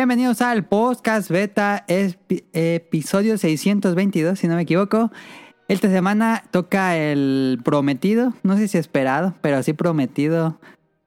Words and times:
Bienvenidos 0.00 0.40
al 0.40 0.64
podcast 0.64 1.30
beta 1.30 1.84
episodio 1.86 3.36
622, 3.36 4.38
si 4.38 4.48
no 4.48 4.56
me 4.56 4.62
equivoco. 4.62 5.12
Esta 5.68 5.90
semana 5.90 6.42
toca 6.50 6.96
el 6.96 7.60
prometido, 7.62 8.32
no 8.42 8.56
sé 8.56 8.66
si 8.68 8.78
esperado, 8.78 9.34
pero 9.42 9.62
sí 9.62 9.74
prometido 9.74 10.58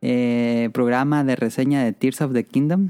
eh, 0.03 0.69
programa 0.73 1.23
de 1.23 1.35
reseña 1.35 1.83
de 1.83 1.93
Tears 1.93 2.21
of 2.21 2.33
the 2.33 2.43
Kingdom. 2.43 2.89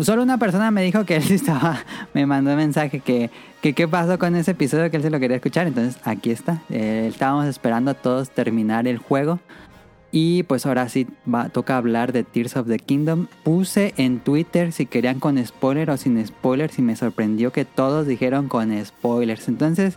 Solo 0.00 0.22
una 0.22 0.38
persona 0.38 0.70
me 0.70 0.82
dijo 0.82 1.04
que 1.04 1.16
él 1.16 1.24
estaba, 1.32 1.84
me 2.14 2.24
mandó 2.24 2.52
un 2.52 2.56
mensaje 2.56 3.00
que, 3.00 3.30
que 3.60 3.74
qué 3.74 3.86
pasó 3.86 4.18
con 4.18 4.34
ese 4.36 4.52
episodio 4.52 4.90
que 4.90 4.96
él 4.96 5.02
se 5.02 5.10
lo 5.10 5.20
quería 5.20 5.36
escuchar. 5.36 5.66
Entonces 5.66 6.00
aquí 6.04 6.30
está. 6.30 6.62
Eh, 6.70 7.08
estábamos 7.10 7.44
esperando 7.44 7.90
a 7.90 7.94
todos 7.94 8.30
terminar 8.30 8.88
el 8.88 8.96
juego. 8.96 9.38
Y 10.16 10.44
pues 10.44 10.64
ahora 10.64 10.88
sí 10.88 11.08
va, 11.26 11.48
toca 11.48 11.76
hablar 11.76 12.12
de 12.12 12.22
Tears 12.22 12.56
of 12.56 12.68
the 12.68 12.78
Kingdom. 12.78 13.26
Puse 13.42 13.94
en 13.96 14.20
Twitter 14.20 14.70
si 14.70 14.86
querían 14.86 15.18
con 15.18 15.44
spoiler 15.44 15.90
o 15.90 15.96
sin 15.96 16.24
spoilers 16.24 16.78
y 16.78 16.82
me 16.82 16.94
sorprendió 16.94 17.50
que 17.50 17.64
todos 17.64 18.06
dijeron 18.06 18.46
con 18.46 18.72
spoilers. 18.84 19.48
Entonces 19.48 19.96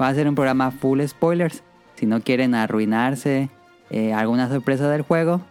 va 0.00 0.08
a 0.08 0.14
ser 0.14 0.26
un 0.26 0.36
programa 0.36 0.70
full 0.70 1.02
spoilers. 1.06 1.62
Si 1.96 2.06
no 2.06 2.22
quieren 2.22 2.54
arruinarse 2.54 3.50
eh, 3.90 4.14
alguna 4.14 4.48
sorpresa 4.48 4.88
del 4.88 5.02
juego, 5.02 5.42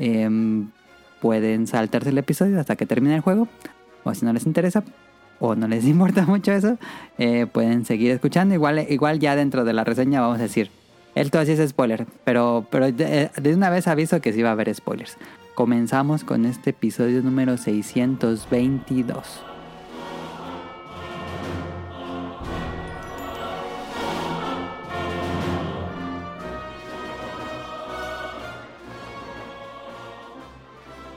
em, 0.00 0.70
pueden 1.20 1.68
saltarse 1.68 2.08
el 2.08 2.18
episodio 2.18 2.58
hasta 2.58 2.74
que 2.74 2.86
termine 2.86 3.14
el 3.14 3.20
juego. 3.20 3.46
O 4.02 4.12
si 4.14 4.24
no 4.24 4.32
les 4.32 4.46
interesa 4.46 4.82
o 5.38 5.54
no 5.54 5.68
les 5.68 5.84
importa 5.86 6.26
mucho 6.26 6.50
eso, 6.50 6.76
eh, 7.18 7.46
pueden 7.46 7.84
seguir 7.84 8.10
escuchando. 8.10 8.52
Igual, 8.52 8.84
igual 8.90 9.20
ya 9.20 9.36
dentro 9.36 9.64
de 9.64 9.74
la 9.74 9.84
reseña 9.84 10.22
vamos 10.22 10.40
a 10.40 10.42
decir, 10.42 10.72
esto 11.14 11.38
así 11.38 11.52
es 11.52 11.68
spoiler, 11.68 12.06
pero, 12.24 12.66
pero 12.70 12.90
de, 12.90 13.30
de 13.34 13.54
una 13.54 13.70
vez 13.70 13.86
aviso 13.86 14.20
que 14.20 14.32
sí 14.32 14.42
va 14.42 14.50
a 14.50 14.52
haber 14.52 14.74
spoilers. 14.74 15.16
Comenzamos 15.54 16.24
con 16.24 16.46
este 16.46 16.70
episodio 16.70 17.22
número 17.22 17.56
622. 17.56 19.44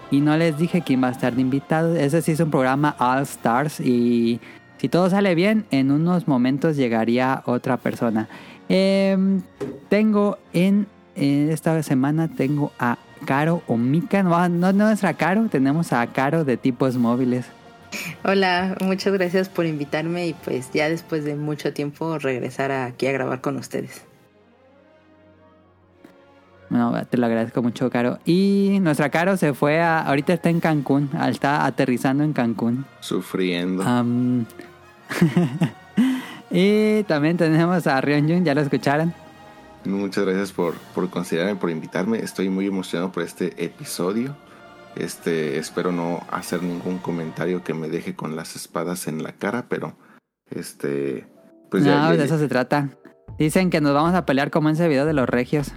Y 0.09 0.21
no 0.21 0.37
les 0.37 0.57
dije 0.57 0.81
quién 0.81 1.03
va 1.03 1.09
a 1.09 1.11
estar 1.11 1.35
de 1.35 1.41
invitado. 1.41 1.95
Ese 1.95 2.21
sí 2.21 2.31
es 2.31 2.39
un 2.39 2.49
programa 2.49 2.95
All 2.99 3.23
Stars. 3.23 3.79
Y 3.79 4.39
si 4.77 4.87
todo 4.87 5.09
sale 5.09 5.35
bien, 5.35 5.65
en 5.71 5.91
unos 5.91 6.27
momentos 6.27 6.77
llegaría 6.77 7.43
otra 7.45 7.77
persona. 7.77 8.29
Em, 8.69 9.41
tengo 9.89 10.38
en, 10.53 10.88
esta 11.16 11.81
semana 11.83 12.28
tengo 12.28 12.72
a 12.79 12.97
Caro 13.25 13.63
o 13.67 13.78
Mika. 13.78 14.23
No, 14.23 14.50
no, 14.50 14.73
no 14.73 14.89
es 14.89 15.03
a 15.03 15.13
Caro, 15.13 15.47
tenemos 15.50 15.94
a 15.94 16.05
Caro 16.07 16.45
de 16.45 16.57
tipos 16.57 16.97
móviles. 16.97 17.45
Hola, 18.23 18.75
muchas 18.81 19.13
gracias 19.13 19.50
por 19.50 19.66
invitarme 19.66 20.27
y 20.27 20.33
pues 20.33 20.72
ya 20.73 20.89
después 20.89 21.23
de 21.23 21.35
mucho 21.35 21.73
tiempo 21.73 22.17
regresar 22.19 22.72
aquí 22.72 23.07
a 23.07 23.11
grabar 23.11 23.41
con 23.41 23.57
ustedes. 23.57 24.03
No, 26.69 26.94
te 27.06 27.17
lo 27.17 27.25
agradezco 27.25 27.61
mucho, 27.61 27.89
Caro. 27.89 28.19
Y 28.25 28.79
nuestra 28.81 29.09
Caro 29.09 29.38
se 29.38 29.53
fue 29.53 29.79
a. 29.81 30.01
Ahorita 30.01 30.33
está 30.33 30.50
en 30.50 30.59
Cancún. 30.59 31.09
Está 31.27 31.66
aterrizando 31.66 32.25
en 32.25 32.33
Cancún. 32.33 32.85
Sufriendo. 33.00 33.85
y 36.49 37.03
también 37.03 37.37
tenemos 37.37 37.87
a 37.87 37.99
Rion 38.01 38.27
Jun, 38.27 38.45
¿ya 38.45 38.53
lo 38.55 38.61
escucharon? 38.61 39.13
Muchas 39.85 40.25
gracias 40.25 40.51
por, 40.51 40.75
por 40.94 41.09
considerarme, 41.09 41.55
por 41.55 41.69
invitarme. 41.69 42.19
Estoy 42.19 42.49
muy 42.49 42.67
emocionado 42.67 43.11
por 43.11 43.23
este 43.23 43.63
episodio. 43.63 44.35
Este, 44.95 45.57
espero 45.57 45.91
no 45.91 46.25
hacer 46.31 46.63
ningún 46.63 46.97
comentario 46.97 47.63
que 47.63 47.73
me 47.73 47.88
deje 47.88 48.15
con 48.15 48.35
las 48.35 48.55
espadas 48.55 49.07
en 49.07 49.23
la 49.23 49.33
cara, 49.33 49.65
pero 49.69 49.95
este. 50.49 51.27
Pues 51.69 51.83
no, 51.83 52.15
de 52.15 52.23
eso 52.23 52.39
se 52.39 52.47
trata. 52.47 52.89
Dicen 53.38 53.69
que 53.69 53.81
nos 53.81 53.93
vamos 53.93 54.15
a 54.15 54.25
pelear 54.25 54.50
como 54.50 54.69
en 54.69 54.75
ese 54.75 54.88
video 54.88 55.05
de 55.05 55.13
los 55.13 55.29
regios. 55.29 55.71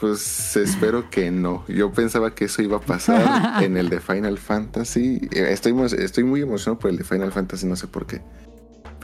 Pues 0.00 0.56
espero 0.56 1.10
que 1.10 1.30
no. 1.30 1.64
Yo 1.68 1.92
pensaba 1.92 2.34
que 2.34 2.46
eso 2.46 2.62
iba 2.62 2.78
a 2.78 2.80
pasar 2.80 3.62
en 3.62 3.76
el 3.76 3.88
de 3.88 4.00
Final 4.00 4.38
Fantasy. 4.38 5.28
Estoy, 5.30 5.74
estoy 5.98 6.24
muy 6.24 6.42
emocionado 6.42 6.78
por 6.78 6.90
el 6.90 6.96
de 6.96 7.04
Final 7.04 7.32
Fantasy, 7.32 7.66
no 7.66 7.76
sé 7.76 7.86
por 7.86 8.06
qué. 8.06 8.20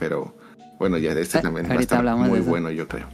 Pero 0.03 0.35
bueno, 0.79 0.97
ya 0.97 1.15
de 1.15 1.21
este 1.21 1.39
también 1.39 1.65
va 1.69 1.75
a 1.75 1.79
estar 1.79 2.03
muy 2.17 2.41
bueno, 2.41 2.69
yo 2.71 2.89
creo. 2.89 3.07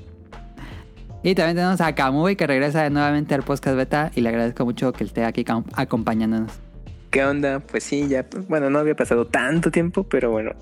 y 1.22 1.34
también 1.34 1.56
tenemos 1.56 1.82
a 1.82 1.94
Kamui 1.94 2.34
que 2.34 2.46
regresa 2.46 2.88
nuevamente 2.88 3.34
al 3.34 3.42
podcast 3.42 3.76
beta 3.76 4.10
y 4.14 4.22
le 4.22 4.30
agradezco 4.30 4.64
mucho 4.64 4.90
que 4.94 5.04
esté 5.04 5.26
aquí 5.26 5.44
acompañándonos. 5.74 6.50
¿Qué 7.10 7.22
onda? 7.26 7.60
Pues 7.60 7.84
sí, 7.84 8.08
ya, 8.08 8.24
bueno, 8.48 8.70
no 8.70 8.78
había 8.78 8.96
pasado 8.96 9.26
tanto 9.26 9.70
tiempo, 9.70 10.04
pero 10.04 10.30
bueno, 10.30 10.52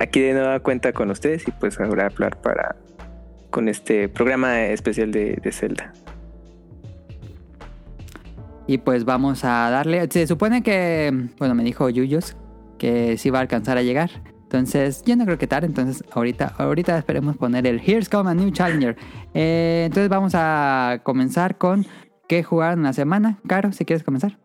aquí 0.00 0.18
de 0.18 0.32
nueva 0.32 0.58
cuenta 0.58 0.92
con 0.92 1.12
ustedes 1.12 1.46
y 1.46 1.52
pues 1.52 1.78
ahora 1.78 2.06
hablar 2.06 2.36
para 2.38 2.74
con 3.50 3.68
este 3.68 4.08
programa 4.08 4.60
especial 4.64 5.12
de, 5.12 5.40
Zelda. 5.52 5.92
Y 8.66 8.78
pues 8.78 9.04
vamos 9.04 9.44
a 9.44 9.70
darle. 9.70 10.08
Se 10.10 10.26
supone 10.26 10.64
que, 10.64 11.28
bueno, 11.38 11.54
me 11.54 11.62
dijo 11.62 11.88
Yuyos 11.90 12.36
que 12.76 13.16
sí 13.18 13.30
va 13.30 13.38
a 13.38 13.42
alcanzar 13.42 13.78
a 13.78 13.82
llegar. 13.82 14.33
Entonces, 14.54 15.02
yo 15.04 15.16
no 15.16 15.24
creo 15.24 15.36
que 15.36 15.48
tarde. 15.48 15.66
Entonces, 15.66 16.04
ahorita, 16.12 16.54
ahorita 16.58 16.96
esperemos 16.96 17.36
poner 17.36 17.66
el 17.66 17.80
Here's 17.84 18.08
Come 18.08 18.30
a 18.30 18.34
New 18.34 18.52
Challenger. 18.52 18.96
Eh, 19.34 19.82
entonces, 19.86 20.08
vamos 20.08 20.32
a 20.36 21.00
comenzar 21.02 21.58
con 21.58 21.84
qué 22.28 22.44
jugar 22.44 22.74
en 22.74 22.84
la 22.84 22.92
semana. 22.92 23.40
Caro, 23.48 23.72
si 23.72 23.84
quieres 23.84 24.04
comenzar. 24.04 24.38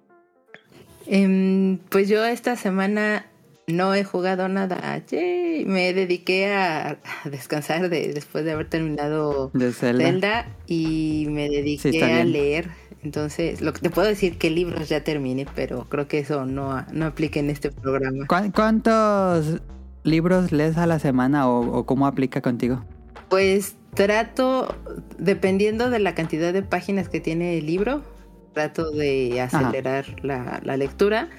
Em, 1.05 1.77
pues 1.89 2.09
yo 2.09 2.25
esta 2.25 2.55
semana 2.55 3.27
no 3.67 3.93
he 3.93 4.03
jugado 4.03 4.49
nada. 4.49 4.99
Me 5.11 5.93
dediqué 5.93 6.53
a, 6.53 6.97
descansar 7.25 7.87
de, 7.89 8.11
después 8.11 8.45
de 8.45 8.53
haber 8.53 8.67
terminado 8.67 9.51
Zelda. 9.73 10.47
y 10.65 11.27
me 11.29 11.49
dediqué 11.49 12.03
a 12.03 12.23
leer. 12.23 12.69
Entonces, 13.03 13.61
lo 13.61 13.73
que 13.73 13.81
te 13.81 13.89
puedo 13.91 14.07
decir 14.07 14.39
que 14.39 14.49
libros 14.49 14.89
ya 14.89 15.03
terminé, 15.03 15.45
pero 15.55 15.87
creo 15.87 16.07
que 16.07 16.17
eso 16.17 16.47
no, 16.47 16.83
no 16.91 17.05
aplica 17.05 17.39
en 17.39 17.51
este 17.51 17.69
programa. 17.71 18.25
¿Cuántos 18.27 19.61
libros 20.03 20.51
lees 20.51 20.77
a 20.77 20.87
la 20.87 20.99
semana 20.99 21.49
o, 21.49 21.85
cómo 21.85 22.07
aplica 22.07 22.41
contigo? 22.41 22.83
Pues 23.29 23.75
trato, 23.93 24.75
dependiendo 25.17 25.89
de 25.89 25.99
la 25.99 26.15
cantidad 26.15 26.53
de 26.53 26.63
páginas 26.63 27.09
que 27.09 27.19
tiene 27.19 27.57
el 27.57 27.65
libro, 27.65 28.01
trato 28.53 28.91
de 28.91 29.41
acelerar 29.41 30.05
la, 30.23 30.61
la 30.63 30.77
lectura 30.77 31.29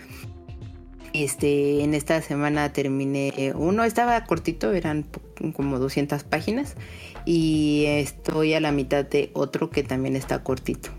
este, 1.12 1.82
en 1.82 1.94
esta 1.94 2.20
semana 2.22 2.72
terminé 2.72 3.52
uno, 3.56 3.84
estaba 3.84 4.24
cortito, 4.24 4.72
eran 4.72 5.06
como 5.54 5.78
200 5.78 6.22
páginas 6.24 6.76
y 7.24 7.84
estoy 7.86 8.54
a 8.54 8.60
la 8.60 8.72
mitad 8.72 9.04
de 9.04 9.30
otro 9.34 9.70
que 9.70 9.82
también 9.82 10.16
está 10.16 10.42
cortito. 10.42 10.90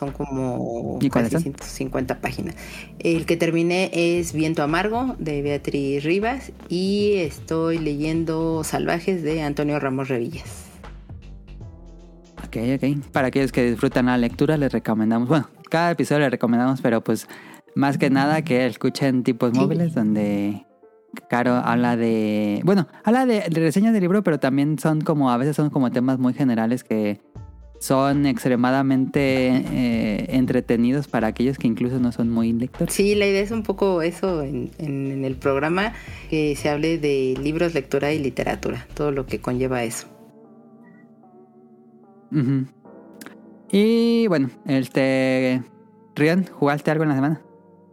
Son 0.00 0.12
como 0.12 0.98
casi 1.12 1.36
150 1.36 2.20
páginas. 2.20 2.54
El 3.00 3.26
que 3.26 3.36
terminé 3.36 3.90
es 3.92 4.32
Viento 4.32 4.62
Amargo 4.62 5.14
de 5.18 5.42
Beatriz 5.42 6.02
Rivas 6.04 6.52
y 6.70 7.16
estoy 7.16 7.78
leyendo 7.78 8.64
Salvajes 8.64 9.22
de 9.22 9.42
Antonio 9.42 9.78
Ramos 9.78 10.08
Revillas. 10.08 10.64
Ok, 12.46 12.56
ok. 12.76 13.04
Para 13.12 13.28
aquellos 13.28 13.52
que 13.52 13.70
disfrutan 13.70 14.06
la 14.06 14.16
lectura, 14.16 14.56
les 14.56 14.72
recomendamos, 14.72 15.28
bueno, 15.28 15.50
cada 15.68 15.90
episodio 15.90 16.20
les 16.20 16.30
recomendamos, 16.30 16.80
pero 16.80 17.04
pues 17.04 17.28
más 17.74 17.98
que 17.98 18.08
nada 18.08 18.40
que 18.40 18.64
escuchen 18.64 19.22
tipos 19.22 19.52
móviles 19.52 19.92
donde 19.94 20.64
Caro 21.28 21.56
habla 21.56 21.96
de... 21.96 22.62
Bueno, 22.64 22.88
habla 23.04 23.26
de, 23.26 23.40
reseñas 23.50 23.92
de 23.92 24.00
libro, 24.00 24.22
pero 24.22 24.38
también 24.38 24.78
son 24.78 25.02
como, 25.02 25.30
a 25.30 25.36
veces 25.36 25.56
son 25.56 25.68
como 25.68 25.90
temas 25.90 26.18
muy 26.18 26.32
generales 26.32 26.84
que 26.84 27.20
son 27.80 28.26
extremadamente 28.26 29.48
eh, 29.48 30.26
entretenidos 30.28 31.08
para 31.08 31.28
aquellos 31.28 31.56
que 31.56 31.66
incluso 31.66 31.98
no 31.98 32.12
son 32.12 32.28
muy 32.28 32.52
lectores. 32.52 32.94
Sí, 32.94 33.14
la 33.14 33.26
idea 33.26 33.40
es 33.40 33.50
un 33.50 33.62
poco 33.62 34.02
eso 34.02 34.42
en, 34.42 34.70
en, 34.78 35.24
el 35.24 35.34
programa, 35.34 35.94
que 36.28 36.54
se 36.56 36.68
hable 36.68 36.98
de 36.98 37.34
libros, 37.42 37.72
lectura 37.72 38.12
y 38.12 38.18
literatura, 38.18 38.86
todo 38.94 39.10
lo 39.12 39.26
que 39.26 39.40
conlleva 39.40 39.82
eso. 39.82 40.06
Y 43.72 44.26
bueno, 44.28 44.50
este... 44.66 45.62
Rian, 46.14 46.44
¿jugaste 46.46 46.90
algo 46.90 47.04
en 47.04 47.08
la 47.08 47.14
semana? 47.14 47.42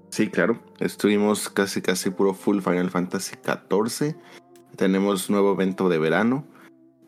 Sí, 0.09 0.27
claro. 0.27 0.59
Estuvimos 0.79 1.49
casi 1.49 1.81
casi 1.81 2.09
puro 2.09 2.33
full 2.33 2.59
Final 2.59 2.89
Fantasy 2.89 3.35
XIV. 3.35 4.15
Tenemos 4.75 5.29
nuevo 5.29 5.53
evento 5.53 5.87
de 5.87 5.97
verano. 5.97 6.45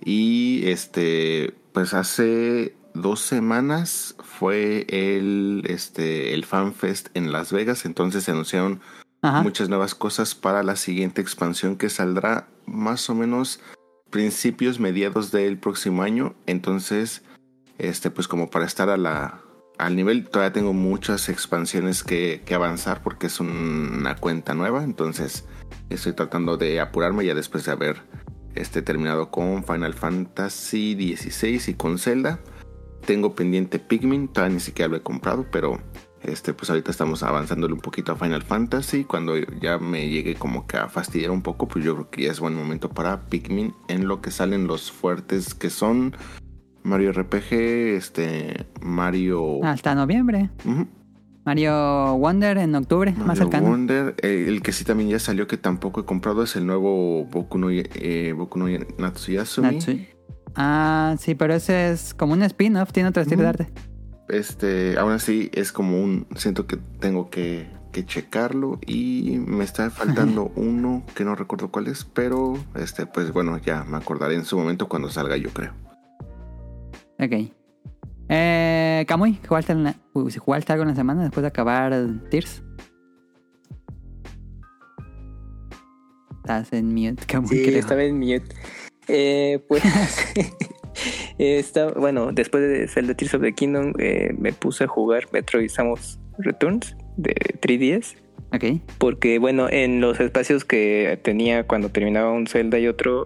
Y 0.04 0.62
este, 0.66 1.59
pues 1.74 1.94
hace 1.94 2.76
dos 2.94 3.22
semanas 3.22 4.16
fue 4.24 4.86
el, 4.90 5.64
este, 5.68 6.34
el 6.34 6.46
FanFest 6.46 7.10
en 7.14 7.32
Las 7.32 7.52
Vegas. 7.52 7.86
Entonces 7.86 8.24
se 8.24 8.32
anunciaron 8.32 8.82
muchas 9.22 9.70
nuevas 9.70 9.96
cosas 9.96 10.36
para 10.36 10.64
la 10.64 10.76
siguiente 10.76 11.22
expansión 11.22 11.76
que 11.76 11.90
saldrá 11.90 12.48
más 12.66 13.10
o 13.10 13.16
menos 13.16 13.60
principios, 14.10 14.80
mediados 14.80 15.32
del 15.32 15.58
próximo 15.58 16.04
año. 16.04 16.36
Entonces, 16.46 17.24
este, 17.78 18.12
pues 18.12 18.28
como 18.28 18.50
para 18.50 18.66
estar 18.66 18.90
a 18.90 18.98
la, 18.98 19.42
al 19.78 19.96
nivel. 19.96 20.28
Todavía 20.28 20.54
tengo 20.54 20.74
muchas 20.74 21.30
expansiones 21.30 22.04
que, 22.04 22.44
que 22.46 22.54
avanzar 22.54 23.02
porque 23.02 23.28
es 23.28 23.40
una 23.40 24.16
cuenta 24.16 24.54
nueva. 24.54 24.84
Entonces 24.84 25.46
estoy 25.90 26.14
tratando 26.14 26.58
de 26.58 26.80
apurarme 26.80 27.26
ya 27.26 27.34
después 27.34 27.66
de 27.66 27.72
haber 27.72 28.02
este, 28.60 28.82
terminado 28.82 29.32
con 29.32 29.64
Final 29.64 29.94
Fantasy 29.94 31.16
XVI 31.16 31.72
y 31.72 31.74
con 31.74 31.98
Zelda. 31.98 32.40
Tengo 33.06 33.34
pendiente 33.34 33.80
Pikmin, 33.80 34.28
todavía 34.28 34.56
ni 34.56 34.60
siquiera 34.60 34.90
lo 34.90 34.98
he 34.98 35.02
comprado, 35.02 35.46
pero 35.52 35.80
este, 36.22 36.54
pues 36.54 36.70
ahorita 36.70 36.92
estamos 36.92 37.24
avanzándole 37.24 37.74
un 37.74 37.80
poquito 37.80 38.12
a 38.12 38.16
Final 38.16 38.44
Fantasy. 38.44 39.06
Cuando 39.06 39.38
ya 39.38 39.78
me 39.78 40.10
llegue 40.10 40.36
como 40.36 40.68
que 40.68 40.78
a 40.78 40.90
fastidiar 40.90 41.32
un 41.32 41.42
poco, 41.42 41.68
pues 41.68 41.86
yo 41.86 41.96
creo 41.96 42.10
que 42.10 42.24
ya 42.24 42.32
es 42.32 42.40
buen 42.40 42.56
momento 42.56 42.90
para 42.90 43.22
Pikmin 43.28 43.74
en 43.88 44.08
lo 44.08 44.22
que 44.22 44.32
salen 44.32 44.68
los 44.68 44.92
fuertes 44.92 45.54
que 45.56 45.70
son 45.70 46.16
Mario 46.84 47.12
RPG, 47.14 47.54
este, 47.96 48.68
Mario... 48.82 49.64
Hasta 49.64 49.96
noviembre. 49.96 50.50
Mario 51.46 52.18
Wonder 52.18 52.58
en 52.58 52.76
octubre, 52.76 53.14
más 53.14 53.38
cercano. 53.38 53.70
Wonder, 53.70 54.16
eh, 54.22 54.46
el 54.48 54.62
que 54.62 54.72
sí 54.72 54.84
también 54.84 55.10
ya 55.10 55.20
salió 55.20 55.48
que 55.48 55.58
tampoco 55.58 56.02
he 56.02 56.06
comprado 56.06 56.44
es 56.44 56.56
el 56.56 56.66
nuevo 56.66 57.26
Boku 57.26 57.58
no, 57.58 57.70
eh, 57.72 58.34
Boku 58.36 58.60
no 58.60 58.68
Natsuyasumi. 58.98 59.80
Ah, 60.56 61.16
sí, 61.20 61.36
pero 61.36 61.54
ese 61.54 61.92
es 61.92 62.14
como 62.14 62.34
un 62.34 62.44
spin-off, 62.44 62.92
tiene 62.92 63.10
otro 63.10 63.22
estilo 63.22 63.44
de 63.44 63.48
arte. 63.48 63.68
Este, 64.28 64.98
aún 64.98 65.12
así 65.12 65.50
es 65.54 65.72
como 65.72 66.02
un, 66.02 66.28
siento 66.36 66.68
que 66.68 66.78
tengo 67.00 67.30
que, 67.30 67.68
que 67.92 68.06
checarlo 68.06 68.80
y 68.86 69.40
me 69.46 69.64
está 69.64 69.90
faltando 69.90 70.52
uno 70.56 71.04
que 71.16 71.24
no 71.24 71.36
recuerdo 71.36 71.72
cuál 71.72 71.88
es, 71.88 72.06
pero 72.06 72.58
este, 72.76 73.06
pues 73.06 73.32
bueno, 73.32 73.58
ya 73.58 73.84
me 73.84 73.98
acordaré 73.98 74.36
en 74.36 74.46
su 74.46 74.58
momento 74.58 74.88
cuando 74.88 75.10
salga, 75.10 75.38
yo 75.38 75.50
creo. 75.50 75.74
Ok. 77.20 77.59
Eh, 78.30 79.06
Kamui, 79.08 79.40
¿jugaste, 79.48 79.76
¿jugaste 80.14 80.72
algo 80.72 80.84
en 80.84 80.90
la 80.90 80.96
semana 80.96 81.24
después 81.24 81.42
de 81.42 81.48
acabar 81.48 81.94
Tears? 82.30 82.64
Estás 86.38 86.72
en 86.74 86.94
mute, 86.94 87.26
Kamui. 87.26 87.50
Sí, 87.50 87.76
estaba 87.76 88.04
en 88.04 88.20
mute. 88.20 88.46
Eh, 89.08 89.66
pues, 89.68 89.84
está, 91.40 91.92
bueno, 91.94 92.32
después 92.32 92.62
de 92.62 92.88
Zelda 92.88 93.16
Tears 93.16 93.34
of 93.34 93.42
the 93.42 93.54
Kingdom, 93.54 93.94
eh, 93.98 94.34
me 94.38 94.54
puse 94.54 94.84
a 94.84 94.88
jugar 94.88 95.26
Metroid 95.32 95.70
Samus 95.70 96.20
Returns 96.38 96.96
de 97.18 97.34
3DS. 97.62 98.16
Ok. 98.54 98.80
Porque, 99.00 99.40
bueno, 99.40 99.68
en 99.70 100.02
los 100.02 100.20
espacios 100.20 100.66
que 100.66 101.20
tenía 101.24 101.66
cuando 101.66 101.90
terminaba 101.90 102.32
un 102.32 102.46
Zelda 102.46 102.78
y 102.78 102.88
otro, 102.88 103.26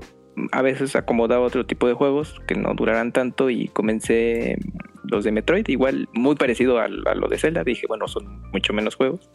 a 0.52 0.62
veces 0.62 0.96
acomodaba 0.96 1.46
otro 1.46 1.66
tipo 1.66 1.88
de 1.88 1.94
juegos 1.94 2.42
que 2.48 2.56
no 2.56 2.74
duraran 2.74 3.12
tanto 3.12 3.50
y 3.50 3.68
comencé 3.68 4.58
los 5.04 5.24
de 5.24 5.32
Metroid, 5.32 5.68
igual 5.68 6.10
muy 6.14 6.36
parecido 6.36 6.80
a, 6.80 6.88
lo 6.88 7.28
de 7.28 7.38
Zelda. 7.38 7.64
Dije, 7.64 7.86
bueno, 7.88 8.08
son 8.08 8.42
mucho 8.52 8.74
menos 8.74 8.96
juegos 8.96 9.30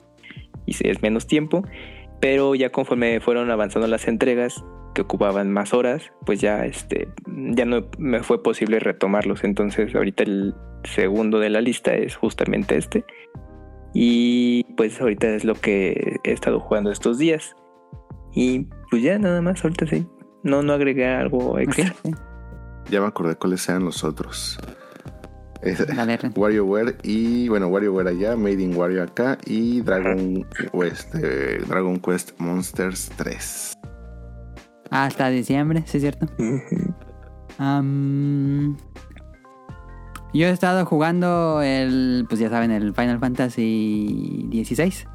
y 0.66 0.88
es 0.88 1.02
menos 1.02 1.26
tiempo, 1.26 1.62
pero 2.20 2.54
ya 2.54 2.70
conforme 2.70 3.20
fueron 3.20 3.50
avanzando 3.50 3.88
las 3.88 4.08
entregas 4.08 4.64
que 4.94 5.02
ocupaban 5.02 5.52
más 5.52 5.72
horas, 5.74 6.12
pues 6.26 6.40
ya 6.40 6.64
este 6.64 7.08
ya 7.54 7.64
no 7.64 7.88
me 7.98 8.22
fue 8.22 8.42
posible 8.42 8.80
retomarlos. 8.80 9.44
Entonces, 9.44 9.94
ahorita 9.94 10.24
el 10.24 10.54
segundo 10.84 11.38
de 11.38 11.50
la 11.50 11.60
lista 11.60 11.94
es 11.94 12.16
justamente 12.16 12.76
este. 12.76 13.04
Y 13.94 14.64
pues 14.76 15.00
ahorita 15.00 15.28
es 15.28 15.44
lo 15.44 15.54
que 15.54 16.18
he 16.24 16.32
estado 16.32 16.60
jugando 16.60 16.90
estos 16.90 17.18
días. 17.18 17.56
Y 18.34 18.66
pues 18.90 19.02
ya 19.02 19.18
nada 19.18 19.40
más, 19.40 19.64
ahorita 19.64 19.86
sí. 19.86 20.06
No, 20.42 20.62
no 20.62 20.72
agregué 20.72 21.06
algo 21.06 21.58
extra. 21.58 21.94
Ya 22.90 23.00
me 23.00 23.06
acordé 23.06 23.36
cuáles 23.36 23.68
eran 23.68 23.84
los 23.84 24.04
otros. 24.04 24.58
WarioWare 26.36 26.96
y 27.02 27.48
bueno, 27.48 27.68
WarioWare 27.68 28.10
allá, 28.10 28.36
Made 28.36 28.62
in 28.62 28.76
Wario 28.76 29.02
acá 29.02 29.38
y 29.44 29.80
Dragon 29.80 30.46
Quest, 30.72 31.14
eh, 31.16 31.60
Dragon 31.66 31.98
Quest 31.98 32.38
Monsters 32.38 33.10
3. 33.16 33.72
Hasta 34.90 35.28
diciembre, 35.30 35.82
¿sí 35.86 35.98
es 35.98 36.02
cierto? 36.02 36.26
yo 40.32 40.46
he 40.46 40.50
estado 40.50 40.86
jugando 40.86 41.60
el, 41.62 42.24
pues 42.28 42.40
ya 42.40 42.48
saben, 42.50 42.70
el 42.70 42.94
Final 42.94 43.18
Fantasy 43.18 44.48
XVI. 44.52 45.06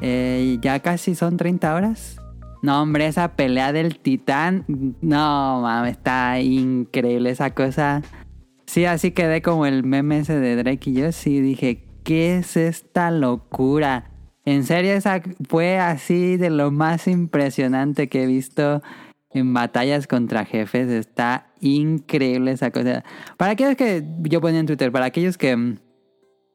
Eh, 0.00 0.58
ya 0.60 0.80
casi 0.80 1.14
son 1.14 1.36
30 1.36 1.74
horas. 1.74 2.16
No, 2.62 2.82
hombre, 2.82 3.06
esa 3.06 3.32
pelea 3.32 3.72
del 3.72 3.98
titán. 3.98 4.64
No, 5.00 5.60
mames, 5.62 5.92
está 5.92 6.40
increíble 6.40 7.30
esa 7.30 7.50
cosa. 7.50 8.02
Sí, 8.72 8.86
así 8.86 9.10
quedé 9.10 9.42
como 9.42 9.66
el 9.66 9.84
meme 9.84 10.20
ese 10.20 10.40
de 10.40 10.56
Drake 10.56 10.88
y 10.88 10.94
yo. 10.94 11.12
Sí, 11.12 11.42
dije, 11.42 11.84
¿qué 12.04 12.38
es 12.38 12.56
esta 12.56 13.10
locura? 13.10 14.10
En 14.46 14.64
serio, 14.64 14.94
esa 14.94 15.20
fue 15.46 15.78
así 15.78 16.38
de 16.38 16.48
lo 16.48 16.70
más 16.70 17.06
impresionante 17.06 18.08
que 18.08 18.22
he 18.22 18.26
visto 18.26 18.80
en 19.28 19.52
batallas 19.52 20.06
contra 20.06 20.46
jefes. 20.46 20.88
Está 20.88 21.48
increíble 21.60 22.52
esa 22.52 22.70
cosa. 22.70 23.04
Para 23.36 23.52
aquellos 23.52 23.76
que 23.76 24.06
yo 24.22 24.40
ponía 24.40 24.60
en 24.60 24.66
Twitter, 24.66 24.90
para 24.90 25.04
aquellos 25.04 25.36
que 25.36 25.76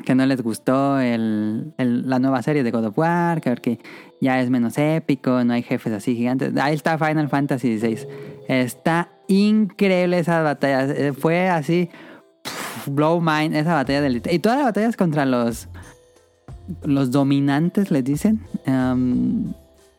que 0.06 0.16
no 0.16 0.26
les 0.26 0.42
gustó 0.42 1.00
el, 1.00 1.74
la 1.78 2.20
nueva 2.20 2.42
serie 2.42 2.64
de 2.64 2.72
God 2.72 2.86
of 2.86 2.98
War, 2.98 3.42
que, 3.42 3.80
ya 4.22 4.40
es 4.40 4.50
menos 4.50 4.78
épico, 4.78 5.44
no 5.44 5.54
hay 5.54 5.64
jefes 5.64 5.94
así 5.94 6.16
gigantes. 6.16 6.56
Ahí 6.58 6.76
está 6.76 6.98
Final 6.98 7.30
Fantasy 7.30 7.78
VI. 7.78 8.08
Está 8.48 9.10
increíble 9.28 10.20
esa 10.20 10.42
batalla. 10.42 10.86
Eh, 10.94 11.14
fue 11.14 11.50
así, 11.50 11.90
blow 12.86 13.22
mind, 13.22 13.56
esa 13.56 13.74
batalla 13.74 14.02
del... 14.02 14.22
Y 14.32 14.40
todas 14.40 14.58
las 14.58 14.66
batallas 14.68 14.98
contra 14.98 15.26
los, 15.26 15.68
los 16.84 17.12
dominantes, 17.12 17.92
les 17.92 18.04
dicen, 18.04 18.42
um, 18.66 19.54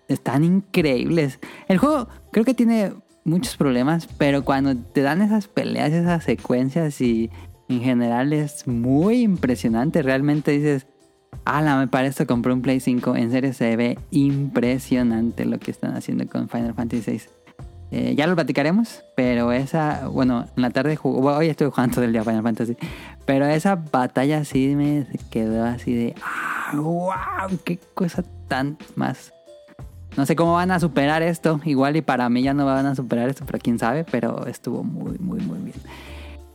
están 0.08 0.44
increíbles. 0.44 1.38
El 1.68 1.78
juego 1.78 2.08
creo 2.32 2.44
que 2.44 2.54
tiene 2.54 2.92
muchos 3.24 3.56
problemas, 3.56 4.08
pero 4.18 4.44
cuando 4.44 4.76
te 4.76 5.02
dan 5.02 5.22
esas 5.22 5.48
peleas, 5.48 5.92
esas 5.92 6.24
secuencias 6.24 7.00
y 7.00 7.30
en 7.68 7.82
general 7.82 8.32
es 8.32 8.66
muy 8.66 9.22
impresionante. 9.22 10.02
Realmente 10.02 10.50
dices, 10.52 10.86
ala, 11.44 11.78
me 11.78 11.88
parece 11.88 12.26
compré 12.26 12.52
un 12.52 12.62
Play 12.62 12.80
5. 12.80 13.16
En 13.16 13.30
serio 13.30 13.52
se 13.52 13.76
ve 13.76 13.98
impresionante 14.10 15.44
lo 15.44 15.58
que 15.58 15.70
están 15.70 15.94
haciendo 15.94 16.26
con 16.26 16.48
Final 16.48 16.74
Fantasy 16.74 17.10
VI. 17.10 17.20
Eh, 17.90 18.14
ya 18.16 18.26
lo 18.26 18.34
platicaremos, 18.34 19.04
pero 19.16 19.50
esa, 19.50 20.08
bueno, 20.08 20.44
en 20.56 20.62
la 20.62 20.70
tarde 20.70 20.96
jugó, 20.96 21.34
hoy 21.34 21.48
estoy 21.48 21.70
jugando 21.70 21.94
todo 21.94 22.04
el 22.04 22.12
día 22.12 22.22
Final 22.22 22.42
Fantasy, 22.42 22.76
pero 23.24 23.46
esa 23.46 23.76
batalla 23.76 24.44
sí 24.44 24.74
me 24.76 25.06
quedó 25.30 25.64
así 25.64 25.94
de, 25.94 26.14
ah, 26.22 26.72
wow, 26.76 27.58
qué 27.64 27.78
cosa 27.94 28.22
tan 28.46 28.76
más. 28.94 29.32
No 30.18 30.26
sé 30.26 30.36
cómo 30.36 30.54
van 30.54 30.70
a 30.70 30.80
superar 30.80 31.22
esto, 31.22 31.60
igual 31.64 31.96
y 31.96 32.02
para 32.02 32.28
mí 32.28 32.42
ya 32.42 32.52
no 32.52 32.66
van 32.66 32.84
a 32.84 32.94
superar 32.94 33.28
esto, 33.30 33.44
pero 33.46 33.58
quién 33.58 33.78
sabe, 33.78 34.04
pero 34.04 34.46
estuvo 34.46 34.82
muy, 34.82 35.18
muy, 35.18 35.40
muy 35.40 35.58
bien. 35.58 35.76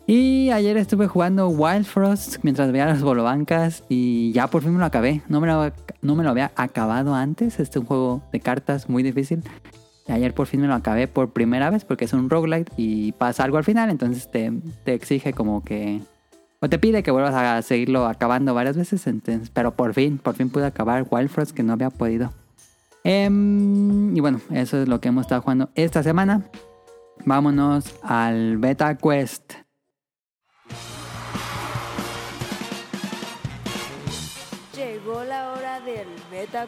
Y 0.06 0.52
ayer 0.52 0.76
estuve 0.76 1.08
jugando 1.08 1.48
Wild 1.48 1.86
Frost 1.86 2.44
mientras 2.44 2.72
veía 2.72 2.86
las 2.86 3.02
bolobancas 3.02 3.84
y 3.88 4.34
ya 4.34 4.48
por 4.48 4.62
fin 4.62 4.74
me 4.74 4.80
lo 4.80 4.86
acabé. 4.86 5.22
No 5.30 5.40
me 5.40 5.48
lo, 5.48 5.72
no 6.02 6.16
me 6.16 6.26
lo 6.26 6.30
había 6.30 6.52
acabado 6.58 7.16
antes. 7.16 7.60
Este 7.60 7.64
es 7.64 7.78
un 7.78 7.86
juego 7.86 8.22
de 8.34 8.42
cartas 8.42 8.90
muy 8.90 9.02
difícil. 9.02 9.44
Y 10.08 10.12
ayer 10.12 10.34
por 10.34 10.48
fin 10.48 10.62
me 10.62 10.68
lo 10.68 10.74
acabé 10.74 11.08
por 11.08 11.32
primera 11.32 11.70
vez 11.70 11.86
porque 11.86 12.06
es 12.06 12.14
un 12.14 12.30
roguelite 12.30 12.72
y 12.78 13.14
pasa 13.14 13.44
algo 13.44 13.58
al 13.58 13.64
final. 13.64 13.90
Entonces 13.90 14.30
te, 14.30 14.52
te 14.84 14.94
exige 14.94 15.34
como 15.34 15.64
que... 15.64 16.02
O 16.60 16.70
te 16.70 16.80
pide 16.80 17.04
que 17.04 17.12
vuelvas 17.12 17.34
a 17.34 17.62
seguirlo 17.62 18.06
acabando 18.06 18.54
varias 18.54 18.78
veces. 18.78 19.06
Entonces, 19.08 19.50
pero 19.50 19.76
por 19.76 19.94
fin, 19.94 20.18
por 20.18 20.36
fin 20.36 20.50
pude 20.50 20.66
acabar 20.66 21.06
Wild 21.10 21.30
Frost 21.30 21.52
que 21.52 21.64
no 21.64 21.74
había 21.74 21.90
podido. 21.90 22.32
Em, 23.04 24.16
y 24.16 24.20
bueno, 24.22 24.40
eso 24.52 24.82
es 24.82 24.88
lo 24.88 25.02
que 25.02 25.10
hemos 25.10 25.24
estado 25.24 25.42
jugando 25.42 25.70
esta 25.76 26.04
semana. 26.04 26.44
Vámonos 27.26 27.96
al 28.02 28.58
Beta 28.58 28.98
Quest. 28.98 29.54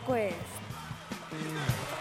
Quest. 0.07 1.94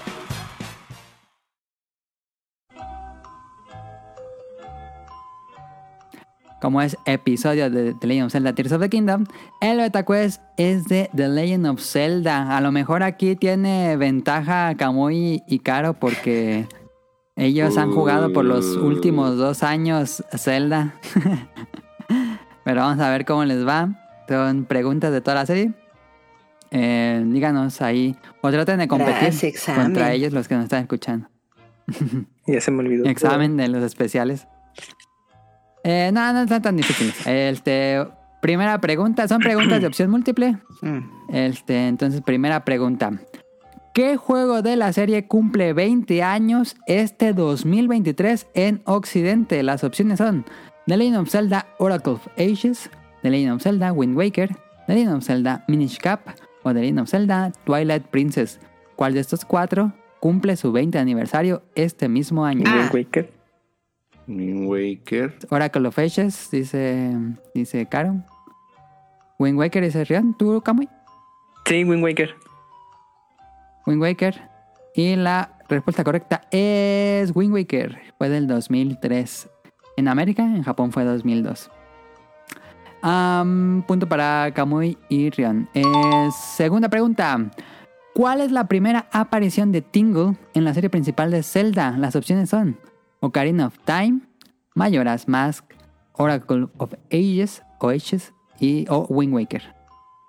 Como 6.65 6.81
es 6.81 6.97
episodio 7.05 7.69
de 7.69 7.93
The 7.93 8.07
Legend 8.07 8.25
of 8.25 8.33
Zelda 8.33 8.55
Tears 8.55 8.73
of 8.73 8.81
the 8.81 8.89
Kingdom, 8.89 9.27
el 9.61 9.77
Beta 9.77 10.03
Quest 10.03 10.41
es 10.57 10.87
de 10.87 11.11
The 11.15 11.29
Legend 11.29 11.67
of 11.67 11.79
Zelda. 11.79 12.57
A 12.57 12.63
lo 12.63 12.73
mejor 12.73 13.03
aquí 13.03 13.37
tiene 13.37 13.99
ventaja 13.99 14.75
Kamui 14.75 15.43
y 15.47 15.59
Caro 15.59 15.93
porque 15.93 16.67
ellos 17.37 17.77
han 17.77 17.93
jugado 17.93 18.33
por 18.33 18.47
los 18.47 18.65
últimos 18.79 19.37
dos 19.37 19.63
años 19.63 20.25
Zelda. 20.39 20.95
Pero 22.65 22.81
vamos 22.81 22.99
a 22.99 23.11
ver 23.11 23.27
cómo 23.27 23.45
les 23.45 23.69
va. 23.69 23.91
Son 24.27 24.65
preguntas 24.65 25.13
de 25.13 25.21
toda 25.21 25.35
la 25.35 25.45
serie. 25.45 25.75
Eh, 26.71 27.23
díganos 27.27 27.83
ahí. 27.83 28.17
O 28.41 28.51
traten 28.51 28.79
de 28.79 28.89
competir 28.89 29.55
contra 29.75 30.15
ellos 30.15 30.33
los 30.33 30.49
que 30.49 30.55
nos 30.55 30.65
están 30.65 30.81
escuchando. 30.81 31.29
ya 32.47 32.63
se 32.63 32.71
me 32.71 32.79
olvidó. 32.79 33.05
Examen 33.05 33.59
de 33.59 33.69
los 33.69 33.83
especiales. 33.83 34.47
Eh, 35.85 36.11
no, 36.13 36.33
no 36.33 36.43
están 36.43 36.63
tan 36.63 36.77
difíciles. 36.77 37.15
Este, 37.27 38.05
primera 38.41 38.81
pregunta, 38.81 39.29
son 39.29 39.41
preguntas 39.41 39.81
de 39.81 39.87
opción 39.87 40.11
múltiple. 40.11 40.59
Mm. 40.83 41.33
Este, 41.33 41.89
entonces, 41.89 42.21
primera 42.21 42.67
pregunta. 42.67 43.13
¿Qué 43.95 44.19
juego 44.19 44.61
de 44.61 44.77
la 44.77 44.93
serie 44.93 45.27
cumple 45.27 45.73
20 45.73 46.23
años 46.23 46.77
este 46.87 47.33
2023 47.33 48.49
en 48.53 48.83
Occidente? 48.85 49.63
Las 49.63 49.83
opciones 49.83 50.19
son 50.19 50.45
The 50.87 50.97
Legend 50.97 51.19
of 51.19 51.31
Zelda 51.31 51.67
Oracle 51.79 52.15
of 52.15 52.27
Ages, 52.37 52.91
The 53.23 53.31
Legend 53.31 53.53
of 53.55 53.63
Zelda 53.63 53.93
Wind 53.93 54.15
Waker, 54.17 54.55
The 54.89 54.95
Legend 54.95 55.17
of 55.17 55.25
Zelda 55.25 55.65
Minish 55.69 55.97
Cap 55.99 56.21
o 56.65 56.75
The 56.75 56.81
Legend 56.81 57.01
of 57.01 57.09
Zelda 57.09 57.53
Twilight 57.65 58.07
Princess. 58.09 58.61
¿Cuál 58.97 59.15
de 59.15 59.21
estos 59.21 59.45
cuatro 59.45 59.93
cumple 60.21 60.57
su 60.57 60.73
20 60.73 60.99
aniversario 60.99 61.63
este 61.77 62.09
mismo 62.09 62.45
año? 62.45 62.65
Ah. 62.67 62.77
Wind 62.77 62.95
Waker. 62.95 63.34
Wind 64.27 64.69
Waker. 64.69 65.35
Oracle 65.51 65.89
of 65.89 65.99
Ages, 65.99 66.49
dice, 66.51 67.13
dice 67.55 67.87
Caro. 67.87 68.17
Wind 69.39 69.59
Waker 69.59 69.83
dice 69.83 70.05
Rion. 70.05 70.35
¿Tú, 70.37 70.61
Kamui? 70.61 70.89
Sí, 71.67 71.85
Wind 71.85 72.03
Waker. 72.03 72.35
Wind 73.87 74.01
Waker. 74.01 74.41
Y 74.95 75.17
la 75.17 75.59
respuesta 75.69 76.05
correcta 76.05 76.43
es 76.51 77.35
Wind 77.35 77.53
Waker. 77.53 77.99
Fue 78.19 78.29
del 78.29 78.47
2003. 78.47 79.51
En 79.97 80.09
América, 80.09 80.43
en 80.43 80.63
Japón 80.63 80.93
fue 80.93 81.05
2002. 81.05 81.71
Am, 83.03 83.85
punto 83.87 84.09
para 84.09 84.53
Kamui 84.55 84.97
y 85.09 85.31
Rion. 85.31 85.69
Eh, 85.75 85.83
segunda 86.57 86.89
pregunta. 86.89 87.51
¿Cuál 88.15 88.41
es 88.41 88.53
la 88.53 88.69
primera 88.69 89.09
aparición 89.13 89.73
de 89.73 89.83
Tingle 89.83 90.37
en 90.55 90.65
la 90.65 90.73
serie 90.73 90.89
principal 90.89 91.31
de 91.31 91.43
Zelda? 91.43 91.97
Las 91.99 92.15
opciones 92.15 92.49
son 92.49 92.79
Ocarina 93.25 93.67
of 93.67 93.79
Time, 93.85 94.21
Majora's 94.75 95.27
Mask, 95.29 95.65
Oracle 96.13 96.69
of 96.77 96.93
Ages 97.11 97.63
o 97.81 97.89
Ages 97.89 98.33
y 98.61 98.85
o 98.91 99.07
Wind 99.09 99.33
Waker. 99.35 99.63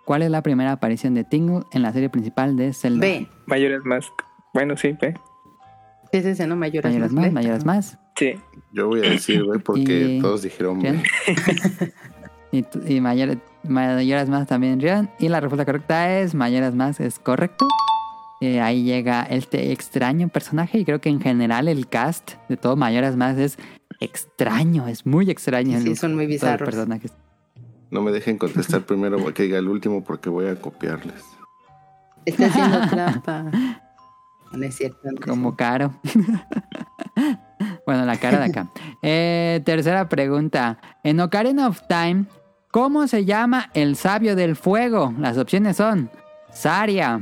¿Cuál 0.06 0.22
es 0.22 0.30
la 0.32 0.42
primera 0.42 0.72
aparición 0.72 1.14
de 1.14 1.24
Tingle 1.24 1.64
en 1.74 1.82
la 1.82 1.92
serie 1.92 2.10
principal 2.10 2.56
de 2.56 2.72
Zelda? 2.74 3.02
B. 3.06 3.28
Mayoras 3.48 3.84
Mask. 3.84 4.14
Bueno, 4.54 4.78
sí, 4.78 4.94
B. 5.00 5.14
¿Qué 6.12 6.20
es 6.20 6.26
ese, 6.26 6.48
no? 6.48 6.56
Mayoras, 6.56 6.94
Majora's 6.94 7.12
más 7.12 7.22
Mask, 7.24 7.34
B. 7.34 7.42
Majora's 7.42 7.66
Mask. 7.66 8.00
Sí. 8.18 8.36
Yo 8.72 8.88
voy 8.88 9.00
a 9.06 9.10
decir, 9.10 9.44
güey, 9.44 9.60
porque 9.60 10.16
Y- 10.18 10.22
todos 10.22 10.44
dijeron. 10.44 10.80
¿Quién? 10.80 11.04
y 12.52 12.66
y 12.88 13.02
Mayor- 13.02 13.40
Majora's 13.68 14.30
Mask 14.30 14.48
también, 14.48 14.80
Rion. 14.80 15.10
Y 15.20 15.28
la 15.28 15.42
respuesta 15.42 15.66
correcta 15.66 16.20
es 16.20 16.34
Majora's 16.34 16.76
Mask, 16.76 17.02
es 17.02 17.20
correcto. 17.20 17.68
Eh, 18.42 18.60
ahí 18.62 18.84
llega 18.84 19.24
este 19.24 19.72
extraño 19.72 20.28
personaje 20.28 20.78
y 20.80 20.86
creo 20.86 21.00
que 21.00 21.10
en 21.10 21.22
general 21.22 21.68
el 21.68 21.88
cast 21.88 22.34
de 22.50 22.58
todo 22.58 22.76
Majora's 22.76 23.16
Mask 23.16 23.40
es 23.40 23.58
extraño, 24.02 24.88
es 24.88 25.06
muy 25.06 25.30
extraño. 25.32 25.80
Sí, 25.80 25.90
el- 25.92 25.98
son 25.98 26.16
muy 26.16 26.26
bizarros. 26.28 26.68
personajes. 26.68 27.14
No 27.92 28.02
me 28.02 28.12
dejen 28.12 28.38
contestar 28.38 28.82
primero 28.86 29.34
que 29.34 29.44
diga 29.44 29.58
el 29.58 29.68
último 29.70 30.04
porque 30.04 30.30
voy 30.30 30.48
a 30.48 30.56
copiarles. 30.60 31.24
Está 32.26 32.48
haciendo 32.48 32.82
trampa. 32.90 33.46
No 34.52 34.64
es 34.66 34.76
cierto. 34.76 35.00
no 35.04 35.12
es 35.12 35.20
Como 35.26 35.56
caro. 35.56 35.94
bueno, 37.86 38.06
la 38.06 38.18
cara 38.18 38.40
de 38.40 38.46
acá. 38.46 38.70
Eh, 39.02 39.62
tercera 39.66 40.10
pregunta. 40.10 40.78
En 41.04 41.20
Ocarina 41.20 41.68
of 41.68 41.82
Time, 41.88 42.26
¿cómo 42.72 43.08
se 43.08 43.26
llama 43.26 43.70
el 43.74 43.96
sabio 43.96 44.36
del 44.36 44.56
fuego? 44.56 45.14
Las 45.20 45.38
opciones 45.38 45.78
son 45.78 46.10
Saria, 46.52 47.22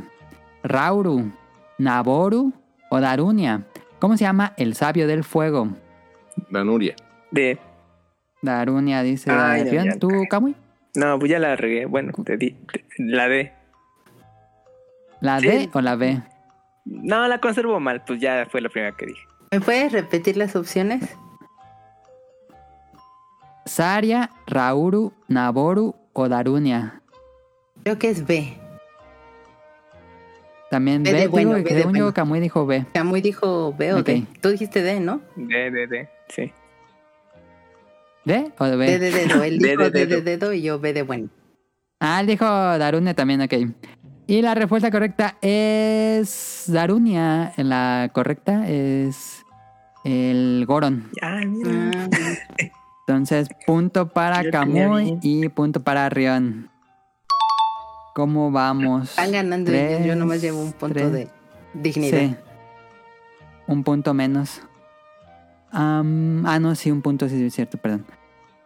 Rauru, 0.64 1.32
Naboru 1.78 2.54
o 2.90 3.00
Darunia. 3.00 3.64
¿Cómo 4.00 4.18
se 4.18 4.24
llama 4.26 4.54
el 4.58 4.76
sabio 4.76 5.08
del 5.08 5.24
fuego? 5.24 5.70
Danuria. 6.50 6.96
D. 7.32 7.58
Darunia 8.42 9.02
dice 9.04 9.32
Ay, 9.32 9.70
ya. 9.72 9.98
¿Tú, 9.98 10.10
Kamui? 10.30 10.56
No, 10.96 11.18
pues 11.20 11.32
ya 11.32 11.40
la 11.40 11.56
regué. 11.56 11.86
Bueno, 11.86 12.12
te 12.26 12.38
di. 12.38 12.52
te- 12.52 12.86
la 12.98 13.28
D. 13.28 13.52
¿La 15.22 15.40
Sí. 15.40 15.48
D 15.48 15.70
o 15.74 15.82
la 15.82 15.96
B? 15.96 16.22
No, 16.86 17.28
la 17.28 17.40
conservo 17.40 17.80
mal. 17.80 18.04
Pues 18.06 18.20
ya 18.20 18.46
fue 18.52 18.62
la 18.62 18.70
primera 18.70 18.96
que 18.96 19.06
dije. 19.08 19.22
¿Me 19.52 19.62
puedes 19.62 19.92
repetir 19.92 20.36
las 20.38 20.56
opciones? 20.56 21.16
Saria, 23.66 24.30
Rauru, 24.48 25.14
Naboru 25.28 25.96
o 26.12 26.28
Darunia. 26.30 27.02
Creo 27.84 27.98
que 27.98 28.10
es 28.10 28.26
B. 28.26 28.58
También 30.74 31.04
B 31.04 31.28
bueno, 31.28 31.52
B 31.54 31.64
que 31.64 31.76
de 31.76 31.84
bueno. 31.84 32.12
Kamui 32.14 32.40
dijo 32.40 32.66
B. 32.66 32.84
Camuy 32.96 33.22
dijo 33.22 33.76
B 33.78 33.94
o 33.94 34.00
Ok. 34.00 34.06
D. 34.08 34.26
Tú 34.42 34.50
dijiste 34.50 34.82
D, 34.82 35.00
¿no? 35.00 35.22
D, 35.36 35.70
D, 35.70 35.86
D. 35.86 36.10
Sí. 36.30 36.52
¿D 38.26 38.52
o 38.58 38.66
de 38.66 38.76
B? 38.76 38.86
D 38.88 38.98
de 39.00 39.12
dedo. 39.12 39.44
Él 39.44 39.58
D 39.60 39.70
dijo 39.70 39.84
D 39.92 39.92
de 39.92 40.06
dedo. 40.08 40.22
dedo 40.24 40.54
y 40.54 40.64
yo 40.64 40.80
B 40.80 40.94
de 40.94 41.04
bueno. 41.04 41.30
Ah, 42.00 42.20
él 42.22 42.26
dijo 42.26 42.46
Darunia 42.46 43.14
también, 43.14 43.42
ok. 43.42 43.54
Y 44.26 44.42
la 44.42 44.56
respuesta 44.56 44.90
correcta 44.90 45.38
es 45.42 46.64
Darunia. 46.68 47.54
La 47.58 48.10
correcta 48.14 48.68
es 48.68 49.44
el 50.04 50.64
Goron. 50.68 51.12
Ay, 51.22 51.46
mira. 51.46 51.92
Ah, 51.94 52.08
Entonces, 53.08 53.48
punto 53.68 54.08
para 54.10 54.42
bien. 54.42 55.20
y 55.22 55.50
punto 55.50 55.84
para 55.84 56.10
Rion. 56.10 56.70
¿Cómo 58.14 58.52
vamos? 58.52 59.10
Están 59.10 59.32
ganando 59.32 59.72
ellos. 59.72 60.00
Yo 60.00 60.04
Tres, 60.06 60.18
nomás 60.18 60.42
llevo 60.42 60.62
un 60.62 60.74
punto 60.74 60.94
tres. 60.94 61.12
de 61.12 61.28
dignidad. 61.74 62.20
Sí. 62.20 62.36
Un 63.68 63.84
punto 63.84 64.14
menos. 64.14 64.62
Ah, 65.72 66.04
no, 66.04 66.76
sí, 66.76 66.92
un 66.92 67.02
punto, 67.02 67.28
sí, 67.28 67.44
es 67.44 67.54
cierto, 67.56 67.78
perdón. 67.80 68.06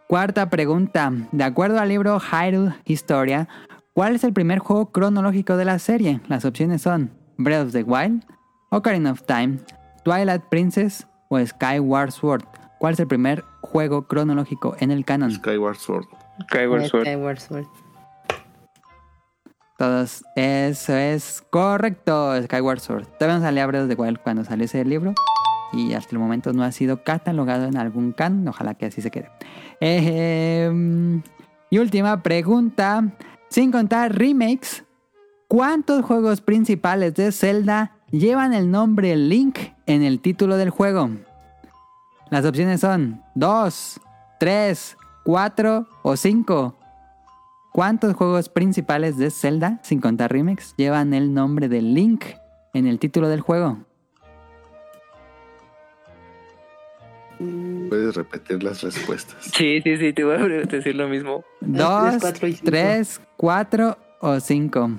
Cuarta 0.08 0.50
pregunta. 0.50 1.12
De 1.32 1.44
acuerdo 1.44 1.80
al 1.80 1.90
libro 1.90 2.20
Hyrule 2.20 2.76
Historia, 2.86 3.48
¿cuál 3.94 4.16
es 4.16 4.24
el 4.24 4.34
primer 4.34 4.60
juego 4.60 4.92
cronológico 4.92 5.56
de 5.56 5.66
la 5.66 5.80
serie? 5.80 6.20
Las 6.28 6.44
opciones 6.44 6.82
son 6.82 7.12
Breath 7.38 7.68
of 7.68 7.72
the 7.72 7.84
Wild, 7.84 8.26
Ocarina 8.70 9.12
of 9.12 9.22
Time, 9.24 9.60
Twilight 10.04 10.44
Princess 10.50 11.08
o 11.30 11.40
Skyward 11.46 12.12
Sword. 12.12 12.44
¿Cuál 12.80 12.94
es 12.94 13.00
el 13.00 13.08
primer 13.08 13.44
juego 13.62 14.08
cronológico 14.08 14.76
en 14.80 14.92
el 14.92 15.06
canon? 15.06 15.32
Skyward 15.32 15.78
Sword. 15.78 16.06
Skyward 16.50 16.86
Sword. 16.88 17.06
Skyward 17.06 17.40
Sword. 17.40 17.66
Todos, 19.78 20.26
eso 20.36 20.96
es 20.96 21.44
correcto, 21.52 22.34
Skyward 22.44 22.80
Sword. 22.80 23.06
Todavía 23.20 23.62
no 23.70 23.84
of 23.84 23.88
the 23.90 23.96
Wild 23.96 24.20
cuando 24.24 24.44
salió 24.44 24.66
ese 24.66 24.84
libro. 24.84 25.14
Y 25.72 25.94
hasta 25.94 26.16
el 26.16 26.20
momento 26.20 26.52
no 26.54 26.64
ha 26.64 26.72
sido 26.72 27.04
catalogado 27.04 27.66
en 27.66 27.78
algún 27.78 28.12
can. 28.12 28.48
Ojalá 28.48 28.74
que 28.74 28.88
así 28.88 29.02
se 29.02 29.12
quede. 29.12 29.30
Y 31.70 31.78
última 31.78 32.24
pregunta. 32.24 33.04
Sin 33.50 33.72
contar 33.72 34.18
remakes, 34.18 34.84
¿cuántos 35.48 36.04
juegos 36.04 36.42
principales 36.42 37.14
de 37.14 37.32
Zelda 37.32 37.98
llevan 38.10 38.54
el 38.54 38.72
nombre 38.72 39.16
Link 39.16 39.60
en 39.86 40.04
el 40.04 40.20
título 40.22 40.58
del 40.58 40.70
juego? 40.70 41.12
Las 42.30 42.46
opciones 42.46 42.82
son 42.82 43.22
2, 43.36 44.02
3, 44.40 44.98
4 45.24 45.88
o 46.02 46.18
5. 46.18 46.76
¿Cuántos 47.78 48.16
juegos 48.16 48.50
principales 48.50 49.20
de 49.20 49.30
Zelda, 49.30 49.80
sin 49.84 50.02
contar 50.02 50.32
remakes, 50.32 50.74
llevan 50.78 51.14
el 51.14 51.32
nombre 51.32 51.70
de 51.70 51.84
Link 51.84 52.26
en 52.74 52.88
el 52.88 52.98
título 52.98 53.30
del 53.30 53.42
juego? 53.42 53.78
Puedes 57.38 58.16
repetir 58.16 58.64
las 58.64 58.82
respuestas. 58.82 59.38
Sí, 59.54 59.80
sí, 59.84 59.96
sí, 59.98 60.12
te 60.12 60.24
voy 60.24 60.38
a 60.38 60.40
decir 60.66 60.96
lo 60.96 61.08
mismo. 61.08 61.44
Dos, 61.62 62.20
¿Dos, 62.20 62.34
tres, 62.34 62.42
cuatro 62.42 62.48
y 62.48 62.54
cinco. 62.54 62.66
tres, 62.66 63.22
cuatro 63.38 63.98
o 64.22 64.40
cinco? 64.40 64.92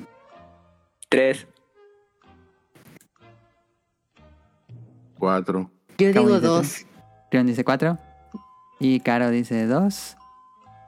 Tres. 1.08 1.48
Cuatro. 5.18 5.68
Yo 5.98 6.12
digo 6.12 6.38
dos. 6.38 6.86
Rion 7.32 7.48
dice 7.48 7.64
cuatro. 7.64 7.98
Y 8.78 9.00
Caro 9.00 9.30
dice 9.30 9.66
dos. 9.66 10.16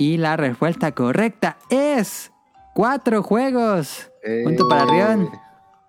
Y 0.00 0.16
la 0.16 0.36
respuesta 0.38 0.92
correcta 0.92 1.58
es 1.68 2.32
cuatro 2.74 3.22
juegos. 3.22 4.10
Punto 4.44 4.66
para 4.66 4.86
Rion. 4.86 5.28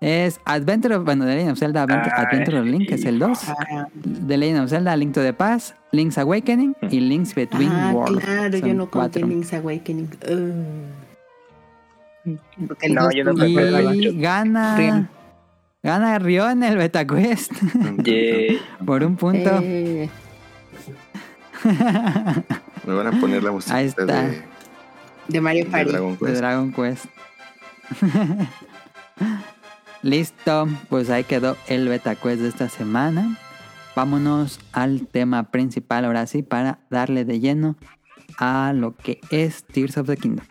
Es 0.02 0.38
Adventure 0.44 0.96
of, 0.96 1.04
bueno, 1.04 1.24
The 1.24 1.30
Legend 1.34 1.52
of 1.52 1.58
Zelda 1.58 1.82
Advent- 1.86 2.12
Ay. 2.14 2.24
Adventure 2.26 2.58
of 2.60 2.66
Link, 2.66 2.90
es 2.90 3.04
el 3.06 3.18
2. 3.18 3.48
Ah, 3.48 3.86
The 4.26 4.36
Legend 4.36 4.60
of 4.64 4.68
Zelda 4.70 4.96
Link 4.96 5.14
to 5.14 5.22
the 5.22 5.32
Past, 5.32 5.76
Link's 5.92 6.18
Awakening 6.18 6.74
y 6.90 7.00
Link's 7.00 7.34
Between 7.34 7.70
ah, 7.70 7.92
Worlds. 7.94 8.22
claro, 8.24 8.58
yo 8.58 8.74
no 8.74 8.90
conté 8.90 9.20
cuatro. 9.20 9.26
Link's 9.28 9.52
Awakening. 9.54 10.10
Uh. 10.28 10.62
Porque 12.68 12.86
el 12.88 12.94
No, 12.94 13.10
yo 13.12 13.24
no 13.24 13.32
tuvo- 13.32 13.44
me 13.44 13.50
acuerdo. 13.50 13.94
Y 13.94 14.20
gana. 14.20 14.76
Rion. 14.76 15.08
Gana 15.84 16.18
Rion 16.18 16.62
el 16.64 16.76
BetaQuest 16.76 17.52
Yay. 18.04 18.60
por 18.84 19.02
un 19.04 19.16
punto. 19.16 19.50
Eh, 19.62 20.08
Me 22.84 22.94
van 22.94 23.06
a 23.06 23.20
poner 23.20 23.42
la 23.42 23.52
música 23.52 23.76
Ahí 23.76 23.86
está. 23.86 24.04
de, 24.04 24.42
de 25.28 25.40
Mario 25.40 25.64
de 25.64 25.70
Party. 25.70 25.90
Dragon 25.90 26.12
de 26.12 26.18
Quest. 26.18 26.36
Dragon 26.38 26.72
Quest. 26.72 27.04
Listo, 30.02 30.68
pues 30.88 31.10
ahí 31.10 31.24
quedó 31.24 31.56
el 31.68 31.88
BetaQuest 31.88 32.42
de 32.42 32.48
esta 32.48 32.68
semana. 32.68 33.38
Vámonos 33.94 34.58
al 34.72 35.06
tema 35.06 35.50
principal 35.50 36.04
ahora 36.04 36.26
sí 36.26 36.42
para 36.42 36.80
darle 36.90 37.24
de 37.24 37.38
lleno 37.38 37.76
a 38.38 38.72
lo 38.74 38.96
que 38.96 39.20
es 39.30 39.64
Tears 39.64 39.98
of 39.98 40.08
the 40.08 40.16
Kingdom. 40.16 40.44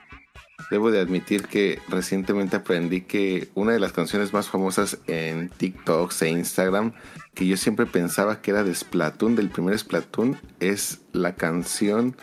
Debo 0.70 0.90
de 0.92 1.02
admitir 1.02 1.48
que 1.48 1.80
recientemente 1.90 2.56
aprendí 2.56 3.02
que 3.02 3.50
una 3.56 3.74
de 3.74 3.80
las 3.80 3.92
canciones 3.92 4.32
más 4.32 4.48
famosas 4.48 5.00
en 5.08 5.50
TikTok 5.50 6.14
e 6.22 6.30
Instagram, 6.30 6.94
que 7.34 7.48
yo 7.48 7.58
siempre 7.58 7.86
pensaba 7.86 8.42
que 8.42 8.52
era 8.52 8.64
de 8.64 8.74
Splatoon, 8.74 9.36
del 9.36 9.50
primer 9.50 9.78
Splatoon, 9.78 10.38
es 10.60 11.02
la 11.14 11.36
canción 11.36 12.16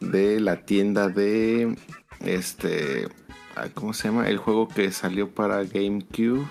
de 0.00 0.40
la 0.40 0.64
tienda 0.64 1.08
de 1.08 1.76
este 2.20 3.08
¿cómo 3.74 3.92
se 3.92 4.08
llama? 4.08 4.28
El 4.28 4.38
juego 4.38 4.68
que 4.68 4.90
salió 4.90 5.30
para 5.30 5.62
GameCube. 5.64 6.46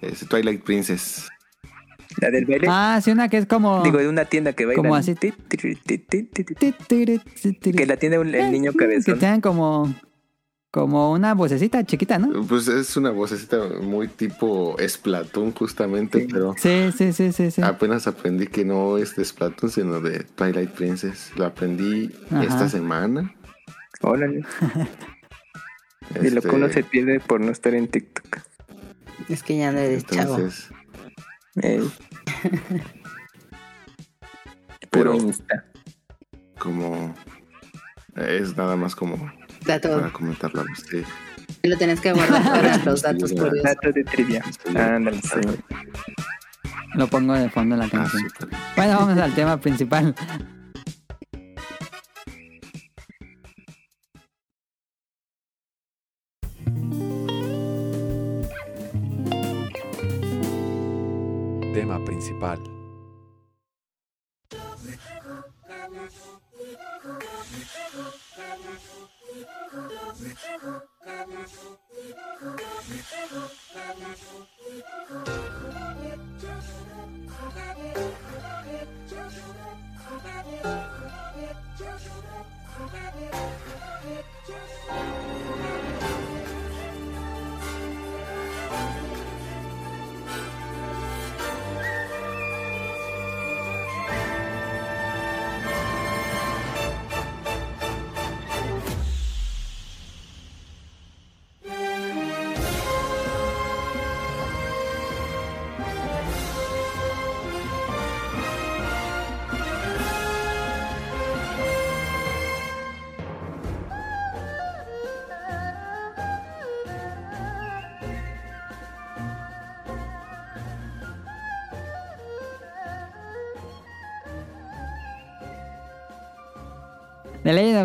Es 0.00 0.26
Twilight 0.28 0.62
Princess. 0.62 1.28
La 2.20 2.30
del 2.30 2.46
baile. 2.46 2.66
Ah, 2.70 3.00
sí, 3.02 3.10
una 3.10 3.28
que 3.28 3.38
es 3.38 3.46
como. 3.46 3.82
Digo, 3.82 3.98
de 3.98 4.08
una 4.08 4.24
tienda 4.24 4.52
que 4.52 4.66
baila. 4.66 4.82
Como 4.82 4.94
así. 4.94 5.14
Que 5.14 5.36
la 7.86 7.96
tiene 7.96 8.16
el 8.16 8.52
niño 8.52 8.72
cabezón. 8.72 9.14
Que 9.14 9.20
tengan 9.20 9.40
como. 9.40 9.94
Como 10.76 11.10
una 11.10 11.32
vocecita 11.32 11.82
chiquita, 11.84 12.18
¿no? 12.18 12.42
Pues 12.46 12.68
es 12.68 12.98
una 12.98 13.08
vocecita 13.08 13.56
muy 13.80 14.08
tipo 14.08 14.76
Splatoon, 14.78 15.52
justamente, 15.52 16.28
pero. 16.30 16.54
Sí, 16.58 16.92
sí, 16.94 17.14
sí, 17.14 17.32
sí, 17.32 17.50
sí. 17.50 17.62
Apenas 17.62 18.06
aprendí 18.06 18.46
que 18.46 18.62
no 18.62 18.98
es 18.98 19.16
de 19.16 19.24
Splatoon, 19.24 19.70
sino 19.70 20.02
de 20.02 20.24
Twilight 20.24 20.68
Princess. 20.72 21.32
Lo 21.34 21.46
aprendí 21.46 22.14
esta 22.42 22.68
semana. 22.68 23.34
Órale. 24.02 24.44
Y 26.22 26.28
lo 26.28 26.42
que 26.42 26.48
uno 26.50 26.68
se 26.68 26.84
pierde 26.84 27.20
por 27.20 27.40
no 27.40 27.50
estar 27.50 27.74
en 27.74 27.88
TikTok. 27.88 28.38
Es 29.30 29.42
que 29.42 29.56
ya 29.56 29.72
no 29.72 29.78
eres 29.78 30.04
Entonces, 30.10 30.70
chavo. 31.58 31.90
Pero 34.90 35.14
Insta. 35.14 35.64
Como 36.58 37.14
es 38.14 38.56
nada 38.56 38.76
más 38.76 38.94
como 38.94 39.32
para 39.66 40.12
comentarlo 40.12 40.64
sí. 40.90 41.02
Y 41.62 41.68
lo 41.68 41.76
tenés 41.76 42.00
que 42.00 42.12
guardar 42.12 42.42
para 42.42 42.76
los 42.84 43.02
datos 43.02 43.32
curiosos. 43.32 43.62
Datos 43.62 43.94
de 43.94 44.04
trivia. 44.04 44.44
Ándale, 44.74 45.20
Lo 46.94 47.06
pongo 47.08 47.34
de 47.34 47.48
fondo 47.48 47.74
en 47.74 47.80
la 47.80 47.86
ah, 47.86 47.90
canción. 47.90 48.28
bueno, 48.76 48.98
vamos 48.98 49.18
al 49.18 49.34
tema 49.34 49.60
principal. 49.60 50.14
tema 61.74 62.02
principal. 62.06 62.75
The 71.16 71.66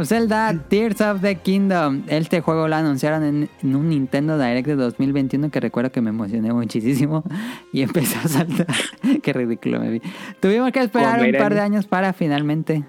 of 0.02 0.08
Zelda 0.08 0.54
Tears 0.68 1.00
of 1.02 1.22
the 1.22 1.36
Kingdom. 1.36 2.04
Este 2.08 2.42
juego 2.42 2.68
lo 2.68 2.76
anunciaron 2.76 3.24
en, 3.24 3.76
un 3.76 3.90
Nintendo 3.90 4.38
Direct 4.38 4.68
de 4.68 4.76
2021 4.76 5.52
que 5.52 5.60
recuerdo 5.60 5.92
que 5.92 6.02
me 6.02 6.10
emocioné 6.10 6.52
muchísimo 6.52 7.24
y 7.74 7.82
empecé 7.82 8.18
a 8.18 8.28
saltar. 8.28 8.68
Qué 9.24 9.34
ridículo 9.34 9.80
me 9.80 9.92
vi. 9.92 10.02
Tuvimos 10.40 10.72
que 10.72 10.82
esperar 10.82 11.22
un 11.22 11.32
par 11.34 11.54
de 11.54 11.62
años 11.62 11.88
para 11.88 12.14
finalmente 12.14 12.84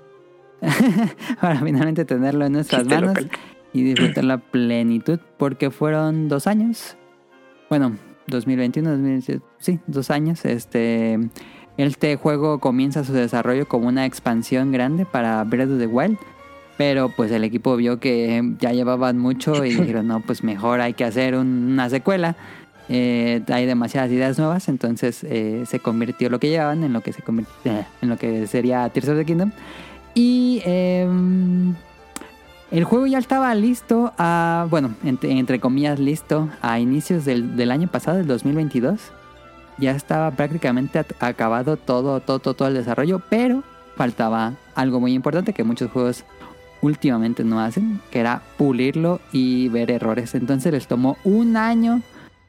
para 1.41 1.61
finalmente 1.61 2.05
tenerlo 2.05 2.47
en 2.47 2.53
nuestras 2.53 2.87
manos 2.87 3.19
y 3.73 3.83
disfrutar 3.83 4.25
la 4.25 4.39
plenitud 4.39 5.19
porque 5.39 5.71
fueron 5.71 6.29
dos 6.29 6.47
años. 6.47 6.97
Bueno, 7.69 7.97
2021, 8.29 8.91
2017, 8.91 9.45
sí, 9.59 9.81
dos 9.87 10.11
años. 10.11 10.45
Este, 10.45 11.19
este 11.77 12.17
juego 12.17 12.61
comienza 12.61 13.05
su 13.05 13.13
desarrollo 13.13 13.67
como 13.67 13.89
una 13.89 14.07
expansión 14.07 14.73
grande 14.73 15.05
para 15.05 15.43
Breath 15.45 15.71
of 15.71 15.79
the 15.79 15.87
Wild 15.87 16.19
pero 16.83 17.11
pues 17.11 17.31
el 17.31 17.45
equipo 17.45 17.77
vio 17.77 18.01
que 18.01 18.43
ya 18.59 18.73
llevaban 18.73 19.17
mucho 19.17 19.65
y 19.65 19.71
dijeron, 19.77 20.09
no, 20.09 20.19
pues 20.19 20.43
mejor 20.43 20.81
hay 20.81 20.95
que 20.95 21.05
hacer 21.05 21.37
una 21.37 21.89
secuela. 21.89 22.35
Eh, 22.89 23.41
hay 23.47 23.67
demasiadas 23.67 24.11
ideas 24.11 24.37
nuevas, 24.37 24.69
entonces 24.69 25.23
eh, 25.23 25.63
se 25.65 25.79
convirtió 25.79 26.29
lo 26.29 26.41
que 26.41 26.49
llevaban 26.49 26.83
en 26.83 26.93
lo 26.93 27.01
que 27.01 27.13
se 27.13 27.23
eh, 27.67 27.85
en 28.03 28.09
lo 28.09 28.17
que 28.17 28.49
sería 28.49 28.89
Tears 28.89 29.11
of 29.11 29.17
the 29.17 29.25
Kingdom. 29.25 29.53
Y 30.17 30.61
em, 30.65 31.77
el 32.73 32.83
juego 32.83 33.07
ya 33.07 33.19
estaba 33.19 33.55
listo 33.55 34.13
a, 34.19 34.67
bueno, 34.69 34.93
entre, 35.05 35.61
comillas 35.61 36.01
listo 36.01 36.49
a 36.63 36.81
inicios 36.81 37.25
del, 37.25 37.55
del, 37.55 37.71
año 37.71 37.87
pasado, 37.87 38.19
del 38.19 38.27
2022. 38.27 39.01
Ya 39.79 39.93
estaba 39.93 40.33
prácticamente 40.33 40.99
acabado 41.21 41.77
todo, 41.77 42.19
todo, 42.19 42.41
todo, 42.41 42.55
todo 42.55 42.67
el 42.67 42.75
desarrollo, 42.75 43.23
pero 43.31 43.63
faltaba 43.97 44.55
algo 44.75 44.99
muy 44.99 45.13
importante 45.13 45.53
que 45.53 45.63
muchos 45.63 45.89
juegos 45.93 46.25
últimamente 46.83 47.45
no 47.45 47.61
hacen, 47.61 48.01
que 48.11 48.19
era 48.19 48.43
pulirlo 48.59 49.21
y 49.33 49.69
ver 49.69 49.91
errores. 49.91 50.35
Entonces 50.35 50.73
les 50.73 50.87
tomó 50.87 51.17
un 51.25 51.57
año 51.57 52.03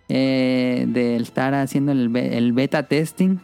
eh, 0.09 0.85
de 0.89 1.15
estar 1.15 1.53
haciendo 1.53 1.93
el, 1.93 2.51
beta 2.51 2.83
testing 2.83 3.37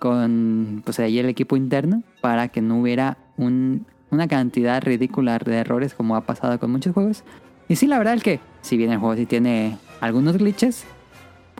con 0.00 0.82
pues 0.84 0.98
ahí 0.98 1.18
el 1.18 1.28
equipo 1.28 1.56
interno 1.56 2.02
para 2.20 2.48
que 2.48 2.60
no 2.60 2.80
hubiera 2.80 3.18
una 3.36 4.28
cantidad 4.28 4.82
ridícula 4.82 5.38
de 5.38 5.56
errores 5.56 5.94
como 5.94 6.16
ha 6.16 6.22
pasado 6.22 6.58
con 6.58 6.72
muchos 6.72 6.94
juegos. 6.94 7.22
Y 7.68 7.76
sí, 7.76 7.86
la 7.86 7.98
verdad 7.98 8.14
es 8.14 8.22
que 8.22 8.40
si 8.62 8.76
bien 8.76 8.92
el 8.92 8.98
juego 8.98 9.16
sí 9.16 9.26
tiene 9.26 9.78
algunos 10.00 10.36
glitches, 10.36 10.84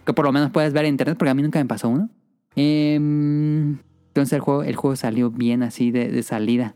que 0.05 0.13
por 0.13 0.25
lo 0.25 0.33
menos 0.33 0.51
puedes 0.51 0.73
ver 0.73 0.85
en 0.85 0.91
internet, 0.91 1.17
porque 1.19 1.31
a 1.31 1.35
mí 1.35 1.43
nunca 1.43 1.59
me 1.59 1.65
pasó 1.67 1.89
uno. 1.89 2.11
Em, 2.57 3.79
entonces 4.09 4.35
el 4.35 4.41
juego, 4.41 4.63
el 4.63 4.77
juego 4.77 4.97
salió 4.97 5.31
bien 5.31 5.63
así 5.63 5.91
de 5.91 6.23
salida 6.23 6.75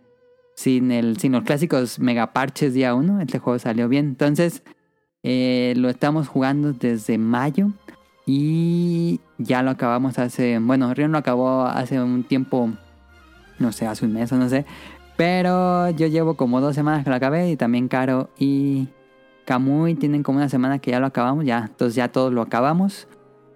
sin, 0.58 0.90
el, 0.90 1.18
sin 1.18 1.30
los 1.30 1.44
clásicos 1.44 2.00
megaparches 2.00 2.74
día 2.74 2.92
uno. 2.92 3.20
Este 3.20 3.38
juego 3.38 3.60
salió 3.60 3.88
bien. 3.88 4.06
Entonces, 4.06 4.64
eh, 5.22 5.72
lo 5.76 5.88
estamos 5.88 6.26
jugando 6.26 6.72
desde 6.72 7.16
mayo. 7.16 7.68
Y 8.26 9.20
ya 9.38 9.62
lo 9.62 9.70
acabamos 9.70 10.18
hace. 10.18 10.58
Bueno, 10.58 10.92
Rion 10.94 11.12
lo 11.12 11.18
acabó 11.18 11.62
hace 11.62 12.00
un 12.00 12.24
tiempo. 12.24 12.72
No 13.60 13.70
sé, 13.70 13.86
hace 13.86 14.04
un 14.04 14.14
mes 14.14 14.32
o 14.32 14.36
no 14.36 14.48
sé. 14.48 14.66
Pero 15.16 15.90
yo 15.90 16.08
llevo 16.08 16.34
como 16.34 16.60
dos 16.60 16.74
semanas 16.74 17.04
que 17.04 17.10
lo 17.10 17.16
acabé. 17.16 17.52
Y 17.52 17.56
también 17.56 17.86
Caro 17.86 18.28
y 18.36 18.88
Kamui 19.44 19.94
tienen 19.94 20.24
como 20.24 20.38
una 20.38 20.48
semana 20.48 20.80
que 20.80 20.90
ya 20.90 20.98
lo 20.98 21.06
acabamos. 21.06 21.44
Ya, 21.44 21.66
entonces 21.68 21.94
ya 21.94 22.08
todos 22.08 22.32
lo 22.32 22.42
acabamos. 22.42 23.06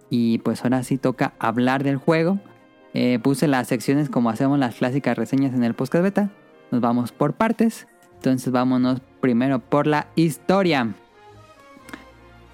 Y 0.08 0.38
pues 0.38 0.62
ahora 0.62 0.84
sí 0.84 0.98
toca 0.98 1.32
hablar 1.40 1.82
del 1.82 1.96
juego. 1.96 2.38
Eh, 2.94 3.18
puse 3.20 3.48
las 3.48 3.66
secciones 3.66 4.08
como 4.08 4.30
hacemos 4.30 4.56
las 4.60 4.76
clásicas 4.76 5.18
reseñas 5.18 5.52
en 5.52 5.64
el 5.64 5.74
podcast 5.74 6.04
beta. 6.04 6.30
Nos 6.72 6.80
vamos 6.80 7.12
por 7.12 7.34
partes. 7.34 7.86
Entonces 8.16 8.52
vámonos 8.52 9.00
primero 9.20 9.60
por 9.60 9.86
la 9.86 10.08
historia. 10.16 10.94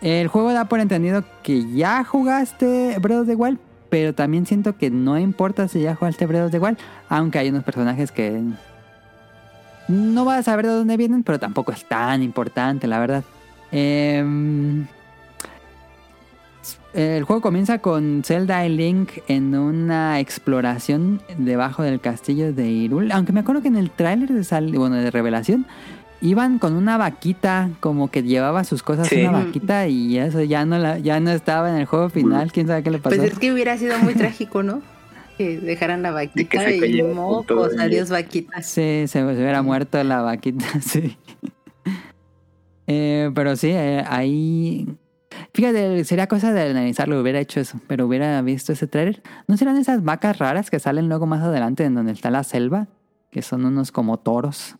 El 0.02 0.28
juego 0.28 0.52
da 0.52 0.66
por 0.66 0.80
entendido 0.80 1.24
que 1.42 1.72
ya 1.72 2.04
jugaste 2.04 2.96
Breath 3.00 3.20
of 3.20 3.26
the 3.28 3.58
pero 3.88 4.14
también 4.14 4.44
siento 4.44 4.76
que 4.76 4.90
no 4.90 5.18
importa 5.18 5.66
si 5.66 5.80
ya 5.80 5.94
jugaste 5.94 6.26
Breath 6.26 6.54
of 6.54 6.76
the 6.76 6.76
aunque 7.08 7.38
hay 7.38 7.48
unos 7.48 7.64
personajes 7.64 8.12
que 8.12 8.42
no 9.88 10.24
vas 10.24 10.40
a 10.40 10.42
saber 10.42 10.66
de 10.66 10.72
dónde 10.72 10.96
vienen, 10.96 11.22
pero 11.22 11.38
tampoco 11.38 11.72
es 11.72 11.84
tan 11.84 12.22
importante, 12.22 12.86
la 12.86 12.98
verdad. 12.98 13.24
Em, 13.72 14.86
el 16.98 17.22
juego 17.22 17.40
comienza 17.40 17.78
con 17.78 18.22
Zelda 18.24 18.66
y 18.66 18.70
Link 18.70 19.10
en 19.28 19.54
una 19.54 20.18
exploración 20.18 21.22
debajo 21.36 21.84
del 21.84 22.00
castillo 22.00 22.52
de 22.52 22.68
Hyrule. 22.68 23.12
Aunque 23.12 23.32
me 23.32 23.38
acuerdo 23.40 23.62
que 23.62 23.68
en 23.68 23.76
el 23.76 23.90
tráiler 23.90 24.30
de, 24.30 24.42
sal, 24.42 24.72
bueno, 24.72 24.96
de 24.96 25.08
revelación 25.12 25.64
iban 26.20 26.58
con 26.58 26.74
una 26.74 26.96
vaquita, 26.96 27.70
como 27.78 28.10
que 28.10 28.24
llevaba 28.24 28.64
sus 28.64 28.82
cosas 28.82 29.12
una 29.12 29.30
vaquita 29.30 29.86
y 29.86 30.18
eso 30.18 30.42
ya 30.42 30.64
no 30.64 30.76
la, 30.76 30.98
ya 30.98 31.20
no 31.20 31.30
estaba 31.30 31.70
en 31.70 31.76
el 31.76 31.86
juego 31.86 32.08
final. 32.08 32.50
¿Quién 32.50 32.66
sabe 32.66 32.82
qué 32.82 32.90
le 32.90 32.98
pasó? 32.98 33.14
Pues 33.14 33.32
es 33.32 33.38
que 33.38 33.52
hubiera 33.52 33.78
sido 33.78 33.96
muy 34.00 34.14
trágico, 34.14 34.64
¿no? 34.64 34.82
Que 35.36 35.56
dejaran 35.60 36.02
la 36.02 36.10
vaquita 36.10 36.68
y, 36.68 37.00
mocos, 37.00 37.78
adiós 37.78 38.10
vaquita. 38.10 38.60
Sí, 38.62 39.04
se, 39.06 39.24
hubiera 39.24 39.62
muerto 39.62 40.02
la 40.02 40.22
vaquita, 40.22 40.66
sí. 40.80 41.16
Eh, 42.88 43.30
pero 43.36 43.54
sí, 43.54 43.68
eh, 43.70 44.02
ahí 44.04 44.88
Fíjate, 45.54 46.04
sería 46.04 46.26
cosa 46.26 46.52
de 46.52 46.62
analizarlo, 46.62 47.20
hubiera 47.20 47.40
hecho 47.40 47.60
eso, 47.60 47.80
pero 47.86 48.06
hubiera 48.06 48.40
visto 48.42 48.72
ese 48.72 48.86
trailer. 48.86 49.22
¿No 49.46 49.56
serán 49.56 49.76
esas 49.76 50.02
vacas 50.02 50.38
raras 50.38 50.70
que 50.70 50.78
salen 50.78 51.08
luego 51.08 51.26
más 51.26 51.42
adelante 51.42 51.84
en 51.84 51.94
donde 51.94 52.12
está 52.12 52.30
la 52.30 52.44
selva? 52.44 52.88
Que 53.30 53.42
son 53.42 53.66
unos 53.66 53.92
como 53.92 54.18
toros. 54.18 54.76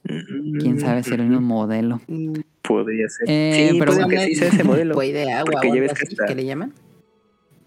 Quién 0.58 0.80
sabe 0.80 1.02
si 1.02 1.12
era 1.12 1.22
un 1.22 1.44
modelo. 1.44 2.00
Podría 2.62 3.08
ser. 3.08 3.28
Eh, 3.28 3.70
sí, 3.72 3.78
pero 3.78 4.08
que 4.08 4.18
sí 4.26 4.34
sea 4.36 4.48
ese 4.48 4.64
modelo. 4.64 4.98
de 4.98 5.32
agua 5.32 5.52
porque 5.52 5.68
ya 5.68 5.80
ves 5.80 5.92
que, 6.26 6.34
le 6.34 6.44
llaman. 6.46 6.72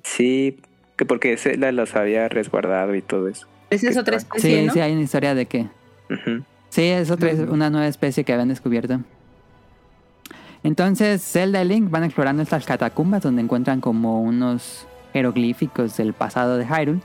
Sí, 0.03 0.57
que 0.97 1.05
porque 1.05 1.37
la 1.59 1.71
los 1.71 1.95
había 1.95 2.27
resguardado 2.29 2.95
y 2.95 3.03
todo 3.03 3.27
eso. 3.27 3.47
Esa 3.69 3.89
es 3.89 3.97
otra 3.97 4.17
especie, 4.17 4.63
Sí, 4.63 4.69
sí, 4.73 4.79
hay 4.79 4.91
una 4.93 5.01
historia 5.01 5.35
de 5.35 5.45
que... 5.45 5.67
Sí, 6.69 6.83
es 6.83 7.11
otra, 7.11 7.31
una 7.49 7.69
nueva 7.69 7.87
especie 7.87 8.23
que 8.23 8.33
habían 8.33 8.49
descubierto. 8.49 9.01
Entonces 10.63 11.23
Zelda 11.23 11.63
y 11.63 11.67
Link 11.67 11.89
van 11.89 12.03
explorando 12.03 12.43
estas 12.43 12.65
catacumbas 12.65 13.23
donde 13.23 13.41
encuentran 13.41 13.81
como 13.81 14.21
unos 14.21 14.87
jeroglíficos 15.13 15.97
del 15.97 16.13
pasado 16.13 16.57
de 16.57 16.65
Hyrule, 16.65 17.01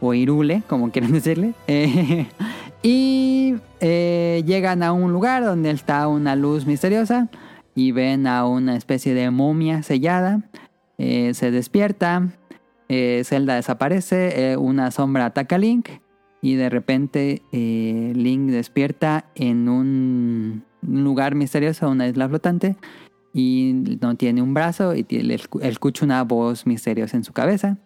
o 0.00 0.14
Irule, 0.14 0.62
como 0.66 0.90
quieran 0.90 1.12
decirle. 1.20 1.54
y 2.82 3.54
eh, 3.80 4.42
llegan 4.46 4.82
a 4.82 4.92
un 4.92 5.12
lugar 5.12 5.44
donde 5.44 5.70
está 5.70 6.08
una 6.08 6.36
luz 6.36 6.66
misteriosa 6.66 7.28
y 7.74 7.92
ven 7.92 8.26
a 8.26 8.46
una 8.46 8.76
especie 8.76 9.14
de 9.14 9.30
momia 9.30 9.82
sellada. 9.82 10.42
Eh, 10.98 11.32
se 11.34 11.50
despierta, 11.50 12.28
eh, 12.88 13.22
Zelda 13.24 13.54
desaparece, 13.54 14.56
una 14.56 14.90
sombra 14.90 15.26
ataca 15.26 15.56
a 15.56 15.58
Link 15.58 15.88
y 16.42 16.54
de 16.54 16.68
repente 16.70 17.42
Link 17.52 18.50
despierta 18.50 19.26
en 19.34 19.68
un 19.68 20.64
un 20.86 21.04
lugar 21.04 21.34
misterioso, 21.34 21.90
una 21.90 22.08
isla 22.08 22.28
flotante, 22.28 22.76
y 23.32 23.72
no 24.00 24.16
tiene 24.16 24.42
un 24.42 24.54
brazo 24.54 24.94
y 24.94 25.04
tiene, 25.04 25.38
escucha 25.62 26.04
una 26.04 26.24
voz 26.24 26.66
misteriosa 26.66 27.16
en 27.16 27.24
su 27.24 27.32
cabeza. 27.32 27.78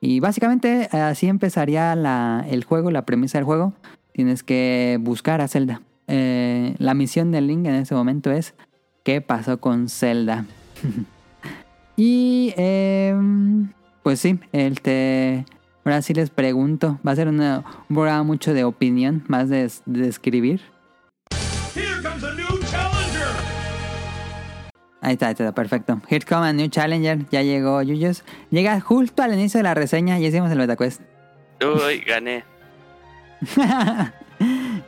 Y 0.00 0.20
básicamente 0.20 0.88
así 0.92 1.26
empezaría 1.26 1.94
la, 1.96 2.44
el 2.48 2.64
juego, 2.64 2.90
la 2.90 3.04
premisa 3.04 3.38
del 3.38 3.44
juego. 3.44 3.72
Tienes 4.12 4.42
que 4.42 4.98
buscar 5.00 5.40
a 5.40 5.48
Zelda. 5.48 5.82
Eh, 6.06 6.74
la 6.78 6.94
misión 6.94 7.30
del 7.32 7.46
Link 7.46 7.66
en 7.66 7.74
ese 7.74 7.94
momento 7.94 8.30
es 8.30 8.54
¿qué 9.02 9.20
pasó 9.20 9.60
con 9.60 9.88
Zelda? 9.88 10.44
y 11.96 12.52
em, 12.56 13.72
pues 14.02 14.20
sí, 14.20 14.38
el 14.52 14.80
te... 14.80 15.44
ahora 15.84 16.02
sí 16.02 16.14
les 16.14 16.30
pregunto. 16.30 16.98
Va 17.06 17.12
a 17.12 17.16
ser 17.16 17.28
una, 17.28 17.64
un 17.88 17.96
programa 17.96 18.22
mucho 18.22 18.54
de 18.54 18.64
opinión, 18.64 19.24
más 19.28 19.48
de, 19.48 19.70
de 19.86 20.08
escribir. 20.08 20.60
Ahí 25.00 25.12
está, 25.12 25.28
ahí 25.28 25.32
está, 25.32 25.52
perfecto. 25.52 26.00
Here 26.08 26.24
come 26.26 26.48
a 26.48 26.52
new 26.52 26.68
challenger. 26.68 27.28
Ya 27.30 27.42
llegó 27.42 27.82
Yuyos. 27.82 28.24
Llega 28.50 28.80
justo 28.80 29.22
al 29.22 29.32
inicio 29.34 29.58
de 29.58 29.64
la 29.64 29.74
reseña. 29.74 30.18
Ya 30.18 30.28
hicimos 30.28 30.50
el 30.50 30.58
MetaQuest. 30.58 31.02
Uy, 31.62 32.00
gané. 32.00 32.44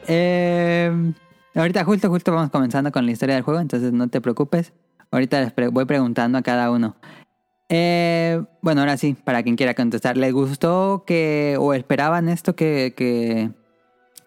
eh, 0.09 1.13
ahorita 1.55 1.85
justo, 1.85 2.09
justo 2.09 2.33
vamos 2.33 2.51
comenzando 2.51 2.91
con 2.91 3.07
la 3.07 3.13
historia 3.13 3.37
del 3.37 3.45
juego. 3.45 3.61
Entonces 3.61 3.93
no 3.93 4.09
te 4.09 4.21
preocupes. 4.21 4.73
Ahorita 5.13 5.41
les 5.41 5.73
voy 5.73 5.85
preguntando 5.85 6.39
a 6.39 6.43
cada 6.43 6.71
uno. 6.71 6.97
Eh, 7.69 8.43
bueno, 8.63 8.81
ahora 8.81 8.97
sí, 8.97 9.15
para 9.15 9.45
quien 9.45 9.57
quiera 9.57 9.75
contestar. 9.75 10.17
¿Les 10.17 10.33
gustó 10.33 11.05
que 11.07 11.57
o 11.59 11.73
esperaban 11.73 12.29
esto 12.29 12.57
que, 12.57 12.95
que, 12.97 13.51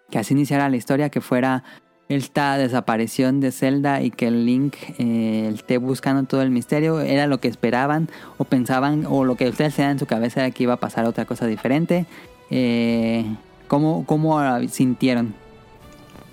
que 0.10 0.18
así 0.18 0.34
iniciara 0.34 0.70
la 0.70 0.78
historia? 0.78 1.10
Que 1.10 1.20
fuera 1.20 1.66
esta 2.10 2.58
desaparición 2.58 3.40
de 3.40 3.52
Zelda 3.52 4.02
y 4.02 4.12
que 4.12 4.28
el 4.28 4.46
Link 4.46 4.76
eh, 5.00 5.52
esté 5.54 5.78
buscando 5.78 6.24
todo 6.24 6.42
el 6.42 6.50
misterio, 6.50 7.00
¿era 7.02 7.28
lo 7.28 7.40
que 7.40 7.48
esperaban 7.48 8.10
o 8.38 8.44
pensaban 8.44 9.06
o 9.08 9.24
lo 9.24 9.36
que 9.36 9.50
ustedes 9.50 9.76
tenían 9.76 9.94
en 9.94 10.00
su 10.00 10.06
cabeza 10.06 10.42
era 10.42 10.52
que 10.52 10.64
iba 10.64 10.74
a 10.74 10.80
pasar 10.80 11.06
otra 11.06 11.26
cosa 11.26 11.48
diferente? 11.48 12.06
Eh, 12.50 13.26
¿cómo, 13.68 14.06
¿Cómo 14.06 14.40
sintieron? 14.70 15.34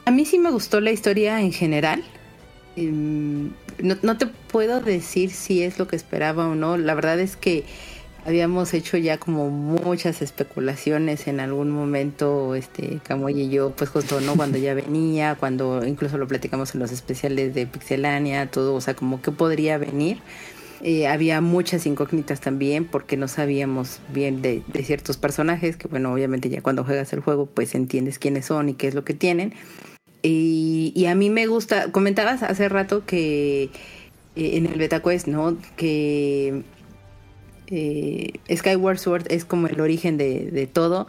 A 0.04 0.10
mí 0.10 0.24
sí 0.24 0.38
me 0.38 0.50
gustó 0.50 0.80
la 0.80 0.90
historia 0.90 1.40
en 1.40 1.52
general. 1.52 2.02
Em, 2.76 3.50
no, 3.82 3.96
no 4.02 4.16
te 4.16 4.26
puedo 4.26 4.80
decir 4.80 5.30
si 5.30 5.62
es 5.62 5.78
lo 5.78 5.86
que 5.86 5.96
esperaba 5.96 6.48
o 6.48 6.54
no. 6.54 6.76
La 6.76 6.94
verdad 6.94 7.20
es 7.20 7.36
que 7.36 7.64
habíamos 8.24 8.74
hecho 8.74 8.96
ya 8.96 9.18
como 9.18 9.50
muchas 9.50 10.22
especulaciones 10.22 11.26
en 11.26 11.40
algún 11.40 11.70
momento, 11.70 12.54
este, 12.54 13.00
Camoy 13.02 13.40
y 13.40 13.50
yo, 13.50 13.70
pues 13.70 13.90
justo, 13.90 14.20
¿no? 14.20 14.36
Cuando 14.36 14.58
ya 14.58 14.74
venía, 14.74 15.34
cuando 15.34 15.84
incluso 15.86 16.18
lo 16.18 16.28
platicamos 16.28 16.74
en 16.74 16.80
los 16.80 16.92
especiales 16.92 17.54
de 17.54 17.66
Pixelania, 17.66 18.50
todo, 18.50 18.74
o 18.74 18.80
sea, 18.80 18.94
como 18.94 19.22
que 19.22 19.30
podría 19.30 19.78
venir. 19.78 20.18
Eh, 20.82 21.06
había 21.06 21.42
muchas 21.42 21.84
incógnitas 21.84 22.40
también 22.40 22.86
porque 22.86 23.18
no 23.18 23.28
sabíamos 23.28 24.00
bien 24.14 24.40
de, 24.40 24.62
ciertos 24.82 25.18
personajes, 25.18 25.76
que 25.76 25.88
bueno, 25.88 26.12
obviamente 26.12 26.48
ya 26.48 26.62
cuando 26.62 26.84
juegas 26.84 27.12
el 27.12 27.20
juego 27.20 27.46
pues 27.46 27.74
entiendes 27.74 28.18
quiénes 28.18 28.46
son 28.46 28.70
y 28.70 28.74
qué 28.74 28.88
es 28.88 28.94
lo 28.94 29.04
que 29.04 29.12
tienen. 29.12 29.52
Y, 30.22 30.92
y 30.94 31.06
a 31.06 31.14
mí 31.14 31.30
me 31.30 31.46
gusta, 31.46 31.92
comentabas 31.92 32.42
hace 32.42 32.68
rato 32.68 33.04
que 33.04 33.70
eh, 34.36 34.56
en 34.56 34.66
el 34.66 34.78
BetaQuest, 34.78 35.26
¿no? 35.26 35.56
Que 35.76 36.62
eh, 37.70 38.32
Skyward 38.54 38.98
Sword 38.98 39.26
es 39.28 39.44
como 39.44 39.66
el 39.66 39.80
origen 39.80 40.16
de, 40.16 40.68
todo. 40.72 41.06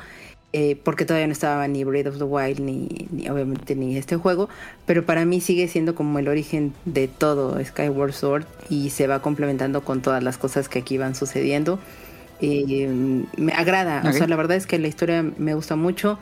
Eh, 0.53 0.75
porque 0.83 1.05
todavía 1.05 1.27
no 1.27 1.31
estaba 1.31 1.65
ni 1.69 1.85
Breath 1.85 2.07
of 2.07 2.17
the 2.17 2.25
Wild 2.25 2.59
ni, 2.59 3.07
obviamente 3.29 3.73
ni 3.73 3.95
este 3.95 4.17
juego, 4.17 4.49
pero 4.85 5.05
para 5.05 5.23
mí 5.23 5.39
sigue 5.39 5.69
siendo 5.69 5.95
como 5.95 6.19
el 6.19 6.27
origen 6.27 6.73
de 6.83 7.07
todo 7.07 7.57
Skyward 7.63 8.11
Sword 8.11 8.45
y 8.69 8.89
se 8.89 9.07
va 9.07 9.21
complementando 9.21 9.85
con 9.85 10.01
todas 10.01 10.21
las 10.21 10.37
cosas 10.37 10.67
que 10.67 10.79
aquí 10.79 10.97
van 10.97 11.15
sucediendo. 11.15 11.79
Eh, 12.41 13.23
me 13.37 13.53
agrada, 13.53 14.03
o 14.09 14.11
sea, 14.11 14.27
la 14.27 14.35
verdad 14.35 14.57
es 14.57 14.67
que 14.67 14.77
la 14.77 14.89
historia 14.89 15.23
me 15.23 15.53
gusta 15.53 15.77
mucho. 15.77 16.19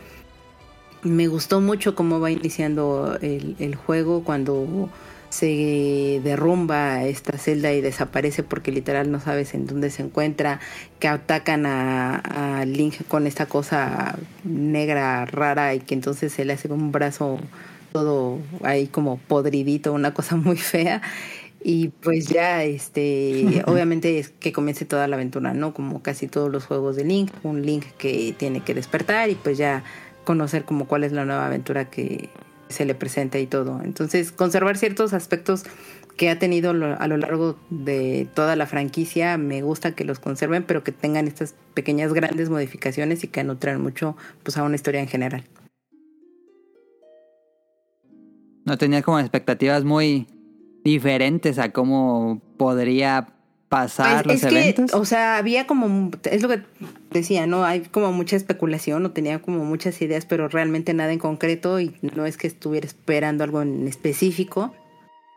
Me 1.01 1.27
gustó 1.27 1.59
mucho 1.59 1.95
cómo 1.95 2.19
va 2.19 2.29
iniciando 2.29 3.17
el, 3.21 3.55
el 3.57 3.73
juego 3.73 4.23
cuando 4.23 4.89
se 5.29 6.21
derrumba 6.23 7.03
esta 7.05 7.37
celda 7.37 7.71
y 7.71 7.81
desaparece 7.81 8.43
porque 8.43 8.71
literal 8.71 9.11
no 9.11 9.19
sabes 9.19 9.53
en 9.53 9.67
dónde 9.67 9.89
se 9.91 10.01
encuentra, 10.01 10.59
que 10.99 11.07
atacan 11.07 11.65
a, 11.65 12.65
Link 12.65 12.95
con 13.07 13.27
esta 13.27 13.45
cosa 13.45 14.17
negra 14.43 15.25
rara 15.25 15.73
y 15.73 15.79
que 15.79 15.93
entonces 15.93 16.33
se 16.33 16.45
le 16.45 16.53
hace 16.53 16.67
un 16.67 16.91
brazo 16.91 17.39
todo 17.93 18.39
ahí 18.63 18.87
como 18.87 19.17
podridito, 19.17 19.93
una 19.93 20.13
cosa 20.13 20.35
muy 20.35 20.57
fea. 20.57 21.01
Y 21.61 21.89
pues 21.89 22.27
ya, 22.27 22.63
este, 22.63 23.63
obviamente 23.67 24.19
es 24.19 24.29
que 24.29 24.51
comience 24.51 24.85
toda 24.85 25.07
la 25.07 25.15
aventura, 25.15 25.53
¿no? 25.53 25.73
Como 25.73 26.01
casi 26.01 26.27
todos 26.27 26.51
los 26.51 26.65
juegos 26.65 26.95
de 26.95 27.03
Link, 27.05 27.31
un 27.43 27.65
Link 27.65 27.85
que 27.97 28.33
tiene 28.37 28.61
que 28.61 28.73
despertar 28.73 29.29
y 29.29 29.35
pues 29.35 29.57
ya 29.57 29.83
conocer 30.23 30.63
como 30.63 30.85
cuál 30.87 31.03
es 31.03 31.11
la 31.11 31.25
nueva 31.25 31.47
aventura 31.47 31.85
que, 31.89 32.29
se 32.69 32.85
le 32.85 32.95
presenta 32.95 33.39
y 33.39 33.47
todo. 33.47 33.81
Entonces, 33.83 34.31
conservar 34.31 34.77
ciertos 34.77 35.13
aspectos 35.13 35.63
que 36.17 36.29
ha 36.29 36.37
tenido 36.37 36.71
a 36.71 37.07
lo 37.07 37.17
largo 37.17 37.57
de 37.69 38.27
toda 38.33 38.55
la 38.55 38.65
franquicia, 38.65 39.37
me 39.37 39.61
gusta 39.61 39.95
que 39.95 40.03
los 40.03 40.19
conserven, 40.19 40.63
pero 40.63 40.83
que 40.83 40.91
tengan 40.91 41.27
estas 41.27 41.55
pequeñas 41.73 42.13
grandes 42.13 42.49
modificaciones 42.49 43.23
y 43.23 43.27
que 43.27 43.43
nutran 43.43 43.81
mucho 43.81 44.17
pues, 44.43 44.57
a 44.57 44.63
una 44.63 44.75
historia 44.75 44.99
en 44.99 45.07
general. 45.07 45.45
No 48.65 48.77
tenía 48.77 49.01
como 49.01 49.19
expectativas 49.19 49.83
muy 49.83 50.27
diferentes 50.83 51.57
a 51.57 51.71
cómo 51.71 52.41
podría 52.57 53.38
pasar 53.69 54.23
pues, 54.25 54.43
los 54.43 54.51
eventos. 54.51 54.93
o 54.93 55.05
sea, 55.05 55.37
había 55.37 55.67
como, 55.67 56.11
es 56.23 56.41
lo 56.41 56.49
que 56.49 56.61
decía, 57.11 57.45
¿no? 57.45 57.63
Hay 57.63 57.81
como 57.81 58.11
mucha 58.11 58.35
especulación, 58.35 59.05
o 59.05 59.11
tenía 59.11 59.39
como 59.39 59.63
muchas 59.63 60.01
ideas, 60.01 60.25
pero 60.25 60.49
realmente 60.49 60.93
nada 60.93 61.13
en 61.13 61.19
concreto 61.19 61.79
y 61.79 61.95
no 62.01 62.25
es 62.25 62.35
que 62.35 62.47
estuviera 62.47 62.87
esperando 62.87 63.43
algo 63.43 63.61
en 63.61 63.87
específico. 63.87 64.73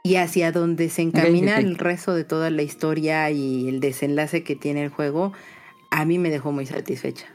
Y 0.05 0.17
hacia 0.17 0.51
donde 0.51 0.89
se 0.89 1.03
encamina 1.03 1.59
el 1.59 1.79
resto 1.79 2.13
de 2.13 2.25
toda 2.25 2.51
la 2.51 2.63
historia 2.63 3.31
y 3.31 3.69
el 3.69 3.79
desenlace 3.79 4.43
que 4.43 4.57
tiene 4.57 4.83
el 4.83 4.89
juego, 4.89 5.33
a 5.93 6.05
mí 6.05 6.19
me 6.19 6.29
dejó 6.29 6.51
muy 6.51 6.67
satisfecha. 6.67 7.27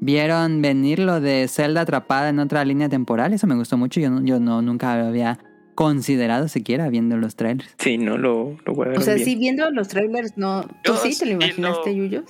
¿Vieron 0.00 0.60
venir 0.60 0.98
lo 0.98 1.20
de 1.20 1.46
Zelda 1.46 1.82
atrapada 1.82 2.30
en 2.30 2.40
otra 2.40 2.64
línea 2.64 2.88
temporal? 2.88 3.32
Eso 3.32 3.46
me 3.46 3.54
gustó 3.54 3.76
mucho. 3.76 4.00
Yo, 4.00 4.20
yo 4.22 4.40
no, 4.40 4.60
nunca 4.60 5.06
había 5.06 5.38
considerado 5.80 6.46
siquiera 6.48 6.90
viendo 6.90 7.16
los 7.16 7.36
trailers. 7.36 7.74
Sí, 7.78 7.96
no 7.96 8.18
lo, 8.18 8.58
lo 8.66 8.72
O 8.74 9.00
sea, 9.00 9.16
sí, 9.16 9.34
viendo 9.36 9.70
los 9.70 9.88
trailers, 9.88 10.36
no. 10.36 10.68
¿Tú 10.84 10.94
sí 10.96 11.18
te 11.18 11.24
lo 11.24 11.32
imaginaste, 11.32 11.94
Yuyos? 11.94 12.26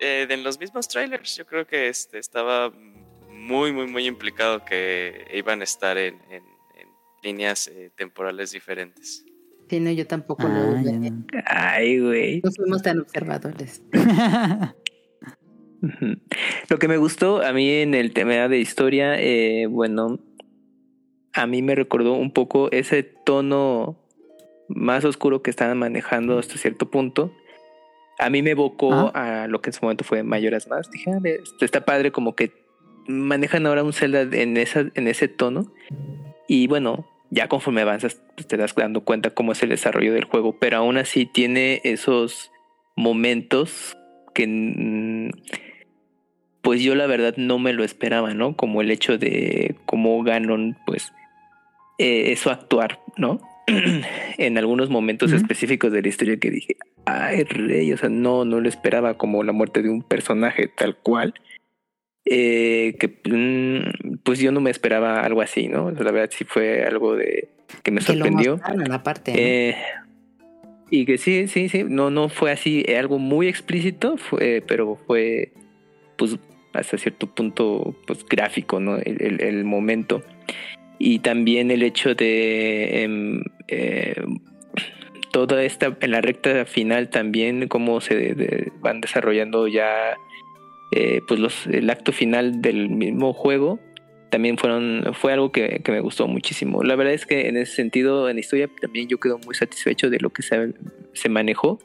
Eh, 0.00 0.26
en 0.28 0.42
los 0.42 0.58
mismos 0.58 0.88
trailers, 0.88 1.36
yo 1.36 1.46
creo 1.46 1.68
que 1.68 1.86
este 1.88 2.18
estaba 2.18 2.72
muy, 3.30 3.72
muy, 3.72 3.86
muy 3.86 4.06
implicado 4.06 4.64
que 4.64 5.28
iban 5.32 5.60
a 5.60 5.64
estar 5.64 5.96
en, 5.98 6.16
en, 6.32 6.42
líneas 7.22 7.68
eh, 7.68 7.92
temporales 7.94 8.50
diferentes. 8.50 9.24
Sí, 9.68 9.78
no, 9.78 9.92
yo 9.92 10.08
tampoco 10.08 10.48
lo 10.48 10.74
vi. 10.82 11.12
Ay, 11.46 12.00
güey. 12.00 12.40
No 12.42 12.50
fuimos 12.50 12.82
tan 12.82 12.98
observadores. 12.98 13.82
Lo 16.68 16.78
que 16.78 16.88
me 16.88 16.96
gustó 16.96 17.40
a 17.40 17.52
mí 17.52 17.70
en 17.70 17.94
el 17.94 18.12
tema 18.12 18.48
de 18.48 18.58
historia, 18.58 19.14
eh, 19.20 19.66
bueno, 19.66 20.18
a 21.32 21.46
mí 21.46 21.62
me 21.62 21.74
recordó 21.74 22.14
un 22.14 22.32
poco 22.32 22.70
ese 22.72 23.02
tono 23.02 23.96
más 24.68 25.04
oscuro 25.04 25.42
que 25.42 25.50
estaban 25.50 25.78
manejando 25.78 26.38
hasta 26.38 26.56
cierto 26.56 26.90
punto. 26.90 27.32
A 28.18 28.30
mí 28.30 28.42
me 28.42 28.50
evocó 28.50 29.10
a 29.14 29.46
lo 29.48 29.60
que 29.60 29.70
en 29.70 29.74
su 29.74 29.80
momento 29.82 30.04
fue 30.04 30.22
Mayoras 30.22 30.68
Más. 30.68 30.90
Dije, 30.90 31.10
ah, 31.10 31.20
está 31.60 31.84
padre 31.84 32.12
como 32.12 32.36
que 32.36 32.52
manejan 33.06 33.66
ahora 33.66 33.82
un 33.82 33.92
Zelda 33.92 34.22
en, 34.22 34.56
esa, 34.56 34.86
en 34.94 35.08
ese 35.08 35.28
tono. 35.28 35.72
Y 36.46 36.66
bueno, 36.66 37.06
ya 37.30 37.48
conforme 37.48 37.80
avanzas 37.80 38.20
pues, 38.34 38.46
te 38.46 38.56
das 38.56 38.74
dando 38.74 39.02
cuenta 39.02 39.30
cómo 39.30 39.52
es 39.52 39.62
el 39.62 39.70
desarrollo 39.70 40.12
del 40.12 40.24
juego, 40.24 40.58
pero 40.58 40.78
aún 40.78 40.98
así 40.98 41.26
tiene 41.26 41.80
esos 41.84 42.50
momentos 42.96 43.96
que 44.34 45.30
pues 46.60 46.82
yo 46.82 46.94
la 46.94 47.06
verdad 47.06 47.34
no 47.36 47.58
me 47.58 47.72
lo 47.72 47.84
esperaba, 47.84 48.34
¿no? 48.34 48.54
Como 48.54 48.80
el 48.80 48.90
hecho 48.90 49.16
de 49.16 49.76
cómo 49.86 50.22
Ganon 50.22 50.76
pues 50.86 51.12
eh, 52.00 52.32
eso 52.32 52.50
actuar, 52.50 52.98
¿no? 53.16 53.40
en 54.38 54.58
algunos 54.58 54.88
momentos 54.88 55.32
específicos 55.32 55.92
de 55.92 56.02
la 56.02 56.08
historia 56.08 56.38
que 56.38 56.50
dije, 56.50 56.76
ay 57.04 57.44
rey, 57.44 57.92
o 57.92 57.96
sea, 57.98 58.08
no, 58.08 58.44
no 58.44 58.60
lo 58.60 58.68
esperaba 58.68 59.18
como 59.18 59.44
la 59.44 59.52
muerte 59.52 59.82
de 59.82 59.90
un 59.90 60.02
personaje 60.02 60.68
tal 60.68 60.96
cual. 60.96 61.34
Eh, 62.24 62.96
que 62.98 63.20
mm, 63.30 64.18
pues 64.22 64.38
yo 64.38 64.50
no 64.50 64.60
me 64.60 64.70
esperaba 64.70 65.20
algo 65.20 65.42
así, 65.42 65.68
¿no? 65.68 65.90
La 65.90 66.10
verdad 66.10 66.30
sí 66.32 66.44
fue 66.44 66.84
algo 66.84 67.16
de 67.16 67.48
que 67.82 67.90
me 67.90 68.00
sorprendió. 68.00 68.58
Eh, 69.26 69.74
y 70.90 71.04
que 71.04 71.18
sí, 71.18 71.48
sí, 71.48 71.68
sí, 71.68 71.84
no, 71.84 72.10
no 72.10 72.28
fue 72.28 72.50
así, 72.50 72.82
eh, 72.86 72.96
algo 72.96 73.18
muy 73.18 73.46
explícito, 73.46 74.16
fue, 74.16 74.62
pero 74.66 74.96
fue 75.06 75.52
pues 76.16 76.38
hasta 76.72 76.98
cierto 76.98 77.26
punto 77.26 77.94
pues 78.06 78.24
gráfico, 78.26 78.80
¿no? 78.80 78.96
El, 78.96 79.64
momento. 79.64 80.22
Y 81.00 81.20
también 81.20 81.70
el 81.70 81.82
hecho 81.82 82.14
de 82.14 83.02
em, 83.02 83.42
toda 85.32 85.64
esta, 85.64 85.96
en 86.00 86.10
la 86.10 86.20
recta 86.20 86.66
final 86.66 87.08
también, 87.08 87.66
cómo 87.68 88.00
se 88.00 88.70
van 88.80 89.00
desarrollando 89.00 89.66
ya 89.66 90.14
eh, 90.92 91.22
pues 91.26 91.38
los, 91.40 91.66
el 91.66 91.88
acto 91.88 92.12
final 92.12 92.60
del 92.60 92.90
mismo 92.90 93.32
juego 93.32 93.78
también 94.30 94.58
fueron 94.58 95.12
fue 95.14 95.32
algo 95.32 95.52
que, 95.52 95.82
me 95.88 96.00
gustó 96.00 96.26
muchísimo. 96.28 96.82
La 96.82 96.96
verdad 96.96 97.14
es 97.14 97.26
que 97.26 97.48
en 97.48 97.56
ese 97.56 97.74
sentido, 97.74 98.28
en 98.28 98.36
la 98.36 98.40
historia 98.40 98.68
también 98.80 99.08
yo 99.08 99.18
quedo 99.18 99.38
muy 99.38 99.54
satisfecho 99.54 100.08
de 100.08 100.20
lo 100.20 100.30
que 100.30 100.42
se, 100.42 100.72
se 101.12 101.28
manejó. 101.28 101.80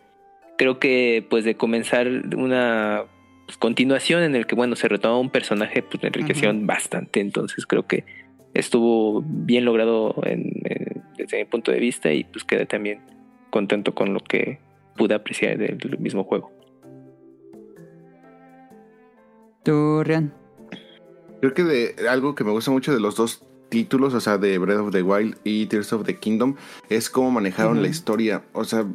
Creo 0.57 0.79
que 0.79 1.25
pues 1.29 1.43
de 1.43 1.55
comenzar 1.55 2.07
una 2.07 3.05
pues, 3.45 3.57
continuación 3.57 4.23
en 4.23 4.35
el 4.35 4.45
que 4.45 4.55
bueno 4.55 4.75
se 4.75 4.87
retoma 4.87 5.19
un 5.19 5.31
personaje 5.31 5.81
pues 5.81 6.01
me 6.01 6.07
enriquecieron 6.07 6.67
bastante. 6.67 7.19
Entonces 7.19 7.65
creo 7.65 7.87
que 7.87 8.05
estuvo 8.55 9.23
bien 9.25 9.65
logrado 9.65 10.15
desde 11.17 11.37
mi 11.37 11.45
punto 11.45 11.71
de 11.71 11.79
vista 11.79 12.11
y 12.11 12.23
pues 12.23 12.43
quedé 12.43 12.65
también 12.65 13.01
contento 13.51 13.93
con 13.93 14.13
lo 14.13 14.19
que 14.19 14.59
pude 14.97 15.13
apreciar 15.13 15.57
del 15.57 15.99
mismo 15.99 16.23
juego. 16.23 16.51
¿Tú, 19.63 20.03
Rian? 20.03 20.33
Creo 21.41 21.53
que 21.53 21.63
de 21.63 22.09
algo 22.09 22.33
que 22.35 22.43
me 22.43 22.51
gusta 22.51 22.71
mucho 22.71 22.93
de 22.93 22.99
los 22.99 23.15
dos 23.15 23.45
títulos, 23.69 24.13
o 24.13 24.21
sea, 24.21 24.37
de 24.37 24.57
Breath 24.57 24.79
of 24.79 24.91
the 24.91 25.01
Wild 25.01 25.37
y 25.43 25.65
Tears 25.65 25.91
of 25.91 26.05
the 26.05 26.17
Kingdom, 26.17 26.55
es 26.89 27.09
cómo 27.09 27.31
manejaron 27.31 27.81
la 27.81 27.87
historia. 27.87 28.43
O 28.53 28.63
sea, 28.63 28.85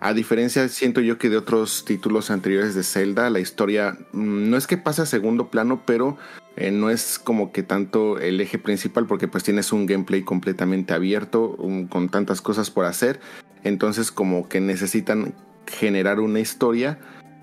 a 0.00 0.14
diferencia, 0.14 0.68
siento 0.68 1.00
yo 1.00 1.18
que 1.18 1.28
de 1.28 1.36
otros 1.36 1.84
títulos 1.84 2.30
anteriores 2.30 2.74
de 2.74 2.82
Zelda, 2.82 3.30
la 3.30 3.40
historia 3.40 3.98
mm, 4.12 4.48
no 4.48 4.56
es 4.56 4.66
que 4.66 4.76
pase 4.76 5.02
a 5.02 5.06
segundo 5.06 5.48
plano, 5.48 5.82
pero 5.84 6.16
eh, 6.56 6.70
no 6.70 6.90
es 6.90 7.18
como 7.18 7.52
que 7.52 7.62
tanto 7.62 8.18
el 8.18 8.40
eje 8.40 8.58
principal, 8.58 9.06
porque 9.06 9.28
pues 9.28 9.44
tienes 9.44 9.72
un 9.72 9.86
gameplay 9.86 10.22
completamente 10.22 10.94
abierto, 10.94 11.56
con 11.88 12.08
tantas 12.08 12.40
cosas 12.40 12.70
por 12.70 12.86
hacer. 12.86 13.20
Entonces, 13.62 14.10
como 14.10 14.48
que 14.48 14.60
necesitan 14.60 15.34
generar 15.66 16.20
una 16.20 16.40
historia 16.40 16.98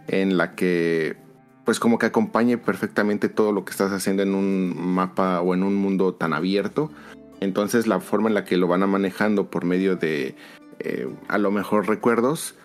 en 0.08 0.38
la 0.38 0.56
que 0.56 1.17
pues 1.65 1.80
como 1.80 1.97
que 1.97 2.06
acompañe 2.06 2.58
perfectamente 2.58 3.30
todo 3.30 3.52
lo 3.54 3.63
que 3.63 3.71
estás 3.71 3.91
haciendo 3.91 4.23
en 4.23 4.36
un 4.36 4.76
mapa 4.78 5.41
o 5.41 5.54
en 5.54 5.63
un 5.63 5.76
mundo 5.76 6.13
tan 6.13 6.34
abierto. 6.34 6.91
Entonces 7.39 7.88
la 7.88 7.99
forma 7.99 8.30
en 8.30 8.36
la 8.36 8.45
que 8.45 8.58
lo 8.58 8.67
van 8.67 8.84
a 8.84 8.88
manejando 8.88 9.49
por 9.49 9.65
medio 9.65 9.95
de 9.95 10.36
eh, 10.80 11.08
a 11.28 11.38
lo 11.38 11.52
mejor 11.52 11.88
recuerdos 11.88 12.56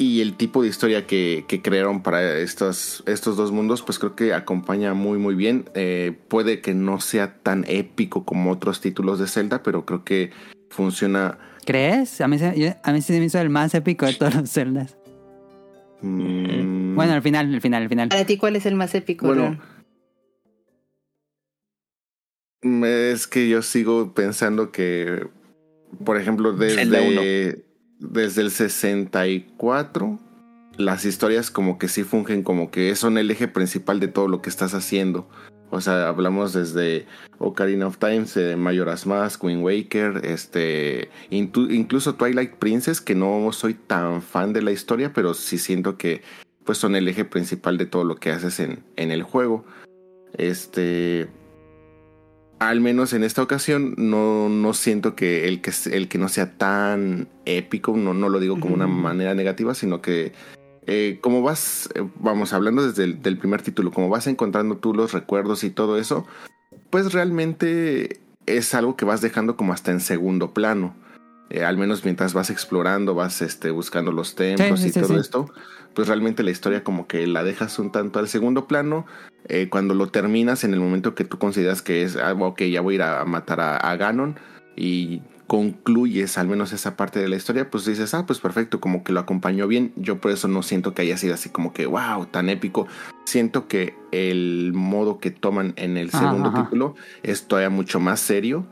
y 0.00 0.22
el 0.22 0.34
tipo 0.34 0.62
de 0.62 0.68
historia 0.68 1.06
que, 1.06 1.44
crearon 1.62 2.02
para 2.02 2.38
estos, 2.38 3.04
estos 3.06 3.36
dos 3.36 3.52
mundos, 3.52 3.82
pues 3.82 3.98
creo 3.98 4.16
que 4.16 4.32
acompaña 4.32 4.94
muy 4.94 5.18
muy 5.18 5.34
bien. 5.34 5.68
Eh, 5.74 6.16
puede 6.28 6.62
que 6.62 6.72
no 6.72 7.00
sea 7.00 7.34
tan 7.42 7.66
épico 7.68 8.24
como 8.24 8.50
otros 8.50 8.80
títulos 8.80 9.18
de 9.18 9.26
Zelda, 9.26 9.62
pero 9.62 9.84
creo 9.84 10.02
que 10.02 10.30
funciona. 10.70 11.36
¿Crees? 11.66 12.22
A 12.22 12.28
mí, 12.28 12.38
a 12.40 12.92
mí 12.92 13.02
se 13.02 13.18
me 13.18 13.26
hizo 13.26 13.38
el 13.40 13.50
más 13.50 13.74
épico 13.74 14.06
de 14.06 14.14
todos 14.14 14.36
los 14.36 14.50
Zeldas. 14.50 14.96
Mm. 16.00 16.94
Bueno, 16.94 17.12
al 17.12 17.20
final, 17.20 17.52
al 17.52 17.60
final, 17.60 17.82
al 17.82 17.88
final. 17.90 18.08
Para 18.08 18.24
ti, 18.24 18.38
¿cuál 18.38 18.56
es 18.56 18.64
el 18.64 18.76
más 18.76 18.94
épico? 18.94 19.26
Bueno, 19.26 19.60
es 22.86 23.26
que 23.26 23.50
yo 23.50 23.60
sigo 23.60 24.14
pensando 24.14 24.72
que, 24.72 25.26
por 26.06 26.16
ejemplo, 26.16 26.54
desde, 26.54 27.66
desde 28.00 28.42
el 28.42 28.50
64, 28.50 30.18
las 30.76 31.04
historias 31.04 31.50
como 31.50 31.78
que 31.78 31.88
sí 31.88 32.02
fungen 32.02 32.42
como 32.42 32.70
que 32.70 32.94
son 32.96 33.18
el 33.18 33.30
eje 33.30 33.46
principal 33.46 34.00
de 34.00 34.08
todo 34.08 34.28
lo 34.28 34.42
que 34.42 34.50
estás 34.50 34.74
haciendo. 34.74 35.28
O 35.70 35.80
sea, 35.80 36.08
hablamos 36.08 36.52
desde 36.52 37.06
Ocarina 37.38 37.86
of 37.86 37.98
Time, 37.98 38.24
eh, 38.34 38.56
Majora's 38.56 39.06
Mask, 39.06 39.44
Wind 39.44 39.62
Waker, 39.62 40.22
este, 40.24 41.10
incluso 41.30 42.16
Twilight 42.16 42.54
Princess, 42.56 43.00
que 43.00 43.14
no 43.14 43.52
soy 43.52 43.74
tan 43.74 44.20
fan 44.20 44.52
de 44.52 44.62
la 44.62 44.72
historia, 44.72 45.12
pero 45.12 45.32
sí 45.32 45.58
siento 45.58 45.96
que 45.96 46.22
pues 46.64 46.78
son 46.78 46.96
el 46.96 47.06
eje 47.06 47.24
principal 47.24 47.78
de 47.78 47.86
todo 47.86 48.04
lo 48.04 48.16
que 48.16 48.30
haces 48.30 48.58
en, 48.58 48.82
en 48.96 49.12
el 49.12 49.22
juego. 49.22 49.64
Este, 50.36 51.28
al 52.60 52.80
menos 52.80 53.14
en 53.14 53.24
esta 53.24 53.42
ocasión 53.42 53.94
no, 53.96 54.48
no 54.50 54.74
siento 54.74 55.16
que 55.16 55.48
el, 55.48 55.62
que 55.62 55.72
el 55.92 56.08
que 56.08 56.18
no 56.18 56.28
sea 56.28 56.58
tan 56.58 57.26
épico, 57.46 57.96
no, 57.96 58.12
no 58.12 58.28
lo 58.28 58.38
digo 58.38 58.60
como 58.60 58.74
una 58.74 58.86
manera 58.86 59.34
negativa, 59.34 59.74
sino 59.74 60.02
que 60.02 60.32
eh, 60.86 61.18
como 61.22 61.40
vas, 61.40 61.88
eh, 61.94 62.06
vamos 62.16 62.52
hablando 62.52 62.86
desde 62.86 63.04
el 63.04 63.22
del 63.22 63.38
primer 63.38 63.62
título, 63.62 63.90
como 63.90 64.10
vas 64.10 64.26
encontrando 64.26 64.76
tú 64.76 64.92
los 64.92 65.12
recuerdos 65.12 65.64
y 65.64 65.70
todo 65.70 65.98
eso, 65.98 66.26
pues 66.90 67.14
realmente 67.14 68.20
es 68.44 68.74
algo 68.74 68.94
que 68.94 69.06
vas 69.06 69.22
dejando 69.22 69.56
como 69.56 69.72
hasta 69.72 69.90
en 69.90 70.00
segundo 70.00 70.52
plano. 70.52 70.94
Eh, 71.48 71.64
al 71.64 71.78
menos 71.78 72.04
mientras 72.04 72.34
vas 72.34 72.50
explorando, 72.50 73.14
vas 73.14 73.40
este, 73.40 73.70
buscando 73.70 74.12
los 74.12 74.34
templos 74.34 74.84
y 74.84 74.92
todo 74.92 75.18
esto, 75.18 75.50
pues 75.94 76.08
realmente 76.08 76.42
la 76.42 76.50
historia 76.50 76.84
como 76.84 77.06
que 77.06 77.26
la 77.26 77.44
dejas 77.44 77.78
un 77.78 77.92
tanto 77.92 78.18
al 78.18 78.28
segundo 78.28 78.66
plano. 78.66 79.06
cuando 79.70 79.94
lo 79.94 80.08
terminas, 80.08 80.64
en 80.64 80.74
el 80.74 80.80
momento 80.80 81.14
que 81.14 81.24
tú 81.24 81.38
consideras 81.38 81.82
que 81.82 82.02
es, 82.02 82.16
ah, 82.16 82.34
ok, 82.34 82.62
ya 82.62 82.80
voy 82.80 82.94
a 82.94 82.96
ir 82.96 83.02
a 83.02 83.24
matar 83.24 83.60
a, 83.60 83.76
a 83.76 83.96
Ganon 83.96 84.38
y 84.76 85.22
concluyes 85.50 86.38
al 86.38 86.46
menos 86.46 86.72
esa 86.72 86.96
parte 86.96 87.18
de 87.18 87.28
la 87.28 87.34
historia, 87.34 87.70
pues 87.70 87.84
dices, 87.84 88.14
ah, 88.14 88.24
pues 88.24 88.38
perfecto, 88.38 88.80
como 88.80 89.02
que 89.02 89.12
lo 89.12 89.18
acompañó 89.18 89.66
bien. 89.66 89.92
Yo 89.96 90.20
por 90.20 90.30
eso 90.30 90.46
no 90.46 90.62
siento 90.62 90.94
que 90.94 91.02
haya 91.02 91.16
sido 91.16 91.34
así 91.34 91.48
como 91.48 91.72
que, 91.72 91.86
wow, 91.86 92.26
tan 92.26 92.48
épico. 92.48 92.86
Siento 93.24 93.66
que 93.66 93.96
el 94.12 94.70
modo 94.72 95.18
que 95.18 95.32
toman 95.32 95.72
en 95.74 95.96
el 95.96 96.12
segundo 96.12 96.52
título 96.54 96.94
es 97.24 97.48
todavía 97.48 97.68
mucho 97.68 97.98
más 97.98 98.20
serio. 98.20 98.64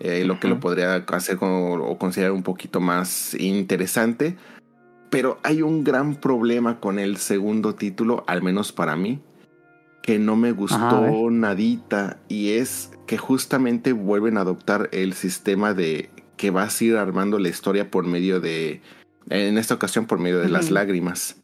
Eh, 0.00 0.24
lo 0.24 0.40
que 0.40 0.48
lo 0.48 0.60
podría 0.60 0.94
hacer 0.94 1.36
o 1.42 1.98
considerar 1.98 2.32
un 2.32 2.42
poquito 2.42 2.80
más 2.80 3.34
interesante. 3.34 4.38
Pero 5.14 5.38
hay 5.44 5.62
un 5.62 5.84
gran 5.84 6.16
problema 6.16 6.80
con 6.80 6.98
el 6.98 7.18
segundo 7.18 7.76
título, 7.76 8.24
al 8.26 8.42
menos 8.42 8.72
para 8.72 8.96
mí, 8.96 9.20
que 10.02 10.18
no 10.18 10.34
me 10.34 10.50
gustó 10.50 11.30
nadita 11.30 12.18
y 12.28 12.54
es 12.54 12.90
que 13.06 13.16
justamente 13.16 13.92
vuelven 13.92 14.38
a 14.38 14.40
adoptar 14.40 14.88
el 14.92 15.12
sistema 15.12 15.72
de 15.72 16.10
que 16.36 16.50
vas 16.50 16.80
a 16.80 16.84
ir 16.84 16.96
armando 16.96 17.38
la 17.38 17.48
historia 17.48 17.90
por 17.92 18.04
medio 18.04 18.40
de, 18.40 18.82
en 19.30 19.56
esta 19.56 19.74
ocasión 19.74 20.06
por 20.06 20.18
medio 20.18 20.40
de 20.40 20.48
las 20.48 20.72
lágrimas. 20.72 21.36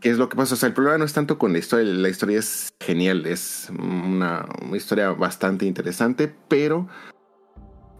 ¿Qué 0.00 0.10
es 0.10 0.18
lo 0.18 0.28
que 0.28 0.36
pasa? 0.36 0.54
O 0.54 0.56
sea, 0.56 0.68
el 0.68 0.74
problema 0.74 0.98
no 0.98 1.04
es 1.04 1.12
tanto 1.12 1.38
con 1.38 1.52
la 1.52 1.58
historia, 1.58 1.92
la 1.92 2.08
historia 2.08 2.38
es 2.38 2.72
genial, 2.80 3.26
es 3.26 3.70
una, 3.70 4.46
historia 4.74 5.10
bastante 5.10 5.66
interesante, 5.66 6.32
pero 6.48 6.88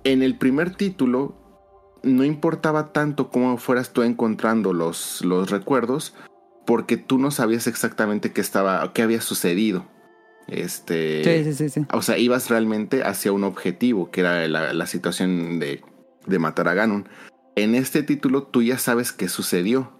en 0.05 0.23
el 0.23 0.39
primer 0.39 0.75
título 0.75 1.46
no 2.07 2.25
importaba 2.25 2.93
tanto 2.93 3.31
cómo 3.31 3.59
fueras 3.59 3.93
tú 3.93 4.03
encontrando 4.03 4.73
los, 4.73 5.25
los 5.25 5.51
recuerdos, 5.51 6.15
porque 6.67 6.97
tú 6.97 7.19
no 7.19 7.31
sabías 7.31 7.67
exactamente 7.67 8.33
qué 8.33 8.41
estaba, 8.41 8.93
qué 8.93 9.03
había 9.03 9.21
sucedido. 9.21 9.85
Este, 10.49 11.45
sí, 11.45 11.53
sí, 11.53 11.69
sí, 11.69 11.87
O 11.93 12.03
sea, 12.03 12.19
ibas 12.19 12.51
realmente 12.51 13.03
hacia 13.03 13.33
un 13.33 13.45
objetivo, 13.45 14.11
que 14.11 14.21
era 14.21 14.47
la, 14.47 14.87
situación 14.87 15.59
de, 15.59 15.83
de 16.27 16.39
matar 16.39 16.69
a 16.69 16.75
Ganon. 16.75 17.09
En 17.57 17.75
este 17.75 18.03
título 18.03 18.45
tú 18.45 18.63
ya 18.63 18.79
sabes 18.79 19.13
qué 19.13 19.29
sucedió. 19.29 19.93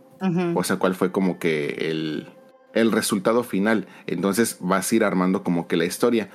O 0.55 0.65
sea, 0.65 0.77
cuál 0.77 0.95
fue 0.95 1.13
como 1.13 1.39
que 1.39 1.91
el, 1.91 2.29
el 2.75 2.91
resultado 2.91 3.43
final. 3.43 3.87
Entonces 4.07 4.57
vas 4.61 4.91
a 4.91 4.95
ir 4.95 5.05
armando 5.05 5.43
como 5.43 5.69
que 5.69 5.77
la 5.77 5.85
historia. 5.85 6.31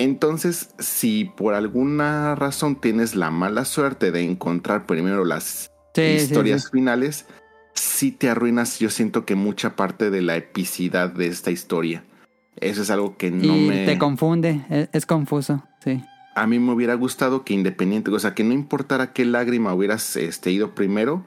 Entonces, 0.00 0.70
si 0.78 1.26
por 1.26 1.52
alguna 1.52 2.34
razón 2.34 2.80
tienes 2.80 3.14
la 3.14 3.30
mala 3.30 3.66
suerte 3.66 4.10
de 4.10 4.22
encontrar 4.22 4.86
primero 4.86 5.26
las 5.26 5.70
historias 5.94 6.70
finales, 6.70 7.26
si 7.74 8.10
te 8.10 8.30
arruinas, 8.30 8.78
yo 8.78 8.88
siento 8.88 9.26
que 9.26 9.34
mucha 9.34 9.76
parte 9.76 10.08
de 10.08 10.22
la 10.22 10.36
epicidad 10.36 11.10
de 11.10 11.26
esta 11.26 11.50
historia. 11.50 12.02
Eso 12.56 12.80
es 12.80 12.90
algo 12.90 13.18
que 13.18 13.30
no 13.30 13.52
me. 13.54 13.84
Te 13.84 13.98
confunde, 13.98 14.64
es, 14.70 14.88
es, 14.92 15.04
confuso, 15.04 15.64
sí. 15.84 16.02
A 16.34 16.46
mí 16.46 16.58
me 16.58 16.72
hubiera 16.72 16.94
gustado 16.94 17.44
que 17.44 17.52
independiente, 17.52 18.10
o 18.10 18.18
sea, 18.18 18.34
que 18.34 18.42
no 18.42 18.54
importara 18.54 19.12
qué 19.12 19.26
lágrima 19.26 19.74
hubieras 19.74 20.16
este, 20.16 20.50
ido 20.50 20.74
primero, 20.74 21.26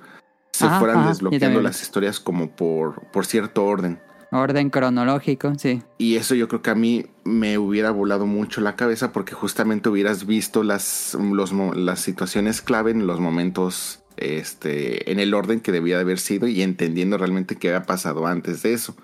se 0.51 0.67
fueran 0.67 1.07
desbloqueando 1.07 1.61
las 1.61 1.83
historias 1.83 2.19
como 2.19 2.49
por, 2.49 3.03
por 3.11 3.27
cierto 3.27 3.65
orden. 3.65 3.99
Orden 4.33 4.69
cronológico, 4.69 5.53
sí. 5.57 5.81
Y 5.97 6.15
eso 6.15 6.35
yo 6.35 6.47
creo 6.47 6.61
que 6.61 6.71
a 6.71 6.75
mí 6.75 7.05
me 7.23 7.57
hubiera 7.57 7.91
volado 7.91 8.25
mucho 8.25 8.61
la 8.61 8.75
cabeza 8.75 9.11
porque 9.11 9.33
justamente 9.33 9.89
hubieras 9.89 10.25
visto 10.25 10.63
las, 10.63 11.17
las 11.75 11.99
situaciones 11.99 12.61
clave 12.61 12.91
en 12.91 13.07
los 13.07 13.19
momentos, 13.19 14.03
este, 14.17 15.11
en 15.11 15.19
el 15.19 15.33
orden 15.33 15.59
que 15.59 15.71
debía 15.71 15.95
de 15.95 16.01
haber 16.01 16.19
sido 16.19 16.47
y 16.47 16.61
entendiendo 16.61 17.17
realmente 17.17 17.55
qué 17.55 17.69
había 17.69 17.83
pasado 17.83 18.27
antes 18.27 18.63
de 18.63 18.73
eso. 18.73 18.95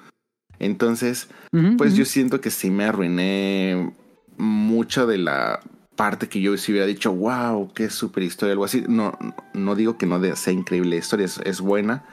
Entonces, 0.59 1.29
pues 1.77 1.95
yo 1.95 2.03
siento 2.03 2.41
que 2.41 2.51
sí 2.51 2.69
me 2.69 2.83
arruiné 2.83 3.93
mucha 4.37 5.05
de 5.05 5.17
la 5.17 5.61
parte 5.99 6.29
que 6.29 6.39
yo 6.39 6.55
si 6.57 6.71
hubiera 6.71 6.87
dicho, 6.87 7.13
wow, 7.13 7.73
qué 7.73 7.89
super 7.89 8.23
historia, 8.23 8.53
algo 8.53 8.63
así. 8.63 8.85
No, 8.87 9.17
no 9.53 9.75
digo 9.75 9.97
que 9.97 10.05
no 10.05 10.21
sea 10.35 10.53
increíble 10.53 10.91
la 10.91 10.95
historia, 10.95 11.25
es, 11.25 11.61
buena, 11.61 12.05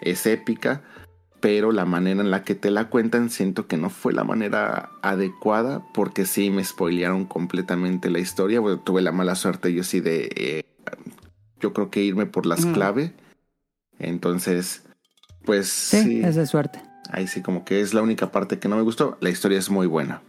es 0.00 0.26
épica, 0.26 0.82
pero 1.40 1.72
la 1.72 1.84
manera 1.84 2.20
en 2.20 2.30
la 2.30 2.44
que 2.44 2.54
te 2.54 2.70
la 2.70 2.88
cuentan 2.88 3.30
siento 3.30 3.66
que 3.66 3.76
no 3.76 3.90
fue 3.90 4.12
la 4.12 4.24
manera 4.24 4.90
adecuada 5.02 5.82
porque 5.92 6.26
sí 6.26 6.50
me 6.50 6.64
spoilearon 6.64 7.24
completamente 7.24 8.10
la 8.10 8.18
historia. 8.18 8.60
tuve 8.84 9.02
la 9.02 9.12
mala 9.12 9.34
suerte 9.34 9.72
yo 9.72 9.82
sí 9.82 10.00
de, 10.00 10.30
eh, 10.36 10.64
yo 11.60 11.72
creo 11.72 11.90
que 11.90 12.02
irme 12.02 12.26
por 12.26 12.46
las 12.46 12.66
clave. 12.66 13.12
Entonces, 13.98 14.84
pues 15.44 15.68
sí, 15.68 16.02
sí, 16.02 16.22
es 16.22 16.36
de 16.36 16.46
suerte. 16.46 16.82
Ahí 17.10 17.26
sí 17.26 17.42
como 17.42 17.64
que 17.64 17.80
es 17.80 17.94
la 17.94 18.02
única 18.02 18.30
parte 18.30 18.58
que 18.58 18.68
no 18.68 18.76
me 18.76 18.82
gustó. 18.82 19.16
La 19.20 19.30
historia 19.30 19.58
es 19.58 19.70
muy 19.70 19.86
buena. 19.86 20.22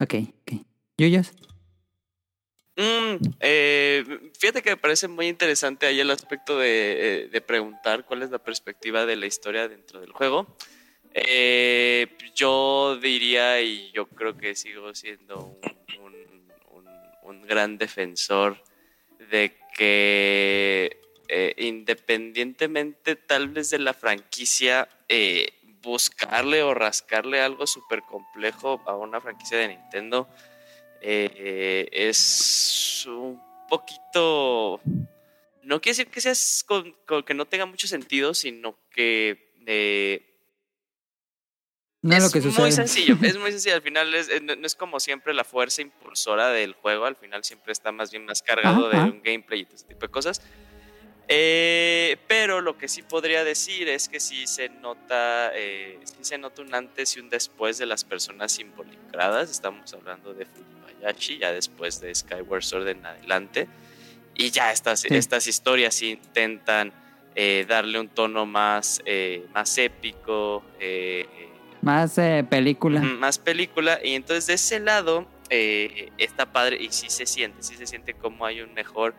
Ok, 0.00 0.14
ok. 0.42 0.62
¿Yuyos? 0.98 1.32
Mm, 2.76 3.16
eh, 3.40 4.30
fíjate 4.38 4.62
que 4.62 4.70
me 4.70 4.76
parece 4.78 5.06
muy 5.06 5.28
interesante 5.28 5.86
ahí 5.86 6.00
el 6.00 6.10
aspecto 6.10 6.58
de, 6.58 7.28
eh, 7.32 7.40
preguntar 7.42 8.06
cuál 8.06 8.22
es 8.22 8.30
la 8.30 8.38
perspectiva 8.38 9.04
de 9.04 9.16
la 9.16 9.26
historia 9.26 9.68
dentro 9.68 10.00
del 10.00 10.12
juego. 10.12 10.56
Eh, 11.12 12.16
yo 12.34 12.96
diría, 12.96 13.60
y 13.60 13.90
yo 13.92 14.06
creo 14.08 14.38
que 14.38 14.54
sigo 14.54 14.94
siendo 14.94 15.58
un, 15.98 17.42
gran 17.46 17.76
defensor 17.76 18.62
de 19.30 19.54
que 19.74 20.98
independientemente 21.58 23.16
tal 23.16 23.48
vez 23.48 23.70
de 23.70 23.78
la 23.78 23.92
franquicia, 23.92 24.88
buscarle 25.82 26.62
o 26.62 26.72
rascarle 26.72 27.40
algo 27.40 27.66
súper 27.66 28.02
complejo 28.02 28.80
a 28.86 28.96
una 28.96 29.20
franquicia 29.20 29.58
de 29.58 29.68
Nintendo 29.68 30.28
eh, 31.02 31.88
es 31.92 33.04
un 33.06 33.40
poquito... 33.68 34.80
No 35.62 35.80
quiere 35.80 35.96
decir 35.96 36.08
que 36.08 36.20
seas 36.20 36.64
con, 36.66 36.94
que 37.24 37.34
no 37.34 37.46
tenga 37.46 37.66
mucho 37.66 37.86
sentido, 37.86 38.34
sino 38.34 38.78
que... 38.90 39.52
Eh, 39.66 40.28
no 42.02 42.16
es, 42.16 42.24
lo 42.24 42.30
que 42.30 42.40
muy 42.48 42.72
sencillo, 42.72 43.16
es 43.22 43.36
muy 43.38 43.52
sencillo. 43.52 43.76
Al 43.76 43.82
final 43.82 44.10
no, 44.42 44.66
es 44.66 44.74
como 44.74 44.98
siempre 44.98 45.32
la 45.34 45.44
fuerza 45.44 45.82
impulsora 45.82 46.48
del 46.48 46.72
juego, 46.72 47.04
al 47.04 47.14
final 47.14 47.44
siempre 47.44 47.72
está 47.72 47.92
más 47.92 48.10
bien 48.10 48.24
más 48.24 48.42
cargado 48.42 48.88
de 48.88 48.96
un 48.98 49.22
gameplay 49.22 49.60
y 49.70 49.74
ese 49.74 49.86
tipo 49.86 50.00
de 50.00 50.08
cosas. 50.08 50.42
Eh, 51.28 52.16
pero 52.26 52.60
lo 52.60 52.76
que 52.76 52.88
sí 52.88 53.02
podría 53.02 53.44
decir 53.44 53.88
es 53.88 54.08
que 54.08 54.20
sí 54.20 54.46
se 54.46 54.68
nota, 54.68 55.50
eh, 55.54 55.98
sí 56.04 56.18
se 56.22 56.38
nota 56.38 56.62
un 56.62 56.74
antes 56.74 57.16
y 57.16 57.20
un 57.20 57.30
después 57.30 57.78
de 57.78 57.86
las 57.86 58.04
personas 58.04 58.58
involucradas. 58.58 59.50
Estamos 59.50 59.92
hablando 59.94 60.34
de 60.34 60.46
Fujibayashi, 60.46 61.38
ya 61.38 61.52
después 61.52 62.00
de 62.00 62.14
Skyward 62.14 62.62
Sword 62.62 62.88
en 62.88 63.06
adelante. 63.06 63.68
Y 64.34 64.50
ya 64.50 64.72
estas, 64.72 65.04
estas 65.04 65.46
historias 65.46 66.02
intentan 66.02 66.92
eh, 67.34 67.66
darle 67.68 68.00
un 68.00 68.08
tono 68.08 68.46
más, 68.46 69.00
más 69.52 69.78
épico. 69.78 70.64
más 71.82 72.14
película. 72.48 73.00
Más 73.00 73.38
película. 73.38 74.00
Y 74.02 74.14
entonces 74.14 74.46
de 74.46 74.54
ese 74.54 74.80
lado 74.80 75.26
está 75.50 76.50
padre 76.50 76.78
y 76.80 76.90
sí 76.92 77.10
se 77.10 77.26
siente, 77.26 77.62
sí 77.62 77.76
se 77.76 77.86
siente 77.86 78.14
como 78.14 78.46
hay 78.46 78.62
un 78.62 78.72
mejor 78.72 79.14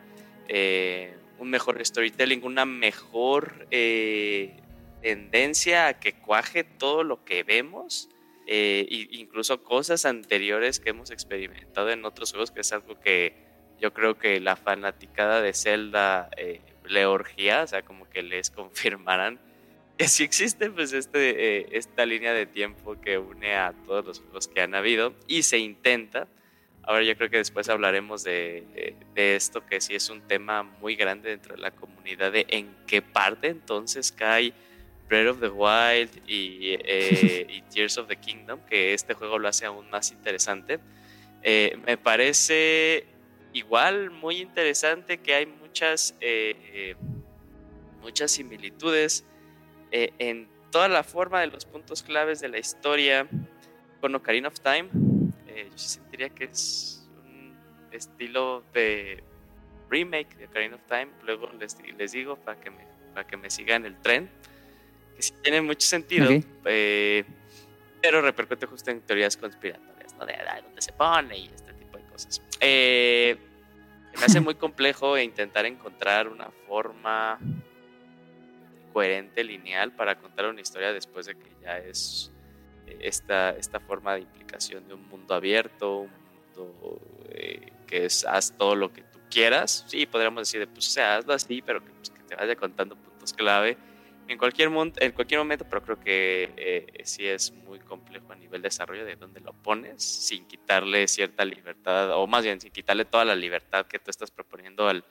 un 1.43 1.49
mejor 1.49 1.85
storytelling, 1.85 2.43
una 2.43 2.65
mejor 2.65 3.67
eh, 3.69 4.55
tendencia 5.01 5.87
a 5.87 5.99
que 5.99 6.13
cuaje 6.13 6.63
todo 6.63 7.03
lo 7.03 7.23
que 7.25 7.43
vemos, 7.43 8.09
eh, 8.47 8.87
incluso 9.11 9.63
cosas 9.63 10.05
anteriores 10.05 10.79
que 10.79 10.89
hemos 10.89 11.11
experimentado 11.11 11.91
en 11.91 12.05
otros 12.05 12.31
juegos, 12.31 12.51
que 12.51 12.61
es 12.61 12.73
algo 12.73 12.99
que 12.99 13.35
yo 13.79 13.93
creo 13.93 14.17
que 14.17 14.39
la 14.39 14.55
fanaticada 14.55 15.41
de 15.41 15.53
Zelda 15.53 16.29
eh, 16.37 16.61
le 16.85 17.05
orgía, 17.05 17.63
o 17.63 17.67
sea, 17.67 17.83
como 17.83 18.09
que 18.09 18.23
les 18.23 18.49
confirmarán 18.61 19.39
que 19.97 20.07
sí 20.07 20.23
existe 20.23 20.71
pues 20.71 20.91
este, 20.93 21.59
eh, 21.59 21.67
esta 21.71 22.05
línea 22.05 22.33
de 22.33 22.45
tiempo 22.45 22.99
que 22.99 23.17
une 23.19 23.55
a 23.55 23.73
todos 23.85 24.05
los 24.05 24.19
juegos 24.21 24.47
que 24.47 24.61
han 24.61 24.73
habido 24.73 25.13
y 25.27 25.43
se 25.43 25.59
intenta 25.59 26.27
Ahora 26.83 27.03
yo 27.03 27.15
creo 27.15 27.29
que 27.29 27.37
después 27.37 27.69
hablaremos 27.69 28.23
de, 28.23 28.95
esto, 29.15 29.65
que 29.65 29.79
sí 29.79 29.95
es 29.95 30.09
un 30.09 30.21
tema 30.21 30.63
muy 30.63 30.95
grande 30.95 31.29
dentro 31.29 31.55
de 31.55 31.61
la 31.61 31.71
comunidad, 31.71 32.31
de 32.31 32.45
en 32.49 32.75
qué 32.87 33.01
parte 33.01 33.47
entonces 33.47 34.11
cae 34.11 34.53
Breath 35.07 35.29
of 35.29 35.39
the 35.39 35.47
Wild 35.47 36.09
eh, 36.27 37.45
y, 37.49 37.61
Tears 37.73 37.97
of 37.97 38.07
the 38.07 38.17
Kingdom, 38.17 38.59
que 38.65 38.93
este 38.93 39.13
juego 39.13 39.39
lo 39.39 39.47
hace 39.47 39.65
aún 39.65 39.89
más 39.89 40.11
interesante. 40.11 40.79
Eh, 41.41 41.77
me 41.85 41.97
parece 41.97 43.05
igual 43.53 44.09
muy 44.09 44.41
interesante 44.41 45.19
que 45.19 45.35
hay 45.35 45.45
muchas, 45.45 46.15
eh, 46.19 46.95
muchas 48.01 48.31
similitudes 48.31 49.25
en 49.91 50.49
toda 50.71 50.87
la 50.87 51.03
forma 51.03 51.39
de 51.39 51.47
los 51.47 51.65
puntos 51.65 52.01
claves 52.01 52.41
de 52.41 52.49
la 52.49 52.57
historia 52.57 53.27
con 54.01 54.15
Ocarina 54.15 54.47
of 54.47 54.59
Time 54.59 54.89
eh, 55.47 55.69
sentiría 56.13 56.29
que 56.29 56.43
es 56.43 57.03
un 57.25 57.55
estilo 57.91 58.63
de 58.71 59.23
remake 59.89 60.35
de 60.37 60.45
Ocarina 60.45 60.75
of 60.75 60.81
Time. 60.87 61.07
Luego 61.23 61.49
les, 61.59 61.75
les 61.97 62.11
digo 62.11 62.35
para 62.35 62.59
que, 62.59 62.69
me, 62.69 62.85
para 63.15 63.25
que 63.25 63.35
me 63.35 63.49
sigan 63.49 63.83
el 63.85 63.99
tren, 63.99 64.29
que 65.15 65.23
sí 65.23 65.33
tiene 65.41 65.61
mucho 65.61 65.87
sentido, 65.87 66.29
eh, 66.65 67.23
pero 67.99 68.21
repercute 68.21 68.67
justo 68.67 68.91
en 68.91 69.01
teorías 69.01 69.35
conspiratorias, 69.37 70.13
¿no? 70.13 70.25
De, 70.27 70.35
dónde 70.63 70.81
se 70.83 70.93
pone 70.93 71.35
y 71.35 71.45
este 71.47 71.73
tipo 71.73 71.97
de 71.97 72.03
cosas. 72.03 72.43
Eh, 72.59 73.35
me 74.15 74.25
hace 74.25 74.39
muy 74.39 74.53
complejo 74.53 75.17
intentar 75.17 75.65
encontrar 75.65 76.27
una 76.27 76.51
forma 76.67 77.39
coherente, 78.93 79.43
lineal, 79.43 79.91
para 79.93 80.19
contar 80.19 80.45
una 80.45 80.61
historia 80.61 80.93
después 80.93 81.25
de 81.25 81.33
que 81.33 81.49
ya 81.63 81.79
es 81.79 82.32
esta, 82.99 83.51
esta 83.51 83.79
forma 83.79 84.15
de 84.15 84.21
implicación 84.21 84.87
de 84.87 84.93
un 84.93 85.07
mundo 85.07 85.33
abierto, 85.33 85.99
un 85.99 86.11
mundo 86.11 86.99
eh, 87.29 87.71
que 87.87 88.05
es 88.05 88.25
haz 88.25 88.55
todo 88.57 88.75
lo 88.75 88.91
que 88.91 89.01
tú 89.03 89.19
quieras. 89.29 89.85
Sí, 89.87 90.05
podríamos 90.05 90.41
decir, 90.41 90.67
pues, 90.67 90.87
o 90.87 90.91
sea, 90.91 91.17
hazlo 91.17 91.33
así, 91.33 91.61
pero 91.61 91.83
que, 91.83 91.91
pues, 91.91 92.09
que 92.09 92.23
te 92.23 92.35
vaya 92.35 92.55
contando 92.55 92.95
puntos 92.95 93.33
clave 93.33 93.77
en 94.27 94.37
cualquier, 94.37 94.69
en 94.69 95.11
cualquier 95.11 95.39
momento, 95.39 95.65
pero 95.69 95.83
creo 95.83 95.99
que 95.99 96.51
eh, 96.55 97.01
sí 97.03 97.27
es 97.27 97.51
muy 97.51 97.79
complejo 97.79 98.31
a 98.31 98.35
nivel 98.35 98.61
de 98.61 98.67
desarrollo 98.67 99.05
de 99.05 99.15
dónde 99.15 99.41
lo 99.41 99.53
pones, 99.53 100.03
sin 100.03 100.45
quitarle 100.45 101.07
cierta 101.07 101.43
libertad, 101.45 102.11
o 102.13 102.25
más 102.27 102.43
bien 102.43 102.61
sin 102.61 102.71
quitarle 102.71 103.05
toda 103.05 103.25
la 103.25 103.35
libertad 103.35 103.85
que 103.85 103.99
tú 103.99 104.09
estás 104.09 104.31
proponiendo 104.31 104.87
al, 104.87 105.03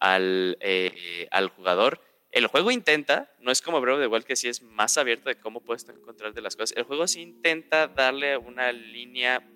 al, 0.00 0.56
eh, 0.60 1.28
al 1.30 1.48
jugador 1.48 2.00
el 2.32 2.46
juego 2.48 2.70
intenta, 2.70 3.32
no 3.40 3.50
es 3.50 3.62
como 3.62 3.80
Breath 3.80 3.96
of 3.96 4.00
the 4.02 4.06
Wild 4.08 4.24
que 4.24 4.36
sí 4.36 4.48
es 4.48 4.62
más 4.62 4.98
abierto 4.98 5.28
de 5.28 5.36
cómo 5.36 5.60
puedes 5.60 5.88
encontrar 5.88 6.34
de 6.34 6.40
las 6.40 6.56
cosas. 6.56 6.76
El 6.76 6.84
juego 6.84 7.06
sí 7.06 7.22
intenta 7.22 7.88
darle 7.88 8.36
una 8.36 8.72
línea, 8.72 9.48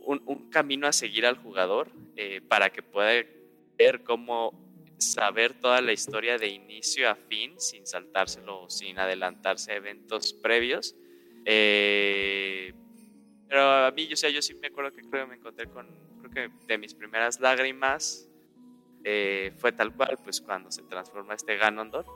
un, 0.00 0.50
camino 0.50 0.86
a 0.86 0.92
seguir 0.92 1.26
al 1.26 1.36
jugador 1.36 1.90
eh, 2.16 2.40
para 2.40 2.70
que 2.70 2.82
pueda 2.82 3.24
ver 3.76 4.02
cómo 4.02 4.66
saber 4.98 5.54
toda 5.54 5.80
la 5.80 5.92
historia 5.92 6.38
de 6.38 6.48
inicio 6.48 7.08
a 7.10 7.14
fin 7.14 7.60
sin 7.60 7.86
saltárselo, 7.86 8.68
sin 8.70 8.98
adelantarse 8.98 9.72
a 9.72 9.76
eventos 9.76 10.32
previos. 10.32 10.96
Eh, 11.44 12.72
pero 13.48 13.62
a 13.62 13.90
mí, 13.92 14.06
yo, 14.08 14.16
sea, 14.16 14.30
yo 14.30 14.42
sí 14.42 14.54
me 14.54 14.68
acuerdo 14.68 14.92
que 14.92 15.02
creo 15.02 15.24
que 15.24 15.30
me 15.30 15.36
encontré 15.36 15.68
con, 15.68 15.86
creo 16.20 16.30
que 16.30 16.66
de 16.66 16.78
mis 16.78 16.94
primeras 16.94 17.38
lágrimas 17.38 18.28
eh, 19.08 19.52
fue 19.56 19.70
tal 19.70 19.94
cual, 19.94 20.18
pues 20.24 20.40
cuando 20.40 20.68
se 20.72 20.82
transforma 20.82 21.34
este 21.34 21.56
Ganondorf. 21.56 22.08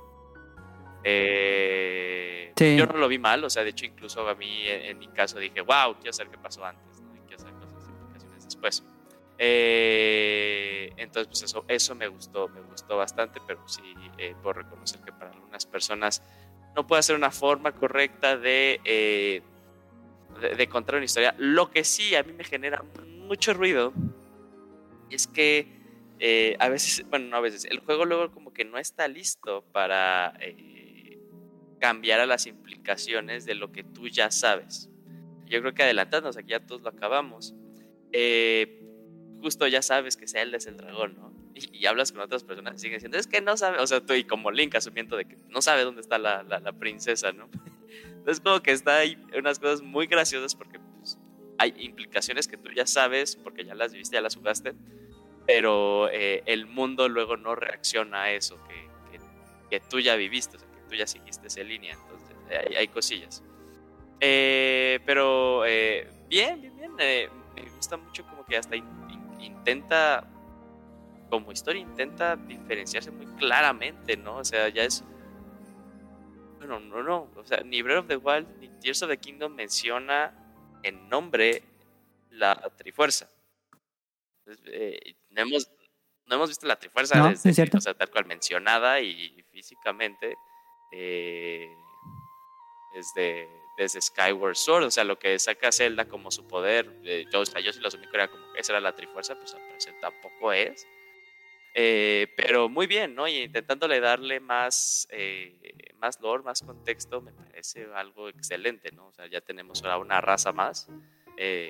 Eh, 1.05 2.53
yo 2.59 2.85
no 2.87 2.99
lo 2.99 3.07
vi 3.07 3.17
mal, 3.17 3.45
o 3.45 3.49
sea, 3.49 3.63
de 3.63 3.71
hecho 3.71 3.87
incluso 3.87 4.29
a 4.29 4.35
mí 4.35 4.65
en, 4.67 4.99
mi 4.99 5.07
caso 5.07 5.39
dije, 5.39 5.61
wow, 5.61 5.95
quiero 5.95 6.13
saber 6.13 6.33
qué 6.33 6.39
pasó 6.39 6.65
antes, 6.65 7.01
¿no? 7.01 7.15
Y 7.15 7.21
quiero 7.21 7.39
saber 7.39 7.55
cosas 7.55 7.89
implicaciones 7.89 8.45
después. 8.45 8.85
Eh, 9.39 10.93
entonces, 10.97 11.29
pues 11.29 11.43
eso, 11.45 11.65
eso 11.69 11.95
me 11.95 12.09
gustó, 12.09 12.49
me 12.49 12.61
gustó 12.61 12.97
bastante, 12.97 13.41
pero 13.47 13.67
sí 13.69 13.95
eh, 14.19 14.35
puedo 14.43 14.55
reconocer 14.55 15.01
que 15.01 15.13
para 15.13 15.31
algunas 15.31 15.65
personas 15.67 16.25
no 16.75 16.89
puede 16.89 17.05
ser 17.05 17.15
una 17.15 17.31
forma 17.31 17.71
correcta 17.71 18.37
de, 18.37 19.45
de, 20.57 20.69
contar 20.69 20.97
una 20.97 21.05
historia. 21.05 21.37
Lo 21.39 21.71
que 21.71 21.85
sí 21.85 22.17
a 22.17 22.25
mí 22.25 22.33
me 22.33 22.43
genera 22.43 22.83
mucho 23.07 23.55
ruido 23.55 23.93
es 25.09 25.29
que 25.29 25.80
a 26.59 26.69
veces, 26.69 27.09
bueno, 27.09 27.29
no 27.29 27.37
a 27.37 27.41
veces, 27.41 27.65
el 27.65 27.81
juego 27.81 28.05
luego 28.05 28.31
como 28.31 28.53
que 28.53 28.65
no 28.65 28.79
está 28.79 29.09
listo 29.09 29.65
para 29.73 30.35
cambiar 31.81 32.21
a 32.21 32.27
las 32.27 32.47
implicaciones 32.47 33.47
de 33.47 33.55
lo 33.55 33.73
que 33.73 33.83
tú 33.83 34.07
ya 34.09 34.31
sabes. 34.31 34.89
Yo 35.47 35.61
creo 35.61 35.75
que 35.75 35.83
adelantándonos, 35.83 36.37
aquí 36.37 36.51
ya 36.51 36.61
todos 36.61 36.83
lo 36.83 36.91
acabamos. 36.91 37.55
Eh, 38.13 38.83
justo 39.41 39.67
ya 39.67 39.83
sabes 39.83 40.17
que 40.17 40.29
Zelda 40.29 40.59
es 40.59 40.67
el 40.67 40.77
dragón, 40.77 41.17
¿no? 41.17 41.33
Y, 41.55 41.85
hablas 41.87 42.13
con 42.13 42.21
otras 42.21 42.45
personas 42.45 42.77
y 42.77 42.79
siguen 42.79 42.99
diciendo, 42.99 43.19
es 43.19 43.27
que 43.27 43.41
no 43.41 43.57
sabe, 43.57 43.81
o 43.81 43.87
sea, 43.87 44.01
tú 44.01 44.15
y 44.15 44.25
como 44.25 44.51
Link 44.51 44.75
asumiendo 44.77 45.17
de 45.17 45.25
que 45.25 45.37
no 45.49 45.61
sabe 45.61 45.83
dónde 45.83 46.01
está 46.01 46.19
la, 46.19 46.43
la, 46.45 46.73
princesa, 46.73 47.33
¿no? 47.33 47.51
Entonces 48.05 48.41
como 48.41 48.63
que 48.63 48.71
está 48.71 48.99
ahí 48.99 49.19
unas 49.37 49.59
cosas 49.59 49.83
muy 49.83 50.07
graciosas 50.07 50.55
porque 50.55 50.79
pues, 50.79 51.19
hay 51.59 51.75
implicaciones 51.79 52.47
que 52.47 52.57
tú 52.57 52.71
ya 52.71 52.87
sabes 52.87 53.37
porque 53.37 53.65
ya 53.65 53.75
las 53.75 53.93
viste, 53.93 54.15
ya 54.15 54.21
las 54.21 54.37
jugaste, 54.37 54.75
pero 55.47 56.09
eh, 56.11 56.43
el 56.47 56.67
mundo 56.67 57.09
luego 57.09 57.37
no 57.37 57.55
reacciona 57.55 58.25
a 58.25 58.33
eso 58.33 58.63
que, 58.65 58.89
que, 59.11 59.21
que 59.69 59.81
tú 59.81 60.01
ya 60.01 60.17
viviste, 60.17 60.57
o 60.57 60.61
sea, 60.61 60.69
que 60.71 60.81
tú 60.89 60.95
ya 60.95 61.07
seguiste 61.07 61.49
esa 61.49 61.63
línea, 61.63 61.95
entonces 61.95 62.37
hay, 62.51 62.77
hay 62.77 62.89
cosillas. 62.89 63.43
Eh, 64.21 65.01
pero 65.07 65.65
eh, 65.65 66.07
bien, 66.29 66.61
bien, 66.61 66.77
bien, 66.77 66.95
me 66.97 67.29
gusta 67.77 67.97
mucho 67.97 68.25
como 68.27 68.45
que 68.45 68.57
hasta 68.57 68.77
intenta, 69.41 70.29
como 71.31 71.51
historia, 71.53 71.81
intenta 71.81 72.37
diferenciarse 72.37 73.11
muy 73.11 73.27
claramente, 73.39 74.17
¿no? 74.17 74.37
O 74.37 74.45
sea, 74.45 74.69
ya 74.69 74.85
es... 74.85 75.05
Bueno, 76.59 76.79
no, 76.81 77.03
no, 77.03 77.31
o 77.35 77.45
sea, 77.45 77.63
ni 77.63 77.81
Breath 77.81 78.01
of 78.01 78.07
the 78.09 78.17
Wild 78.17 78.47
ni 78.59 78.69
Tears 78.69 79.03
of 79.03 79.09
the 79.09 79.17
Kingdom 79.17 79.55
menciona 79.55 80.35
en 80.83 81.09
nombre 81.09 81.63
la 82.31 82.55
Trifuerza. 82.77 83.31
Eh, 84.67 85.15
no, 85.31 85.43
hemos, 85.43 85.71
no 86.27 86.37
hemos 86.37 86.49
visto 86.49 86.67
la 86.67 86.77
Trifuerza 86.77 87.29
desde, 87.29 87.71
o 87.77 87.81
sea, 87.81 87.95
tal 87.95 88.11
cual 88.11 88.27
mencionada 88.27 89.01
y 89.01 89.45
físicamente 89.51 90.37
eh, 90.93 91.69
desde 92.95 93.61
desde 93.81 94.03
Skyward 94.03 94.57
Sword, 94.57 94.85
o 94.85 94.91
sea, 94.91 95.05
lo 95.05 95.19
que 95.19 95.39
saca 95.39 95.73
Zelda 95.73 96.05
como 96.05 96.31
su 96.31 96.47
poder, 96.47 97.01
eh, 97.03 97.25
yo, 97.33 97.41
o 97.41 97.47
sea, 97.47 97.63
yo 97.63 97.73
sí 97.73 97.81
lo 97.81 97.89
asumí 97.89 98.07
que 98.07 98.15
era 98.15 98.29
como 98.29 98.53
que 98.53 98.61
esa 98.61 98.75
era 98.75 98.81
la 98.81 98.95
Trifuerza, 98.95 99.35
pues 99.37 99.55
al 99.55 99.63
parecer 99.63 99.95
tampoco 100.03 100.53
es. 100.53 100.87
Eh, 101.73 102.27
pero 102.37 102.69
muy 102.69 102.87
bien, 102.87 103.15
¿no? 103.15 103.27
Y 103.27 103.39
intentándole 103.39 104.01
darle 104.01 104.39
más, 104.39 105.09
eh, 105.11 105.57
más 105.95 106.21
lore, 106.21 106.43
más 106.43 106.61
contexto, 106.61 107.23
me 107.23 107.33
parece 107.33 107.87
algo 107.95 108.29
excelente, 108.29 108.93
¿no? 108.93 109.07
O 109.07 109.13
sea, 109.15 109.27
ya 109.29 109.41
tenemos 109.41 109.83
ahora 109.83 109.97
una 109.97 110.21
raza 110.21 110.53
más, 110.53 110.89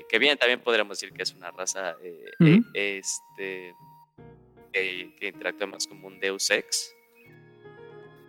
que 0.08 0.18
bien, 0.18 0.36
también 0.36 0.60
podríamos 0.60 0.98
decir 0.98 1.14
que 1.14 1.22
es 1.22 1.32
una 1.32 1.50
raza 1.50 1.96
este, 2.74 3.74
que 4.72 5.12
interactúa 5.20 5.66
más 5.66 5.86
como 5.86 6.08
un 6.08 6.18
Deus 6.18 6.50
Ex, 6.50 6.94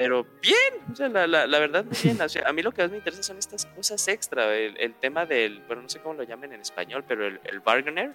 pero 0.01 0.25
bien, 0.41 0.73
o 0.91 0.95
sea, 0.95 1.09
la, 1.09 1.27
la, 1.27 1.45
la 1.45 1.59
verdad, 1.59 1.85
muy 1.85 1.95
bien. 2.03 2.19
O 2.21 2.27
sea, 2.27 2.47
a 2.47 2.53
mí 2.53 2.63
lo 2.63 2.71
que 2.71 2.81
más 2.81 2.89
me 2.89 2.97
interesa 2.97 3.21
son 3.21 3.37
estas 3.37 3.67
cosas 3.67 4.07
extra. 4.07 4.57
El, 4.57 4.75
el, 4.79 4.95
tema 4.95 5.27
del, 5.27 5.61
bueno, 5.67 5.83
no 5.83 5.89
sé 5.89 5.99
cómo 5.99 6.15
lo 6.15 6.23
llamen 6.23 6.53
en 6.53 6.61
español, 6.61 7.05
pero 7.07 7.27
el, 7.27 7.39
el 7.43 7.59
bargainer 7.59 8.11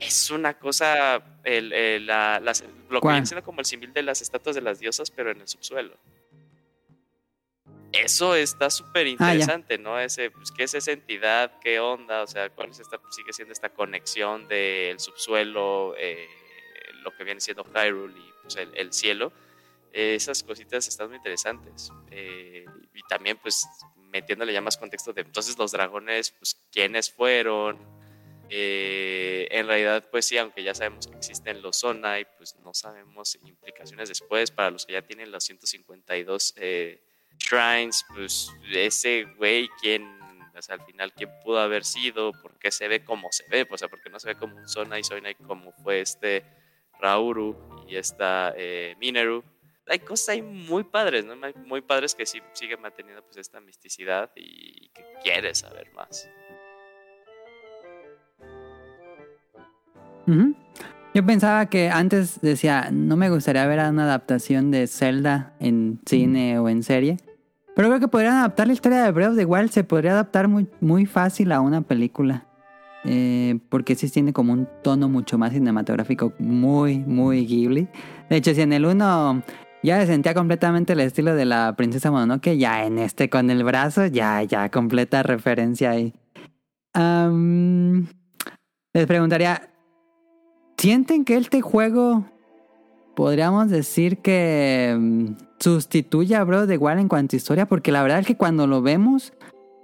es 0.00 0.30
una 0.30 0.58
cosa, 0.58 1.22
el, 1.44 2.06
la, 2.06 2.40
las, 2.40 2.64
lo 2.88 3.02
que 3.02 3.08
viene 3.08 3.26
siendo 3.26 3.44
como 3.44 3.60
el 3.60 3.66
símbolo 3.66 3.92
de 3.92 4.02
las 4.02 4.22
estatuas 4.22 4.56
de 4.56 4.62
las 4.62 4.78
diosas, 4.78 5.10
pero 5.10 5.30
en 5.30 5.42
el 5.42 5.48
subsuelo. 5.48 5.94
Eso 8.02 8.34
está 8.34 8.70
súper 8.70 9.06
ah, 9.06 9.10
interesante, 9.10 9.78
¿no? 9.78 9.98
Ese, 9.98 10.30
pues, 10.30 10.50
¿Qué 10.50 10.64
es 10.64 10.74
esa 10.74 10.92
entidad? 10.92 11.58
¿Qué 11.60 11.78
onda? 11.78 12.22
O 12.22 12.26
sea, 12.26 12.50
¿cuál 12.50 12.70
es 12.70 12.80
esta, 12.80 13.00
sigue 13.10 13.32
siendo 13.32 13.52
esta 13.52 13.68
conexión 13.68 14.48
del 14.48 14.98
subsuelo, 14.98 15.94
eh, 15.96 16.28
lo 17.02 17.14
que 17.16 17.24
viene 17.24 17.40
siendo 17.40 17.64
Hyrule 17.64 18.18
y 18.18 18.32
pues, 18.42 18.56
el, 18.56 18.76
el 18.76 18.92
cielo? 18.92 19.32
esas 19.94 20.42
cositas 20.42 20.88
están 20.88 21.08
muy 21.08 21.18
interesantes. 21.18 21.92
Eh, 22.10 22.66
y 22.94 23.02
también, 23.08 23.38
pues, 23.38 23.64
metiéndole 24.10 24.52
ya 24.52 24.60
más 24.60 24.76
contexto 24.76 25.12
de 25.12 25.22
entonces 25.22 25.56
los 25.56 25.70
dragones, 25.70 26.32
pues, 26.32 26.60
quiénes 26.72 27.12
fueron. 27.12 27.78
Eh, 28.50 29.48
en 29.50 29.66
realidad, 29.66 30.08
pues 30.10 30.26
sí, 30.26 30.36
aunque 30.36 30.62
ya 30.62 30.74
sabemos 30.74 31.06
que 31.06 31.16
existen 31.16 31.62
los 31.62 31.80
Zonai, 31.80 32.26
pues 32.36 32.56
no 32.56 32.74
sabemos 32.74 33.38
implicaciones 33.42 34.08
después 34.08 34.50
para 34.50 34.70
los 34.70 34.84
que 34.84 34.92
ya 34.92 35.02
tienen 35.02 35.30
los 35.30 35.44
152 35.44 36.54
eh, 36.58 37.00
shrines, 37.38 38.04
pues 38.14 38.50
ese 38.72 39.24
güey, 39.36 39.68
quién, 39.80 40.06
o 40.56 40.62
sea, 40.62 40.76
al 40.76 40.82
final, 40.84 41.12
quién 41.12 41.30
pudo 41.42 41.58
haber 41.58 41.84
sido, 41.84 42.32
por 42.42 42.58
qué 42.58 42.70
se 42.70 42.88
ve 42.88 43.04
como 43.04 43.30
se 43.32 43.44
ve, 43.48 43.66
o 43.70 43.78
sea, 43.78 43.88
porque 43.88 44.10
no 44.10 44.18
se 44.18 44.28
ve 44.28 44.36
como 44.36 44.56
un 44.56 44.68
Zonai, 44.68 45.04
Zonai 45.04 45.34
como 45.34 45.72
fue 45.72 46.00
este 46.00 46.44
Rauru 47.00 47.56
y 47.88 47.96
esta 47.96 48.54
Mineru 48.98 49.44
hay 49.86 49.98
cosas 49.98 50.30
ahí 50.30 50.42
muy 50.42 50.84
padres, 50.84 51.24
¿no? 51.24 51.34
Muy 51.66 51.82
padres 51.82 52.14
que 52.14 52.24
sí 52.24 52.40
siguen 52.52 52.80
manteniendo 52.80 53.22
pues 53.22 53.36
esta 53.36 53.60
misticidad 53.60 54.30
y 54.34 54.88
que 54.90 55.04
quieres 55.22 55.58
saber 55.58 55.92
más. 55.92 56.28
Yo 61.14 61.24
pensaba 61.24 61.66
que 61.66 61.90
antes 61.90 62.40
decía, 62.40 62.88
no 62.90 63.16
me 63.16 63.30
gustaría 63.30 63.64
ver 63.68 63.78
una 63.88 64.02
adaptación 64.02 64.72
de 64.72 64.88
Zelda 64.88 65.54
en 65.60 66.00
cine 66.04 66.58
o 66.58 66.68
en 66.68 66.82
serie. 66.82 67.18
Pero 67.76 67.88
creo 67.88 68.00
que 68.00 68.08
podrían 68.08 68.34
adaptar 68.34 68.66
la 68.66 68.72
historia 68.72 69.04
de 69.04 69.12
Breath 69.12 69.30
of 69.30 69.36
the 69.36 69.44
Wild. 69.44 69.70
Se 69.70 69.84
podría 69.84 70.10
adaptar 70.10 70.48
muy, 70.48 70.66
muy 70.80 71.06
fácil 71.06 71.52
a 71.52 71.60
una 71.60 71.82
película. 71.82 72.46
Eh, 73.04 73.60
porque 73.68 73.94
sí 73.94 74.10
tiene 74.10 74.32
como 74.32 74.52
un 74.52 74.68
tono 74.82 75.08
mucho 75.08 75.38
más 75.38 75.52
cinematográfico, 75.52 76.32
muy, 76.40 76.98
muy 76.98 77.46
Ghibli. 77.46 77.86
De 78.28 78.36
hecho, 78.36 78.52
si 78.52 78.62
en 78.62 78.72
el 78.72 78.84
1 78.84 79.42
ya 79.84 80.00
se 80.00 80.06
sentía 80.06 80.34
completamente 80.34 80.94
el 80.94 81.00
estilo 81.00 81.36
de 81.36 81.44
la 81.44 81.74
princesa 81.76 82.10
Mononoke, 82.10 82.56
ya 82.56 82.86
en 82.86 82.98
este 82.98 83.30
con 83.30 83.50
el 83.50 83.62
brazo, 83.62 84.06
ya, 84.06 84.42
ya, 84.42 84.68
completa 84.70 85.22
referencia 85.22 85.90
ahí. 85.90 86.12
les 88.94 89.06
preguntaría, 89.06 89.73
¿sienten 90.84 91.24
que 91.24 91.38
este 91.38 91.62
juego 91.62 92.26
podríamos 93.16 93.70
decir 93.70 94.18
que 94.18 94.94
mm, 94.94 95.36
sustituye 95.58 96.36
a 96.36 96.44
Breath 96.44 96.68
the 96.68 96.76
Wild 96.76 97.00
en 97.00 97.08
cuanto 97.08 97.34
a 97.34 97.38
historia? 97.38 97.64
Porque 97.64 97.90
la 97.90 98.02
verdad 98.02 98.18
es 98.18 98.26
que 98.26 98.36
cuando 98.36 98.66
lo 98.66 98.82
vemos, 98.82 99.32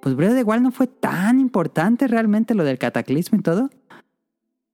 pues 0.03 0.15
Breath 0.15 0.35
the 0.35 0.43
Wild 0.43 0.61
no 0.61 0.73
fue 0.73 0.89
tan 0.89 1.41
importante 1.41 2.07
realmente 2.07 2.55
lo 2.55 2.65
del 2.65 2.77
cataclismo 2.77 3.39
y 3.39 3.43
todo. 3.43 3.71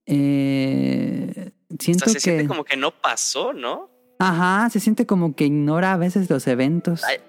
Eh, 0.05 1.51
siento 1.79 2.09
se 2.09 2.19
siente 2.19 2.45
como 2.45 2.65
que 2.65 2.75
no 2.75 2.91
pasó, 2.91 3.53
¿no? 3.53 3.89
Ajá, 4.19 4.69
se 4.69 4.81
siente 4.81 5.05
como 5.05 5.33
que 5.33 5.45
ignora 5.45 5.93
a 5.93 5.97
veces 5.97 6.29
los 6.29 6.45
eventos. 6.47 7.05
Hay, 7.05 7.19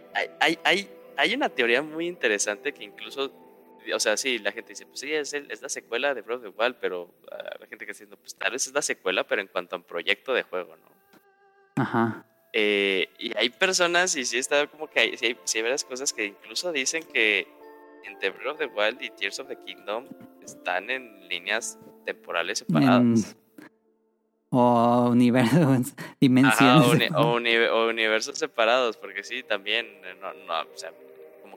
hay, 0.40 0.58
hay, 0.64 0.88
hay 1.16 1.34
una 1.34 1.48
teoría 1.50 1.82
muy 1.82 2.08
interesante 2.08 2.74
que 2.74 2.82
incluso, 2.82 3.30
o 3.92 4.00
sea, 4.00 4.16
sí, 4.16 4.38
la 4.38 4.52
gente 4.52 4.70
dice, 4.70 4.86
pues 4.86 5.00
sí, 5.00 5.12
es, 5.12 5.32
es 5.34 5.62
la 5.62 5.68
secuela 5.68 6.14
de 6.14 6.22
Breath 6.22 6.44
of 6.44 6.54
the 6.54 6.62
Wild, 6.62 6.76
pero 6.80 7.14
la 7.60 7.66
gente 7.66 7.84
que 7.84 7.92
está 7.92 8.04
diciendo, 8.04 8.16
pues 8.16 8.34
tal 8.36 8.52
vez 8.52 8.66
es 8.66 8.72
la 8.72 8.82
secuela, 8.82 9.26
pero 9.26 9.40
en 9.40 9.48
cuanto 9.48 9.76
a 9.76 9.78
un 9.78 9.84
proyecto 9.84 10.34
de 10.34 10.42
juego, 10.42 10.76
¿no? 10.76 10.88
Ajá. 11.82 12.24
Eh, 12.52 13.08
y 13.18 13.36
hay 13.36 13.50
personas, 13.50 14.16
y 14.16 14.24
sí 14.24 14.38
está 14.38 14.66
como 14.66 14.88
que 14.88 15.00
hay, 15.00 15.16
sí 15.16 15.26
hay, 15.26 15.38
sí 15.44 15.58
hay 15.58 15.62
varias 15.62 15.84
cosas 15.84 16.12
que 16.12 16.24
incluso 16.24 16.72
dicen 16.72 17.02
que 17.02 17.46
entre 18.04 18.30
Breath 18.30 18.52
of 18.52 18.58
the 18.58 18.66
Wild 18.66 19.02
y 19.02 19.10
Tears 19.10 19.38
of 19.38 19.48
the 19.48 19.56
Kingdom 19.64 20.06
están 20.42 20.90
en 20.90 21.28
líneas 21.28 21.78
temporales 22.04 22.58
separadas. 22.60 23.36
o 24.50 25.08
universos, 25.10 25.94
dimensiones. 26.20 27.10
o, 27.14 27.86
universos 27.86 28.38
separados, 28.38 28.96
porque 28.96 29.22
sí, 29.22 29.42
también, 29.42 29.86
eh, 30.04 30.16
no, 30.20 30.32
no, 30.32 30.60
o 30.62 30.76
sea, 30.76 30.92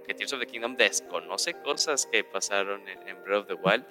que 0.03 0.13
Tears 0.13 0.33
of 0.33 0.39
the 0.39 0.47
Kingdom 0.47 0.75
desconoce 0.75 1.53
cosas 1.61 2.05
que 2.05 2.23
pasaron 2.23 2.87
en, 2.87 3.23
Breath 3.23 3.41
of 3.41 3.47
the 3.47 3.53
Wild. 3.53 3.85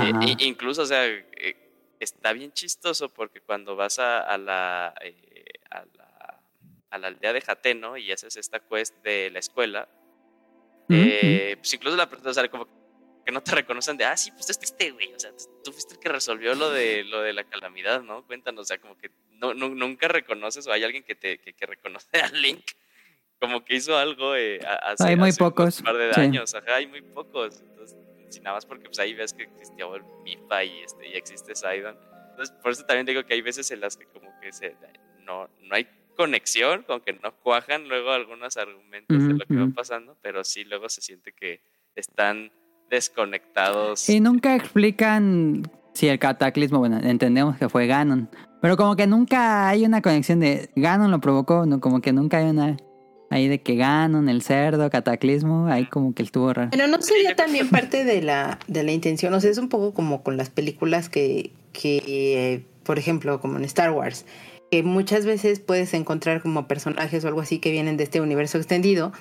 Eh, 0.00 0.36
incluso, 0.38 0.82
o 0.82 0.86
sea, 0.86 1.06
eh, 1.06 1.56
está 2.00 2.32
bien 2.32 2.52
chistoso 2.52 3.08
porque 3.12 3.40
cuando 3.40 3.76
vas 3.76 3.98
a, 3.98 4.36
la, 4.38 4.88
a, 4.88 5.84
la, 5.94 6.42
a 6.90 6.98
la 6.98 7.06
aldea 7.06 7.32
de 7.32 7.40
Jateno 7.40 7.96
y 7.96 8.10
haces 8.10 8.36
esta 8.36 8.60
quest 8.60 8.94
de 9.02 9.30
la 9.30 9.38
escuela, 9.38 9.88
pues 10.86 11.74
incluso 11.74 11.96
la 11.96 12.08
persona 12.08 12.34
sale 12.34 12.48
como 12.48 12.66
que 13.24 13.32
no 13.32 13.42
te 13.42 13.52
reconocen 13.52 13.96
de, 13.96 14.04
ah, 14.04 14.16
sí, 14.16 14.30
pues 14.32 14.50
este, 14.50 14.64
este 14.64 14.90
güey, 14.90 15.12
o 15.14 15.18
sea, 15.18 15.30
tú 15.62 15.72
fuiste 15.72 15.94
el 15.94 16.00
que 16.00 16.08
resolvió 16.08 16.54
lo 16.54 16.70
de, 16.70 17.04
lo 17.04 17.22
de 17.22 17.32
la 17.32 17.44
calamidad, 17.44 18.02
¿no? 18.02 18.26
Cuéntanos, 18.26 18.62
o 18.62 18.64
sea, 18.64 18.78
como 18.78 18.96
que 18.96 19.10
no, 19.30 19.54
nunca 19.54 20.08
reconoces 20.08 20.66
o 20.66 20.72
hay 20.72 20.84
alguien 20.84 21.04
que 21.04 21.14
te 21.14 21.38
que, 21.38 21.66
reconoce 21.66 22.20
a 22.20 22.28
Link 22.28 22.64
como 23.42 23.64
que 23.64 23.74
hizo 23.74 23.98
algo 23.98 24.36
eh, 24.36 24.60
hace, 24.84 25.02
hay 25.02 25.16
muy 25.16 25.32
pocos. 25.32 25.80
un 25.80 25.84
par 25.84 25.96
de 25.96 26.12
años, 26.14 26.54
ajá, 26.54 26.76
hay 26.76 26.86
muy 26.86 27.02
pocos. 27.02 27.60
Entonces, 27.60 27.98
si 28.28 28.38
nada 28.38 28.54
más 28.54 28.64
porque 28.64 28.84
pues 28.84 29.00
ahí 29.00 29.14
ves 29.14 29.34
que 29.34 29.42
existía 29.42 29.84
el 29.86 30.04
MIFA 30.22 30.62
y, 30.62 30.78
este, 30.84 31.08
y 31.08 31.14
existe 31.14 31.56
Sidon. 31.56 31.96
Entonces, 32.30 32.54
por 32.62 32.70
eso 32.70 32.84
también 32.84 33.04
digo 33.04 33.24
que 33.24 33.34
hay 33.34 33.42
veces 33.42 33.68
en 33.72 33.80
las 33.80 33.96
que 33.96 34.06
como 34.06 34.30
que 34.40 34.52
se, 34.52 34.76
no, 35.24 35.50
no 35.60 35.74
hay 35.74 35.88
conexión, 36.16 36.84
como 36.84 37.02
que 37.02 37.14
no 37.14 37.34
cuajan 37.42 37.88
luego 37.88 38.12
algunos 38.12 38.56
argumentos 38.56 39.26
de 39.26 39.34
lo 39.34 39.44
que 39.44 39.56
va 39.56 39.74
pasando, 39.74 40.16
pero 40.22 40.44
sí 40.44 40.62
luego 40.62 40.88
se 40.88 41.00
siente 41.00 41.32
que 41.32 41.60
están 41.96 42.52
desconectados. 42.90 44.08
Y 44.08 44.20
nunca 44.20 44.54
explican 44.54 45.68
si 45.94 46.06
el 46.06 46.20
cataclismo, 46.20 46.78
bueno, 46.78 47.00
entendemos 47.02 47.56
que 47.56 47.68
fue 47.68 47.88
Ganon, 47.88 48.30
pero 48.60 48.76
como 48.76 48.94
que 48.94 49.08
nunca 49.08 49.68
hay 49.68 49.84
una 49.84 50.00
conexión 50.00 50.38
de 50.38 50.70
Ganon 50.76 51.10
lo 51.10 51.20
provocó, 51.20 51.66
no, 51.66 51.80
como 51.80 52.00
que 52.00 52.12
nunca 52.12 52.38
hay 52.38 52.48
una 52.48 52.76
ahí 53.32 53.48
de 53.48 53.60
que 53.60 53.76
Ganon, 53.76 54.28
el 54.28 54.42
cerdo, 54.42 54.90
cataclismo, 54.90 55.66
ahí 55.66 55.86
como 55.86 56.14
que 56.14 56.22
estuvo 56.22 56.52
raro. 56.52 56.70
Pero 56.70 56.86
no 56.86 57.00
sería 57.00 57.34
también 57.34 57.68
parte 57.68 58.04
de 58.04 58.22
la, 58.22 58.58
de 58.66 58.82
la 58.82 58.92
intención, 58.92 59.32
o 59.34 59.40
sea, 59.40 59.50
es 59.50 59.58
un 59.58 59.68
poco 59.68 59.94
como 59.94 60.22
con 60.22 60.36
las 60.36 60.50
películas 60.50 61.08
que, 61.08 61.50
que 61.72 62.64
por 62.84 62.98
ejemplo, 62.98 63.40
como 63.40 63.58
en 63.58 63.64
Star 63.64 63.90
Wars, 63.92 64.26
que 64.70 64.82
muchas 64.82 65.24
veces 65.24 65.60
puedes 65.60 65.94
encontrar 65.94 66.42
como 66.42 66.66
personajes 66.66 67.24
o 67.24 67.28
algo 67.28 67.40
así 67.40 67.58
que 67.58 67.70
vienen 67.70 67.96
de 67.96 68.04
este 68.04 68.20
universo 68.20 68.58
extendido, 68.58 69.12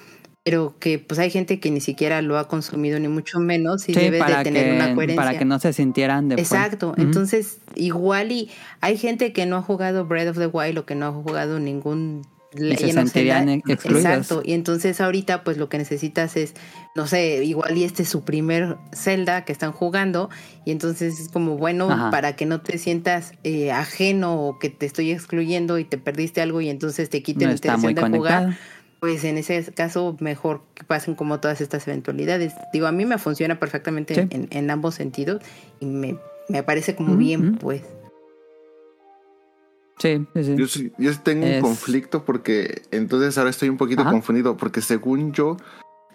pero 0.44 0.76
que 0.80 0.98
pues 0.98 1.20
hay 1.20 1.30
gente 1.30 1.60
que 1.60 1.70
ni 1.70 1.82
siquiera 1.82 2.22
lo 2.22 2.38
ha 2.38 2.48
consumido 2.48 3.00
ni 3.00 3.08
mucho 3.08 3.40
menos 3.40 3.88
y 3.88 3.94
debe 3.94 4.18
de 4.18 4.44
tener 4.44 4.74
una 4.74 4.96
coherencia. 4.96 5.24
Para 5.24 5.38
que 5.38 5.46
no 5.46 5.60
se 5.60 5.74
sintieran 5.74 6.30
de 6.30 6.36
Exacto, 6.36 6.94
entonces 6.98 7.60
igual 7.76 8.32
y 8.32 8.50
hay 8.80 8.98
gente 8.98 9.34
que 9.34 9.46
no 9.46 9.58
ha 9.58 9.62
jugado 9.62 10.06
Breath 10.06 10.30
of 10.30 10.38
the 10.38 10.48
Wild 10.48 10.80
o 10.80 10.86
que 10.86 10.96
no 10.96 11.06
ha 11.08 11.12
jugado 11.12 11.60
ningún 11.60 12.24
y 12.58 12.76
se 12.76 12.92
sentirían 12.92 13.50
excluidos. 13.50 14.06
Exacto, 14.06 14.42
y 14.44 14.54
entonces 14.54 15.00
ahorita 15.02 15.44
pues 15.44 15.58
lo 15.58 15.70
que 15.70 15.78
necesitas 15.78 16.36
es, 16.36 16.54
no 16.96 17.08
sé, 17.08 17.44
igual 17.44 17.78
y 17.78 17.84
este 17.84 18.04
es 18.04 18.10
su 18.10 18.24
primer 18.24 18.78
Zelda 18.94 19.46
que 19.46 19.52
están 19.52 19.72
jugando 19.72 20.30
y 20.66 20.72
entonces 20.72 21.20
es 21.20 21.30
como 21.30 21.58
bueno 21.58 21.88
para 22.12 22.36
que 22.36 22.46
no 22.46 22.62
te 22.62 22.78
sientas 22.78 23.34
eh, 23.44 23.72
ajeno 23.72 24.42
o 24.42 24.60
que 24.60 24.70
te 24.70 24.86
estoy 24.86 25.12
excluyendo 25.12 25.80
y 25.80 25.86
te 25.86 25.98
perdiste 25.98 26.42
algo 26.42 26.62
y 26.62 26.70
entonces 26.70 27.10
te 27.10 27.24
quiten 27.24 27.48
la 27.48 27.54
intención 27.54 27.96
de 27.96 28.02
jugar 28.02 28.58
pues 29.02 29.24
en 29.24 29.40
ese 29.40 29.64
caso 29.74 30.16
mejor 30.20 30.62
que 30.76 30.84
pasen 30.84 31.16
como 31.16 31.40
todas 31.40 31.60
estas 31.60 31.88
eventualidades. 31.88 32.54
Digo, 32.72 32.86
a 32.86 32.92
mí 32.92 33.04
me 33.06 33.18
funciona 33.18 33.60
perfectamente 33.60 34.28
en, 34.30 34.70
ambos 34.70 34.94
sentidos 34.94 35.42
y 35.80 35.88
me, 35.88 36.18
parece 36.64 36.96
como 36.96 37.18
bien, 37.18 37.56
pues. 37.56 37.82
Sí, 40.02 40.26
sí, 40.34 40.56
Yo, 40.56 40.68
sí, 40.68 40.92
yo 40.98 41.16
tengo 41.20 41.46
un 41.46 41.62
conflicto 41.62 42.26
porque 42.26 42.82
entonces 42.90 43.38
ahora 43.38 43.52
estoy 43.52 43.70
un 43.70 43.78
poquito 43.78 44.04
confundido 44.04 44.58
porque 44.58 44.82
según 44.82 45.32
yo, 45.32 45.58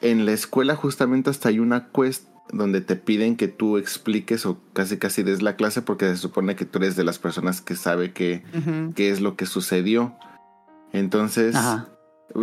en 0.01 0.26
la 0.26 0.32
escuela 0.32 0.74
justamente 0.74 1.30
hasta 1.30 1.51
hay 1.51 1.61
una 1.61 1.89
quest 1.93 2.26
donde 2.53 2.80
te 2.80 2.97
piden 2.97 3.37
que 3.37 3.47
tú 3.47 3.76
expliques 3.76 4.45
o 4.45 4.59
casi 4.72 4.99
casi 4.99 5.22
des 5.22 5.41
la 5.41 5.55
clase 5.55 5.82
porque 5.82 6.07
se 6.07 6.16
supone 6.16 6.57
que 6.57 6.64
tú 6.64 6.78
eres 6.78 6.97
de 6.97 7.05
las 7.05 7.20
personas 7.20 7.61
que 7.61 7.76
sabe 7.76 8.12
qué 8.12 8.43
es 8.97 9.20
lo 9.20 9.37
que 9.37 9.47
sucedió. 9.47 10.16
Entonces, 10.93 11.57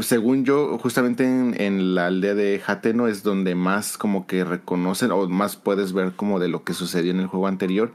según 0.01 0.45
yo, 0.45 0.77
justamente 0.77 1.25
en, 1.25 1.93
la 1.93 2.07
aldea 2.07 2.35
de 2.35 2.59
Jateno 2.59 3.07
es 3.07 3.21
donde 3.23 3.53
más 3.53 3.97
como 3.97 4.27
que 4.27 4.45
reconocen 4.45 5.11
o 5.11 5.27
más 5.27 5.57
puedes 5.57 5.91
ver 5.91 6.13
como 6.13 6.39
de 6.39 6.47
lo 6.47 6.63
que 6.63 6.73
sucedió 6.73 7.11
en 7.11 7.19
el 7.19 7.27
juego 7.27 7.47
anterior. 7.47 7.91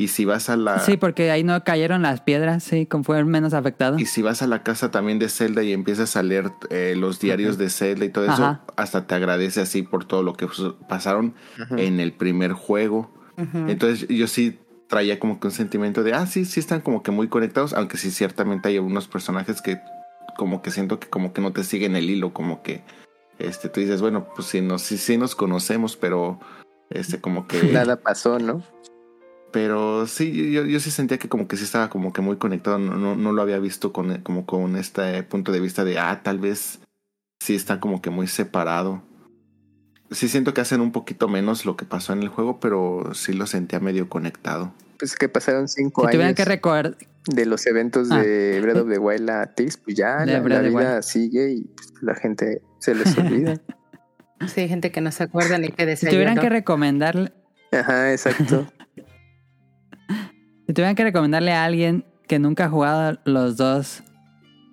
Y 0.00 0.08
si 0.08 0.24
vas 0.24 0.48
a 0.48 0.56
la... 0.56 0.78
Sí, 0.78 0.96
porque 0.96 1.30
ahí 1.30 1.44
no 1.44 1.62
cayeron 1.62 2.00
las 2.00 2.22
piedras, 2.22 2.64
sí, 2.64 2.86
como 2.86 3.04
fue 3.04 3.22
menos 3.22 3.52
afectado. 3.52 3.98
Y 3.98 4.06
si 4.06 4.22
vas 4.22 4.40
a 4.40 4.46
la 4.46 4.62
casa 4.62 4.90
también 4.90 5.18
de 5.18 5.28
Zelda 5.28 5.62
y 5.62 5.74
empiezas 5.74 6.16
a 6.16 6.22
leer 6.22 6.50
eh, 6.70 6.94
los 6.96 7.20
diarios 7.20 7.58
de 7.58 7.68
Zelda 7.68 8.06
y 8.06 8.08
todo 8.08 8.24
eso, 8.24 8.58
hasta 8.76 9.06
te 9.06 9.14
agradece 9.14 9.60
así 9.60 9.82
por 9.82 10.06
todo 10.06 10.22
lo 10.22 10.32
que 10.32 10.48
pasaron 10.88 11.34
en 11.76 12.00
el 12.00 12.14
primer 12.14 12.52
juego. 12.52 13.12
Entonces 13.36 14.08
yo 14.08 14.26
sí 14.26 14.58
traía 14.86 15.18
como 15.18 15.38
que 15.38 15.48
un 15.48 15.52
sentimiento 15.52 16.02
de, 16.02 16.14
ah, 16.14 16.26
sí, 16.26 16.46
sí 16.46 16.60
están 16.60 16.80
como 16.80 17.02
que 17.02 17.10
muy 17.10 17.28
conectados, 17.28 17.74
aunque 17.74 17.98
sí 17.98 18.10
ciertamente 18.10 18.70
hay 18.70 18.76
algunos 18.76 19.06
personajes 19.06 19.60
que 19.60 19.82
como 20.38 20.62
que 20.62 20.70
siento 20.70 20.98
que 20.98 21.08
como 21.08 21.34
que 21.34 21.42
no 21.42 21.52
te 21.52 21.62
siguen 21.62 21.94
el 21.94 22.08
hilo, 22.08 22.32
como 22.32 22.62
que 22.62 22.82
este 23.38 23.68
tú 23.68 23.80
dices, 23.80 24.00
bueno, 24.00 24.28
pues 24.34 24.48
sí 24.48 24.62
nos 24.62 24.80
sí, 24.80 24.96
sí 24.96 25.18
nos 25.18 25.36
conocemos, 25.36 25.98
pero 25.98 26.40
este 26.88 27.20
como 27.20 27.46
que 27.46 27.62
nada 27.64 27.96
pasó, 27.96 28.38
¿no? 28.38 28.62
Pero 29.52 30.06
sí, 30.06 30.52
yo, 30.52 30.64
yo 30.64 30.80
sí 30.80 30.90
sentía 30.90 31.18
que 31.18 31.28
como 31.28 31.48
que 31.48 31.56
sí 31.56 31.64
estaba 31.64 31.90
como 31.90 32.12
que 32.12 32.20
muy 32.20 32.36
conectado, 32.36 32.78
no, 32.78 33.16
no, 33.16 33.32
lo 33.32 33.42
había 33.42 33.58
visto 33.58 33.92
con 33.92 34.22
como 34.22 34.46
con 34.46 34.76
este 34.76 35.22
punto 35.24 35.50
de 35.50 35.60
vista 35.60 35.84
de 35.84 35.98
ah, 35.98 36.20
tal 36.22 36.38
vez 36.38 36.80
sí 37.40 37.54
está 37.54 37.80
como 37.80 38.00
que 38.00 38.10
muy 38.10 38.26
separado. 38.26 39.02
Sí 40.10 40.28
siento 40.28 40.54
que 40.54 40.60
hacen 40.60 40.80
un 40.80 40.92
poquito 40.92 41.28
menos 41.28 41.64
lo 41.64 41.76
que 41.76 41.84
pasó 41.84 42.12
en 42.12 42.22
el 42.22 42.28
juego, 42.28 42.60
pero 42.60 43.10
sí 43.14 43.32
lo 43.32 43.46
sentía 43.46 43.80
medio 43.80 44.08
conectado. 44.08 44.72
Pues 44.98 45.16
que 45.16 45.28
pasaron 45.28 45.68
cinco 45.68 46.06
años. 46.06 46.34
que 46.34 46.44
recordar 46.44 46.96
de 47.26 47.46
los 47.46 47.66
eventos 47.66 48.08
de 48.08 48.56
ah. 48.58 48.62
Breath 48.62 48.76
of 48.78 48.88
the 48.88 48.98
Wild 48.98 49.30
a 49.30 49.46
Tears, 49.46 49.76
pues 49.76 49.96
ya 49.96 50.24
la, 50.26 50.40
vida 50.40 51.02
sigue 51.02 51.52
y 51.52 51.62
pues, 51.62 51.92
la 52.02 52.14
gente 52.14 52.62
se 52.78 52.94
les 52.94 53.16
olvida. 53.18 53.60
sí, 54.46 54.62
hay 54.62 54.68
gente 54.68 54.90
que 54.90 55.00
no 55.00 55.12
se 55.12 55.24
acuerda 55.24 55.58
ni 55.58 55.68
que 55.68 55.86
desea. 55.86 56.10
Si 56.10 56.14
tuvieran 56.14 56.38
que 56.38 56.48
recomendarle. 56.48 57.32
Ajá, 57.72 58.12
exacto. 58.12 58.66
si 60.70 60.74
tuvieran 60.74 60.94
que 60.94 61.02
recomendarle 61.02 61.50
a 61.50 61.64
alguien 61.64 62.04
que 62.28 62.38
nunca 62.38 62.66
ha 62.66 62.68
jugado 62.68 63.18
los 63.24 63.56
dos 63.56 64.04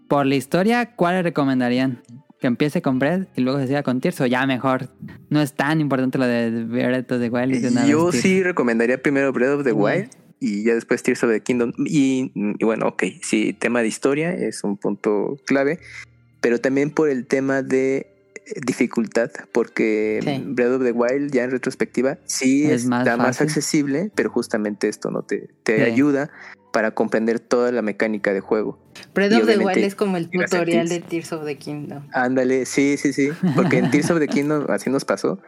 por 0.08 0.28
la 0.28 0.36
historia, 0.36 0.94
¿cuál 0.96 1.16
le 1.16 1.24
recomendarían? 1.24 2.04
Que 2.40 2.46
empiece 2.46 2.84
con 2.84 3.00
Breath 3.00 3.28
y 3.36 3.42
luego 3.42 3.58
se 3.58 3.66
siga 3.66 3.82
con 3.82 4.00
Tears 4.00 4.22
o 4.22 4.28
ya 4.28 4.46
mejor. 4.46 4.90
No 5.32 5.42
es 5.42 5.54
tan 5.54 5.82
importante 5.82 6.20
lo 6.20 6.28
de 6.28 6.66
Breath 6.66 7.12
of 7.12 7.20
the 7.20 7.30
Wild. 7.30 7.88
Yo 7.88 8.12
sí 8.12 8.44
recomendaría 8.44 9.02
primero 9.02 9.34
Breath 9.34 9.54
of 9.54 9.64
the 9.64 9.74
Wild 9.74 10.12
y 10.40 10.66
ya 10.66 10.76
después 10.76 11.02
Tears 11.02 11.24
of 11.24 11.32
the 11.32 11.42
Kingdom. 11.42 11.74
Y, 11.88 12.32
bueno, 12.64 12.90
ok, 12.90 13.04
sí, 13.24 13.54
tema 13.54 13.82
de 13.82 13.88
historia 13.88 14.32
es 14.36 14.64
un 14.64 14.78
punto 14.78 15.36
clave, 15.48 15.80
pero 16.42 16.60
también 16.60 16.92
por 16.92 17.10
el 17.10 17.26
tema 17.26 17.64
de 17.64 18.17
dificultad, 18.66 19.30
porque 19.52 20.44
Breath 20.46 20.74
of 20.74 20.84
the 20.84 20.92
Wild 20.92 21.32
ya 21.32 21.44
en 21.44 21.52
retrospectiva 21.52 22.18
sí 22.26 22.66
es 22.66 22.84
está 22.84 23.18
más, 23.18 23.42
accesible, 23.42 24.12
pero 24.16 24.30
justamente 24.30 24.88
esto 24.88 25.12
no 25.12 25.24
te, 25.24 25.50
te 25.64 25.84
ayuda 25.84 26.30
para 26.72 26.92
comprender 26.92 27.40
toda 27.40 27.72
la 27.72 27.82
mecánica 27.82 28.34
de 28.34 28.40
juego. 28.40 28.80
Breath 29.14 29.34
of 29.34 29.46
the 29.46 29.58
Wild 29.58 29.78
es 29.78 29.96
como 29.96 30.18
el 30.18 30.30
tutorial 30.30 30.90
de 30.90 31.00
Tears 31.00 31.32
of 31.34 31.46
the 31.46 31.58
Kingdom. 31.58 32.08
Ándale, 32.14 32.66
sí, 32.66 32.98
sí, 32.98 33.14
sí, 33.14 33.30
porque 33.56 33.80
en 33.80 33.92
Tears 33.92 34.12
of 34.12 34.20
the 34.20 34.28
Kingdom 34.28 34.66
así 34.70 34.90
nos 34.90 35.06
pasó 35.06 35.40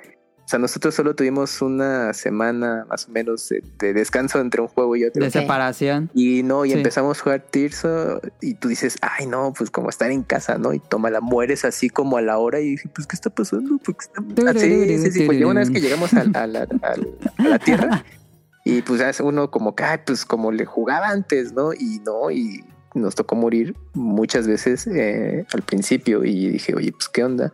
o 0.49 0.51
sea, 0.51 0.57
nosotros 0.57 0.95
solo 0.95 1.13
tuvimos 1.13 1.61
una 1.61 2.11
semana 2.11 2.83
más 2.89 3.07
o 3.07 3.11
menos 3.11 3.49
de, 3.77 3.93
descanso 3.93 4.39
entre 4.39 4.61
un 4.61 4.67
juego 4.67 4.95
y 4.95 5.05
otro. 5.05 5.23
De 5.23 5.29
separación. 5.29 6.09
Y 6.15 6.41
no, 6.41 6.65
y 6.65 6.71
empezamos 6.71 7.19
a 7.19 7.21
jugar 7.21 7.41
Tirso 7.51 8.19
y 8.41 8.55
tú 8.55 8.67
dices, 8.67 8.97
ay 9.03 9.27
no, 9.27 9.53
pues 9.55 9.69
como 9.69 9.89
estar 9.89 10.09
en 10.09 10.23
casa, 10.23 10.57
¿no? 10.57 10.73
Y 10.73 10.79
toma 10.79 11.11
la 11.11 11.21
mueres 11.21 11.65
así 11.65 11.91
como 11.91 12.17
a 12.17 12.23
la 12.23 12.39
hora 12.39 12.61
y 12.61 12.71
dije, 12.71 12.89
pues 12.95 13.05
¿qué 13.05 13.15
está 13.15 13.29
pasando? 13.29 13.77
Porque 13.85 14.05
está... 14.05 14.59
sí, 14.59 14.97
sí, 14.97 15.11
sí, 15.11 15.25
pues 15.27 15.39
una 15.45 15.59
vez 15.59 15.69
que 15.69 15.81
llegamos 15.81 16.15
a, 16.15 16.47
la, 16.47 17.59
Tierra 17.63 18.03
y 18.65 18.81
pues 18.81 19.01
hace 19.01 19.21
uno 19.21 19.51
como 19.51 19.75
que, 19.75 19.83
ay, 19.83 19.99
pues 20.03 20.25
como 20.25 20.51
le 20.51 20.65
jugaba 20.65 21.09
antes, 21.09 21.53
¿no? 21.53 21.73
Y 21.73 22.01
no, 22.03 22.31
y 22.31 22.63
nos 22.95 23.13
tocó 23.13 23.35
morir 23.35 23.75
muchas 23.93 24.47
veces 24.47 24.87
eh, 24.87 25.45
al 25.53 25.61
principio 25.61 26.25
y 26.25 26.49
dije, 26.49 26.73
oye, 26.73 26.91
pues 26.91 27.07
qué 27.07 27.23
onda. 27.23 27.53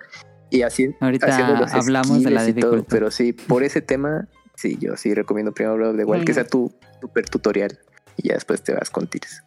Y 0.55 0.61
así 0.61 0.95
ahorita 0.99 1.71
hablamos 1.73 2.23
de 2.23 2.31
la 2.31 2.43
dificultad. 2.43 2.87
pero 2.89 3.11
sí, 3.11 3.33
por 3.33 3.63
ese 3.63 3.81
tema, 3.81 4.27
sí, 4.55 4.77
yo 4.79 4.95
sí 4.97 5.13
recomiendo 5.13 5.53
primero 5.53 5.93
de 5.93 6.01
igual 6.01 6.23
que 6.25 6.33
sea 6.33 6.47
tu 6.47 6.73
super 7.01 7.29
tutorial 7.29 7.79
y 8.17 8.29
ya 8.29 8.35
después 8.35 8.63
te 8.63 8.73
vas 8.73 8.89
con 8.89 9.07
tirs. 9.07 9.43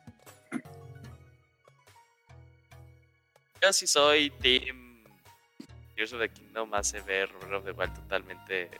Yo 3.60 3.72
sí 3.72 3.86
soy 3.86 4.30
Team 4.30 4.88
Tears 5.98 6.12
of 6.12 6.20
the 6.20 6.28
Kingdom 6.28 6.72
hace 6.74 7.00
ver 7.00 7.28
Breath 7.40 7.54
of 7.54 7.64
the 7.64 7.72
Wild 7.72 7.94
totalmente 7.94 8.70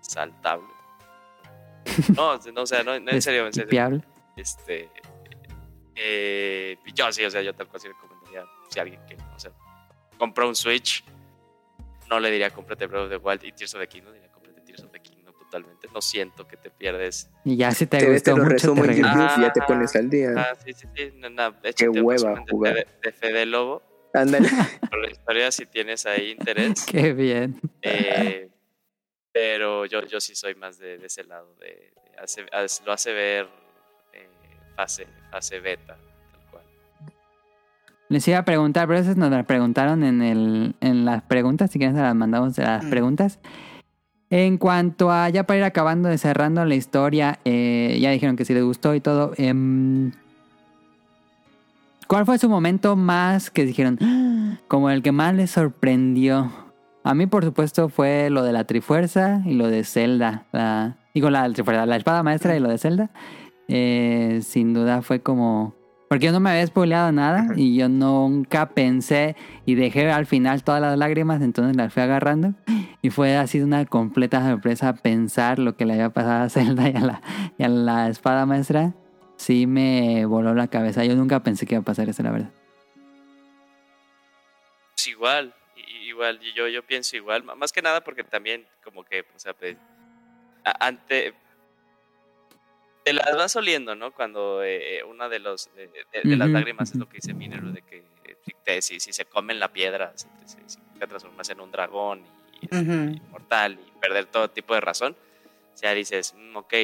saltable. 0.00 0.66
No, 2.16 2.38
no, 2.52 2.62
o 2.62 2.66
sea, 2.66 2.82
no, 2.82 2.94
en 2.94 3.22
serio, 3.22 3.46
en 3.46 3.52
serio. 3.52 4.02
Este, 4.36 4.88
Eh, 5.94 6.76
yo 6.94 7.12
sí, 7.12 7.24
o 7.24 7.30
sea, 7.30 7.42
yo 7.42 7.54
tal 7.54 7.68
cual 7.68 7.80
sí 7.80 7.88
recomendaría 7.88 8.44
si 8.68 8.80
alguien 8.80 9.00
que, 9.06 9.16
o 9.16 9.38
sea, 9.38 9.52
compró 10.18 10.48
un 10.48 10.56
Switch, 10.56 11.04
no 12.10 12.20
le 12.20 12.30
diría 12.30 12.50
cómprate 12.50 12.86
Breath 12.86 13.04
of 13.04 13.10
the 13.10 13.16
Wild 13.16 13.44
y 13.44 13.52
Tears 13.52 13.74
of 13.74 13.80
the 13.80 13.86
Kingdom, 13.88 14.12
diría 14.12 14.30
cómprate 14.30 14.60
Tears 14.62 14.82
of 14.82 14.90
the 14.90 15.00
Kingdom 15.00 15.34
totalmente. 15.38 15.88
No 15.94 16.00
siento 16.02 16.46
que 16.46 16.56
te 16.56 16.70
pierdes. 16.70 17.28
Y 17.44 17.56
ya 17.56 17.70
si 17.72 17.86
te, 17.86 17.98
Te, 17.98 18.12
gustó 18.12 18.34
te 18.34 18.40
mucho, 18.40 18.48
resumo 18.50 18.84
te 18.84 18.92
y 18.92 19.00
ya 19.00 19.52
te 19.52 19.62
pones 19.62 19.94
al 19.96 20.10
día. 20.10 20.32
Ah, 20.36 20.54
sí, 20.64 20.72
sí, 20.72 20.86
sí. 20.94 21.10
No, 21.16 21.30
no, 21.30 21.54
échate 21.62 21.88
un 21.88 22.00
hueva 22.04 22.34
de 22.34 22.44
jugar. 22.50 22.74
Fede- 22.74 22.86
de 23.02 23.12
Fede 23.12 23.46
Lobo. 23.46 23.82
Ándale. 24.12 24.48
Por 24.90 25.00
la 25.00 25.10
historia, 25.10 25.50
si 25.52 25.66
tienes 25.66 26.04
ahí 26.06 26.30
interés. 26.32 26.84
Qué 26.90 27.12
bien. 27.12 27.60
Eh, 27.82 28.48
pero 29.32 29.86
yo, 29.86 30.02
yo 30.04 30.20
sí 30.20 30.34
soy 30.34 30.54
más 30.56 30.78
de, 30.78 30.98
de 30.98 31.06
ese 31.06 31.24
lado. 31.24 31.54
De, 31.60 31.66
de 31.66 32.18
hace- 32.18 32.46
lo 32.84 32.92
hace 32.92 33.12
ver 33.12 33.48
eh, 34.12 34.28
fase, 34.76 35.06
fase 35.30 35.60
beta. 35.60 35.96
Les 38.10 38.26
iba 38.28 38.36
a 38.38 38.44
preguntar, 38.44 38.86
pero 38.86 38.98
esas 38.98 39.16
nos 39.16 39.30
las 39.30 39.46
preguntaron 39.46 40.02
en, 40.04 40.20
el, 40.20 40.74
en 40.82 41.04
las 41.06 41.22
preguntas, 41.22 41.70
si 41.70 41.78
quieren 41.78 41.96
se 41.96 42.02
las 42.02 42.14
mandamos 42.14 42.54
de 42.56 42.64
las 42.64 42.84
Mm. 42.84 42.90
preguntas. 42.90 43.38
En 44.30 44.58
cuanto 44.58 45.10
a, 45.10 45.28
ya 45.30 45.44
para 45.44 45.58
ir 45.58 45.64
acabando 45.64 46.08
de 46.08 46.18
cerrando 46.18 46.64
la 46.64 46.74
historia, 46.74 47.38
eh, 47.44 47.98
ya 48.00 48.10
dijeron 48.10 48.36
que 48.36 48.44
sí 48.44 48.52
les 48.52 48.62
gustó 48.64 48.94
y 48.94 49.00
todo. 49.00 49.32
em, 49.38 50.12
¿Cuál 52.06 52.26
fue 52.26 52.38
su 52.38 52.48
momento 52.48 52.96
más 52.96 53.50
que 53.50 53.64
dijeron, 53.64 53.96
"Ah", 54.02 54.58
como 54.66 54.90
el 54.90 55.00
que 55.02 55.12
más 55.12 55.32
les 55.34 55.52
sorprendió? 55.52 56.50
A 57.04 57.14
mí, 57.14 57.26
por 57.26 57.44
supuesto, 57.44 57.88
fue 57.88 58.28
lo 58.30 58.42
de 58.42 58.52
la 58.52 58.64
Trifuerza 58.64 59.40
y 59.46 59.54
lo 59.54 59.68
de 59.68 59.84
Zelda. 59.84 60.44
La, 60.52 60.96
digo, 61.14 61.30
la 61.30 61.48
Trifuerza, 61.52 61.86
la 61.86 61.96
espada 61.96 62.24
maestra 62.24 62.56
y 62.56 62.60
lo 62.60 62.68
de 62.68 62.78
Zelda. 62.78 63.10
Eh, 63.68 64.40
sin 64.42 64.74
duda 64.74 65.02
fue 65.02 65.20
como... 65.20 65.74
Porque 66.10 66.26
yo 66.26 66.32
no 66.32 66.40
me 66.40 66.50
había 66.50 66.66
spoileado 66.66 67.12
nada 67.12 67.46
y 67.54 67.76
yo 67.76 67.88
nunca 67.88 68.70
pensé 68.70 69.36
y 69.64 69.76
dejé 69.76 70.10
al 70.10 70.26
final 70.26 70.64
todas 70.64 70.80
las 70.80 70.98
lágrimas, 70.98 71.40
entonces 71.40 71.76
las 71.76 71.94
fui 71.94 72.02
agarrando. 72.02 72.52
Y 73.00 73.10
fue 73.10 73.36
así 73.36 73.60
una 73.60 73.86
completa 73.86 74.44
sorpresa 74.44 74.96
pensar 74.96 75.60
lo 75.60 75.76
que 75.76 75.86
le 75.86 75.92
había 75.92 76.10
pasado 76.10 76.42
a 76.42 76.48
Zelda 76.48 76.88
y 76.88 76.96
a 76.96 77.00
la, 77.00 77.22
y 77.58 77.62
a 77.62 77.68
la 77.68 78.08
espada 78.08 78.44
maestra. 78.44 78.92
Sí 79.36 79.68
me 79.68 80.26
voló 80.26 80.52
la 80.52 80.66
cabeza. 80.66 81.04
Yo 81.04 81.14
nunca 81.14 81.44
pensé 81.44 81.64
que 81.64 81.76
iba 81.76 81.82
a 81.82 81.84
pasar 81.84 82.08
eso, 82.08 82.24
la 82.24 82.32
verdad. 82.32 82.50
Pues 84.96 85.06
igual, 85.06 85.54
igual, 86.08 86.40
yo, 86.56 86.66
yo 86.66 86.82
pienso 86.82 87.14
igual, 87.14 87.44
más 87.44 87.70
que 87.70 87.82
nada 87.82 88.02
porque 88.02 88.24
también 88.24 88.66
como 88.82 89.04
que, 89.04 89.20
o 89.20 89.38
sea, 89.38 89.54
pues, 89.54 89.76
ante... 90.64 91.34
Te 93.04 93.12
las 93.14 93.34
vas 93.36 93.56
oliendo, 93.56 93.94
¿no? 93.94 94.12
Cuando 94.12 94.62
eh, 94.62 94.98
eh, 94.98 95.04
una 95.04 95.28
de 95.28 95.38
los 95.38 95.72
de, 95.74 95.88
de- 95.88 96.24
de 96.24 96.36
las 96.36 96.48
Ujú, 96.48 96.54
lágrimas 96.54 96.90
es 96.90 96.98
lo 96.98 97.06
que 97.08 97.16
dice 97.16 97.32
Minero, 97.34 97.72
de 97.72 97.82
que 97.82 97.98
eh, 98.24 98.36
si, 98.44 98.52
te- 98.64 98.82
si, 98.82 99.00
si 99.00 99.12
se 99.12 99.24
comen 99.24 99.58
la 99.58 99.72
piedra, 99.72 100.12
si 100.16 100.26
te, 100.28 100.46
si- 100.46 100.78
te 100.98 101.06
transformas 101.06 101.48
en 101.48 101.60
un 101.60 101.70
dragón 101.70 102.24
y, 102.52 102.66
este, 102.66 102.76
Ujú. 102.76 102.92
inmortal 103.26 103.78
y 103.80 103.90
perder 103.98 104.26
todo 104.26 104.50
tipo 104.50 104.74
de 104.74 104.80
razón, 104.82 105.16
ya 105.80 105.94
dices, 105.94 106.34
"Mm, 106.36 106.56
ok. 106.56 106.74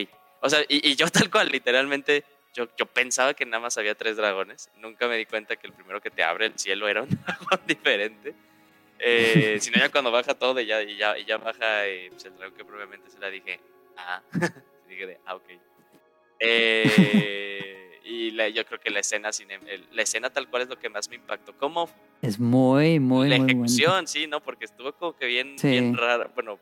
O 0.40 0.48
sea, 0.48 0.60
y, 0.68 0.88
y 0.90 0.96
yo 0.96 1.06
tal 1.28 1.30
cual, 1.30 1.48
literalmente, 1.50 2.24
yo, 2.54 2.66
yo 2.78 2.86
pensaba 2.86 3.34
que 3.34 3.44
nada 3.44 3.60
más 3.60 3.76
había 3.76 3.94
tres 3.94 4.16
dragones. 4.16 4.70
Nunca 4.76 5.06
me 5.08 5.16
di 5.18 5.26
cuenta 5.26 5.56
que 5.56 5.66
el 5.66 5.74
primero 5.74 6.00
que 6.00 6.10
te 6.10 6.22
abre 6.22 6.46
el 6.46 6.58
cielo 6.58 6.88
era 6.88 7.02
un 7.02 7.10
dragón 7.26 7.60
diferente. 7.66 8.34
Eh, 8.98 9.58
sino 9.60 9.76
ya 9.78 9.90
cuando 9.90 10.10
baja 10.10 10.32
todo 10.34 10.58
y 10.60 10.66
ya, 10.66 10.82
y 10.82 10.96
ya, 10.96 11.18
y 11.18 11.26
ya 11.26 11.36
baja 11.36 11.86
eh, 11.86 12.08
pues 12.10 12.24
el 12.24 12.34
dragón 12.36 12.56
que 12.56 12.64
probablemente 12.64 13.10
se 13.10 13.18
la 13.18 13.28
dije, 13.28 13.60
ah, 13.98 14.22
dije 14.88 15.06
de, 15.06 15.18
ah, 15.26 15.34
ok. 15.34 15.44
Eh, 16.38 18.00
y 18.04 18.30
la- 18.32 18.48
yo 18.48 18.64
creo 18.66 18.78
que 18.80 18.90
la 18.90 19.00
escena, 19.00 19.32
cine- 19.32 19.58
el- 19.66 19.86
la 19.92 20.02
escena 20.02 20.30
tal 20.30 20.48
cual 20.48 20.62
es 20.62 20.68
lo 20.68 20.78
que 20.78 20.88
más 20.88 21.08
me 21.08 21.16
impactó. 21.16 21.56
¿Cómo 21.56 21.88
Es 22.22 22.38
muy, 22.38 22.98
muy, 23.00 23.28
la 23.28 23.38
muy 23.38 23.50
ejecución, 23.50 24.06
sí, 24.06 24.26
¿no? 24.26 24.40
Porque 24.42 24.64
estuvo 24.66 24.92
como 24.92 25.16
que 25.16 25.26
bien, 25.26 25.58
Sí. 25.58 25.68
bien 25.68 25.96
rara, 25.96 26.30
bueno, 26.34 26.58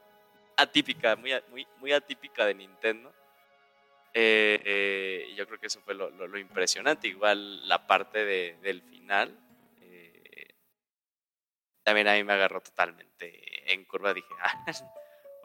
atípica, 0.56 1.16
muy, 1.16 1.32
muy, 1.50 1.66
muy 1.80 1.92
atípica 1.92 2.46
de 2.46 2.54
Nintendo. 2.54 3.12
Eh, 4.14 4.60
eh, 4.64 5.34
yo 5.36 5.46
creo 5.46 5.58
que 5.58 5.66
eso 5.66 5.80
fue 5.80 5.94
lo, 5.94 6.08
lo- 6.10 6.28
lo 6.28 6.38
impresionante. 6.38 7.08
Igual 7.08 7.66
la 7.68 7.86
parte 7.86 8.24
de- 8.24 8.56
del 8.62 8.80
final, 8.82 9.36
eh, 9.80 10.54
también 11.82 12.06
a 12.08 12.14
mí 12.14 12.22
me 12.24 12.32
agarró 12.32 12.60
totalmente 12.60 13.72
en 13.72 13.84
curva. 13.84 14.14
Dije, 14.14 14.28
ah, 14.40 14.64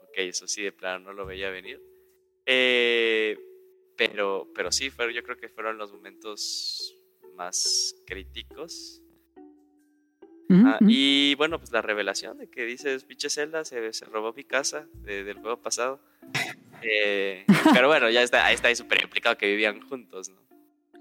ok, 0.04 0.14
eso 0.18 0.48
sí, 0.48 0.62
de 0.64 0.72
plano 0.72 1.00
no 1.00 1.14
lo 1.14 1.26
veía 1.26 1.50
venir. 1.50 1.82
Pero, 4.00 4.48
pero 4.56 4.72
sí, 4.72 4.90
fue, 4.90 5.14
yo 5.14 5.22
creo 5.24 5.36
que 5.38 5.50
fueron 5.50 5.78
los 5.78 5.92
momentos 5.92 6.96
más 7.36 7.94
críticos. 8.08 9.02
Ujú, 10.50 10.66
Ah, 10.66 10.78
ujú. 10.82 10.90
y 10.90 11.36
bueno, 11.36 11.60
pues 11.60 11.72
la 11.72 11.82
revelación 11.82 12.38
de 12.38 12.50
que 12.50 12.66
dices, 12.66 13.04
pinche 13.04 13.30
Zelda 13.30 13.64
se, 13.66 13.92
se 13.94 14.06
robó 14.06 14.34
mi 14.34 14.44
casa 14.46 14.88
de- 15.04 15.24
del 15.26 15.38
juego 15.40 15.62
pasado. 15.62 16.00
Eh, 16.82 17.46
pero 17.84 17.88
bueno, 17.90 18.10
ya 18.10 18.24
está, 18.24 18.46
ahí 18.46 18.56
está 18.56 18.74
súper 18.74 19.04
implicado 19.04 19.38
que 19.38 19.48
vivían 19.48 19.82
juntos, 19.82 20.30
¿no? 20.30 20.42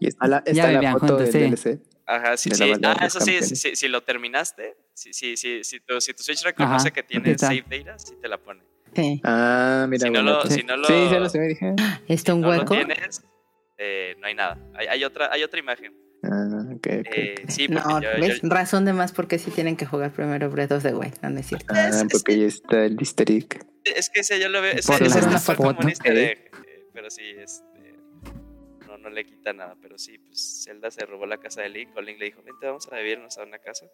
Y 0.00 0.08
está 0.08 0.26
la, 0.26 0.42
Ya 0.44 0.50
está 0.50 0.64
la 0.64 0.72
vivían 0.80 0.92
foto 0.94 1.06
juntos, 1.16 1.32
del 1.32 1.32
sí. 1.32 1.38
DLC. 1.70 1.80
Ajá, 2.04 2.36
sí, 2.36 2.50
sí. 2.50 2.62
Ah, 2.84 3.06
eso 3.06 3.20
sí, 3.20 3.32
campeones. 3.38 3.60
si, 3.74 3.88
lo 3.88 4.02
terminaste, 4.02 4.76
si, 4.94 5.12
si, 5.12 5.36
si, 5.36 5.80
tu, 5.80 6.00
si 6.00 6.14
tu 6.14 6.22
Switch 6.22 6.42
reconoce 6.42 6.88
Ajá, 6.88 6.90
que 6.90 7.02
tiene 7.04 7.38
save 7.38 7.64
data, 7.68 7.98
sí 7.98 8.14
te 8.20 8.28
la 8.28 8.38
pone. 8.38 8.62
Sí. 8.94 9.20
Ah, 9.24 9.86
mira. 9.88 10.06
Si 10.06 10.10
no 10.12 10.22
lo- 10.22 10.42
si 10.46 10.62
no 10.64 10.76
lo- 10.76 10.86
Sí, 10.88 10.94
ya 11.10 11.20
lo 11.20 11.28
sé, 11.28 11.38
me 11.38 11.48
dije. 11.48 11.74
¿Está 12.08 12.34
un 12.34 12.40
no 12.40 12.52
lo 12.52 12.58
hueco? 12.58 12.74
tienes, 12.74 13.22
eh, 13.76 14.16
no 14.18 14.26
hay 14.26 14.34
nada. 14.34 14.58
Hay, 14.74 14.86
hay 14.88 15.04
otra, 15.04 15.32
hay 15.32 15.42
otra 15.42 15.58
imagen. 15.60 15.94
Ah, 16.24 16.64
ok, 16.74 16.86
ok. 17.00 17.06
Eh, 17.14 17.34
sí, 17.48 17.68
No, 17.68 18.00
yo, 18.02 18.08
¿ves? 18.20 18.40
yo- 18.42 18.48
Razón 18.48 18.84
de 18.84 18.92
más 18.92 19.12
porque 19.12 19.38
sí 19.38 19.50
tienen 19.52 19.76
que 19.76 19.86
jugar 19.86 20.10
primero 20.12 20.50
Breath 20.50 20.72
of 20.72 20.82
the 20.82 20.94
Wild. 20.94 21.14
No, 21.22 21.30
no 21.30 21.38
es 21.38 21.46
cierto. 21.46 21.66
Ah, 21.76 21.88
es- 21.90 22.04
porque 22.10 22.32
ahí 22.32 22.44
está 22.44 22.84
el 22.84 22.98
easter 22.98 23.30
egg. 23.30 23.64
Es 23.84 24.10
que 24.10 24.20
ese 24.20 24.40
yo 24.40 24.48
lo 24.48 24.60
veo. 24.60 24.72
Ese, 24.72 24.90
Por 24.92 25.00
ese 25.02 25.20
la 25.30 25.36
está 25.36 25.54
como 25.54 25.70
un 25.70 25.88
easter 25.88 26.16
egg, 26.18 26.50
Pero 26.92 27.08
sí, 27.10 27.22
este. 27.38 27.94
No, 28.88 28.98
no 28.98 29.10
le 29.10 29.24
quita 29.24 29.52
nada. 29.52 29.76
Pero 29.80 29.96
sí, 29.96 30.18
pues 30.18 30.64
Zelda 30.66 30.90
se 30.90 31.06
robó 31.06 31.24
la 31.26 31.38
casa 31.38 31.62
de 31.62 31.68
Link. 31.68 31.96
O 31.96 32.00
Link 32.00 32.18
le 32.18 32.24
dijo: 32.26 32.42
Vente, 32.42 32.66
vamos 32.66 32.88
a 32.90 32.96
vivirnos 32.96 33.38
a 33.38 33.44
una 33.44 33.58
casa. 33.60 33.86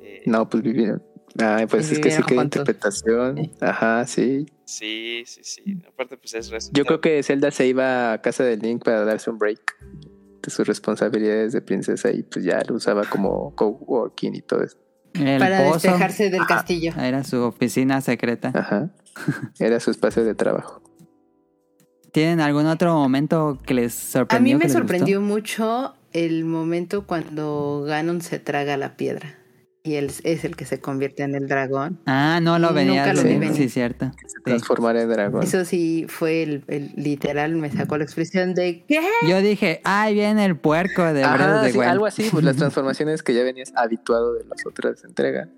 Eh, 0.00 0.22
No, 0.26 0.48
pues 0.48 0.62
vivieron. 0.62 1.02
Ah, 1.40 1.66
pues 1.68 1.90
es 1.90 1.98
que 1.98 2.10
sí 2.10 2.22
que 2.22 2.34
hay 2.34 2.40
interpretación. 2.40 3.50
Ajá, 3.60 4.06
sí. 4.06 4.46
Sí, 4.64 5.24
sí, 5.26 5.40
sí. 5.42 5.62
Aparte, 5.88 6.16
pues 6.16 6.34
es 6.34 6.70
Yo 6.72 6.84
creo 6.84 7.00
que 7.00 7.22
Zelda 7.22 7.50
se 7.50 7.66
iba 7.66 8.12
a 8.12 8.22
casa 8.22 8.44
de 8.44 8.56
Link 8.56 8.84
para 8.84 9.04
darse 9.04 9.30
un 9.30 9.38
break 9.38 9.76
de 10.42 10.50
sus 10.50 10.66
responsabilidades 10.66 11.52
de 11.52 11.60
princesa 11.60 12.10
y 12.12 12.22
pues 12.22 12.44
ya 12.44 12.62
lo 12.68 12.76
usaba 12.76 13.04
como 13.04 13.54
coworking 13.56 14.34
y 14.36 14.42
todo 14.42 14.62
eso. 14.62 14.78
El 15.14 15.38
Para 15.38 15.58
pozo 15.64 15.74
despejarse 15.88 16.30
del 16.30 16.46
castillo. 16.46 16.92
era 17.00 17.24
su 17.24 17.40
oficina 17.42 18.00
secreta. 18.00 18.52
Ajá. 18.54 18.90
Era 19.58 19.78
su 19.80 19.90
espacio 19.90 20.24
de 20.24 20.34
trabajo. 20.34 20.82
¿Tienen 22.12 22.40
algún 22.40 22.66
otro 22.66 22.94
momento 22.94 23.58
que 23.64 23.74
les 23.74 23.92
A 23.94 24.12
sorprendió? 24.12 24.58
mí 24.58 24.64
me 24.64 24.70
sorprendió 24.70 25.20
mucho 25.20 25.94
el 26.12 26.44
momento 26.44 27.06
cuando 27.06 27.82
Ganon 27.86 28.22
se 28.22 28.38
traga 28.38 28.76
la 28.76 28.96
piedra. 28.96 29.38
Y 29.86 29.96
él 29.96 30.10
es 30.24 30.44
el 30.46 30.56
que 30.56 30.64
se 30.64 30.80
convierte 30.80 31.24
en 31.24 31.34
el 31.34 31.46
dragón. 31.46 32.00
Ah, 32.06 32.40
no 32.42 32.58
lo 32.58 32.68
Nunca 32.68 32.72
venía 32.74 33.12
lo 33.12 33.20
sí, 33.20 33.54
sí, 33.54 33.68
cierto. 33.68 34.10
Se 34.22 34.28
Sí. 34.28 34.42
transformara 34.42 35.02
en 35.02 35.10
dragón. 35.10 35.42
Eso 35.42 35.62
sí 35.66 36.06
fue 36.08 36.42
el, 36.42 36.64
el- 36.68 36.92
literal, 36.96 37.54
me 37.56 37.70
sacó 37.70 37.98
la 37.98 38.04
expresión 38.04 38.54
de 38.54 38.82
¿qué? 38.88 39.00
Yo 39.28 39.42
dije, 39.42 39.82
ay, 39.84 40.14
viene 40.14 40.46
el 40.46 40.56
puerco 40.56 41.02
de 41.04 41.20
Breath 41.20 41.26
Ajá, 41.26 41.56
of 41.56 41.62
the 41.66 41.72
sí, 41.72 41.78
Wild. 41.78 41.90
algo 41.90 42.06
así, 42.06 42.28
pues 42.32 42.42
las 42.44 42.56
transformaciones 42.56 43.22
que 43.22 43.34
ya 43.34 43.42
venías 43.42 43.74
habituado 43.76 44.32
de 44.32 44.44
las 44.44 44.64
otras 44.64 45.04
entregas. 45.04 45.48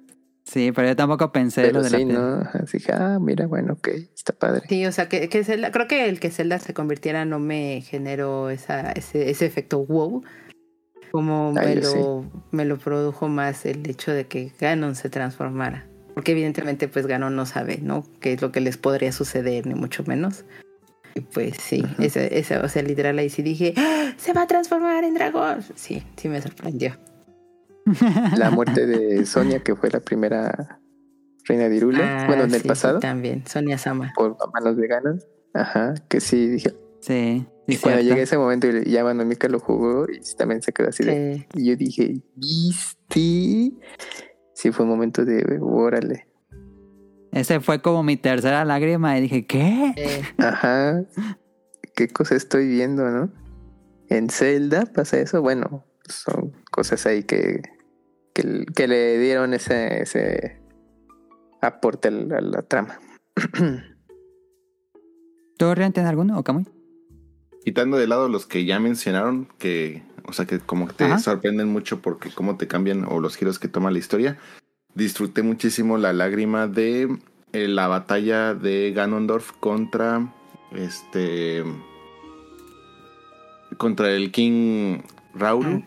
Sí, 0.43 0.73
pero 0.73 0.89
yo 0.89 0.97
tampoco 0.97 1.31
pensé 1.31 1.63
Pero 1.63 1.79
lo 1.79 1.85
de 1.85 1.91
la 1.91 1.99
sí, 1.99 2.05
piedra. 2.05 2.21
¿no? 2.21 2.51
Así 2.65 2.79
que, 2.81 2.93
ah, 2.93 3.19
mira, 3.21 3.47
bueno, 3.47 3.75
ok, 3.75 3.89
está 4.13 4.33
padre. 4.33 4.63
Sí, 4.69 4.85
o 4.87 4.91
sea, 4.93 5.09
que, 5.09 5.29
que 5.29 5.45
Zelda- 5.45 5.71
creo 5.71 5.87
que 5.87 6.09
el 6.09 6.19
que 6.19 6.31
Zelda 6.31 6.59
se 6.59 6.75
convirtiera 6.75 7.25
no 7.25 7.39
me 7.39 7.81
generó 7.87 8.51
esa, 8.51 8.91
ese, 8.91 9.31
ese 9.31 9.47
efecto 9.47 9.85
wow. 9.87 10.25
Como 11.13 11.53
Ah, 11.57 11.63
me, 11.63 11.77
lo, 11.77 12.25
me 12.51 12.65
lo 12.65 12.79
produjo 12.79 13.29
más 13.29 13.65
el 13.67 13.89
hecho 13.89 14.13
de 14.13 14.27
que 14.27 14.53
Ganon 14.61 14.95
se 14.95 15.09
transformara. 15.09 15.87
Porque 16.15 16.33
evidentemente 16.33 16.89
pues 16.89 17.07
Ganon 17.07 17.37
no 17.37 17.47
sabe, 17.47 17.79
¿no? 17.83 18.05
Qué 18.21 18.33
es 18.35 18.43
lo 18.43 18.51
que 18.53 18.61
les 18.61 18.77
podría 18.77 19.13
suceder, 19.13 19.67
ni 19.67 19.75
mucho 19.75 20.03
menos. 20.07 20.45
Y 21.15 21.21
pues 21.21 21.57
sí, 21.59 21.83
ese, 21.99 22.39
ese, 22.39 22.59
o 22.59 22.69
sea, 22.69 22.83
literal 22.83 23.19
ahí 23.19 23.31
sí 23.31 23.43
dije, 23.43 23.73
¡Ah! 23.77 24.13
se 24.17 24.33
va 24.33 24.43
a 24.43 24.47
transformar 24.47 25.05
en 25.05 25.15
dragón. 25.15 25.63
Sí, 25.75 26.03
sí 26.17 26.29
me 26.29 26.41
sorprendió. 26.43 26.97
La 28.37 28.51
muerte 28.51 28.87
de 28.87 29.25
Sonia, 29.27 29.61
que 29.63 29.77
fue 29.77 29.91
la 29.91 30.01
primera 30.01 30.79
reina 31.45 31.69
de 31.69 31.77
Irule, 31.77 32.03
Ah, 32.03 32.25
bueno, 32.27 32.43
en 32.45 32.51
el 32.51 32.57
sí, 32.57 32.63
sí, 32.63 32.69
pasado, 32.69 32.99
también, 32.99 33.47
Sonia 33.47 33.79
Sama. 33.79 34.13
por 34.17 34.37
manos 34.53 34.77
de 34.77 34.87
Ganon. 34.89 35.21
Ajá, 35.55 35.95
que 36.09 36.21
sí, 36.21 36.49
dije. 36.49 36.75
Sí, 37.01 37.47
Y 37.67 37.75
sí, 37.75 37.81
cuando 37.83 38.01
llegué 38.03 38.21
a 38.21 38.25
ese 38.25 38.39
momento, 38.39 38.69
y 38.69 38.91
ya 38.91 39.03
Mano 39.03 39.25
Mika 39.25 39.49
lo 39.49 39.59
jugó 39.59 40.07
y 40.09 40.21
también 40.37 40.63
se 40.63 40.73
quedó 40.73 40.89
así 40.89 41.05
de. 41.05 41.47
Y 41.55 41.67
yo 41.67 41.77
dije, 41.77 42.21
¿viste? 42.37 43.73
Sí, 44.55 44.73
fue 44.73 44.85
un 44.85 44.91
momento 44.91 45.25
de, 45.25 45.59
órale. 45.61 46.29
Ese 47.33 47.61
fue 47.61 47.83
como 47.83 48.03
mi 48.03 48.17
tercera 48.17 48.65
lágrima 48.65 49.19
y 49.19 49.23
dije, 49.23 49.47
¿qué? 49.47 49.93
eh, 49.97 50.23
Ajá. 50.39 51.05
¿Qué 51.95 52.09
cosa 52.09 52.35
estoy 52.35 52.69
viendo, 52.69 53.11
no? 53.11 53.31
en 54.09 54.31
Zelda 54.31 54.87
pasa 54.87 55.19
eso, 55.19 55.43
bueno, 55.43 55.85
son 56.09 56.53
cosas 56.71 57.07
ahí 57.07 57.25
que, 57.25 57.63
que, 58.33 58.89
le 58.89 59.19
dieron 59.19 59.55
ese, 59.55 60.03
ese 60.03 60.61
aporte 61.61 62.09
a 62.09 62.11
la, 62.11 62.63
trama. 62.63 62.99
¿Tú, 65.59 65.75
Rian, 65.75 65.93
tienes 65.93 66.11
alguno 66.11 66.39
o 66.39 66.45
Camuy? 66.45 66.67
Quitando 67.67 67.97
de 67.97 68.07
lado 68.07 68.29
los 68.29 68.47
que 68.47 68.65
ya 68.65 68.79
mencionaron, 68.79 69.49
que, 69.59 70.05
o 70.25 70.33
sea, 70.33 70.47
que 70.47 70.61
como 70.61 70.87
que 70.87 70.95
te 70.95 71.19
sorprenden 71.19 71.67
mucho 71.67 72.01
porque 72.01 72.31
cómo 72.31 72.57
te 72.57 72.69
cambian 72.69 73.05
o 73.09 73.19
los 73.19 73.37
giros 73.37 73.59
que 73.59 73.67
toma 73.67 73.91
la 73.91 73.99
historia, 73.99 74.39
disfruté 74.95 75.43
muchísimo 75.43 75.99
la 75.99 76.13
lágrima 76.13 76.69
de 76.69 77.19
eh, 77.53 77.67
la 77.67 77.89
batalla 77.89 78.55
de 78.55 78.93
Ganondorf 78.95 79.51
contra 79.59 80.33
este 80.77 81.65
contra 83.79 84.13
el 84.13 84.31
King 84.31 84.99
Rauru. 85.35 85.83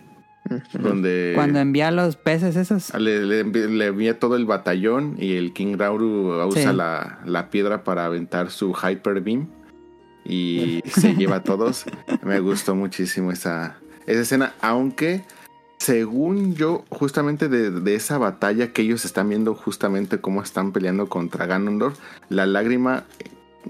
Donde 0.74 1.32
Cuando 1.34 1.60
envía 1.60 1.92
los 1.92 2.18
peces 2.18 2.58
esos. 2.58 2.94
Le, 2.96 3.40
envía 3.40 4.20
todo 4.20 4.36
el 4.36 4.46
batallón 4.46 5.16
y 5.18 5.36
el 5.38 5.54
King 5.54 5.78
Rauru 5.78 6.46
usa 6.46 6.74
la, 6.74 7.20
la, 7.24 7.50
piedra 7.50 7.86
para 7.86 8.04
aventar 8.04 8.52
su 8.52 8.74
Hyper 8.74 9.22
Beam 9.22 9.48
y 10.30 10.82
se 10.86 11.16
lleva 11.16 11.38
a 11.38 11.44
todos. 11.44 11.86
Me 12.24 12.40
gustó 12.40 12.76
muchísimo 12.76 13.32
esa, 13.32 13.78
esa 14.06 14.22
escena, 14.22 14.54
aunque 14.62 15.24
según 15.80 16.56
yo, 16.56 16.84
justamente 16.90 17.48
de, 17.48 17.96
esa 17.96 18.18
batalla 18.18 18.74
que 18.74 18.82
ellos 18.82 19.06
están 19.06 19.30
viendo 19.30 19.56
justamente 19.56 20.20
cómo 20.20 20.44
están 20.44 20.72
peleando 20.72 21.08
contra 21.08 21.46
Ganondorf, 21.46 21.98
la 22.28 22.46
lágrima 22.46 23.06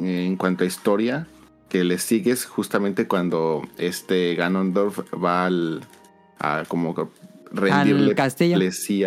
eh, 0.02 0.26
en 0.26 0.36
cuanto 0.36 0.64
a 0.64 0.68
historia 0.68 1.28
que 1.70 1.84
le 1.84 2.00
sigues 2.00 2.46
justamente 2.46 3.08
cuando 3.08 3.62
este 3.78 4.34
Ganondorf 4.36 5.00
va 5.14 5.46
al 5.46 5.82
a 6.40 6.64
como 6.68 6.96
rendirle 7.52 8.16
castillo 8.16 8.58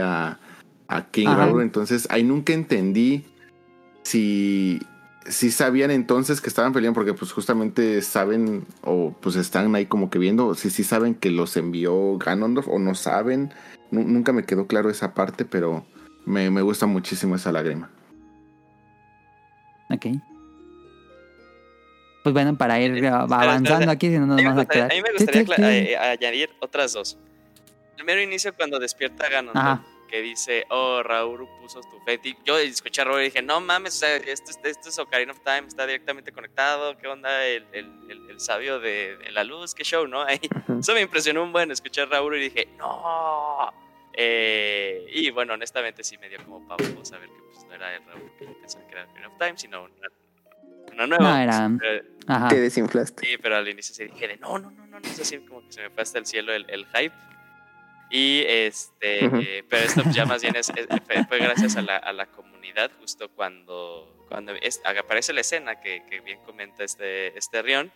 a, 0.01 0.39
a 0.87 1.07
King 1.11 1.27
Raúl. 1.27 1.63
Entonces 1.63 2.07
ahí 2.09 2.23
nunca 2.23 2.53
entendí 2.53 3.25
si 4.05 4.81
si 5.29 5.51
sabían 5.51 5.91
entonces 5.91 6.41
que 6.41 6.49
estaban 6.49 6.73
peleando 6.73 6.95
porque 6.95 7.15
pues 7.15 7.33
justamente 7.33 8.03
saben 8.03 8.67
o 8.83 9.15
pues 9.21 9.37
están 9.37 9.75
ahí 9.75 9.87
como 9.87 10.11
que 10.11 10.19
viendo 10.19 10.55
si 10.55 10.71
sí 10.71 10.85
saben 10.85 11.15
que 11.15 11.31
los 11.31 11.57
envió 11.57 12.17
Ganondorf 12.19 12.69
o 12.69 12.79
no 12.79 12.95
saben. 12.95 13.53
nunca 13.91 14.33
me 14.33 14.45
quedó 14.45 14.67
claro 14.67 14.91
esa 14.91 15.15
parte, 15.15 15.45
pero 15.45 15.85
me, 16.25 16.49
gusta 16.63 16.87
muchísimo 16.87 17.37
esa 17.37 17.53
lágrima. 17.53 17.91
Ok. 19.91 20.07
Pues 22.23 22.33
bueno, 22.33 22.57
para 22.57 22.81
ir 22.81 23.05
avanzando 23.07 23.91
aquí, 23.91 24.09
si 24.09 24.19
no 24.19 24.27
nos 24.27 24.43
vamos 24.43 24.63
a 24.63 24.67
quedar. 24.67 24.93
A 24.93 24.95
mí 24.95 25.03
me 25.03 25.13
gustaría 25.13 26.11
añadir 26.11 26.51
otras 26.61 26.93
dos. 26.93 27.19
Primero 27.97 28.23
inicio 28.23 28.55
cuando 28.55 28.79
despierta 28.79 29.29
Ganondorf 29.29 29.92
que 30.13 30.21
dice, 30.21 30.67
oh, 30.69 31.03
Raúl 31.03 31.49
puso 31.59 31.81
tu 31.81 31.99
fe. 32.01 32.21
Yo 32.45 32.59
escuché 32.59 33.01
a 33.01 33.05
Raúl 33.07 33.23
y 33.23 33.25
dije, 33.25 33.41
no 33.41 33.63
mames, 33.63 33.95
o 33.95 33.99
sea, 34.01 34.15
esto, 34.17 34.53
esto 34.63 34.91
es 34.91 34.99
Ocarina 34.99 35.33
of 35.33 35.41
Time, 35.41 35.67
está 35.67 35.87
directamente 35.87 36.33
conectado, 36.33 36.99
¿qué 36.99 37.09
onda 37.09 37.47
el, 37.47 37.65
el, 37.73 38.29
el, 38.29 38.39
sabio 38.39 38.79
de, 38.79 39.17
la 39.33 39.43
luz? 39.43 39.75
¿Qué 39.75 39.85
show, 39.85 40.07
no? 40.07 40.21
Ahí, 40.27 40.39
eso 40.79 40.93
me 40.93 41.01
impresionó 41.01 41.43
un 41.43 41.51
buen 41.51 41.71
escuchar 41.71 42.09
a 42.09 42.11
Raúl 42.11 42.37
y 42.37 42.41
dije, 42.41 42.69
no. 42.77 43.73
Eh, 44.13 45.07
y 45.15 45.31
bueno, 45.31 45.55
honestamente 45.55 46.05
sí 46.05 46.19
me 46.19 46.29
dio 46.29 46.45
como 46.45 46.69
pavo 46.69 46.85
saber 47.07 47.31
que 47.31 47.41
pues, 47.51 47.65
no 47.65 47.73
era 47.73 47.97
el 47.97 48.05
Raúl 48.05 48.31
que 48.39 48.45
yo 48.45 48.61
pensaba 48.61 48.87
que 48.87 48.93
era 48.93 49.05
Ocarina 49.05 49.29
of 49.29 49.39
Time, 49.39 49.55
sino 49.57 49.89
una, 50.93 51.07
nueva. 51.07 51.25
No, 51.25 51.43
era... 51.43 51.71
Ajá. 52.27 52.49
Te 52.49 52.61
desinflaste. 52.61 53.27
Sí, 53.27 53.39
pero 53.41 53.57
al 53.57 53.67
inicio 53.67 53.95
sí 53.95 54.05
dije 54.05 54.29
de, 54.29 54.37
no, 54.37 54.59
no, 54.59 54.71
no, 54.73 54.87
no, 54.89 55.01
no, 55.01 55.09
es 55.09 55.19
así 55.19 55.39
como 55.39 55.67
que 55.67 55.73
se 55.73 55.81
me 55.81 55.89
fue 55.89 56.03
hasta 56.03 56.19
el 56.19 56.27
cielo 56.27 56.53
el, 56.53 56.69
el 56.69 56.85
hype. 56.89 57.15
Y 58.15 58.45
este, 58.47 59.65
pero 59.71 59.85
esto 59.87 60.03
ya 60.13 60.27
más 60.27 60.43
bien 60.43 60.55
es, 60.55 60.71
fue, 61.29 61.39
gracias 61.39 61.77
a 61.77 61.83
la, 61.83 61.97
a 61.97 62.13
la, 62.13 62.27
comunidad, 62.27 62.91
justo 63.01 63.31
cuando, 63.31 64.27
cuando 64.29 64.53
aparece 65.01 65.33
la 65.33 65.41
escena 65.41 65.81
que, 65.81 66.05
que, 66.11 66.21
bien 66.21 66.39
comenta 66.45 66.85
este, 66.85 67.37
este 67.39 67.63
Rion, 67.63 67.91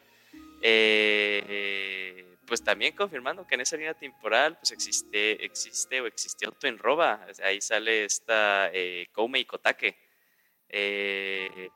eh, 0.62 2.24
pues 2.46 2.64
también 2.64 2.96
confirmando 2.96 3.46
que 3.46 3.56
en 3.56 3.60
esa 3.60 3.76
línea 3.76 3.92
temporal 3.92 4.56
pues 4.56 4.70
existe, 4.70 5.44
existe 5.44 6.00
o 6.00 6.06
existió 6.06 6.50
Twin 6.52 6.78
Roba, 6.78 7.26
ahí 7.44 7.60
sale 7.60 8.06
esta 8.06 8.70
eh, 8.72 9.08
Koume 9.12 9.40
y 9.40 9.44
Kotake. 9.44 9.98
Eh, 10.70 11.68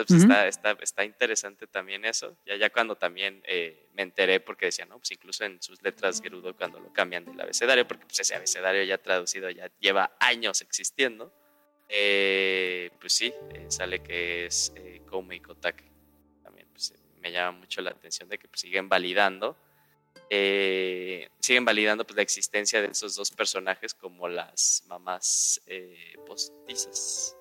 entonces 0.00 0.26
pues, 0.26 0.48
está, 0.48 0.72
está, 0.80 1.04
interesante 1.04 1.66
también 1.66 2.04
eso. 2.04 2.36
Ya, 2.44 2.56
ya 2.56 2.70
cuando 2.70 2.96
también 2.96 3.42
eh, 3.46 3.88
me 3.94 4.02
enteré, 4.02 4.40
porque 4.40 4.66
decía, 4.66 4.86
no, 4.86 4.98
pues 4.98 5.10
incluso 5.12 5.44
en 5.44 5.60
sus 5.62 5.82
letras 5.82 6.20
Gerudo, 6.20 6.56
cuando 6.56 6.80
lo 6.80 6.92
cambian 6.92 7.24
del 7.24 7.40
abecedario, 7.40 7.86
porque 7.86 8.06
pues 8.06 8.20
ese 8.20 8.34
abecedario 8.34 8.82
ya 8.84 8.98
traducido 8.98 9.50
ya 9.50 9.70
lleva 9.80 10.16
años 10.20 10.60
existiendo, 10.62 11.32
eh, 11.88 12.90
pues 13.00 13.14
sí, 13.14 13.32
eh, 13.54 13.66
sale 13.68 14.02
que 14.02 14.46
es 14.46 14.72
eh, 14.76 15.00
y 15.30 15.40
Kotake. 15.40 15.84
También 16.42 16.68
pues, 16.72 16.92
me 17.20 17.32
llama 17.32 17.58
mucho 17.58 17.80
la 17.80 17.90
atención 17.90 18.28
de 18.28 18.38
que 18.38 18.48
pues, 18.48 18.60
siguen 18.60 18.88
validando. 18.88 19.56
siguen 21.40 21.64
validando 21.64 22.04
pues, 22.04 22.16
la 22.16 22.22
existencia 22.22 22.82
de 22.82 22.88
esos 22.88 23.14
dos 23.14 23.30
personajes 23.30 23.94
como 23.94 24.28
las 24.28 24.84
mamás 24.86 25.62
postizas 26.26 27.37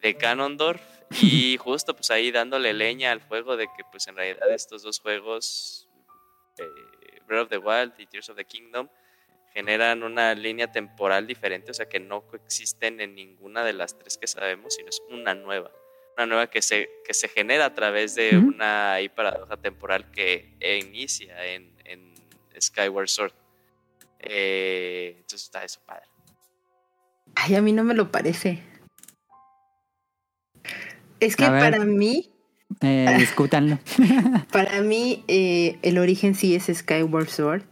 de 0.00 0.12
Ganondorf 0.12 0.82
y 1.10 1.56
justo 1.58 1.94
pues 1.94 2.10
ahí 2.10 2.30
dándole 2.30 2.72
leña 2.72 3.12
al 3.12 3.20
fuego 3.20 3.56
de 3.56 3.66
que 3.66 3.84
pues 3.90 4.06
en 4.08 4.16
realidad 4.16 4.50
estos 4.50 4.82
dos 4.82 5.00
juegos, 5.00 5.88
eh, 6.58 7.20
Breath 7.26 7.44
of 7.44 7.48
the 7.48 7.58
Wild 7.58 7.92
y 7.98 8.06
Tears 8.06 8.28
of 8.30 8.36
the 8.36 8.44
Kingdom, 8.44 8.88
generan 9.52 10.02
una 10.02 10.34
línea 10.34 10.70
temporal 10.70 11.26
diferente, 11.26 11.70
o 11.70 11.74
sea 11.74 11.88
que 11.88 12.00
no 12.00 12.22
coexisten 12.22 13.00
en 13.00 13.14
ninguna 13.14 13.64
de 13.64 13.72
las 13.72 13.96
tres 13.96 14.18
que 14.18 14.26
sabemos, 14.26 14.74
sino 14.74 14.88
es 14.88 15.00
una 15.10 15.34
nueva. 15.34 15.70
Una 16.16 16.26
nueva 16.26 16.46
que 16.48 16.62
se, 16.62 16.90
que 17.04 17.14
se 17.14 17.28
genera 17.28 17.66
a 17.66 17.74
través 17.74 18.14
de 18.14 18.36
una 18.36 18.98
paradoja 19.14 19.56
temporal 19.56 20.10
que 20.10 20.56
inicia 20.60 21.44
en, 21.46 21.72
Skyward 22.60 23.08
Sword. 23.08 23.32
Eh, 24.20 25.14
entonces 25.16 25.42
está 25.42 25.64
eso 25.64 25.80
padre. 25.84 26.06
Ay, 27.34 27.56
a 27.56 27.60
mí 27.60 27.72
no 27.72 27.82
me 27.82 27.94
lo 27.94 28.12
parece. 28.12 28.62
Es 31.24 31.36
que 31.36 31.44
para 31.46 31.84
mí. 31.84 32.30
Eh, 32.80 33.14
discútanlo. 33.18 33.78
para 34.52 34.80
mí, 34.82 35.24
eh, 35.28 35.78
el 35.82 35.98
origen 35.98 36.34
sí 36.34 36.54
es 36.54 36.70
Skyward 36.72 37.28
Sword. 37.28 37.62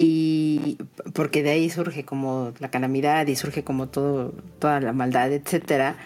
Y 0.00 0.78
porque 1.12 1.42
de 1.42 1.50
ahí 1.50 1.70
surge 1.70 2.04
como 2.04 2.52
la 2.60 2.70
calamidad 2.70 3.26
y 3.26 3.34
surge 3.34 3.64
como 3.64 3.88
todo, 3.88 4.32
toda 4.60 4.80
la 4.80 4.92
maldad, 4.92 5.32
etcétera. 5.32 5.96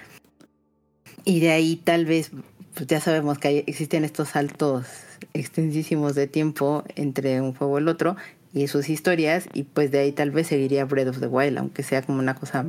Y 1.24 1.40
de 1.40 1.50
ahí 1.50 1.76
tal 1.76 2.06
vez, 2.06 2.30
pues 2.74 2.86
ya 2.86 3.00
sabemos 3.00 3.38
que 3.38 3.64
existen 3.66 4.04
estos 4.04 4.30
saltos 4.30 4.86
extensísimos 5.34 6.14
de 6.14 6.26
tiempo 6.26 6.84
entre 6.96 7.40
un 7.40 7.54
juego 7.54 7.78
y 7.78 7.82
el 7.82 7.88
otro 7.88 8.16
y 8.54 8.66
sus 8.68 8.88
historias, 8.88 9.46
y 9.54 9.62
pues 9.62 9.90
de 9.90 10.00
ahí 10.00 10.12
tal 10.12 10.30
vez 10.30 10.48
seguiría 10.48 10.84
Breath 10.84 11.08
of 11.08 11.20
the 11.20 11.26
Wild, 11.26 11.58
aunque 11.58 11.82
sea 11.82 12.02
como 12.02 12.18
una 12.18 12.34
cosa 12.34 12.64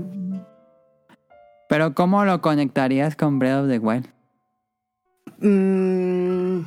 pero 1.74 1.96
¿cómo 1.96 2.24
lo 2.24 2.40
conectarías 2.40 3.16
con 3.16 3.40
Breath 3.40 3.64
of 3.64 3.68
the 3.68 3.80
Wild? 3.80 4.08
Mm, 5.40 6.66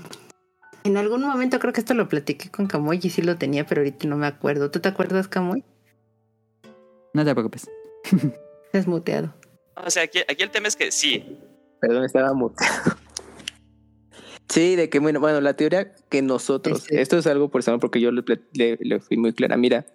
en 0.83 0.97
algún 0.97 1.23
momento 1.23 1.61
creo 1.61 1.73
que 1.73 1.79
esto 1.79 1.95
lo 1.95 2.09
platiqué 2.09 2.51
con 2.51 2.67
Camoy 2.67 2.99
y 3.01 3.11
sí 3.11 3.23
lo 3.23 3.37
tenía, 3.37 3.65
pero 3.65 3.83
ahorita 3.83 4.09
no 4.09 4.17
me 4.17 4.27
acuerdo. 4.27 4.69
¿Tú 4.73 4.81
te 4.81 4.89
acuerdas, 4.89 5.29
Camoy? 5.29 5.63
No 7.15 7.25
te 7.25 7.33
preocupes. 7.33 7.71
Estás 8.65 8.89
muteado. 8.89 9.33
O 9.77 9.89
sea, 9.91 10.03
aquí, 10.03 10.19
el 10.27 10.51
tema 10.51 10.67
es 10.67 10.75
que 10.75 10.91
sí. 10.91 11.39
Perdón, 11.81 12.03
estaba 12.03 12.35
muteado. 12.35 12.97
Sí, 14.49 14.75
de 14.75 14.91
que, 14.91 14.99
bueno, 14.99 15.21
bueno, 15.21 15.41
la 15.41 15.55
teoría 15.55 15.95
que 16.09 16.21
nosotros, 16.21 16.81
este 16.81 17.01
esto 17.01 17.19
es 17.19 17.29
algo 17.29 17.49
personal 17.49 17.79
porque 17.79 18.01
yo 18.01 18.11
le, 18.11 18.99
fui 18.99 19.17
muy 19.17 19.33
clara. 19.33 19.57
Mira, 19.57 19.87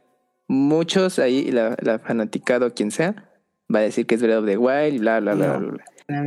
muchos 0.47 1.19
ahí, 1.19 1.51
la, 1.51 1.75
la 1.81 1.99
fanaticado, 1.99 2.73
quien 2.73 2.91
sea, 2.91 3.30
va 3.73 3.79
a 3.79 3.83
decir 3.83 4.05
que 4.05 4.15
es 4.15 4.21
Breath 4.21 4.39
of 4.39 4.45
the 4.45 4.57
Wild, 4.57 4.99
bla, 4.99 5.19
bla, 5.19 5.33
bla, 5.33 5.57
bla. 5.57 5.83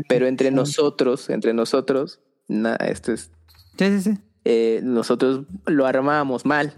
Pero 0.09 0.27
entre 0.27 0.51
nosotros, 0.51 1.29
entre 1.31 1.53
nosotros, 1.53 2.21
nada, 2.49 2.77
esto 2.87 3.13
es. 3.13 3.31
Sí, 3.79 3.87
sí, 3.87 4.01
sí. 4.01 4.19
Eh, 4.47 4.81
nosotros 4.83 5.47
lo 5.67 5.87
armábamos 5.87 6.45
mal, 6.45 6.75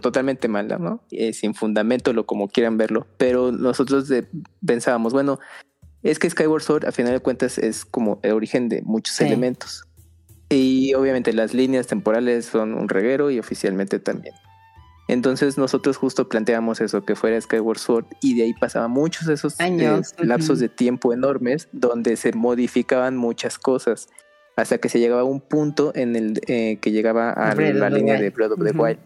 totalmente 0.00 0.48
mal, 0.48 0.68
¿no? 0.80 1.02
Eh, 1.10 1.34
sin 1.34 1.54
fundamento, 1.54 2.12
lo 2.12 2.24
como 2.24 2.48
quieran 2.48 2.78
verlo. 2.78 3.06
Pero 3.18 3.52
nosotros 3.52 4.10
pensábamos, 4.64 5.12
bueno, 5.12 5.38
es 6.02 6.18
que 6.18 6.28
Skyward 6.28 6.62
Sword, 6.62 6.86
a 6.86 6.92
final 6.92 7.12
de 7.12 7.20
cuentas, 7.20 7.58
es 7.58 7.84
como 7.84 8.18
el 8.22 8.32
origen 8.32 8.68
de 8.68 8.82
muchos 8.82 9.20
elementos. 9.20 9.84
Y 10.48 10.94
obviamente 10.94 11.32
las 11.32 11.54
líneas 11.54 11.86
temporales 11.86 12.46
son 12.46 12.74
un 12.74 12.88
reguero 12.88 13.30
y 13.30 13.38
oficialmente 13.38 13.98
también. 13.98 14.34
Entonces 15.08 15.58
nosotros 15.58 15.96
justo 15.96 16.28
planteamos 16.28 16.80
eso, 16.80 17.04
que 17.04 17.16
fuera 17.16 17.40
Skyward 17.40 17.78
Sword, 17.78 18.06
y 18.20 18.34
de 18.34 18.44
ahí 18.44 18.54
pasaban 18.54 18.90
muchos 18.90 19.26
de 19.26 19.34
esos 19.34 19.58
eh, 19.58 20.00
lapsos 20.18 20.58
de 20.58 20.68
tiempo 20.68 21.12
enormes 21.12 21.68
donde 21.72 22.16
se 22.16 22.32
modificaban 22.32 23.16
muchas 23.16 23.58
cosas. 23.58 24.08
hasta 24.56 24.78
que 24.78 24.88
se 24.88 25.00
llegaba 25.00 25.22
a 25.22 25.24
un 25.24 25.40
punto 25.40 25.92
en 25.94 26.14
el 26.14 26.40
eh, 26.46 26.78
que 26.80 26.92
llegaba 26.92 27.30
a 27.30 27.54
la 27.54 27.90
línea 27.90 28.20
de 28.20 28.30
Breath 28.30 28.52
of 28.52 28.64
the 28.64 28.70
Wild. 28.76 28.98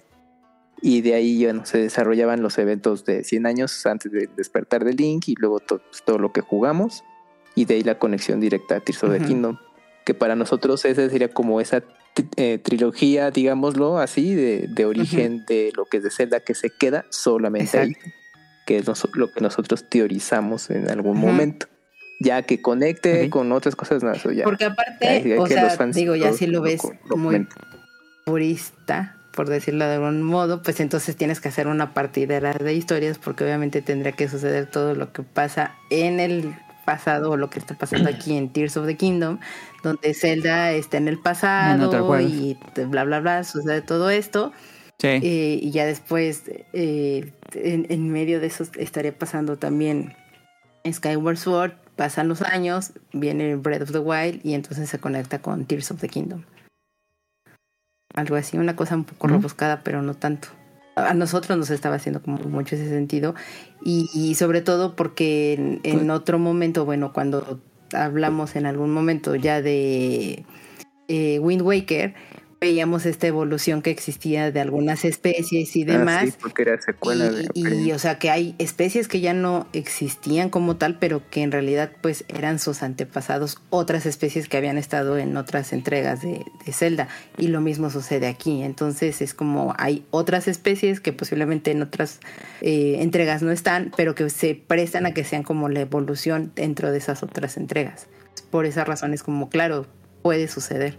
Y 0.82 1.00
de 1.00 1.14
ahí 1.14 1.44
bueno, 1.44 1.64
se 1.64 1.78
desarrollaban 1.78 2.42
los 2.42 2.58
eventos 2.58 3.04
de 3.04 3.24
100 3.24 3.46
años 3.46 3.86
antes 3.86 4.12
de 4.12 4.28
despertar 4.36 4.84
de 4.84 4.92
Link 4.92 5.28
y 5.28 5.34
luego 5.38 5.60
todo 5.60 6.18
lo 6.18 6.32
que 6.32 6.42
jugamos. 6.42 7.02
Y 7.54 7.64
de 7.64 7.76
ahí 7.76 7.82
la 7.82 7.98
conexión 7.98 8.40
directa 8.40 8.76
a 8.76 8.80
Tears 8.80 9.02
of 9.04 9.12
the 9.12 9.24
Kingdom. 9.24 9.56
Que 10.04 10.12
para 10.12 10.36
nosotros 10.36 10.84
esa 10.84 11.08
sería 11.08 11.32
como 11.32 11.60
esa 11.60 11.82
eh, 12.36 12.58
trilogía, 12.58 13.30
digámoslo 13.30 13.98
así, 13.98 14.34
de, 14.34 14.84
origen 14.84 15.44
de 15.46 15.72
lo 15.76 15.84
que 15.84 15.98
es 15.98 16.02
de 16.02 16.10
Zelda 16.10 16.40
que 16.40 16.54
se 16.54 16.70
queda 16.70 17.04
solamente 17.10 17.78
ahí. 17.78 17.92
Que 18.66 18.78
es 18.78 18.86
lo 19.14 19.30
que 19.30 19.40
nosotros 19.40 19.88
teorizamos 19.88 20.70
en 20.70 20.90
algún 20.90 21.18
momento. 21.18 21.66
Ya 22.18 22.42
que 22.42 22.62
conecte 22.62 23.28
con 23.30 23.52
otras 23.52 23.76
cosas 23.76 24.02
no, 24.02 24.14
ya. 24.32 24.44
Porque 24.44 24.64
aparte, 24.64 25.38
o 25.38 25.46
sea, 25.46 25.76
digo, 25.92 26.16
ya 26.16 26.32
si 26.32 26.46
lo 26.46 26.62
ves 26.62 26.80
muy 27.14 27.46
purista, 28.24 29.16
por 29.32 29.48
decirlo 29.48 29.86
de 29.86 29.94
algún 29.94 30.22
modo, 30.22 30.62
pues 30.62 30.80
entonces 30.80 31.14
tienes 31.14 31.40
que 31.40 31.48
hacer 31.48 31.68
una 31.68 31.92
partidera 31.92 32.54
de 32.54 32.74
historias 32.74 33.18
porque 33.18 33.44
obviamente 33.44 33.82
tendría 33.82 34.12
que 34.12 34.28
suceder 34.28 34.66
todo 34.66 34.94
lo 34.94 35.12
que 35.12 35.22
pasa 35.22 35.76
en 35.90 36.18
el 36.18 36.54
pasado 36.86 37.32
o 37.32 37.36
lo 37.36 37.50
que 37.50 37.58
está 37.58 37.74
pasando 37.74 38.08
aquí 38.08 38.34
en 38.34 38.48
Tears 38.50 38.78
of 38.78 38.86
the 38.86 38.96
Kingdom, 38.96 39.38
donde 39.82 40.14
Zelda 40.14 40.72
está 40.72 40.96
en 40.96 41.08
el 41.08 41.18
pasado 41.18 42.18
y 42.20 42.56
bla, 42.86 43.04
bla, 43.04 43.20
bla, 43.20 43.44
sucede 43.44 43.82
todo 43.82 44.08
esto. 44.08 44.52
Sí. 44.98 45.08
Eh, 45.08 45.58
y 45.60 45.70
ya 45.72 45.84
después, 45.84 46.44
eh, 46.72 47.30
en, 47.52 47.86
en 47.90 48.10
medio 48.10 48.40
de 48.40 48.46
eso, 48.46 48.64
estaría 48.78 49.12
pasando 49.12 49.58
también 49.58 50.14
Skyward 50.90 51.36
Sword, 51.36 51.72
pasan 51.96 52.28
los 52.28 52.40
años, 52.40 52.92
viene 53.12 53.56
Breath 53.56 53.82
of 53.82 53.92
the 53.92 53.98
Wild 53.98 54.40
y 54.42 54.54
entonces 54.54 54.88
se 54.88 54.98
conecta 54.98 55.40
con 55.40 55.66
Tears 55.66 55.90
of 55.90 56.00
the 56.00 56.08
Kingdom. 56.08 56.44
Algo 58.14 58.36
así, 58.36 58.56
una 58.56 58.76
cosa 58.76 58.94
un 58.94 59.04
poco 59.04 59.26
rebuscada, 59.26 59.82
pero 59.82 60.00
no 60.00 60.14
tanto. 60.14 60.48
A 60.96 61.14
nosotros 61.14 61.56
nos 61.58 61.70
estaba 61.70 61.96
haciendo 61.96 62.22
como 62.22 62.38
mucho 62.38 62.74
ese 62.74 62.88
sentido 62.88 63.34
y, 63.84 64.34
sobre 64.34 64.62
todo 64.62 64.96
porque 64.96 65.52
en, 65.52 65.80
en, 65.84 65.98
pues 65.98 66.10
otro 66.10 66.38
momento, 66.38 66.84
bueno, 66.84 67.12
cuando 67.12 67.60
hablamos 67.92 68.56
en 68.56 68.66
algún 68.66 68.92
momento 68.92 69.36
ya 69.36 69.62
de 69.62 70.44
eh, 71.08 71.38
Wind 71.38 71.62
Waker, 71.62 72.14
veíamos 72.60 73.04
esta 73.04 73.26
evolución 73.26 73.82
que 73.82 73.90
existía 73.90 74.50
de 74.50 74.60
algunas 74.60 75.04
especies 75.04 75.76
y 75.76 75.82
ah, 75.82 75.86
demás. 75.86 76.24
sí, 76.24 76.34
porque 76.40 76.62
era 76.62 76.80
secuela 76.80 77.30
y, 77.54 77.62
de 77.62 77.76
y, 77.76 77.92
o 77.92 77.98
sea 77.98 78.18
que 78.18 78.30
hay 78.30 78.54
especies 78.58 79.08
que 79.08 79.20
ya 79.20 79.34
no 79.34 79.66
existían 79.72 80.48
como 80.48 80.76
tal, 80.76 80.98
pero 80.98 81.22
que 81.30 81.42
en 81.42 81.52
realidad 81.52 81.92
pues 82.00 82.24
eran 82.28 82.58
sus 82.58 82.82
antepasados, 82.82 83.60
otras 83.70 84.06
especies 84.06 84.48
que 84.48 84.56
habían 84.56 84.78
estado 84.78 85.18
en 85.18 85.36
otras 85.36 85.72
entregas 85.72 86.22
de, 86.22 86.44
de 86.64 86.72
Zelda. 86.72 87.08
Y 87.36 87.48
lo 87.48 87.60
mismo 87.60 87.90
sucede 87.90 88.26
aquí. 88.26 88.62
Entonces 88.62 89.20
es 89.20 89.34
como 89.34 89.74
hay 89.78 90.04
otras 90.10 90.48
especies 90.48 91.00
que 91.00 91.12
posiblemente 91.12 91.70
en 91.70 91.82
otras 91.82 92.20
eh, 92.62 92.96
entregas 93.00 93.42
no 93.42 93.50
están, 93.50 93.92
pero 93.96 94.14
que 94.14 94.28
se 94.30 94.54
prestan 94.54 95.06
a 95.06 95.12
que 95.12 95.24
sean 95.24 95.42
como 95.42 95.68
la 95.68 95.80
evolución 95.80 96.52
dentro 96.54 96.90
de 96.90 96.98
esas 96.98 97.22
otras 97.22 97.56
entregas. 97.56 98.06
Por 98.50 98.64
esa 98.64 98.84
razón 98.84 99.12
es 99.12 99.22
como, 99.22 99.48
claro, 99.50 99.86
puede 100.22 100.48
suceder. 100.48 100.98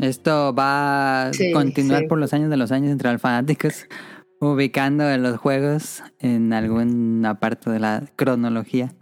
Esto 0.00 0.54
va 0.54 1.26
a 1.26 1.30
continuar 1.52 2.06
por 2.08 2.18
los 2.18 2.32
años 2.32 2.48
de 2.48 2.56
los 2.56 2.72
años 2.72 2.90
entre 2.90 3.12
los 3.12 3.20
fanáticos, 3.20 3.86
ubicando 4.40 5.04
los 5.18 5.36
juegos 5.36 6.02
en 6.18 6.54
alguna 6.54 7.38
parte 7.38 7.70
de 7.70 7.80
la 7.80 8.04
cronología. 8.16 8.94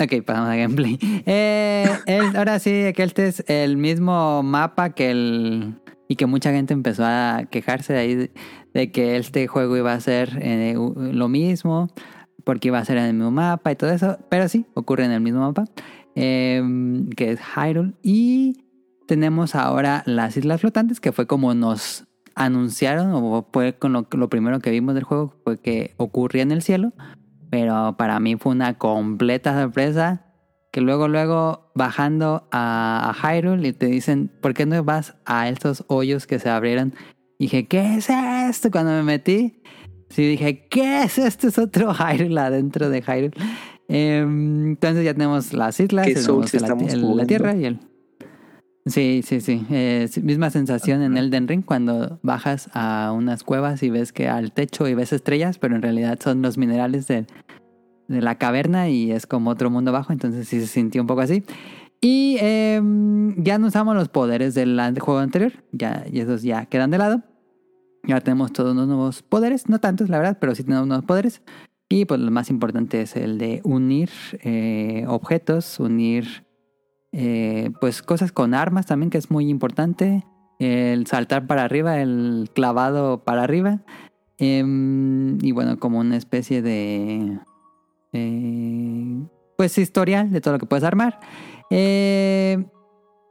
Ok, 0.00 0.24
pasamos 0.24 0.50
a 0.50 0.56
gameplay. 0.56 0.98
Eh, 1.26 1.88
ahora 2.36 2.58
sí, 2.60 2.70
que 2.94 3.02
este 3.02 3.26
es 3.26 3.44
el 3.48 3.76
mismo 3.76 4.42
mapa 4.42 4.90
que 4.90 5.10
el... 5.10 5.74
Y 6.06 6.16
que 6.16 6.26
mucha 6.26 6.52
gente 6.52 6.74
empezó 6.74 7.04
a 7.04 7.44
quejarse 7.50 7.94
de 7.94 7.98
ahí 7.98 8.30
de 8.74 8.92
que 8.92 9.16
este 9.16 9.46
juego 9.46 9.76
iba 9.76 9.94
a 9.94 10.00
ser 10.00 10.38
eh, 10.42 10.74
lo 10.76 11.28
mismo, 11.28 11.88
porque 12.44 12.68
iba 12.68 12.78
a 12.78 12.84
ser 12.84 12.98
en 12.98 13.04
el 13.04 13.14
mismo 13.14 13.30
mapa 13.30 13.72
y 13.72 13.76
todo 13.76 13.90
eso. 13.90 14.18
Pero 14.28 14.48
sí, 14.48 14.66
ocurre 14.74 15.06
en 15.06 15.12
el 15.12 15.22
mismo 15.22 15.40
mapa, 15.40 15.64
eh, 16.14 16.62
que 17.16 17.30
es 17.30 17.40
Hyrule. 17.40 17.94
Y 18.02 18.63
tenemos 19.06 19.54
ahora 19.54 20.02
las 20.06 20.36
Islas 20.36 20.60
Flotantes, 20.60 21.00
que 21.00 21.12
fue 21.12 21.26
como 21.26 21.54
nos 21.54 22.04
anunciaron, 22.34 23.12
o 23.12 23.46
fue 23.52 23.78
con 23.78 23.92
lo, 23.92 24.28
primero 24.28 24.60
que 24.60 24.70
vimos 24.70 24.94
del 24.94 25.04
juego, 25.04 25.34
fue 25.44 25.58
que 25.58 25.94
ocurría 25.96 26.42
en 26.42 26.52
el 26.52 26.62
cielo. 26.62 26.92
Pero 27.50 27.96
para 27.96 28.18
mí 28.18 28.36
fue 28.36 28.52
una 28.52 28.78
completa 28.78 29.60
sorpresa. 29.60 30.26
Que 30.72 30.80
luego, 30.80 31.06
luego, 31.06 31.70
bajando 31.76 32.48
a, 32.50 33.10
a 33.10 33.32
Hyrule 33.36 33.68
y 33.68 33.72
te 33.72 33.86
dicen, 33.86 34.32
¿por 34.40 34.54
qué 34.54 34.66
no 34.66 34.82
vas 34.82 35.14
a 35.24 35.48
estos 35.48 35.84
hoyos 35.86 36.26
que 36.26 36.40
se 36.40 36.50
abrieron? 36.50 36.94
dije, 37.38 37.66
¿qué 37.66 37.96
es 37.96 38.10
esto? 38.10 38.70
Cuando 38.70 38.92
me 38.92 39.02
metí, 39.02 39.62
sí 40.08 40.26
dije, 40.26 40.66
¿qué 40.68 41.02
es 41.02 41.18
esto? 41.18 41.48
Es 41.48 41.58
otro 41.58 41.92
Hyrule 41.94 42.40
adentro 42.40 42.88
de 42.88 43.02
Hyrule. 43.02 43.32
Em, 43.88 44.68
entonces 44.70 45.04
ya 45.04 45.12
tenemos 45.12 45.52
las 45.52 45.78
islas, 45.78 46.06
tenemos 46.06 46.52
la 47.16 47.26
tierra 47.26 47.54
y 47.54 47.66
el, 47.66 47.80
Sí, 48.86 49.22
sí, 49.24 49.40
sí. 49.40 49.64
Eh, 49.70 50.08
misma 50.22 50.50
sensación 50.50 51.02
en 51.02 51.16
Elden 51.16 51.48
Ring 51.48 51.64
cuando 51.64 52.18
bajas 52.22 52.68
a 52.74 53.12
unas 53.16 53.42
cuevas 53.42 53.82
y 53.82 53.88
ves 53.88 54.12
que 54.12 54.28
al 54.28 54.52
techo 54.52 54.86
y 54.86 54.94
ves 54.94 55.12
estrellas, 55.12 55.58
pero 55.58 55.74
en 55.74 55.82
realidad 55.82 56.18
son 56.22 56.42
los 56.42 56.58
minerales 56.58 57.06
de, 57.06 57.26
de 58.08 58.20
la 58.20 58.36
caverna 58.36 58.90
y 58.90 59.10
es 59.10 59.26
como 59.26 59.50
otro 59.50 59.70
mundo 59.70 59.90
bajo, 59.90 60.12
entonces 60.12 60.48
sí 60.48 60.60
se 60.60 60.66
sintió 60.66 61.00
un 61.00 61.06
poco 61.06 61.22
así. 61.22 61.44
Y 62.02 62.36
em, 62.40 63.42
ya 63.42 63.56
no 63.56 63.68
usamos 63.68 63.94
los 63.94 64.10
poderes 64.10 64.54
del 64.54 64.78
juego 65.00 65.20
anterior, 65.20 65.52
ya, 65.72 66.04
y 66.12 66.20
esos 66.20 66.42
ya 66.42 66.66
quedan 66.66 66.90
de 66.90 66.98
lado. 66.98 67.22
Ya 68.06 68.20
tenemos 68.20 68.52
todos 68.52 68.72
unos 68.72 68.86
nuevos 68.86 69.22
poderes, 69.22 69.70
no 69.70 69.78
tantos 69.78 70.10
la 70.10 70.18
verdad, 70.18 70.36
pero 70.38 70.54
sí 70.54 70.62
tenemos 70.62 70.86
nuevos 70.86 71.06
poderes. 71.06 71.40
Y 71.88 72.04
pues 72.04 72.20
lo 72.20 72.30
más 72.30 72.50
importante 72.50 73.00
es 73.00 73.16
el 73.16 73.38
de 73.38 73.62
unir 73.64 74.10
eh, 74.42 75.06
objetos, 75.08 75.80
unir 75.80 76.44
eh, 77.16 77.70
pues 77.80 78.02
cosas 78.02 78.32
con 78.32 78.54
armas 78.54 78.86
también, 78.86 79.08
que 79.08 79.18
es 79.18 79.30
muy 79.30 79.48
importante. 79.48 80.24
El 80.58 81.06
saltar 81.06 81.46
para 81.46 81.62
arriba, 81.62 82.00
el 82.00 82.50
clavado 82.52 83.22
para 83.22 83.44
arriba. 83.44 83.82
Em, 84.38 85.38
y 85.40 85.52
bueno, 85.52 85.78
como 85.78 86.00
una 86.00 86.16
especie 86.16 86.60
de... 86.60 87.38
Eh, 88.12 89.22
pues 89.56 89.78
historial 89.78 90.32
de 90.32 90.40
todo 90.40 90.54
lo 90.54 90.58
que 90.58 90.66
puedes 90.66 90.84
armar. 90.84 91.20
Eh, 91.70 92.64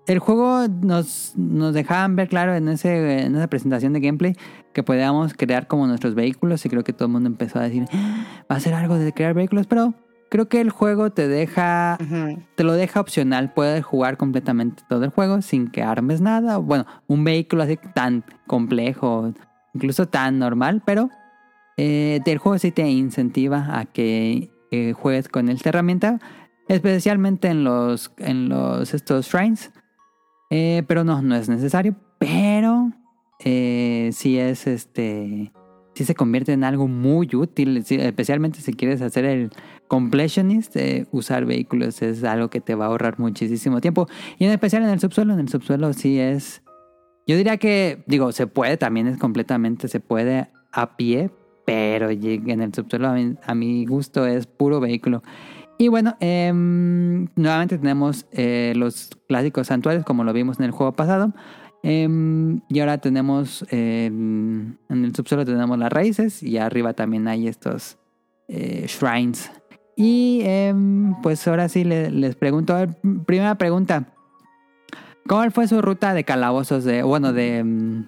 el 0.07 0.19
juego 0.19 0.67
nos, 0.67 1.33
nos 1.35 1.73
dejaban 1.73 2.15
ver 2.15 2.29
claro 2.29 2.55
en, 2.55 2.69
ese, 2.69 3.23
en 3.23 3.35
esa 3.35 3.47
presentación 3.47 3.93
de 3.93 3.99
gameplay 3.99 4.35
que 4.73 4.83
podíamos 4.83 5.33
crear 5.33 5.67
como 5.67 5.87
nuestros 5.87 6.15
vehículos 6.15 6.65
y 6.65 6.69
creo 6.69 6.83
que 6.83 6.93
todo 6.93 7.07
el 7.07 7.11
mundo 7.11 7.27
empezó 7.27 7.59
a 7.59 7.63
decir, 7.63 7.85
ah, 7.93 8.45
va 8.49 8.55
a 8.55 8.59
ser 8.59 8.73
algo 8.73 8.97
de 8.97 9.13
crear 9.13 9.33
vehículos, 9.33 9.67
pero 9.67 9.93
Creo 10.33 10.49
que 10.49 10.61
el 10.61 10.71
juego 10.71 11.11
te 11.11 11.27
deja, 11.27 11.95
te 12.55 12.63
lo 12.63 12.73
deja 12.73 12.99
opcional. 12.99 13.53
Puedes 13.53 13.85
jugar 13.85 14.17
completamente 14.17 14.81
todo 14.89 15.03
el 15.03 15.11
juego 15.11 15.43
sin 15.43 15.67
que 15.67 15.83
armes 15.83 16.21
nada. 16.21 16.57
Bueno, 16.57 16.87
un 17.05 17.23
vehículo 17.23 17.61
así 17.61 17.77
tan 17.93 18.25
complejo, 18.47 19.31
incluso 19.75 20.07
tan 20.07 20.39
normal, 20.39 20.81
pero 20.83 21.11
eh, 21.77 22.19
el 22.25 22.37
juego 22.39 22.57
sí 22.57 22.71
te 22.71 22.89
incentiva 22.89 23.77
a 23.77 23.85
que 23.85 24.49
eh, 24.71 24.93
juegues 24.93 25.29
con 25.29 25.49
esta 25.49 25.69
herramienta, 25.69 26.19
especialmente 26.67 27.49
en 27.49 27.63
los, 27.63 28.11
en 28.17 28.49
los 28.49 28.95
estos 28.95 29.27
shrines. 29.27 29.71
Eh, 30.49 30.81
pero 30.87 31.03
no, 31.03 31.21
no 31.21 31.35
es 31.35 31.47
necesario. 31.47 31.95
Pero 32.17 32.91
eh, 33.45 34.09
sí 34.13 34.39
es 34.39 34.65
este 34.65 35.53
sí 35.93 36.05
se 36.05 36.15
convierte 36.15 36.53
en 36.53 36.63
algo 36.63 36.87
muy 36.87 37.29
útil, 37.33 37.77
especialmente 37.77 38.61
si 38.61 38.73
quieres 38.73 39.01
hacer 39.01 39.25
el 39.25 39.49
completionist, 39.87 40.75
eh, 40.75 41.05
usar 41.11 41.45
vehículos 41.45 42.01
es 42.01 42.23
algo 42.23 42.49
que 42.49 42.61
te 42.61 42.75
va 42.75 42.85
a 42.85 42.87
ahorrar 42.89 43.19
muchísimo 43.19 43.81
tiempo. 43.81 44.07
Y 44.39 44.45
en 44.45 44.51
especial 44.51 44.83
en 44.83 44.89
el 44.89 44.99
subsuelo, 44.99 45.33
en 45.33 45.39
el 45.39 45.49
subsuelo 45.49 45.93
sí 45.93 46.19
es, 46.19 46.63
yo 47.27 47.37
diría 47.37 47.57
que, 47.57 48.03
digo, 48.07 48.31
se 48.31 48.47
puede, 48.47 48.77
también 48.77 49.07
es 49.07 49.17
completamente, 49.17 49.87
se 49.87 49.99
puede 49.99 50.49
a 50.71 50.97
pie, 50.97 51.29
pero 51.65 52.09
en 52.09 52.61
el 52.61 52.73
subsuelo 52.73 53.13
a 53.43 53.55
mi, 53.55 53.85
gusto 53.85 54.25
es 54.25 54.47
puro 54.47 54.79
vehículo. 54.79 55.21
Y 55.77 55.87
bueno, 55.87 56.15
em, 56.19 57.27
nuevamente 57.35 57.77
tenemos 57.77 58.25
eh, 58.31 58.73
los 58.75 59.09
clásicos 59.27 59.67
santuarios 59.67 60.05
como 60.05 60.23
lo 60.23 60.33
vimos 60.33 60.59
en 60.59 60.65
el 60.65 60.71
juego 60.71 60.93
pasado. 60.93 61.33
Em, 61.83 62.61
y 62.69 62.79
ahora 62.79 62.97
tenemos, 62.97 63.65
em, 63.69 64.77
en 64.87 65.05
el 65.05 65.13
subsuelo 65.13 65.43
tenemos 65.43 65.77
las 65.77 65.91
raíces 65.91 66.41
y 66.41 66.57
arriba 66.57 66.93
también 66.93 67.27
hay 67.27 67.47
estos 67.49 67.97
eh, 68.47 68.85
shrines. 68.87 69.51
Y 69.97 70.41
em, 70.43 71.13
pues 71.21 71.45
ahora 71.47 71.67
sí 71.67 71.83
les 71.83 72.35
pregunto, 72.35 72.75
primera 73.25 73.55
pregunta, 73.55 74.13
¿cuál 75.27 75.51
fue 75.51 75.67
su 75.67 75.81
ruta 75.81 76.13
de 76.13 76.23
calabozos, 76.23 76.85
de, 76.85 77.03
bueno, 77.03 77.33
de 77.33 78.05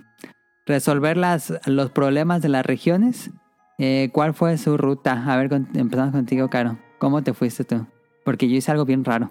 resolver 0.65 1.17
las, 1.17 1.53
los 1.65 1.91
problemas 1.91 2.41
de 2.41 2.49
las 2.49 2.65
regiones? 2.65 3.31
Eh, 3.77 4.09
¿Cuál 4.13 4.33
fue 4.33 4.57
su 4.57 4.77
ruta? 4.77 5.23
A 5.27 5.37
ver, 5.37 5.51
empezamos 5.73 6.13
contigo, 6.13 6.49
Caro. 6.49 6.79
¿Cómo 6.97 7.23
te 7.23 7.33
fuiste 7.33 7.65
tú? 7.65 7.85
Porque 8.23 8.47
yo 8.47 8.55
hice 8.55 8.71
algo 8.71 8.85
bien 8.85 9.03
raro. 9.03 9.29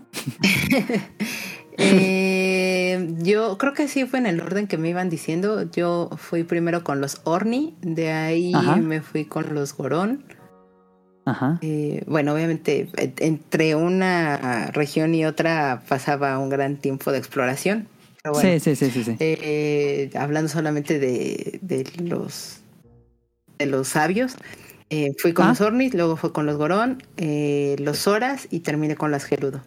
eh, 1.79 3.15
yo 3.19 3.59
creo 3.59 3.73
que 3.73 3.89
sí 3.89 4.07
fue 4.07 4.19
en 4.19 4.27
el 4.27 4.41
orden 4.41 4.67
que 4.67 4.79
me 4.79 4.89
iban 4.89 5.11
diciendo. 5.11 5.71
Yo 5.71 6.11
fui 6.17 6.45
primero 6.45 6.85
con 6.85 7.01
los 7.01 7.21
Orni, 7.25 7.77
de 7.81 8.13
ahí 8.13 8.53
me 8.83 9.01
fui 9.01 9.25
con 9.25 9.55
los 9.55 9.77
Gorón. 9.77 10.25
Ajá. 11.27 11.59
Eh, 11.63 12.05
bueno, 12.07 12.35
obviamente 12.35 12.89
entre 12.97 13.75
una 13.75 14.67
región 14.73 15.15
y 15.15 15.25
otra 15.25 15.83
pasaba 15.89 16.39
un 16.39 16.51
gran 16.51 16.77
tiempo 16.77 17.13
de 17.13 17.19
exploración. 17.19 17.89
sí, 18.41 18.61
sí, 18.61 18.77
sí, 18.77 18.91
sí. 18.91 19.17
Eh, 19.21 20.11
hablando 20.19 20.49
solamente 20.49 20.99
de, 20.99 21.59
de, 21.63 21.85
los 22.03 22.61
de 23.59 23.67
los 23.67 23.89
sabios, 23.89 24.37
eh, 24.91 25.15
fui 25.19 25.33
con 25.33 25.47
ah. 25.47 25.49
los 25.51 25.61
Ornis, 25.63 25.95
luego 25.95 26.17
fue 26.17 26.33
con 26.33 26.45
los 26.45 26.57
Gorón, 26.57 27.03
los 27.17 27.99
Zoras 27.99 28.47
y 28.51 28.61
terminé 28.61 28.95
con 28.97 29.11
las 29.11 29.25
Gerudo. 29.25 29.63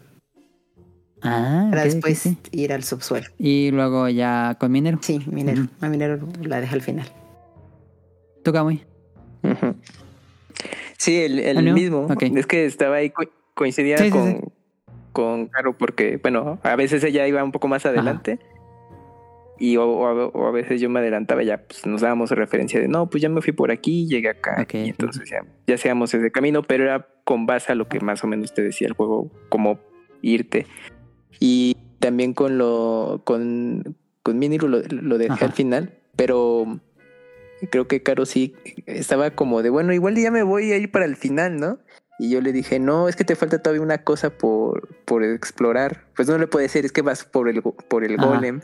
Ah, 1.21 1.67
para 1.69 1.83
después 1.83 2.29
ir 2.51 2.73
al 2.73 2.83
subsuelo. 2.83 3.27
Y 3.39 3.71
luego 3.71 4.07
ya 4.09 4.55
con 4.59 4.71
Minero. 4.71 4.99
Sí, 5.01 5.21
Minero. 5.25 5.67
A 5.81 5.89
Minero 5.89 6.19
la 6.41 6.61
deja 6.61 6.75
al 6.75 6.81
final. 6.81 7.07
Toca 8.43 8.63
muy. 8.63 8.83
Sí, 10.97 11.15
el, 11.21 11.73
mismo. 11.73 12.07
Es 12.19 12.47
que 12.47 12.65
estaba 12.65 12.97
ahí, 12.97 13.11
coincidía 13.53 13.97
con, 14.09 14.51
con 15.11 15.47
Caro 15.47 15.77
porque, 15.77 16.19
bueno, 16.21 16.59
a 16.63 16.75
veces 16.75 17.03
ella 17.03 17.27
iba 17.27 17.43
un 17.43 17.51
poco 17.51 17.67
más 17.67 17.85
adelante. 17.85 18.39
Y 19.59 19.77
o, 19.77 20.47
a 20.47 20.51
veces 20.51 20.79
yo 20.79 20.89
me 20.89 20.99
adelantaba, 20.99 21.41
ya 21.43 21.63
pues 21.63 21.85
nos 21.85 22.01
dábamos 22.01 22.29
referencia 22.31 22.79
de 22.79 22.87
no, 22.87 23.09
pues 23.09 23.23
ya 23.23 23.29
me 23.29 23.41
fui 23.41 23.53
por 23.53 23.71
aquí, 23.71 24.07
llegué 24.07 24.29
acá. 24.29 24.67
y 24.71 24.89
entonces 24.89 25.29
ya, 25.29 25.43
ya 25.65 25.75
hacíamos 25.75 26.13
ese 26.13 26.31
camino, 26.31 26.61
pero 26.61 26.83
era 26.83 27.07
con 27.23 27.47
base 27.47 27.71
a 27.71 27.75
lo 27.75 27.87
que 27.87 27.99
más 27.99 28.23
o 28.23 28.27
menos 28.27 28.53
te 28.53 28.61
decía 28.61 28.87
el 28.87 28.93
juego, 28.93 29.31
como 29.49 29.79
irte. 30.21 30.67
Y 31.39 31.77
también 31.99 32.33
con 32.33 32.57
lo, 32.57 33.21
con, 33.23 33.95
con 34.23 34.39
Miniru 34.39 34.67
lo, 34.67 34.81
lo 34.81 35.17
dejé 35.17 35.45
al 35.45 35.53
final, 35.53 35.93
pero 36.15 36.79
creo 37.69 37.87
que 37.87 38.03
Caro 38.03 38.25
sí 38.25 38.55
estaba 38.85 39.31
como 39.31 39.63
de, 39.63 39.69
bueno, 39.69 39.93
igual 39.93 40.15
ya 40.15 40.31
me 40.31 40.43
voy 40.43 40.71
a 40.71 40.77
ir 40.77 40.91
para 40.91 41.05
el 41.05 41.15
final, 41.15 41.59
¿no? 41.59 41.79
Y 42.19 42.31
yo 42.31 42.41
le 42.41 42.51
dije, 42.51 42.79
no, 42.79 43.07
es 43.07 43.15
que 43.15 43.23
te 43.23 43.35
falta 43.35 43.61
todavía 43.61 43.81
una 43.81 44.03
cosa 44.03 44.31
por, 44.31 44.95
por 45.05 45.23
explorar. 45.23 46.07
Pues 46.15 46.27
no 46.27 46.37
le 46.37 46.47
puede 46.47 46.63
decir, 46.63 46.83
es 46.83 46.91
que 46.91 47.03
vas 47.03 47.23
por 47.23 47.47
el, 47.47 47.61
por 47.61 48.03
el 48.03 48.17
golem. 48.17 48.61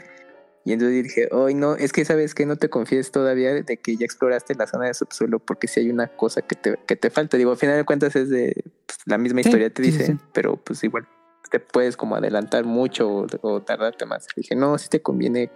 Y 0.65 0.71
entonces 0.73 1.03
dije, 1.03 1.29
hoy 1.31 1.53
no, 1.53 1.75
es 1.75 1.91
que 1.91 2.03
sabes 2.03 2.33
que 2.33 2.45
no 2.45 2.55
te 2.55 2.69
confíes 2.69 3.11
todavía 3.11 3.53
de 3.53 3.77
que 3.77 3.95
ya 3.95 4.05
exploraste 4.05 4.55
la 4.55 4.65
zona 4.65 4.87
de 4.87 4.93
subsuelo 4.93 5.39
porque 5.39 5.67
si 5.67 5.81
hay 5.81 5.89
una 5.89 6.07
cosa 6.07 6.41
que 6.41 6.55
te, 6.55 6.79
que 6.87 6.95
te 6.95 7.11
falta. 7.11 7.37
Digo, 7.37 7.51
al 7.51 7.57
final 7.57 7.77
de 7.77 7.83
cuentas 7.83 8.15
es 8.15 8.29
de 8.29 8.63
pues, 8.87 8.99
la 9.05 9.17
misma 9.17 9.41
historia, 9.41 9.69
te 9.69 9.83
dice, 9.83 10.17
pero 10.33 10.55
pues 10.55 10.83
igual 10.83 11.05
te 11.49 11.59
puedes 11.59 11.97
como 11.97 12.15
adelantar 12.15 12.65
mucho 12.65 13.09
o, 13.09 13.27
o 13.41 13.61
tardarte 13.61 14.05
más. 14.05 14.27
dije, 14.35 14.55
no, 14.55 14.77
si 14.77 14.89
te 14.89 15.01
conviene 15.01 15.51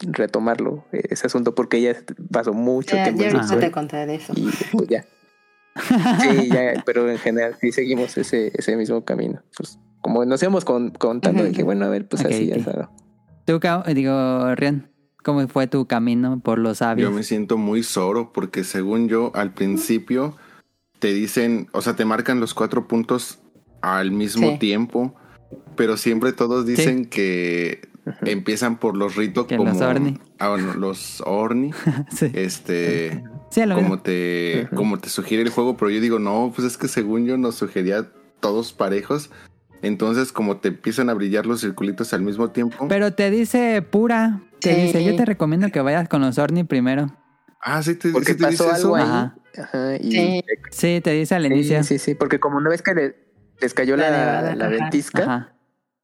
retomarlo, 0.00 0.84
ese 0.92 1.26
asunto, 1.26 1.54
porque 1.54 1.80
ya 1.80 1.96
pasó 2.30 2.52
mucho 2.52 2.96
tiempo. 2.96 3.22
Ya 3.22 3.32
no 3.32 3.58
te 3.58 3.70
contar 3.70 4.08
eso. 4.08 4.32
Y 4.36 4.50
pues 4.72 4.88
ya. 4.88 5.04
sí, 6.20 6.48
ya, 6.50 6.82
pero 6.84 7.10
en 7.10 7.18
general 7.18 7.56
sí 7.60 7.72
seguimos 7.72 8.16
ese, 8.18 8.52
ese 8.54 8.76
mismo 8.76 9.04
camino. 9.04 9.42
Pues 9.56 9.78
como 10.00 10.24
nos 10.24 10.42
íbamos 10.42 10.64
con, 10.64 10.90
contando, 10.90 11.44
dije, 11.44 11.62
bueno, 11.62 11.86
a 11.86 11.88
ver, 11.88 12.08
pues 12.08 12.24
así 12.24 12.46
ya 12.48 12.56
está. 12.56 12.90
Tú, 13.44 13.60
digo, 13.94 14.54
Rian, 14.54 14.90
¿cómo 15.22 15.46
fue 15.48 15.66
tu 15.66 15.86
camino 15.86 16.40
por 16.40 16.58
los 16.58 16.78
sabios? 16.78 17.08
Yo 17.08 17.14
me 17.14 17.22
siento 17.22 17.56
muy 17.56 17.82
soro 17.82 18.32
porque 18.32 18.64
según 18.64 19.08
yo, 19.08 19.32
al 19.34 19.54
principio 19.54 20.36
te 20.98 21.12
dicen, 21.12 21.68
o 21.72 21.80
sea, 21.80 21.96
te 21.96 22.04
marcan 22.04 22.40
los 22.40 22.54
cuatro 22.54 22.86
puntos 22.86 23.41
al 23.82 24.10
mismo 24.10 24.58
tiempo, 24.58 25.14
pero 25.76 25.96
siempre 25.96 26.32
todos 26.32 26.66
dicen 26.66 27.04
que 27.04 27.88
empiezan 28.22 28.78
por 28.78 28.96
los 28.96 29.16
ritos 29.16 29.46
como 29.46 29.64
los 29.64 29.80
Orni. 29.80 30.18
Ah, 30.38 30.56
los 30.56 31.22
Orni. 31.26 31.72
Este 32.32 33.22
como 33.54 34.00
te 34.00 34.68
como 34.74 34.98
te 34.98 35.08
sugiere 35.08 35.42
el 35.42 35.50
juego, 35.50 35.76
pero 35.76 35.90
yo 35.90 36.00
digo, 36.00 36.18
no, 36.18 36.52
pues 36.54 36.66
es 36.66 36.78
que 36.78 36.88
según 36.88 37.26
yo 37.26 37.36
nos 37.36 37.56
sugería 37.56 38.08
todos 38.40 38.72
parejos. 38.72 39.30
Entonces, 39.82 40.30
como 40.30 40.58
te 40.58 40.68
empiezan 40.68 41.10
a 41.10 41.14
brillar 41.14 41.44
los 41.44 41.60
circulitos 41.60 42.12
al 42.14 42.22
mismo 42.22 42.50
tiempo. 42.50 42.86
Pero 42.88 43.12
te 43.14 43.30
dice 43.30 43.82
pura. 43.82 44.40
Te 44.60 44.76
dice, 44.76 45.04
yo 45.04 45.16
te 45.16 45.24
recomiendo 45.24 45.68
que 45.70 45.80
vayas 45.80 46.08
con 46.08 46.22
los 46.22 46.38
Orni 46.38 46.62
primero. 46.62 47.12
Ah, 47.60 47.82
sí, 47.82 47.96
te, 47.96 48.10
porque 48.10 48.34
pasó 48.34 48.72
algo 48.72 48.94
ahí. 48.96 49.02
Ajá. 49.02 49.34
sí. 50.70 51.00
te 51.02 51.10
dice 51.10 51.34
al 51.34 51.46
inicio. 51.46 51.82
Sí, 51.82 51.98
sí, 51.98 52.14
porque 52.14 52.38
como 52.38 52.58
una 52.58 52.70
vez 52.70 52.80
que 52.80 53.16
les 53.62 53.72
cayó 53.74 53.96
la, 53.96 54.54
la, 54.54 54.68
ventisca, 54.68 55.54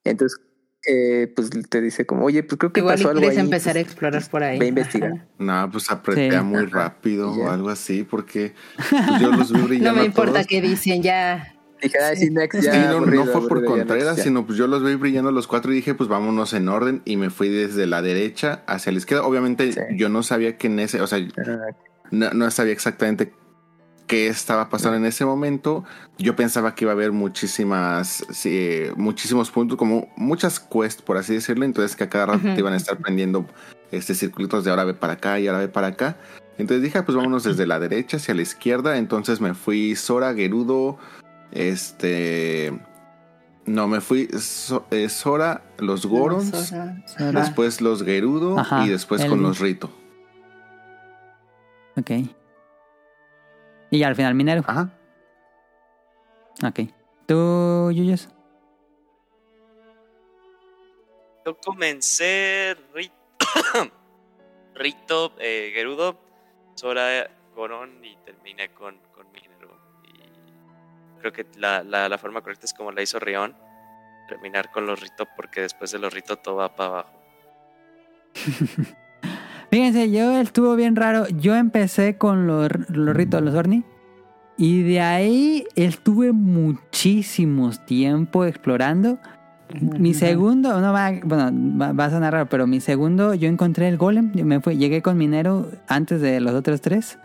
entonces 0.05 0.41
eh, 0.87 1.31
pues 1.35 1.51
te 1.69 1.81
dice 1.81 2.07
como, 2.07 2.25
oye, 2.25 2.43
pues 2.45 2.59
creo 2.59 2.73
que 2.73 2.83
pasó 2.83 3.11
algo 3.11 3.29
ahí. 3.29 3.37
empezar 3.37 3.77
a 3.77 3.81
explorar 3.81 4.23
por 4.31 4.43
ahí. 4.43 4.59
Ve 4.59 4.67
a 4.67 4.69
investigar. 4.69 5.27
No, 5.39 5.69
pues 5.71 5.91
apreté 5.91 6.41
muy 6.41 6.67
rápido 6.67 7.33
o 7.33 7.51
algo 7.51 7.69
así, 7.69 8.05
porque 8.05 8.55
pues, 8.77 8.89
yo 9.21 9.33
los 9.33 9.53
vi 9.53 9.61
brillando. 9.61 9.93
no 9.93 9.97
me 9.99 10.07
importa 10.07 10.45
qué 10.45 10.63
dicen, 10.63 11.03
ya. 11.03 11.55
Dije, 11.83 11.99
ah, 11.99 12.17
sí, 12.17 12.31
next, 12.31 12.61
ya, 12.61 12.91
no, 12.91 13.01
no, 13.01 13.25
fue 13.27 13.47
por 13.49 13.65
Contreras, 13.65 14.21
sino 14.21 14.45
pues 14.45 14.59
yo 14.59 14.67
los 14.67 14.83
vi 14.83 14.95
brillando 14.97 15.31
los 15.31 15.47
cuatro 15.47 15.73
y 15.73 15.77
dije, 15.77 15.95
pues 15.95 16.09
vámonos 16.09 16.53
en 16.53 16.69
orden. 16.69 17.03
Y 17.05 17.17
me 17.17 17.31
fui 17.31 17.49
desde 17.49 17.87
la 17.87 18.01
derecha 18.03 18.63
hacia 18.67 18.91
la 18.91 18.99
izquierda. 18.99 19.25
Obviamente 19.25 19.75
yo 19.95 20.09
no 20.09 20.23
sabía 20.23 20.57
que 20.57 20.69
en 20.69 20.81
ese, 20.81 21.01
o 21.01 21.07
sea, 21.07 21.19
no, 22.11 22.31
no 22.31 22.51
sabía 22.51 22.73
exactamente 22.73 23.33
qué 24.09 24.27
estaba 24.27 24.69
pasando 24.69 24.97
en 24.97 25.05
ese 25.05 25.25
momento. 25.25 25.85
Yo 26.19 26.35
pensaba 26.35 26.75
que 26.75 26.85
iba 26.85 26.91
a 26.91 26.95
haber 26.95 27.13
muchísimas, 27.13 28.27
muchísimos 28.97 29.53
puntos, 29.53 29.79
como 29.79 30.09
muchas 30.17 30.59
quests, 30.59 31.03
por 31.03 31.17
así 31.17 31.35
decirlo. 31.35 31.65
Entonces 31.65 31.95
que 31.95 32.05
a 32.05 32.09
cada 32.09 32.27
rato 32.27 32.43
te 32.43 32.59
iban 32.59 32.73
a 32.73 32.77
estar 32.77 32.97
prendiendo 32.97 33.47
este 33.93 34.15
circulitos 34.15 34.65
de 34.65 34.71
ahora 34.71 34.85
ve 34.85 34.95
para 34.95 35.13
acá 35.13 35.39
y 35.39 35.47
ahora 35.47 35.61
ve 35.61 35.69
para 35.69 35.89
acá. 35.89 36.17
Entonces 36.59 36.83
dije, 36.83 36.99
ah, 36.99 37.05
pues 37.05 37.15
vámonos 37.15 37.45
desde 37.45 37.67
la 37.67 37.79
derecha 37.79 38.17
hacia 38.17 38.35
la 38.35 38.43
izquierda. 38.43 38.99
Entonces 38.99 39.41
me 39.41 39.55
fui 39.55 39.95
Sora, 39.95 40.35
Gerudo, 40.35 40.99
este... 41.53 42.77
No, 43.67 43.87
me 43.87 44.01
fui 44.01 44.31
eh, 44.91 45.09
Sora, 45.11 45.63
los 45.77 46.07
Gorons, 46.07 46.73
después 47.35 47.83
los 47.83 48.03
Gerudo 48.03 48.57
y 48.83 48.89
después 48.89 49.27
con 49.27 49.43
los 49.43 49.59
Rito. 49.59 49.91
Ok. 51.97 52.11
Y 53.91 54.03
al 54.03 54.15
final 54.15 54.35
minero. 54.35 54.63
Ajá. 54.67 54.91
Ok. 56.65 56.81
¿Tú, 57.27 57.91
Yuyos? 57.93 58.29
Yo 61.45 61.57
comencé 61.61 62.77
Rito, 62.93 63.15
Rito 64.75 65.33
eh, 65.39 65.71
Gerudo, 65.75 66.19
Sora, 66.75 67.31
Corón 67.55 68.05
y 68.05 68.17
terminé 68.17 68.69
con, 68.75 68.99
con 69.15 69.31
Minero. 69.33 69.79
Y 70.05 71.21
creo 71.21 71.33
que 71.33 71.47
la, 71.57 71.83
la, 71.83 72.09
la, 72.09 72.19
forma 72.19 72.43
correcta 72.43 72.67
es 72.67 72.75
como 72.75 72.93
la 72.93 73.03
hizo 73.03 73.19
Rion, 73.19 73.57
terminar 74.29 74.71
con 74.71 74.87
los 74.87 75.01
Rito 75.01 75.27
porque 75.37 75.63
después 75.63 75.91
de 75.91 75.99
los 75.99 76.13
Rito 76.13 76.37
todo 76.37 76.57
va 76.57 76.75
para 76.75 76.89
abajo. 76.91 77.23
Fíjense, 79.71 80.11
yo 80.11 80.39
estuvo 80.39 80.77
bien 80.77 80.97
raro. 80.97 81.29
Yo 81.29 81.55
empecé 81.55 82.17
con 82.17 82.47
los, 82.47 82.71
los 82.89 83.15
ritos, 83.15 83.43
los 83.43 83.55
Orni. 83.55 83.85
Y 84.57 84.83
de 84.83 85.01
ahí 85.01 85.67
estuve 85.77 86.33
muchísimos 86.33 87.87
tiempo 87.87 88.45
explorando. 88.45 89.19
Mi 89.81 90.15
segundo, 90.15 90.81
no 90.81 90.93
va, 90.93 91.13
bueno, 91.23 91.51
va, 91.79 92.05
a 92.05 92.11
sonar 92.11 92.33
raro, 92.33 92.49
pero 92.49 92.67
mi 92.67 92.81
segundo 92.81 93.35
yo 93.35 93.49
encontré 93.49 93.87
el 93.87 93.99
golem. 93.99 94.33
Yo 94.35 94.45
me 94.45 94.61
fui, 94.61 94.77
llegué 94.77 95.03
con 95.03 95.17
minero 95.17 95.71
antes 95.87 96.21
de 96.21 96.41
los 96.41 96.55
otros 96.55 96.81
tres. 96.81 97.19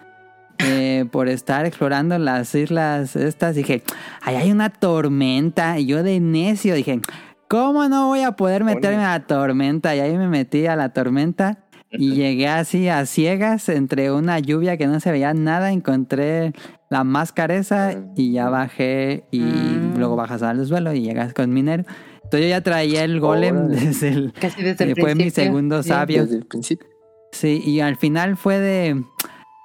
Eh, 0.59 1.05
por 1.11 1.29
estar 1.29 1.65
explorando 1.65 2.17
las 2.19 2.53
islas 2.53 3.15
estas, 3.15 3.55
dije, 3.55 3.81
ahí 4.21 4.35
hay 4.35 4.51
una 4.51 4.69
tormenta. 4.69 5.79
Y 5.79 5.87
yo 5.87 6.03
de 6.03 6.19
necio 6.19 6.75
dije, 6.75 6.99
¿cómo 7.47 7.87
no 7.87 8.07
voy 8.07 8.21
a 8.21 8.33
poder 8.33 8.63
meterme 8.63 9.05
a 9.05 9.17
la 9.17 9.25
tormenta? 9.25 9.95
Y 9.95 10.01
ahí 10.01 10.17
me 10.17 10.27
metí 10.27 10.67
a 10.67 10.75
la 10.75 10.89
tormenta. 10.89 11.62
Y 11.93 12.15
llegué 12.15 12.47
así 12.47 12.89
a 12.89 13.05
ciegas 13.05 13.69
entre 13.69 14.11
una 14.11 14.39
lluvia 14.39 14.77
que 14.77 14.87
no 14.87 14.99
se 14.99 15.11
veía 15.11 15.33
nada, 15.33 15.71
encontré 15.71 16.53
la 16.89 17.03
máscara 17.03 17.55
esa 17.55 17.89
ah. 17.89 18.13
y 18.15 18.33
ya 18.33 18.49
bajé 18.49 19.25
y 19.31 19.39
mm. 19.39 19.97
luego 19.97 20.15
bajas 20.15 20.41
al 20.43 20.65
suelo 20.65 20.93
y 20.93 21.01
llegas 21.01 21.33
con 21.33 21.51
minero. 21.51 21.83
Entonces 22.23 22.41
yo 22.41 22.49
ya 22.49 22.61
traía 22.61 23.03
el 23.03 23.19
golem 23.19 23.67
desde 23.67 24.09
el... 24.09 24.33
Casi 24.33 24.63
desde 24.63 24.85
el 24.85 24.95
Fue 24.95 25.13
mi 25.13 25.29
segundo 25.29 25.83
sabio. 25.83 26.23
Desde 26.23 26.37
el 26.37 26.45
principio. 26.45 26.87
Sí, 27.31 27.61
y 27.63 27.79
al 27.79 27.95
final 27.97 28.37
fue 28.37 28.59
de... 28.59 29.03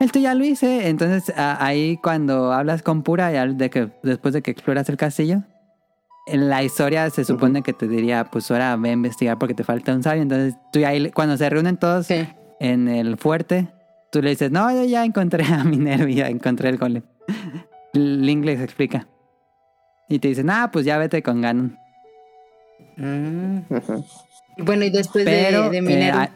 Esto 0.01 0.18
ya 0.18 0.35
lo 0.35 0.45
hice. 0.45 0.89
Entonces 0.89 1.33
ahí 1.37 1.99
cuando 2.03 2.53
hablas 2.53 2.83
con 2.83 3.03
Pura, 3.03 3.31
de 3.31 3.70
que, 3.70 3.91
después 4.03 4.35
de 4.35 4.43
que 4.43 4.51
exploras 4.51 4.89
el 4.89 4.97
castillo, 4.97 5.45
la 6.33 6.62
historia 6.62 7.09
se 7.11 7.24
supone 7.24 7.62
que 7.62 7.72
te 7.72 7.89
diría, 7.89 8.24
pues 8.24 8.51
ahora 8.51 8.76
ve 8.76 8.91
a 8.91 8.93
investigar 8.93 9.39
porque 9.39 9.55
te 9.55 9.64
falta 9.64 9.95
un 9.95 10.03
sabio. 10.03 10.22
Entonces 10.22 10.57
tú 10.72 10.85
ahí, 10.85 11.11
cuando 11.11 11.37
se 11.37 11.49
reúnen 11.49 11.76
todos 11.76 12.09
en 12.11 12.89
el 12.89 13.16
fuerte, 13.16 13.68
tú 14.11 14.22
le 14.22 14.31
dices, 14.31 14.51
no, 14.51 14.70
yo 14.70 14.85
ya 14.85 15.05
encontré 15.05 15.45
a 15.45 15.64
Minero 15.64 16.09
y 16.09 16.14
ya 16.14 16.29
encontré 16.29 16.68
el 16.68 16.79
golem. 16.79 17.03
Link 17.93 18.45
les 18.45 18.61
explica. 18.61 19.07
Y 20.09 20.18
te 20.18 20.29
dicen, 20.29 20.49
ah, 20.51 20.70
pues 20.72 20.85
ya 20.85 20.99
vete 20.99 21.22
con 21.22 21.41
Ganon. 21.41 21.79
Mm. 22.97 23.59
Bueno, 24.59 24.85
y 24.85 24.91
después 24.91 25.24
de, 25.24 25.70
de 25.70 25.83
Mineru. 25.83 26.18
Eh, 26.18 26.31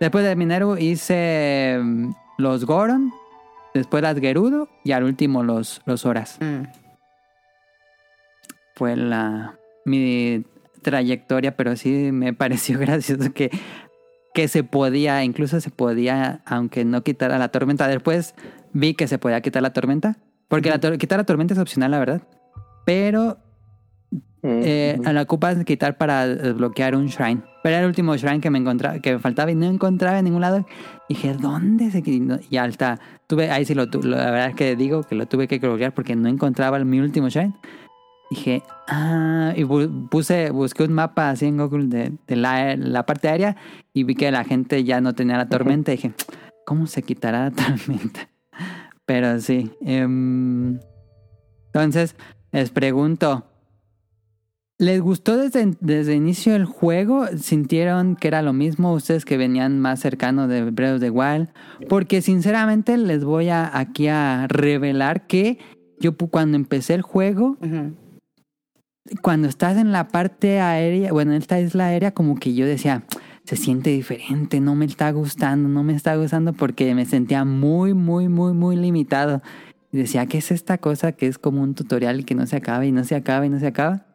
después 0.00 0.24
de 0.24 0.36
Mineru 0.36 0.76
hice 0.76 1.78
mm, 1.82 2.10
los 2.38 2.66
Goron, 2.66 3.12
después 3.72 4.02
las 4.02 4.18
Gerudo 4.18 4.68
y 4.84 4.92
al 4.92 5.04
último 5.04 5.42
los, 5.42 5.80
los 5.86 6.04
Horas. 6.04 6.38
Mm. 6.40 6.83
Fue 8.74 8.96
la 8.96 9.58
mi 9.84 10.44
trayectoria, 10.82 11.56
pero 11.56 11.76
sí 11.76 12.10
me 12.12 12.32
pareció 12.34 12.78
gracioso 12.78 13.32
que, 13.32 13.50
que 14.34 14.48
se 14.48 14.64
podía, 14.64 15.24
incluso 15.24 15.60
se 15.60 15.70
podía, 15.70 16.42
aunque 16.44 16.84
no 16.84 17.02
quitara 17.02 17.38
la 17.38 17.48
tormenta. 17.48 17.88
Después 17.88 18.34
vi 18.72 18.94
que 18.94 19.08
se 19.08 19.18
podía 19.18 19.40
quitar 19.40 19.62
la 19.62 19.72
tormenta, 19.72 20.18
porque 20.48 20.70
la 20.70 20.78
quitar 20.98 21.18
la 21.18 21.24
tormenta 21.24 21.54
es 21.54 21.60
opcional, 21.60 21.90
la 21.90 21.98
verdad. 21.98 22.22
Pero 22.84 23.38
eh, 24.46 24.98
la 25.02 25.22
ocupas 25.22 25.64
quitar 25.64 25.96
para 25.96 26.26
desbloquear 26.26 26.94
un 26.96 27.06
shrine. 27.06 27.42
Pero 27.62 27.76
era 27.76 27.84
el 27.84 27.88
último 27.88 28.14
shrine 28.14 28.40
que 28.40 28.50
me 28.50 28.58
encontraba, 28.58 28.98
que 28.98 29.14
me 29.14 29.18
faltaba 29.18 29.50
y 29.50 29.54
no 29.54 29.64
encontraba 29.64 30.18
en 30.18 30.26
ningún 30.26 30.42
lado. 30.42 30.66
Y 31.08 31.14
dije, 31.14 31.32
¿dónde 31.32 31.90
se 31.90 32.02
quitó? 32.02 32.38
Y 32.50 32.58
alta. 32.58 33.00
Tuve, 33.26 33.50
ahí 33.50 33.64
sí 33.64 33.74
lo 33.74 33.88
tuve. 33.88 34.08
La 34.08 34.30
verdad 34.30 34.48
es 34.50 34.54
que 34.54 34.76
digo 34.76 35.02
que 35.02 35.14
lo 35.14 35.26
tuve 35.26 35.48
que 35.48 35.58
bloquear 35.58 35.94
porque 35.94 36.14
no 36.14 36.28
encontraba 36.28 36.78
mi 36.80 37.00
último 37.00 37.30
shrine. 37.30 37.54
Dije, 38.30 38.62
ah, 38.88 39.52
y 39.56 39.64
puse, 39.64 40.50
busqué 40.50 40.84
un 40.84 40.92
mapa 40.92 41.30
así 41.30 41.46
en 41.46 41.58
Google 41.58 41.86
de, 41.86 42.36
la, 42.36 42.74
la, 42.76 43.06
parte 43.06 43.28
aérea 43.28 43.56
y 43.92 44.04
vi 44.04 44.14
que 44.14 44.30
la 44.30 44.44
gente 44.44 44.82
ya 44.82 45.00
no 45.00 45.14
tenía 45.14 45.36
la 45.36 45.48
tormenta. 45.48 45.92
Y 45.92 45.96
dije, 45.96 46.12
¿cómo 46.64 46.86
se 46.86 47.02
quitará 47.02 47.44
la 47.44 47.50
tormenta? 47.50 48.28
Pero 49.06 49.40
sí. 49.40 49.70
Em, 49.82 50.80
entonces, 51.66 52.16
les 52.50 52.70
pregunto, 52.70 53.44
¿les 54.78 55.00
gustó 55.00 55.36
desde, 55.36 55.76
desde 55.80 56.12
el 56.12 56.18
inicio 56.18 56.56
el 56.56 56.64
juego? 56.64 57.26
¿Sintieron 57.36 58.16
que 58.16 58.28
era 58.28 58.42
lo 58.42 58.52
mismo 58.52 58.94
ustedes 58.94 59.24
que 59.24 59.36
venían 59.36 59.80
más 59.80 60.00
cercanos 60.00 60.48
de 60.48 60.70
Breath 60.70 60.94
of 60.94 61.00
the 61.00 61.10
Wild? 61.10 61.48
Porque 61.88 62.22
sinceramente 62.22 62.96
les 62.96 63.22
voy 63.24 63.50
a, 63.50 63.76
aquí 63.76 64.08
a 64.08 64.46
revelar 64.48 65.26
que 65.26 65.58
yo 66.00 66.16
cuando 66.16 66.56
empecé 66.56 66.94
el 66.94 67.02
juego 67.02 67.56
cuando 69.20 69.48
estás 69.48 69.76
en 69.76 69.92
la 69.92 70.08
parte 70.08 70.60
aérea, 70.60 71.12
bueno, 71.12 71.32
en 71.32 71.38
esta 71.38 71.60
isla 71.60 71.86
aérea, 71.86 72.12
como 72.12 72.36
que 72.36 72.54
yo 72.54 72.66
decía, 72.66 73.04
se 73.44 73.56
siente 73.56 73.90
diferente, 73.90 74.60
no 74.60 74.74
me 74.74 74.86
está 74.86 75.10
gustando, 75.10 75.68
no 75.68 75.82
me 75.82 75.94
está 75.94 76.16
gustando 76.16 76.54
porque 76.54 76.94
me 76.94 77.04
sentía 77.04 77.44
muy, 77.44 77.92
muy, 77.92 78.28
muy, 78.28 78.54
muy 78.54 78.76
limitado. 78.76 79.42
Y 79.92 79.98
decía, 79.98 80.26
¿qué 80.26 80.38
es 80.38 80.50
esta 80.50 80.78
cosa 80.78 81.12
que 81.12 81.26
es 81.26 81.38
como 81.38 81.62
un 81.62 81.74
tutorial 81.74 82.24
que 82.24 82.34
no 82.34 82.46
se 82.46 82.56
acaba 82.56 82.86
y 82.86 82.92
no 82.92 83.04
se 83.04 83.14
acaba 83.14 83.46
y 83.46 83.50
no 83.50 83.60
se 83.60 83.66
acaba? 83.66 84.06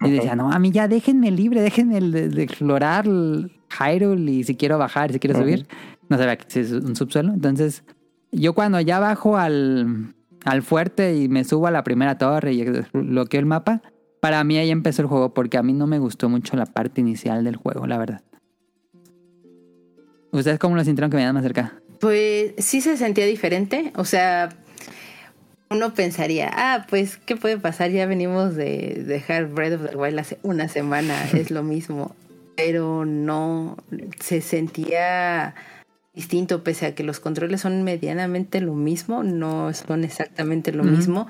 Y 0.00 0.10
decía, 0.10 0.34
no, 0.36 0.50
a 0.50 0.58
mí 0.58 0.70
ya 0.70 0.88
déjenme 0.88 1.30
libre, 1.30 1.60
déjenme 1.60 2.00
de, 2.00 2.42
explorar 2.42 3.06
Hyrule 3.06 4.30
y 4.30 4.44
si 4.44 4.54
quiero 4.54 4.78
bajar, 4.78 5.12
si 5.12 5.18
quiero 5.18 5.38
subir. 5.38 5.66
No 6.08 6.16
sabía 6.16 6.38
si 6.46 6.60
es 6.60 6.72
un 6.72 6.96
subsuelo. 6.96 7.32
Entonces, 7.32 7.84
yo 8.32 8.54
cuando 8.54 8.80
ya 8.80 8.98
bajo 9.00 9.36
al, 9.36 10.14
al 10.44 10.62
fuerte 10.62 11.16
y 11.16 11.28
me 11.28 11.44
subo 11.44 11.66
a 11.66 11.70
la 11.70 11.84
primera 11.84 12.16
torre 12.16 12.54
y 12.54 12.64
bloqueo 12.92 13.40
el 13.40 13.46
mapa, 13.46 13.82
para 14.20 14.42
mí 14.44 14.58
ahí 14.58 14.70
empezó 14.70 15.02
el 15.02 15.08
juego 15.08 15.34
porque 15.34 15.58
a 15.58 15.62
mí 15.62 15.72
no 15.72 15.86
me 15.86 15.98
gustó 15.98 16.28
mucho 16.28 16.56
la 16.56 16.66
parte 16.66 17.00
inicial 17.00 17.44
del 17.44 17.56
juego, 17.56 17.86
la 17.86 17.98
verdad. 17.98 18.22
¿Ustedes 20.30 20.58
cómo 20.58 20.76
lo 20.76 20.84
sintieron 20.84 21.10
que 21.10 21.16
venían 21.16 21.34
más 21.34 21.42
cerca? 21.42 21.80
Pues 22.00 22.52
sí 22.58 22.80
se 22.80 22.96
sentía 22.96 23.26
diferente, 23.26 23.92
o 23.96 24.04
sea, 24.04 24.50
uno 25.70 25.94
pensaría, 25.94 26.50
ah, 26.52 26.86
pues, 26.88 27.16
¿qué 27.18 27.36
puede 27.36 27.58
pasar? 27.58 27.90
Ya 27.90 28.06
venimos 28.06 28.54
de 28.54 29.02
dejar 29.06 29.46
Breath 29.48 29.80
of 29.80 29.90
the 29.90 29.96
Wild 29.96 30.18
hace 30.18 30.38
una 30.42 30.68
semana, 30.68 31.14
es 31.32 31.50
lo 31.50 31.62
mismo, 31.62 32.14
pero 32.56 33.04
no, 33.04 33.76
se 34.20 34.40
sentía 34.40 35.54
distinto, 36.14 36.64
pese 36.64 36.86
a 36.86 36.94
que 36.94 37.04
los 37.04 37.20
controles 37.20 37.60
son 37.60 37.82
medianamente 37.84 38.60
lo 38.60 38.74
mismo, 38.74 39.22
no 39.22 39.72
son 39.72 40.04
exactamente 40.04 40.72
lo 40.72 40.82
mismo. 40.82 41.28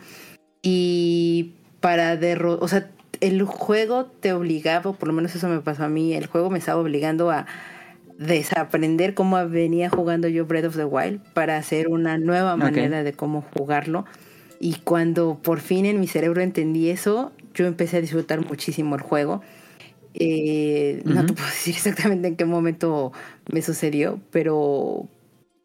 Y 0.62 1.52
para 1.80 2.16
derrotar, 2.16 2.64
o 2.64 2.68
sea, 2.68 2.90
el 3.20 3.42
juego 3.42 4.06
te 4.06 4.32
obligaba, 4.32 4.92
por 4.92 5.08
lo 5.08 5.14
menos 5.14 5.34
eso 5.34 5.48
me 5.48 5.60
pasó 5.60 5.84
a 5.84 5.88
mí, 5.88 6.14
el 6.14 6.26
juego 6.26 6.50
me 6.50 6.58
estaba 6.58 6.80
obligando 6.80 7.30
a 7.30 7.46
desaprender 8.18 9.14
cómo 9.14 9.48
venía 9.48 9.90
jugando 9.90 10.28
yo 10.28 10.44
Breath 10.44 10.66
of 10.66 10.76
the 10.76 10.84
Wild 10.84 11.20
para 11.34 11.56
hacer 11.56 11.88
una 11.88 12.18
nueva 12.18 12.56
manera 12.56 13.04
de 13.04 13.12
cómo 13.12 13.44
jugarlo. 13.56 14.04
Y 14.60 14.74
cuando 14.82 15.38
por 15.40 15.60
fin 15.60 15.86
en 15.86 16.00
mi 16.00 16.08
cerebro 16.08 16.42
entendí 16.42 16.90
eso, 16.90 17.32
yo 17.54 17.66
empecé 17.66 17.98
a 17.98 18.00
disfrutar 18.00 18.44
muchísimo 18.44 18.96
el 18.96 19.02
juego. 19.02 19.40
Eh, 20.14 21.00
no 21.04 21.24
te 21.26 21.32
puedo 21.32 21.46
decir 21.46 21.74
exactamente 21.74 22.26
en 22.26 22.36
qué 22.36 22.44
momento 22.44 23.12
me 23.52 23.62
sucedió, 23.62 24.20
pero, 24.32 25.08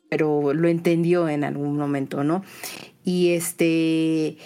pero 0.09 0.53
lo 0.53 0.67
entendió 0.67 1.27
en 1.27 1.43
algún 1.43 1.75
momento, 1.75 2.23
¿no? 2.23 2.43
Y 3.03 3.29
este. 3.29 4.37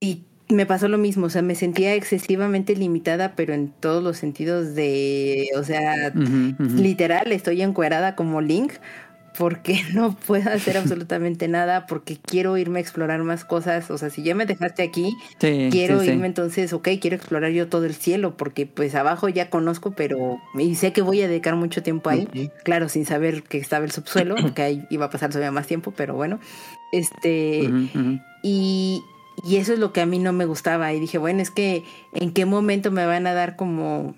Y 0.00 0.24
me 0.48 0.66
pasó 0.66 0.88
lo 0.88 0.98
mismo, 0.98 1.26
o 1.26 1.30
sea, 1.30 1.42
me 1.42 1.54
sentía 1.54 1.94
excesivamente 1.94 2.74
limitada, 2.74 3.34
pero 3.36 3.52
en 3.52 3.68
todos 3.68 4.02
los 4.02 4.16
sentidos 4.16 4.74
de, 4.74 5.48
o 5.56 5.62
sea, 5.62 6.12
literal, 6.14 7.32
estoy 7.32 7.60
encuerada 7.60 8.14
como 8.14 8.40
Link, 8.40 8.72
porque 9.36 9.80
no 9.94 10.14
puedo 10.14 10.50
hacer 10.50 10.78
absolutamente 10.78 11.48
nada, 11.48 11.86
porque 11.86 12.16
quiero 12.16 12.56
irme 12.56 12.78
a 12.78 12.82
explorar 12.82 13.22
más 13.24 13.44
cosas, 13.44 13.90
o 13.90 13.98
sea, 13.98 14.08
si 14.08 14.22
ya 14.22 14.34
me 14.34 14.46
dejaste 14.46 14.82
aquí, 14.82 15.14
quiero 15.38 16.02
irme 16.02 16.26
entonces, 16.26 16.72
ok, 16.72 16.88
quiero 17.00 17.16
explorar 17.16 17.50
yo 17.52 17.68
todo 17.68 17.84
el 17.84 17.94
cielo, 17.94 18.36
porque 18.36 18.66
pues 18.66 18.94
abajo 18.94 19.28
ya 19.28 19.50
conozco, 19.50 19.90
pero 19.92 20.40
y 20.58 20.74
sé 20.76 20.94
que 20.94 21.02
voy 21.02 21.20
a 21.20 21.28
dedicar 21.28 21.56
mucho 21.56 21.82
tiempo 21.82 22.08
ahí, 22.08 22.50
claro, 22.64 22.88
sin 22.88 23.04
saber 23.04 23.42
que 23.42 23.58
estaba 23.58 23.84
el 23.84 23.92
subsuelo, 23.92 24.34
que 24.54 24.62
ahí 24.62 24.86
iba 24.88 25.06
a 25.06 25.10
pasar 25.10 25.28
todavía 25.28 25.52
más 25.52 25.66
tiempo, 25.66 25.92
pero 25.94 26.14
bueno, 26.14 26.40
este, 26.90 27.70
y 28.42 29.02
y 29.44 29.56
eso 29.56 29.72
es 29.72 29.78
lo 29.78 29.92
que 29.92 30.00
a 30.00 30.06
mí 30.06 30.18
no 30.18 30.32
me 30.32 30.44
gustaba. 30.44 30.92
Y 30.92 31.00
dije, 31.00 31.18
bueno, 31.18 31.40
es 31.40 31.50
que 31.50 31.84
en 32.14 32.32
qué 32.32 32.44
momento 32.44 32.90
me 32.90 33.06
van 33.06 33.26
a 33.26 33.34
dar 33.34 33.56
como, 33.56 34.14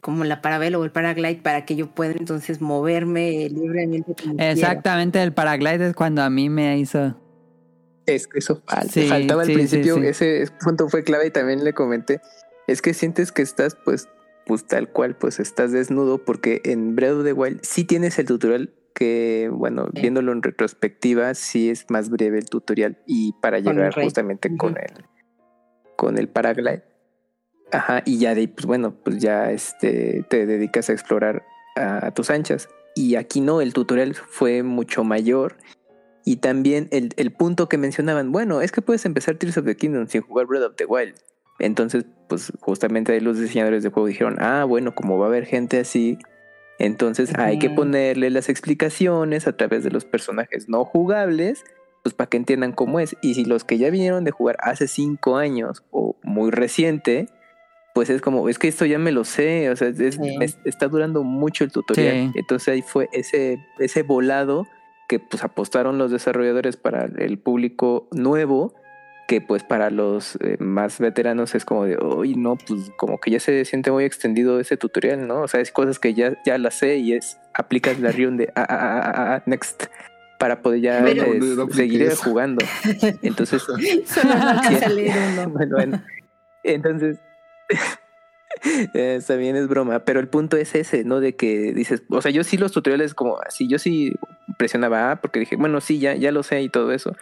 como 0.00 0.24
la 0.24 0.42
parabelo 0.42 0.80
o 0.80 0.84
el 0.84 0.92
paraglide 0.92 1.40
para 1.42 1.64
que 1.64 1.76
yo 1.76 1.88
pueda 1.88 2.12
entonces 2.12 2.60
moverme 2.60 3.48
libremente. 3.50 4.14
Exactamente, 4.38 5.22
el 5.22 5.32
paraglide 5.32 5.88
es 5.88 5.94
cuando 5.94 6.22
a 6.22 6.30
mí 6.30 6.48
me 6.48 6.78
hizo... 6.78 7.20
Es 8.06 8.28
que 8.28 8.38
eso 8.38 8.62
faltaba 9.08 9.42
al 9.42 9.52
principio, 9.52 9.96
ese 9.96 10.46
punto 10.62 10.88
fue 10.88 11.02
clave 11.02 11.26
y 11.26 11.30
también 11.32 11.64
le 11.64 11.72
comenté. 11.72 12.20
Es 12.68 12.80
que 12.80 12.94
sientes 12.94 13.32
que 13.32 13.42
estás 13.42 13.76
pues, 13.84 14.08
pues 14.46 14.64
tal 14.64 14.88
cual, 14.88 15.16
pues 15.16 15.40
estás 15.40 15.72
desnudo 15.72 16.24
porque 16.24 16.60
en 16.64 16.94
Breath 16.94 17.14
of 17.14 17.24
the 17.24 17.32
Wild 17.32 17.60
sí 17.62 17.82
tienes 17.82 18.16
el 18.20 18.26
tutorial 18.26 18.72
que, 18.96 19.50
bueno, 19.52 19.88
viéndolo 19.92 20.32
en 20.32 20.42
retrospectiva, 20.42 21.34
sí 21.34 21.68
es 21.68 21.84
más 21.90 22.08
breve 22.08 22.38
el 22.38 22.48
tutorial 22.48 22.96
y 23.06 23.34
para 23.42 23.58
llegar 23.58 23.92
justamente 23.92 24.56
con 24.56 24.78
el 24.78 25.04
con 25.96 26.16
el 26.16 26.28
paraglide. 26.28 26.82
Ajá, 27.72 28.02
y 28.06 28.18
ya 28.18 28.34
de 28.34 28.42
ahí, 28.42 28.46
pues 28.46 28.64
bueno, 28.64 28.94
pues 29.04 29.18
ya 29.18 29.50
este, 29.50 30.24
te 30.30 30.46
dedicas 30.46 30.88
a 30.88 30.94
explorar 30.94 31.44
a, 31.74 32.10
tus 32.12 32.30
anchas. 32.30 32.68
Y 32.94 33.16
aquí 33.16 33.42
no, 33.42 33.60
el 33.60 33.74
tutorial 33.74 34.14
fue 34.14 34.62
mucho 34.62 35.04
mayor. 35.04 35.58
Y 36.24 36.36
también 36.36 36.88
el, 36.90 37.10
el, 37.16 37.32
punto 37.32 37.68
que 37.68 37.76
mencionaban, 37.76 38.32
bueno, 38.32 38.62
es 38.62 38.72
que 38.72 38.80
puedes 38.80 39.04
empezar 39.04 39.36
Tears 39.36 39.58
of 39.58 39.66
the 39.66 39.76
Kingdom 39.76 40.06
sin 40.06 40.22
jugar 40.22 40.46
Breath 40.46 40.64
of 40.64 40.76
the 40.76 40.86
Wild. 40.86 41.14
Entonces, 41.58 42.06
pues 42.28 42.50
justamente 42.60 43.12
ahí 43.12 43.20
los 43.20 43.38
diseñadores 43.38 43.82
de 43.82 43.90
juego 43.90 44.06
dijeron, 44.06 44.36
ah, 44.38 44.64
bueno, 44.64 44.94
como 44.94 45.18
va 45.18 45.26
a 45.26 45.28
haber 45.28 45.44
gente 45.44 45.80
así, 45.80 46.18
entonces 46.78 47.32
hay 47.36 47.58
que 47.58 47.70
ponerle 47.70 48.30
las 48.30 48.48
explicaciones 48.48 49.46
a 49.46 49.56
través 49.56 49.82
de 49.84 49.90
los 49.90 50.04
personajes 50.04 50.68
no 50.68 50.84
jugables, 50.84 51.64
pues 52.02 52.14
para 52.14 52.28
que 52.28 52.36
entiendan 52.36 52.72
cómo 52.72 53.00
es. 53.00 53.16
Y 53.22 53.34
si 53.34 53.44
los 53.44 53.64
que 53.64 53.78
ya 53.78 53.90
vinieron 53.90 54.24
de 54.24 54.30
jugar 54.30 54.56
hace 54.60 54.86
cinco 54.86 55.36
años 55.36 55.84
o 55.90 56.16
muy 56.22 56.50
reciente, 56.50 57.28
pues 57.94 58.10
es 58.10 58.20
como, 58.20 58.48
es 58.48 58.58
que 58.58 58.68
esto 58.68 58.84
ya 58.84 58.98
me 58.98 59.10
lo 59.10 59.24
sé, 59.24 59.70
o 59.70 59.76
sea, 59.76 59.90
está 60.64 60.88
durando 60.88 61.22
mucho 61.22 61.64
el 61.64 61.72
tutorial. 61.72 62.32
Entonces 62.34 62.68
ahí 62.68 62.82
fue 62.82 63.08
ese, 63.12 63.58
ese 63.78 64.02
volado 64.02 64.66
que 65.08 65.18
pues 65.18 65.42
apostaron 65.44 65.96
los 65.98 66.10
desarrolladores 66.10 66.76
para 66.76 67.06
el 67.06 67.38
público 67.38 68.08
nuevo 68.12 68.74
que 69.26 69.40
pues 69.40 69.64
para 69.64 69.90
los 69.90 70.36
eh, 70.36 70.56
más 70.60 70.98
veteranos 70.98 71.54
es 71.54 71.64
como 71.64 71.84
de, 71.84 71.98
uy, 71.98 72.36
no, 72.36 72.56
pues 72.56 72.90
como 72.96 73.18
que 73.18 73.32
ya 73.32 73.40
se 73.40 73.64
siente 73.64 73.90
muy 73.90 74.04
extendido 74.04 74.60
ese 74.60 74.76
tutorial, 74.76 75.26
¿no? 75.26 75.42
O 75.42 75.48
sea, 75.48 75.60
es 75.60 75.72
cosas 75.72 75.98
que 75.98 76.14
ya, 76.14 76.40
ya 76.44 76.58
las 76.58 76.74
sé 76.74 76.96
y 76.96 77.12
es, 77.12 77.38
aplicas 77.52 77.98
la 77.98 78.12
rion 78.12 78.36
de, 78.36 78.52
ah, 78.54 78.66
ah, 78.68 79.12
ah, 79.16 79.42
next, 79.46 79.84
para 80.38 80.62
poder 80.62 80.80
ya 80.80 81.04
seguir 81.72 82.14
jugando. 82.14 82.64
Entonces, 83.22 83.62
bueno, 85.52 85.68
bueno, 85.70 86.02
entonces... 86.62 87.18
Bien, 88.94 89.56
es 89.56 89.68
broma, 89.68 89.98
pero 90.04 90.18
el 90.18 90.28
punto 90.28 90.56
es 90.56 90.74
ese, 90.74 91.04
¿no? 91.04 91.20
De 91.20 91.36
que 91.36 91.74
dices, 91.74 92.02
o 92.08 92.22
sea, 92.22 92.30
yo 92.30 92.42
sí 92.42 92.56
los 92.56 92.72
tutoriales 92.72 93.12
como 93.12 93.38
así, 93.46 93.68
yo 93.68 93.78
sí 93.78 94.14
presionaba 94.56 95.16
porque 95.16 95.40
dije, 95.40 95.56
bueno, 95.56 95.82
sí, 95.82 95.98
ya, 95.98 96.14
ya 96.14 96.32
lo 96.32 96.42
sé 96.42 96.62
y 96.62 96.70
todo 96.70 96.90
eso, 96.92 97.14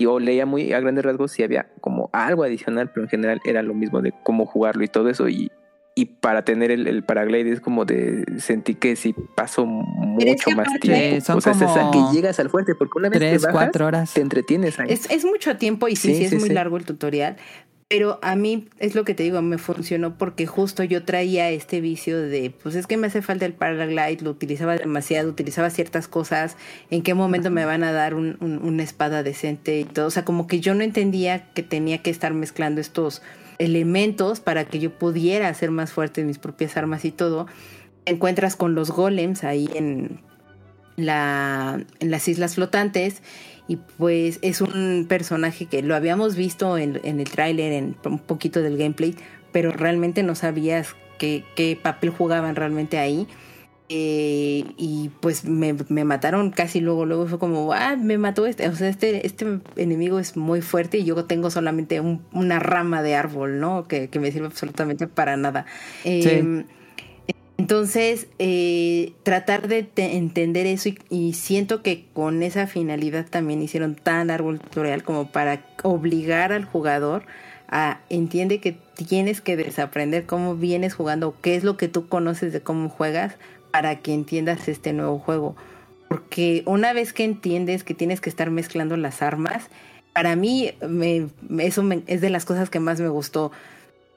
y 0.00 0.06
o 0.06 0.18
leía 0.18 0.46
muy 0.46 0.72
a 0.72 0.80
grandes 0.80 1.04
rasgos 1.04 1.30
si 1.30 1.42
había 1.42 1.68
como 1.82 2.08
algo 2.14 2.42
adicional, 2.42 2.90
pero 2.90 3.04
en 3.04 3.10
general 3.10 3.38
era 3.44 3.62
lo 3.62 3.74
mismo 3.74 4.00
de 4.00 4.14
cómo 4.22 4.46
jugarlo 4.46 4.82
y 4.82 4.88
todo 4.88 5.10
eso 5.10 5.28
y, 5.28 5.52
y 5.94 6.06
para 6.06 6.42
tener 6.42 6.70
el, 6.70 6.86
el 6.86 7.02
paraglide 7.04 7.52
es 7.52 7.60
como 7.60 7.84
de 7.84 8.24
sentí 8.38 8.76
que 8.76 8.96
sí 8.96 9.14
pasó 9.34 9.66
mucho 9.66 10.52
más 10.52 10.68
tiempo. 10.80 11.34
o 11.34 11.40
sea, 11.42 11.52
es 11.52 11.58
que 11.92 12.14
llegas 12.14 12.40
al 12.40 12.48
fuerte 12.48 12.74
porque 12.74 12.92
una 12.96 13.10
vez 13.10 13.18
tres, 13.18 13.32
que 13.32 13.46
bajas, 13.46 13.52
cuatro 13.52 13.86
horas. 13.86 14.14
te 14.14 14.22
entretienes 14.22 14.78
ahí. 14.80 14.86
Es, 14.88 15.10
es 15.10 15.26
mucho 15.26 15.58
tiempo 15.58 15.86
y 15.86 15.96
sí, 15.96 16.14
sí, 16.14 16.24
es 16.24 16.40
muy 16.40 16.48
largo 16.48 16.78
el 16.78 16.86
tutorial. 16.86 17.36
Pero 17.90 18.20
a 18.22 18.36
mí 18.36 18.68
es 18.78 18.94
lo 18.94 19.04
que 19.04 19.16
te 19.16 19.24
digo, 19.24 19.42
me 19.42 19.58
funcionó 19.58 20.16
porque 20.16 20.46
justo 20.46 20.84
yo 20.84 21.02
traía 21.04 21.50
este 21.50 21.80
vicio 21.80 22.20
de, 22.20 22.54
pues 22.62 22.76
es 22.76 22.86
que 22.86 22.96
me 22.96 23.08
hace 23.08 23.20
falta 23.20 23.46
el 23.46 23.52
paraglide, 23.52 24.22
lo 24.22 24.30
utilizaba 24.30 24.76
demasiado, 24.76 25.28
utilizaba 25.28 25.70
ciertas 25.70 26.06
cosas, 26.06 26.56
en 26.92 27.02
qué 27.02 27.14
momento 27.14 27.50
me 27.50 27.64
van 27.64 27.82
a 27.82 27.90
dar 27.90 28.14
un, 28.14 28.38
una 28.40 28.84
espada 28.84 29.24
decente 29.24 29.80
y 29.80 29.84
todo. 29.84 30.06
O 30.06 30.10
sea, 30.12 30.24
como 30.24 30.46
que 30.46 30.60
yo 30.60 30.72
no 30.72 30.84
entendía 30.84 31.52
que 31.52 31.64
tenía 31.64 31.98
que 31.98 32.10
estar 32.10 32.32
mezclando 32.32 32.80
estos 32.80 33.22
elementos 33.58 34.38
para 34.38 34.66
que 34.66 34.78
yo 34.78 34.96
pudiera 34.96 35.48
hacer 35.48 35.72
más 35.72 35.90
fuerte 35.90 36.22
mis 36.22 36.38
propias 36.38 36.76
armas 36.76 37.04
y 37.04 37.10
todo. 37.10 37.48
Encuentras 38.06 38.54
con 38.54 38.76
los 38.76 38.92
golems 38.92 39.42
ahí 39.42 39.68
en, 39.74 40.20
la, 40.94 41.84
en 41.98 42.10
las 42.12 42.28
islas 42.28 42.54
flotantes 42.54 43.20
y 43.70 43.76
pues 43.76 44.40
es 44.42 44.60
un 44.60 45.06
personaje 45.08 45.66
que 45.66 45.80
lo 45.80 45.94
habíamos 45.94 46.34
visto 46.34 46.76
en, 46.76 47.00
en 47.04 47.20
el 47.20 47.30
tráiler, 47.30 47.72
en 47.72 47.94
un 48.04 48.18
poquito 48.18 48.62
del 48.62 48.76
gameplay, 48.76 49.14
pero 49.52 49.70
realmente 49.70 50.24
no 50.24 50.34
sabías 50.34 50.96
qué, 51.18 51.44
qué 51.54 51.78
papel 51.80 52.10
jugaban 52.10 52.56
realmente 52.56 52.98
ahí. 52.98 53.28
Eh, 53.88 54.64
y 54.76 55.10
pues 55.20 55.44
me, 55.44 55.76
me, 55.88 56.02
mataron 56.02 56.50
casi 56.50 56.80
luego, 56.80 57.06
luego 57.06 57.28
fue 57.28 57.38
como, 57.38 57.72
ah, 57.72 57.94
me 57.94 58.18
mató 58.18 58.44
este, 58.44 58.68
o 58.68 58.74
sea, 58.74 58.88
este, 58.88 59.24
este 59.24 59.60
enemigo 59.76 60.18
es 60.18 60.36
muy 60.36 60.62
fuerte 60.62 60.98
y 60.98 61.04
yo 61.04 61.24
tengo 61.26 61.48
solamente 61.48 62.00
un, 62.00 62.24
una 62.32 62.58
rama 62.58 63.04
de 63.04 63.14
árbol, 63.14 63.60
¿no? 63.60 63.86
Que, 63.86 64.08
que, 64.08 64.18
me 64.18 64.32
sirve 64.32 64.46
absolutamente 64.46 65.06
para 65.06 65.36
nada. 65.36 65.64
Eh, 66.04 66.22
sí 66.22 66.74
entonces, 67.60 68.26
eh, 68.38 69.12
tratar 69.22 69.68
de 69.68 69.86
entender 69.94 70.66
eso 70.66 70.88
y, 71.10 71.34
siento 71.34 71.82
que 71.82 72.06
con 72.14 72.42
esa 72.42 72.66
finalidad 72.66 73.26
también 73.28 73.60
hicieron 73.60 73.96
tan 73.96 74.28
largo 74.28 74.50
el 74.50 74.60
tutorial 74.60 75.02
como 75.02 75.30
para 75.30 75.60
obligar 75.82 76.52
al 76.52 76.64
jugador 76.64 77.22
a 77.68 78.00
entiende 78.08 78.60
que 78.60 78.78
tienes 79.06 79.42
que 79.42 79.58
desaprender 79.58 80.24
cómo 80.24 80.56
vienes 80.56 80.94
jugando, 80.94 81.34
qué 81.42 81.54
es 81.54 81.62
lo 81.62 81.76
que 81.76 81.88
tú 81.88 82.08
conoces 82.08 82.54
de 82.54 82.62
cómo 82.62 82.88
juegas 82.88 83.36
para 83.70 83.96
que 83.96 84.14
entiendas 84.14 84.66
este 84.66 84.94
nuevo 84.94 85.18
juego. 85.18 85.54
Porque 86.08 86.62
una 86.64 86.94
vez 86.94 87.12
que 87.12 87.24
entiendes 87.24 87.84
que 87.84 87.92
tienes 87.92 88.22
que 88.22 88.30
estar 88.30 88.50
mezclando 88.50 88.96
las 88.96 89.20
armas, 89.20 89.68
para 90.14 90.34
mí 90.34 90.72
me, 90.88 91.26
eso 91.58 91.86
es 92.06 92.22
de 92.22 92.30
las 92.30 92.46
cosas 92.46 92.70
que 92.70 92.80
más 92.80 93.02
me 93.02 93.10
gustó 93.10 93.52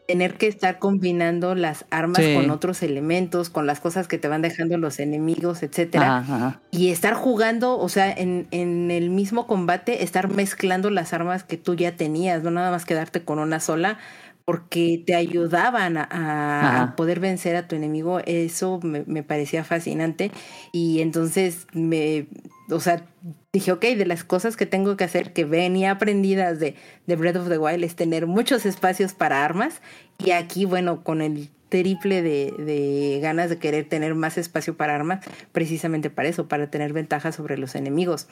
tener 0.07 0.35
que 0.35 0.47
estar 0.47 0.80
combinando 0.80 1.55
las 1.55 1.85
armas 1.89 2.21
con 2.35 2.49
otros 2.51 2.84
elementos, 2.84 3.49
con 3.49 3.65
las 3.65 3.80
cosas 3.80 4.07
que 4.07 4.17
te 4.17 4.27
van 4.27 4.41
dejando 4.41 4.77
los 4.77 4.99
enemigos, 4.99 5.63
etcétera. 5.63 6.59
Y 6.71 6.89
estar 6.89 7.13
jugando, 7.13 7.77
o 7.77 7.89
sea, 7.89 8.11
en, 8.11 8.47
en, 8.51 8.91
el 8.91 9.09
mismo 9.09 9.47
combate, 9.47 10.03
estar 10.03 10.30
mezclando 10.30 10.89
las 10.89 11.13
armas 11.13 11.43
que 11.43 11.57
tú 11.57 11.75
ya 11.75 11.95
tenías, 11.95 12.43
no 12.43 12.51
nada 12.51 12.71
más 12.71 12.85
quedarte 12.85 13.23
con 13.23 13.39
una 13.39 13.59
sola, 13.59 13.97
porque 14.45 15.01
te 15.05 15.15
ayudaban 15.15 15.97
a, 15.97 16.93
poder 16.97 17.19
vencer 17.19 17.55
a 17.55 17.67
tu 17.67 17.75
enemigo. 17.75 18.19
Eso 18.25 18.80
me, 18.84 19.03
me 19.07 19.23
parecía 19.23 19.63
fascinante. 19.63 20.31
Y 20.73 20.99
entonces 21.01 21.67
me, 21.71 22.27
o 22.69 22.80
sea, 22.81 23.05
dije, 23.53 23.71
ok, 23.71 23.81
de 23.81 24.07
las 24.07 24.23
cosas 24.23 24.57
que 24.57 24.65
tengo 24.65 24.97
que 24.97 25.03
hacer 25.03 25.31
que 25.31 25.45
venía 25.45 25.91
aprendidas 25.91 26.59
de, 26.59 26.75
de 27.05 27.15
Breath 27.15 27.35
of 27.35 27.49
the 27.49 27.59
Wild 27.59 27.84
es 27.84 27.95
tener 27.95 28.25
muchos 28.25 28.65
espacios 28.65 29.13
para 29.13 29.45
armas. 29.45 29.81
Y 30.17 30.31
aquí, 30.31 30.65
bueno, 30.65 31.03
con 31.03 31.21
el 31.21 31.49
triple 31.69 32.23
de, 32.23 32.51
de, 32.57 33.19
ganas 33.21 33.49
de 33.49 33.59
querer 33.59 33.88
tener 33.88 34.15
más 34.15 34.39
espacio 34.39 34.75
para 34.75 34.95
armas, 34.95 35.23
precisamente 35.51 36.09
para 36.09 36.30
eso, 36.30 36.47
para 36.47 36.69
tener 36.71 36.93
ventajas 36.93 37.35
sobre 37.35 37.57
los 37.57 37.75
enemigos. 37.75 38.27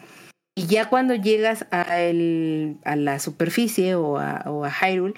Y 0.55 0.65
ya 0.65 0.89
cuando 0.89 1.13
llegas 1.13 1.67
a, 1.71 2.01
el, 2.01 2.77
a 2.83 2.95
la 2.95 3.19
superficie 3.19 3.95
o 3.95 4.17
a, 4.17 4.43
o 4.47 4.65
a 4.65 4.71
Hyrule, 4.71 5.13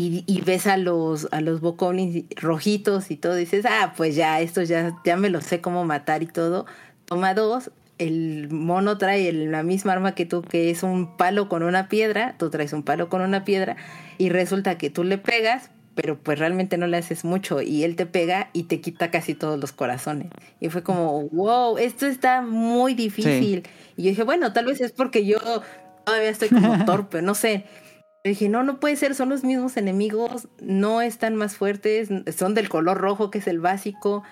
y, 0.00 0.42
ves 0.42 0.68
a 0.68 0.76
los, 0.76 1.26
a 1.32 1.40
los 1.40 1.60
bocoblins 1.60 2.24
rojitos 2.36 3.10
y 3.10 3.16
todo, 3.16 3.34
dices, 3.34 3.66
ah, 3.68 3.94
pues 3.96 4.14
ya, 4.14 4.40
esto 4.40 4.62
ya, 4.62 4.96
ya 5.04 5.16
me 5.16 5.28
lo 5.28 5.40
sé 5.40 5.60
cómo 5.60 5.84
matar 5.84 6.22
y 6.22 6.26
todo. 6.26 6.66
Toma 7.04 7.34
dos, 7.34 7.72
el 7.98 8.48
mono 8.50 8.98
trae 8.98 9.32
la 9.32 9.62
misma 9.62 9.92
arma 9.92 10.14
que 10.14 10.26
tú, 10.26 10.42
que 10.42 10.70
es 10.70 10.82
un 10.82 11.16
palo 11.16 11.48
con 11.48 11.62
una 11.62 11.88
piedra, 11.88 12.34
tú 12.38 12.50
traes 12.50 12.72
un 12.72 12.82
palo 12.82 13.08
con 13.08 13.20
una 13.20 13.44
piedra, 13.44 13.76
y 14.18 14.30
resulta 14.30 14.78
que 14.78 14.90
tú 14.90 15.04
le 15.04 15.18
pegas, 15.18 15.70
pero 15.94 16.18
pues 16.18 16.38
realmente 16.38 16.78
no 16.78 16.86
le 16.86 16.96
haces 16.96 17.24
mucho, 17.24 17.60
y 17.60 17.84
él 17.84 17.96
te 17.96 18.06
pega 18.06 18.50
y 18.52 18.64
te 18.64 18.80
quita 18.80 19.10
casi 19.10 19.34
todos 19.34 19.58
los 19.58 19.72
corazones. 19.72 20.30
Y 20.60 20.68
fue 20.68 20.82
como, 20.82 21.28
wow, 21.30 21.78
esto 21.78 22.06
está 22.06 22.40
muy 22.40 22.94
difícil. 22.94 23.64
Y 23.96 24.04
yo 24.04 24.10
dije, 24.10 24.22
bueno, 24.22 24.52
tal 24.52 24.66
vez 24.66 24.80
es 24.80 24.92
porque 24.92 25.26
yo 25.26 25.38
todavía 26.04 26.30
estoy 26.30 26.48
como 26.48 26.84
torpe, 26.84 27.22
no 27.22 27.34
sé 27.34 27.64
dije, 28.24 28.48
no, 28.48 28.62
no 28.62 28.80
puede 28.80 28.96
ser, 28.96 29.14
son 29.14 29.28
los 29.28 29.44
mismos 29.44 29.76
enemigos, 29.76 30.48
no 30.60 31.00
están 31.00 31.36
más 31.36 31.56
fuertes, 31.56 32.08
son 32.36 32.54
del 32.54 32.68
color 32.68 32.98
rojo, 32.98 33.30
que 33.30 33.38
es 33.38 33.46
el 33.46 33.60
básico. 33.60 34.22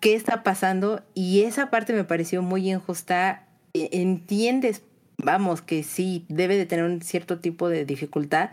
¿Qué 0.00 0.14
está 0.14 0.42
pasando? 0.42 1.02
Y 1.14 1.42
esa 1.42 1.70
parte 1.70 1.92
me 1.92 2.04
pareció 2.04 2.42
muy 2.42 2.70
injusta. 2.70 3.46
E, 3.74 3.88
entiendes, 3.92 4.82
vamos, 5.16 5.62
que 5.62 5.82
sí, 5.82 6.24
debe 6.28 6.56
de 6.56 6.66
tener 6.66 6.84
un 6.84 7.02
cierto 7.02 7.40
tipo 7.40 7.68
de 7.68 7.84
dificultad, 7.84 8.50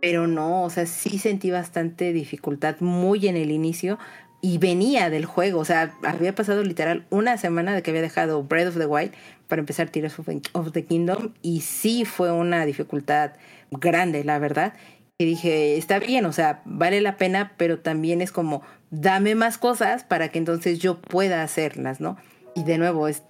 pero 0.00 0.26
no, 0.26 0.64
o 0.64 0.70
sea, 0.70 0.86
sí 0.86 1.18
sentí 1.18 1.50
bastante 1.50 2.12
dificultad 2.12 2.76
muy 2.80 3.26
en 3.26 3.36
el 3.36 3.50
inicio 3.50 3.98
y 4.42 4.58
venía 4.58 5.08
del 5.08 5.24
juego, 5.24 5.60
o 5.60 5.64
sea, 5.64 5.94
había 6.02 6.34
pasado 6.34 6.62
literal 6.62 7.06
una 7.08 7.38
semana 7.38 7.74
de 7.74 7.82
que 7.82 7.90
había 7.90 8.02
dejado 8.02 8.42
Breath 8.42 8.68
of 8.68 8.76
the 8.76 8.84
Wild 8.84 9.12
para 9.48 9.60
empezar 9.60 9.88
Tears 9.88 10.18
of 10.52 10.72
the 10.72 10.84
Kingdom 10.84 11.32
y 11.40 11.62
sí 11.62 12.04
fue 12.04 12.30
una 12.30 12.66
dificultad 12.66 13.32
grande, 13.70 14.22
la 14.22 14.38
verdad. 14.38 14.74
Y 15.18 15.26
dije, 15.26 15.76
está 15.76 16.00
bien, 16.00 16.26
o 16.26 16.32
sea, 16.32 16.62
vale 16.64 17.00
la 17.00 17.16
pena, 17.16 17.52
pero 17.56 17.78
también 17.80 18.20
es 18.20 18.32
como, 18.32 18.62
dame 18.90 19.36
más 19.36 19.58
cosas 19.58 20.02
para 20.02 20.28
que 20.30 20.38
entonces 20.38 20.80
yo 20.80 21.00
pueda 21.00 21.42
hacerlas, 21.42 22.00
¿no? 22.00 22.16
Y 22.56 22.64
de 22.64 22.78
nuevo, 22.78 23.06
es, 23.06 23.22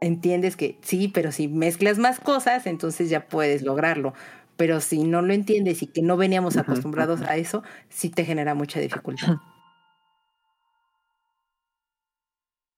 entiendes 0.00 0.56
que 0.56 0.78
sí, 0.82 1.08
pero 1.08 1.32
si 1.32 1.48
mezclas 1.48 1.98
más 1.98 2.20
cosas, 2.20 2.66
entonces 2.66 3.10
ya 3.10 3.28
puedes 3.28 3.62
lograrlo. 3.62 4.14
Pero 4.56 4.80
si 4.80 5.04
no 5.04 5.20
lo 5.20 5.34
entiendes 5.34 5.82
y 5.82 5.88
que 5.88 6.00
no 6.02 6.16
veníamos 6.16 6.56
acostumbrados 6.56 7.20
a 7.22 7.36
eso, 7.36 7.62
sí 7.90 8.08
te 8.10 8.24
genera 8.24 8.54
mucha 8.54 8.80
dificultad. 8.80 9.36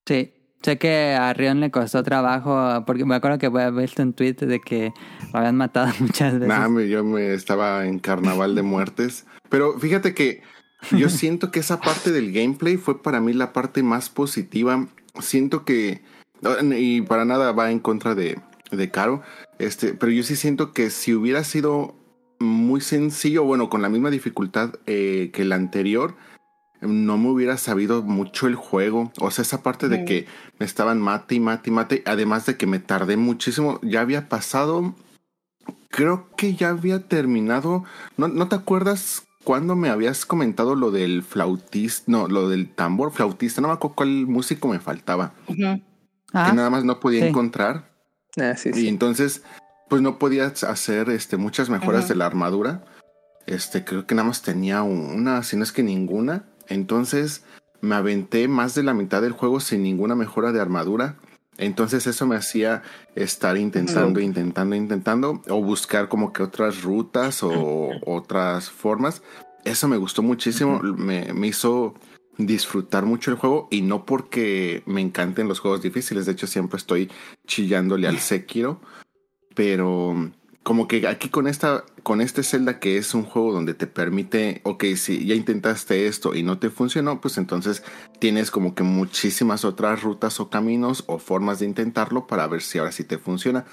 Sí, 0.07 0.33
Sé 0.63 0.77
que 0.77 1.15
a 1.15 1.33
Rion 1.33 1.61
le 1.61 1.71
costó 1.71 2.03
trabajo, 2.03 2.85
porque 2.85 3.05
me 3.05 3.15
acuerdo 3.15 3.39
que 3.39 3.47
había 3.47 3.71
visto 3.71 4.03
un 4.03 4.13
tweet 4.13 4.35
de 4.35 4.61
que 4.61 4.93
lo 5.33 5.39
habían 5.39 5.57
matado 5.57 5.93
muchas 6.01 6.35
veces. 6.35 6.49
Nah, 6.49 6.81
yo 6.83 7.05
me 7.05 7.33
estaba 7.33 7.87
en 7.87 7.99
carnaval 7.99 8.55
de 8.55 8.63
muertes. 8.63 9.25
Pero 9.49 9.79
fíjate 9.79 10.15
que 10.15 10.43
yo 10.91 11.09
siento 11.11 11.51
que 11.51 11.61
esa 11.61 11.81
parte 11.81 12.11
del 12.11 12.33
gameplay 12.33 12.77
fue 12.77 13.03
para 13.03 13.21
mí 13.21 13.33
la 13.33 13.53
parte 13.53 13.83
más 13.83 14.11
positiva. 14.11 14.89
Siento 15.21 15.65
que, 15.65 16.03
y 16.77 17.03
para 17.03 17.25
nada 17.25 17.53
va 17.53 17.71
en 17.71 17.79
contra 17.79 18.15
de, 18.15 18.39
de 18.71 18.91
Caro, 18.91 19.23
este, 19.59 19.95
pero 19.95 20.13
yo 20.13 20.23
sí 20.23 20.37
siento 20.37 20.73
que 20.73 20.91
si 20.91 21.15
hubiera 21.15 21.45
sido 21.45 21.97
muy 22.39 22.81
sencillo, 22.81 23.45
bueno, 23.45 23.69
con 23.69 23.83
la 23.83 23.89
misma 23.89 24.11
dificultad 24.11 24.75
eh, 24.87 25.31
que 25.33 25.43
el 25.43 25.53
anterior, 25.53 26.15
no 26.81 27.19
me 27.19 27.29
hubiera 27.29 27.57
sabido 27.57 28.03
mucho 28.03 28.47
el 28.47 28.55
juego. 28.55 29.13
O 29.21 29.31
sea, 29.31 29.43
esa 29.43 29.63
parte 29.63 29.89
de 29.89 30.05
que 30.05 30.27
me 30.59 30.67
estaban 30.67 31.01
mate 31.01 31.37
y 31.37 31.41
mate 31.41 31.71
y 31.71 31.73
mate. 31.73 32.03
Además 32.07 32.47
de 32.47 32.57
que 32.57 32.67
me 32.67 32.79
tardé 32.79 33.17
muchísimo. 33.17 33.81
Ya 33.83 34.01
había 34.01 34.29
pasado. 34.29 34.95
Creo 35.91 36.29
que 36.37 36.55
ya 36.55 36.71
había 36.71 37.09
terminado. 37.09 37.85
¿No, 38.17 38.29
¿no 38.29 38.49
te 38.49 38.57
acuerdas 38.57 39.27
cuando 39.43 39.77
me 39.77 39.89
habías 39.89 40.25
comentado 40.25 40.75
lo 40.75 40.91
del 40.91 41.23
flautista? 41.23 42.05
No, 42.07 42.29
lo 42.29 42.49
del 42.49 42.73
tambor 42.75 43.13
flautista. 43.13 43.61
No 43.61 43.69
me 43.69 43.75
acuerdo 43.75 43.97
cuál 43.97 44.27
músico 44.27 44.69
me 44.69 44.79
faltaba. 44.79 45.35
Que 45.47 45.83
ah, 46.33 46.53
nada 46.53 46.71
más 46.71 46.85
no 46.85 47.01
podía 47.01 47.27
encontrar. 47.27 47.91
Ah, 48.37 48.55
sí, 48.57 48.71
y 48.75 48.87
entonces, 48.87 49.43
pues 49.89 50.03
no 50.03 50.19
podía 50.19 50.47
hacer 50.47 51.11
este, 51.11 51.39
muchas 51.39 51.71
mejoras 51.71 52.07
de 52.09 52.15
la 52.15 52.27
armadura. 52.27 52.85
Este, 53.47 53.83
creo 53.83 54.07
que 54.07 54.15
nada 54.15 54.29
más 54.29 54.43
tenía 54.43 54.83
una, 54.83 55.43
si 55.43 55.57
no 55.57 55.65
es 55.65 55.73
que 55.73 55.83
ninguna. 55.83 56.45
Entonces 56.69 57.45
me 57.81 57.95
aventé 57.95 58.49
más 58.49 58.75
de 58.75 58.83
la 58.83 58.95
mitad 58.95 59.23
del 59.23 59.33
juego 59.33 59.61
sin 59.61 59.83
ninguna 59.83 60.15
mejora 60.15 60.53
de 60.53 60.61
armadura. 60.61 61.17
Entonces 61.57 62.07
eso 62.07 62.27
me 62.27 62.37
hacía 62.37 62.83
estar 63.17 63.57
intentando, 63.57 64.21
intentando, 64.21 64.77
intentando 64.77 65.43
o 65.49 65.63
buscar 65.63 66.09
como 66.09 66.33
que 66.33 66.43
otras 66.43 66.83
rutas 66.83 67.43
o 67.43 67.91
otras 68.07 68.71
formas. 68.71 69.23
Eso 69.65 69.89
me 69.89 69.97
gustó 69.97 70.23
muchísimo, 70.23 70.81
me, 70.81 71.33
me, 71.35 71.49
hizo 71.49 71.95
disfrutar 72.39 73.05
mucho 73.05 73.33
el 73.33 73.37
juego 73.37 73.67
y 73.73 73.83
no 73.83 74.07
porque 74.07 74.85
me 74.87 75.01
encanten 75.01 75.49
los 75.49 75.59
juegos 75.59 75.83
difíciles. 75.83 76.27
De 76.27 76.33
hecho 76.33 76.47
siempre 76.47 76.79
estoy 76.79 77.11
chillándole 77.47 78.07
al 78.07 78.19
Sekiro. 78.21 78.81
pero 79.55 80.31
como 80.63 80.87
que 80.87 81.09
aquí 81.09 81.29
con 81.29 81.49
esta 81.49 81.85
con 82.09 82.23
este 82.23 82.43
Zelda 82.43 82.81
que 82.81 82.97
es 82.97 83.13
un 83.13 83.25
juego 83.25 83.53
donde 83.53 83.75
te 83.75 83.87
permite, 83.87 84.63
ok, 84.65 84.83
si 84.97 85.27
ya 85.27 85.35
intentaste 85.35 86.07
esto 86.07 86.35
y 86.35 86.43
no 86.43 86.59
te 86.59 86.71
funcionó, 86.71 87.21
pues 87.21 87.37
entonces 87.37 87.83
tienes 88.19 88.51
como 88.51 88.75
que 88.75 88.83
muchísimas 88.83 89.67
otras 89.67 90.03
rutas 90.03 90.41
o 90.41 90.49
caminos 90.49 91.05
o 91.07 91.19
formas 91.19 91.59
de 91.59 91.67
intentarlo 91.67 92.27
para 92.27 92.47
ver 92.47 92.63
si 92.63 92.79
ahora 92.79 92.93
sí 92.93 93.05
te 93.05 93.19
funciona. 93.19 93.67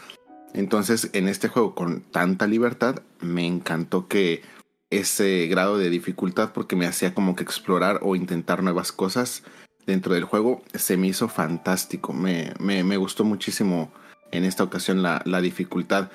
Entonces, 0.53 1.11
en 1.13 1.29
este 1.29 1.47
juego 1.47 1.75
con 1.75 2.01
tanta 2.01 2.45
libertad, 2.45 3.03
me 3.21 3.47
encantó 3.47 4.09
que 4.09 4.41
ese 4.89 5.47
grado 5.47 5.77
de 5.77 5.89
dificultad, 5.89 6.51
porque 6.51 6.75
me 6.75 6.87
hacía 6.87 7.13
como 7.13 7.37
que 7.37 7.43
explorar 7.43 8.01
o 8.01 8.17
intentar 8.17 8.63
nuevas 8.63 8.91
cosas 8.91 9.43
dentro 9.85 10.13
del 10.13 10.25
juego, 10.25 10.61
se 10.73 10.97
me 10.97 11.07
hizo 11.07 11.29
fantástico. 11.29 12.11
Me, 12.11 12.53
me, 12.59 12.97
gustó 12.97 13.23
muchísimo 13.23 13.93
en 14.31 14.43
esta 14.43 14.65
ocasión 14.65 15.01
la, 15.03 15.21
la 15.23 15.39
dificultad. 15.39 16.11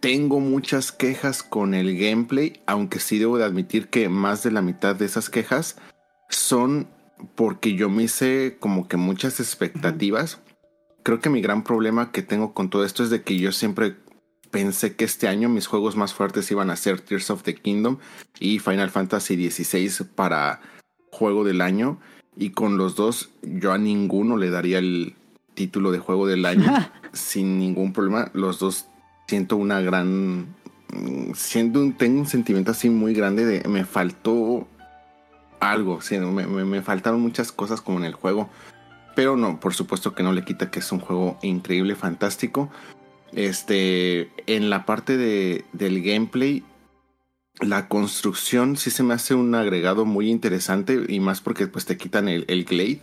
Tengo 0.00 0.40
muchas 0.40 0.92
quejas 0.92 1.42
con 1.42 1.74
el 1.74 1.98
gameplay, 1.98 2.60
aunque 2.66 3.00
sí 3.00 3.18
debo 3.18 3.38
de 3.38 3.44
admitir 3.44 3.88
que 3.88 4.08
más 4.08 4.42
de 4.42 4.52
la 4.52 4.62
mitad 4.62 4.94
de 4.94 5.06
esas 5.06 5.30
quejas 5.30 5.76
son 6.28 6.88
porque 7.34 7.74
yo 7.74 7.90
me 7.90 8.04
hice 8.04 8.58
como 8.60 8.86
que 8.86 8.96
muchas 8.96 9.40
expectativas 9.40 10.40
creo 11.08 11.20
que 11.20 11.30
mi 11.30 11.40
gran 11.40 11.64
problema 11.64 12.12
que 12.12 12.20
tengo 12.20 12.52
con 12.52 12.68
todo 12.68 12.84
esto 12.84 13.02
es 13.02 13.08
de 13.08 13.22
que 13.22 13.38
yo 13.38 13.50
siempre 13.50 13.96
pensé 14.50 14.94
que 14.94 15.06
este 15.06 15.26
año 15.26 15.48
mis 15.48 15.66
juegos 15.66 15.96
más 15.96 16.12
fuertes 16.12 16.50
iban 16.50 16.68
a 16.68 16.76
ser 16.76 17.00
Tears 17.00 17.30
of 17.30 17.44
the 17.44 17.54
Kingdom 17.54 17.96
y 18.38 18.58
Final 18.58 18.90
Fantasy 18.90 19.50
XVI 19.50 20.04
para 20.14 20.60
juego 21.10 21.44
del 21.44 21.62
año. 21.62 21.98
Y 22.36 22.50
con 22.50 22.76
los 22.76 22.94
dos, 22.94 23.30
yo 23.40 23.72
a 23.72 23.78
ninguno 23.78 24.36
le 24.36 24.50
daría 24.50 24.80
el 24.80 25.16
título 25.54 25.92
de 25.92 25.98
juego 25.98 26.26
del 26.26 26.44
año 26.44 26.70
sin 27.14 27.58
ningún 27.58 27.94
problema. 27.94 28.30
Los 28.34 28.58
dos 28.58 28.86
siento 29.28 29.56
una 29.56 29.80
gran. 29.80 30.56
Siento 31.34 31.80
un, 31.80 31.92
tengo 31.92 32.20
un 32.20 32.26
sentimiento 32.26 32.70
así 32.70 32.88
muy 32.88 33.12
grande 33.14 33.44
de 33.44 33.68
me 33.68 33.84
faltó 33.84 34.66
algo. 35.60 36.00
me, 36.10 36.46
me 36.46 36.82
faltaron 36.82 37.20
muchas 37.20 37.52
cosas 37.52 37.80
como 37.80 37.98
en 37.98 38.04
el 38.04 38.14
juego. 38.14 38.48
Pero 39.14 39.36
no, 39.36 39.60
por 39.60 39.74
supuesto 39.74 40.14
que 40.14 40.22
no 40.22 40.32
le 40.32 40.44
quita 40.44 40.70
que 40.70 40.78
es 40.78 40.90
un 40.92 41.00
juego 41.00 41.38
increíble, 41.42 41.94
fantástico. 41.94 42.70
Este, 43.32 44.30
en 44.46 44.70
la 44.70 44.86
parte 44.86 45.16
de, 45.16 45.64
del 45.72 46.02
gameplay, 46.02 46.64
la 47.60 47.88
construcción 47.88 48.76
sí 48.76 48.90
se 48.90 49.02
me 49.02 49.14
hace 49.14 49.34
un 49.34 49.54
agregado 49.54 50.04
muy 50.04 50.30
interesante 50.30 51.04
y 51.08 51.20
más 51.20 51.40
porque 51.40 51.66
pues 51.66 51.84
te 51.84 51.96
quitan 51.96 52.28
el, 52.28 52.44
el 52.48 52.64
glade. 52.64 53.00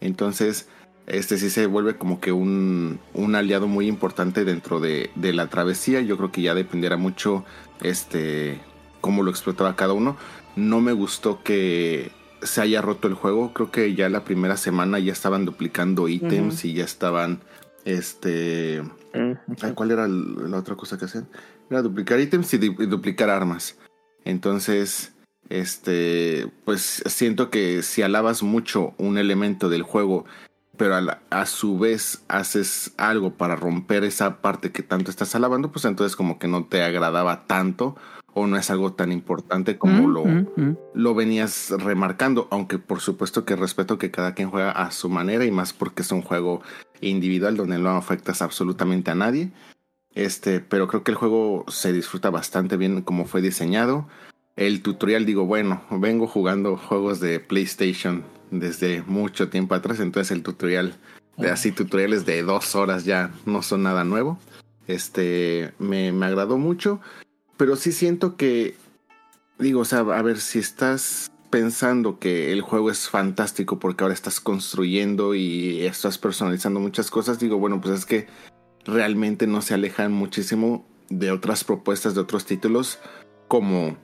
Entonces, 0.00 0.66
este 1.10 1.38
sí 1.38 1.50
se 1.50 1.66
vuelve 1.66 1.96
como 1.96 2.20
que 2.20 2.32
un, 2.32 3.00
un 3.14 3.34
aliado 3.34 3.66
muy 3.66 3.86
importante 3.86 4.44
dentro 4.44 4.80
de, 4.80 5.10
de, 5.16 5.32
la 5.32 5.48
travesía. 5.48 6.00
Yo 6.00 6.16
creo 6.16 6.32
que 6.32 6.42
ya 6.42 6.54
dependerá 6.54 6.96
mucho 6.96 7.44
este 7.82 8.60
cómo 9.00 9.22
lo 9.22 9.30
explotaba 9.30 9.76
cada 9.76 9.92
uno. 9.92 10.16
No 10.56 10.80
me 10.80 10.92
gustó 10.92 11.42
que 11.42 12.12
se 12.42 12.60
haya 12.60 12.82
roto 12.82 13.08
el 13.08 13.14
juego. 13.14 13.52
Creo 13.52 13.70
que 13.70 13.94
ya 13.94 14.08
la 14.08 14.24
primera 14.24 14.56
semana 14.56 14.98
ya 14.98 15.12
estaban 15.12 15.44
duplicando 15.44 16.08
ítems 16.08 16.64
y 16.64 16.74
ya 16.74 16.84
estaban. 16.84 17.40
Este. 17.84 18.82
¿Cuál 19.74 19.90
era 19.90 20.06
la 20.06 20.58
otra 20.58 20.76
cosa 20.76 20.98
que 20.98 21.06
hacían? 21.06 21.28
Era 21.70 21.82
duplicar 21.82 22.20
ítems 22.20 22.52
y, 22.54 22.58
duplicar 22.58 23.30
armas. 23.30 23.76
Entonces. 24.24 25.12
Este. 25.48 26.48
Pues 26.64 27.02
siento 27.06 27.50
que 27.50 27.82
si 27.82 28.02
alabas 28.02 28.42
mucho 28.42 28.94
un 28.98 29.18
elemento 29.18 29.68
del 29.68 29.82
juego. 29.82 30.24
Pero 30.80 30.96
a, 30.96 31.18
a 31.28 31.44
su 31.44 31.78
vez 31.78 32.24
haces 32.28 32.94
algo 32.96 33.34
para 33.34 33.54
romper 33.54 34.02
esa 34.02 34.40
parte 34.40 34.72
que 34.72 34.82
tanto 34.82 35.10
estás 35.10 35.34
alabando, 35.34 35.70
pues 35.70 35.84
entonces 35.84 36.16
como 36.16 36.38
que 36.38 36.48
no 36.48 36.64
te 36.64 36.82
agradaba 36.82 37.44
tanto 37.46 37.96
o 38.32 38.46
no 38.46 38.56
es 38.56 38.70
algo 38.70 38.94
tan 38.94 39.12
importante 39.12 39.76
como 39.76 40.08
mm, 40.08 40.10
lo, 40.10 40.24
mm, 40.24 40.46
mm. 40.56 40.76
lo 40.94 41.14
venías 41.14 41.68
remarcando, 41.68 42.48
aunque 42.50 42.78
por 42.78 43.00
supuesto 43.00 43.44
que 43.44 43.56
respeto 43.56 43.98
que 43.98 44.10
cada 44.10 44.32
quien 44.32 44.48
juega 44.48 44.70
a 44.70 44.90
su 44.90 45.10
manera 45.10 45.44
y 45.44 45.50
más 45.50 45.74
porque 45.74 46.00
es 46.00 46.12
un 46.12 46.22
juego 46.22 46.62
individual 47.02 47.58
donde 47.58 47.76
no 47.76 47.90
afectas 47.90 48.40
absolutamente 48.40 49.10
a 49.10 49.14
nadie. 49.14 49.52
Este, 50.14 50.60
pero 50.60 50.88
creo 50.88 51.04
que 51.04 51.10
el 51.10 51.18
juego 51.18 51.66
se 51.68 51.92
disfruta 51.92 52.30
bastante 52.30 52.78
bien 52.78 53.02
como 53.02 53.26
fue 53.26 53.42
diseñado. 53.42 54.08
El 54.56 54.82
tutorial, 54.82 55.24
digo, 55.24 55.46
bueno, 55.46 55.82
vengo 55.90 56.26
jugando 56.26 56.76
juegos 56.76 57.20
de 57.20 57.40
PlayStation 57.40 58.24
desde 58.50 59.02
mucho 59.02 59.48
tiempo 59.48 59.74
atrás, 59.74 60.00
entonces 60.00 60.30
el 60.32 60.42
tutorial, 60.42 60.96
de 61.36 61.50
así 61.50 61.72
tutoriales 61.72 62.26
de 62.26 62.42
dos 62.42 62.74
horas 62.74 63.04
ya 63.04 63.30
no 63.46 63.62
son 63.62 63.84
nada 63.84 64.04
nuevo. 64.04 64.38
Este, 64.86 65.72
me, 65.78 66.12
me 66.12 66.26
agradó 66.26 66.58
mucho 66.58 67.00
pero 67.60 67.76
sí 67.76 67.92
siento 67.92 68.38
que, 68.38 68.74
digo, 69.58 69.80
o 69.80 69.84
sea, 69.84 69.98
a 69.98 70.22
ver, 70.22 70.40
si 70.40 70.58
estás 70.58 71.30
pensando 71.50 72.18
que 72.18 72.54
el 72.54 72.62
juego 72.62 72.90
es 72.90 73.10
fantástico 73.10 73.78
porque 73.78 74.02
ahora 74.02 74.14
estás 74.14 74.40
construyendo 74.40 75.34
y 75.34 75.82
estás 75.82 76.16
personalizando 76.16 76.80
muchas 76.80 77.10
cosas, 77.10 77.38
digo, 77.38 77.58
bueno, 77.58 77.78
pues 77.82 77.98
es 77.98 78.06
que 78.06 78.28
realmente 78.86 79.46
no 79.46 79.60
se 79.60 79.74
alejan 79.74 80.10
muchísimo 80.10 80.86
de 81.10 81.32
otras 81.32 81.62
propuestas 81.62 82.14
de 82.14 82.22
otros 82.22 82.46
títulos 82.46 82.98
como 83.46 83.98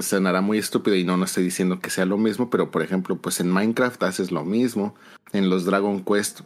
sonará 0.00 0.40
muy 0.40 0.58
estúpido 0.58 0.96
y 0.96 1.04
no 1.04 1.16
no 1.16 1.24
estoy 1.24 1.44
diciendo 1.44 1.80
que 1.80 1.90
sea 1.90 2.04
lo 2.04 2.18
mismo, 2.18 2.50
pero 2.50 2.70
por 2.70 2.82
ejemplo, 2.82 3.16
pues 3.16 3.40
en 3.40 3.50
Minecraft 3.50 4.02
haces 4.02 4.30
lo 4.30 4.44
mismo, 4.44 4.94
en 5.32 5.50
los 5.50 5.64
Dragon 5.64 6.04
Quest 6.04 6.40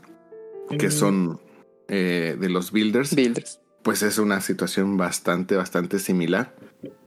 que 0.76 0.90
son 0.90 1.40
eh, 1.88 2.36
de 2.38 2.48
los 2.50 2.72
builders, 2.72 3.14
builders, 3.14 3.60
pues 3.82 4.02
es 4.02 4.18
una 4.18 4.40
situación 4.40 4.96
bastante, 4.96 5.56
bastante 5.56 5.98
similar. 5.98 6.54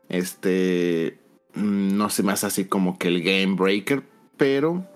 Este, 0.10 1.20
mm, 1.53 1.95
no 1.95 2.10
se 2.10 2.24
me 2.24 2.32
hace 2.32 2.48
así 2.48 2.66
como 2.66 2.98
que 2.98 3.08
el 3.10 3.22
game 3.22 3.56
breaker, 3.56 4.03
pero 4.38 4.88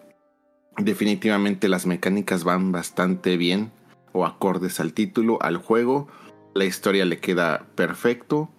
definitivamente 0.78 1.70
las 1.70 1.86
mecánicas 1.86 2.44
van 2.44 2.72
bastante 2.72 3.38
bien 3.38 3.72
o 4.14 4.26
acordes 4.26 4.80
al 4.80 4.94
título, 4.94 5.42
al 5.42 5.58
juego. 5.58 6.08
La 6.54 6.66
historia 6.66 7.06
le 7.06 7.20
queda 7.20 7.68
perfecto. 7.76 8.50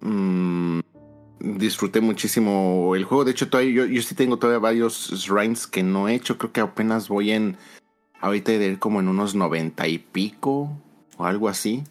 Mm, 0.00 0.80
disfruté 1.44 2.00
muchísimo 2.00 2.94
el 2.96 3.04
juego. 3.04 3.24
De 3.24 3.32
hecho, 3.32 3.48
todavía, 3.48 3.74
yo, 3.74 3.86
yo 3.86 4.02
sí 4.02 4.14
tengo 4.14 4.38
todavía 4.38 4.58
varios 4.58 5.10
shrines 5.12 5.66
que 5.66 5.82
no 5.82 6.08
he 6.08 6.14
hecho. 6.14 6.38
Creo 6.38 6.52
que 6.52 6.60
apenas 6.60 7.08
voy 7.08 7.32
en. 7.32 7.56
Ahorita 8.20 8.52
de 8.52 8.66
ir 8.66 8.78
como 8.78 9.00
en 9.00 9.08
unos 9.08 9.34
noventa 9.34 9.86
y 9.86 9.98
pico 9.98 10.70
o 11.18 11.24
algo 11.26 11.48
así. 11.48 11.84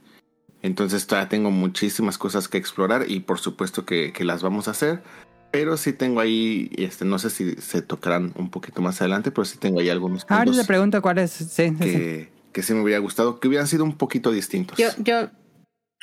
Entonces 0.63 1.05
todavía 1.05 1.30
tengo 1.30 1.51
muchísimas 1.51 2.17
cosas 2.17 2.47
que 2.47 2.57
explorar 2.57 3.05
y 3.07 3.19
por 3.19 3.38
supuesto 3.38 3.85
que, 3.85 4.13
las 4.21 4.41
vamos 4.41 4.67
a 4.67 4.71
hacer. 4.71 5.03
Pero 5.51 5.77
sí 5.77 5.93
tengo 5.93 6.19
ahí, 6.19 6.71
este, 6.77 7.05
no 7.05 7.19
sé 7.19 7.30
si 7.30 7.53
se 7.55 7.84
tocarán 7.84 8.34
un 8.35 8.49
poquito 8.49 8.81
más 8.81 8.99
adelante, 9.01 9.30
pero 9.30 9.45
sí 9.45 9.59
tengo 9.59 9.81
ahí 9.81 9.89
algunos. 9.89 10.25
Ahora 10.27 10.51
te 10.51 10.63
pregunto 10.63 10.99
cuáles 11.01 11.31
sí, 11.31 11.75
que, 11.75 12.31
sí. 12.53 12.63
que 12.63 12.73
me 12.73 12.81
hubiera 12.81 12.99
gustado, 12.99 13.39
que 13.39 13.47
hubieran 13.47 13.67
sido 13.67 13.84
un 13.84 13.95
poquito 13.95 14.31
distintos. 14.31 14.80
Yo, 14.80 14.88
yo, 14.97 15.30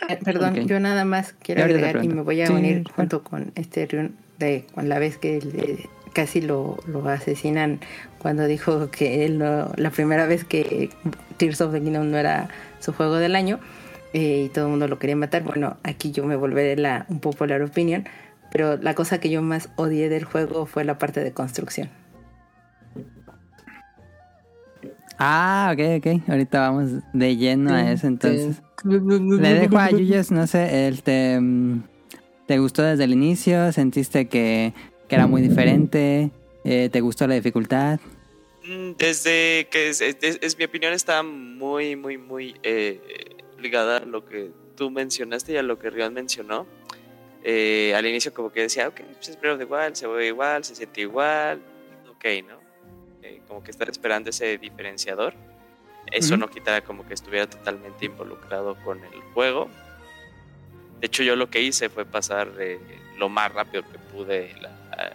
eh, 0.08 0.18
perdón, 0.24 0.54
yo 0.66 0.80
nada 0.80 1.04
más 1.04 1.34
quiero 1.42 1.64
agregar 1.64 2.04
y 2.04 2.08
me 2.08 2.22
voy 2.22 2.42
a 2.42 2.50
unir 2.50 2.84
junto 2.94 3.22
con 3.22 3.52
este 3.54 3.88
de 4.38 4.64
con 4.74 4.88
la 4.88 4.98
vez 4.98 5.18
que 5.18 5.86
casi 6.12 6.40
lo, 6.40 6.78
lo, 6.86 7.06
asesinan 7.08 7.80
cuando 8.18 8.46
dijo 8.46 8.90
que 8.90 9.24
él 9.24 9.38
la 9.38 9.90
primera 9.90 10.26
vez 10.26 10.44
que 10.44 10.90
Tears 11.36 11.60
of 11.60 11.72
the 11.72 11.80
Kingdom 11.80 12.10
no 12.10 12.18
era 12.18 12.48
su 12.80 12.92
juego 12.92 13.16
del 13.16 13.36
año 13.36 13.60
eh, 14.12 14.44
y 14.46 14.48
todo 14.48 14.66
el 14.66 14.70
mundo 14.70 14.88
lo 14.88 14.98
quería 14.98 15.16
matar. 15.16 15.42
Bueno, 15.42 15.76
aquí 15.82 16.10
yo 16.10 16.24
me 16.24 16.36
volveré 16.36 16.76
la 16.76 17.06
un 17.08 17.20
popular 17.20 17.62
opinión, 17.62 18.08
pero 18.50 18.76
la 18.76 18.94
cosa 18.94 19.20
que 19.20 19.30
yo 19.30 19.42
más 19.42 19.68
odié 19.76 20.08
del 20.08 20.24
juego 20.24 20.66
fue 20.66 20.84
la 20.84 20.98
parte 20.98 21.22
de 21.22 21.32
construcción. 21.32 21.90
Ah, 25.22 25.74
ok, 25.74 25.98
ok. 25.98 26.28
Ahorita 26.30 26.60
vamos 26.60 26.92
de 27.12 27.36
lleno 27.36 27.74
a 27.74 27.92
eso 27.92 28.06
entonces. 28.06 28.62
Le 28.84 29.54
dejo 29.54 29.76
a 29.76 29.90
Yuyos, 29.90 30.30
no 30.30 30.46
sé, 30.46 30.88
el 30.88 31.02
te, 31.02 31.38
mm, 31.38 31.82
¿te 32.46 32.58
gustó 32.58 32.82
desde 32.82 33.04
el 33.04 33.12
inicio? 33.12 33.70
¿Sentiste 33.70 34.28
que, 34.28 34.72
que 35.08 35.14
era 35.14 35.26
muy 35.26 35.42
diferente? 35.42 36.30
Eh, 36.64 36.88
¿Te 36.90 37.02
gustó 37.02 37.26
la 37.26 37.34
dificultad? 37.34 38.00
Mm, 38.64 38.92
desde 38.96 39.68
que 39.70 39.90
es, 39.90 40.58
mi 40.58 40.64
opinión 40.64 40.94
está 40.94 41.22
muy, 41.22 41.96
muy, 41.96 42.16
muy 42.16 42.56
eh, 42.62 43.36
ligada 43.58 43.98
a 43.98 44.06
lo 44.06 44.24
que 44.24 44.50
tú 44.74 44.90
mencionaste 44.90 45.52
y 45.52 45.56
a 45.58 45.62
lo 45.62 45.78
que 45.78 45.90
Rion 45.90 46.14
mencionó. 46.14 46.66
Eh, 47.44 47.92
al 47.94 48.06
inicio 48.06 48.32
como 48.32 48.50
que 48.50 48.62
decía, 48.62 48.88
ok, 48.88 49.02
pues 49.16 49.28
espero 49.28 49.58
de 49.58 49.64
igual, 49.64 49.94
se 49.94 50.06
ve 50.06 50.28
igual, 50.28 50.64
se 50.64 50.74
siente 50.74 51.02
igual, 51.02 51.60
ok, 52.10 52.24
¿no? 52.48 52.59
Eh, 53.30 53.40
como 53.46 53.62
que 53.62 53.70
estar 53.70 53.88
esperando 53.88 54.30
ese 54.30 54.58
diferenciador. 54.58 55.34
Eso 56.10 56.36
no 56.36 56.48
quitaba 56.48 56.80
como 56.80 57.06
que 57.06 57.14
estuviera 57.14 57.48
totalmente 57.48 58.06
involucrado 58.06 58.74
con 58.82 59.04
el 59.04 59.20
juego. 59.32 59.70
De 60.98 61.06
hecho, 61.06 61.22
yo 61.22 61.36
lo 61.36 61.48
que 61.50 61.60
hice 61.60 61.88
fue 61.88 62.04
pasar 62.04 62.50
eh, 62.58 62.80
lo 63.16 63.28
más 63.28 63.52
rápido 63.52 63.84
que 63.88 63.98
pude 63.98 64.54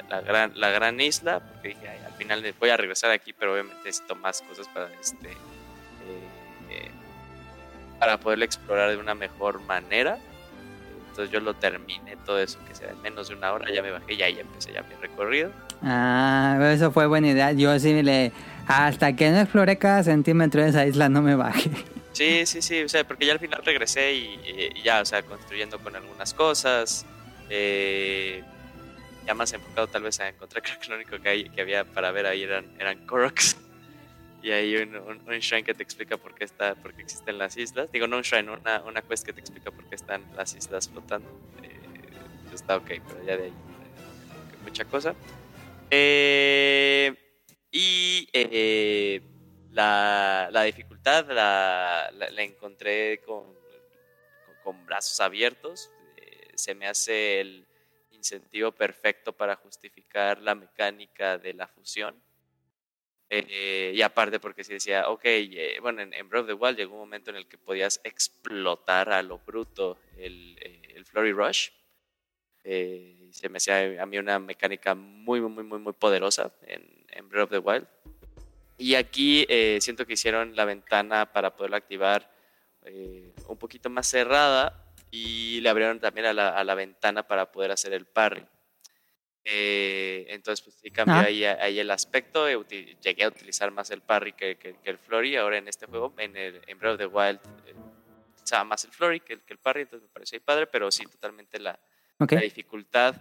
la, 0.10 0.22
gran, 0.22 0.54
la 0.56 0.70
gran 0.70 1.02
isla, 1.02 1.42
porque 1.42 1.70
dije, 1.70 1.90
al 2.06 2.14
final 2.14 2.56
voy 2.60 2.70
a 2.70 2.78
regresar 2.78 3.12
aquí, 3.12 3.34
pero 3.34 3.54
obviamente 3.54 3.82
necesito 3.84 4.16
más 4.16 4.42
cosas 4.42 4.68
para 4.70 4.90
este 5.02 5.36
para 8.00 8.20
poderlo 8.20 8.46
explorar 8.46 8.92
de 8.92 8.98
una 8.98 9.16
mejor 9.16 9.62
manera. 9.62 10.20
Entonces 11.16 11.32
yo 11.32 11.40
lo 11.40 11.54
terminé 11.54 12.18
todo 12.26 12.40
eso, 12.40 12.60
que 12.68 12.76
sea 12.76 12.90
en 12.90 13.02
menos 13.02 13.30
de 13.30 13.36
una 13.36 13.54
hora, 13.54 13.74
ya 13.74 13.82
me 13.82 13.90
bajé 13.90 14.16
y 14.16 14.22
ahí 14.22 14.38
empecé 14.38 14.74
ya 14.74 14.84
mi 14.84 14.96
recorrido. 14.96 15.50
Ah, 15.82 16.60
eso 16.74 16.92
fue 16.92 17.08
buena 17.08 17.30
idea. 17.30 17.54
Yo 17.54 17.80
sí 17.80 18.04
le... 18.04 18.34
Hasta 18.68 19.16
que 19.16 19.32
no 19.32 19.40
exploré 19.40 19.78
cada 19.78 20.04
centímetro 20.04 20.62
de 20.62 20.72
esa 20.72 20.86
isla 20.86 21.08
no 21.08 21.22
me 21.22 21.36
bajé. 21.36 21.72
Sí, 22.12 22.46
sí, 22.46 22.62
sí, 22.62 22.84
o 22.84 22.90
sea, 22.90 23.08
porque 23.08 23.26
ya 23.26 23.32
al 23.32 23.40
final 23.40 23.62
regresé 23.64 24.14
y, 24.14 24.82
ya, 24.84 25.00
o 25.00 25.06
sea, 25.06 25.22
construyendo 25.24 25.80
con 25.80 25.96
algunas 25.96 26.34
cosas. 26.34 27.06
Eh, 27.50 28.44
ya 29.26 29.34
más 29.34 29.54
enfocado 29.54 29.88
tal 29.88 30.04
vez 30.04 30.20
a 30.20 30.28
encontrar, 30.28 30.64
creo 30.66 30.80
que 30.82 30.90
lo 30.90 30.96
único 30.96 31.18
que, 31.22 31.50
que 31.50 31.62
había 31.62 31.86
para 31.86 32.12
ver 32.12 32.26
ahí 32.26 32.44
eran, 32.44 32.66
eran 32.78 33.06
Koroks. 33.06 33.56
Y 34.46 34.52
hay 34.52 34.76
un, 34.76 34.96
un, 34.96 35.40
shrine 35.40 35.64
que 35.64 35.74
te 35.74 35.82
explica 35.82 36.18
por 36.18 36.36
qué, 36.36 36.44
está, 36.44 36.76
por 36.76 36.94
qué 36.94 37.02
existen 37.02 37.40
las 37.40 37.58
islas. 37.58 37.92
Digo, 37.92 38.06
no 38.06 38.18
un 38.18 38.22
shrine, 38.22 38.52
una, 38.52 38.80
una 38.84 39.02
quest 39.02 39.26
que 39.26 39.34
te 39.34 39.40
explica 39.40 39.72
por 39.72 39.90
qué 39.90 39.96
están 39.96 40.24
las 40.36 40.54
islas 40.54 40.88
flotando. 40.88 41.28
Eh, 41.64 41.80
está 42.54 42.78
ok, 42.78 42.92
pero 43.08 43.24
ya 43.26 43.38
de 43.38 43.46
ahí 43.46 43.50
eh, 43.50 44.58
mucha 44.64 44.86
cosa. 44.86 45.16
Eh, 45.90 47.12
y 47.72 48.30
eh, 48.34 49.20
la, 49.72 50.50
la, 50.52 50.62
dificultad 50.62 51.26
la, 51.32 52.12
la, 52.14 52.44
encontré 52.44 53.24
con, 53.26 53.46
con, 54.64 54.86
brazos 54.86 55.22
abiertos. 55.22 55.90
Eh, 56.18 56.52
se 56.54 56.76
me 56.76 56.86
hace 56.86 57.42
el 57.42 57.66
incentivo 58.12 58.72
perfecto 58.72 59.34
para 59.34 59.56
justificar 59.56 60.40
la 60.40 60.54
mecánica 60.54 61.40
de 61.40 61.56
la 61.56 61.68
fusión. 61.68 62.16
Eh, 63.30 63.94
y 63.96 64.02
aparte 64.02 64.40
porque 64.40 64.64
si 64.64 64.74
decía, 64.74 65.10
ok, 65.10 65.22
eh, 65.26 65.78
bueno, 65.82 66.02
en, 66.02 66.30
Breath 66.30 66.44
of 66.44 66.48
the 66.48 66.54
Wild 66.54 66.78
llegó 66.78 66.94
un 66.94 67.00
momento 67.00 67.32
en 67.32 67.38
el 67.38 67.48
que 67.48 67.58
podías 67.58 68.00
explotar 68.04 69.12
a 69.12 69.24
lo 69.24 69.40
bruto 69.40 69.98
el, 70.18 70.58
eh, 70.62 70.94
el 70.96 71.06
Flurry 71.06 71.32
Rush. 71.32 71.70
se 72.64 73.50
me 73.50 73.58
hacía 73.58 74.02
a 74.02 74.06
mí 74.06 74.18
una 74.18 74.40
mecánica 74.40 74.96
muy, 74.96 75.42
muy, 75.42 75.64
muy, 75.64 75.80
muy 75.80 75.94
poderosa 75.94 76.52
en, 76.68 77.06
en 77.10 77.30
Breath 77.30 77.46
of 77.46 77.50
the 77.52 77.58
Wild. 77.60 77.88
Y 78.78 78.96
aquí 78.96 79.48
siento 79.80 80.06
que 80.06 80.14
hicieron 80.14 80.56
la 80.56 80.66
ventana 80.66 81.32
para 81.32 81.56
poderla 81.56 81.78
activar 81.78 82.30
un 83.48 83.58
poquito 83.58 83.90
más 83.90 84.08
cerrada 84.08 84.92
y 85.12 85.62
le 85.62 85.70
abrieron 85.70 86.00
también 86.00 86.28
a 86.28 86.34
la, 86.34 86.50
a 86.50 86.64
la 86.64 86.76
ventana 86.76 87.26
para 87.26 87.52
poder 87.52 87.72
hacer 87.72 87.94
el 87.94 88.06
parry. 88.06 88.46
Eh, 89.48 90.26
entonces, 90.30 90.64
pues 90.64 90.76
sí 90.82 90.90
cambió 90.90 91.18
ahí, 91.18 91.46
ahí, 91.46 91.80
el 91.80 91.92
aspecto. 91.92 92.48
Llegué 92.68 93.24
a 93.24 93.28
utilizar 93.28 93.70
más 93.70 93.92
el 93.92 94.02
parry 94.02 94.34
que, 94.34 94.58
que, 94.58 94.76
el 94.84 94.98
flurry. 94.98 95.36
Ahora 95.36 95.58
en 95.58 95.68
este 95.68 95.86
juego, 95.86 96.14
en, 96.18 96.36
el, 96.36 96.62
en 96.66 96.80
Breath 96.80 96.94
of 96.94 96.98
the 96.98 97.06
Wild, 97.06 97.40
eh, 97.68 97.76
usaba 98.44 98.64
más 98.64 98.84
el 98.86 98.92
flurry 98.92 99.20
que 99.20 99.34
el, 99.34 99.42
que 99.42 99.54
el 99.54 99.60
parry. 99.60 99.82
Entonces 99.82 100.10
me 100.10 100.12
pareció 100.12 100.42
padre, 100.42 100.66
pero 100.66 100.90
sí, 100.90 101.06
totalmente 101.06 101.60
la, 101.60 101.80
la 102.18 102.42
dificultad 102.42 103.16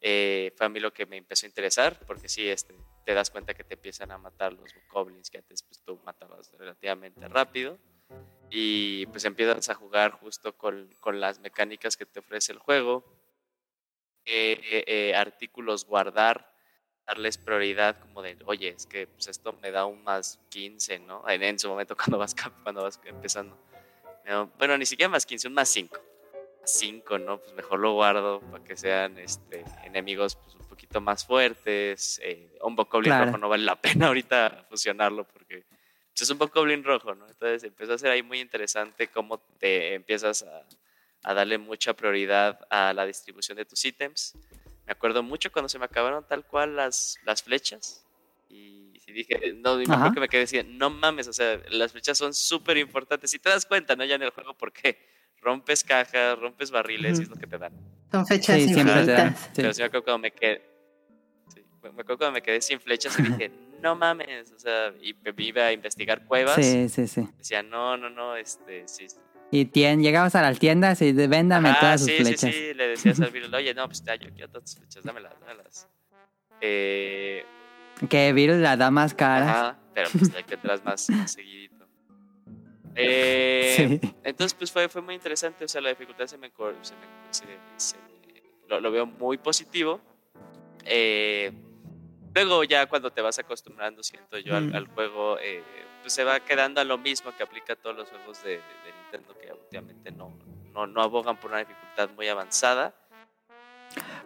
eh, 0.00 0.52
fue 0.56 0.66
a 0.66 0.68
mí 0.68 0.78
lo 0.78 0.92
que 0.92 1.06
me 1.06 1.16
empezó 1.16 1.44
a 1.44 1.48
interesar. 1.48 1.98
Porque 2.06 2.28
sí, 2.28 2.48
este, 2.48 2.72
te 3.04 3.12
das 3.12 3.30
cuenta 3.30 3.52
que 3.52 3.64
te 3.64 3.74
empiezan 3.74 4.12
a 4.12 4.18
matar 4.18 4.52
los 4.52 4.72
goblins 4.92 5.28
que 5.28 5.38
antes 5.38 5.64
pues, 5.64 5.82
tú 5.82 6.00
matabas 6.04 6.52
relativamente 6.56 7.26
rápido. 7.26 7.78
Y 8.48 9.06
pues 9.06 9.24
empiezas 9.24 9.68
a 9.70 9.74
jugar 9.74 10.12
justo 10.12 10.56
con, 10.56 10.94
con 11.00 11.18
las 11.18 11.40
mecánicas 11.40 11.96
que 11.96 12.06
te 12.06 12.20
ofrece 12.20 12.52
el 12.52 12.58
juego 12.58 13.23
eh, 14.26 14.84
eh, 14.86 15.14
artículos 15.14 15.84
guardar, 15.84 16.50
darles 17.06 17.36
prioridad 17.38 17.98
como 18.00 18.22
de, 18.22 18.38
oye, 18.46 18.68
es 18.68 18.86
que 18.86 19.06
pues, 19.06 19.28
esto 19.28 19.52
me 19.60 19.70
da 19.70 19.84
un 19.86 20.02
más 20.02 20.40
15, 20.48 21.00
¿no? 21.00 21.28
En, 21.28 21.42
en 21.42 21.58
su 21.58 21.68
momento 21.68 21.96
cuando 21.96 22.18
vas, 22.18 22.34
cuando 22.62 22.82
vas 22.82 23.00
empezando. 23.04 23.56
bueno, 24.58 24.78
ni 24.78 24.86
siquiera 24.86 25.08
más 25.08 25.26
15, 25.26 25.48
un 25.48 25.54
más 25.54 25.68
5. 25.68 26.00
Más 26.60 26.72
5, 26.72 27.18
¿no? 27.18 27.38
Pues 27.38 27.52
mejor 27.54 27.80
lo 27.80 27.92
guardo 27.92 28.40
para 28.40 28.64
que 28.64 28.76
sean 28.76 29.18
este, 29.18 29.64
enemigos 29.84 30.36
pues, 30.36 30.54
un 30.54 30.66
poquito 30.66 31.00
más 31.00 31.26
fuertes. 31.26 32.20
Eh, 32.22 32.56
un 32.62 32.74
Bokoblin 32.76 33.26
rojo 33.26 33.38
no 33.38 33.48
vale 33.48 33.64
la 33.64 33.76
pena 33.80 34.06
ahorita 34.06 34.66
fusionarlo 34.70 35.24
porque 35.24 35.64
pues, 36.14 36.22
es 36.22 36.30
un 36.30 36.38
Bokoblin 36.38 36.82
rojo, 36.82 37.14
¿no? 37.14 37.28
Entonces 37.28 37.64
empezó 37.64 37.92
a 37.92 37.98
ser 37.98 38.10
ahí 38.10 38.22
muy 38.22 38.40
interesante 38.40 39.08
cómo 39.08 39.38
te 39.58 39.94
empiezas 39.94 40.42
a 40.42 40.64
a 41.24 41.34
darle 41.34 41.58
mucha 41.58 41.94
prioridad 41.94 42.60
a 42.70 42.92
la 42.92 43.06
distribución 43.06 43.56
de 43.56 43.64
tus 43.64 43.84
ítems. 43.84 44.34
Me 44.86 44.92
acuerdo 44.92 45.22
mucho 45.22 45.50
cuando 45.50 45.68
se 45.68 45.78
me 45.78 45.86
acabaron 45.86 46.26
tal 46.28 46.44
cual 46.44 46.76
las, 46.76 47.16
las 47.24 47.42
flechas. 47.42 48.04
Y, 48.50 48.92
dije, 49.06 49.54
no, 49.56 49.76
me 49.76 49.84
acuerdo 49.84 50.12
que 50.12 50.20
me 50.20 50.28
quedé 50.28 50.42
diciendo, 50.42 50.72
no 50.76 50.90
mames, 50.90 51.28
o 51.28 51.32
sea, 51.32 51.60
las 51.70 51.92
flechas 51.92 52.18
son 52.18 52.34
súper 52.34 52.76
importantes. 52.76 53.32
Y 53.32 53.38
te 53.38 53.48
das 53.48 53.64
cuenta, 53.64 53.96
¿no? 53.96 54.04
Ya 54.04 54.16
en 54.16 54.22
el 54.22 54.30
juego, 54.30 54.54
porque 54.54 54.98
rompes 55.40 55.82
cajas, 55.82 56.38
rompes 56.38 56.70
barriles 56.70 57.18
y 57.18 57.22
es 57.22 57.28
lo 57.28 57.36
que 57.36 57.46
te 57.46 57.58
dan. 57.58 57.72
Son 58.10 58.26
flechas 58.26 58.56
sí, 58.56 58.62
infinitas. 58.62 59.50
Pero 59.54 59.72
sí 59.72 59.80
me 59.80 59.86
acuerdo 59.86 60.04
cuando 60.04 60.18
me 60.18 60.30
quedé, 60.30 60.62
me 61.82 61.88
acuerdo 61.88 62.18
cuando 62.18 62.32
me 62.32 62.42
quedé 62.42 62.60
sin 62.60 62.80
flechas 62.80 63.18
y 63.18 63.22
dije, 63.22 63.50
no 63.80 63.94
mames, 63.94 64.52
o 64.52 64.58
sea, 64.58 64.92
y 65.00 65.14
me 65.14 65.32
iba 65.38 65.66
a 65.66 65.72
investigar 65.72 66.26
cuevas. 66.26 66.56
Sí, 66.56 66.88
sí, 66.88 67.06
sí. 67.06 67.28
Decía, 67.38 67.62
no, 67.62 67.96
no, 67.96 68.10
no, 68.10 68.36
este, 68.36 68.86
sí, 68.88 69.06
y 69.54 69.70
llegabas 69.72 70.34
a 70.34 70.42
las 70.42 70.58
tiendas 70.58 71.00
y 71.00 71.12
véndame 71.12 71.72
todas 71.78 72.00
sus 72.00 72.10
flechas. 72.10 72.40
Sí, 72.40 72.52
sí, 72.52 72.74
le 72.74 72.88
decías 72.88 73.20
al 73.20 73.30
virus, 73.32 73.52
oye, 73.52 73.72
no, 73.72 73.86
pues 73.86 74.02
ya, 74.02 74.16
yo 74.16 74.28
quiero 74.30 74.48
todas 74.48 74.64
tus 74.64 74.76
flechas, 74.76 75.04
dámelas, 75.04 75.32
dámelas. 75.40 75.88
Eh, 76.60 77.44
que 78.08 78.32
virus 78.32 78.56
la 78.56 78.76
da 78.76 78.90
más 78.90 79.14
cara. 79.14 79.50
Ajá, 79.50 79.78
pero 79.94 80.10
pues 80.10 80.34
hay 80.34 80.42
que 80.42 80.56
tendrás 80.56 80.84
más, 80.84 81.06
seguidito. 81.26 81.86
Eh, 82.96 83.74
sí. 83.76 84.14
Entonces, 84.24 84.54
pues 84.54 84.72
fue, 84.72 84.88
fue 84.88 85.02
muy 85.02 85.14
interesante, 85.14 85.64
o 85.64 85.68
sea, 85.68 85.80
la 85.80 85.90
dificultad 85.90 86.26
se 86.26 86.36
me, 86.36 86.50
se 86.80 86.94
me, 86.94 87.56
se, 87.76 87.96
lo, 88.68 88.80
lo, 88.80 88.90
veo 88.90 89.06
muy 89.06 89.38
positivo. 89.38 90.00
Eh, 90.84 91.52
luego 92.34 92.64
ya 92.64 92.86
cuando 92.86 93.12
te 93.12 93.20
vas 93.20 93.38
acostumbrando, 93.38 94.02
siento 94.02 94.36
yo, 94.38 94.56
al, 94.56 94.74
al 94.74 94.88
juego, 94.88 95.38
eh, 95.38 95.62
pues 96.04 96.12
se 96.12 96.22
va 96.22 96.38
quedando 96.38 96.82
a 96.82 96.84
lo 96.84 96.98
mismo 96.98 97.34
que 97.34 97.42
aplica 97.42 97.72
a 97.72 97.76
todos 97.76 97.96
los 97.96 98.10
juegos 98.10 98.44
de, 98.44 98.60
Nintendo 99.04 99.34
que 99.40 99.50
últimamente 99.50 100.10
no, 100.10 100.38
no, 100.74 100.86
no, 100.86 101.00
abogan 101.00 101.40
por 101.40 101.50
una 101.50 101.60
dificultad 101.60 102.10
muy 102.14 102.28
avanzada. 102.28 102.94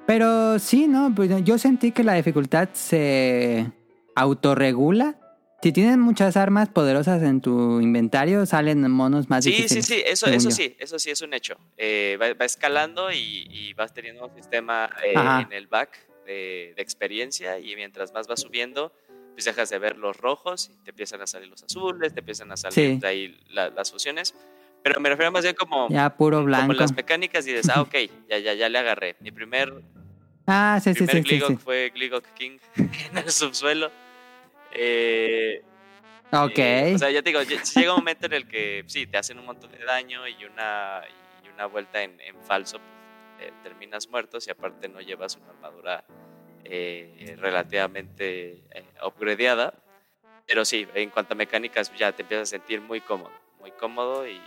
Pero 0.05 0.59
sí, 0.59 0.89
¿no? 0.89 1.13
Pues 1.15 1.31
yo 1.45 1.57
sentí 1.57 1.93
que 1.93 2.03
la 2.03 2.15
dificultad 2.15 2.71
se 2.73 3.71
autorregula. 4.17 5.15
Si 5.63 5.71
tienes 5.71 5.99
muchas 5.99 6.37
armas 6.37 6.69
poderosas 6.69 7.23
en 7.23 7.41
tu 7.41 7.81
inventario, 7.81 8.45
salen 8.45 8.91
monos 8.91 9.31
más 9.31 9.45
sí, 9.45 9.53
difíciles. 9.53 9.87
Sí, 9.87 9.95
sí, 9.95 10.03
eso, 10.05 10.27
eso 10.27 10.51
sí, 10.51 10.75
eso 10.81 10.99
sí 10.99 11.11
es 11.11 11.21
un 11.21 11.33
hecho. 11.33 11.59
Eh, 11.77 12.19
va, 12.21 12.45
escalando 12.45 13.13
y, 13.13 13.73
vas 13.75 13.95
teniendo 13.95 14.27
un 14.27 14.35
sistema 14.35 14.91
eh, 15.05 15.15
en 15.15 15.53
el 15.53 15.69
back 15.69 15.97
de, 16.27 16.73
de, 16.75 16.83
experiencia 16.83 17.61
y 17.61 17.77
mientras 17.77 18.13
más 18.13 18.27
vas 18.27 18.41
subiendo, 18.41 18.93
pues 19.39 19.45
dejas 19.45 19.71
de 19.71 19.79
ver 19.79 19.97
los 19.99 20.17
rojos 20.17 20.69
y 20.69 20.83
te 20.83 20.91
empiezan 20.91 21.23
a 21.23 21.27
salir 21.29 21.47
los 21.47 21.63
azules, 21.63 22.13
te 22.13 22.19
empiezan 22.19 22.51
a 22.51 22.57
salir 22.57 22.99
de 22.99 23.07
ahí 23.07 23.41
las 23.51 23.93
fusiones. 23.93 24.35
Pero 24.83 24.99
me 24.99 25.09
refiero 25.09 25.31
más 25.31 25.45
bien 25.45 25.55
como, 25.55 25.89
ya, 25.91 26.11
puro 26.17 26.43
blanco. 26.43 26.67
como 26.67 26.81
las 26.81 26.93
mecánicas 26.93 27.47
y 27.47 27.53
dices, 27.53 27.71
ah, 27.73 27.83
ok, 27.83 27.95
ya, 28.29 28.39
ya, 28.39 28.55
ya 28.55 28.69
le 28.69 28.79
agarré. 28.79 29.15
Mi 29.21 29.31
primer, 29.31 29.73
ah, 30.49 30.81
sí, 30.83 30.93
primer 30.93 31.25
sí, 31.25 31.41
sí, 31.41 31.57
fue 31.57 31.93
Gligok 31.95 32.25
King 32.35 32.59
en 32.77 33.19
el 33.19 33.31
subsuelo. 33.31 33.93
Eh, 34.73 35.63
ok. 36.33 36.95
o 36.95 36.99
sea, 36.99 37.11
ya 37.13 37.23
te 37.23 37.31
digo, 37.31 37.41
llega 37.41 37.95
un 37.95 38.01
momento 38.01 38.27
en 38.27 38.33
el 38.33 38.49
que 38.49 38.83
sí, 38.89 39.07
te 39.07 39.19
hacen 39.19 39.39
un 39.39 39.47
montón 39.47 39.71
de 39.71 39.85
daño 39.85 40.27
y 40.27 40.47
una, 40.47 41.03
y 41.45 41.49
una 41.49 41.67
vuelta 41.67 42.03
en, 42.03 42.21
en 42.23 42.35
falso, 42.43 42.81
pues, 43.37 43.53
terminas 43.63 44.09
muertos 44.09 44.49
y 44.49 44.51
aparte 44.51 44.89
no 44.89 45.01
llevas 45.01 45.37
una 45.37 45.51
armadura 45.51 46.05
eh, 46.65 47.37
relativamente 47.39 48.63
eh, 48.71 48.85
upgradeada. 49.05 49.75
Pero 50.47 50.65
sí, 50.65 50.87
en 50.95 51.11
cuanto 51.11 51.35
a 51.35 51.37
mecánicas 51.37 51.93
ya 51.97 52.13
te 52.13 52.23
empiezas 52.23 52.49
a 52.49 52.51
sentir 52.57 52.81
muy 52.81 53.01
cómodo, 53.01 53.33
muy 53.61 53.71
cómodo 53.73 54.27
y, 54.27 54.41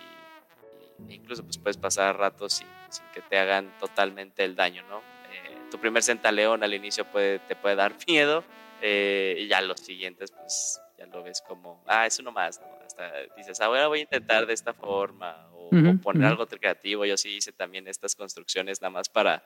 incluso 1.09 1.43
pues 1.43 1.57
puedes 1.57 1.77
pasar 1.77 2.17
ratos 2.17 2.53
sin, 2.53 2.67
sin, 2.89 3.05
que 3.13 3.21
te 3.21 3.37
hagan 3.37 3.71
totalmente 3.79 4.43
el 4.43 4.55
daño, 4.55 4.83
¿no? 4.89 4.99
Eh, 5.31 5.57
tu 5.69 5.79
primer 5.79 6.03
centaleón 6.03 6.63
al 6.63 6.73
inicio 6.73 7.05
puede, 7.05 7.39
te 7.39 7.55
puede 7.55 7.75
dar 7.75 7.95
miedo 8.07 8.43
eh, 8.81 9.35
y 9.39 9.47
ya 9.47 9.61
los 9.61 9.79
siguientes 9.79 10.31
pues 10.31 10.81
ya 10.97 11.05
lo 11.05 11.23
ves 11.23 11.41
como, 11.41 11.83
ah, 11.87 12.05
es 12.05 12.19
uno 12.19 12.31
más, 12.31 12.59
¿no? 12.59 12.67
Hasta 12.85 13.11
dices, 13.37 13.61
ahora 13.61 13.87
voy 13.87 13.99
a 13.99 14.01
intentar 14.03 14.45
de 14.45 14.53
esta 14.53 14.73
forma 14.73 15.47
o, 15.53 15.69
o 15.69 16.01
poner 16.01 16.27
algo 16.27 16.45
creativo. 16.47 17.05
Yo 17.05 17.15
sí 17.15 17.37
hice 17.37 17.51
también 17.51 17.87
estas 17.87 18.15
construcciones 18.15 18.81
nada 18.81 18.89
más 18.89 19.07
para 19.07 19.43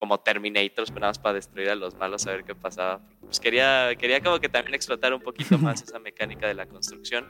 como 0.00 0.18
Terminator, 0.18 0.86
pero 0.86 1.00
nada 1.00 1.10
más 1.10 1.18
para 1.18 1.34
destruir 1.34 1.68
a 1.68 1.74
los 1.74 1.94
malos, 1.94 2.26
a 2.26 2.32
ver 2.32 2.44
qué 2.44 2.54
pasaba. 2.54 3.02
Pues 3.20 3.38
quería, 3.38 3.94
quería 3.96 4.22
como 4.22 4.40
que 4.40 4.48
también 4.48 4.74
explotar 4.74 5.12
un 5.12 5.20
poquito 5.20 5.58
más 5.58 5.82
esa 5.86 5.98
mecánica 5.98 6.48
de 6.48 6.54
la 6.54 6.66
construcción. 6.66 7.26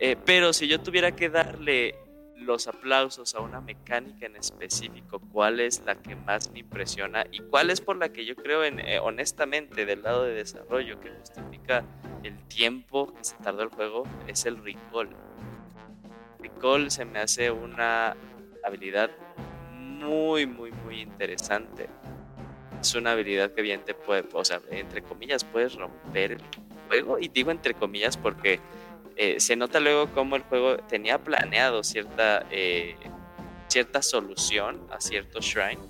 Eh, 0.00 0.16
pero 0.24 0.54
si 0.54 0.66
yo 0.66 0.80
tuviera 0.80 1.14
que 1.14 1.28
darle 1.28 1.94
los 2.36 2.66
aplausos 2.68 3.34
a 3.34 3.40
una 3.40 3.60
mecánica 3.60 4.26
en 4.26 4.36
específico, 4.36 5.20
cuál 5.30 5.60
es 5.60 5.82
la 5.84 5.94
que 5.94 6.16
más 6.16 6.50
me 6.50 6.60
impresiona 6.60 7.26
y 7.30 7.40
cuál 7.40 7.68
es 7.68 7.82
por 7.82 7.96
la 7.96 8.08
que 8.08 8.24
yo 8.24 8.34
creo 8.34 8.64
en, 8.64 8.80
eh, 8.80 8.98
honestamente 8.98 9.84
del 9.84 10.02
lado 10.02 10.24
de 10.24 10.32
desarrollo 10.32 10.98
que 11.00 11.10
justifica 11.10 11.84
el 12.22 12.36
tiempo 12.48 13.12
que 13.14 13.24
se 13.24 13.36
tardó 13.36 13.62
el 13.62 13.68
juego, 13.68 14.04
es 14.26 14.46
el 14.46 14.56
recall. 14.64 15.10
Recall 16.38 16.90
se 16.90 17.04
me 17.04 17.18
hace 17.18 17.50
una 17.50 18.16
habilidad 18.64 19.10
muy, 20.04 20.46
muy, 20.46 20.70
muy 20.84 21.00
interesante. 21.00 21.88
Es 22.80 22.94
una 22.94 23.12
habilidad 23.12 23.52
que 23.52 23.62
bien 23.62 23.84
te 23.84 23.94
puede, 23.94 24.24
o 24.32 24.44
sea, 24.44 24.60
entre 24.70 25.02
comillas, 25.02 25.44
puedes 25.44 25.74
romper 25.74 26.32
el 26.32 26.42
juego. 26.88 27.18
Y 27.18 27.28
digo 27.28 27.50
entre 27.50 27.74
comillas 27.74 28.16
porque 28.16 28.60
eh, 29.16 29.40
se 29.40 29.56
nota 29.56 29.80
luego 29.80 30.08
cómo 30.12 30.36
el 30.36 30.42
juego 30.42 30.76
tenía 30.76 31.18
planeado 31.22 31.82
cierta, 31.84 32.44
eh, 32.50 32.96
cierta 33.68 34.02
solución 34.02 34.86
a 34.90 35.00
cierto 35.00 35.40
shrine. 35.40 35.80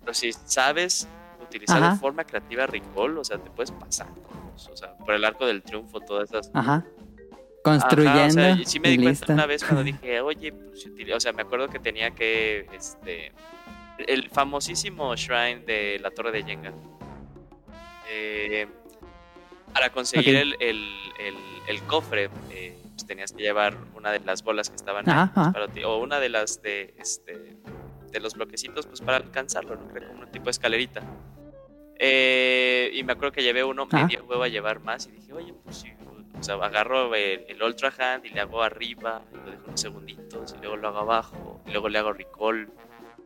Pero 0.00 0.14
si 0.14 0.32
sabes 0.32 1.08
utilizar 1.40 1.92
de 1.92 1.98
forma 1.98 2.24
creativa 2.24 2.66
Recall, 2.66 3.18
o 3.18 3.24
sea, 3.24 3.38
te 3.38 3.50
puedes 3.50 3.70
pasar. 3.72 4.08
O 4.54 4.76
sea, 4.76 4.96
por 4.98 5.14
el 5.14 5.24
arco 5.24 5.46
del 5.46 5.62
triunfo, 5.62 6.00
todas 6.00 6.30
esas. 6.30 6.50
Ajá. 6.54 6.84
Construyendo. 7.62 8.40
Ajá, 8.42 8.52
o 8.52 8.56
sea, 8.56 8.64
sí 8.64 8.80
me 8.80 8.90
di 8.90 9.02
cuenta 9.02 9.32
una 9.32 9.46
vez 9.46 9.64
cuando 9.64 9.82
dije, 9.84 10.20
oye, 10.20 10.52
pues, 10.52 10.88
o 11.14 11.20
sea, 11.20 11.32
me 11.32 11.42
acuerdo 11.42 11.68
que 11.68 11.78
tenía 11.78 12.10
que, 12.12 12.66
este, 12.72 13.32
el 13.98 14.28
famosísimo 14.30 15.14
shrine 15.16 15.60
de 15.66 15.98
la 16.00 16.10
Torre 16.10 16.32
de 16.32 16.44
Yenga. 16.44 16.72
Eh, 18.08 18.66
para 19.72 19.90
conseguir 19.90 20.36
el, 20.36 20.56
el, 20.58 20.84
el, 21.68 21.82
cofre, 21.82 22.28
eh, 22.50 22.76
pues 22.94 23.06
tenías 23.06 23.32
que 23.32 23.42
llevar 23.42 23.76
una 23.94 24.10
de 24.10 24.20
las 24.20 24.42
bolas 24.42 24.68
que 24.68 24.76
estaban 24.76 25.08
ahí, 25.08 25.28
pues, 25.32 25.48
para 25.52 25.88
o 25.88 25.98
una 25.98 26.18
de 26.18 26.28
las 26.28 26.60
de, 26.60 26.94
este, 26.98 27.56
de 28.10 28.20
los 28.20 28.34
bloquecitos, 28.34 28.86
pues 28.86 29.00
para 29.00 29.18
alcanzarlo, 29.18 29.76
¿no? 29.76 29.86
Creo 29.88 30.08
como 30.08 30.22
un 30.22 30.30
tipo 30.30 30.46
de 30.46 30.50
escalerita. 30.50 31.02
Eh, 31.98 32.90
y 32.94 33.04
me 33.04 33.12
acuerdo 33.12 33.32
que 33.32 33.42
llevé 33.42 33.62
uno, 33.62 33.86
me 33.86 34.06
dio 34.06 34.24
huevo 34.24 34.42
a 34.42 34.48
llevar 34.48 34.80
más 34.80 35.06
y 35.06 35.12
dije, 35.12 35.32
oye, 35.34 35.52
pues 35.62 35.76
sí, 35.76 35.92
o 36.38 36.42
sea, 36.42 36.54
agarro 36.54 37.14
el, 37.14 37.62
Ultra 37.62 37.92
Hand 37.98 38.26
y 38.26 38.30
le 38.30 38.40
hago 38.40 38.62
arriba, 38.62 39.22
lo 39.32 39.50
dejo 39.50 39.64
unos 39.66 39.80
segunditos, 39.80 40.54
y 40.56 40.60
luego 40.60 40.76
lo 40.76 40.88
hago 40.88 40.98
abajo, 40.98 41.60
y 41.66 41.72
luego 41.72 41.88
le 41.88 41.98
hago 41.98 42.12
recall. 42.12 42.70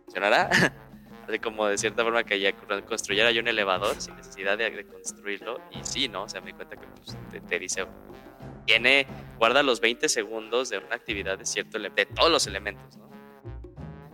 ¿Funcionará? 0.04 0.50
Así 1.28 1.38
como 1.38 1.66
de 1.66 1.78
cierta 1.78 2.02
forma 2.02 2.24
que 2.24 2.38
ya 2.38 2.52
construyera 2.86 3.30
yo 3.30 3.40
un 3.40 3.48
elevador 3.48 3.98
sin 3.98 4.14
necesidad 4.16 4.58
de, 4.58 4.84
construirlo. 4.86 5.58
Y 5.70 5.82
sí, 5.82 6.08
¿no? 6.08 6.24
O 6.24 6.28
sea, 6.28 6.40
me 6.40 6.48
di 6.48 6.52
cuenta 6.52 6.76
que 6.76 6.86
pues, 6.86 7.16
te, 7.48 7.58
dice, 7.58 7.86
tiene, 8.66 9.06
guarda 9.38 9.62
los 9.62 9.80
20 9.80 10.08
segundos 10.08 10.68
de 10.68 10.78
una 10.78 10.96
actividad 10.96 11.38
de 11.38 11.46
cierto 11.46 11.78
de 11.78 12.06
todos 12.06 12.30
los 12.30 12.46
elementos, 12.46 12.96
¿no? 12.98 13.04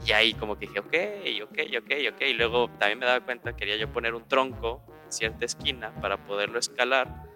Y 0.07 0.13
ahí 0.13 0.35
como 0.35 0.59
que 0.59 0.67
dije, 0.67 0.79
ok, 0.79 0.95
ok, 1.43 1.59
ok, 1.79 2.15
ok. 2.15 2.21
Y 2.23 2.35
luego 2.35 2.71
también 2.79 3.01
me 3.01 3.07
daba 3.07 3.21
cuenta, 3.25 3.57
quería 3.57 3.77
yo 3.77 3.93
poner 3.93 4.15
un 4.15 4.27
tronco 4.27 4.83
en 5.05 5.13
cierta 5.13 5.45
esquina 5.45 5.93
para 6.01 6.25
poderlo 6.25 6.59
escalar 6.59 7.30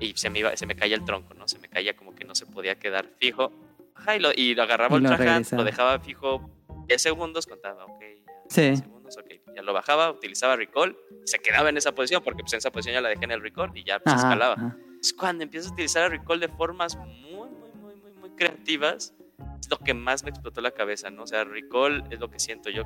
y 0.00 0.14
se 0.16 0.30
me, 0.30 0.40
iba, 0.40 0.56
se 0.56 0.66
me 0.66 0.76
caía 0.76 0.96
el 0.96 1.04
tronco, 1.04 1.34
¿no? 1.34 1.48
Se 1.48 1.58
me 1.58 1.68
caía 1.68 1.96
como 1.96 2.14
que 2.14 2.24
no 2.24 2.34
se 2.34 2.46
podía 2.46 2.78
quedar 2.78 3.06
fijo. 3.18 3.52
Ajá, 3.94 4.16
y 4.16 4.20
lo, 4.20 4.30
y 4.34 4.54
lo 4.54 4.62
agarraba 4.62 4.96
el 4.96 5.02
lo, 5.02 5.10
lo 5.10 5.64
dejaba 5.64 5.98
fijo 5.98 6.50
10 6.88 7.02
segundos, 7.02 7.46
contaba, 7.46 7.84
ok, 7.84 8.02
ya, 8.48 8.76
segundos, 8.76 9.16
ok. 9.18 9.54
Ya 9.54 9.62
lo 9.62 9.72
bajaba, 9.72 10.10
utilizaba 10.10 10.56
recall, 10.56 10.96
se 11.24 11.38
quedaba 11.38 11.68
en 11.68 11.76
esa 11.76 11.92
posición, 11.92 12.22
porque 12.22 12.42
pues 12.42 12.52
en 12.54 12.58
esa 12.58 12.70
posición 12.70 12.94
ya 12.94 13.00
la 13.00 13.10
dejé 13.10 13.24
en 13.24 13.32
el 13.32 13.42
recall 13.42 13.70
y 13.76 13.84
ya 13.84 13.98
pues, 14.00 14.16
escalaba. 14.16 14.76
Es 15.00 15.12
cuando 15.12 15.44
empiezo 15.44 15.68
a 15.68 15.72
utilizar 15.72 16.04
el 16.04 16.18
recall 16.18 16.40
de 16.40 16.48
formas 16.48 16.96
muy, 16.96 17.50
muy, 17.50 17.70
muy, 17.74 17.94
muy, 17.96 18.12
muy 18.12 18.30
creativas, 18.30 19.14
es 19.60 19.70
lo 19.70 19.78
que 19.78 19.94
más 19.94 20.24
me 20.24 20.30
explotó 20.30 20.60
la 20.60 20.70
cabeza, 20.70 21.10
¿no? 21.10 21.24
O 21.24 21.26
sea, 21.26 21.44
recall 21.44 22.04
es 22.10 22.18
lo 22.20 22.30
que 22.30 22.38
siento 22.38 22.70
yo, 22.70 22.84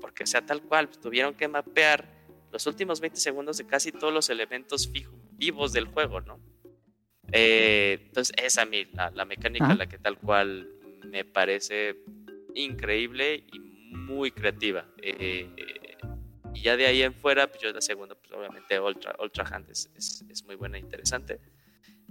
porque 0.00 0.26
sea 0.26 0.46
tal 0.46 0.62
cual, 0.62 0.86
pues, 0.86 1.00
tuvieron 1.00 1.34
que 1.34 1.48
mapear 1.48 2.08
los 2.52 2.66
últimos 2.66 3.00
20 3.00 3.18
segundos 3.18 3.58
de 3.58 3.66
casi 3.66 3.92
todos 3.92 4.12
los 4.12 4.28
elementos 4.30 4.88
fijos, 4.88 5.19
vivos 5.40 5.72
del 5.72 5.86
juego, 5.86 6.20
¿no? 6.20 6.38
Eh, 7.32 7.98
entonces, 8.06 8.36
esa 8.42 8.62
a 8.62 8.66
mí, 8.66 8.86
la, 8.92 9.24
mecánica, 9.24 9.74
la 9.74 9.88
que 9.88 9.98
tal 9.98 10.18
cual 10.18 10.68
me 11.06 11.24
parece 11.24 11.96
increíble 12.54 13.44
y 13.52 13.58
muy 13.58 14.30
creativa. 14.30 14.86
Eh, 15.02 15.48
y 16.54 16.62
ya 16.62 16.76
de 16.76 16.86
ahí 16.86 17.02
en 17.02 17.14
fuera, 17.14 17.46
pues 17.48 17.62
yo 17.62 17.72
la 17.72 17.80
segunda, 17.80 18.14
pues 18.14 18.32
obviamente 18.32 18.78
Ultra, 18.78 19.16
Ultra 19.18 19.44
Hand 19.44 19.70
es, 19.70 19.90
es, 19.96 20.44
muy 20.44 20.56
buena 20.56 20.76
e 20.76 20.80
interesante. 20.80 21.40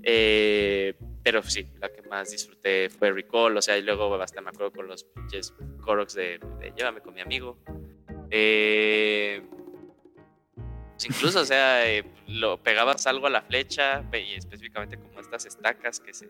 Eh, 0.02 0.96
pero 1.22 1.44
sí, 1.44 1.68
la 1.80 1.90
que 1.90 2.02
más 2.04 2.32
disfruté 2.32 2.90
fue 2.90 3.12
Recall, 3.12 3.58
o 3.58 3.62
sea, 3.62 3.78
y 3.78 3.84
luego 3.84 4.16
hasta 4.16 4.42
me 4.42 4.50
acuerdo 4.50 4.72
con 4.72 4.88
los 4.88 5.04
pinches 5.04 5.54
Koroks 5.82 6.16
de, 6.16 6.40
de 6.60 6.74
Llévame 6.76 7.02
con 7.02 7.14
mi 7.14 7.22
amigo. 7.22 7.60
Eh, 8.32 9.42
incluso, 11.08 11.42
o 11.42 11.46
sea, 11.46 11.90
eh, 11.90 12.04
lo 12.28 12.62
pegabas 12.62 13.08
algo 13.08 13.28
a 13.28 13.30
la 13.30 13.42
flecha, 13.42 14.04
y 14.14 14.34
específicamente 14.34 14.98
como 14.98 15.20
estas 15.20 15.46
estacas 15.46 16.00
que 16.00 16.14
se, 16.14 16.30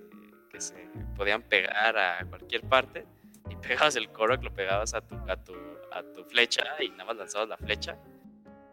que 0.51 0.61
se 0.61 0.75
podían 1.15 1.41
pegar 1.41 1.97
a 1.97 2.25
cualquier 2.25 2.61
parte, 2.61 3.05
y 3.49 3.55
pegabas 3.55 3.95
el 3.95 4.09
coro, 4.09 4.35
lo 4.35 4.53
pegabas 4.53 4.93
a 4.93 5.01
tu, 5.01 5.15
a 5.15 5.35
tu, 5.37 5.53
a 5.91 6.03
tu 6.03 6.23
flecha 6.25 6.63
y 6.79 6.89
nada 6.89 7.05
más 7.05 7.17
lanzabas 7.17 7.49
la 7.49 7.57
flecha. 7.57 7.97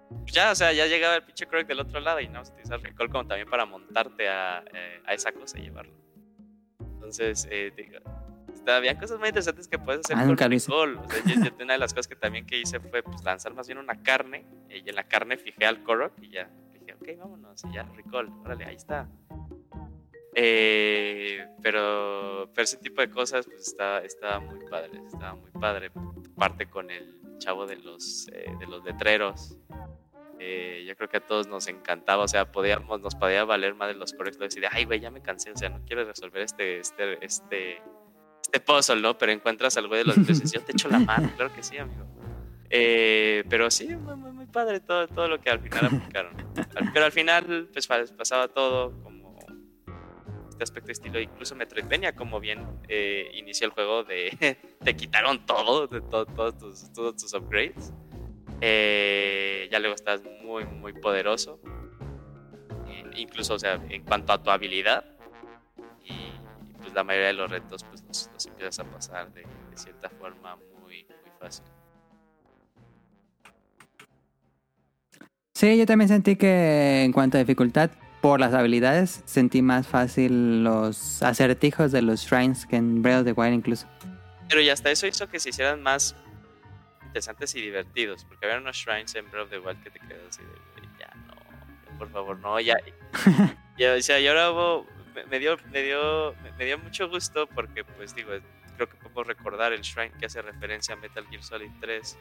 Pues 0.09 0.33
ya, 0.33 0.53
o 0.53 0.55
sea, 0.55 0.73
ya 0.73 0.87
llegaba 0.87 1.17
el 1.17 1.23
pinche 1.23 1.47
Korok 1.47 1.67
del 1.67 1.81
otro 1.81 2.01
lado 2.01 2.21
y 2.21 2.27
nada 2.27 2.41
más 2.41 2.51
utilizar 2.51 2.79
el 2.79 2.85
recall 2.85 3.09
como 3.09 3.27
también 3.27 3.49
para 3.49 3.65
montarte 3.65 4.29
a, 4.29 4.63
eh, 4.73 5.03
a 5.05 5.15
esa 5.15 5.33
cosa 5.33 5.59
y 5.59 5.63
llevarlo. 5.63 5.95
Entonces, 6.81 7.47
eh, 7.51 7.73
había 8.69 8.99
cosas 8.99 9.19
muy 9.19 9.29
interesantes 9.29 9.69
que 9.69 9.79
puedes 9.79 10.01
hacer 10.01 10.17
ah, 10.17 10.21
con. 10.21 10.33
O 10.33 10.59
sea, 10.59 11.53
una 11.61 11.73
de 11.75 11.79
las 11.79 11.93
cosas 11.93 12.09
que 12.09 12.17
también 12.17 12.47
que 12.47 12.59
hice 12.59 12.81
fue 12.81 13.03
pues, 13.03 13.23
lanzar 13.25 13.55
más 13.55 13.67
bien 13.67 13.79
una 13.79 14.03
carne 14.03 14.45
y 14.69 14.89
en 14.89 14.95
la 14.95 15.05
carne 15.05 15.37
fijé 15.37 15.67
al 15.67 15.83
Korok 15.83 16.13
y 16.21 16.31
ya 16.31 16.51
dije, 16.73 16.95
ok, 16.95 17.19
vámonos, 17.19 17.63
y 17.65 17.75
ya 17.75 17.85
recall, 17.95 18.31
órale, 18.45 18.65
ahí 18.65 18.77
está. 18.77 19.09
Eh, 20.39 21.47
pero, 21.63 22.51
pero 22.55 22.65
ese 22.65 22.77
tipo 22.77 23.01
de 23.01 23.09
cosas 23.09 23.47
pues 23.47 23.69
estaba, 23.69 24.01
estaba 24.01 24.39
muy 24.39 24.59
padre, 24.69 25.01
estaba 25.07 25.35
muy 25.35 25.51
padre. 25.51 25.91
Parte 26.37 26.69
con 26.69 26.91
el 26.91 27.39
chavo 27.39 27.67
de 27.67 27.77
los, 27.77 28.29
eh, 28.33 28.53
de 28.59 28.67
los 28.67 28.85
letreros. 28.85 29.57
Eh, 30.39 30.85
yo 30.87 30.95
creo 30.97 31.09
que 31.09 31.17
a 31.17 31.27
todos 31.27 31.47
nos 31.49 31.67
encantaba, 31.69 32.25
o 32.25 32.29
sea, 32.29 32.53
podíamos, 32.53 33.01
nos 33.01 33.15
podía 33.15 33.45
valer 33.45 33.75
más 33.75 33.89
de 33.89 33.95
los 33.95 34.13
correctos 34.13 34.55
decir, 34.55 34.65
ay, 34.71 34.85
güey, 34.85 35.01
ya 35.01 35.11
me 35.11 35.23
cansé, 35.23 35.51
o 35.51 35.57
sea, 35.57 35.71
no 35.71 35.81
quiero 35.87 36.05
resolver 36.05 36.43
este, 36.43 36.79
este, 36.79 37.25
este, 37.25 37.83
este 38.57 38.61
puzzle, 38.61 39.01
¿no? 39.01 39.19
Pero 39.19 39.33
encuentras 39.33 39.77
algo 39.77 39.95
de 39.95 40.05
los 40.05 40.17
dioses, 40.17 40.51
yo 40.53 40.61
te 40.63 40.73
echo 40.73 40.89
la 40.89 40.99
mano, 40.99 41.31
claro 41.37 41.55
que 41.55 41.63
sí, 41.63 41.77
amigo. 41.77 42.07
Eh, 42.71 43.45
pero 43.49 43.71
sí, 43.71 43.87
muy, 43.87 44.17
muy, 44.17 44.33
muy, 44.33 44.47
padre 44.47 44.81
todo, 44.81 45.07
todo 45.07 45.29
lo 45.29 45.41
que 45.41 45.51
al 45.51 45.61
final 45.61 45.87
aplicaron. 45.87 46.33
Pero 46.93 47.05
al 47.05 47.13
final, 47.13 47.69
pues 47.73 47.87
pasaba 47.87 48.49
todo 48.49 48.91
como 49.03 49.39
este 50.49 50.65
aspecto 50.65 50.89
de 50.89 50.93
estilo, 50.93 51.21
incluso 51.21 51.55
Metroidvania, 51.55 52.17
como 52.17 52.41
bien 52.41 52.67
eh, 52.89 53.31
inició 53.35 53.67
el 53.69 53.73
juego, 53.73 54.03
de 54.03 54.59
te 54.85 54.97
quitaron 54.97 55.47
todo, 55.47 55.87
de 55.87 56.01
todos, 56.01 56.59
tus, 56.59 56.93
todos 56.93 57.17
tus 57.17 57.35
upgrades. 57.35 57.93
Eh, 58.61 59.69
ya 59.71 59.79
luego 59.79 59.95
estás 59.95 60.23
muy, 60.43 60.65
muy 60.65 60.93
poderoso. 60.93 61.61
incluso, 63.15 63.55
o 63.55 63.59
sea, 63.59 63.81
en 63.91 64.03
cuanto 64.03 64.33
a 64.33 64.43
tu 64.43 64.51
habilidad. 64.51 65.16
Y 66.97 66.99
la 66.99 67.05
mayoría 67.05 67.29
de 67.29 67.33
los 67.35 67.51
retos 67.51 67.85
pues 67.85 68.31
los, 68.33 68.47
empiezas 68.47 68.79
a 68.81 68.85
pasar 68.91 69.33
de, 69.33 69.45
cierta 69.75 70.09
forma 70.09 70.57
muy, 70.81 71.05
muy 71.05 71.33
fácil. 71.39 71.65
Sí, 75.55 75.77
yo 75.79 75.87
también 75.87 76.09
sentí 76.09 76.37
que 76.37 77.05
en 77.05 77.13
cuanto 77.13 77.37
a 77.37 77.41
dificultad, 77.41 77.91
por 78.21 78.41
las 78.41 78.55
habilidades, 78.55 79.23
sentí 79.25 79.63
más 79.63 79.87
fácil 79.87 80.65
los 80.65 81.23
acertijos 81.23 81.93
de 81.93 82.03
los 82.03 82.23
shrines 82.23 82.67
que 82.67 82.77
en 82.77 83.03
Breath 83.03 83.21
of 83.21 83.25
the 83.27 83.33
Wild 83.33 83.55
incluso. 83.55 83.87
Pero 84.49 84.61
y 84.61 84.69
hasta 84.69 84.91
eso 84.91 85.07
hizo 85.07 85.29
que 85.29 85.39
se 85.39 85.51
hicieran 85.51 85.83
más 85.83 86.17
interesantes 87.05 87.55
y 87.55 87.61
divertidos, 87.61 88.25
porque 88.25 88.47
había 88.47 88.59
unos 88.59 88.77
shrines 88.77 89.15
en 89.15 89.31
Breath 89.31 89.45
of 89.45 89.51
the 89.51 89.59
Wild 89.59 89.83
que 89.83 89.91
te 89.91 90.01
quedas 90.01 90.23
así 90.31 90.43
de, 90.43 90.89
ya 90.99 91.15
no, 91.27 91.99
por 91.99 92.11
favor, 92.11 92.39
no, 92.41 92.59
ya. 92.61 92.77
ya 93.79 93.95
o 93.95 94.03
sea, 94.03 94.19
y 94.19 94.27
ahora 94.27 94.51
hubo, 94.51 94.87
me, 95.25 95.39
dio, 95.39 95.57
me, 95.73 95.83
dio, 95.83 96.35
me 96.59 96.65
dio 96.65 96.79
mucho 96.79 97.09
gusto 97.09 97.47
porque, 97.47 97.85
pues 97.85 98.15
digo, 98.15 98.31
creo 98.77 98.89
que 98.89 98.97
podemos 98.97 99.27
recordar 99.27 99.73
el 99.73 99.81
shrine 99.81 100.13
que 100.19 100.27
hace 100.27 100.43
referencia 100.43 100.95
a 100.95 100.99
Metal 100.99 101.27
Gear 101.29 101.43
Solid 101.43 101.71
3. 101.81 102.19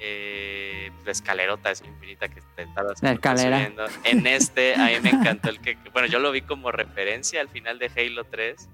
Eh, 0.00 0.92
la 1.04 1.10
escalerota 1.10 1.72
es 1.72 1.82
infinita 1.82 2.28
que 2.28 2.40
te 2.54 2.62
estabas 2.62 3.02
la 3.02 3.12
escalera. 3.12 3.72
En 4.04 4.26
este, 4.26 4.74
a 4.74 4.86
mí 4.86 5.00
me 5.02 5.10
encantó 5.10 5.48
el 5.50 5.60
que, 5.60 5.76
bueno, 5.92 6.06
yo 6.06 6.20
lo 6.20 6.30
vi 6.30 6.42
como 6.42 6.70
referencia 6.70 7.40
al 7.40 7.48
final 7.48 7.78
de 7.78 7.90
Halo 7.96 8.24
3. 8.24 8.68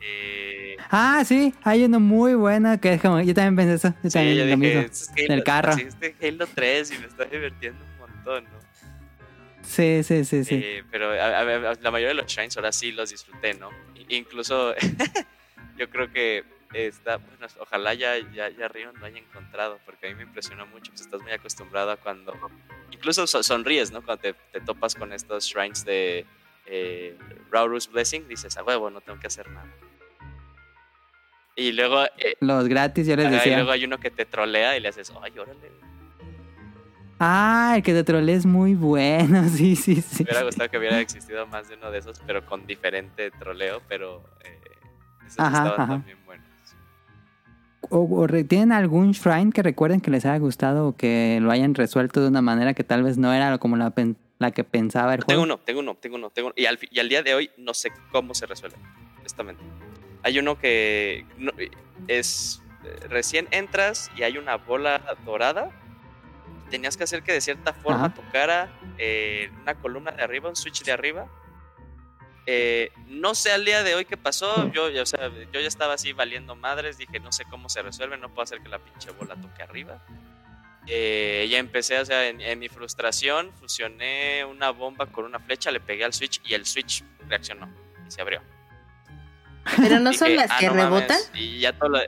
Eh, 0.00 0.76
ah, 0.90 1.22
sí, 1.26 1.52
hay 1.64 1.84
uno 1.84 1.98
muy 2.00 2.34
bueno 2.34 2.80
que 2.80 2.94
es 2.94 3.02
como, 3.02 3.20
yo 3.20 3.34
también 3.34 3.56
pensé 3.56 3.88
eso. 3.88 3.94
Yo 4.02 4.10
también 4.10 4.36
yo 4.36 4.56
dije, 4.56 4.80
es 4.86 5.10
Halo, 5.10 5.34
el 5.34 5.44
carro. 5.44 5.72
Halo 5.72 6.46
3 6.54 6.90
y 6.92 6.98
me 6.98 7.06
está 7.06 7.24
divirtiendo 7.24 7.84
un 7.84 7.98
montón, 7.98 8.44
¿no? 8.44 8.67
Sí, 9.68 10.02
sí, 10.02 10.24
sí, 10.24 10.44
sí. 10.44 10.54
Eh, 10.54 10.84
pero 10.90 11.14
la 11.14 11.90
mayoría 11.90 12.08
de 12.08 12.14
los 12.14 12.26
shrines 12.26 12.56
ahora 12.56 12.72
sí 12.72 12.90
los 12.90 13.10
disfruté, 13.10 13.52
¿no? 13.52 13.68
Incluso 14.08 14.74
yo 15.76 15.90
creo 15.90 16.10
que 16.10 16.42
está, 16.72 17.18
bueno, 17.18 17.46
ojalá 17.60 17.92
ya, 17.92 18.16
ya, 18.32 18.48
ya 18.48 18.68
Rion 18.68 18.98
lo 18.98 19.04
haya 19.04 19.18
encontrado, 19.18 19.78
porque 19.84 20.06
a 20.06 20.10
mí 20.10 20.16
me 20.16 20.22
impresionó 20.22 20.66
mucho, 20.66 20.90
pues 20.90 21.02
estás 21.02 21.20
muy 21.20 21.32
acostumbrado 21.32 21.90
a 21.90 21.96
cuando, 21.98 22.34
incluso 22.90 23.26
sonríes, 23.26 23.92
¿no? 23.92 24.02
Cuando 24.02 24.22
te, 24.22 24.60
topas 24.62 24.94
con 24.94 25.12
estos 25.12 25.44
shrines 25.44 25.84
de 25.84 26.24
eh, 26.64 27.18
Raurus 27.50 27.90
Blessing, 27.90 28.26
dices, 28.26 28.56
a 28.56 28.64
huevo, 28.64 28.88
no 28.88 29.02
tengo 29.02 29.20
que 29.20 29.26
hacer 29.26 29.50
nada. 29.50 29.68
Y 31.56 31.72
luego. 31.72 32.04
Eh, 32.16 32.36
los 32.40 32.68
gratis, 32.68 33.06
yo 33.06 33.16
les 33.16 33.30
decía. 33.30 33.52
Y 33.52 33.56
luego 33.56 33.72
hay 33.72 33.84
uno 33.84 33.98
que 33.98 34.10
te 34.10 34.24
trolea 34.24 34.78
y 34.78 34.80
le 34.80 34.88
haces, 34.88 35.12
ay, 35.20 35.38
órale. 35.38 35.70
Ah, 37.20 37.74
el 37.76 37.82
que 37.82 37.92
te 37.92 38.04
trolea 38.04 38.36
es 38.36 38.46
muy 38.46 38.74
bueno, 38.74 39.48
sí, 39.48 39.74
sí, 39.74 39.96
sí. 39.96 40.24
Me 40.24 40.30
hubiera 40.30 40.44
gustado 40.44 40.70
que 40.70 40.78
hubiera 40.78 41.00
existido 41.00 41.46
más 41.46 41.68
de 41.68 41.74
uno 41.74 41.90
de 41.90 41.98
esos, 41.98 42.20
pero 42.26 42.46
con 42.46 42.66
diferente 42.66 43.30
troleo, 43.32 43.82
pero 43.88 44.22
eh, 44.44 44.60
esos 45.26 45.38
estaban 45.38 45.88
también 45.88 46.18
buenos. 46.24 46.46
O, 47.90 48.26
¿Tienen 48.48 48.72
algún 48.72 49.12
shrine 49.12 49.50
que 49.50 49.62
recuerden 49.62 50.00
que 50.00 50.10
les 50.10 50.26
haya 50.26 50.38
gustado 50.38 50.88
o 50.88 50.96
que 50.96 51.38
lo 51.40 51.50
hayan 51.50 51.74
resuelto 51.74 52.20
de 52.20 52.28
una 52.28 52.42
manera 52.42 52.74
que 52.74 52.84
tal 52.84 53.02
vez 53.02 53.18
no 53.18 53.32
era 53.32 53.56
como 53.58 53.76
la, 53.76 53.92
la 54.38 54.50
que 54.50 54.64
pensaba 54.64 55.14
el 55.14 55.22
juego? 55.22 55.42
Tengo 55.42 55.42
uno, 55.42 55.58
tengo 55.64 55.80
uno, 55.80 55.94
tengo 55.94 56.16
uno, 56.16 56.30
tengo 56.30 56.52
Y 56.54 56.66
al, 56.66 56.78
y 56.90 56.98
al 57.00 57.08
día 57.08 57.22
de 57.22 57.34
hoy 57.34 57.50
no 57.56 57.74
sé 57.74 57.90
cómo 58.12 58.34
se 58.34 58.46
resuelve, 58.46 58.76
honestamente. 59.20 59.62
Hay 60.22 60.38
uno 60.38 60.58
que 60.58 61.24
es 62.08 62.62
eh, 62.84 63.06
recién 63.08 63.48
entras 63.50 64.10
y 64.16 64.22
hay 64.22 64.36
una 64.36 64.56
bola 64.56 65.02
dorada. 65.24 65.70
Tenías 66.70 66.96
que 66.96 67.04
hacer 67.04 67.22
que 67.22 67.32
de 67.32 67.40
cierta 67.40 67.72
forma 67.72 68.14
tocara 68.14 68.70
eh, 68.98 69.50
una 69.62 69.74
columna 69.74 70.10
de 70.12 70.22
arriba, 70.22 70.48
un 70.48 70.56
switch 70.56 70.82
de 70.82 70.92
arriba. 70.92 71.26
Eh, 72.46 72.92
no 73.06 73.34
sé 73.34 73.52
al 73.52 73.64
día 73.64 73.82
de 73.82 73.94
hoy 73.94 74.04
qué 74.04 74.16
pasó. 74.16 74.70
Yo, 74.72 74.88
yo 74.90 75.04
ya 75.04 75.68
estaba 75.68 75.94
así 75.94 76.12
valiendo 76.12 76.56
madres. 76.56 76.98
Dije, 76.98 77.20
no 77.20 77.32
sé 77.32 77.44
cómo 77.50 77.68
se 77.68 77.82
resuelve. 77.82 78.16
No 78.16 78.28
puedo 78.28 78.42
hacer 78.42 78.60
que 78.60 78.68
la 78.68 78.78
pinche 78.78 79.10
bola 79.12 79.34
toque 79.36 79.62
arriba. 79.62 80.02
ya 80.86 81.58
empecé, 81.58 81.98
o 81.98 82.04
sea, 82.04 82.28
en, 82.28 82.40
en, 82.40 82.58
mi 82.58 82.68
frustración, 82.68 83.52
fusioné 83.54 84.44
una 84.44 84.70
bomba 84.70 85.06
con 85.06 85.24
una 85.24 85.38
flecha, 85.38 85.70
le 85.70 85.80
pegué 85.80 86.04
al 86.04 86.14
switch 86.14 86.40
y 86.44 86.54
el 86.54 86.64
switch 86.64 87.04
reaccionó 87.28 87.68
y 88.06 88.10
se 88.10 88.20
abrió. 88.22 88.42
Pero 89.76 90.00
no 90.00 90.12
son 90.14 90.34
las 90.36 90.50
ah, 90.50 90.56
que 90.58 90.68
rebotan. 90.68 91.18
y 91.34 91.60
ya 91.60 91.72
todo 91.72 91.90
lo... 91.90 92.00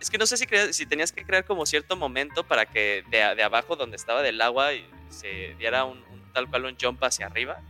Es 0.00 0.10
que 0.10 0.18
no 0.18 0.26
sé 0.26 0.36
si, 0.36 0.46
si 0.70 0.86
tenías 0.86 1.12
que 1.12 1.24
crear 1.24 1.44
como 1.44 1.66
cierto 1.66 1.96
momento 1.96 2.44
para 2.44 2.66
que 2.66 3.04
de, 3.10 3.42
abajo 3.42 3.76
donde 3.76 3.96
estaba 3.96 4.22
del 4.22 4.40
agua 4.40 4.68
se 5.08 5.54
diera 5.58 5.84
un, 5.84 6.02
tal 6.32 6.48
cual 6.48 6.66
un 6.66 6.76
jump 6.80 7.02
hacia 7.02 7.26
arriba. 7.26 7.60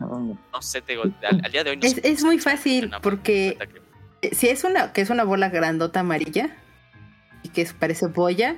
No. 0.00 0.38
Sé, 0.60 0.82
te 0.82 0.92
digo, 0.92 1.04
al, 1.04 1.52
día 1.52 1.64
de 1.64 1.70
hoy 1.70 1.76
no 1.76 1.86
es, 1.86 2.22
muy 2.22 2.38
fácil 2.38 2.90
porque 3.02 3.56
si 4.32 4.48
es 4.48 4.64
una 4.64 4.92
que 4.92 5.00
es 5.00 5.10
una 5.10 5.24
bola 5.24 5.48
grandota 5.48 6.00
amarilla 6.00 6.50
y 7.42 7.48
que 7.48 7.66
parece 7.78 8.06
boya 8.08 8.56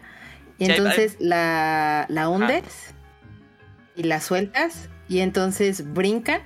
y 0.58 0.70
entonces 0.70 1.16
la, 1.20 2.06
la 2.08 2.28
hundes 2.28 2.94
y 3.94 4.04
la 4.04 4.20
sueltas 4.20 4.88
y 5.08 5.20
entonces 5.20 5.92
brinca. 5.92 6.42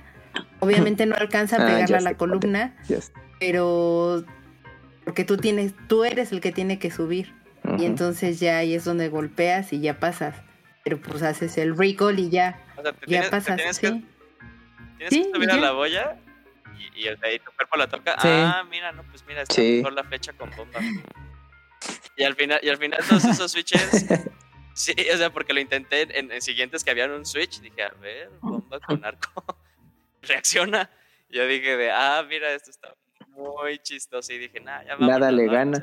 Obviamente 0.59 1.05
no 1.05 1.15
alcanza 1.15 1.57
a 1.57 1.63
ah, 1.63 1.67
pegarla 1.67 1.97
a 1.97 2.01
la 2.01 2.17
columna, 2.17 2.75
pero 3.39 4.23
porque 5.03 5.25
tú 5.25 5.37
tienes, 5.37 5.73
tú 5.87 6.03
eres 6.03 6.31
el 6.31 6.41
que 6.41 6.51
tiene 6.51 6.79
que 6.79 6.91
subir. 6.91 7.33
Y 7.77 7.85
entonces 7.85 8.39
ya 8.39 8.57
ahí 8.57 8.73
es 8.73 8.83
donde 8.83 9.07
golpeas 9.07 9.71
y 9.71 9.79
ya 9.79 9.99
pasas. 9.99 10.35
Pero 10.83 10.99
pues 10.99 11.23
haces 11.23 11.57
el 11.57 11.77
recall 11.77 12.19
y 12.19 12.29
ya. 12.29 12.59
ya 13.07 13.29
pasas. 13.29 13.55
Tienes, 13.55 13.79
que, 13.79 14.01
tienes 14.97 15.27
que 15.27 15.33
subir 15.33 15.51
a 15.51 15.57
la 15.57 15.71
boya 15.71 16.17
y, 16.95 17.07
ahí 17.07 17.39
tu 17.39 17.51
cuerpo 17.51 17.77
la 17.77 17.87
toca. 17.87 18.15
Ah, 18.17 18.65
mira, 18.69 18.91
no, 18.91 19.03
pues 19.03 19.25
mira, 19.25 19.43
está 19.43 19.61
mejor 19.61 19.93
la 19.93 20.03
flecha 20.03 20.33
con 20.33 20.49
bomba. 20.51 20.79
Y 22.17 22.23
al 22.23 22.35
final, 22.35 22.59
y 22.61 22.69
al 22.69 22.77
final 22.77 22.99
todos 23.07 23.23
esos 23.25 23.51
switches. 23.53 24.05
sí, 24.73 24.93
o 25.13 25.17
sea, 25.17 25.31
porque 25.31 25.53
lo 25.53 25.61
intenté 25.61 26.01
en, 26.19 26.31
en 26.31 26.41
siguientes 26.41 26.83
que 26.83 26.91
habían 26.91 27.11
un 27.11 27.25
switch. 27.25 27.61
Dije, 27.61 27.83
a 27.83 27.93
ver, 28.01 28.29
bomba 28.41 28.79
con 28.81 29.03
arco. 29.05 29.43
reacciona. 30.21 30.89
Yo 31.29 31.47
dije 31.47 31.77
de, 31.77 31.91
ah, 31.91 32.25
mira, 32.27 32.53
esto 32.53 32.69
está 32.71 32.93
muy 33.33 33.79
chistoso. 33.79 34.33
Y 34.33 34.37
dije, 34.37 34.59
nah, 34.59 34.83
ya 34.83 34.95
vamos. 34.95 35.07
Nada 35.07 35.31
le 35.31 35.45
gana. 35.47 35.79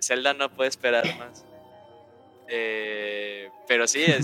Zelda 0.00 0.34
no 0.34 0.50
puede 0.50 0.68
esperar 0.68 1.04
más. 1.18 1.44
Eh, 2.52 3.48
pero 3.68 3.86
sí, 3.86 4.02
e, 4.02 4.18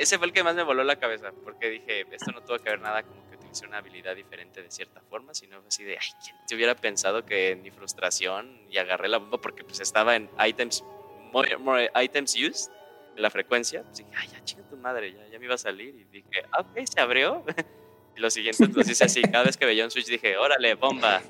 ese 0.00 0.18
fue 0.18 0.28
el 0.28 0.32
que 0.32 0.44
más 0.44 0.54
me 0.54 0.62
voló 0.62 0.84
la 0.84 0.96
cabeza, 0.96 1.32
porque 1.42 1.68
dije, 1.68 2.06
esto 2.12 2.30
no 2.30 2.40
tuvo 2.42 2.58
que 2.58 2.70
ver 2.70 2.80
nada 2.80 3.02
como 3.02 3.28
que 3.28 3.34
utilicé 3.36 3.66
una 3.66 3.78
habilidad 3.78 4.14
diferente 4.14 4.62
de 4.62 4.70
cierta 4.70 5.00
forma, 5.00 5.34
sino 5.34 5.60
así 5.66 5.82
de, 5.82 5.98
ay, 5.98 6.06
¿quién 6.22 6.36
te 6.46 6.54
hubiera 6.54 6.76
pensado 6.76 7.26
que 7.26 7.50
en 7.50 7.62
mi 7.62 7.72
frustración 7.72 8.56
y 8.70 8.78
agarré 8.78 9.08
la 9.08 9.18
bomba 9.18 9.40
porque 9.40 9.64
pues 9.64 9.80
estaba 9.80 10.14
en 10.14 10.30
items, 10.46 10.84
more, 11.32 11.90
items 12.00 12.36
used, 12.36 12.70
en 13.16 13.22
la 13.22 13.30
frecuencia, 13.30 13.82
pues 13.82 13.98
dije, 13.98 14.10
ay, 14.14 14.28
ya 14.28 14.44
chinga 14.44 14.62
tu 14.68 14.76
madre, 14.76 15.12
ya, 15.12 15.26
ya 15.26 15.38
me 15.40 15.46
iba 15.46 15.56
a 15.56 15.58
salir, 15.58 15.92
y 15.96 16.04
dije, 16.04 16.44
ah, 16.52 16.60
ok, 16.60 16.86
se 16.86 17.00
abrió. 17.00 17.44
Y 18.14 18.20
lo 18.20 18.28
siguiente, 18.28 18.68
pues 18.68 18.90
hice 18.90 19.04
así. 19.04 19.22
Cada 19.22 19.44
vez 19.44 19.56
que 19.56 19.64
veía 19.64 19.86
un 19.86 19.90
Switch 19.90 20.04
dije, 20.04 20.36
órale, 20.36 20.74
bomba. 20.74 21.22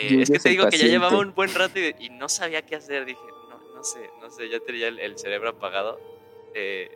Eh, 0.00 0.22
es 0.22 0.30
que 0.30 0.38
te 0.38 0.48
digo 0.50 0.68
que 0.68 0.78
ya 0.78 0.86
llevaba 0.86 1.18
un 1.18 1.34
buen 1.34 1.52
rato 1.54 1.78
y, 1.78 2.10
no 2.10 2.28
sabía 2.28 2.62
qué 2.62 2.76
hacer. 2.76 3.04
Dije, 3.04 3.20
no, 3.50 3.74
no 3.74 3.84
sé, 3.84 4.10
no 4.20 4.30
sé, 4.30 4.48
ya 4.48 4.60
tenía 4.60 4.88
el, 4.88 5.18
cerebro 5.18 5.50
apagado. 5.50 6.00
Eh, 6.54 6.90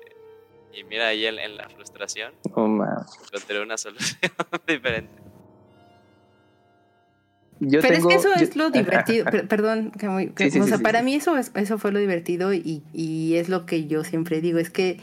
y 0.72 0.84
mira 0.84 1.08
ahí 1.08 1.26
en, 1.26 1.56
la 1.56 1.68
frustración. 1.68 2.32
Oh, 2.54 2.66
encontré 2.66 3.60
una 3.60 3.76
solución 3.76 4.18
diferente. 4.66 5.22
Pero 7.60 7.94
es 7.94 8.06
que 8.06 8.14
eso 8.14 8.34
es 8.34 8.56
lo 8.56 8.70
divertido. 8.70 9.26
perdón, 9.48 9.92
que, 9.92 10.60
o 10.60 10.66
sea, 10.66 10.78
para 10.78 11.02
mí 11.02 11.14
eso, 11.14 11.36
eso 11.36 11.78
fue 11.78 11.92
lo 11.92 11.98
divertido 11.98 12.52
y, 12.54 12.82
y 12.92 13.36
es 13.36 13.48
lo 13.48 13.66
que 13.66 13.86
yo 13.86 14.02
siempre 14.04 14.40
digo. 14.40 14.58
Es 14.58 14.70
que 14.70 14.98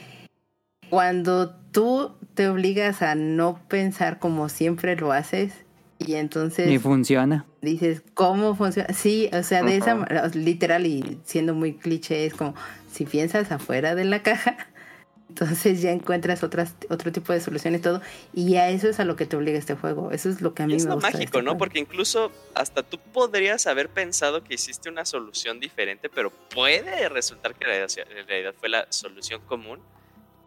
cuando 0.89 1.51
tú 1.71 2.15
te 2.33 2.49
obligas 2.49 3.01
a 3.01 3.15
no 3.15 3.61
pensar 3.67 4.19
como 4.19 4.49
siempre 4.49 4.95
lo 4.95 5.11
haces 5.11 5.53
y 5.99 6.15
entonces... 6.15 6.71
Y 6.71 6.79
funciona. 6.79 7.45
Dices, 7.61 8.01
¿cómo 8.13 8.55
funciona? 8.55 8.93
Sí, 8.93 9.29
o 9.33 9.43
sea, 9.43 9.61
de 9.63 9.75
esa 9.75 9.95
manera, 9.95 10.27
literal 10.29 10.85
y 10.85 11.19
siendo 11.25 11.53
muy 11.53 11.73
cliché, 11.73 12.25
es 12.25 12.33
como, 12.33 12.55
si 12.91 13.05
piensas 13.05 13.51
afuera 13.51 13.95
de 13.95 14.05
la 14.05 14.23
caja, 14.23 14.57
entonces 15.29 15.81
ya 15.81 15.91
encuentras 15.91 16.41
otras, 16.41 16.73
otro 16.89 17.11
tipo 17.11 17.33
de 17.33 17.41
soluciones 17.41 17.81
y 17.81 17.83
todo. 17.83 18.01
Y 18.33 18.55
a 18.55 18.69
eso 18.69 18.87
es 18.87 19.01
a 19.01 19.05
lo 19.05 19.17
que 19.17 19.25
te 19.25 19.35
obliga 19.35 19.59
este 19.59 19.75
juego. 19.75 20.11
Eso 20.11 20.29
es 20.29 20.41
lo 20.41 20.53
que 20.53 20.63
a 20.63 20.67
mí 20.67 20.77
me 20.77 20.83
gusta. 20.83 21.09
Es 21.09 21.13
mágico, 21.13 21.39
este 21.39 21.41
¿no? 21.41 21.57
Porque 21.57 21.79
incluso 21.79 22.31
hasta 22.55 22.81
tú 22.81 22.97
podrías 23.11 23.67
haber 23.67 23.89
pensado 23.89 24.41
que 24.43 24.53
hiciste 24.53 24.89
una 24.89 25.03
solución 25.03 25.59
diferente, 25.59 26.09
pero 26.09 26.31
puede 26.31 27.09
resultar 27.09 27.55
que 27.55 27.65
en 27.65 28.27
realidad 28.27 28.55
fue 28.57 28.69
la 28.69 28.87
solución 28.89 29.41
común 29.45 29.79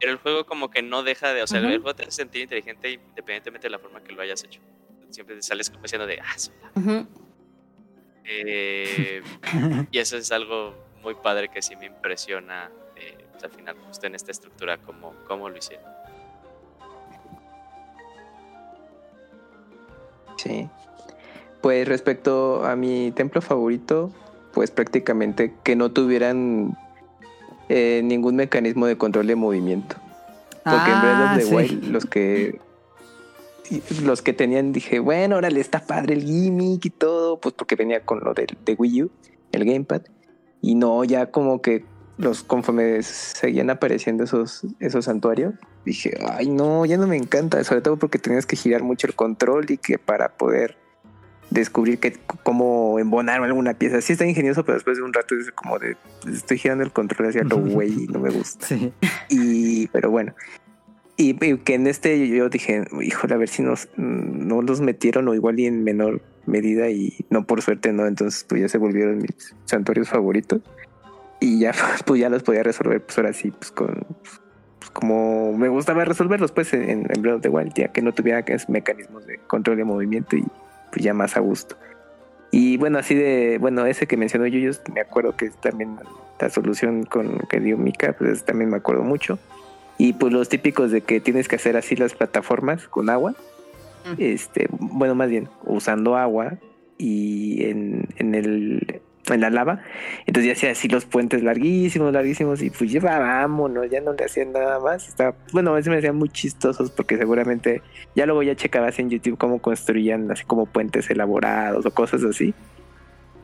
pero 0.02 0.14
el 0.14 0.18
juego 0.18 0.44
como 0.46 0.68
que 0.68 0.82
no 0.82 1.04
deja 1.04 1.32
de, 1.32 1.44
o 1.44 1.46
sea, 1.46 1.60
el 1.60 1.66
juego 1.66 1.94
te 1.94 2.02
hace 2.02 2.10
sentir 2.10 2.42
inteligente 2.42 2.90
independientemente 2.90 3.68
de 3.68 3.70
la 3.70 3.78
forma 3.78 4.02
que 4.02 4.12
lo 4.12 4.20
hayas 4.20 4.42
hecho. 4.42 4.58
Siempre 5.12 5.36
te 5.36 5.42
sales 5.42 5.70
como 5.70 5.82
diciendo 5.82 6.06
de, 6.06 6.20
ah, 6.20 7.04
eh, 8.24 9.22
y 9.90 9.98
eso 9.98 10.16
es 10.16 10.32
algo 10.32 10.74
muy 11.02 11.14
padre 11.14 11.48
que 11.48 11.60
sí 11.60 11.76
me 11.76 11.86
impresiona 11.86 12.70
eh, 12.96 13.26
pues, 13.32 13.44
al 13.44 13.50
final, 13.50 13.76
justo 13.86 14.06
en 14.06 14.14
esta 14.14 14.30
estructura, 14.30 14.78
como, 14.78 15.14
como 15.26 15.48
lo 15.48 15.56
hicieron. 15.56 15.84
Sí. 20.36 20.68
Pues 21.60 21.86
respecto 21.86 22.64
a 22.64 22.74
mi 22.74 23.12
templo 23.12 23.40
favorito, 23.40 24.10
pues 24.52 24.70
prácticamente 24.70 25.54
que 25.62 25.76
no 25.76 25.92
tuvieran 25.92 26.76
eh, 27.68 28.00
ningún 28.02 28.36
mecanismo 28.36 28.86
de 28.86 28.96
control 28.96 29.26
de 29.26 29.36
movimiento. 29.36 29.96
Porque 30.64 30.90
en 30.90 31.00
Breath 31.00 31.20
of 31.20 31.36
the 31.38 31.54
ah, 31.54 31.56
Wild, 31.56 31.84
los 31.84 32.06
que 32.06 32.60
los 34.02 34.22
que 34.22 34.32
tenían, 34.32 34.72
dije, 34.72 34.98
bueno, 34.98 35.36
órale, 35.36 35.60
está 35.60 35.86
padre 35.86 36.14
el 36.14 36.24
gimmick 36.24 36.84
y 36.84 36.90
todo, 36.90 37.40
pues 37.40 37.54
porque 37.54 37.76
venía 37.76 38.04
con 38.04 38.20
lo 38.20 38.34
de, 38.34 38.46
de 38.64 38.74
Wii 38.74 39.02
U, 39.04 39.10
el 39.52 39.64
gamepad. 39.64 40.02
Y 40.60 40.74
no, 40.74 41.04
ya 41.04 41.30
como 41.30 41.62
que 41.62 41.84
los 42.18 42.42
conforme 42.42 43.02
seguían 43.02 43.70
apareciendo 43.70 44.24
esos, 44.24 44.66
esos 44.80 45.06
santuarios, 45.06 45.54
dije, 45.84 46.18
ay 46.28 46.50
no, 46.50 46.84
ya 46.86 46.96
no 46.96 47.06
me 47.06 47.16
encanta, 47.16 47.62
sobre 47.64 47.80
todo 47.80 47.96
porque 47.96 48.18
tenías 48.18 48.46
que 48.46 48.56
girar 48.56 48.82
mucho 48.82 49.06
el 49.06 49.14
control 49.14 49.70
y 49.70 49.78
que 49.78 49.98
para 49.98 50.36
poder 50.36 50.76
descubrir 51.50 51.98
que, 51.98 52.14
cómo 52.42 52.98
embonar 52.98 53.42
alguna 53.42 53.74
pieza. 53.74 54.00
Sí 54.00 54.12
está 54.14 54.26
ingenioso, 54.26 54.64
pero 54.64 54.74
después 54.74 54.96
de 54.96 55.02
un 55.02 55.12
rato 55.12 55.34
es 55.34 55.50
como 55.52 55.78
de 55.78 55.96
estoy 56.32 56.58
girando 56.58 56.84
el 56.84 56.92
control 56.92 57.28
hacia 57.28 57.44
lo 57.44 57.58
güey 57.58 58.04
y 58.04 58.06
no 58.06 58.20
me 58.20 58.30
gusta. 58.30 58.66
Y 59.28 59.86
pero 59.88 60.10
bueno. 60.10 60.34
Y, 61.16 61.34
que 61.58 61.74
en 61.74 61.86
este 61.86 62.28
yo 62.28 62.48
dije, 62.48 62.84
híjole, 63.02 63.34
a 63.34 63.36
ver 63.36 63.48
si 63.48 63.62
nos 63.62 63.88
no 63.96 64.62
los 64.62 64.80
metieron 64.80 65.28
o 65.28 65.34
igual 65.34 65.60
y 65.60 65.66
en 65.66 65.84
menor 65.84 66.22
medida 66.46 66.88
y 66.90 67.24
no 67.30 67.46
por 67.46 67.62
suerte 67.62 67.92
no, 67.92 68.06
entonces 68.06 68.44
pues 68.48 68.62
ya 68.62 68.68
se 68.68 68.78
volvieron 68.78 69.18
mis 69.18 69.54
santuarios 69.64 70.08
favoritos 70.08 70.60
y 71.38 71.60
ya 71.60 71.72
pues 72.06 72.20
ya 72.20 72.28
los 72.28 72.42
podía 72.42 72.62
resolver 72.62 73.00
pues 73.04 73.16
ahora 73.18 73.32
sí 73.32 73.52
pues 73.52 73.70
con 73.70 74.04
pues, 74.78 74.90
como 74.90 75.56
me 75.56 75.68
gustaba 75.68 76.04
resolverlos 76.04 76.50
pues 76.50 76.72
en, 76.72 77.06
en 77.08 77.22
Breath 77.22 77.36
of 77.36 77.42
the 77.42 77.48
Wild 77.48 77.74
ya 77.74 77.88
que 77.88 78.02
no 78.02 78.12
tuviera 78.12 78.44
mecanismos 78.68 79.26
de 79.26 79.38
control 79.46 79.76
de 79.76 79.84
movimiento 79.84 80.36
y 80.36 80.44
pues 80.92 81.04
ya 81.04 81.14
más 81.14 81.36
a 81.36 81.40
gusto. 81.40 81.76
Y 82.54 82.76
bueno, 82.76 82.98
así 82.98 83.14
de, 83.14 83.56
bueno, 83.58 83.86
ese 83.86 84.06
que 84.06 84.18
mencionó 84.18 84.46
yo 84.46 84.70
me 84.94 85.00
acuerdo 85.00 85.34
que 85.36 85.48
también 85.48 85.96
la 86.38 86.50
solución 86.50 87.04
con 87.04 87.38
que 87.48 87.60
dio 87.60 87.78
Mika, 87.78 88.12
pues 88.12 88.44
también 88.44 88.70
me 88.70 88.76
acuerdo 88.76 89.02
mucho. 89.02 89.38
Y 89.98 90.14
pues 90.14 90.32
los 90.32 90.48
típicos 90.48 90.90
de 90.90 91.02
que 91.02 91.20
tienes 91.20 91.48
que 91.48 91.56
hacer 91.56 91.76
así 91.76 91.96
las 91.96 92.14
plataformas 92.14 92.88
con 92.88 93.10
agua. 93.10 93.34
Este, 94.18 94.66
bueno, 94.70 95.14
más 95.14 95.30
bien, 95.30 95.48
usando 95.64 96.16
agua 96.16 96.58
y 96.98 97.64
en, 97.64 98.08
en 98.16 98.34
el 98.34 99.02
en 99.30 99.40
la 99.40 99.50
lava. 99.50 99.80
Entonces 100.26 100.46
ya 100.46 100.52
hacía 100.52 100.70
así 100.70 100.88
los 100.88 101.04
puentes 101.04 101.42
larguísimos, 101.42 102.12
larguísimos 102.12 102.62
y 102.62 102.70
pues 102.70 102.90
ya 102.90 103.00
vámonos, 103.00 103.88
ya 103.90 104.00
no 104.00 104.12
le 104.12 104.24
hacían 104.24 104.52
nada 104.52 104.80
más. 104.80 105.08
Estaba, 105.08 105.36
bueno, 105.52 105.70
a 105.70 105.74
veces 105.74 105.90
me 105.90 105.98
hacían 105.98 106.16
muy 106.16 106.28
chistosos 106.28 106.90
porque 106.90 107.16
seguramente 107.16 107.82
ya 108.14 108.26
luego 108.26 108.42
ya 108.42 108.56
checabas 108.56 108.98
en 108.98 109.10
YouTube 109.10 109.38
cómo 109.38 109.60
construían 109.60 110.30
así 110.30 110.44
como 110.44 110.66
puentes 110.66 111.08
elaborados 111.10 111.86
o 111.86 111.90
cosas 111.90 112.24
así. 112.24 112.54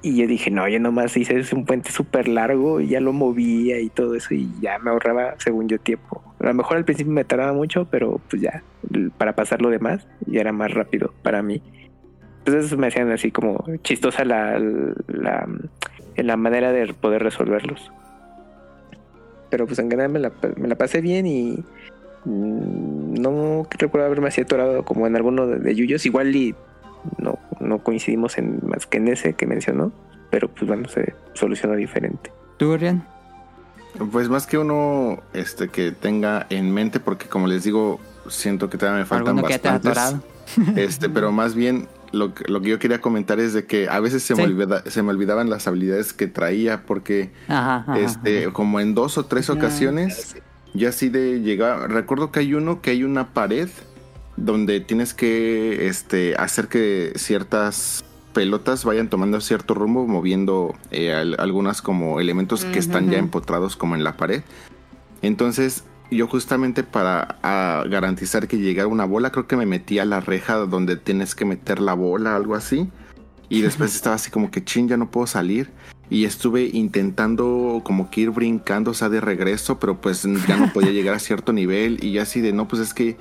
Y 0.00 0.16
yo 0.16 0.26
dije, 0.28 0.50
no, 0.50 0.68
yo 0.68 0.78
nomás 0.78 1.16
hice 1.16 1.42
un 1.54 1.64
puente 1.64 1.90
súper 1.90 2.28
largo 2.28 2.80
y 2.80 2.88
ya 2.88 3.00
lo 3.00 3.12
movía 3.12 3.80
y 3.80 3.88
todo 3.88 4.14
eso 4.14 4.32
y 4.32 4.48
ya 4.60 4.78
me 4.78 4.90
ahorraba, 4.90 5.34
según 5.38 5.68
yo, 5.68 5.80
tiempo. 5.80 6.22
A 6.38 6.46
lo 6.46 6.54
mejor 6.54 6.76
al 6.76 6.84
principio 6.84 7.12
me 7.12 7.24
tardaba 7.24 7.52
mucho, 7.52 7.84
pero 7.90 8.20
pues 8.30 8.40
ya, 8.40 8.62
para 9.18 9.34
pasar 9.34 9.60
lo 9.60 9.70
demás, 9.70 10.06
ya 10.26 10.40
era 10.40 10.52
más 10.52 10.72
rápido 10.72 11.12
para 11.22 11.42
mí. 11.42 11.60
Entonces 12.44 12.78
me 12.78 12.86
hacían 12.86 13.10
así 13.10 13.32
como 13.32 13.64
chistosa 13.82 14.24
la, 14.24 14.58
la, 15.08 15.48
la 16.16 16.36
manera 16.36 16.70
de 16.70 16.94
poder 16.94 17.24
resolverlos. 17.24 17.90
Pero 19.50 19.66
pues 19.66 19.80
en 19.80 19.90
general 19.90 20.12
me 20.12 20.20
la, 20.20 20.32
me 20.56 20.68
la 20.68 20.76
pasé 20.76 21.00
bien 21.00 21.26
y 21.26 21.64
mm, 22.24 23.14
no 23.14 23.66
recuerdo 23.76 24.06
haberme 24.06 24.28
así 24.28 24.42
atorado 24.42 24.84
como 24.84 25.08
en 25.08 25.16
alguno 25.16 25.48
de, 25.48 25.58
de 25.58 25.74
Yuyos. 25.74 26.06
Igual 26.06 26.36
y 26.36 26.54
no, 27.18 27.38
no 27.68 27.78
coincidimos 27.82 28.38
en 28.38 28.60
más 28.66 28.86
que 28.86 28.98
en 28.98 29.08
ese 29.08 29.34
que 29.34 29.46
mencionó, 29.46 29.92
pero 30.30 30.48
pues 30.48 30.66
bueno, 30.66 30.88
se 30.88 31.14
solucionó 31.34 31.74
diferente. 31.76 32.32
¿Tú? 32.56 32.76
Pues 34.10 34.28
más 34.28 34.46
que 34.46 34.58
uno 34.58 35.22
este 35.32 35.68
que 35.68 35.92
tenga 35.92 36.46
en 36.50 36.72
mente, 36.72 37.00
porque 37.00 37.26
como 37.26 37.46
les 37.46 37.64
digo, 37.64 38.00
siento 38.28 38.68
que 38.68 38.78
todavía 38.78 39.00
me 39.00 39.06
faltan 39.06 39.36
bastantes. 39.36 40.16
este, 40.76 41.08
pero 41.08 41.32
más 41.32 41.54
bien 41.54 41.88
lo 42.12 42.34
que, 42.34 42.44
lo 42.50 42.60
que 42.60 42.70
yo 42.70 42.78
quería 42.78 43.00
comentar 43.00 43.40
es 43.40 43.52
de 43.52 43.66
que 43.66 43.88
a 43.88 44.00
veces 44.00 44.22
se, 44.22 44.34
me, 44.34 44.66
se 44.86 45.02
me 45.02 45.10
olvidaban 45.10 45.50
las 45.50 45.66
habilidades 45.66 46.12
que 46.12 46.26
traía 46.26 46.82
porque 46.86 47.30
este 47.96 48.50
como 48.52 48.80
en 48.80 48.94
dos 48.94 49.18
o 49.18 49.26
tres 49.26 49.50
ocasiones 49.50 50.36
ya 50.74 50.90
así 50.90 51.08
de 51.08 51.40
llegar 51.40 51.90
recuerdo 51.90 52.30
que 52.30 52.40
hay 52.40 52.54
uno 52.54 52.80
que 52.80 52.90
hay 52.90 53.04
una 53.04 53.28
pared 53.34 53.68
donde 54.44 54.80
tienes 54.80 55.14
que 55.14 55.88
este 55.88 56.34
hacer 56.36 56.68
que 56.68 57.12
ciertas 57.16 58.04
pelotas 58.32 58.84
vayan 58.84 59.08
tomando 59.08 59.40
cierto 59.40 59.74
rumbo 59.74 60.06
moviendo 60.06 60.74
eh, 60.90 61.12
algunas 61.12 61.82
como 61.82 62.20
elementos 62.20 62.64
que 62.64 62.78
están 62.78 63.10
ya 63.10 63.18
empotrados 63.18 63.76
como 63.76 63.96
en 63.96 64.04
la 64.04 64.16
pared 64.16 64.42
entonces 65.22 65.84
yo 66.10 66.26
justamente 66.26 66.84
para 66.84 67.38
garantizar 67.88 68.48
que 68.48 68.58
llegara 68.58 68.88
una 68.88 69.04
bola, 69.04 69.30
creo 69.30 69.46
que 69.46 69.56
me 69.56 69.66
metí 69.66 69.98
a 69.98 70.04
la 70.04 70.20
reja 70.20 70.56
donde 70.56 70.96
tienes 70.96 71.34
que 71.34 71.44
meter 71.44 71.80
la 71.80 71.94
bola, 71.94 72.34
algo 72.34 72.54
así. 72.54 72.88
Y 73.48 73.60
después 73.62 73.94
estaba 73.94 74.16
así 74.16 74.30
como 74.30 74.50
que 74.50 74.64
chin, 74.64 74.88
ya 74.88 74.96
no 74.96 75.10
puedo 75.10 75.26
salir. 75.26 75.70
Y 76.10 76.24
estuve 76.24 76.70
intentando 76.72 77.82
como 77.84 78.10
que 78.10 78.22
ir 78.22 78.30
brincando, 78.30 78.92
o 78.92 78.94
sea, 78.94 79.10
de 79.10 79.20
regreso, 79.20 79.78
pero 79.78 80.00
pues 80.00 80.22
ya 80.46 80.56
no 80.56 80.72
podía 80.72 80.90
llegar 80.90 81.14
a 81.14 81.18
cierto 81.18 81.52
nivel. 81.52 82.02
Y 82.02 82.12
ya 82.12 82.22
así 82.22 82.40
de, 82.40 82.52
no, 82.52 82.66
pues 82.66 82.80
es 82.80 82.94
que 82.94 83.18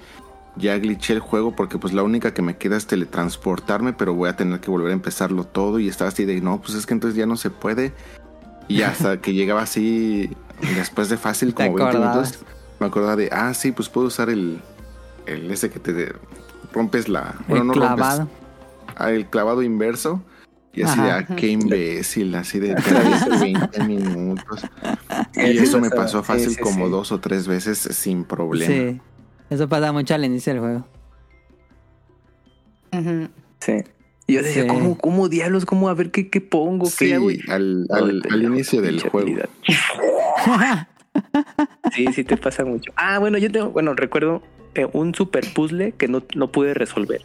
ya 0.58 0.78
glitché 0.78 1.14
el 1.14 1.20
juego 1.20 1.56
porque 1.56 1.78
pues 1.78 1.94
la 1.94 2.04
única 2.04 2.34
que 2.34 2.42
me 2.42 2.58
queda 2.58 2.78
es 2.78 2.88
teletransportarme, 2.88 3.94
pero 3.94 4.14
voy 4.14 4.30
a 4.30 4.36
tener 4.36 4.60
que 4.60 4.72
volver 4.72 4.92
a 4.92 4.94
empezarlo 4.94 5.44
todo. 5.44 5.80
Y 5.80 5.88
estaba 5.88 6.10
así 6.10 6.26
de, 6.26 6.42
no, 6.42 6.62
pues 6.62 6.74
es 6.76 6.86
que 6.86 6.94
entonces 6.94 7.18
ya 7.18 7.26
no 7.26 7.38
se 7.38 7.50
puede. 7.50 7.94
Y 8.68 8.82
hasta 8.82 9.18
que 9.22 9.34
llegaba 9.34 9.62
así, 9.62 10.30
después 10.76 11.10
de 11.10 11.18
fácil, 11.18 11.54
como 11.54 11.76
20 11.76 11.98
minutos 11.98 12.40
me 12.80 12.88
acordaba 12.88 13.16
de, 13.16 13.30
ah, 13.32 13.54
sí, 13.54 13.72
pues 13.72 13.90
puedo 13.90 14.08
usar 14.08 14.30
el, 14.30 14.62
el 15.26 15.50
ese 15.52 15.70
que 15.70 15.80
te 15.80 16.14
rompes 16.74 17.10
la... 17.10 17.36
Bueno, 17.48 17.64
el 17.64 17.68
no 17.68 17.74
clavado. 17.74 18.20
Rompes, 18.20 18.38
ah, 18.96 19.12
el 19.12 19.26
clavado 19.28 19.64
inverso. 19.64 20.22
Y 20.74 20.84
así 20.84 21.02
de, 21.02 21.12
ah, 21.12 21.26
qué 21.26 21.48
imbécil, 21.48 22.36
así 22.36 22.60
de 22.60 22.76
20 23.42 23.84
minutos. 23.86 24.62
Y 25.36 25.58
eso 25.58 25.80
me 25.80 25.90
pasó 25.90 26.22
fácil 26.24 26.60
como 26.60 26.90
dos 26.90 27.12
o 27.12 27.20
tres 27.20 27.48
veces 27.48 27.80
sin 27.80 28.24
problema. 28.24 28.72
Sí, 28.72 29.02
eso 29.50 29.70
pasa 29.70 29.92
mucho 29.92 30.14
al 30.16 30.26
inicio 30.26 30.54
del 30.54 30.62
juego. 30.62 30.88
Sí. 33.60 33.84
Y 34.28 34.34
yo 34.34 34.44
decía, 34.44 34.68
¿cómo, 34.68 34.98
¿cómo 34.98 35.30
diablos? 35.30 35.66
¿Cómo 35.66 35.88
a 35.88 35.94
ver 35.94 36.12
qué, 36.12 36.30
qué 36.30 36.42
pongo? 36.42 36.88
Sí, 36.88 37.14
Al, 37.14 37.88
al, 37.90 38.22
al 38.30 38.44
inicio 38.44 38.82
del 38.82 39.02
juego. 39.02 39.44
Sí, 41.96 42.06
sí 42.14 42.24
te 42.24 42.38
pasa 42.38 42.64
mucho. 42.64 42.92
Ah, 42.96 43.18
bueno, 43.18 43.40
yo 43.40 43.52
tengo, 43.52 43.72
bueno, 43.72 43.96
recuerdo 43.96 44.44
eh, 44.76 44.88
un 44.94 45.16
super 45.16 45.44
puzzle 45.52 45.94
que 45.94 46.08
no, 46.08 46.22
no 46.36 46.52
pude 46.52 46.76
resolver. 46.76 47.22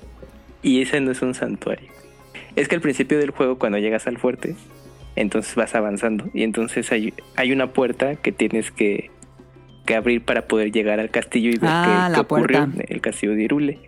Y 0.62 0.80
ese 0.80 1.00
no 1.00 1.10
es 1.10 1.20
un 1.20 1.34
santuario. 1.34 1.90
Es 2.56 2.68
que 2.68 2.76
al 2.76 2.80
principio 2.80 3.18
del 3.18 3.32
juego, 3.32 3.58
cuando 3.58 3.76
llegas 3.78 4.06
al 4.06 4.16
fuerte, 4.16 4.56
entonces 5.16 5.54
vas 5.54 5.74
avanzando. 5.74 6.30
Y 6.32 6.42
entonces 6.42 6.90
hay, 6.92 7.12
hay 7.36 7.52
una 7.52 7.72
puerta 7.74 8.16
que 8.16 8.32
tienes 8.32 8.70
que, 8.70 9.10
que 9.92 9.96
abrir 9.98 10.24
para 10.24 10.46
poder 10.46 10.72
llegar 10.72 11.00
al 11.00 11.10
castillo 11.10 11.50
y 11.50 11.56
ver 11.58 11.70
ah, 11.70 12.10
qué, 12.14 12.20
ocurrió 12.20 12.62
en 12.62 12.84
el 12.88 13.00
castillo 13.00 13.34
de 13.34 13.42
Irule. 13.42 13.78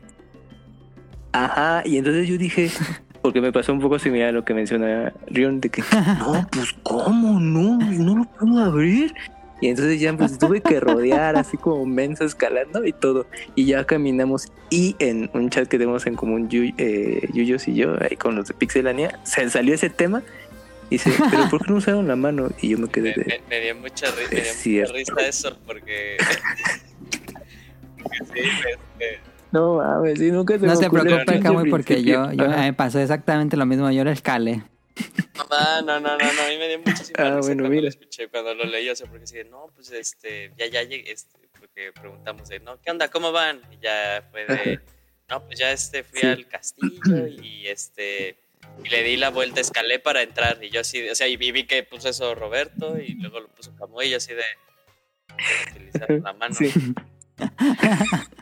Ajá, 1.32 1.82
y 1.84 1.96
entonces 1.96 2.28
yo 2.28 2.36
dije, 2.36 2.70
porque 3.22 3.40
me 3.40 3.52
pasó 3.52 3.72
un 3.72 3.80
poco 3.80 3.98
similar 3.98 4.28
a 4.28 4.32
lo 4.32 4.44
que 4.44 4.52
menciona 4.52 5.12
Rion, 5.26 5.60
de 5.60 5.70
que, 5.70 5.82
no, 6.18 6.46
pues, 6.52 6.74
¿cómo 6.82 7.40
no? 7.40 7.78
No 7.78 8.16
lo 8.16 8.24
puedo 8.24 8.62
abrir. 8.62 9.14
Y 9.60 9.68
entonces 9.68 9.98
ya 9.98 10.14
pues 10.14 10.36
tuve 10.36 10.60
que 10.60 10.78
rodear 10.78 11.36
así 11.36 11.56
como 11.56 11.86
mensa 11.86 12.24
escalando 12.24 12.84
y 12.84 12.92
todo. 12.92 13.24
Y 13.54 13.64
ya 13.64 13.84
caminamos 13.84 14.52
y 14.68 14.94
en 14.98 15.30
un 15.32 15.48
chat 15.48 15.68
que 15.68 15.78
tenemos 15.78 16.06
en 16.06 16.16
común 16.16 16.48
eh, 16.52 17.28
Yuyos 17.32 17.66
y 17.68 17.74
yo, 17.74 17.94
ahí 18.02 18.16
con 18.16 18.34
los 18.36 18.48
de 18.48 18.54
Pixelania, 18.54 19.18
se 19.22 19.48
salió 19.48 19.74
ese 19.74 19.88
tema. 19.88 20.22
Y 20.90 20.96
dice, 20.96 21.12
pero 21.30 21.48
¿por 21.50 21.64
qué 21.64 21.72
no 21.72 21.78
usaron 21.78 22.08
la 22.08 22.16
mano? 22.16 22.50
Y 22.60 22.70
yo 22.70 22.78
me 22.78 22.88
quedé 22.88 23.12
de... 23.12 23.40
Me, 23.48 23.60
dio 23.60 23.76
mucha, 23.76 24.08
risa 24.30 25.20
eso 25.20 25.56
porque... 25.66 26.16
sí, 28.32 28.40
este... 28.40 29.20
No 29.52 29.76
mames, 29.76 30.18
sí, 30.18 30.32
nunca 30.32 30.58
se 30.58 30.66
No 30.66 30.74
se 30.74 30.90
preocupe, 30.90 31.38
Camuy, 31.38 31.70
porque 31.70 32.02
yo, 32.02 32.32
yo 32.32 32.48
me 32.48 32.72
pasó 32.72 32.98
exactamente 32.98 33.56
lo 33.56 33.66
mismo. 33.66 33.88
Yo 33.92 34.02
lo 34.02 34.10
escalé. 34.10 34.64
No, 35.50 35.82
no, 35.82 36.00
no, 36.00 36.18
no, 36.18 36.24
a 36.24 36.48
mí 36.48 36.58
me 36.58 36.68
dio 36.68 36.78
muchísima 36.78 37.18
ah, 37.18 37.40
bueno, 37.40 37.44
cuando 37.44 37.68
mira. 37.68 37.82
lo 37.82 37.88
escuché, 37.88 38.28
cuando 38.28 38.54
lo 38.54 38.64
leí, 38.64 38.88
o 38.88 38.96
sea, 38.96 39.08
porque 39.08 39.24
así 39.24 39.38
no, 39.48 39.70
pues 39.74 39.90
este, 39.92 40.52
ya, 40.56 40.66
ya 40.66 40.82
llegué, 40.82 41.12
este, 41.12 41.38
porque 41.58 41.92
preguntamos 41.92 42.48
de, 42.48 42.60
no, 42.60 42.80
¿qué 42.80 42.90
onda? 42.90 43.08
¿Cómo 43.08 43.32
van? 43.32 43.60
Y 43.72 43.82
ya 43.82 44.26
fue 44.30 44.46
de, 44.46 44.80
no, 45.28 45.44
pues 45.44 45.58
ya 45.58 45.72
este, 45.72 46.02
fui 46.02 46.28
al 46.28 46.46
castillo 46.46 47.26
y 47.26 47.66
este, 47.66 48.36
y 48.82 48.88
le 48.88 49.02
di 49.02 49.16
la 49.16 49.30
vuelta, 49.30 49.60
escalé 49.60 49.98
para 49.98 50.22
entrar, 50.22 50.58
y 50.62 50.70
yo 50.70 50.80
así, 50.80 51.08
o 51.08 51.14
sea, 51.14 51.28
y 51.28 51.36
vi, 51.36 51.64
que 51.64 51.82
puso 51.82 52.08
eso 52.08 52.34
Roberto, 52.34 52.98
y 52.98 53.14
luego 53.14 53.40
lo 53.40 53.48
puso 53.48 53.74
Camuy, 53.76 54.06
y 54.06 54.10
yo 54.10 54.16
así 54.16 54.32
de, 54.34 54.42
utilizar 55.70 56.10
la 56.10 56.32
mano. 56.32 56.54
Sí. 56.54 56.72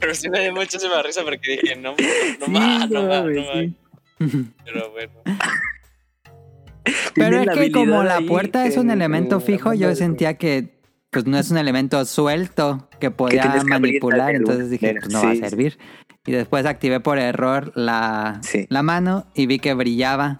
Pero 0.00 0.14
sí 0.14 0.30
me 0.30 0.40
dio 0.40 0.54
muchísima 0.54 1.02
risa 1.02 1.22
porque 1.22 1.58
dije, 1.60 1.76
no, 1.76 1.94
no, 2.40 2.48
más, 2.48 2.88
no, 2.88 3.06
más, 3.06 3.24
no, 3.24 3.42
más. 3.42 3.66
Pero 4.64 4.90
bueno. 4.92 5.12
Pero 7.14 7.40
es 7.40 7.48
que 7.50 7.70
como 7.70 8.02
la 8.02 8.20
puerta 8.22 8.66
es 8.66 8.78
un 8.78 8.90
elemento 8.90 9.40
fijo, 9.40 9.74
yo 9.74 9.94
sentía 9.94 10.38
que 10.38 10.80
pues 11.10 11.26
no 11.26 11.38
es 11.38 11.50
un 11.50 11.58
elemento 11.58 12.02
suelto 12.04 12.88
que 13.00 13.10
podía 13.10 13.62
manipular, 13.64 14.34
entonces 14.34 14.70
dije, 14.70 14.94
pues 15.00 15.12
no 15.12 15.22
va 15.22 15.32
a 15.32 15.36
servir. 15.36 15.76
Y 16.26 16.32
después 16.32 16.66
activé 16.66 17.00
por 17.00 17.18
error 17.18 17.72
la, 17.74 18.40
la 18.68 18.82
mano 18.82 19.26
y 19.34 19.46
vi 19.46 19.58
que 19.58 19.74
brillaba. 19.74 20.36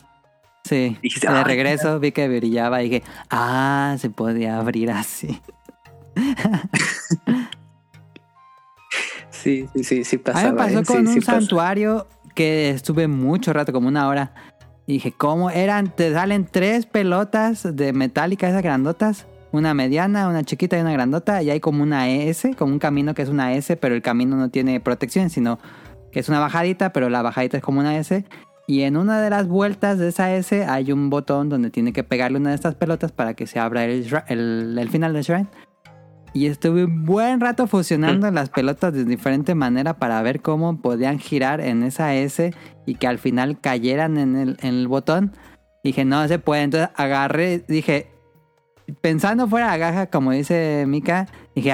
Sí, 0.64 0.98
de 1.02 1.44
regreso 1.44 1.98
vi 2.00 2.12
que 2.12 2.28
brillaba 2.28 2.82
y 2.82 2.90
dije, 2.90 3.02
ah, 3.30 3.96
se 3.98 4.10
podía 4.10 4.58
abrir 4.58 4.90
así. 4.90 5.40
sí, 9.30 9.66
sí, 9.74 9.84
sí, 9.84 10.04
sí 10.04 10.18
pasaba. 10.18 10.64
A 10.64 10.66
mí 10.66 10.74
me 10.74 10.80
pasó 10.80 10.80
¿eh? 10.80 10.84
con 10.84 11.08
un 11.08 11.22
santuario 11.22 12.06
que 12.34 12.70
estuve 12.70 13.08
mucho 13.08 13.52
rato, 13.52 13.72
como 13.72 13.88
una 13.88 14.06
hora 14.06 14.34
y 14.90 14.94
dije, 14.94 15.12
¿cómo 15.12 15.50
eran? 15.50 15.94
Te 15.94 16.12
salen 16.12 16.48
tres 16.50 16.84
pelotas 16.84 17.76
de 17.76 17.92
metálica, 17.92 18.48
esas 18.48 18.62
grandotas. 18.62 19.26
Una 19.52 19.74
mediana, 19.74 20.28
una 20.28 20.44
chiquita 20.44 20.78
y 20.78 20.80
una 20.80 20.92
grandota. 20.92 21.42
Y 21.42 21.50
hay 21.50 21.60
como 21.60 21.82
una 21.82 22.08
S, 22.08 22.54
como 22.54 22.72
un 22.72 22.78
camino 22.78 23.14
que 23.14 23.22
es 23.22 23.28
una 23.28 23.54
S, 23.54 23.76
pero 23.76 23.94
el 23.94 24.02
camino 24.02 24.36
no 24.36 24.50
tiene 24.50 24.80
protección, 24.80 25.30
sino 25.30 25.58
que 26.12 26.20
es 26.20 26.28
una 26.28 26.40
bajadita, 26.40 26.92
pero 26.92 27.08
la 27.08 27.22
bajadita 27.22 27.56
es 27.56 27.62
como 27.62 27.80
una 27.80 27.96
S. 27.96 28.24
Y 28.66 28.82
en 28.82 28.96
una 28.96 29.20
de 29.20 29.30
las 29.30 29.48
vueltas 29.48 29.98
de 29.98 30.08
esa 30.08 30.32
S 30.34 30.64
hay 30.64 30.92
un 30.92 31.10
botón 31.10 31.48
donde 31.48 31.70
tiene 31.70 31.92
que 31.92 32.04
pegarle 32.04 32.38
una 32.38 32.50
de 32.50 32.54
estas 32.54 32.76
pelotas 32.76 33.10
para 33.10 33.34
que 33.34 33.46
se 33.46 33.58
abra 33.58 33.84
el, 33.84 34.78
el 34.78 34.88
final 34.90 35.12
del 35.12 35.24
shrine. 35.24 35.48
Y 36.32 36.46
estuve 36.46 36.84
un 36.84 37.04
buen 37.04 37.40
rato 37.40 37.66
fusionando 37.66 38.30
las 38.30 38.50
pelotas 38.50 38.92
de 38.92 39.04
diferente 39.04 39.56
manera 39.56 39.98
para 39.98 40.22
ver 40.22 40.40
cómo 40.40 40.80
podían 40.80 41.18
girar 41.18 41.60
en 41.60 41.82
esa 41.82 42.14
S 42.14 42.54
y 42.86 42.94
que 42.94 43.08
al 43.08 43.18
final 43.18 43.60
cayeran 43.60 44.16
en 44.16 44.36
el, 44.36 44.56
en 44.60 44.74
el 44.74 44.86
botón. 44.86 45.32
Dije, 45.82 46.04
no 46.04 46.26
se 46.28 46.38
puede. 46.38 46.62
Entonces 46.62 46.90
agarré, 46.94 47.64
dije, 47.66 48.12
pensando 49.00 49.48
fuera 49.48 49.72
de 49.72 49.78
la 49.78 50.06
como 50.06 50.32
dice 50.32 50.84
Mika, 50.86 51.26
dije, 51.54 51.72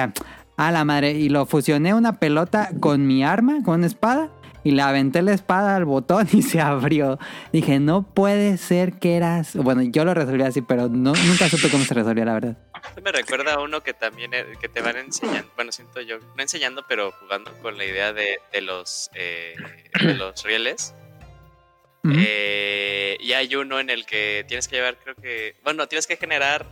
a 0.57 0.71
la 0.71 0.83
madre. 0.83 1.11
Y 1.11 1.29
lo 1.29 1.45
fusioné 1.45 1.93
una 1.93 2.19
pelota 2.19 2.71
con 2.79 3.07
mi 3.07 3.23
arma, 3.23 3.63
con 3.63 3.75
una 3.75 3.87
espada. 3.87 4.31
y 4.63 4.71
le 4.71 4.81
aventé 4.81 5.21
la 5.21 5.31
espada 5.31 5.77
al 5.77 5.85
botón 5.85 6.27
y 6.33 6.41
se 6.41 6.59
abrió. 6.59 7.17
Dije, 7.53 7.79
no 7.79 8.03
puede 8.03 8.57
ser 8.57 8.99
que 8.99 9.15
eras... 9.15 9.55
Bueno, 9.55 9.81
yo 9.81 10.03
lo 10.03 10.13
resolví 10.13 10.43
así, 10.43 10.61
pero 10.61 10.89
no, 10.89 11.13
nunca 11.13 11.47
supe 11.47 11.69
cómo 11.69 11.85
se 11.85 11.93
resolvió, 11.93 12.25
la 12.25 12.33
verdad. 12.33 12.57
me 13.01 13.11
recuerda 13.13 13.53
a 13.53 13.61
uno 13.61 13.81
que 13.81 13.93
también 13.93 14.33
eh, 14.33 14.45
que 14.59 14.67
te 14.67 14.81
van 14.81 14.97
enseñando, 14.97 15.49
bueno, 15.55 15.71
siento 15.71 16.01
yo, 16.01 16.17
no 16.35 16.41
enseñando, 16.41 16.83
pero 16.87 17.11
jugando 17.13 17.53
con 17.61 17.77
la 17.77 17.85
idea 17.85 18.11
de, 18.11 18.39
de 18.51 18.61
los, 18.61 19.09
eh, 19.13 19.55
de 20.01 20.15
los 20.15 20.43
rieles. 20.43 20.93
Eh, 22.15 23.17
y 23.19 23.33
hay 23.33 23.55
uno 23.55 23.79
en 23.79 23.89
el 23.89 24.05
que 24.05 24.45
tienes 24.47 24.67
que 24.67 24.77
llevar, 24.77 24.97
creo 24.97 25.15
que, 25.15 25.55
bueno, 25.63 25.87
tienes 25.87 26.07
que 26.07 26.17
generar 26.17 26.65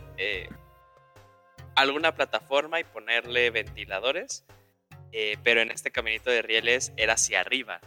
alguna 1.74 2.14
plataforma 2.14 2.80
y 2.80 2.84
ponerle 2.84 3.50
ventiladores, 3.50 4.44
pero 5.42 5.60
en 5.60 5.70
este 5.70 5.90
caminito 5.90 6.30
de 6.30 6.42
rieles 6.42 6.92
era 6.96 7.14
hacia 7.14 7.40
arriba. 7.40 7.80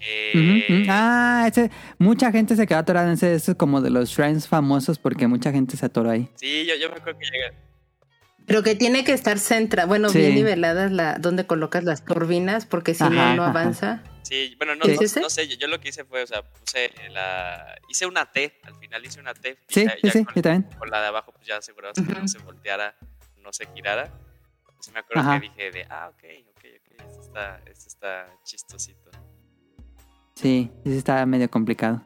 Eh, 0.00 0.86
ah, 0.88 1.46
ese, 1.48 1.70
mucha 1.98 2.30
gente 2.30 2.54
se 2.56 2.66
quedó 2.66 2.78
atorada 2.78 3.08
en 3.08 3.14
ese, 3.14 3.34
es 3.34 3.52
como 3.56 3.80
de 3.80 3.90
los 3.90 4.10
shrines 4.10 4.46
famosos 4.46 4.98
porque 4.98 5.26
mucha 5.26 5.50
gente 5.50 5.76
se 5.76 5.86
atoró 5.86 6.10
ahí. 6.10 6.28
Sí, 6.36 6.64
yo, 6.66 6.76
yo 6.76 6.88
me 6.88 6.96
acuerdo 6.96 7.18
que 7.18 7.24
llegué. 7.24 7.67
Pero 8.48 8.62
que 8.62 8.74
tiene 8.74 9.04
que 9.04 9.12
estar 9.12 9.38
centra, 9.38 9.84
bueno, 9.84 10.10
bien 10.10 10.34
niveladas 10.34 10.90
la, 10.90 11.18
donde 11.18 11.46
colocas 11.46 11.84
las 11.84 12.02
turbinas, 12.02 12.64
porque 12.64 12.94
si 12.94 13.04
no, 13.04 13.36
no 13.36 13.44
avanza. 13.44 14.02
Sí, 14.22 14.54
bueno, 14.56 14.74
no, 14.74 14.86
no, 14.86 15.30
sé, 15.30 15.48
yo, 15.48 15.68
lo 15.68 15.78
que 15.80 15.90
hice 15.90 16.04
fue, 16.04 16.22
o 16.22 16.26
sea, 16.26 16.42
puse 16.42 16.90
la... 17.10 17.78
Hice 17.88 18.06
una 18.06 18.30
T, 18.30 18.58
al 18.64 18.74
final 18.76 19.04
hice 19.04 19.20
una 19.20 19.34
T. 19.34 19.58
Sí, 19.68 19.86
sí, 20.02 20.10
sí, 20.10 20.24
con, 20.24 20.42
también. 20.42 20.62
Con 20.78 20.90
la 20.90 21.02
de 21.02 21.08
abajo, 21.08 21.32
pues 21.32 21.46
ya 21.46 21.58
asegurabas 21.58 21.98
que 21.98 22.12
no 22.12 22.26
se 22.26 22.38
volteara, 22.38 22.96
no 23.36 23.52
se 23.52 23.66
girara. 23.74 24.10
Entonces 24.68 24.94
me 24.94 25.00
acuerdo 25.00 25.30
que 25.30 25.40
dije 25.40 25.70
de, 25.70 25.86
ah, 25.90 26.10
ok, 26.10 26.24
ok, 26.50 26.64
ok, 26.80 27.06
esto 27.06 27.20
está, 27.20 27.60
esto 27.66 27.88
está 27.88 28.28
chistosito. 28.44 29.10
Sí, 30.34 30.70
sí 30.84 30.96
está 30.96 31.26
medio 31.26 31.50
complicado. 31.50 32.02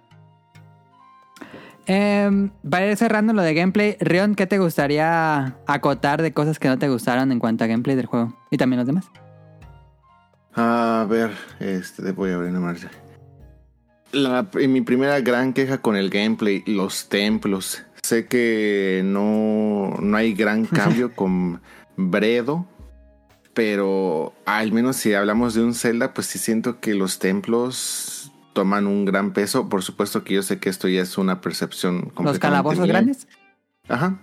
Eh, 1.87 2.51
para 2.69 2.91
ir 2.91 2.97
cerrando 2.97 3.33
lo 3.33 3.43
de 3.43 3.55
gameplay, 3.55 3.97
Rion, 4.01 4.35
¿qué 4.35 4.47
te 4.47 4.59
gustaría 4.59 5.57
acotar 5.67 6.23
de 6.23 6.33
cosas 6.33 6.59
que 6.59 6.69
no 6.69 6.79
te 6.79 6.89
gustaron 6.89 7.33
en 7.33 7.39
cuanto 7.39 7.65
a 7.65 7.67
gameplay 7.67 7.97
del 7.97 8.07
juego? 8.07 8.37
Y 8.51 8.57
también 8.57 8.79
los 8.79 8.87
demás. 8.87 9.07
A 10.55 11.07
ver, 11.09 11.31
este, 11.61 12.13
voy 12.13 12.31
a 12.31 12.35
abrir 12.35 12.51
una 12.51 12.61
marcha. 12.61 12.91
La, 14.13 14.47
mi 14.55 14.83
primera 14.83 15.21
gran 15.21 15.55
queja 15.55 15.79
con 15.79 15.97
el 15.97 16.11
gameplay, 16.11 16.63
los 16.67 17.09
templos. 17.09 17.83
Sé 18.03 18.27
que 18.27 19.01
no, 19.05 19.97
no 20.01 20.17
hay 20.17 20.35
gran 20.35 20.67
cambio 20.67 21.15
con 21.15 21.63
Bredo, 21.97 22.67
pero 23.55 24.35
al 24.45 24.73
menos 24.73 24.97
si 24.97 25.15
hablamos 25.15 25.55
de 25.55 25.63
un 25.63 25.75
Zelda, 25.75 26.13
pues 26.13 26.27
sí 26.27 26.39
siento 26.39 26.81
que 26.81 26.95
los 26.95 27.19
templos 27.19 28.22
toman 28.53 28.87
un 28.87 29.05
gran 29.05 29.33
peso. 29.33 29.69
Por 29.69 29.83
supuesto 29.83 30.25
que 30.25 30.35
yo 30.35 30.43
sé 30.43 30.59
que 30.59 30.69
esto 30.69 30.89
ya 30.89 31.03
es 31.03 31.19
una 31.19 31.41
percepción 31.41 32.13
¿Los 32.23 32.39
calabozos 32.39 32.87
grandes? 32.87 33.29
Ajá. 33.89 34.21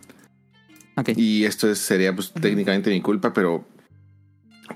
Okay. 0.96 1.16
Y 1.18 1.46
esto 1.46 1.74
sería 1.76 2.14
pues 2.14 2.34
técnicamente 2.34 2.90
mi 2.90 3.02
culpa, 3.02 3.34
pero 3.34 3.66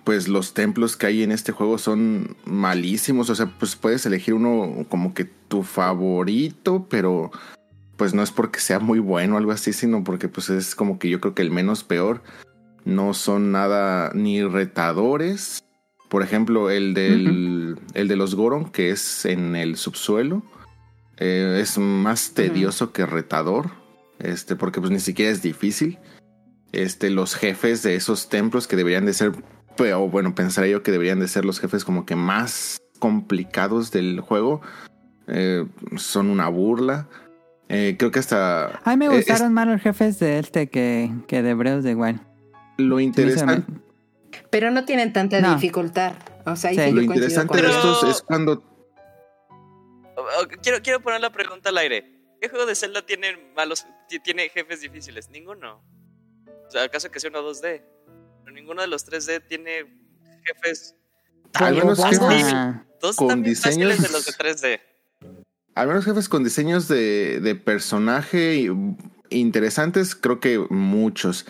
pues 0.04 0.28
los 0.28 0.54
templos 0.54 0.98
que 0.98 1.06
hay 1.08 1.24
en 1.24 1.32
este 1.32 1.52
juego 1.52 1.78
son 1.78 2.36
malísimos. 2.46 3.30
O 3.30 3.36
sea, 3.36 3.48
pues 3.60 3.76
puedes 3.76 4.06
elegir 4.06 4.34
uno 4.34 4.86
como 4.90 5.14
que 5.14 5.26
tu 5.26 5.64
favorito, 5.64 6.88
pero 6.90 7.32
pues 7.98 8.14
no 8.14 8.24
es 8.24 8.32
porque 8.32 8.60
sea 8.60 8.80
muy 8.80 9.00
bueno 9.00 9.36
o 9.36 9.38
algo 9.38 9.52
así, 9.52 9.74
sino 9.74 10.04
porque 10.04 10.28
pues 10.28 10.50
es 10.50 10.76
como 10.76 10.98
que 10.98 11.10
yo 11.10 11.20
creo 11.22 11.36
que 11.36 11.42
el 11.42 11.52
menos 11.52 11.84
peor. 11.84 12.24
No 12.86 13.14
son 13.14 13.52
nada 13.52 14.12
ni 14.14 14.44
retadores, 14.44 15.64
por 16.14 16.22
ejemplo, 16.22 16.70
el, 16.70 16.94
del, 16.94 17.80
el 17.96 18.08
de 18.08 18.16
los 18.16 18.36
Goron, 18.36 18.70
que 18.70 18.92
es 18.92 19.26
en 19.26 19.56
el 19.56 19.78
subsuelo, 19.78 20.44
eh, 21.18 21.58
es 21.60 21.80
más 21.80 22.36
tedioso 22.36 22.94
que 22.94 23.08
retador, 23.08 23.72
este, 24.20 24.56
porque 24.56 24.80
pues 24.80 24.92
ni 24.92 25.00
siquiera 25.00 25.32
es 25.32 25.42
difícil. 25.42 25.98
Este, 26.72 27.10
los 27.10 27.34
jefes 27.34 27.82
de 27.82 27.96
esos 27.96 28.30
templos 28.30 28.68
que 28.68 28.76
deberían 28.76 29.08
de 29.08 29.14
ser, 29.14 29.32
o 29.96 30.08
bueno, 30.08 30.36
pensaría 30.36 30.74
yo 30.74 30.84
que 30.84 30.92
deberían 30.92 31.20
de 31.20 31.28
ser 31.28 31.46
los 31.46 31.60
jefes 31.60 31.84
como 31.84 32.06
que 32.06 32.16
más 32.16 32.78
complicados 33.00 33.90
del 33.90 34.20
juego, 34.20 34.62
eh, 35.26 35.66
son 35.96 36.30
una 36.30 36.48
burla. 36.48 37.08
Eh, 37.70 37.96
creo 37.98 38.12
que 38.12 38.20
hasta... 38.20 38.80
A 38.84 38.96
mí 38.96 39.08
me 39.08 39.16
gustaron 39.16 39.52
más 39.52 39.66
los 39.66 39.82
jefes 39.82 40.20
de 40.20 40.38
este 40.38 40.70
que, 40.70 41.12
que 41.26 41.42
de 41.42 41.56
Breus 41.56 41.84
de 41.84 41.96
Wild. 41.96 42.20
Lo 42.78 43.00
interesante... 43.00 43.64
Pero 44.54 44.70
no 44.70 44.86
tienen 44.86 45.12
tanta 45.12 45.42
dificultad. 45.56 46.14
O 46.46 46.56
sea, 46.56 46.72
lo 46.92 47.02
interesante 47.02 47.60
de 47.60 47.70
estos 47.70 48.04
es 48.04 48.22
cuando. 48.22 48.64
Quiero, 50.62 50.80
quiero 50.84 51.02
poner 51.02 51.22
la 51.22 51.32
pregunta 51.32 51.70
al 51.70 51.78
aire. 51.80 52.38
¿Qué 52.40 52.50
juego 52.50 52.68
de 52.68 52.76
Zelda 52.76 53.04
tiene 53.04 53.36
malos, 53.56 53.88
tiene 54.24 54.50
jefes 54.50 54.82
difíciles? 54.82 55.32
Ninguno. 55.32 55.84
O 56.68 56.70
sea, 56.70 56.84
acaso 56.84 57.10
que 57.10 57.20
sea 57.20 57.32
uno 57.32 57.42
2D. 57.42 57.82
Pero 58.44 58.54
ninguno 58.54 58.84
de 58.84 58.88
los 58.90 59.08
3D 59.08 59.42
tiene 59.48 59.88
jefes. 60.44 60.96
Al 61.56 61.74
menos 61.74 61.98
jefes 62.06 62.54
Dos 63.02 63.16
con 63.16 63.42
diseños 63.42 64.00
de 64.04 64.10
los 64.10 64.26
de 64.28 64.34
3D. 64.34 64.82
Al 65.74 65.88
menos 65.88 66.06
jefes 66.06 66.30
con 66.30 66.44
diseños 66.44 66.88
de, 66.88 67.40
de 67.42 67.56
personaje 67.56 68.70
interesantes, 69.32 70.14
creo 70.14 70.40
que 70.40 70.60
muchos 70.70 71.48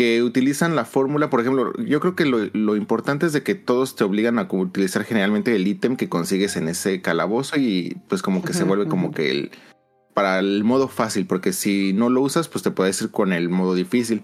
que 0.00 0.22
utilizan 0.22 0.76
la 0.76 0.86
fórmula, 0.86 1.28
por 1.28 1.42
ejemplo, 1.42 1.74
yo 1.76 2.00
creo 2.00 2.16
que 2.16 2.24
lo, 2.24 2.74
importante 2.74 3.26
es 3.26 3.34
de 3.34 3.42
que 3.42 3.54
todos 3.54 3.96
te 3.96 4.04
obligan 4.04 4.38
a 4.38 4.48
utilizar 4.50 5.04
generalmente 5.04 5.54
el 5.54 5.68
ítem 5.68 5.94
que 5.94 6.08
consigues 6.08 6.56
en 6.56 6.68
ese 6.68 7.02
calabozo 7.02 7.56
y 7.58 7.98
pues 8.08 8.22
como 8.22 8.42
que 8.42 8.54
se 8.54 8.64
vuelve 8.64 8.86
como 8.86 9.10
que 9.12 9.30
el 9.30 9.50
para 10.14 10.38
el 10.38 10.64
modo 10.64 10.88
fácil, 10.88 11.26
porque 11.26 11.52
si 11.52 11.92
no 11.92 12.08
lo 12.08 12.22
usas, 12.22 12.48
pues 12.48 12.64
te 12.64 12.70
puedes 12.70 13.02
ir 13.02 13.10
con 13.10 13.34
el 13.34 13.50
modo 13.50 13.74
difícil. 13.74 14.22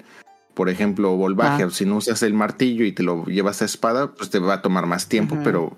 Por 0.54 0.70
ejemplo, 0.70 1.14
volvaje, 1.14 1.64
ah. 1.64 1.70
si 1.70 1.84
no 1.84 1.96
usas 1.96 2.22
el 2.22 2.32
martillo 2.32 2.86
y 2.86 2.92
te 2.92 3.02
lo 3.02 3.26
llevas 3.26 3.60
a 3.60 3.66
espada, 3.66 4.14
pues 4.14 4.30
te 4.30 4.38
va 4.38 4.54
a 4.54 4.62
tomar 4.62 4.86
más 4.86 5.10
tiempo, 5.10 5.36
pero 5.44 5.76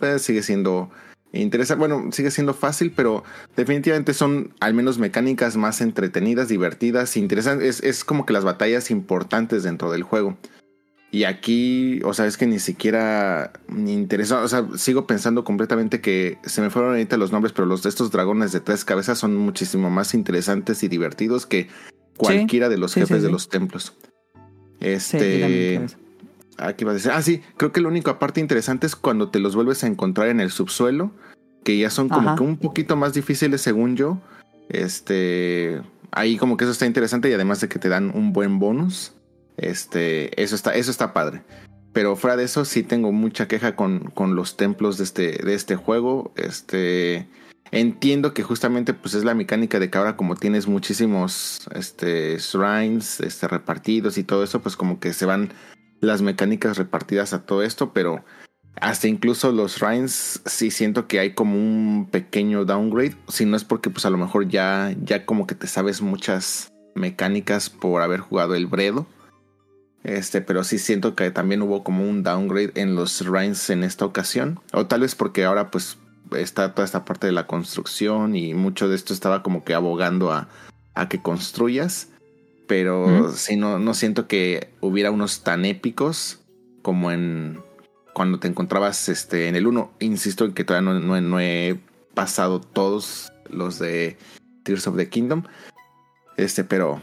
pues, 0.00 0.22
sigue 0.22 0.42
siendo 0.42 0.90
interesante. 1.32 1.78
Bueno, 1.78 2.10
sigue 2.12 2.30
siendo 2.30 2.54
fácil, 2.54 2.92
pero 2.94 3.24
definitivamente 3.56 4.14
son 4.14 4.54
al 4.60 4.74
menos 4.74 4.98
mecánicas 4.98 5.56
más 5.56 5.80
entretenidas, 5.80 6.48
divertidas, 6.48 7.16
interesantes. 7.16 7.80
Es, 7.80 7.84
es 7.84 8.04
como 8.04 8.26
que 8.26 8.32
las 8.32 8.44
batallas 8.44 8.90
importantes 8.90 9.62
dentro 9.62 9.90
del 9.90 10.02
juego. 10.02 10.36
Y 11.10 11.24
aquí, 11.24 12.00
o 12.04 12.12
sea, 12.12 12.26
es 12.26 12.36
que 12.36 12.46
ni 12.46 12.58
siquiera 12.58 13.52
me 13.66 13.92
interesa. 13.92 14.42
O 14.42 14.48
sea, 14.48 14.66
sigo 14.76 15.06
pensando 15.06 15.42
completamente 15.42 16.00
que 16.02 16.38
se 16.44 16.60
me 16.60 16.68
fueron 16.68 16.92
ahorita 16.92 17.16
los 17.16 17.32
nombres, 17.32 17.52
pero 17.52 17.66
los 17.66 17.82
de 17.82 17.88
estos 17.88 18.10
dragones 18.10 18.52
de 18.52 18.60
tres 18.60 18.84
cabezas 18.84 19.18
son 19.18 19.34
muchísimo 19.34 19.88
más 19.88 20.12
interesantes 20.12 20.82
y 20.82 20.88
divertidos 20.88 21.46
que 21.46 21.68
cualquiera 22.16 22.68
de 22.68 22.76
los 22.76 22.92
jefes 22.94 23.22
de 23.22 23.30
los 23.30 23.48
templos. 23.48 23.94
Este. 24.80 25.80
Aquí 26.58 26.84
va 26.84 26.90
a 26.90 26.94
decir. 26.94 27.12
Ah, 27.12 27.22
sí, 27.22 27.42
creo 27.56 27.72
que 27.72 27.80
lo 27.80 27.88
único 27.88 28.10
aparte 28.10 28.40
interesante 28.40 28.86
es 28.86 28.96
cuando 28.96 29.30
te 29.30 29.38
los 29.38 29.54
vuelves 29.54 29.84
a 29.84 29.86
encontrar 29.86 30.28
en 30.28 30.40
el 30.40 30.50
subsuelo, 30.50 31.12
que 31.64 31.78
ya 31.78 31.90
son 31.90 32.08
como 32.08 32.34
que 32.34 32.42
un 32.42 32.56
poquito 32.56 32.96
más 32.96 33.14
difíciles 33.14 33.60
según 33.60 33.96
yo. 33.96 34.18
Este, 34.68 35.80
ahí 36.10 36.36
como 36.36 36.56
que 36.56 36.64
eso 36.64 36.72
está 36.72 36.86
interesante 36.86 37.30
y 37.30 37.32
además 37.32 37.60
de 37.60 37.68
que 37.68 37.78
te 37.78 37.88
dan 37.88 38.10
un 38.14 38.32
buen 38.32 38.58
bonus. 38.58 39.14
Este, 39.56 40.40
eso 40.40 40.54
está, 40.54 40.74
eso 40.74 40.90
está 40.90 41.12
padre. 41.12 41.42
Pero 41.92 42.16
fuera 42.16 42.36
de 42.36 42.44
eso 42.44 42.64
sí 42.64 42.82
tengo 42.82 43.12
mucha 43.12 43.48
queja 43.48 43.74
con, 43.74 44.10
con 44.10 44.34
los 44.34 44.56
templos 44.56 44.98
de 44.98 45.04
este, 45.04 45.38
de 45.44 45.54
este 45.54 45.76
juego. 45.76 46.32
Este, 46.36 47.28
entiendo 47.70 48.34
que 48.34 48.42
justamente 48.42 48.94
pues 48.94 49.14
es 49.14 49.24
la 49.24 49.34
mecánica 49.34 49.78
de 49.78 49.90
que 49.90 49.98
ahora 49.98 50.16
como 50.16 50.36
tienes 50.36 50.66
muchísimos 50.66 51.68
este, 51.74 52.38
shrines 52.38 53.20
este, 53.20 53.48
repartidos 53.48 54.18
y 54.18 54.24
todo 54.24 54.44
eso, 54.44 54.60
pues 54.60 54.76
como 54.76 55.00
que 55.00 55.12
se 55.12 55.26
van 55.26 55.52
las 56.00 56.22
mecánicas 56.22 56.78
repartidas 56.78 57.32
a 57.32 57.44
todo 57.44 57.62
esto, 57.62 57.92
pero 57.92 58.24
hasta 58.80 59.08
incluso 59.08 59.52
los 59.52 59.80
Rhines 59.80 60.40
sí 60.46 60.70
siento 60.70 61.08
que 61.08 61.18
hay 61.18 61.34
como 61.34 61.56
un 61.56 62.08
pequeño 62.10 62.64
downgrade, 62.64 63.16
si 63.28 63.44
no 63.44 63.56
es 63.56 63.64
porque 63.64 63.90
pues 63.90 64.06
a 64.06 64.10
lo 64.10 64.18
mejor 64.18 64.48
ya, 64.48 64.94
ya 65.02 65.26
como 65.26 65.46
que 65.46 65.54
te 65.54 65.66
sabes 65.66 66.00
muchas 66.00 66.72
mecánicas 66.94 67.70
por 67.70 68.02
haber 68.02 68.20
jugado 68.20 68.54
el 68.54 68.66
Bredo. 68.66 69.06
Este, 70.04 70.40
pero 70.40 70.64
sí 70.64 70.78
siento 70.78 71.16
que 71.16 71.30
también 71.30 71.60
hubo 71.60 71.82
como 71.82 72.08
un 72.08 72.22
downgrade 72.22 72.72
en 72.76 72.94
los 72.94 73.26
Rhines 73.26 73.68
en 73.70 73.82
esta 73.82 74.04
ocasión. 74.04 74.60
O 74.72 74.86
tal 74.86 75.00
vez 75.00 75.14
porque 75.14 75.44
ahora 75.44 75.70
pues 75.70 75.98
está 76.36 76.74
toda 76.74 76.84
esta 76.84 77.04
parte 77.04 77.26
de 77.26 77.32
la 77.32 77.46
construcción 77.46 78.36
y 78.36 78.54
mucho 78.54 78.88
de 78.88 78.94
esto 78.94 79.12
estaba 79.12 79.42
como 79.42 79.64
que 79.64 79.74
abogando 79.74 80.32
a, 80.32 80.48
a 80.94 81.08
que 81.08 81.20
construyas 81.20 82.08
pero 82.68 83.32
si 83.32 83.56
no, 83.56 83.80
no 83.80 83.94
siento 83.94 84.28
que 84.28 84.68
hubiera 84.80 85.10
unos 85.10 85.42
tan 85.42 85.64
épicos 85.64 86.40
como 86.82 87.10
en 87.10 87.60
cuando 88.12 88.38
te 88.38 88.48
encontrabas 88.48 89.08
este, 89.08 89.48
en 89.48 89.56
el 89.56 89.66
1. 89.66 89.92
Insisto 90.00 90.44
en 90.44 90.52
que 90.52 90.64
todavía 90.64 90.92
no, 90.92 91.20
no, 91.20 91.40
he 91.40 91.80
pasado 92.14 92.60
todos 92.60 93.32
los 93.48 93.78
de 93.78 94.16
Tears 94.64 94.86
of 94.86 94.96
the 94.96 95.08
Kingdom. 95.08 95.44
Este, 96.36 96.64
pero, 96.64 97.00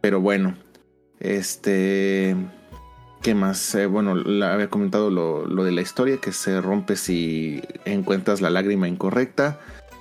pero 0.00 0.20
bueno. 0.20 0.56
Este. 1.20 2.36
¿Qué 3.22 3.34
más? 3.34 3.74
Eh, 3.74 3.86
bueno, 3.86 4.12
había 4.44 4.70
comentado 4.70 5.10
lo, 5.10 5.64
de 5.64 5.72
la 5.72 5.80
historia, 5.80 6.18
que 6.18 6.32
se 6.32 6.60
rompe 6.60 6.94
si 6.94 7.62
encuentras 7.84 8.40
la 8.40 8.50
lágrima 8.50 8.88
incorrecta. 8.88 9.58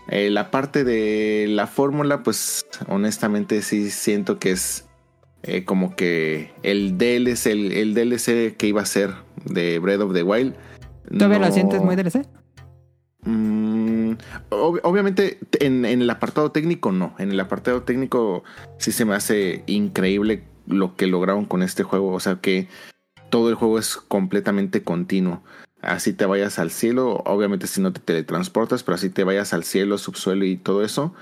Eh, 0.09 0.29
la 0.29 0.51
parte 0.51 0.83
de 0.83 1.47
la 1.49 1.65
fórmula, 1.65 2.23
pues 2.23 2.65
honestamente 2.87 3.61
sí 3.61 3.89
siento 3.89 4.37
que 4.37 4.51
es 4.51 4.86
eh, 5.43 5.63
como 5.65 5.95
que 5.95 6.51
el 6.63 6.97
DLC, 6.97 7.47
el, 7.47 7.71
el, 7.71 7.93
DLC 7.93 8.55
que 8.57 8.67
iba 8.67 8.81
a 8.81 8.85
ser 8.85 9.13
de 9.45 9.79
Breath 9.79 10.01
of 10.01 10.13
the 10.13 10.23
Wild. 10.23 10.55
¿Todavía 11.09 11.39
lo 11.39 11.51
sientes 11.51 11.81
muy 11.81 11.95
DLC? 11.95 12.27
Mm, 13.23 14.13
obviamente 14.49 15.39
en, 15.59 15.85
en, 15.85 16.01
el 16.01 16.09
apartado 16.09 16.51
técnico 16.51 16.91
no. 16.91 17.15
En 17.19 17.31
el 17.31 17.39
apartado 17.39 17.83
técnico 17.83 18.43
sí 18.77 18.91
se 18.91 19.05
me 19.05 19.15
hace 19.15 19.63
increíble 19.67 20.43
lo 20.65 20.95
que 20.95 21.07
lograron 21.07 21.45
con 21.45 21.63
este 21.63 21.83
juego. 21.83 22.11
O 22.13 22.19
sea 22.19 22.37
que 22.41 22.67
todo 23.29 23.49
el 23.49 23.55
juego 23.55 23.79
es 23.79 23.97
completamente 23.97 24.83
continuo. 24.83 25.43
Así 25.81 26.13
te 26.13 26.25
vayas 26.25 26.57
al 26.59 26.71
cielo, 26.71 27.21
obviamente 27.25 27.67
si 27.67 27.81
no 27.81 27.93
te 27.93 27.99
teletransportas, 27.99 28.83
pero 28.83 28.95
así 28.95 29.09
te 29.09 29.23
vayas 29.23 29.53
al 29.53 29.63
cielo, 29.63 29.97
subsuelo 29.97 30.43
y 30.45 30.57
todo 30.57 30.83
eso. 30.83 31.13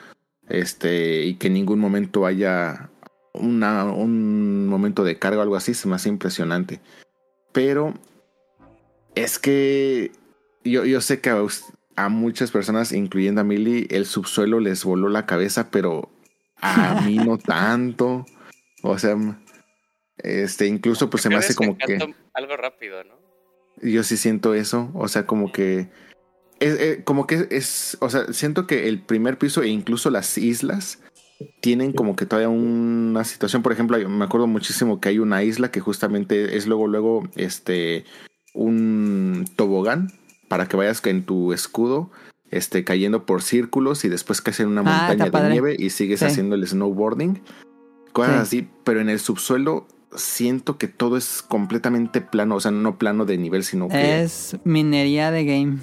Este, 0.48 1.26
y 1.26 1.36
que 1.36 1.48
en 1.48 1.54
ningún 1.54 1.80
momento 1.80 2.26
haya 2.26 2.90
una, 3.36 3.86
un 3.86 4.68
momento 4.68 5.04
de 5.04 5.18
carga 5.18 5.40
o 5.40 5.42
algo 5.42 5.56
así, 5.56 5.74
se 5.74 5.88
me 5.88 5.96
hace 5.96 6.10
impresionante. 6.10 6.80
Pero 7.52 7.94
es 9.16 9.40
que 9.40 10.12
yo, 10.64 10.86
yo 10.86 11.02
sé 11.02 11.22
que 11.22 11.30
a, 11.30 11.42
a 11.96 12.10
muchas 12.10 12.52
personas, 12.52 12.92
incluyendo 12.92 13.42
a 13.42 13.44
Millie, 13.44 13.88
el 13.90 14.06
subsuelo 14.06 14.60
les 14.60 14.84
voló 14.84 15.10
la 15.10 15.26
cabeza, 15.26 15.70
pero 15.72 16.10
a 16.62 17.02
mí 17.02 17.18
no 17.18 17.38
tanto. 17.38 18.26
O 18.84 18.98
sea, 19.00 19.16
este, 20.18 20.68
incluso 20.68 21.10
pues 21.10 21.24
se 21.24 21.30
me 21.30 21.36
hace 21.36 21.56
como 21.56 21.78
que... 21.78 21.98
Algo 22.34 22.58
rápido, 22.58 23.04
¿no? 23.04 23.16
Yo 23.82 24.04
sí 24.04 24.18
siento 24.18 24.54
eso, 24.54 24.92
o 24.94 25.08
sea, 25.08 25.26
como 25.26 25.52
que... 25.52 25.90
Es, 26.60 26.80
eh, 26.80 27.02
como 27.04 27.28
que 27.28 27.48
es, 27.52 27.98
o 28.00 28.10
sea, 28.10 28.32
siento 28.32 28.66
que 28.66 28.88
el 28.88 29.02
primer 29.02 29.38
piso 29.38 29.62
e 29.62 29.68
incluso 29.68 30.10
las 30.10 30.38
islas 30.38 31.00
tienen 31.62 31.92
como 31.92 32.16
que 32.16 32.26
todavía 32.26 32.50
una 32.50 33.24
situación, 33.24 33.62
por 33.62 33.72
ejemplo, 33.72 33.98
me 34.10 34.26
acuerdo 34.26 34.48
muchísimo 34.48 35.00
que 35.00 35.10
hay 35.10 35.20
una 35.20 35.44
isla 35.44 35.72
que 35.72 35.80
justamente 35.80 36.58
es 36.58 36.68
luego, 36.68 36.88
luego, 36.88 37.28
este, 37.36 38.06
un 38.54 39.46
tobogán 39.56 40.14
para 40.48 40.68
que 40.68 40.78
vayas 40.78 41.06
en 41.06 41.26
tu 41.26 41.54
escudo, 41.54 42.12
este, 42.52 42.84
cayendo 42.84 43.26
por 43.26 43.42
círculos 43.42 44.06
y 44.06 44.10
después 44.10 44.42
caes 44.42 44.60
en 44.60 44.68
una 44.68 44.82
ah, 44.82 45.08
montaña 45.10 45.30
de 45.30 45.50
nieve 45.50 45.76
y 45.78 45.90
sigues 45.90 46.24
haciendo 46.24 46.56
el 46.56 46.66
snowboarding, 46.66 47.42
cosas 48.14 48.42
así, 48.42 48.70
pero 48.84 49.02
en 49.02 49.10
el 49.10 49.20
subsuelo 49.20 49.88
siento 50.16 50.78
que 50.78 50.88
todo 50.88 51.18
es 51.18 51.42
completamente 51.42 52.22
plano, 52.22 52.56
o 52.56 52.62
sea, 52.62 52.72
no 52.72 52.98
plano 52.98 53.26
de 53.26 53.38
nivel, 53.38 53.64
sino 53.64 53.90
que... 53.90 54.24
Es 54.24 54.56
minería 54.64 55.32
de 55.32 55.44
game. 55.44 55.78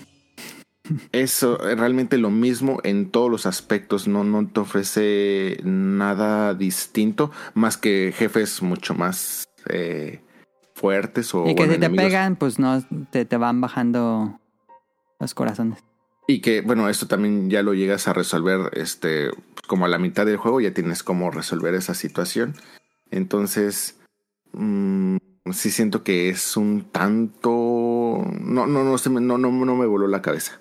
Eso, 1.12 1.58
realmente 1.58 2.18
lo 2.18 2.30
mismo 2.30 2.80
en 2.82 3.10
todos 3.10 3.30
los 3.30 3.46
aspectos, 3.46 4.08
no, 4.08 4.24
no 4.24 4.48
te 4.48 4.60
ofrece 4.60 5.60
nada 5.62 6.54
distinto, 6.54 7.30
más 7.54 7.76
que 7.76 8.12
jefes 8.16 8.62
mucho 8.62 8.94
más 8.94 9.44
eh, 9.68 10.20
fuertes 10.74 11.34
o... 11.34 11.46
Y 11.46 11.54
que 11.54 11.68
si 11.68 11.78
te 11.78 11.90
pegan, 11.90 12.36
pues 12.36 12.58
no, 12.58 12.82
te, 13.10 13.24
te 13.24 13.36
van 13.36 13.60
bajando 13.60 14.40
los 15.20 15.34
corazones. 15.34 15.78
Y 16.26 16.40
que, 16.40 16.62
bueno, 16.62 16.88
esto 16.88 17.06
también 17.06 17.48
ya 17.48 17.62
lo 17.62 17.74
llegas 17.74 18.08
a 18.08 18.12
resolver, 18.12 18.70
este, 18.72 19.30
como 19.68 19.84
a 19.84 19.88
la 19.88 19.98
mitad 19.98 20.26
del 20.26 20.36
juego, 20.36 20.60
ya 20.60 20.74
tienes 20.74 21.02
cómo 21.02 21.30
resolver 21.30 21.74
esa 21.74 21.94
situación. 21.94 22.56
Entonces, 23.10 24.02
Mm, 24.52 25.16
sí 25.52 25.70
siento 25.70 26.04
que 26.04 26.28
es 26.28 26.56
un 26.56 26.84
tanto. 26.90 27.50
No, 28.40 28.66
no, 28.66 28.84
no, 28.84 28.96
no, 28.96 29.38
no, 29.38 29.38
no 29.38 29.76
me 29.76 29.86
voló 29.86 30.06
la 30.06 30.22
cabeza. 30.22 30.60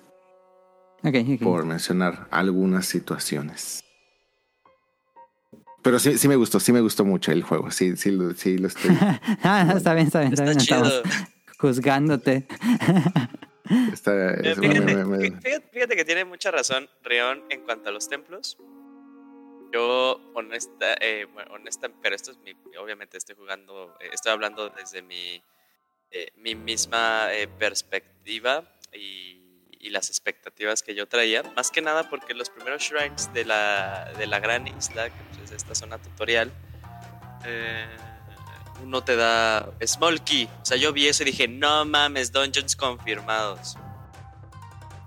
Por 1.42 1.64
mencionar 1.64 2.28
algunas 2.30 2.86
situaciones. 2.86 3.82
Pero 5.82 5.98
sí, 5.98 6.16
sí 6.16 6.28
me 6.28 6.36
gustó, 6.36 6.60
sí 6.60 6.72
me 6.72 6.80
gustó 6.80 7.04
mucho 7.04 7.32
el 7.32 7.42
juego. 7.42 7.70
Sí, 7.72 7.96
sí, 7.96 8.16
sí 8.36 8.58
lo 8.58 8.68
estoy. 8.68 8.96
ah, 9.42 9.74
está 9.76 9.94
bien, 9.94 10.06
está 10.06 10.20
bien, 10.20 10.32
está, 10.32 10.44
bien. 10.44 10.58
Estamos 10.58 11.02
juzgándote. 11.58 12.46
fíjate, 15.72 15.96
que 15.96 16.04
tiene 16.04 16.24
mucha 16.24 16.52
razón 16.52 16.88
Rion 17.02 17.42
en 17.50 17.62
cuanto 17.62 17.88
a 17.88 17.92
los 17.92 18.08
templos. 18.08 18.58
Yo, 19.72 20.20
honesta, 20.34 20.94
eh, 21.00 21.26
honesta, 21.50 21.90
pero 22.00 22.14
esto 22.14 22.30
es 22.30 22.38
mi, 22.38 22.52
obviamente 22.78 23.16
estoy 23.16 23.34
jugando, 23.34 23.96
eh, 24.00 24.10
estoy 24.12 24.32
hablando 24.32 24.68
desde 24.68 25.02
mi, 25.02 25.42
eh, 26.10 26.30
mi 26.36 26.54
misma 26.54 27.28
perspectiva 27.58 28.70
y, 28.92 29.41
las 29.90 30.08
expectativas 30.08 30.82
que 30.82 30.94
yo 30.94 31.06
traía, 31.08 31.42
más 31.56 31.70
que 31.70 31.82
nada 31.82 32.08
porque 32.08 32.34
los 32.34 32.50
primeros 32.50 32.82
shrines 32.82 33.32
de 33.32 33.44
la, 33.44 34.12
de 34.16 34.26
la 34.26 34.40
gran 34.40 34.66
isla, 34.68 35.10
que 35.10 35.24
pues, 35.36 35.50
es 35.50 35.56
esta 35.56 35.74
zona 35.74 35.98
tutorial, 35.98 36.52
uno 38.82 39.02
te 39.02 39.16
da 39.16 39.72
Small 39.84 40.22
Key, 40.22 40.48
o 40.60 40.64
sea, 40.64 40.76
yo 40.76 40.92
vi 40.92 41.08
eso 41.08 41.22
y 41.22 41.26
dije, 41.26 41.48
no 41.48 41.84
mames, 41.84 42.32
dungeons 42.32 42.76
confirmados. 42.76 43.76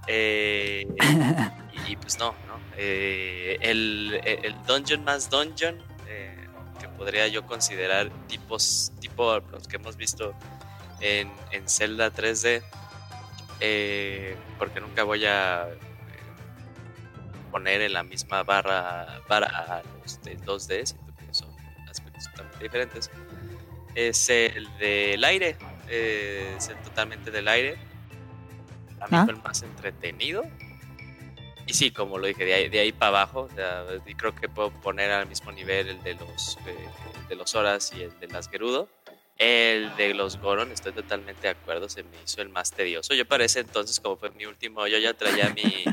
y 0.07 1.95
pues 1.95 2.19
no, 2.19 2.35
eh, 2.77 3.57
el, 3.61 4.19
el, 4.23 4.55
dungeon 4.65 5.03
más 5.03 5.29
dungeon, 5.29 5.81
eh, 6.07 6.47
que 6.79 6.87
podría 6.89 7.27
yo 7.27 7.45
considerar 7.45 8.09
tipos, 8.27 8.91
tipo 8.99 9.39
los 9.39 9.67
que 9.67 9.77
hemos 9.77 9.95
visto 9.95 10.33
en, 10.99 11.31
en 11.51 11.67
Zelda 11.69 12.11
3D, 12.11 12.63
eh, 13.59 14.35
porque 14.57 14.79
nunca 14.81 15.03
voy 15.03 15.25
a 15.25 15.67
poner 17.51 17.81
en 17.81 17.93
la 17.93 18.03
misma 18.03 18.43
barra 18.43 19.21
para 19.27 19.81
los 20.01 20.21
de 20.23 20.37
2D, 20.37 20.85
siento 20.85 21.13
que 21.15 21.33
son 21.33 21.49
aspectos 21.89 22.25
totalmente 22.31 22.63
diferentes. 22.63 23.11
Es 23.93 24.29
el 24.29 24.67
del 24.77 25.23
aire, 25.23 25.55
es 25.87 26.67
el 26.67 26.77
totalmente 26.77 27.31
del 27.31 27.47
aire. 27.47 27.77
A 28.99 29.07
mí 29.07 29.17
ah. 29.17 29.23
fue 29.25 29.33
el 29.33 29.41
más 29.41 29.61
entretenido 29.63 30.43
y 31.67 31.73
sí, 31.73 31.91
como 31.91 32.17
lo 32.17 32.27
dije, 32.27 32.45
de 32.45 32.53
ahí, 32.53 32.69
de 32.69 32.79
ahí 32.79 32.91
para 32.91 33.09
abajo, 33.23 33.49
y 34.05 34.13
creo 34.13 34.35
que 34.35 34.47
puedo 34.47 34.69
poner 34.69 35.11
al 35.11 35.27
mismo 35.27 35.51
nivel 35.51 35.89
el 35.89 36.03
de 36.03 36.13
los, 36.13 36.57
eh, 36.67 36.89
de 37.27 37.35
los 37.35 37.55
Horas 37.55 37.91
y 37.95 38.03
el 38.03 38.19
de 38.19 38.27
las 38.27 38.49
Gerudo. 38.49 38.87
El 39.37 39.95
de 39.97 40.13
los 40.13 40.37
Goron, 40.39 40.71
estoy 40.71 40.93
totalmente 40.93 41.41
de 41.41 41.49
acuerdo, 41.49 41.89
se 41.89 42.03
me 42.03 42.15
hizo 42.23 42.41
el 42.41 42.49
más 42.49 42.71
tedioso. 42.71 43.13
Yo 43.13 43.25
para 43.25 43.43
ese 43.43 43.59
entonces, 43.59 43.99
como 43.99 44.15
fue 44.15 44.29
mi 44.31 44.45
último, 44.45 44.87
yo 44.87 44.97
ya 44.97 45.13
traía 45.13 45.49
mi, 45.49 45.85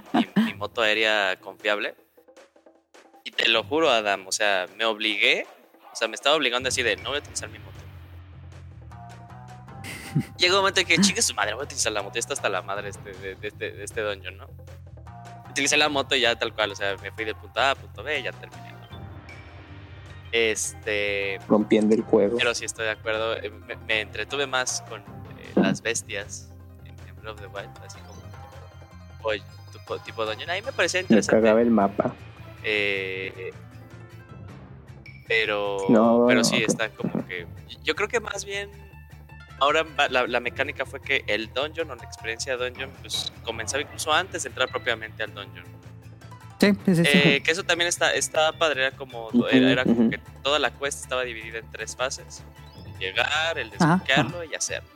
mi, 0.44 0.55
moto 0.55 0.82
aérea 0.82 1.36
confiable. 1.40 1.97
Y 3.24 3.32
te 3.32 3.48
lo 3.48 3.64
juro, 3.64 3.90
Adam, 3.90 4.27
o 4.27 4.32
sea, 4.32 4.69
me 4.77 4.85
obligué, 4.85 5.47
o 5.93 5.97
sea, 5.97 6.06
me 6.09 6.14
estaba 6.14 6.36
obligando 6.36 6.69
así 6.69 6.82
de 6.82 6.97
no 6.97 7.10
voy 7.10 7.19
a 7.19 7.20
utilizar 7.20 7.48
mi 7.48 7.59
moto. 7.59 7.78
Llegó 10.39 10.56
un 10.56 10.60
momento 10.60 10.81
en 10.81 10.86
que 10.86 10.98
chingue 10.98 11.23
su 11.23 11.35
madre, 11.35 11.55
voy 11.55 11.62
a 11.62 11.64
utilizar 11.64 11.93
la 11.93 12.02
moto, 12.02 12.14
ya 12.14 12.20
está 12.20 12.35
hasta 12.35 12.48
la 12.48 12.62
madre 12.62 12.90
este, 12.90 13.12
de, 13.12 13.35
de, 13.35 13.51
de, 13.51 13.73
de 13.73 13.85
este 13.85 14.02
dungeon, 14.02 14.36
¿no? 14.36 14.48
utilicé 15.52 15.77
la 15.77 15.89
moto 15.89 16.16
y 16.16 16.20
ya 16.20 16.35
tal 16.35 16.55
cual, 16.55 16.73
o 16.73 16.74
sea, 16.74 16.97
me 16.97 17.12
fui 17.12 17.24
de 17.24 17.35
punto 17.35 17.60
A 17.60 17.70
a 17.70 17.74
punto 17.74 18.02
B 18.02 18.19
y 18.19 18.23
ya 18.23 18.32
terminé. 18.32 18.72
Este. 20.32 21.38
Rompiendo 21.46 21.94
el 21.94 22.02
juego. 22.02 22.38
Pero 22.38 22.54
sí 22.54 22.64
estoy 22.64 22.86
de 22.86 22.92
acuerdo. 22.92 23.36
Eh, 23.36 23.52
me, 23.86 24.00
entretuve 24.00 24.46
más 24.46 24.82
con 24.88 25.00
eh, 25.00 25.04
las 25.56 25.82
bestias 25.82 26.50
en, 26.84 26.94
Breath 27.16 27.34
of 27.34 27.40
the 27.40 27.46
Wild, 27.46 27.70
así 27.86 27.98
como. 28.00 29.30
tipo, 29.72 29.98
tipo 29.98 30.24
Doña. 30.24 30.50
Ahí 30.50 30.62
me 30.62 30.72
parecía 30.72 31.00
interesante. 31.00 31.36
Me 31.36 31.42
cagaba 31.42 31.60
el 31.60 31.70
mapa. 31.70 32.14
Eh, 32.64 33.52
pero. 35.28 35.78
pero 36.26 36.44
sí, 36.44 36.64
está 36.66 36.88
como 36.88 37.26
que. 37.26 37.46
Yo 37.84 37.94
creo 37.94 38.09
que 38.09 38.20
más 38.20 38.44
bien 38.44 38.70
ahora 39.62 39.86
la, 40.09 40.40
mecánica 40.40 40.84
fue 40.84 41.00
que 41.00 41.24
el 41.28 41.52
dungeon 41.52 41.90
o 41.90 41.94
la 41.94 42.02
experiencia 42.02 42.56
de 42.56 42.68
dungeon 42.68 42.90
pues 43.00 43.32
comenzaba 43.44 43.82
incluso 43.82 44.12
antes 44.12 44.42
de 44.42 44.48
entrar 44.48 44.68
propiamente 44.68 45.22
al 45.22 45.32
dungeon. 45.34 45.64
Sí, 46.62 46.72
sí, 46.86 46.94
sí. 46.94 47.02
Eh, 47.05 47.43
que 47.43 47.51
eso 47.51 47.64
también 47.64 47.89
está, 47.89 48.14
está 48.14 48.52
padre, 48.52 48.86
era 48.86 48.97
como, 48.97 49.28
era, 49.51 49.82
como 49.82 50.09
que 50.09 50.18
toda 50.44 50.60
la 50.60 50.70
quest 50.70 51.02
estaba 51.02 51.24
dividida 51.24 51.59
en 51.59 51.68
tres 51.72 51.97
fases. 51.97 52.44
llegar, 53.01 53.59
el 53.59 53.68
desbloquearlo 53.68 54.44
y 54.44 54.55
hacerlo. 54.55 54.89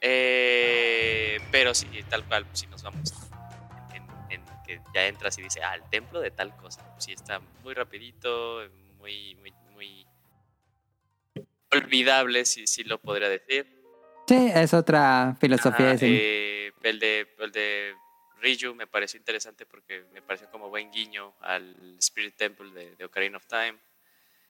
Eh, 0.00 1.38
pero 1.52 1.74
sí, 1.74 1.86
tal 2.10 2.24
cual, 2.24 2.44
pues, 2.44 2.58
si 2.58 2.66
nos 2.66 2.82
vamos 2.82 3.12
en, 4.28 4.42
que 4.66 4.80
ya 4.92 5.06
entras 5.06 5.38
y 5.38 5.42
dice, 5.42 5.62
ah, 5.62 5.76
el 5.76 5.82
templo 5.90 6.20
de 6.20 6.32
tal 6.32 6.56
cosa. 6.56 6.84
Sí, 6.98 7.12
está 7.12 7.40
muy 7.62 7.74
rapidito, 7.74 8.62
muy, 8.98 9.36
muy, 9.36 9.54
muy 9.74 10.06
olvidable, 11.70 12.44
si, 12.46 12.66
si 12.66 12.82
lo 12.82 12.98
podría 12.98 13.28
decir. 13.28 13.80
Sí, 14.26 14.50
es 14.52 14.74
otra 14.74 15.36
filosofía. 15.40 15.96
Eh, 16.00 16.72
el, 16.82 16.98
de, 16.98 17.28
el 17.38 17.52
de 17.52 17.94
Riju 18.40 18.74
me 18.74 18.86
pareció 18.86 19.18
interesante 19.18 19.66
porque 19.66 20.04
me 20.12 20.22
pareció 20.22 20.50
como 20.50 20.68
buen 20.68 20.90
guiño 20.90 21.34
al 21.40 21.96
Spirit 21.98 22.36
Temple 22.36 22.70
de, 22.96 23.04
Ocarina 23.04 23.38
of 23.38 23.46
Time. 23.46 23.76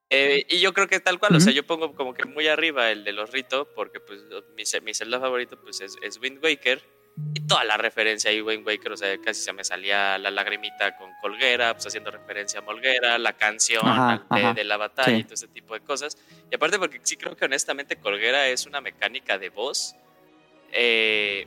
Eh, 0.08 0.46
y 0.48 0.60
yo 0.60 0.72
creo 0.72 0.86
que 0.86 1.00
tal 1.00 1.18
cual, 1.18 1.34
o 1.34 1.40
sea, 1.40 1.52
yo 1.52 1.66
pongo 1.66 1.94
como 1.94 2.14
que 2.14 2.24
muy 2.24 2.46
arriba 2.46 2.90
el 2.90 3.02
de 3.02 3.12
los 3.12 3.30
Rito, 3.30 3.72
porque 3.74 3.98
pues 3.98 4.20
mi, 4.56 4.62
mi 4.82 4.94
celda 4.94 5.18
favorito 5.18 5.60
pues 5.60 5.80
es, 5.80 5.96
es 6.02 6.18
Wind 6.20 6.42
Waker. 6.42 6.96
Y 7.32 7.40
toda 7.46 7.64
la 7.64 7.78
referencia 7.78 8.30
ahí, 8.30 8.42
Wind 8.42 8.66
Waker, 8.66 8.92
o 8.92 8.96
sea, 8.96 9.16
casi 9.18 9.40
se 9.40 9.52
me 9.54 9.64
salía 9.64 10.18
la 10.18 10.30
lagrimita 10.30 10.98
con 10.98 11.10
Colguera, 11.22 11.72
pues 11.72 11.86
haciendo 11.86 12.10
referencia 12.10 12.60
a 12.60 12.62
Molguera, 12.62 13.18
la 13.18 13.32
canción 13.32 13.82
de, 14.54 14.64
la 14.64 14.76
batalla 14.76 15.16
y 15.16 15.24
todo 15.24 15.32
ese 15.32 15.48
tipo 15.48 15.72
de 15.72 15.80
cosas. 15.80 16.18
Y 16.50 16.54
aparte 16.54 16.78
porque 16.78 17.00
sí 17.02 17.16
creo 17.16 17.34
que 17.34 17.46
honestamente 17.46 17.96
Colguera 17.96 18.48
es 18.48 18.66
una 18.66 18.82
mecánica 18.82 19.38
de 19.38 19.48
voz 19.48 19.96
eh, 20.72 21.46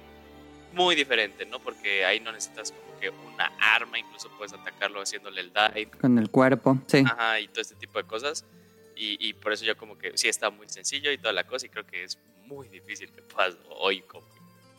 muy 0.73 0.95
diferente, 0.95 1.45
¿no? 1.45 1.59
Porque 1.59 2.05
ahí 2.05 2.19
no 2.19 2.31
necesitas 2.31 2.71
como 2.71 2.99
que 2.99 3.09
una 3.09 3.51
arma, 3.59 3.99
incluso 3.99 4.29
puedes 4.37 4.53
atacarlo 4.53 5.01
haciéndole 5.01 5.41
el 5.41 5.51
dive. 5.53 5.91
Con 5.99 6.17
el 6.17 6.29
cuerpo, 6.29 6.77
sí. 6.87 7.03
Ajá, 7.05 7.39
y 7.39 7.47
todo 7.47 7.61
este 7.61 7.75
tipo 7.75 7.97
de 7.97 8.05
cosas. 8.05 8.45
Y, 9.01 9.33
por 9.35 9.53
eso 9.53 9.63
yo 9.63 9.77
como 9.77 9.97
que 9.97 10.17
sí 10.17 10.27
está 10.27 10.49
muy 10.49 10.67
sencillo 10.67 11.09
y 11.09 11.17
toda 11.17 11.31
la 11.31 11.45
cosa 11.45 11.65
y 11.65 11.69
creo 11.69 11.85
que 11.87 12.03
es 12.03 12.19
muy 12.47 12.67
difícil 12.67 13.09
que 13.13 13.21
puedas 13.21 13.55
hoy 13.69 14.01
como 14.01 14.27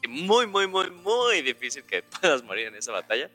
muy 0.08 0.46
muy 0.46 0.66
muy 0.66 0.90
muy 0.90 1.40
difícil 1.40 1.84
que 1.84 2.02
puedas 2.20 2.42
morir 2.42 2.66
en 2.66 2.74
esa 2.74 2.92
batalla 2.92 3.30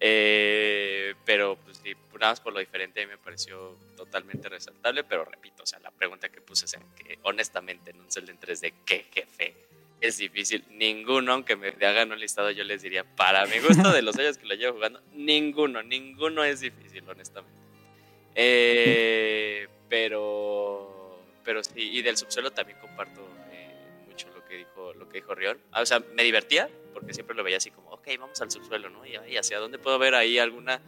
eh, 0.00 1.14
pero 1.24 1.56
pues 1.56 1.80
sí 1.84 1.94
nada 2.14 2.32
más 2.32 2.40
por 2.40 2.52
lo 2.52 2.58
diferente 2.58 3.06
me 3.06 3.18
pareció 3.18 3.76
totalmente 3.96 4.48
resaltable 4.48 5.04
pero 5.04 5.24
repito 5.24 5.62
o 5.62 5.66
sea 5.66 5.78
la 5.78 5.92
pregunta 5.92 6.28
que 6.28 6.40
puse 6.40 6.64
es 6.64 6.76
que 6.96 7.18
honestamente 7.22 7.92
en 7.92 8.00
un 8.00 8.10
Zelda 8.10 8.32
en 8.32 8.40
3D 8.40 8.72
qué 8.84 9.06
jefe 9.12 9.54
es 10.00 10.18
difícil. 10.18 10.64
Ninguno, 10.70 11.32
aunque 11.32 11.56
me 11.56 11.68
hagan 11.68 12.12
un 12.12 12.18
listado, 12.18 12.50
yo 12.50 12.64
les 12.64 12.82
diría, 12.82 13.04
para 13.04 13.46
mi 13.46 13.58
gusto 13.58 13.92
de 13.92 14.02
los 14.02 14.18
años 14.18 14.38
que 14.38 14.46
lo 14.46 14.54
llevo 14.54 14.74
jugando, 14.74 15.00
ninguno, 15.12 15.82
ninguno 15.82 16.44
es 16.44 16.60
difícil, 16.60 17.08
honestamente. 17.08 17.58
Eh, 18.34 19.68
pero, 19.88 21.20
pero 21.44 21.62
sí, 21.62 21.90
y 21.90 22.02
del 22.02 22.16
subsuelo 22.16 22.50
también 22.50 22.78
comparto 22.78 23.20
eh, 23.50 23.74
mucho 24.06 24.28
lo 24.34 24.44
que 24.44 24.56
dijo, 24.56 24.94
lo 24.94 25.08
que 25.08 25.18
dijo 25.18 25.34
Rion. 25.34 25.58
Ah, 25.72 25.82
o 25.82 25.86
sea, 25.86 26.02
me 26.14 26.22
divertía, 26.22 26.68
porque 26.94 27.12
siempre 27.12 27.36
lo 27.36 27.42
veía 27.42 27.58
así 27.58 27.70
como, 27.70 27.90
ok, 27.90 28.08
vamos 28.18 28.40
al 28.40 28.50
subsuelo, 28.50 28.88
¿no? 28.88 29.04
Y, 29.06 29.36
hacia 29.36 29.58
dónde 29.58 29.78
puedo 29.78 29.98
ver 29.98 30.14
ahí 30.14 30.38
alguna 30.38 30.80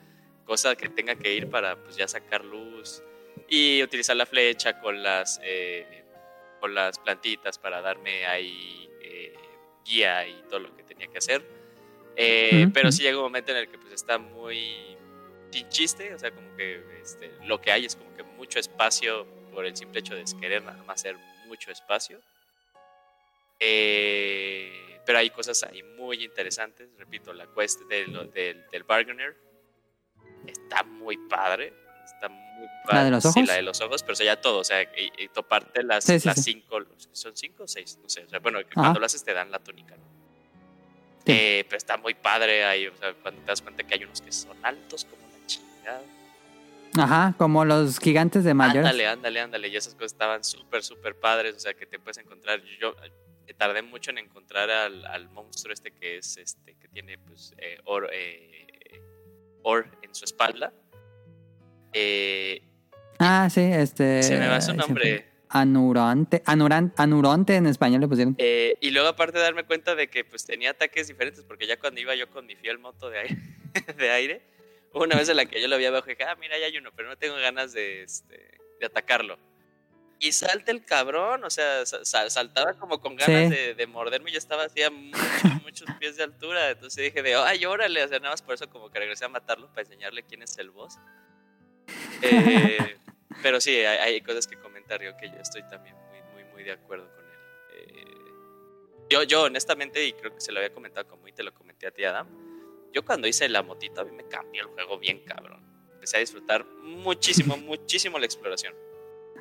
cosa 0.45 0.75
que 0.77 0.89
tenga 0.89 1.15
que 1.15 1.35
ir 1.35 1.49
para 1.49 1.77
pues 1.77 1.97
ya 1.97 2.09
sacar 2.09 2.45
luz 2.45 3.03
y 3.49 3.83
utilizar 3.83 4.17
la 4.17 4.27
flecha 4.27 4.81
con 4.81 5.03
las 5.03 5.41
eh, 5.45 6.05
con 6.61 6.75
las 6.75 6.99
plantitas 6.99 7.59
para 7.59 7.81
darme 7.81 8.27
ahí 8.27 8.89
guía 9.85 10.27
y 10.27 10.43
todo 10.49 10.61
lo 10.61 10.77
que 10.77 10.83
tenía 10.83 11.07
que 11.07 11.19
hacer. 11.19 11.43
Eh, 12.17 12.69
pero 12.75 12.93
sí 12.93 13.03
llega 13.03 13.17
un 13.17 13.25
momento 13.25 13.53
en 13.53 13.59
el 13.59 13.69
que 13.69 13.79
pues 13.79 13.93
está 13.95 14.19
muy 14.19 14.97
sin 15.51 15.69
chiste, 15.69 16.15
o 16.15 16.19
sea, 16.19 16.31
como 16.31 16.55
que 16.57 16.83
este, 17.01 17.33
lo 17.45 17.61
que 17.61 17.73
hay 17.73 17.87
es 17.87 17.97
como 17.97 18.15
que 18.17 18.23
mucho 18.23 18.59
espacio 18.59 19.27
por 19.53 19.67
el 19.67 19.77
simple 19.77 20.01
hecho 20.01 20.15
de 20.15 20.25
querer 20.41 20.63
nada 20.63 20.83
más 20.85 21.01
hacer 21.01 21.17
mucho 21.47 21.71
espacio. 21.71 22.21
Eh, 23.61 25.01
pero 25.05 25.19
hay 25.19 25.31
cosas 25.31 25.63
ahí 25.63 25.83
muy 25.83 26.25
interesantes, 26.25 26.89
repito, 26.99 27.33
la 27.33 27.47
quest 27.47 27.81
del, 27.83 28.33
del 28.33 28.83
Bargainer 28.85 29.37
está 30.47 30.83
muy 30.83 31.17
padre, 31.29 31.73
está 32.23 32.29
muy 32.29 32.67
padre. 32.85 32.95
¿La 32.97 33.05
de 33.05 33.11
los 33.11 33.25
ojos? 33.25 33.35
Sí, 33.35 33.47
la 33.47 33.55
de 33.55 33.63
los 33.63 33.81
ojos, 33.81 34.03
pero 34.03 34.13
o 34.13 34.17
sea, 34.17 34.27
ya 34.27 34.41
todo, 34.41 34.59
o 34.59 34.65
sea, 34.65 34.83
y, 34.83 35.29
toparte 35.29 35.83
las, 35.83 36.09
las 36.25 36.43
cinco, 36.43 36.79
¿son 37.13 37.37
cinco 37.37 37.65
o 37.65 37.69
seis? 37.69 37.99
No 38.03 38.09
sé, 38.09 38.25
o 38.25 38.29
sea, 38.29 38.39
bueno, 38.39 38.61
cuando 38.75 39.01
lo 39.01 39.07
haces 39.07 39.25
te 39.25 39.35
dan 39.35 39.51
la 39.51 39.59
túnica, 39.59 39.97
¿no? 39.97 40.03
Eh, 41.25 41.65
pero 41.69 41.77
está 41.77 41.97
muy 41.97 42.15
padre 42.15 42.65
ahí, 42.65 42.89
o 42.89 42.97
sea, 42.97 43.15
cuando 43.15 43.41
te 43.43 43.47
das 43.47 43.63
cuenta 43.63 43.85
que 43.85 43.95
hay 43.95 44.05
unos 44.05 44.21
que 44.21 44.33
son 44.33 44.57
altos 44.65 45.05
como 45.05 45.23
la 45.23 45.47
chingada. 45.47 46.03
Ajá, 46.99 47.35
como 47.39 47.65
los 47.65 47.99
gigantes 47.99 48.45
de 48.45 48.55
mayor. 48.55 48.79
Ándale, 48.79 49.07
ándale, 49.07 49.41
ándale. 49.41 49.69
Y 49.69 49.77
esas 49.77 49.95
cosas 49.95 50.13
estaban 50.13 50.45
súper, 50.45 50.83
súper 50.83 51.15
padres. 51.19 51.57
O 51.57 51.61
sea, 51.61 51.73
que 51.73 51.87
te 51.87 51.99
puedes 51.99 52.19
encontrar. 52.19 52.61
Yo 52.79 52.95
eh, 53.47 53.55
tardé 53.55 53.81
mucho 53.81 54.11
en 54.11 54.19
encontrar 54.19 54.69
al, 54.69 55.07
al, 55.07 55.31
monstruo 55.31 55.73
este 55.73 55.93
que 55.93 56.19
es 56.19 56.37
este, 56.37 56.75
que 56.75 56.89
tiene 56.89 57.17
pues 57.17 57.55
eh, 57.57 57.79
or, 57.85 58.11
eh, 58.13 59.01
or 59.63 59.87
en 60.03 60.15
su 60.15 60.25
espalda. 60.25 60.73
Eh, 61.93 62.63
ah, 63.19 63.49
sí, 63.51 63.61
este. 63.61 64.23
Se 64.23 64.39
me 64.39 64.49
va 64.49 64.61
su 64.61 64.75
nombre. 64.75 65.27
Anurante, 65.49 66.43
anuronte 66.47 67.57
en 67.57 67.67
español 67.67 68.01
le 68.01 68.09
pusieron. 68.09 68.35
Eh, 68.39 68.75
y 68.81 68.91
luego 68.91 69.09
aparte 69.09 69.37
de 69.37 69.45
darme 69.45 69.65
cuenta 69.65 69.95
de 69.95 70.09
que 70.09 70.25
pues 70.25 70.47
tenía 70.47 70.71
ataques 70.71 71.09
diferentes, 71.09 71.45
porque 71.45 71.67
ya 71.67 71.79
cuando 71.79 72.01
iba 72.01 72.15
yo 72.15 72.31
con 72.31 72.47
mi 72.47 72.57
fiel 72.57 72.79
moto 72.79 73.11
de 73.11 73.19
aire, 73.19 73.37
de 73.99 74.11
aire 74.11 74.53
una 74.95 75.17
vez 75.17 75.29
en 75.29 75.37
la 75.37 75.47
que 75.47 75.61
yo 75.61 75.69
lo 75.69 75.75
había 75.75 75.89
abajo 75.89 76.07
y 76.07 76.15
dije, 76.15 76.25
ah, 76.25 76.37
mira, 76.37 76.59
ya 76.59 76.67
hay 76.67 76.77
uno, 76.77 76.91
pero 76.95 77.09
no 77.09 77.17
tengo 77.17 77.37
ganas 77.37 77.73
de, 77.73 78.03
este, 78.03 78.59
de 78.79 78.87
atacarlo. 78.87 79.39
Y 80.19 80.33
salta 80.33 80.71
el 80.71 80.85
cabrón, 80.85 81.43
o 81.43 81.51
sea, 81.51 81.85
saltaba 81.85 82.75
como 82.75 83.01
con 83.01 83.17
ganas 83.17 83.51
de, 83.51 83.87
morderme 83.89 84.31
y 84.31 84.35
yo 84.35 84.39
estaba 84.39 84.65
así 84.65 84.83
a 84.83 84.91
muchos, 84.91 85.19
muchos 85.65 85.89
pies 85.99 86.17
de 86.17 86.23
altura. 86.23 86.71
Entonces 86.71 87.03
dije 87.03 87.23
de, 87.23 87.35
ay, 87.35 87.65
órale, 87.65 88.05
o 88.05 88.09
sea, 88.09 88.21
nada 88.21 88.33
más 88.33 88.43
por 88.43 88.55
eso 88.55 88.71
como 88.71 88.91
que 88.91 89.01
regresé 89.01 89.25
a 89.25 89.29
matarlo 89.29 89.69
para 89.69 89.83
enseñarle 89.83 90.23
quién 90.23 90.43
es 90.43 90.57
el 90.59 90.71
boss. 90.71 90.99
Eh, 92.23 92.97
pero 93.43 93.61
sí, 93.61 93.77
hay, 93.81 94.21
cosas 94.21 94.47
que 94.47 94.57
comentar 94.57 95.03
yo 95.03 95.17
que 95.17 95.29
yo 95.29 95.39
estoy 95.41 95.63
también 95.69 95.97
muy, 96.11 96.23
muy, 96.33 96.53
muy 96.53 96.65
de 96.65 96.73
acuerdo 96.73 97.09
con 97.15 97.25
él. 97.25 97.39
Eh, 97.75 98.05
yo, 99.11 99.23
yo, 99.25 99.43
honestamente, 99.43 100.05
y 100.05 100.13
creo 100.13 100.35
que 100.35 100.41
se 100.41 100.53
lo 100.53 100.59
había 100.59 100.73
comentado 100.73 101.07
como 101.09 101.29
y 101.29 101.33
te 101.33 101.43
lo 101.43 101.53
comenté 101.53 101.87
a 101.87 101.91
ti, 101.91 102.05
Adam, 102.05 102.29
yo 102.93 103.05
cuando 103.05 103.27
hice 103.27 103.49
la 103.49 103.63
motita, 103.63 104.03
a 104.03 104.05
mí 104.05 104.13
me 104.13 104.29
cambió 104.29 104.63
el 104.63 104.69
juego 104.69 104.99
bien 104.99 105.21
cabrón. 105.25 105.63
Empecé 105.95 106.19
a 106.19 106.21
disfrutar 106.21 106.65
muchísimo, 106.65 107.57
muchísimo 107.59 108.19
la 108.19 108.27
exploración. 108.27 108.75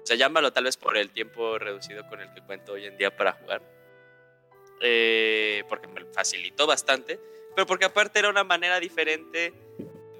O 0.01 0.05
sea, 0.05 0.15
llámalo 0.15 0.51
tal 0.51 0.63
vez 0.63 0.77
por 0.77 0.97
el 0.97 1.11
tiempo 1.11 1.59
reducido 1.59 2.07
con 2.07 2.21
el 2.21 2.33
que 2.33 2.41
cuento 2.41 2.73
hoy 2.73 2.85
en 2.85 2.97
día 2.97 3.15
para 3.15 3.33
jugar. 3.33 3.61
Eh, 4.81 5.63
porque 5.69 5.87
me 5.87 6.05
facilitó 6.05 6.65
bastante, 6.65 7.19
pero 7.55 7.67
porque 7.67 7.85
aparte 7.85 8.17
era 8.17 8.29
una 8.29 8.43
manera 8.43 8.79
diferente 8.79 9.53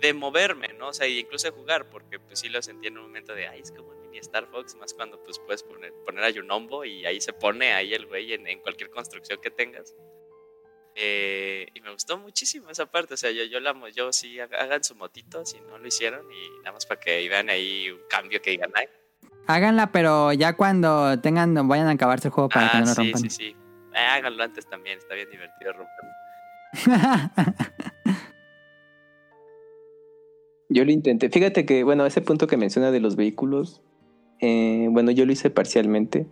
de 0.02 0.14
moverme, 0.16 0.70
¿no? 0.80 0.90
O 0.90 0.94
sea, 0.94 1.08
incluso 1.08 1.48
de 1.48 1.52
jugar, 1.56 1.88
porque 1.90 2.20
pues 2.20 2.40
sí 2.40 2.50
lo 2.50 2.62
sentí 2.62 2.88
en 2.88 2.98
un 2.98 3.04
momento 3.04 3.36
de, 3.36 3.48
ay, 3.48 3.62
es 3.62 3.72
como 3.72 3.90
un 3.90 4.02
mini 4.02 4.18
Star 4.18 4.48
Fox, 4.48 4.76
más 4.76 4.96
cuando 4.96 5.22
pues 5.24 5.40
puedes 5.40 5.62
poner, 5.62 5.94
poner 6.04 6.24
a 6.24 6.30
Yunombo 6.32 6.84
y 6.84 7.06
ahí 7.06 7.22
se 7.22 7.34
pone 7.34 7.74
ahí 7.74 7.94
el 7.94 8.08
güey 8.08 8.34
en, 8.34 8.60
cualquier 8.62 8.90
construcción 8.90 9.40
que 9.42 9.52
tengas. 9.52 9.96
Eh, 10.96 11.68
y 11.74 11.82
me 11.82 11.92
gustó 11.92 12.18
muchísimo 12.18 12.70
esa 12.70 12.88
parte, 12.88 13.14
o 13.14 13.18
sea, 13.18 13.32
yo, 13.32 13.44
yo 13.46 13.60
la 13.60 13.74
yo 13.92 14.12
sí, 14.12 14.40
hagan 14.40 14.84
su 14.84 14.96
motito 14.96 15.46
si 15.46 15.62
no 15.62 15.78
lo 15.78 15.88
hicieron 15.88 16.30
y 16.32 16.50
nada 16.58 16.74
más 16.74 16.86
para 16.86 17.00
que 17.00 17.30
vean 17.30 17.50
ahí 17.50 17.90
un 17.92 18.02
cambio 18.10 18.42
que 18.42 18.50
digan, 18.50 18.72
ay. 18.74 18.88
Háganla, 19.48 19.92
pero 19.92 20.34
ya 20.34 20.58
cuando 20.58 21.20
tengan, 21.20 21.68
vayan 21.68 21.88
a 21.88 21.92
acabarse 21.92 22.28
el 22.28 22.34
juego 22.34 22.50
para 22.50 22.72
que 22.72 22.78
no 22.80 22.86
lo 22.86 22.94
rompan. 22.96 23.22
Sí, 23.22 23.30
sí, 23.30 23.36
sí. 23.36 23.56
Eh, 23.94 23.98
háganlo 23.98 24.44
antes 24.44 24.68
también, 24.68 24.98
está 24.98 25.14
bien 25.14 25.30
divertido 25.30 25.74
romperlo. 25.74 26.12
Yo 30.74 30.86
lo 30.86 30.92
intenté. 30.92 31.30
Fíjate 31.30 31.66
que, 31.66 31.84
bueno, 31.84 32.06
ese 32.06 32.22
punto 32.22 32.48
que 32.48 32.56
menciona 32.56 32.92
de 32.92 33.02
los 33.02 33.18
vehículos, 33.18 33.82
eh, 34.40 34.88
bueno, 34.90 35.12
yo 35.12 35.26
lo 35.26 35.34
hice 35.34 35.50
parcialmente. 35.50 36.28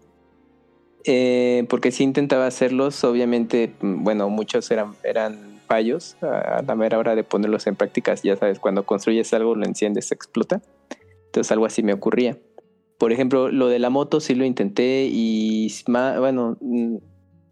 Eh, 1.03 1.65
porque 1.67 1.91
sí 1.91 2.05
intentaba 2.05 2.47
hacerlos, 2.47 3.03
obviamente, 3.03 3.73
mm, 3.81 4.03
bueno, 4.05 4.29
muchos 4.29 4.71
eran, 4.71 4.93
eran 5.03 5.59
fallos. 5.67 6.15
A 6.21 6.63
la 6.65 6.75
mera 6.75 6.97
hora 6.97 7.15
de 7.15 7.25
ponerlos 7.25 7.67
en 7.67 7.75
prácticas, 7.75 8.23
ya 8.23 8.37
sabes, 8.37 8.59
cuando 8.59 8.85
construyes 8.85 9.33
algo, 9.33 9.55
lo 9.55 9.65
enciendes, 9.65 10.07
se 10.07 10.15
explota. 10.15 10.61
Entonces 11.25 11.51
algo 11.51 11.65
así 11.65 11.83
me 11.83 11.91
ocurría. 11.91 12.37
Por 12.97 13.11
ejemplo, 13.11 13.51
lo 13.51 13.67
de 13.67 13.79
la 13.79 13.89
moto 13.89 14.21
sí 14.21 14.35
lo 14.35 14.45
intenté 14.45 15.09
y, 15.11 15.69
bueno, 15.85 16.57
mm, 16.61 16.95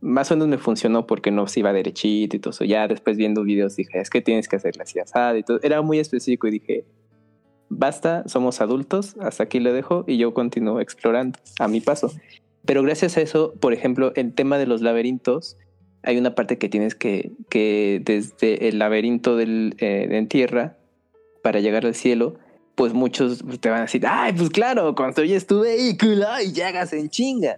más 0.02 0.32
o 0.32 0.36
menos 0.36 0.48
me 0.48 0.58
funcionó 0.58 1.08
porque 1.08 1.32
no 1.32 1.48
se 1.48 1.62
iba 1.62 1.74
derechito 1.74 2.36
y 2.36 2.40
todo 2.40 2.52
eso. 2.52 2.64
Ya 2.64 2.88
después 2.88 3.18
viendo 3.18 3.44
videos 3.44 3.76
dije, 3.76 4.00
es 4.00 4.10
que 4.10 4.22
tienes 4.22 4.48
que 4.48 4.58
hacerla 4.58 4.84
así 4.84 5.00
asada 5.00 5.38
y 5.38 5.44
todo. 5.44 5.60
Era 5.64 5.82
muy 5.82 6.00
específico 6.00 6.48
y 6.48 6.52
dije, 6.52 6.86
basta, 7.70 8.24
somos 8.28 8.62
adultos, 8.62 9.16
hasta 9.20 9.44
aquí 9.44 9.60
lo 9.60 9.74
dejo 9.74 10.04
y 10.08 10.18
yo 10.18 10.34
continúo 10.34 10.80
explorando 10.80 11.40
a 11.60 11.68
mi 11.68 11.82
paso. 11.82 12.12
Pero 12.66 12.84
gracias 12.84 13.18
a 13.18 13.22
eso, 13.22 13.54
por 13.60 13.74
ejemplo, 13.74 14.12
el 14.16 14.34
tema 14.34 14.58
de 14.58 14.68
los 14.68 14.82
laberintos, 14.82 15.58
hay 16.04 16.18
una 16.18 16.36
parte 16.36 16.58
que 16.58 16.70
tienes 16.70 16.96
que, 16.96 17.32
que 17.50 18.02
desde 18.04 18.68
el 18.68 18.80
laberinto 18.80 19.36
del, 19.36 19.76
eh, 19.80 20.08
en 20.12 20.28
tierra, 20.28 20.78
para 21.42 21.60
llegar 21.60 21.86
al 21.86 21.96
cielo, 21.96 22.36
pues 22.76 22.94
muchos 22.94 23.44
te 23.60 23.70
van 23.70 23.80
a 23.80 23.82
decir, 23.84 24.06
ay, 24.06 24.34
pues 24.34 24.50
claro, 24.50 24.94
construyes 24.96 25.48
tu 25.48 25.62
vehículo 25.62 26.28
y 26.44 26.52
llegas 26.52 26.94
en 26.94 27.10
chinga. 27.10 27.58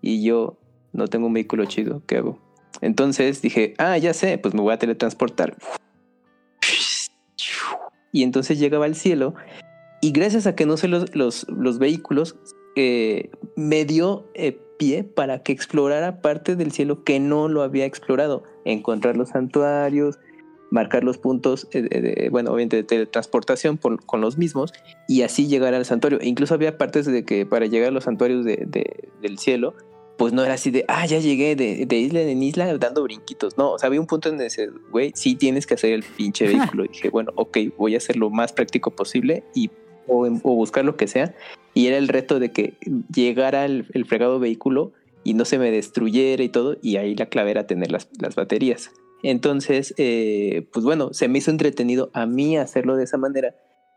Y 0.00 0.22
yo, 0.22 0.56
no 0.96 1.08
tengo 1.08 1.26
un 1.26 1.32
vehículo 1.32 1.64
chido, 1.66 2.02
¿qué 2.06 2.16
hago? 2.18 2.38
Entonces 2.80 3.42
dije, 3.42 3.74
ah, 3.78 3.96
ya 3.98 4.12
sé, 4.12 4.38
pues 4.38 4.54
me 4.54 4.60
voy 4.60 4.72
a 4.72 4.78
teletransportar. 4.78 5.56
Y 8.12 8.22
entonces 8.22 8.58
llegaba 8.58 8.86
al 8.86 8.94
cielo 8.94 9.34
y 10.00 10.10
gracias 10.10 10.46
a 10.46 10.54
que 10.54 10.66
no 10.66 10.76
sé 10.76 10.88
los, 10.88 11.14
los, 11.14 11.78
vehículos, 11.78 12.36
eh, 12.76 13.30
me 13.56 13.84
dio 13.84 14.26
eh, 14.34 14.58
pie 14.78 15.04
para 15.04 15.42
que 15.42 15.52
explorara 15.52 16.20
parte 16.20 16.56
del 16.56 16.72
cielo 16.72 17.04
que 17.04 17.20
no 17.20 17.48
lo 17.48 17.62
había 17.62 17.84
explorado. 17.84 18.42
Encontrar 18.64 19.16
los 19.16 19.30
santuarios, 19.30 20.18
marcar 20.70 21.04
los 21.04 21.18
puntos, 21.18 21.68
eh, 21.72 22.28
bueno, 22.30 22.52
obviamente 22.52 22.76
de 22.76 22.84
teletransportación 22.84 23.78
con 23.78 24.20
los 24.20 24.38
mismos 24.38 24.72
y 25.08 25.22
así 25.22 25.46
llegar 25.46 25.74
al 25.74 25.84
santuario. 25.84 26.18
Incluso 26.22 26.54
había 26.54 26.78
partes 26.78 27.06
de 27.06 27.24
que 27.24 27.46
para 27.46 27.66
llegar 27.66 27.88
a 27.88 27.92
los 27.92 28.04
santuarios 28.04 28.44
del 28.44 29.38
cielo, 29.38 29.74
pues 30.16 30.32
no 30.32 30.44
era 30.44 30.54
así 30.54 30.70
de, 30.70 30.84
ah, 30.88 31.04
ya 31.06 31.18
llegué 31.18 31.56
de, 31.56 31.96
isla 31.96 32.20
en 32.22 32.42
isla 32.42 32.76
dando 32.78 33.02
brinquitos. 33.02 33.58
No, 33.58 33.72
o 33.72 33.78
sea, 33.78 33.88
había 33.88 34.00
un 34.00 34.06
punto 34.06 34.28
en 34.28 34.40
ese, 34.40 34.70
güey, 34.90 35.12
sí 35.14 35.34
tienes 35.34 35.66
que 35.66 35.74
hacer 35.74 35.92
el 35.92 36.02
pinche 36.02 36.46
vehículo. 36.46 36.84
y 36.84 36.88
dije, 36.88 37.10
bueno, 37.10 37.32
ok, 37.36 37.58
voy 37.76 37.94
a 37.94 37.98
hacer 37.98 38.16
lo 38.16 38.30
más 38.30 38.52
práctico 38.52 38.90
posible 38.90 39.44
y 39.54 39.70
o, 40.06 40.28
buscar 40.42 40.84
lo 40.84 40.96
que 40.96 41.06
sea. 41.06 41.34
Y 41.74 41.88
era 41.88 41.98
el 41.98 42.08
reto 42.08 42.38
de 42.38 42.50
que 42.52 42.74
llegara 43.12 43.64
el, 43.66 43.86
el, 43.92 44.06
fregado 44.06 44.38
vehículo 44.38 44.92
y 45.24 45.34
no 45.34 45.44
se 45.44 45.58
me 45.58 45.70
destruyera 45.70 46.42
y 46.42 46.48
todo. 46.48 46.78
Y 46.80 46.96
ahí 46.96 47.14
la 47.14 47.26
clave 47.26 47.50
era 47.50 47.66
tener 47.66 47.90
las, 47.90 48.08
las 48.18 48.34
baterías. 48.34 48.92
Entonces, 49.22 49.94
eh, 49.98 50.66
pues 50.72 50.84
bueno, 50.84 51.12
se 51.12 51.28
me 51.28 51.38
hizo 51.38 51.50
entretenido 51.50 52.10
a 52.12 52.26
mí 52.26 52.56
hacerlo 52.56 52.96
de 52.96 53.04
esa 53.04 53.18
manera 53.18 53.54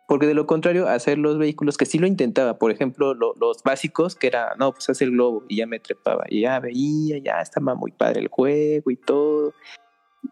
porque 0.10 0.26
de 0.26 0.34
lo 0.34 0.48
contrario, 0.48 0.88
hacer 0.88 1.20
los 1.20 1.38
vehículos 1.38 1.78
que 1.78 1.86
sí 1.86 2.00
lo 2.00 2.08
intentaba, 2.08 2.58
por 2.58 2.72
ejemplo, 2.72 3.14
los 3.14 3.62
básicos, 3.64 4.16
que 4.16 4.26
era, 4.26 4.56
no, 4.58 4.72
pues 4.72 4.90
hacer 4.90 5.10
el 5.10 5.12
globo 5.12 5.44
y 5.48 5.58
ya 5.58 5.68
me 5.68 5.80
trepaba 5.80 6.26
y 6.28 6.42
ya 6.42 6.60
veía, 6.60 7.20
ya 7.20 7.40
estaba 7.42 7.76
muy 7.76 7.92
padre 7.92 8.22
el 8.22 8.28
juego 8.28 8.90
y 8.90 8.96
todo. 8.96 9.54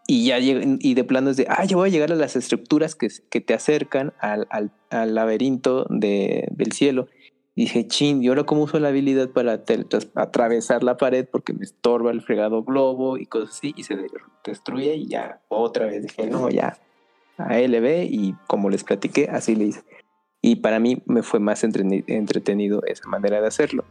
Y 0.08 0.26
ya 0.26 0.40
y 0.40 0.94
de 0.94 1.04
plano 1.04 1.30
es 1.30 1.36
de, 1.36 1.46
ah, 1.48 1.64
ya 1.64 1.76
voy 1.76 1.90
a 1.90 1.92
llegar 1.92 2.10
a 2.10 2.16
las 2.16 2.34
estructuras 2.34 2.96
que, 2.96 3.06
que 3.30 3.40
te 3.40 3.54
acercan 3.54 4.12
al, 4.18 4.48
al, 4.50 4.72
al 4.90 5.14
laberinto 5.14 5.86
de, 5.90 6.48
del 6.50 6.72
cielo. 6.72 7.06
Dije, 7.54 7.86
chin, 7.86 8.20
¿y 8.20 8.26
ahora 8.26 8.42
cómo 8.42 8.64
uso 8.64 8.80
la 8.80 8.88
habilidad 8.88 9.30
para 9.30 9.62
atravesar 10.16 10.82
la 10.82 10.96
pared 10.96 11.24
porque 11.30 11.52
me 11.52 11.62
estorba 11.62 12.10
el 12.10 12.22
fregado 12.22 12.64
globo 12.64 13.16
y 13.16 13.26
cosas 13.26 13.50
así? 13.50 13.74
Y 13.76 13.84
se 13.84 13.96
destruye 14.44 14.96
y 14.96 15.06
ya 15.06 15.40
otra 15.46 15.86
vez 15.86 16.02
dije, 16.02 16.26
no, 16.26 16.50
ya, 16.50 16.76
a 17.38 17.60
y 17.60 18.34
como 18.46 18.70
les 18.70 18.84
platiqué, 18.84 19.28
así 19.30 19.54
le 19.54 19.66
hice. 19.66 19.82
Y 20.42 20.56
para 20.56 20.78
mí 20.78 21.02
me 21.06 21.22
fue 21.22 21.40
más 21.40 21.64
entretenido 21.64 22.82
esa 22.86 23.08
manera 23.08 23.40
de 23.40 23.48
hacerlo. 23.48 23.84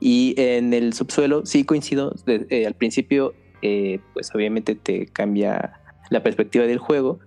Y 0.00 0.34
en 0.36 0.74
el 0.74 0.94
subsuelo 0.94 1.46
sí 1.46 1.64
coincido, 1.64 2.14
eh, 2.26 2.66
al 2.66 2.74
principio 2.74 3.34
eh, 3.62 4.00
pues 4.12 4.34
obviamente 4.34 4.74
te 4.74 5.06
cambia 5.06 5.80
la 6.10 6.22
perspectiva 6.24 6.66
del 6.66 6.78
juego, 6.78 7.20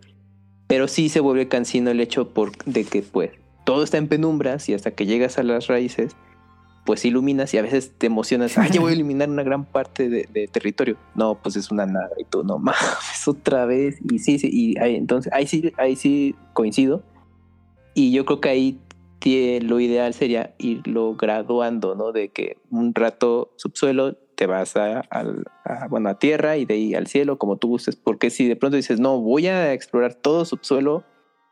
pero 0.67 0.87
sí 0.87 1.07
se 1.07 1.21
vuelve 1.21 1.47
cansino 1.47 1.91
el 1.91 2.01
hecho 2.01 2.31
de 2.65 2.83
que 2.83 3.01
pues 3.01 3.31
todo 3.65 3.83
está 3.83 3.97
en 3.97 4.09
penumbras 4.09 4.67
y 4.67 4.73
hasta 4.73 4.91
que 4.91 5.05
llegas 5.05 5.37
a 5.37 5.43
las 5.43 5.67
raíces 5.67 6.15
pues 6.85 7.03
iluminas 7.03 7.53
y 7.53 7.57
a 7.57 7.61
veces 7.61 7.91
te 7.97 8.05
emocionas, 8.05 8.57
ay, 8.57 8.69
ya 8.71 8.79
voy 8.79 8.91
a 8.91 8.93
eliminar 8.95 9.29
una 9.29 9.43
gran 9.43 9.65
parte 9.65 10.07
de, 10.09 10.47
territorio. 10.47 10.97
No, 11.15 11.35
pues 11.41 11.55
es 11.55 11.71
una 11.71 11.85
nada 11.85 12.11
y 12.17 12.23
tú, 12.25 12.43
no 12.43 12.59
mames, 12.59 12.79
otra 13.27 13.65
vez. 13.65 13.97
Y 14.09 14.19
sí, 14.19 14.39
sí, 14.39 14.49
y 14.51 14.77
ahí, 14.79 14.95
entonces 14.95 15.33
ahí 15.33 15.47
sí, 15.47 15.73
ahí 15.77 15.95
sí 15.95 16.35
coincido. 16.53 17.03
Y 17.93 18.11
yo 18.11 18.25
creo 18.25 18.41
que 18.41 18.49
ahí 18.49 18.79
lo 19.61 19.79
ideal 19.79 20.13
sería 20.13 20.53
irlo 20.59 21.15
graduando, 21.15 21.95
¿no? 21.95 22.11
De 22.11 22.29
que 22.29 22.57
un 22.69 22.93
rato 22.93 23.51
subsuelo 23.55 24.15
te 24.35 24.45
vas 24.45 24.75
a, 24.75 25.03
bueno, 25.89 26.09
a 26.09 26.19
tierra 26.19 26.57
y 26.57 26.65
de 26.65 26.75
ahí 26.75 26.93
al 26.93 27.07
cielo, 27.07 27.39
como 27.39 27.57
tú 27.57 27.69
gustes. 27.69 27.95
Porque 27.95 28.29
si 28.29 28.47
de 28.47 28.55
pronto 28.55 28.77
dices, 28.77 28.99
no, 28.99 29.19
voy 29.19 29.47
a 29.47 29.73
explorar 29.73 30.13
todo 30.13 30.45
subsuelo 30.45 31.03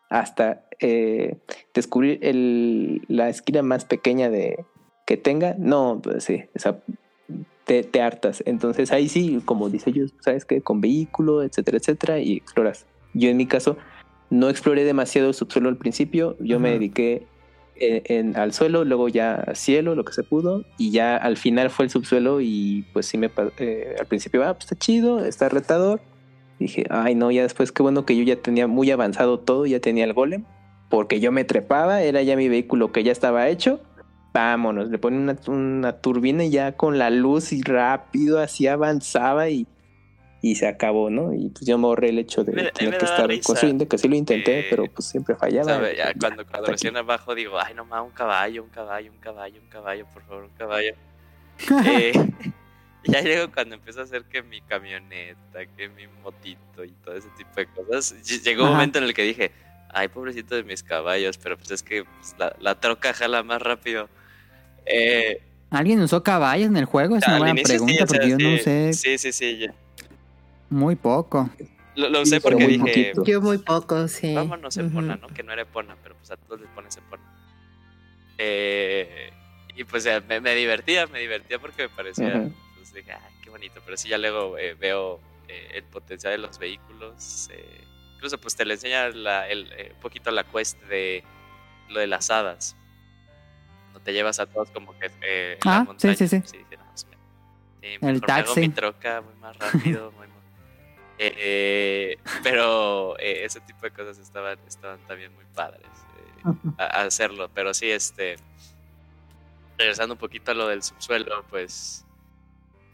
hasta 0.09 0.65
eh, 0.79 1.37
descubrir 1.73 2.19
el, 2.21 3.01
la 3.07 3.29
esquina 3.29 3.63
más 3.63 3.85
pequeña 3.85 4.29
de, 4.29 4.65
que 5.05 5.17
tenga, 5.17 5.55
no, 5.57 5.99
pues 6.01 6.23
sí, 6.23 6.43
te, 7.65 7.83
te, 7.83 8.01
hartas. 8.01 8.43
Entonces 8.45 8.91
ahí 8.91 9.09
sí, 9.09 9.41
como 9.45 9.69
dice 9.69 9.91
yo, 9.91 10.05
sabes 10.19 10.45
que 10.45 10.61
con 10.61 10.81
vehículo, 10.81 11.43
etcétera, 11.43 11.77
etcétera, 11.77 12.19
y 12.19 12.37
exploras. 12.37 12.85
Yo 13.13 13.29
en 13.29 13.37
mi 13.37 13.45
caso 13.45 13.77
no 14.29 14.49
exploré 14.49 14.83
demasiado 14.83 15.29
el 15.29 15.33
subsuelo 15.33 15.69
al 15.69 15.77
principio, 15.77 16.35
yo 16.39 16.59
me 16.59 16.71
dediqué 16.71 17.27
en, 17.75 18.35
al 18.37 18.53
suelo, 18.53 18.83
luego 18.85 19.07
ya 19.09 19.35
al 19.35 19.55
cielo, 19.55 19.95
lo 19.95 20.05
que 20.05 20.13
se 20.13 20.23
pudo, 20.23 20.63
y 20.77 20.91
ya 20.91 21.17
al 21.17 21.37
final 21.37 21.69
fue 21.69 21.85
el 21.85 21.91
subsuelo 21.91 22.41
y 22.41 22.85
pues 22.93 23.05
sí 23.05 23.17
me 23.17 23.29
eh, 23.57 23.95
al 23.99 24.05
principio, 24.05 24.43
ah, 24.43 24.53
pues 24.53 24.65
está 24.65 24.75
chido, 24.75 25.23
está 25.23 25.49
retador. 25.49 26.01
dije, 26.59 26.85
ay 26.89 27.15
no, 27.15 27.31
ya 27.31 27.43
después 27.43 27.71
qué 27.71 27.83
bueno 27.83 28.05
que 28.05 28.15
yo 28.15 28.23
ya 28.23 28.37
tenía 28.37 28.67
muy 28.67 28.89
avanzado 28.91 29.39
todo, 29.39 29.65
ya 29.65 29.79
tenía 29.79 30.05
el 30.05 30.13
golem, 30.13 30.45
porque 30.89 31.19
yo 31.19 31.31
me 31.31 31.43
trepaba, 31.43 32.01
era 32.01 32.21
ya 32.21 32.35
mi 32.35 32.49
vehículo 32.49 32.91
que 32.91 33.03
ya 33.03 33.11
estaba 33.11 33.49
hecho 33.49 33.81
vámonos, 34.33 34.89
le 34.89 34.97
ponen 34.97 35.21
una, 35.21 35.37
una, 35.47 35.93
turbina 35.93 36.43
y 36.43 36.49
ya 36.49 36.71
con 36.75 36.97
la 36.97 37.09
luz 37.09 37.53
y 37.53 37.61
rápido 37.61 38.39
así 38.39 38.67
avanzaba 38.67 39.49
y, 39.49 39.67
y 40.41 40.55
se 40.55 40.67
acabó, 40.67 41.09
¿no? 41.09 41.33
Y 41.33 41.49
pues 41.49 41.65
yo 41.65 41.77
me 41.77 41.85
ahorré 41.85 42.09
el 42.09 42.19
hecho 42.19 42.43
de 42.43 42.71
tener 42.71 42.97
que 42.97 43.05
estar 43.05 43.29
construyendo, 43.41 43.87
que 43.87 43.97
sí 43.97 44.09
lo 44.09 44.15
intenté, 44.15 44.65
pero 44.69 44.85
pues 44.87 45.07
siempre 45.07 45.35
fallaba. 45.35 45.79
cuando, 46.19 46.45
cuando 46.45 46.71
recién 46.71 46.97
abajo 46.97 47.35
digo, 47.35 47.59
ay 47.59 47.73
no 47.75 47.85
más, 47.85 48.01
un 48.03 48.11
caballo, 48.11 48.63
un 48.63 48.69
caballo, 48.69 49.11
un 49.11 49.19
caballo, 49.19 49.61
un 49.61 49.69
caballo, 49.69 50.05
por 50.13 50.23
favor, 50.23 50.43
un 50.43 50.57
caballo. 50.57 50.93
eh, 51.85 52.11
ya 53.05 53.21
llego 53.21 53.51
cuando 53.53 53.75
empiezo 53.75 54.01
a 54.01 54.03
hacer 54.03 54.23
que 54.23 54.41
mi 54.41 54.61
camioneta, 54.61 55.65
que 55.77 55.89
mi 55.89 56.07
motito 56.23 56.83
y 56.83 56.89
todo 57.05 57.15
ese 57.15 57.29
tipo 57.37 57.51
de 57.55 57.67
cosas. 57.67 58.43
Llegó 58.43 58.63
un 58.63 58.71
momento 58.71 58.97
en 58.97 59.03
el 59.05 59.13
que 59.13 59.23
dije, 59.23 59.51
ay, 59.89 60.07
pobrecito 60.07 60.55
de 60.55 60.63
mis 60.63 60.81
caballos, 60.81 61.37
pero 61.37 61.55
pues 61.55 61.69
es 61.71 61.83
que 61.83 62.03
pues, 62.03 62.35
la, 62.37 62.55
la 62.59 62.75
troca 62.75 63.13
jala 63.13 63.43
más 63.43 63.61
rápido. 63.61 64.09
Eh, 64.85 65.41
¿Alguien 65.73 65.99
usó 66.01 66.21
caballos 66.21 66.67
en 66.67 66.77
el 66.77 66.85
juego? 66.85 67.17
Es 67.17 67.27
una 67.27 67.39
buena 67.39 67.61
pregunta 67.61 68.05
porque 68.05 68.29
yo 68.29 68.37
no 68.37 68.53
usé. 68.53 68.93
Sí, 68.93 69.17
sí, 69.17 69.31
sí. 69.31 69.65
Muy 70.69 70.95
poco. 70.95 71.49
Lo, 71.95 72.21
usé 72.21 72.39
porque 72.41 72.67
dije. 72.67 73.13
Yo 73.25 73.41
muy 73.41 73.57
poco, 73.57 74.07
sí. 74.07 74.35
Vámonos 74.35 74.77
Epona, 74.77 75.15
¿no? 75.15 75.27
Que 75.29 75.41
no 75.41 75.51
era 75.51 75.63
Epona, 75.63 75.95
pero 76.01 76.15
pues 76.15 76.29
a 76.29 76.37
todos 76.37 76.61
les 76.61 76.69
pones 76.69 76.95
Epona. 76.97 77.23
Eh, 78.37 79.31
y 79.75 79.83
pues 79.83 80.07
me, 80.27 80.39
me, 80.41 80.55
divertía, 80.55 81.07
me 81.07 81.19
divertía 81.19 81.57
porque 81.57 81.83
me 81.83 81.89
parecía. 81.89 82.51
Pues 82.75 82.93
dije, 82.93 83.11
ay, 83.11 83.33
qué 83.43 83.49
bonito. 83.49 83.81
Pero 83.83 83.97
sí, 83.97 84.09
ya 84.09 84.19
luego 84.19 84.57
eh, 84.59 84.75
veo 84.79 85.19
eh, 85.47 85.71
el 85.73 85.83
potencial 85.85 86.33
de 86.33 86.37
los 86.37 86.59
vehículos. 86.59 87.49
incluso, 88.15 88.37
pues 88.39 88.55
te 88.55 88.63
le 88.65 88.75
enseña 88.75 89.09
la, 89.09 89.47
el, 89.49 89.71
un 89.95 90.01
poquito 90.01 90.29
la 90.29 90.43
quest 90.43 90.79
de 90.83 91.23
lo 91.89 91.99
de 91.99 92.07
las 92.07 92.29
hadas 92.29 92.75
te 94.03 94.13
llevas 94.13 94.39
a 94.39 94.45
todos 94.45 94.69
como 94.71 94.97
que 94.99 95.11
eh, 95.21 95.57
ah, 95.65 95.85
sí, 95.97 96.15
sí, 96.15 96.27
sí. 96.27 96.41
sí, 96.45 96.57
pues, 97.99 98.13
el 98.13 98.21
taxi. 98.21 98.59
mi 98.61 98.69
troca 98.69 99.21
muy 99.21 99.33
más 99.35 99.57
rápido, 99.57 100.11
muy 100.17 100.27
eh, 101.25 102.17
pero 102.41 103.17
eh, 103.19 103.45
ese 103.45 103.61
tipo 103.61 103.81
de 103.81 103.91
cosas 103.91 104.17
estaban, 104.17 104.57
estaban 104.67 104.99
también 105.07 105.33
muy 105.33 105.45
padres 105.55 105.85
eh, 105.85 106.71
a, 106.77 107.03
hacerlo. 107.03 107.49
Pero 107.53 107.73
sí, 107.73 107.89
este, 107.89 108.35
regresando 109.77 110.15
un 110.15 110.19
poquito 110.19 110.51
a 110.51 110.53
lo 110.53 110.67
del 110.67 110.83
subsuelo, 110.83 111.45
pues, 111.49 112.05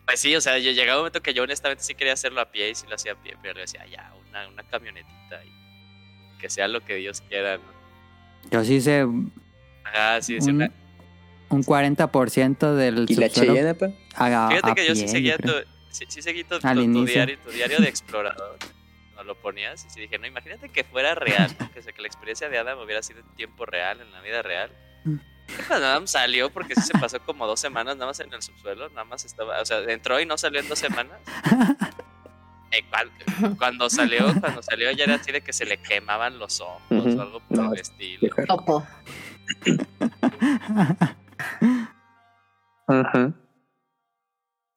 pues 0.05 0.19
sí, 0.19 0.35
o 0.35 0.41
sea, 0.41 0.57
yo 0.59 0.71
llegaba 0.71 0.99
un 0.99 1.01
momento 1.03 1.21
que 1.21 1.33
yo 1.33 1.43
honestamente 1.43 1.83
sí 1.83 1.95
quería 1.95 2.13
hacerlo 2.13 2.41
a 2.41 2.51
pie 2.51 2.69
y 2.69 2.75
sí 2.75 2.85
lo 2.87 2.95
hacía 2.95 3.13
a 3.13 3.15
pie, 3.15 3.35
pero 3.41 3.55
le 3.55 3.61
decía, 3.61 3.85
ya, 3.87 4.13
una, 4.29 4.47
una 4.47 4.63
camionetita 4.63 5.43
y 5.45 6.37
que 6.39 6.49
sea 6.49 6.67
lo 6.67 6.81
que 6.81 6.95
Dios 6.95 7.21
quiera, 7.21 7.57
¿no? 7.57 7.79
Yo 8.51 8.63
sí 8.63 8.79
sé. 8.79 9.05
Ah, 9.85 10.19
sí, 10.21 10.39
sí, 10.39 10.51
una, 10.51 10.71
un 11.49 11.63
40% 11.63 12.75
del 12.75 13.05
¿Y 13.07 13.15
la 13.15 13.29
Cheyenne, 13.29 13.75
Fíjate 13.75 14.75
que 14.75 14.87
yo 14.87 14.95
sí 14.95 15.07
seguía 15.07 15.37
tu, 15.37 15.51
sí, 15.89 16.05
sí 16.07 16.21
seguí 16.21 16.43
tu, 16.43 16.59
diario, 16.59 17.39
tu 17.39 17.51
diario 17.51 17.79
de 17.79 17.87
explorador. 17.89 18.57
No 19.15 19.23
lo 19.23 19.35
ponías 19.35 19.85
y 19.95 19.99
dije, 19.99 20.17
no, 20.17 20.27
imagínate 20.27 20.69
que 20.69 20.83
fuera 20.83 21.15
real, 21.15 21.53
que, 21.73 21.81
que 21.81 22.01
la 22.01 22.07
experiencia 22.07 22.47
de 22.47 22.57
Adam 22.57 22.79
hubiera 22.79 23.03
sido 23.03 23.19
en 23.19 23.27
tiempo 23.35 23.65
real, 23.65 23.99
en 23.99 24.11
la 24.11 24.21
vida 24.21 24.41
real. 24.41 24.71
Cuando 25.67 25.87
Adam 25.87 26.07
salió, 26.07 26.51
porque 26.51 26.75
sí 26.75 26.81
se 26.81 26.97
pasó 26.97 27.19
como 27.19 27.47
dos 27.47 27.59
semanas 27.59 27.95
nada 27.95 28.07
más 28.07 28.19
en 28.19 28.31
el 28.31 28.41
subsuelo, 28.41 28.89
nada 28.89 29.03
más 29.03 29.25
estaba, 29.25 29.61
o 29.61 29.65
sea, 29.65 29.79
entró 29.79 30.19
y 30.19 30.25
no 30.25 30.37
salió 30.37 30.59
en 30.59 30.69
dos 30.69 30.79
semanas. 30.79 31.19
Eh, 32.71 32.85
cuando, 33.57 33.89
salió, 33.89 34.31
cuando 34.39 34.61
salió 34.61 34.91
ya 34.91 35.05
era 35.05 35.15
así 35.15 35.31
de 35.31 35.41
que 35.41 35.53
se 35.53 35.65
le 35.65 35.77
quemaban 35.77 36.37
los 36.37 36.61
ojos 36.61 36.81
o 36.89 37.19
algo 37.19 37.39
por 37.39 37.73
el 37.73 37.79
estilo. 37.79 38.29
Opo. 42.89 43.33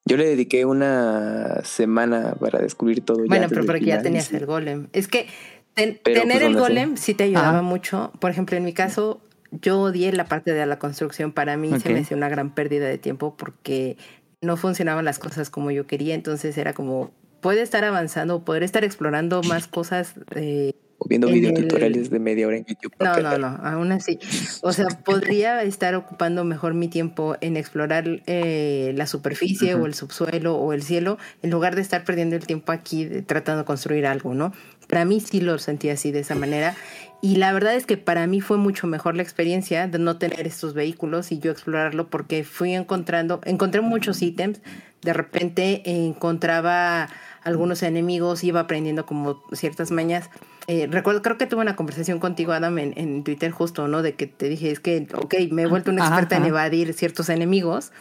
Yo 0.04 0.16
le 0.16 0.26
dediqué 0.26 0.64
una 0.64 1.62
semana 1.64 2.34
para 2.38 2.58
descubrir 2.58 3.04
todo. 3.04 3.24
Bueno, 3.26 3.46
pero 3.48 3.64
porque 3.64 3.84
ya 3.84 4.02
tenías 4.02 4.32
el 4.32 4.46
golem. 4.46 4.88
Es 4.92 5.08
que 5.08 5.28
tener 5.74 6.00
pues, 6.02 6.42
el 6.42 6.56
golem 6.56 6.96
sí 6.96 7.14
te 7.14 7.24
ayudaba 7.24 7.62
mucho. 7.62 8.12
Por 8.20 8.30
ejemplo, 8.30 8.56
en 8.56 8.64
mi 8.64 8.74
caso, 8.74 9.22
yo 9.52 9.80
odié 9.80 10.12
la 10.12 10.26
parte 10.26 10.52
de 10.52 10.66
la 10.66 10.78
construcción. 10.78 11.32
Para 11.32 11.56
mí 11.56 11.70
se 11.80 11.88
me 11.92 12.00
hacía 12.00 12.16
una 12.16 12.28
gran 12.28 12.54
pérdida 12.54 12.86
de 12.86 12.98
tiempo 12.98 13.36
porque 13.36 13.96
no 14.40 14.56
funcionaban 14.56 15.04
las 15.04 15.18
cosas 15.18 15.50
como 15.50 15.70
yo 15.70 15.86
quería. 15.86 16.14
Entonces 16.14 16.58
era 16.58 16.74
como, 16.74 17.12
puede 17.40 17.62
estar 17.62 17.84
avanzando, 17.84 18.44
poder 18.44 18.64
estar 18.64 18.84
explorando 18.84 19.42
más 19.44 19.68
cosas 19.68 20.14
eh, 20.34 20.74
O 21.02 21.08
viendo 21.08 21.26
videotutoriales 21.26 22.10
de 22.10 22.20
media 22.20 22.46
hora 22.46 22.58
en 22.58 22.64
YouTube. 22.64 22.94
No, 23.00 23.18
no, 23.18 23.36
no, 23.36 23.46
aún 23.62 23.90
así. 23.90 24.20
O 24.62 24.72
sea, 24.72 24.86
podría 25.04 25.64
estar 25.64 25.96
ocupando 25.96 26.44
mejor 26.44 26.74
mi 26.74 26.86
tiempo 26.86 27.36
en 27.40 27.56
explorar 27.56 28.22
eh, 28.26 28.92
la 28.94 29.08
superficie 29.08 29.74
o 29.74 29.86
el 29.86 29.94
subsuelo 29.94 30.54
o 30.54 30.72
el 30.72 30.84
cielo, 30.84 31.18
en 31.42 31.50
lugar 31.50 31.74
de 31.74 31.82
estar 31.82 32.04
perdiendo 32.04 32.36
el 32.36 32.46
tiempo 32.46 32.70
aquí 32.70 33.08
tratando 33.26 33.62
de 33.62 33.64
construir 33.64 34.06
algo, 34.06 34.32
¿no? 34.34 34.52
Para 34.86 35.04
mí 35.04 35.18
sí 35.18 35.40
lo 35.40 35.58
sentí 35.58 35.88
así 35.88 36.12
de 36.12 36.20
esa 36.20 36.36
manera. 36.36 36.76
Y 37.20 37.36
la 37.36 37.52
verdad 37.52 37.74
es 37.74 37.86
que 37.86 37.96
para 37.96 38.26
mí 38.26 38.40
fue 38.40 38.58
mucho 38.58 38.86
mejor 38.86 39.16
la 39.16 39.22
experiencia 39.22 39.88
de 39.88 39.98
no 39.98 40.18
tener 40.18 40.46
estos 40.46 40.74
vehículos 40.74 41.32
y 41.32 41.38
yo 41.38 41.50
explorarlo 41.50 42.10
porque 42.10 42.44
fui 42.44 42.74
encontrando, 42.74 43.40
encontré 43.44 43.80
muchos 43.80 44.22
ítems, 44.22 44.60
de 45.02 45.12
repente 45.12 45.82
encontraba 45.84 47.08
algunos 47.42 47.82
enemigos, 47.82 48.44
iba 48.44 48.60
aprendiendo 48.60 49.06
como 49.06 49.42
ciertas 49.52 49.90
mañas. 49.90 50.30
Eh, 50.66 50.86
recuerdo, 50.90 51.22
creo 51.22 51.38
que 51.38 51.46
tuve 51.46 51.62
una 51.62 51.76
conversación 51.76 52.20
contigo, 52.20 52.52
Adam, 52.52 52.78
en, 52.78 53.24
Twitter 53.24 53.50
justo, 53.50 53.88
¿no? 53.88 54.02
De 54.02 54.14
que 54.14 54.26
te 54.26 54.48
dije, 54.48 54.70
es 54.70 54.80
que, 54.80 55.08
ok, 55.14 55.34
me 55.50 55.62
he 55.62 55.66
vuelto 55.66 55.90
una 55.90 56.06
experta 56.06 56.36
en 56.36 56.44
evadir 56.44 56.94
ciertos 56.94 57.28
enemigos, 57.28 57.92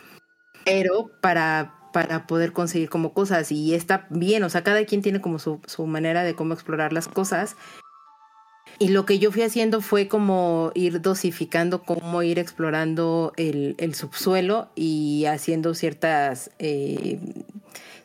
pero 0.63 1.09
para, 1.21 1.73
para 1.91 2.27
poder 2.27 2.53
conseguir 2.53 2.89
como 2.89 3.13
cosas 3.13 3.51
y 3.51 3.73
está 3.73 4.05
bien, 4.09 4.43
o 4.43 4.49
sea, 4.49 4.63
cada 4.63 4.85
quien 4.85 5.01
tiene 5.01 5.21
como 5.21 5.39
su, 5.39 5.59
su 5.65 5.87
manera 5.87 6.23
de 6.23 6.35
cómo 6.35 6.53
explorar 6.53 6.93
las 6.93 7.07
cosas. 7.07 7.55
Y 8.79 8.89
lo 8.89 9.05
que 9.05 9.19
yo 9.19 9.31
fui 9.31 9.43
haciendo 9.43 9.81
fue 9.81 10.07
como 10.07 10.71
ir 10.73 11.01
dosificando, 11.01 11.83
cómo 11.83 12.23
ir 12.23 12.39
explorando 12.39 13.33
el, 13.37 13.75
el 13.77 13.93
subsuelo 13.95 14.69
y 14.75 15.25
haciendo 15.25 15.73
ciertas 15.75 16.51
eh, 16.57 17.19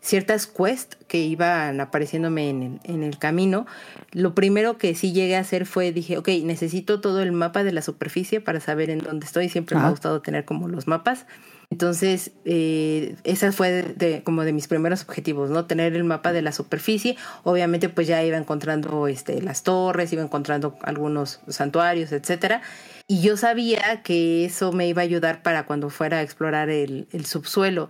ciertas 0.07 0.47
quests 0.47 0.97
que 1.09 1.19
iban 1.19 1.81
apareciéndome 1.81 2.49
en 2.49 2.63
el, 2.63 2.81
en 2.85 3.03
el 3.03 3.19
camino. 3.19 3.67
Lo 4.13 4.35
primero 4.35 4.79
que 4.79 4.95
sí 4.95 5.13
llegué 5.13 5.37
a 5.37 5.41
hacer 5.41 5.67
fue, 5.67 5.93
dije, 5.93 6.17
ok, 6.17 6.29
necesito 6.45 7.01
todo 7.01 7.23
el 7.23 7.33
mapa 7.33 7.65
de 7.65 7.73
la 7.73 7.83
superficie 7.83 8.41
para 8.41 8.61
saber 8.61 8.91
en 8.91 9.01
dónde 9.01 9.27
estoy. 9.27 9.49
Siempre 9.49 9.77
me 9.77 9.83
ha 9.83 9.91
gustado 9.91 10.23
tener 10.23 10.45
como 10.45 10.69
los 10.69 10.87
mapas. 10.87 11.27
Entonces, 11.71 12.31
eh, 12.45 13.17
esa 13.25 13.51
fue 13.51 13.83
de, 13.83 14.23
como 14.23 14.45
de 14.45 14.53
mis 14.53 14.69
primeros 14.69 15.03
objetivos, 15.03 15.51
¿no? 15.51 15.67
Tener 15.67 15.97
el 15.97 16.05
mapa 16.05 16.33
de 16.33 16.41
la 16.41 16.53
superficie. 16.53 17.17
Obviamente, 17.43 17.89
pues 17.89 18.07
ya 18.07 18.23
iba 18.23 18.37
encontrando 18.37 19.09
este, 19.09 19.43
las 19.43 19.65
torres, 19.65 20.13
iba 20.13 20.23
encontrando 20.23 20.79
algunos 20.83 21.41
santuarios, 21.49 22.13
etcétera. 22.13 22.63
Y 23.09 23.23
yo 23.23 23.37
sabía 23.37 24.03
que 24.05 24.45
eso 24.45 24.73
me 24.73 24.87
iba 24.87 25.03
a 25.03 25.05
ayudar 25.05 25.43
para 25.43 25.67
cuando 25.67 25.91
fuera 25.91 26.19
a 26.19 26.23
explorar 26.23 26.71
el, 26.71 27.09
el 27.11 27.27
subsuelo 27.27 27.89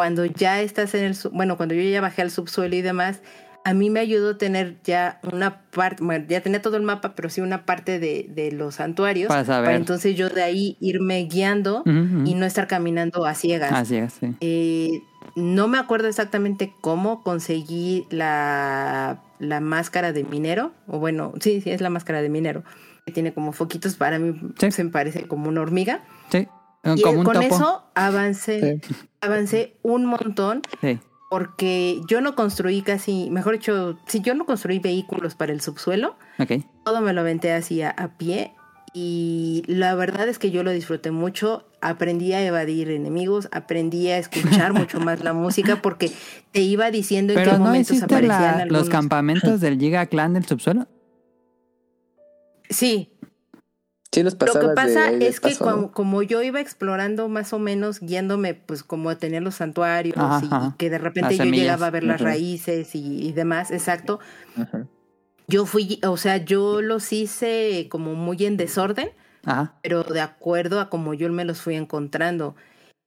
cuando 0.00 0.24
ya 0.24 0.62
estás 0.62 0.94
en 0.94 1.04
el, 1.04 1.16
bueno, 1.30 1.58
cuando 1.58 1.74
yo 1.74 1.82
ya 1.82 2.00
bajé 2.00 2.22
al 2.22 2.30
subsuelo 2.30 2.74
y 2.74 2.80
demás, 2.80 3.20
a 3.66 3.74
mí 3.74 3.90
me 3.90 4.00
ayudó 4.00 4.38
tener 4.38 4.80
ya 4.82 5.20
una 5.30 5.60
parte, 5.72 6.02
bueno, 6.02 6.24
ya 6.26 6.40
tenía 6.40 6.62
todo 6.62 6.78
el 6.78 6.84
mapa, 6.84 7.14
pero 7.14 7.28
sí 7.28 7.42
una 7.42 7.66
parte 7.66 7.98
de, 7.98 8.26
de 8.30 8.50
los 8.50 8.76
santuarios, 8.76 9.28
para, 9.28 9.44
saber. 9.44 9.74
entonces 9.74 10.16
yo 10.16 10.30
de 10.30 10.42
ahí 10.42 10.78
irme 10.80 11.22
guiando 11.24 11.82
y 11.84 12.32
no 12.32 12.46
estar 12.46 12.66
caminando 12.66 13.26
a 13.26 13.34
ciegas. 13.34 13.72
A 13.72 13.84
ciegas, 13.84 14.14
sí. 14.18 14.34
Eh, 14.40 15.02
no 15.36 15.68
me 15.68 15.76
acuerdo 15.76 16.08
exactamente 16.08 16.72
cómo 16.80 17.22
conseguí 17.22 18.06
la, 18.08 19.20
la 19.38 19.60
máscara 19.60 20.14
de 20.14 20.24
minero, 20.24 20.72
o 20.86 20.98
bueno, 20.98 21.34
sí, 21.42 21.60
sí, 21.60 21.72
es 21.72 21.82
la 21.82 21.90
máscara 21.90 22.22
de 22.22 22.30
minero, 22.30 22.64
que 23.04 23.12
tiene 23.12 23.34
como 23.34 23.52
foquitos, 23.52 23.96
para 23.96 24.18
mí 24.18 24.34
se 24.56 24.82
me 24.82 24.88
parece 24.88 25.28
como 25.28 25.50
una 25.50 25.60
hormiga. 25.60 26.04
Sí. 26.30 26.48
Y 26.96 27.02
con 27.02 27.42
eso 27.42 27.82
avancé, 27.94 28.80
avancé 29.20 29.76
un 29.82 30.06
montón. 30.06 30.62
Porque 31.30 32.00
yo 32.08 32.20
no 32.20 32.34
construí 32.34 32.82
casi, 32.82 33.30
mejor 33.30 33.52
dicho, 33.52 33.96
si 34.06 34.20
yo 34.20 34.34
no 34.34 34.46
construí 34.46 34.80
vehículos 34.80 35.36
para 35.36 35.52
el 35.52 35.60
subsuelo, 35.60 36.16
todo 36.84 37.00
me 37.00 37.12
lo 37.12 37.20
aventé 37.20 37.52
así 37.52 37.82
a, 37.82 38.14
pie. 38.18 38.52
Y 38.92 39.62
la 39.68 39.94
verdad 39.94 40.28
es 40.28 40.40
que 40.40 40.50
yo 40.50 40.64
lo 40.64 40.72
disfruté 40.72 41.12
mucho. 41.12 41.68
Aprendí 41.80 42.32
a 42.32 42.44
evadir 42.44 42.90
enemigos, 42.90 43.48
aprendí 43.52 44.08
a 44.08 44.18
escuchar 44.18 44.72
mucho 44.72 44.98
más 45.00 45.22
la 45.22 45.32
música 45.32 45.80
porque 45.80 46.10
te 46.50 46.62
iba 46.62 46.90
diciendo 46.90 47.32
en 47.34 47.44
qué 47.44 47.56
momentos 47.56 48.02
aparecían 48.02 48.68
los 48.68 48.88
campamentos 48.88 49.60
del 49.60 49.78
Giga 49.78 50.06
Clan 50.06 50.34
del 50.34 50.44
subsuelo. 50.44 50.88
Sí, 52.68 53.12
lo 54.12 54.60
que 54.60 54.68
pasa 54.74 55.12
es 55.12 55.38
que 55.38 55.56
como, 55.56 56.22
yo 56.22 56.42
iba 56.42 56.60
explorando 56.60 57.28
más 57.28 57.52
o 57.52 57.60
menos, 57.60 58.00
guiándome 58.00 58.54
pues 58.54 58.82
como 58.82 59.08
a 59.08 59.16
tener 59.16 59.42
los 59.42 59.56
santuarios 59.56 60.16
y, 60.42 60.48
que 60.78 60.90
de 60.90 60.98
repente 60.98 61.36
yo 61.36 61.44
llegaba 61.44 61.86
a 61.86 61.90
ver 61.90 62.02
las 62.02 62.20
raíces 62.20 62.90
y, 62.94 63.32
demás, 63.32 63.70
exacto. 63.70 64.18
Yo 65.46 65.64
fui, 65.64 66.00
o 66.04 66.16
sea, 66.16 66.38
yo 66.38 66.82
los 66.82 67.12
hice 67.12 67.86
como 67.88 68.14
muy 68.14 68.44
en 68.44 68.56
desorden, 68.56 69.10
pero 69.82 70.02
de 70.02 70.20
acuerdo 70.20 70.80
a 70.80 70.90
como 70.90 71.14
yo 71.14 71.30
me 71.30 71.44
los 71.44 71.60
fui 71.60 71.76
encontrando. 71.76 72.56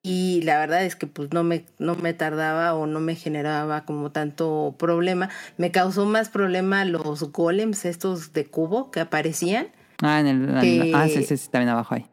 Y 0.06 0.42
la 0.44 0.60
verdad 0.60 0.84
es 0.84 0.98
que 0.98 1.08
pues 1.08 1.32
no 1.32 1.44
me, 1.44 1.66
no 1.80 1.96
me 1.96 2.14
tardaba 2.14 2.74
o 2.74 2.88
no 2.88 3.00
me 3.00 3.16
generaba 3.16 3.86
como 3.86 4.12
tanto 4.12 4.76
problema. 4.78 5.30
Me 5.56 5.72
causó 5.72 6.06
más 6.06 6.28
problema 6.28 6.84
los 6.84 7.32
golems 7.32 7.86
estos 7.86 8.34
de 8.34 8.46
cubo 8.46 8.92
que 8.92 9.00
aparecían 9.00 9.68
Ah, 10.02 10.20
en 10.20 10.28
el. 10.28 10.96
ah, 10.96 11.08
sí, 11.08 11.24
sí, 11.24 11.38
sí, 11.38 11.50
también 11.50 11.70
abajo 11.70 11.96
ahí. 11.96 12.06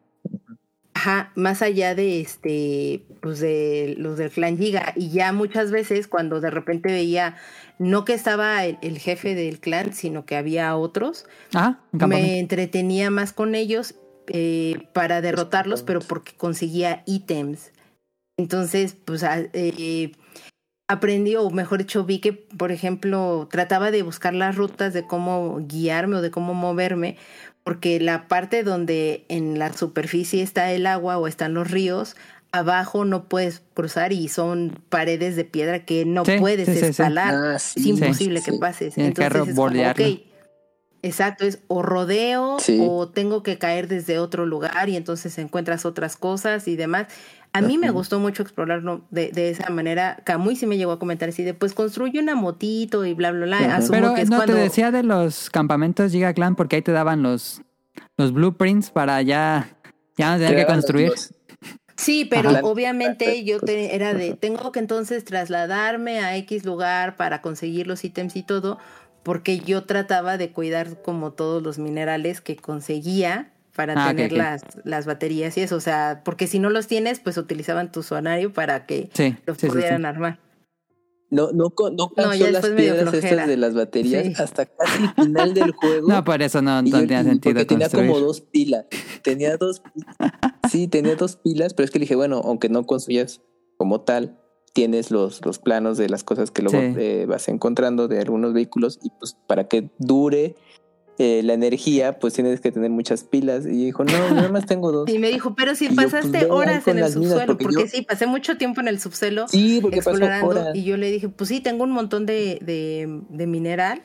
Ajá, 0.95 1.33
más 1.35 1.63
allá 1.63 1.95
de 1.95 2.21
este, 2.21 3.07
pues 3.23 3.41
de 3.41 3.95
los 3.97 4.19
del 4.19 4.31
clan 4.31 4.59
Giga. 4.59 4.93
Y 4.97 5.09
ya 5.11 5.33
muchas 5.33 5.71
veces 5.71 6.07
cuando 6.07 6.41
de 6.41 6.51
repente 6.51 6.91
veía, 6.91 7.37
no 7.79 8.05
que 8.05 8.13
estaba 8.13 8.67
el, 8.67 8.99
jefe 8.99 9.35
del 9.35 9.61
clan, 9.61 9.95
sino 9.95 10.27
que 10.27 10.37
había 10.37 10.77
otros, 10.77 11.25
me 11.93 12.39
entretenía 12.39 13.11
más 13.11 13.33
con 13.33 13.55
ellos 13.55 13.95
eh, 14.27 14.89
para 14.93 15.23
derrotarlos, 15.23 15.83
pero 15.83 16.01
porque 16.01 16.33
conseguía 16.37 17.03
ítems. 17.07 17.73
Entonces, 18.37 18.95
pues 19.05 19.25
eh, 19.25 20.13
aprendí, 20.91 21.37
o 21.37 21.51
mejor 21.51 21.79
dicho, 21.79 22.05
vi 22.05 22.19
que, 22.19 22.33
por 22.33 22.73
ejemplo, 22.73 23.49
trataba 23.51 23.91
de 23.91 24.03
buscar 24.03 24.35
las 24.35 24.57
rutas 24.57 24.93
de 24.93 25.07
cómo 25.07 25.59
guiarme 25.63 26.17
o 26.17 26.23
de 26.23 26.31
cómo 26.31 26.53
moverme, 26.53 27.17
porque 27.65 28.01
la 28.01 28.29
parte 28.29 28.63
donde 28.63 29.25
en 29.29 29.59
la 29.59 29.73
superficie 29.73 30.43
está 30.43 30.73
el 30.73 30.87
agua 30.87 31.19
o 31.19 31.27
están 31.27 31.55
los 31.55 31.71
ríos, 31.71 32.17
abajo 32.53 33.05
no 33.05 33.29
puedes 33.29 33.63
cruzar 33.75 34.13
y 34.13 34.29
son 34.29 34.83
paredes 34.89 35.37
de 35.37 35.45
piedra 35.45 35.85
que 35.85 36.05
no 36.05 36.25
puedes 36.25 36.69
escalar. 36.69 37.35
Ah, 37.35 37.57
es 37.57 37.77
imposible 37.77 38.43
que 38.43 38.53
pases. 38.55 38.99
Entonces 38.99 39.49
es 39.49 39.55
como, 39.55 39.91
okay, 39.91 40.27
exacto, 41.03 41.45
es 41.45 41.61
o 41.69 41.83
rodeo 41.83 42.57
o 42.81 43.09
tengo 43.09 43.43
que 43.43 43.59
caer 43.59 43.89
desde 43.89 44.19
otro 44.19 44.47
lugar 44.47 44.89
y 44.89 44.97
entonces 44.97 45.37
encuentras 45.39 45.85
otras 45.85 46.17
cosas 46.17 46.67
y 46.69 46.77
demás. 46.77 47.07
A 47.53 47.63
mí 47.63 47.79
me 47.79 47.91
gustó 47.91 48.21
mucho 48.21 48.43
explorarlo 48.43 49.07
de, 49.11 49.33
de 49.33 49.51
esa 49.51 49.71
manera. 49.71 50.23
Camuy 50.25 50.55
sí 50.55 50.67
me 50.67 50.77
llegó 50.77 50.93
a 50.93 50.99
comentar 50.99 51.29
así 51.31 51.43
de, 51.43 51.53
pues 51.53 51.75
construye 51.75 52.21
una 52.21 52.35
motito 52.37 53.05
y 53.05 53.15
bla, 53.15 53.33
bla, 53.33 53.47
bla. 53.47 53.81
Pero 53.91 54.15
no 54.29 54.45
te 54.45 54.55
decía 54.55 54.91
de 54.91 55.03
los 55.03 55.51
campamentos 55.51 56.13
Giga 56.13 56.33
Clan 56.33 56.55
porque 56.55 56.77
ahí 56.77 56.83
te 56.83 56.93
daban 56.93 57.23
los, 57.23 57.63
los 58.17 58.33
blueprints 58.33 58.91
para 58.91 59.21
ya, 59.23 59.77
ya 60.17 60.33
no 60.33 60.39
tener 60.39 60.65
que 60.65 60.73
construir. 60.73 61.13
Sí, 61.97 62.25
pero 62.25 62.51
obviamente 62.63 63.45
yo 63.45 63.59
era 63.67 64.15
de, 64.15 64.35
tengo 64.35 64.73
que 64.73 64.79
entonces 64.79 65.25
trasladarme 65.25 66.21
a 66.21 66.37
X 66.37 66.65
lugar 66.65 67.17
para 67.17 67.43
conseguir 67.43 67.87
los 67.87 68.03
ítems 68.05 68.37
y 68.37 68.43
todo, 68.43 68.79
porque 69.23 69.59
yo 69.59 69.85
trataba 69.85 70.39
de 70.39 70.51
cuidar 70.51 71.03
como 71.03 71.33
todos 71.33 71.63
los 71.63 71.79
minerales 71.79 72.41
que 72.41 72.57
conseguía 72.57 73.53
para 73.75 73.95
ah, 73.97 74.09
tener 74.09 74.33
Las, 74.33 74.63
las 74.85 75.07
baterías 75.07 75.57
y 75.57 75.63
eso, 75.63 75.77
o 75.77 75.81
sea, 75.81 76.23
porque 76.25 76.47
si 76.47 76.59
no 76.59 76.71
los 76.71 76.87
tienes, 76.87 77.21
pues 77.21 77.37
utilizaban 77.37 77.93
tu 77.93 78.03
sonario 78.03 78.53
para 78.53 78.87
que 78.87 79.11
los 79.47 79.59
pudieran 79.59 80.05
armar. 80.05 80.39
No, 81.31 81.53
no, 81.53 81.73
no, 81.79 82.13
no 82.17 82.35
las 82.35 82.69
piedras 82.71 83.15
estas 83.15 83.47
de 83.47 83.57
las 83.57 83.75
baterías 83.75 84.41
hasta 84.41 84.67
casi 84.67 85.05
el 85.05 85.27
final 85.27 85.55
del 85.55 85.71
juego. 85.73 86.09
No, 86.09 86.25
por 86.25 86.43
eso 86.43 86.61
no, 86.61 86.83
tenía 86.83 87.23
sentido. 87.23 87.55
Porque 87.55 87.67
tenía 87.67 87.89
como 87.89 88.19
dos 88.19 88.41
pilas. 88.41 88.87
Tenía 89.23 89.57
dos, 89.57 89.81
sí, 90.69 90.89
tenía 90.89 91.15
dos 91.15 91.37
pilas, 91.37 91.73
pero 91.75 91.85
es 91.85 91.93
que 91.93 92.01
le 92.01 92.05
dije, 92.05 92.17
bueno, 92.17 92.41
aunque 92.45 92.69
no 92.69 92.85
construyas 92.85 93.43
como 93.77 94.01
tal, 94.01 94.41
tienes 94.73 95.13
los, 95.13 95.45
los 95.45 95.61
planos 95.61 95.99
de 95.99 96.09
las 96.09 96.25
cosas 96.25 96.51
que 96.51 96.63
luego 96.63 96.79
eh, 96.81 97.27
vas 97.27 97.49
encontrando 97.49 98.09
de 98.09 98.21
algunos 98.21 98.53
vehículos 98.53 98.99
y 99.03 99.11
pues 99.11 99.37
para 99.47 99.69
que 99.69 99.91
dure 99.99 100.57
eh, 101.23 101.43
la 101.43 101.53
energía, 101.53 102.19
pues 102.19 102.33
tienes 102.33 102.63
que 102.63 102.73
tener 102.73 102.89
muchas 102.89 103.25
pilas. 103.25 103.67
Y 103.67 103.85
dijo, 103.85 104.05
no, 104.05 104.31
nada 104.31 104.49
más 104.49 104.65
tengo 104.65 104.91
dos. 104.91 105.11
Y 105.11 105.19
me 105.19 105.29
dijo, 105.29 105.55
pero 105.55 105.75
si 105.75 105.91
pues, 105.91 106.07
pasaste 106.07 106.47
horas 106.47 106.89
en 106.89 106.99
el 106.99 107.13
subsuelo, 107.13 107.59
porque, 107.59 107.89
sí, 107.89 108.01
pasé 108.01 108.27
mucho 108.27 108.57
tiempo 108.57 108.81
en 108.81 108.89
el 108.89 108.99
subsuelo. 108.99 109.47
Sí, 109.47 109.81
porque 109.83 109.97
explorando, 109.97 110.75
Y 110.75 110.85
yo 110.85 110.97
le 110.97 111.11
dije, 111.11 111.29
pues 111.29 111.49
sí, 111.49 111.61
tengo 111.61 111.85
un 111.85 111.91
montón 111.91 112.25
de, 112.25 112.59
de, 113.29 113.47
mineral. 113.47 114.03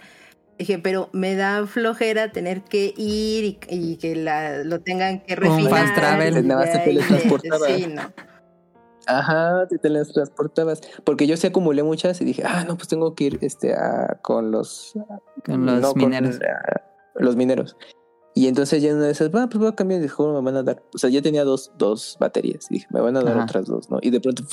Dije, 0.59 0.77
pero 0.77 1.07
me 1.13 1.35
da 1.35 1.65
flojera 1.67 2.33
tener 2.33 2.63
que 2.63 2.93
ir 2.97 3.59
y, 3.69 3.95
que 3.95 4.17
la, 4.17 4.65
lo 4.65 4.81
tengan 4.81 5.21
que 5.21 5.37
refinar. 5.37 5.69
Fast 5.69 5.95
travel. 5.95 6.45
Nada 6.45 6.65
más 6.65 6.73
te 6.73 6.79
teletransportabas. 6.79 7.71
Sí, 7.77 7.87
no. 7.87 8.01
Ajá, 9.07 9.67
te 9.69 9.77
teletransportabas. 9.77 10.81
Porque 11.05 11.27
yo 11.27 11.37
sí 11.37 11.47
acumulé 11.47 11.81
muchas 11.81 12.19
y 12.19 12.25
dije, 12.25 12.43
ah, 12.45 12.65
no, 12.67 12.75
pues 12.75 12.89
tengo 12.89 13.15
que 13.15 13.23
ir 13.23 13.39
este, 13.39 13.73
a, 13.73 14.19
con 14.21 14.51
los... 14.51 14.91
Con 15.45 15.65
los 15.65 15.95
mineros. 15.95 16.39
Los 17.15 17.35
mineros. 17.35 17.77
Y 18.37 18.47
entonces 18.47 18.83
ya 18.83 18.93
una 18.93 19.05
de 19.05 19.11
esas, 19.11 19.33
va, 19.33 19.47
pues 19.47 19.59
voy 19.59 19.69
a 19.69 19.75
cambiar 19.75 20.01
de 20.01 20.09
juego, 20.09 20.33
me 20.33 20.41
van 20.41 20.57
a 20.57 20.63
dar. 20.63 20.83
O 20.93 20.97
sea, 20.97 21.09
ya 21.09 21.21
tenía 21.21 21.45
dos, 21.45 21.71
dos 21.77 22.17
baterías. 22.19 22.67
Dije, 22.69 22.85
me 22.89 22.99
van 22.99 23.15
a 23.15 23.21
dar 23.21 23.37
otras 23.37 23.65
dos, 23.65 23.89
¿no? 23.89 23.99
Y 24.01 24.09
de 24.09 24.19
pronto, 24.19 24.43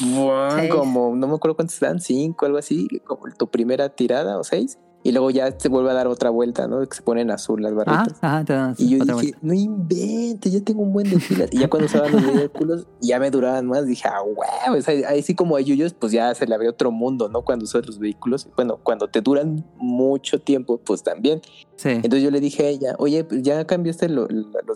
como, 0.70 1.16
no 1.16 1.26
me 1.26 1.34
acuerdo 1.34 1.56
cuántas 1.56 1.80
dan, 1.80 1.98
cinco, 1.98 2.46
algo 2.46 2.58
así, 2.58 2.86
como 3.04 3.24
tu 3.36 3.50
primera 3.50 3.88
tirada 3.88 4.38
o 4.38 4.44
seis 4.44 4.78
y 5.04 5.12
luego 5.12 5.30
ya 5.30 5.58
se 5.58 5.68
vuelve 5.68 5.90
a 5.90 5.94
dar 5.94 6.06
otra 6.06 6.30
vuelta, 6.30 6.68
¿no? 6.68 6.86
Que 6.88 6.96
se 6.96 7.02
ponen 7.02 7.30
azul 7.30 7.60
las 7.60 7.74
barritas. 7.74 8.18
Ah, 8.22 8.44
ajá, 8.46 8.74
y 8.78 8.88
yo 8.88 9.04
dije, 9.04 9.34
no 9.42 9.52
inventes, 9.52 10.52
ya 10.52 10.60
tengo 10.60 10.82
un 10.82 10.92
buen 10.92 11.10
de 11.10 11.18
filas. 11.18 11.50
Y 11.52 11.58
ya 11.58 11.68
cuando 11.68 11.86
estaban 11.86 12.12
los 12.12 12.22
vehículos, 12.34 12.86
ya 13.00 13.18
me 13.18 13.30
duraban 13.30 13.66
más. 13.66 13.86
Dije, 13.86 14.08
ah, 14.08 14.22
wow, 14.22 14.78
ahí 15.08 15.22
sí 15.22 15.34
como 15.34 15.56
a 15.56 15.60
Yuyos, 15.60 15.94
pues 15.94 16.12
ya 16.12 16.34
se 16.34 16.46
le 16.46 16.54
abre 16.54 16.68
otro 16.68 16.92
mundo, 16.92 17.28
¿no? 17.28 17.42
Cuando 17.42 17.64
usas 17.64 17.84
los 17.86 17.98
vehículos. 17.98 18.48
Bueno, 18.56 18.78
cuando 18.82 19.08
te 19.08 19.20
duran 19.20 19.64
mucho 19.76 20.40
tiempo, 20.40 20.78
pues 20.78 21.02
también. 21.02 21.40
Sí. 21.76 21.88
Entonces 21.88 22.22
yo 22.22 22.30
le 22.30 22.38
dije 22.38 22.64
a 22.64 22.68
ella, 22.68 22.94
oye, 22.98 23.24
pues 23.24 23.42
ya 23.42 23.66
cambiaste 23.66 24.08
los 24.08 24.28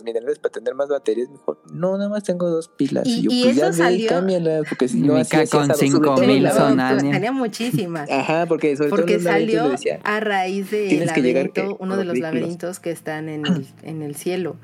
minerales 0.03 0.39
para 0.39 0.51
tener 0.51 0.75
más 0.75 0.89
baterías. 0.89 1.29
Me 1.29 1.35
dijo, 1.35 1.57
no, 1.71 1.97
nada 1.97 2.09
más 2.09 2.23
tengo 2.23 2.49
dos 2.49 2.67
pilas. 2.67 3.07
Y, 3.07 3.21
yo, 3.21 3.29
pues 3.29 3.55
ya 3.55 3.71
salió... 3.71 4.09
cámbiala, 4.09 4.63
porque 4.67 4.89
si 4.89 4.99
no, 4.99 5.15
así 5.15 5.47
con 5.49 5.73
cinco 5.73 6.17
mil 6.17 6.49
son 6.51 6.77
Tenía 6.97 7.31
muchísimas. 7.31 8.09
Ajá, 8.11 8.45
porque 8.45 8.75
sobre 8.75 8.89
porque 8.89 9.19
salió 9.19 9.71
a 10.03 10.16
raíz 10.19 10.71
de 10.71 11.05
laberinto, 11.05 11.77
uno 11.79 11.97
de 11.97 12.05
los 12.05 12.17
laberintos 12.17 12.79
que 12.79 12.91
están 12.91 13.29
en 13.29 13.45
el, 13.45 13.67
en 13.83 14.01
el 14.01 14.15
cielo. 14.15 14.57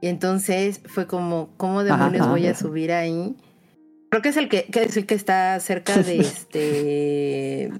Y 0.00 0.08
entonces 0.08 0.80
fue 0.86 1.06
como, 1.06 1.50
¿cómo 1.56 1.84
demonios 1.84 2.28
voy 2.28 2.46
a 2.46 2.54
subir 2.54 2.92
ahí? 2.92 3.36
Creo 4.10 4.22
que 4.22 4.28
es 4.28 4.36
el 4.36 4.48
que, 4.48 4.64
que 4.64 4.82
es 4.82 4.96
el 4.96 5.06
que 5.06 5.14
está 5.14 5.58
cerca 5.60 5.96
de 5.96 6.18
este 6.20 7.72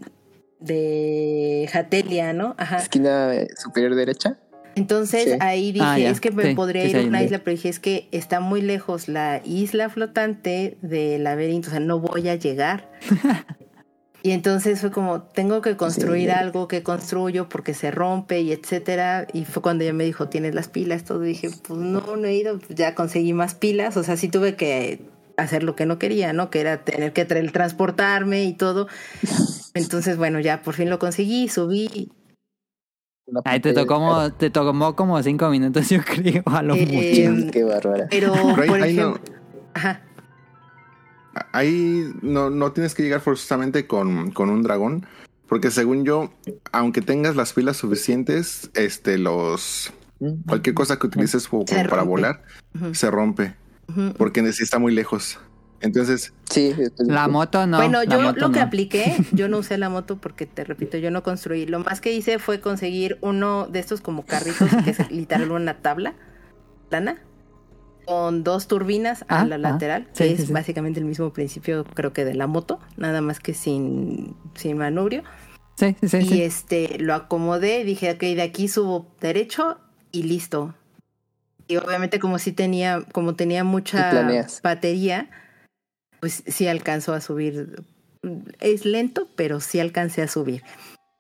de 0.59 1.69
Jatelia, 1.71 2.33
¿no? 2.33 2.55
Ajá. 2.59 2.79
Esquina 2.79 3.31
superior 3.57 3.95
derecha. 3.95 4.39
Entonces 4.75 5.37
ahí 5.41 5.73
dije, 5.73 5.85
ah, 5.87 5.99
es 5.99 6.21
que 6.21 6.31
me 6.31 6.55
podría 6.55 6.85
ir 6.85 6.97
a 6.97 7.03
una 7.03 7.23
isla, 7.23 7.39
pero 7.39 7.55
dije, 7.55 7.69
es 7.69 7.79
que 7.79 8.09
está 8.11 8.41
muy 8.41 8.61
lejos 8.61 9.09
la 9.09 9.41
isla 9.45 9.89
flotante 9.89 10.79
del 10.83 11.25
laberinto, 11.25 11.69
o 11.69 11.71
sea, 11.71 11.81
no 11.81 12.01
voy 12.01 12.29
a 12.29 12.35
llegar. 12.35 12.91
y 14.25 14.31
entonces 14.31 14.81
fue 14.81 14.91
como, 14.91 15.21
tengo 15.21 15.61
que 15.61 15.77
construir 15.77 16.31
algo 16.31 16.67
que 16.67 16.83
construyo 16.83 17.47
porque 17.47 17.75
se 17.75 17.91
rompe 17.91 18.41
y 18.41 18.53
etcétera. 18.53 19.27
Y 19.35 19.45
fue 19.45 19.63
cuando 19.63 19.85
ella 19.85 19.93
me 19.93 20.05
dijo, 20.05 20.31
¿tienes 20.31 20.55
las 20.55 20.69
pilas? 20.69 21.05
Todo 21.05 21.21
dije, 21.21 21.51
pues 21.69 21.79
no, 21.79 22.17
no 22.17 22.25
he 22.25 22.35
ido, 22.35 22.59
pues 22.59 22.71
ya 22.71 22.95
conseguí 22.95 23.35
más 23.35 23.55
pilas, 23.55 23.99
o 23.99 24.03
sea, 24.03 24.17
sí 24.17 24.31
tuve 24.31 24.57
que 24.57 25.03
hacer 25.37 25.63
lo 25.63 25.77
que 25.77 25.85
no 25.85 25.99
quería, 25.99 26.33
¿no? 26.33 26.49
Que 26.49 26.63
era 26.63 26.85
tener 26.85 27.13
que 27.13 27.27
transportarme 27.27 28.45
y 28.45 28.55
todo. 28.55 28.89
Entonces, 29.75 30.17
bueno, 30.17 30.41
ya 30.41 30.63
por 30.63 30.73
fin 30.73 30.89
lo 30.89 30.99
conseguí, 30.99 31.49
subí. 31.49 32.11
Ahí 33.45 33.61
te 33.61 33.75
tocó, 33.75 33.97
como, 33.97 34.33
te 34.33 34.49
tomó 34.49 34.97
como 34.97 35.23
cinco 35.23 35.51
minutos, 35.51 35.87
yo 35.91 36.01
creo, 36.03 36.45
a 36.47 36.63
lo 36.63 36.75
eh, 36.77 37.29
mucho. 37.29 37.53
Qué 37.53 37.63
bárbara. 37.63 38.07
Pero, 38.09 38.33
por 38.33 38.81
ahí 38.81 38.99
ejemplo, 38.99 39.21
no, 39.23 39.71
ajá. 39.75 40.01
Ahí 41.53 42.13
no, 42.23 42.51
no 42.51 42.73
tienes 42.73 42.95
que 42.95 43.03
llegar 43.03 43.21
forzosamente 43.21 43.87
con, 43.87 44.31
con 44.31 44.51
un 44.51 44.63
dragón, 44.63 45.07
porque 45.49 45.71
según 45.71 46.05
yo, 46.05 46.33
aunque 46.73 47.01
tengas 47.01 47.37
las 47.37 47.53
pilas 47.53 47.77
suficientes, 47.77 48.71
este, 48.75 49.19
los 49.19 49.93
cualquier 50.47 50.75
cosa 50.75 50.99
que 50.99 51.07
utilices 51.07 51.49
como, 51.49 51.65
para 51.65 52.03
volar, 52.03 52.43
se 52.93 53.11
rompe, 53.11 53.55
porque 54.17 54.43
necesita 54.43 54.79
muy 54.79 54.95
lejos. 54.95 55.39
Entonces, 55.81 56.33
sí, 56.49 56.75
la 56.97 57.29
moto 57.29 57.67
no. 57.67 57.77
Bueno, 57.77 58.03
yo 58.05 58.33
lo 58.33 58.53
que 58.53 58.61
apliqué, 58.61 59.17
yo 59.33 59.49
no 59.49 59.59
usé 59.59 59.77
la 59.77 59.91
moto 59.91 60.19
porque 60.19 60.47
te 60.47 60.65
repito, 60.65 60.97
yo 60.97 61.11
no 61.11 61.23
construí. 61.23 61.67
Lo 61.67 61.81
más 61.81 62.01
que 62.01 62.13
hice 62.13 62.39
fue 62.39 62.61
conseguir 62.61 63.19
uno 63.21 63.67
de 63.67 63.81
estos 63.81 64.01
como 64.01 64.25
carritos, 64.25 64.71
que 64.83 64.91
es 64.91 65.11
literal 65.11 65.51
una 65.51 65.83
tabla 65.83 66.15
plana, 66.89 67.19
con 68.05 68.45
dos 68.45 68.69
turbinas 68.69 69.23
a 69.29 69.41
ah, 69.41 69.47
la 69.47 69.57
ah, 69.57 69.59
lateral, 69.59 70.07
que 70.17 70.33
es 70.33 70.51
básicamente 70.51 71.01
el 71.01 71.07
mismo 71.07 71.33
principio, 71.33 71.85
creo 71.85 72.13
que 72.13 72.25
de 72.25 72.35
la 72.35 72.47
moto, 72.47 72.81
nada 72.97 73.21
más 73.21 73.41
que 73.41 73.55
sin, 73.55 74.37
sin 74.55 74.79
manubrio. 74.79 75.23
Sí, 75.77 75.97
sí, 76.01 76.23
sí. 76.23 76.35
Y 76.35 76.43
este 76.43 76.99
lo 76.99 77.15
acomodé, 77.15 77.85
dije, 77.85 78.13
ok, 78.13 78.21
de 78.21 78.43
aquí 78.43 78.69
subo 78.69 79.07
derecho 79.21 79.79
y 80.13 80.23
listo. 80.25 80.75
Y 81.67 81.77
obviamente 81.77 82.19
como 82.19 82.39
si 82.39 82.53
tenía, 82.53 83.03
como 83.13 83.35
tenía 83.35 83.65
mucha 83.65 84.37
batería, 84.63 85.31
pues 86.21 86.43
sí 86.47 86.69
alcanzó 86.69 87.15
a 87.15 87.21
subir. 87.21 87.83
Es 88.61 88.85
lento, 88.85 89.29
pero 89.37 89.61
sí 89.61 89.81
alcancé 89.81 90.23
a 90.23 90.29
subir. 90.29 90.63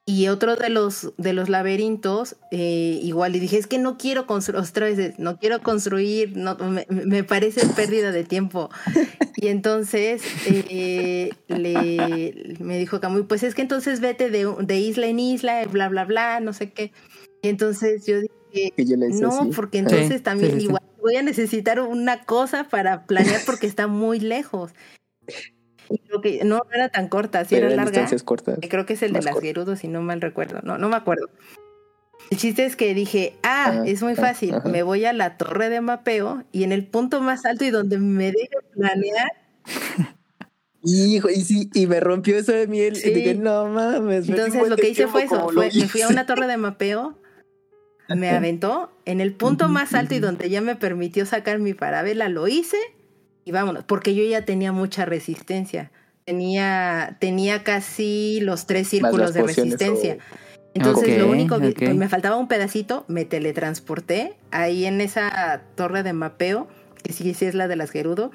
Y 0.06 0.28
otro 0.28 0.54
de 0.56 0.68
los, 0.68 1.14
de 1.16 1.32
los 1.32 1.48
laberintos, 1.48 2.36
eh, 2.50 3.00
igual, 3.02 3.36
y 3.36 3.40
dije, 3.40 3.56
es 3.56 3.66
que 3.66 3.78
no 3.78 3.96
quiero 3.96 4.26
construir, 4.26 5.14
no 5.16 5.38
quiero 5.38 5.62
construir, 5.62 6.36
no, 6.36 6.58
me, 6.88 7.24
parece 7.24 7.66
pérdida 7.68 8.12
de 8.12 8.24
tiempo. 8.24 8.70
Y 9.36 9.48
entonces 9.48 10.22
eh, 10.46 11.28
le, 11.48 12.56
me 12.60 12.78
dijo 12.78 12.98
Camuy, 13.00 13.24
pues 13.24 13.42
es 13.42 13.54
que 13.54 13.60
entonces 13.60 14.00
vete 14.00 14.30
de, 14.30 14.50
de, 14.60 14.78
isla 14.78 15.06
en 15.06 15.18
isla, 15.18 15.66
bla, 15.66 15.90
bla, 15.90 16.06
bla, 16.06 16.40
no 16.40 16.54
sé 16.54 16.70
qué. 16.70 16.92
Y 17.42 17.48
entonces 17.48 18.06
yo 18.06 18.20
dije, 18.20 18.72
no, 19.20 19.50
porque 19.54 19.78
entonces 19.78 20.22
también 20.22 20.58
igual 20.60 20.82
voy 21.02 21.16
a 21.16 21.22
necesitar 21.22 21.80
una 21.80 22.24
cosa 22.24 22.64
para 22.64 23.04
planear 23.04 23.42
porque 23.44 23.66
está 23.66 23.86
muy 23.86 24.18
lejos. 24.20 24.72
Que 26.22 26.44
no 26.44 26.62
era 26.72 26.88
tan 26.88 27.08
corta, 27.08 27.44
sí 27.44 27.56
era 27.56 27.70
larga. 27.70 28.06
Creo 28.68 28.86
que 28.86 28.94
es 28.94 29.02
el 29.02 29.12
de 29.12 29.22
las 29.22 29.38
Gerudos, 29.40 29.80
si 29.80 29.88
no 29.88 30.02
mal 30.02 30.20
recuerdo. 30.20 30.60
No, 30.62 30.78
no 30.78 30.88
me 30.88 30.96
acuerdo. 30.96 31.28
El 32.30 32.38
chiste 32.38 32.64
es 32.64 32.76
que 32.76 32.94
dije, 32.94 33.34
ah, 33.42 33.82
es 33.84 34.02
muy 34.02 34.14
fácil, 34.14 34.54
me 34.64 34.82
voy 34.82 35.04
a 35.04 35.12
la 35.12 35.36
torre 35.36 35.68
de 35.68 35.80
mapeo 35.80 36.44
y 36.52 36.64
en 36.64 36.72
el 36.72 36.86
punto 36.86 37.20
más 37.20 37.44
alto 37.44 37.64
y 37.64 37.70
donde 37.70 37.98
me 37.98 38.32
deje 38.32 38.56
planear. 38.72 39.30
Hijo, 40.82 41.30
y 41.30 41.40
sí, 41.42 41.70
y 41.72 41.86
me 41.86 42.00
rompió 42.00 42.36
eso 42.36 42.52
de 42.52 42.66
miel. 42.66 42.98
Y 43.02 43.10
dije, 43.10 43.34
no 43.34 43.68
mames. 43.68 44.28
Entonces 44.28 44.68
lo 44.68 44.76
que 44.76 44.90
hice 44.90 45.06
fue 45.06 45.24
eso, 45.24 45.48
fue, 45.48 45.70
me 45.74 45.88
fui 45.88 46.02
a 46.02 46.08
una 46.08 46.26
torre 46.26 46.46
de 46.46 46.56
mapeo, 46.56 47.18
me 48.08 48.30
aventó 48.30 48.92
en 49.04 49.20
el 49.20 49.34
punto 49.34 49.68
más 49.68 49.94
alto 49.94 50.14
y 50.14 50.18
donde 50.18 50.50
ya 50.50 50.60
me 50.60 50.76
permitió 50.76 51.26
sacar 51.26 51.58
mi 51.58 51.74
parabela, 51.74 52.28
lo 52.28 52.48
hice 52.48 52.76
y 53.44 53.52
vámonos, 53.52 53.84
porque 53.84 54.14
yo 54.14 54.24
ya 54.24 54.44
tenía 54.44 54.72
mucha 54.72 55.04
resistencia. 55.04 55.90
Tenía, 56.24 57.16
tenía 57.20 57.62
casi 57.62 58.40
los 58.40 58.66
tres 58.66 58.88
círculos 58.88 59.34
de 59.34 59.42
resistencia. 59.42 60.18
Entonces 60.72 61.18
lo 61.18 61.30
único 61.30 61.60
que 61.60 61.72
pues, 61.72 61.94
me 61.94 62.08
faltaba 62.08 62.36
un 62.36 62.48
pedacito, 62.48 63.04
me 63.06 63.24
teletransporté 63.24 64.34
ahí 64.50 64.86
en 64.86 65.00
esa 65.00 65.62
torre 65.76 66.02
de 66.02 66.12
mapeo, 66.14 66.66
que 67.02 67.12
sí, 67.12 67.34
sí 67.34 67.44
es 67.44 67.54
la 67.54 67.68
de 67.68 67.76
las 67.76 67.90
Gerudo. 67.90 68.30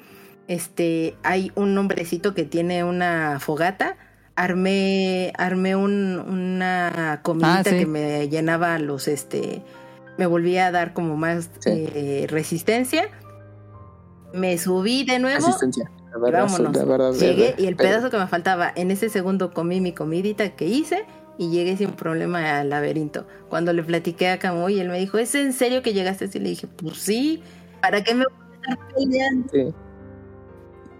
Este, 0.46 1.16
hay 1.22 1.52
un 1.54 1.76
hombrecito 1.76 2.32
que 2.32 2.44
tiene 2.44 2.84
una 2.84 3.40
fogata. 3.40 3.96
Armé, 4.36 5.32
armé 5.36 5.76
un, 5.76 6.18
una 6.18 7.20
comidita 7.22 7.60
ah, 7.60 7.64
que 7.64 7.84
me 7.84 8.28
llenaba 8.28 8.78
los, 8.78 9.06
este, 9.06 9.62
me 10.16 10.26
volvía 10.26 10.68
a 10.68 10.70
dar 10.70 10.94
como 10.94 11.16
más 11.16 11.50
eh, 11.66 12.26
resistencia 12.28 13.10
me 14.32 14.58
subí 14.58 15.04
de 15.04 15.18
nuevo. 15.18 15.46
Asistencia. 15.46 15.90
vámonos. 16.18 17.20
llegué 17.20 17.54
y 17.58 17.66
el 17.66 17.76
pedazo 17.76 18.10
que 18.10 18.18
me 18.18 18.26
faltaba, 18.26 18.72
en 18.74 18.90
ese 18.90 19.08
segundo 19.08 19.52
comí 19.52 19.80
mi 19.80 19.92
comidita 19.92 20.50
que 20.56 20.66
hice 20.66 21.04
y 21.38 21.50
llegué 21.50 21.76
sin 21.76 21.92
problema 21.92 22.58
al 22.60 22.70
laberinto. 22.70 23.26
Cuando 23.48 23.72
le 23.72 23.82
platiqué 23.82 24.28
a 24.28 24.38
Camuy, 24.38 24.78
él 24.78 24.88
me 24.88 24.98
dijo, 24.98 25.18
¿es 25.18 25.34
en 25.34 25.52
serio 25.52 25.82
que 25.82 25.92
llegaste 25.92 26.26
así? 26.26 26.38
Le 26.38 26.50
dije, 26.50 26.66
pues 26.66 26.98
sí, 26.98 27.42
¿para 27.80 28.04
qué 28.04 28.14
me 28.14 28.24
voy 28.24 28.34
a 28.68 28.72
estar 28.72 28.94
peleando? 28.94 29.48
Sí. 29.52 29.74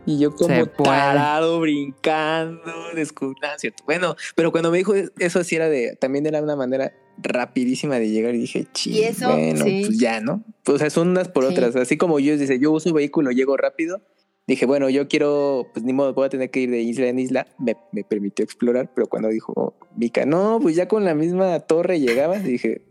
Y 0.07 0.19
yo 0.19 0.35
como 0.35 0.67
parado, 0.67 1.61
brincando, 1.61 2.73
descubriendo. 2.95 3.77
Bueno, 3.85 4.17
pero 4.35 4.51
cuando 4.51 4.71
me 4.71 4.79
dijo 4.79 4.95
eso 5.19 5.45
sí 5.45 5.57
era 5.57 5.69
de, 5.69 5.97
también 6.01 6.27
era 6.27 6.43
una 6.43 6.57
manera 6.57 6.93
rapidísima 7.23 7.99
de 7.99 8.11
llegar 8.11 8.35
y 8.35 8.39
dije, 8.39 8.67
chido, 8.73 9.29
bueno, 9.29 9.65
pues 9.65 9.99
ya, 9.99 10.21
¿no? 10.21 10.45
Pues 10.65 10.93
son 10.93 11.09
unas 11.09 11.29
por 11.29 11.45
otras. 11.45 11.77
Así 11.77 11.97
como 11.97 12.19
yo 12.19 12.37
dice, 12.37 12.59
yo 12.59 12.73
uso 12.73 12.93
vehículo, 12.93 13.31
llego 13.31 13.57
rápido. 13.57 14.03
Dije, 14.47 14.67
bueno, 14.67 14.91
yo 14.91 15.07
quiero, 15.07 15.69
pues 15.73 15.85
ni 15.85 15.93
modo, 15.93 16.13
voy 16.13 16.27
a 16.27 16.29
tener 16.29 16.51
que 16.51 16.61
ir 16.61 16.71
de 16.71 16.81
isla 16.81 17.07
en 17.07 17.19
isla. 17.19 17.47
Me, 17.59 17.77
me 17.93 18.03
permitió 18.03 18.45
explorar, 18.45 18.91
pero 18.95 19.07
cuando 19.07 19.29
dijo 19.29 19.77
Vika, 19.95 20.27
no, 20.27 20.59
pues 20.61 20.75
ya 20.75 20.89
con 20.89 21.05
la 21.05 21.15
misma 21.15 21.61
torre 21.61 22.01
llegabas, 22.01 22.43
dije, 22.43 22.83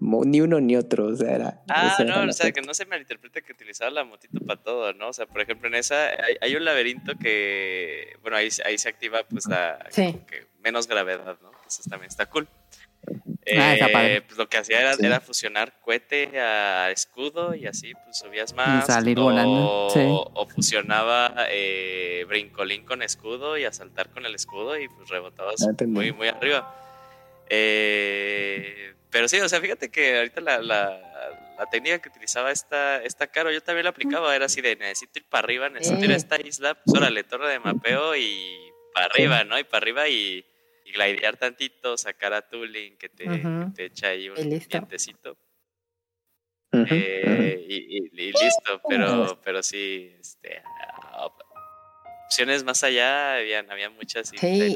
ni 0.00 0.40
uno 0.40 0.60
ni 0.60 0.76
otro, 0.76 1.08
o 1.08 1.16
sea, 1.16 1.34
era... 1.34 1.62
Ah, 1.68 1.96
no, 2.06 2.28
o 2.28 2.32
sea, 2.32 2.52
que 2.52 2.62
no 2.62 2.72
se 2.72 2.86
malinterprete 2.86 3.42
que 3.42 3.52
utilizaba 3.52 3.90
la 3.90 4.04
motito 4.04 4.40
para 4.46 4.62
todo, 4.62 4.92
¿no? 4.94 5.08
O 5.08 5.12
sea, 5.12 5.26
por 5.26 5.42
ejemplo, 5.42 5.68
en 5.68 5.74
esa 5.74 6.10
hay, 6.40 6.56
un 6.56 6.64
laberinto 6.64 7.14
que, 7.16 8.16
bueno, 8.22 8.36
ahí, 8.36 8.48
ahí 8.64 8.78
se 8.78 8.88
activa 8.88 9.24
pues 9.28 9.46
la 9.46 9.78
menos 10.62 10.86
gravedad, 10.86 11.38
¿no? 11.42 11.50
Eso 11.66 11.82
también 11.88 12.08
está 12.08 12.26
cool. 12.26 12.48
Ah, 13.58 13.74
eh, 13.74 14.22
pues 14.26 14.38
lo 14.38 14.48
que 14.48 14.58
hacía 14.58 14.80
era, 14.80 14.94
era, 15.00 15.20
fusionar 15.20 15.80
cohete 15.80 16.40
a 16.40 16.90
escudo 16.90 17.54
y 17.54 17.66
así 17.66 17.92
pues 17.94 18.18
subías 18.18 18.54
más. 18.54 18.86
salir 18.86 19.18
o, 19.18 19.24
volando. 19.24 19.90
O 20.34 20.46
fusionaba 20.46 21.34
eh, 21.50 22.24
brincolín 22.28 22.84
con 22.84 23.02
escudo 23.02 23.56
y 23.58 23.64
a 23.64 23.72
saltar 23.72 24.10
con 24.10 24.26
el 24.26 24.34
escudo 24.34 24.78
y 24.78 24.88
pues 24.88 25.08
rebotabas 25.08 25.62
ah, 25.62 25.84
muy, 25.86 26.12
muy 26.12 26.28
arriba. 26.28 26.74
Eh, 27.48 28.94
pero 29.10 29.28
sí, 29.28 29.40
o 29.40 29.48
sea, 29.48 29.60
fíjate 29.60 29.90
que 29.90 30.18
ahorita 30.18 30.40
la, 30.40 30.62
la, 30.62 31.06
técnica 31.70 31.98
que 31.98 32.08
utilizaba 32.08 32.50
esta, 32.50 33.02
esta 33.02 33.26
Caro, 33.26 33.50
yo 33.50 33.62
también 33.62 33.84
la 33.84 33.90
aplicaba, 33.90 34.34
era 34.34 34.46
así 34.46 34.62
de 34.62 34.76
necesito 34.76 35.18
ir 35.18 35.26
para 35.28 35.44
arriba, 35.44 35.68
necesito 35.68 36.04
ir 36.04 36.12
a 36.12 36.16
esta 36.16 36.40
isla, 36.40 36.74
pues 36.74 36.96
órale, 36.96 37.22
torre 37.22 37.50
de 37.50 37.58
mapeo 37.58 38.16
y 38.16 38.72
para 38.94 39.06
arriba, 39.06 39.44
¿no? 39.44 39.58
Y 39.58 39.64
para 39.64 39.78
arriba 39.78 40.08
y, 40.08 40.44
y 40.90 40.96
glidear 40.96 41.36
tantito, 41.36 41.96
sacar 41.96 42.32
a 42.32 42.48
Tulin 42.48 42.96
que 42.96 43.08
te, 43.08 43.26
te 43.74 43.84
echa 43.86 44.08
ahí 44.08 44.28
un 44.28 44.36
dientecito. 44.36 45.36
Eh, 46.72 47.66
y, 47.68 48.10
listo, 48.10 48.80
pero, 48.88 49.40
pero 49.42 49.62
sí, 49.62 50.14
este, 50.20 50.62
opciones 52.26 52.62
más 52.64 52.84
allá, 52.84 53.36
habían, 53.36 53.70
había 53.70 53.90
muchas. 53.90 54.32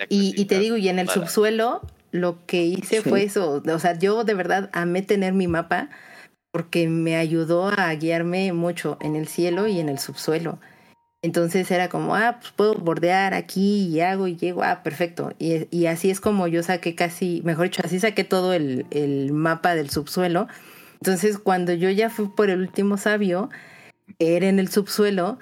Y, 0.09 0.41
y, 0.41 0.45
te 0.47 0.59
digo, 0.59 0.77
y 0.77 0.89
en 0.89 0.99
el 0.99 1.09
subsuelo 1.09 1.83
lo 2.11 2.45
que 2.47 2.63
hice 2.63 3.03
fue 3.03 3.25
eso, 3.25 3.63
o 3.65 3.79
sea, 3.79 3.99
yo 3.99 4.25
de 4.25 4.35
verdad 4.35 4.71
amé 4.73 5.03
tener 5.03 5.33
mi 5.33 5.47
mapa 5.47 5.91
porque 6.53 6.89
me 6.89 7.17
ayudó 7.17 7.67
a 7.67 7.93
guiarme 7.95 8.53
mucho 8.53 8.99
en 9.01 9.17
el 9.17 9.27
cielo 9.27 9.67
y 9.67 9.81
en 9.81 9.89
el 9.89 9.99
subsuelo. 9.99 10.61
Entonces 11.25 11.71
era 11.71 11.89
como, 11.89 12.15
ah, 12.15 12.37
pues 12.39 12.53
puedo 12.53 12.75
bordear 12.75 13.33
aquí 13.33 13.87
y 13.89 14.01
hago 14.01 14.29
y 14.29 14.37
llego, 14.37 14.63
ah, 14.63 14.83
perfecto. 14.83 15.33
Y, 15.39 15.67
y 15.75 15.87
así 15.87 16.11
es 16.11 16.21
como 16.21 16.49
yo 16.49 16.63
saqué 16.63 16.95
casi, 16.95 17.41
mejor 17.45 17.65
dicho, 17.71 17.81
así 17.83 17.99
saqué 17.99 18.25
todo 18.25 18.53
el, 18.53 18.85
el 18.91 19.33
mapa 19.33 19.75
del 19.75 19.89
subsuelo. 19.89 20.49
Entonces 21.01 21.39
cuando 21.39 21.73
yo 21.73 21.89
ya 21.89 22.11
fui 22.11 22.29
por 22.29 22.51
el 22.51 22.61
último 22.61 22.99
sabio, 22.99 23.49
era 24.19 24.49
en 24.49 24.59
el 24.59 24.69
subsuelo, 24.69 25.39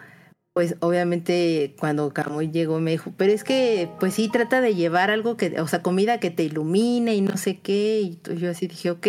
pues 0.52 0.76
obviamente 0.78 1.74
cuando 1.80 2.14
Camuy 2.14 2.52
llegó 2.52 2.78
me 2.78 2.92
dijo, 2.92 3.12
pero 3.16 3.32
es 3.32 3.42
que 3.42 3.90
pues 3.98 4.14
sí 4.14 4.28
trata 4.28 4.60
de 4.60 4.76
llevar 4.76 5.10
algo 5.10 5.36
que, 5.36 5.60
o 5.60 5.66
sea, 5.66 5.82
comida 5.82 6.20
que 6.20 6.30
te 6.30 6.44
ilumine 6.44 7.16
y 7.16 7.22
no 7.22 7.36
sé 7.36 7.58
qué. 7.58 8.00
Y 8.02 8.20
yo 8.36 8.50
así 8.50 8.68
dije, 8.68 8.92
ok. 8.92 9.06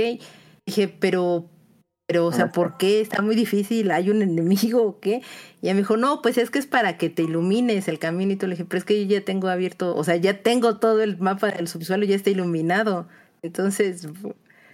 Dije, 0.66 0.88
pero, 0.88 1.52
pero, 2.06 2.26
o 2.26 2.32
sea, 2.34 2.52
¿por 2.52 2.78
qué? 2.78 3.00
Está 3.00 3.22
muy 3.22 3.36
difícil, 3.36 3.90
hay 3.92 4.10
un 4.10 4.22
enemigo 4.22 4.84
o 4.84 5.00
qué. 5.00 5.22
Y 5.62 5.68
ella 5.68 5.74
me 5.74 5.82
dijo, 5.82 5.96
no, 5.96 6.22
pues 6.22 6.38
es 6.38 6.50
que 6.50 6.60
es 6.60 6.68
para 6.68 6.98
que 6.98 7.10
te 7.10 7.24
ilumines 7.24 7.88
el 7.88 7.98
camino. 7.98 8.34
Y 8.34 8.36
tú 8.36 8.46
le 8.46 8.56
dije, 8.56 8.66
pero 8.66 8.78
es 8.78 8.86
que 8.86 9.06
yo 9.06 9.20
ya 9.20 9.24
tengo 9.24 9.48
abierto, 9.48 9.96
o 9.96 10.04
sea, 10.04 10.18
ya 10.18 10.42
tengo 10.42 10.80
todo 10.80 11.02
el 11.02 11.18
mapa 11.18 11.52
del 11.52 11.68
subsuelo, 11.68 12.06
ya 12.06 12.16
está 12.16 12.30
iluminado. 12.30 13.08
Entonces, 13.42 14.08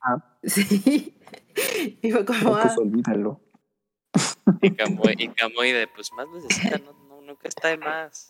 ah. 0.01 0.23
sí. 0.43 1.15
y 2.01 2.11
fue 2.11 2.25
como, 2.25 2.53
pues, 2.53 2.65
ah, 2.65 2.75
olvídalo. 2.77 3.41
Y 4.61 4.71
Camoide, 5.35 5.87
pues 5.95 6.11
más 6.13 6.27
necesita, 6.33 6.79
no, 6.79 6.93
no, 7.07 7.21
nunca 7.21 7.47
está 7.47 7.67
de 7.67 7.77
más. 7.77 8.29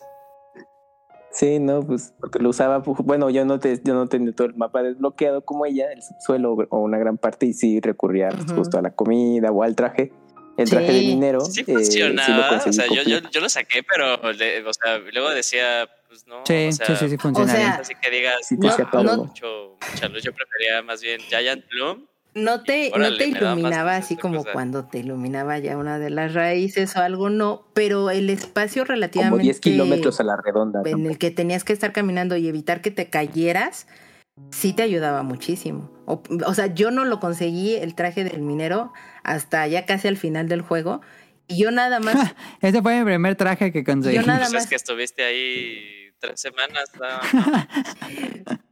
Sí, 1.32 1.60
no, 1.60 1.80
pues 1.86 2.12
porque 2.18 2.40
lo 2.40 2.48
usaba, 2.48 2.82
pues, 2.82 2.98
bueno, 3.04 3.30
yo 3.30 3.44
no, 3.44 3.60
te, 3.60 3.80
yo 3.84 3.94
no 3.94 4.08
tenía 4.08 4.32
todo 4.32 4.48
el 4.48 4.54
mapa 4.54 4.82
desbloqueado 4.82 5.44
como 5.44 5.64
ella, 5.64 5.92
el 5.92 6.02
subsuelo 6.02 6.54
o 6.70 6.78
una 6.80 6.98
gran 6.98 7.18
parte, 7.18 7.46
y 7.46 7.52
sí 7.52 7.80
recurría 7.80 8.30
pues, 8.30 8.52
justo 8.52 8.78
a 8.78 8.82
la 8.82 8.90
comida 8.90 9.50
o 9.50 9.62
al 9.62 9.76
traje. 9.76 10.12
El 10.56 10.68
traje 10.68 10.92
de 10.92 11.00
minero. 11.00 11.40
Sí 11.40 11.60
eh, 11.60 11.64
funcionaba, 11.72 12.62
o 12.66 12.72
sea, 12.72 12.86
yo, 12.86 13.02
yo, 13.02 13.18
yo, 13.30 13.40
lo 13.40 13.48
saqué, 13.48 13.82
pero 13.82 14.14
o 14.16 14.32
sea, 14.34 14.98
luego 15.12 15.30
decía, 15.30 15.88
pues 16.08 16.26
no. 16.26 16.44
Sí, 16.44 16.66
o 16.68 16.72
sea, 16.72 16.86
sí, 16.86 16.96
sí, 16.96 17.08
sí, 17.10 17.16
funciona. 17.16 17.52
O 17.52 17.56
sea, 17.56 17.74
así 17.76 17.94
que 17.94 18.10
digas, 18.10 18.36
sí, 18.42 18.56
no, 18.58 19.02
no, 19.02 19.16
mucho, 19.24 19.78
mucha 19.92 20.08
luz, 20.08 20.22
yo 20.22 20.32
prefería 20.34 20.82
más 20.82 21.00
bien 21.00 21.20
Giant 21.22 21.64
Bloom 21.70 22.09
no 22.34 22.62
te, 22.62 22.90
no 22.96 23.16
te 23.16 23.28
iluminaba 23.28 23.96
así 23.96 24.16
como 24.16 24.44
cuando 24.44 24.84
te 24.84 24.98
iluminaba 24.98 25.58
ya 25.58 25.76
una 25.76 25.98
de 25.98 26.10
las 26.10 26.34
raíces 26.34 26.94
o 26.96 27.00
algo, 27.00 27.30
no, 27.30 27.64
pero 27.74 28.10
el 28.10 28.30
espacio 28.30 28.84
relativamente... 28.84 29.30
Como 29.30 29.42
10 29.42 29.60
kilómetros 29.60 30.20
a 30.20 30.24
la 30.24 30.36
redonda. 30.36 30.82
En 30.84 31.06
el 31.06 31.18
que 31.18 31.30
tenías 31.30 31.64
que 31.64 31.72
estar 31.72 31.92
caminando 31.92 32.36
y 32.36 32.46
evitar 32.46 32.82
que 32.82 32.90
te 32.90 33.10
cayeras, 33.10 33.86
sí 34.50 34.72
te 34.72 34.82
ayudaba 34.82 35.22
muchísimo. 35.22 35.90
O, 36.06 36.22
o, 36.46 36.54
sea, 36.54 36.66
yo 36.72 36.90
no 36.90 37.04
lo 37.04 37.18
conseguí 37.18 37.74
el 37.74 37.94
traje 37.94 38.24
del 38.24 38.42
minero 38.42 38.92
hasta 39.24 39.66
ya 39.66 39.84
casi 39.84 40.08
al 40.08 40.16
final 40.16 40.48
del 40.48 40.62
juego. 40.62 41.00
Y 41.48 41.58
yo 41.58 41.72
nada 41.72 41.98
más... 41.98 42.14
Ese 42.60 42.80
fue 42.80 42.98
mi 42.98 43.04
primer 43.04 43.34
traje 43.34 43.72
que 43.72 43.82
conseguí. 43.82 44.14
Yo 44.16 44.22
nada 44.22 44.40
pues 44.40 44.52
más... 44.52 44.62
Es 44.64 44.68
que 44.68 44.76
estuviste 44.76 45.24
ahí 45.24 46.12
tres 46.20 46.40
semanas. 46.40 46.90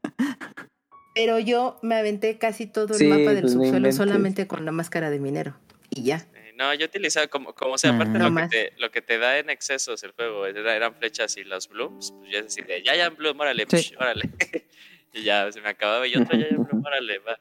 Pero 1.18 1.40
yo 1.40 1.80
me 1.82 1.96
aventé 1.96 2.38
casi 2.38 2.68
todo 2.68 2.96
el 2.96 3.08
mapa 3.08 3.32
del 3.32 3.40
pues, 3.40 3.54
subsuelo 3.54 3.90
solamente 3.90 4.46
con 4.46 4.64
la 4.64 4.70
máscara 4.70 5.10
de 5.10 5.18
minero. 5.18 5.58
Y 5.90 6.04
ya. 6.04 6.24
No, 6.56 6.72
yo 6.74 6.86
utilizaba 6.86 7.26
como, 7.26 7.54
como 7.54 7.76
sea, 7.76 7.90
aparte 7.90 8.20
lo, 8.20 8.32
que 8.32 8.46
te, 8.46 8.72
lo 8.78 8.90
que 8.92 9.02
te 9.02 9.18
da 9.18 9.36
en 9.38 9.50
excesos 9.50 10.00
el 10.04 10.12
juego 10.12 10.46
eran 10.46 10.94
flechas 10.94 11.36
y 11.36 11.42
los 11.42 11.68
blooms, 11.68 12.12
pues 12.12 12.30
ya 12.30 12.38
es 12.38 12.44
decir, 12.44 12.66
ya, 12.84 12.94
ya, 12.94 13.08
bloom, 13.10 13.40
órale, 13.40 13.66
órale. 13.98 14.30
y 15.12 15.24
ya 15.24 15.50
se 15.50 15.60
me 15.60 15.70
acababa 15.70 16.06
y 16.06 16.14
otro 16.14 16.38
ya, 16.38 16.50
ya, 16.50 16.56
bloom, 16.56 16.84
órale, 16.84 17.18
va. 17.18 17.40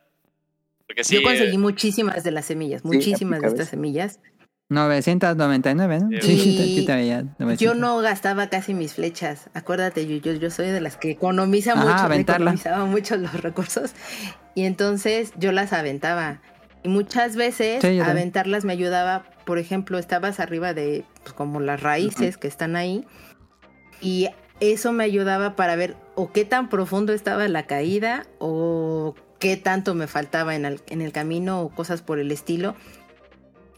Porque 0.87 1.03
sí, 1.03 1.15
yo 1.15 1.21
conseguí 1.21 1.53
eh, 1.53 1.59
muchísimas 1.59 2.23
de 2.23 2.31
las 2.31 2.45
semillas, 2.45 2.83
muchísimas 2.83 3.41
de 3.41 3.47
estas 3.47 3.69
semillas. 3.69 4.19
999, 4.69 5.99
¿no? 5.99 6.09
Sí, 6.21 6.85
yo 7.57 7.73
no 7.73 7.99
gastaba 7.99 8.47
casi 8.49 8.73
mis 8.73 8.93
flechas. 8.93 9.49
Acuérdate, 9.53 10.07
yo, 10.07 10.17
yo, 10.17 10.33
yo 10.33 10.49
soy 10.49 10.67
de 10.67 10.81
las 10.81 10.97
que 10.97 11.11
economiza 11.11 11.75
mucho, 11.75 12.11
economizaba 12.11 12.85
mucho 12.85 13.15
los 13.15 13.33
recursos. 13.41 13.93
Y 14.55 14.65
entonces 14.65 15.31
yo 15.37 15.53
las 15.53 15.71
aventaba. 15.71 16.41
Y 16.83 16.89
muchas 16.89 17.37
veces 17.37 17.83
aventarlas 18.01 18.65
me 18.65 18.73
ayudaba, 18.73 19.23
por 19.45 19.57
ejemplo, 19.57 19.97
estabas 19.99 20.41
arriba 20.41 20.73
de 20.73 21.05
pues, 21.23 21.33
como 21.33 21.61
las 21.61 21.81
raíces 21.81 22.37
que 22.37 22.47
están 22.47 22.75
ahí. 22.75 23.05
Y 24.01 24.27
eso 24.59 24.91
me 24.91 25.05
ayudaba 25.05 25.55
para 25.55 25.77
ver 25.77 25.95
o 26.15 26.31
qué 26.33 26.43
tan 26.43 26.67
profundo 26.67 27.13
estaba 27.13 27.47
la 27.47 27.67
caída 27.67 28.25
o 28.39 29.15
qué 29.39 29.55
tanto 29.55 29.95
me 29.95 30.07
faltaba 30.07 30.55
en 30.55 30.65
el, 30.65 30.81
en 30.87 31.01
el 31.01 31.13
camino 31.13 31.61
o 31.61 31.69
cosas 31.69 32.01
por 32.01 32.19
el 32.19 32.31
estilo 32.31 32.75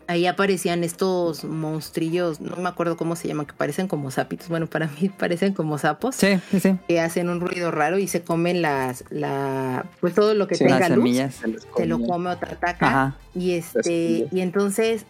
ahí 0.09 0.25
aparecían 0.25 0.83
estos 0.83 1.43
monstrillos, 1.43 2.41
no 2.41 2.55
me 2.55 2.67
acuerdo 2.67 2.97
cómo 2.97 3.15
se 3.15 3.27
llaman, 3.27 3.45
que 3.45 3.53
parecen 3.53 3.87
como 3.87 4.09
sapitos. 4.09 4.49
Bueno, 4.49 4.65
para 4.65 4.87
mí 4.87 5.09
parecen 5.17 5.53
como 5.53 5.77
sapos. 5.77 6.15
Sí, 6.15 6.39
sí, 6.49 6.59
sí. 6.59 6.77
Que 6.87 6.99
hacen 6.99 7.29
un 7.29 7.39
ruido 7.39 7.69
raro 7.69 7.99
y 7.99 8.07
se 8.07 8.23
comen 8.23 8.63
las, 8.63 9.03
la, 9.11 9.85
pues 10.01 10.15
todo 10.15 10.33
lo 10.33 10.47
que 10.47 10.55
tenga 10.57 10.79
las 10.79 10.89
luz. 10.89 10.97
Semillas. 10.97 11.41
Se 11.77 11.85
lo 11.85 11.99
come 12.01 12.31
otra 12.31 12.53
ataca. 12.53 13.15
Y 13.35 13.51
este, 13.51 14.27
y 14.31 14.41
entonces 14.41 15.05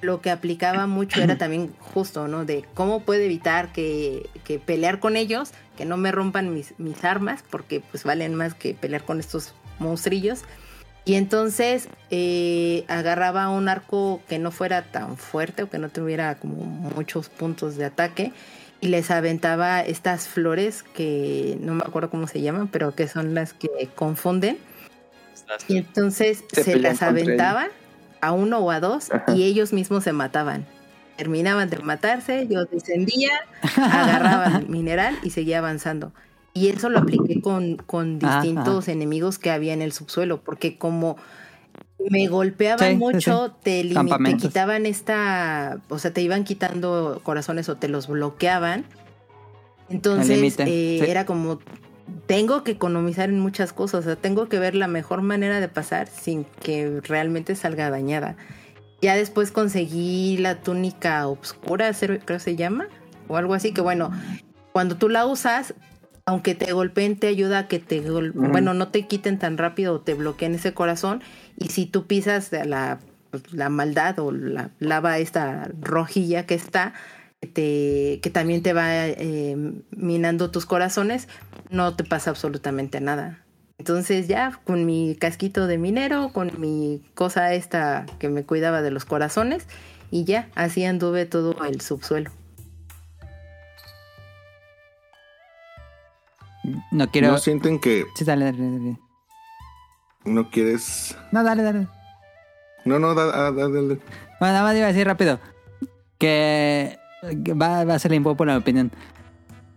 lo 0.00 0.20
que 0.20 0.30
aplicaba 0.30 0.86
mucho 0.86 1.20
era 1.20 1.36
también 1.36 1.74
justo, 1.80 2.28
¿no? 2.28 2.44
De 2.44 2.64
cómo 2.74 3.00
puede 3.00 3.24
evitar 3.24 3.72
que, 3.72 4.28
que 4.44 4.60
pelear 4.60 5.00
con 5.00 5.16
ellos, 5.16 5.50
que 5.76 5.84
no 5.84 5.96
me 5.96 6.12
rompan 6.12 6.54
mis, 6.54 6.78
mis 6.78 7.02
armas, 7.04 7.42
porque 7.50 7.82
pues 7.90 8.04
valen 8.04 8.36
más 8.36 8.54
que 8.54 8.74
pelear 8.74 9.04
con 9.04 9.18
estos 9.18 9.52
monstrillos 9.80 10.44
y 11.04 11.14
entonces 11.14 11.88
eh, 12.10 12.84
agarraba 12.88 13.50
un 13.50 13.68
arco 13.68 14.22
que 14.28 14.38
no 14.38 14.50
fuera 14.50 14.82
tan 14.82 15.16
fuerte 15.16 15.64
o 15.64 15.70
que 15.70 15.78
no 15.78 15.90
tuviera 15.90 16.36
como 16.36 16.64
muchos 16.64 17.28
puntos 17.28 17.76
de 17.76 17.84
ataque 17.84 18.32
y 18.80 18.88
les 18.88 19.10
aventaba 19.10 19.80
estas 19.80 20.28
flores 20.28 20.82
que 20.82 21.58
no 21.60 21.74
me 21.74 21.82
acuerdo 21.82 22.10
cómo 22.10 22.26
se 22.26 22.40
llaman, 22.40 22.68
pero 22.68 22.94
que 22.94 23.08
son 23.08 23.34
las 23.34 23.52
que 23.52 23.68
confunden. 23.94 24.58
Y 25.68 25.76
entonces 25.78 26.44
se, 26.52 26.78
las 26.78 27.02
aventaba 27.02 27.68
a 28.20 28.32
uno 28.32 28.58
o 28.58 28.70
a 28.70 28.80
dos 28.80 29.08
y 29.28 29.44
ellos 29.44 29.72
mismos 29.72 30.04
se 30.04 30.12
mataban. 30.12 30.66
Terminaban 31.16 31.68
de 31.70 31.78
matarse, 31.78 32.48
yo 32.48 32.64
descendía, 32.64 33.30
agarraba 33.76 34.58
el 34.58 34.68
mineral 34.68 35.18
y 35.22 35.30
seguía 35.30 35.58
avanzando. 35.58 36.12
Y 36.54 36.68
eso 36.68 36.88
lo 36.88 37.00
apliqué 37.00 37.40
con, 37.40 37.76
con 37.76 38.20
distintos 38.20 38.86
enemigos 38.86 39.40
que 39.40 39.50
había 39.50 39.72
en 39.72 39.82
el 39.82 39.92
subsuelo, 39.92 40.40
porque 40.40 40.78
como 40.78 41.16
me 42.10 42.28
golpeaban 42.28 42.98
mucho, 42.98 43.56
Te, 43.62 43.82
te, 43.82 44.36
quitaban 44.36 44.86
esta, 44.86 45.80
o 45.88 45.98
sea, 45.98 46.12
te 46.12 46.22
iban 46.22 46.44
quitando 46.44 47.20
corazones 47.24 47.68
o 47.68 47.76
te 47.76 47.88
los 47.88 48.06
bloqueaban. 48.06 48.84
Entonces 49.88 50.58
eh, 50.60 51.04
era 51.08 51.26
como, 51.26 51.58
tengo 52.26 52.62
que 52.62 52.72
economizar 52.72 53.28
en 53.28 53.40
muchas 53.40 53.72
cosas, 53.72 54.00
o 54.00 54.02
sea, 54.04 54.16
tengo 54.16 54.48
que 54.48 54.58
ver 54.58 54.74
la 54.74 54.86
mejor 54.86 55.22
manera 55.22 55.60
de 55.60 55.68
pasar 55.68 56.08
sin 56.08 56.44
que 56.62 57.00
realmente 57.02 57.54
salga 57.54 57.90
dañada. 57.90 58.36
Ya 59.02 59.16
después 59.16 59.50
conseguí 59.50 60.38
la 60.38 60.60
túnica 60.62 61.26
obscura, 61.26 61.92
creo 61.92 62.20
que 62.24 62.38
se 62.38 62.56
llama, 62.56 62.86
o 63.28 63.36
algo 63.36 63.54
así, 63.54 63.72
que 63.72 63.80
bueno, 63.80 64.10
cuando 64.72 64.96
tú 64.96 65.08
la 65.08 65.26
usas, 65.26 65.74
aunque 66.26 66.54
te 66.54 66.72
golpeen, 66.72 67.18
te 67.18 67.26
ayuda 67.26 67.60
a 67.60 67.68
que 67.68 67.78
te 67.78 68.00
bueno, 68.00 68.74
no 68.74 68.88
te 68.88 69.06
quiten 69.06 69.38
tan 69.38 69.58
rápido 69.58 69.94
o 69.94 70.00
te 70.00 70.14
bloqueen 70.14 70.54
ese 70.54 70.72
corazón. 70.72 71.22
Y 71.56 71.68
si 71.68 71.86
tú 71.86 72.06
pisas 72.06 72.50
la, 72.52 72.98
pues, 73.30 73.52
la 73.52 73.68
maldad 73.68 74.18
o 74.18 74.32
la 74.32 74.70
lava 74.78 75.18
esta 75.18 75.68
rojilla 75.80 76.46
que 76.46 76.54
está, 76.54 76.94
que, 77.40 78.20
que 78.22 78.30
también 78.30 78.62
te 78.62 78.72
va 78.72 79.06
eh, 79.06 79.56
minando 79.90 80.50
tus 80.50 80.64
corazones, 80.64 81.28
no 81.70 81.94
te 81.94 82.04
pasa 82.04 82.30
absolutamente 82.30 83.00
nada. 83.00 83.44
Entonces 83.78 84.28
ya 84.28 84.60
con 84.64 84.86
mi 84.86 85.16
casquito 85.16 85.66
de 85.66 85.76
minero, 85.76 86.30
con 86.32 86.58
mi 86.58 87.02
cosa 87.14 87.52
esta 87.52 88.06
que 88.18 88.30
me 88.30 88.44
cuidaba 88.44 88.80
de 88.80 88.90
los 88.90 89.04
corazones, 89.04 89.66
y 90.10 90.24
ya, 90.24 90.48
así 90.54 90.84
anduve 90.84 91.26
todo 91.26 91.64
el 91.64 91.80
subsuelo. 91.80 92.30
No 96.90 97.10
quiero. 97.10 97.32
¿No 97.32 97.38
sienten 97.38 97.78
que. 97.78 98.04
Sí, 98.14 98.24
dale, 98.24 98.46
dale, 98.46 98.98
¿No 100.24 100.50
quieres...? 100.50 101.16
No, 101.32 101.44
dale, 101.44 101.62
dale. 101.62 101.86
No, 102.84 102.98
no, 102.98 103.14
dale, 103.14 103.52
dale. 103.52 103.98
Bueno, 104.40 104.54
nada 104.54 104.62
más 104.62 104.76
iba 104.76 104.86
a 104.86 104.88
decir 104.88 105.06
rápido 105.06 105.38
que 106.18 106.98
va, 107.30 107.84
va 107.84 107.94
a 107.94 107.98
ser 107.98 108.10
la 108.10 108.16
impopular 108.16 108.56
opinión. 108.56 108.90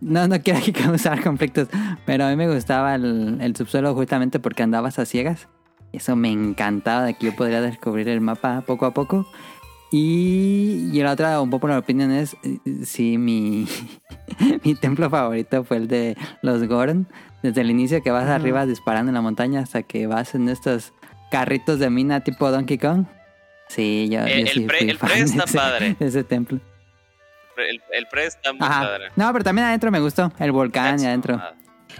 No, 0.00 0.28
no 0.28 0.40
quiero 0.40 0.58
aquí 0.58 0.72
causar 0.84 1.22
conflictos, 1.22 1.68
pero 2.06 2.24
a 2.24 2.30
mí 2.30 2.36
me 2.36 2.52
gustaba 2.52 2.94
el, 2.94 3.38
el 3.40 3.56
subsuelo 3.56 3.94
justamente 3.94 4.38
porque 4.38 4.62
andabas 4.62 4.98
a 4.98 5.04
ciegas. 5.04 5.48
Eso 5.92 6.16
me 6.16 6.30
encantaba 6.30 7.04
de 7.04 7.14
que 7.14 7.26
yo 7.26 7.36
podría 7.36 7.60
descubrir 7.62 8.08
el 8.08 8.20
mapa 8.20 8.62
poco 8.66 8.86
a 8.86 8.92
poco. 8.92 9.26
Y, 9.90 10.90
y 10.92 11.02
la 11.02 11.12
otra, 11.12 11.40
un 11.40 11.50
poco 11.50 11.66
la 11.68 11.78
opinión 11.78 12.10
es, 12.12 12.36
eh, 12.42 12.58
sí, 12.84 13.16
mi, 13.18 13.66
mi 14.64 14.74
templo 14.74 15.08
favorito 15.08 15.64
fue 15.64 15.78
el 15.78 15.88
de 15.88 16.16
los 16.42 16.66
Goron. 16.66 17.06
Desde 17.42 17.60
el 17.60 17.70
inicio 17.70 18.02
que 18.02 18.10
vas 18.10 18.28
arriba 18.28 18.66
disparando 18.66 19.10
en 19.10 19.14
la 19.14 19.20
montaña 19.20 19.60
hasta 19.60 19.82
que 19.84 20.06
vas 20.08 20.34
en 20.34 20.48
estos 20.48 20.92
carritos 21.30 21.78
de 21.78 21.88
mina 21.88 22.20
tipo 22.20 22.50
Donkey 22.50 22.78
Kong. 22.78 23.04
Sí, 23.68 24.08
yo, 24.10 24.20
El, 24.22 24.46
yo 24.46 24.52
sí 24.52 24.60
el 24.60 24.66
pre, 24.66 24.78
fui 24.78 24.90
el 24.90 24.98
fan 24.98 25.08
pre 25.10 25.18
de 25.18 25.24
está 25.24 25.44
ese- 25.44 25.56
padre. 25.58 25.96
de 25.98 26.06
ese 26.06 26.24
templo. 26.24 26.58
El, 27.56 27.80
el 27.92 28.06
pre 28.06 28.26
está 28.26 28.52
muy 28.52 28.60
Ajá. 28.66 28.80
padre. 28.82 29.04
No, 29.16 29.32
pero 29.32 29.44
también 29.44 29.66
adentro 29.68 29.90
me 29.90 30.00
gustó. 30.00 30.32
El 30.38 30.52
volcán 30.52 31.00
y 31.00 31.06
adentro. 31.06 31.40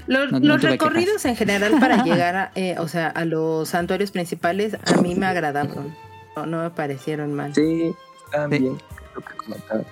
Los, 0.07 0.31
No- 0.33 0.41
no 0.41 0.47
los 0.47 0.63
recorridos 0.63 1.25
en 1.25 1.37
general 1.37 1.79
para 1.81 2.03
llegar 2.05 2.37
a, 2.37 2.53
eh, 2.55 2.77
o 2.79 2.89
sea, 2.89 3.09
a 3.09 3.25
los 3.25 3.69
santuarios 3.69 4.11
principales 4.11 4.77
a 4.87 5.01
mí 5.03 5.15
me 5.15 5.27
agradaron. 5.27 5.95
No, 6.39 6.47
no 6.47 6.63
me 6.63 6.71
parecieron 6.71 7.35
mal. 7.35 7.55
Sí, 7.55 7.95
estaban 8.27 8.51
Sí. 8.51 8.59
bien. 8.59 8.79
Lo 9.15 9.21
que 9.23 9.37
comentaba. 9.37 9.83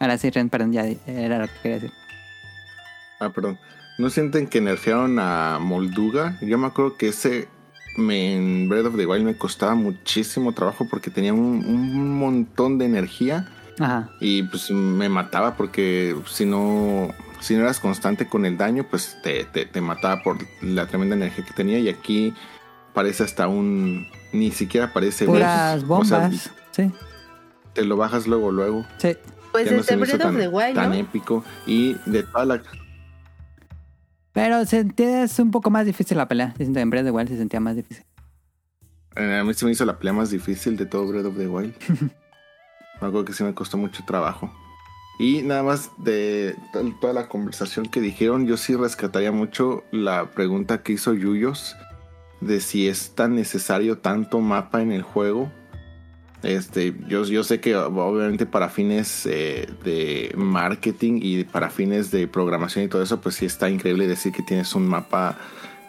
Ahora 0.00 0.18
sí, 0.18 0.30
Ren, 0.30 0.48
perdón, 0.48 0.72
ya 0.72 0.84
era 1.06 1.38
lo 1.38 1.46
que 1.46 1.52
quería 1.62 1.74
decir. 1.78 1.92
Ah, 3.20 3.30
perdón. 3.30 3.58
¿No 3.98 4.10
sienten 4.10 4.46
que 4.48 4.60
nerfearon 4.60 5.18
a 5.18 5.58
Molduga? 5.60 6.38
Yo 6.40 6.58
me 6.58 6.66
acuerdo 6.66 6.96
que 6.96 7.08
ese 7.08 7.48
me, 7.96 8.34
en 8.34 8.68
Breath 8.68 8.86
of 8.86 8.96
the 8.96 9.06
Wild 9.06 9.24
me 9.24 9.36
costaba 9.36 9.74
muchísimo 9.74 10.52
trabajo 10.52 10.86
porque 10.90 11.10
tenía 11.10 11.32
un, 11.32 11.64
un 11.64 12.18
montón 12.18 12.78
de 12.78 12.86
energía 12.86 13.48
Ajá. 13.78 14.10
y 14.20 14.42
pues 14.44 14.70
me 14.70 15.08
mataba 15.10 15.56
porque 15.56 16.16
si 16.26 16.46
no, 16.46 17.10
si 17.40 17.54
no 17.54 17.60
eras 17.60 17.78
constante 17.80 18.26
con 18.26 18.46
el 18.46 18.56
daño, 18.56 18.86
pues 18.90 19.18
te, 19.22 19.44
te, 19.44 19.66
te 19.66 19.80
mataba 19.82 20.22
por 20.22 20.38
la 20.62 20.86
tremenda 20.86 21.14
energía 21.14 21.44
que 21.44 21.52
tenía 21.52 21.78
y 21.78 21.88
aquí 21.90 22.34
parece 22.94 23.22
hasta 23.24 23.46
un... 23.46 24.06
Ni 24.32 24.50
siquiera 24.50 24.92
parece... 24.92 25.26
Puras 25.26 25.76
o 25.88 26.04
sea, 26.04 26.18
bombas. 26.18 26.50
sí, 26.70 26.90
te 27.74 27.84
lo 27.84 27.96
bajas 27.96 28.26
luego, 28.26 28.50
luego. 28.50 28.86
sí. 28.98 29.16
Pues 29.52 29.66
Ya 29.70 29.76
no 29.76 29.82
se 29.82 29.96
me 29.98 30.06
hizo 30.06 30.16
Breath 30.16 30.26
of 30.26 30.32
tan, 30.32 30.40
the 30.40 30.48
Wild, 30.48 30.74
tan 30.74 30.88
¿no? 30.90 30.94
épico 30.94 31.44
y 31.66 31.94
de 32.06 32.22
toda 32.22 32.46
la... 32.46 32.62
Pero 34.32 34.64
se, 34.64 34.86
es 34.96 35.38
un 35.38 35.50
poco 35.50 35.68
más 35.70 35.84
difícil 35.84 36.16
la 36.16 36.26
pelea. 36.26 36.54
En 36.58 36.72
Breath 36.90 37.02
of 37.02 37.06
the 37.06 37.10
Wild 37.10 37.28
se 37.28 37.36
sentía 37.36 37.60
más 37.60 37.76
difícil. 37.76 38.04
Eh, 39.16 39.38
A 39.40 39.44
mí 39.44 39.52
se 39.52 39.66
me 39.66 39.72
hizo 39.72 39.84
la 39.84 39.98
pelea 39.98 40.14
más 40.14 40.30
difícil 40.30 40.76
de 40.78 40.86
todo 40.86 41.06
Breath 41.06 41.26
of 41.26 41.36
the 41.36 41.46
Wild. 41.48 41.74
me 41.90 43.08
acuerdo 43.08 43.26
que 43.26 43.34
sí 43.34 43.44
me 43.44 43.52
costó 43.52 43.76
mucho 43.76 44.02
trabajo. 44.06 44.50
Y 45.18 45.42
nada 45.42 45.62
más 45.62 45.90
de 45.98 46.56
to- 46.72 46.94
toda 46.98 47.12
la 47.12 47.28
conversación 47.28 47.84
que 47.86 48.00
dijeron, 48.00 48.46
yo 48.46 48.56
sí 48.56 48.74
rescataría 48.74 49.32
mucho 49.32 49.84
la 49.92 50.30
pregunta 50.30 50.82
que 50.82 50.94
hizo 50.94 51.12
Yuyos 51.12 51.76
de 52.42 52.60
si 52.60 52.88
es 52.88 53.14
tan 53.14 53.34
necesario 53.34 53.98
tanto 53.98 54.40
mapa 54.40 54.82
en 54.82 54.92
el 54.92 55.02
juego. 55.02 55.50
Este, 56.42 56.94
yo, 57.06 57.24
yo 57.24 57.44
sé 57.44 57.60
que 57.60 57.76
obviamente 57.76 58.46
para 58.46 58.68
fines 58.68 59.26
eh, 59.26 59.68
de 59.84 60.32
marketing 60.36 61.20
y 61.22 61.44
para 61.44 61.70
fines 61.70 62.10
de 62.10 62.26
programación 62.26 62.84
y 62.84 62.88
todo 62.88 63.02
eso, 63.02 63.20
pues 63.20 63.36
sí 63.36 63.46
está 63.46 63.70
increíble 63.70 64.08
decir 64.08 64.32
que 64.32 64.42
tienes 64.42 64.74
un 64.74 64.88
mapa 64.88 65.38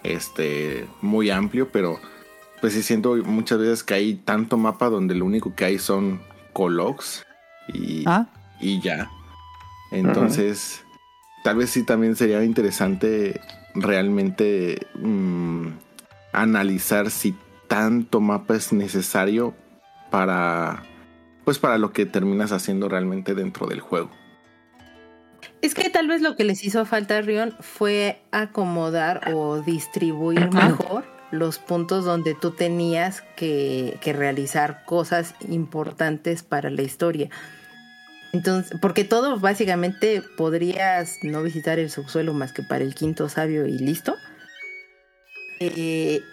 este, 0.03 0.85
muy 1.01 1.31
amplio, 1.31 1.69
pero 1.71 1.99
pues 2.61 2.73
sí 2.73 2.83
siento 2.83 3.15
muchas 3.15 3.59
veces 3.59 3.83
que 3.83 3.95
hay 3.95 4.15
tanto 4.15 4.57
mapa 4.57 4.89
donde 4.89 5.15
lo 5.15 5.25
único 5.25 5.55
que 5.55 5.65
hay 5.65 5.79
son 5.79 6.21
colocs 6.53 7.25
y, 7.73 8.03
Ah, 8.05 8.27
y 8.61 8.79
ya. 8.79 9.09
Entonces, 9.91 10.83
tal 11.43 11.57
vez 11.57 11.71
sí 11.71 11.83
también 11.83 12.15
sería 12.15 12.43
interesante 12.43 13.41
realmente 13.75 14.87
mm, 14.95 15.67
analizar 16.33 17.09
si 17.11 17.35
tanto 17.67 18.19
mapa 18.19 18.55
es 18.55 18.73
necesario 18.73 19.53
para 20.11 20.83
pues 21.45 21.59
para 21.59 21.77
lo 21.77 21.91
que 21.91 22.05
terminas 22.05 22.51
haciendo 22.51 22.87
realmente 22.89 23.35
dentro 23.35 23.67
del 23.67 23.79
juego. 23.79 24.09
Es 25.61 25.73
que 25.73 25.89
tal 25.89 26.07
vez 26.07 26.21
lo 26.21 26.35
que 26.35 26.43
les 26.43 26.63
hizo 26.63 26.85
falta 26.85 27.17
a 27.17 27.21
Rion 27.21 27.53
fue 27.59 28.21
acomodar 28.31 29.33
o 29.33 29.61
distribuir 29.61 30.51
mejor 30.51 31.05
los 31.31 31.57
puntos 31.57 32.05
donde 32.05 32.35
tú 32.35 32.51
tenías 32.51 33.21
que, 33.35 33.97
que 34.01 34.13
realizar 34.13 34.83
cosas 34.85 35.35
importantes 35.49 36.43
para 36.43 36.69
la 36.69 36.81
historia. 36.83 37.29
Entonces, 38.33 38.77
porque 38.81 39.03
todo 39.03 39.39
básicamente 39.39 40.21
podrías 40.37 41.19
no 41.23 41.43
visitar 41.43 41.79
el 41.79 41.89
subsuelo 41.89 42.33
más 42.33 42.51
que 42.51 42.63
para 42.63 42.83
el 42.83 42.95
quinto 42.95 43.29
sabio 43.29 43.65
y 43.65 43.77
listo. 43.77 44.15
Eh, 45.75 46.23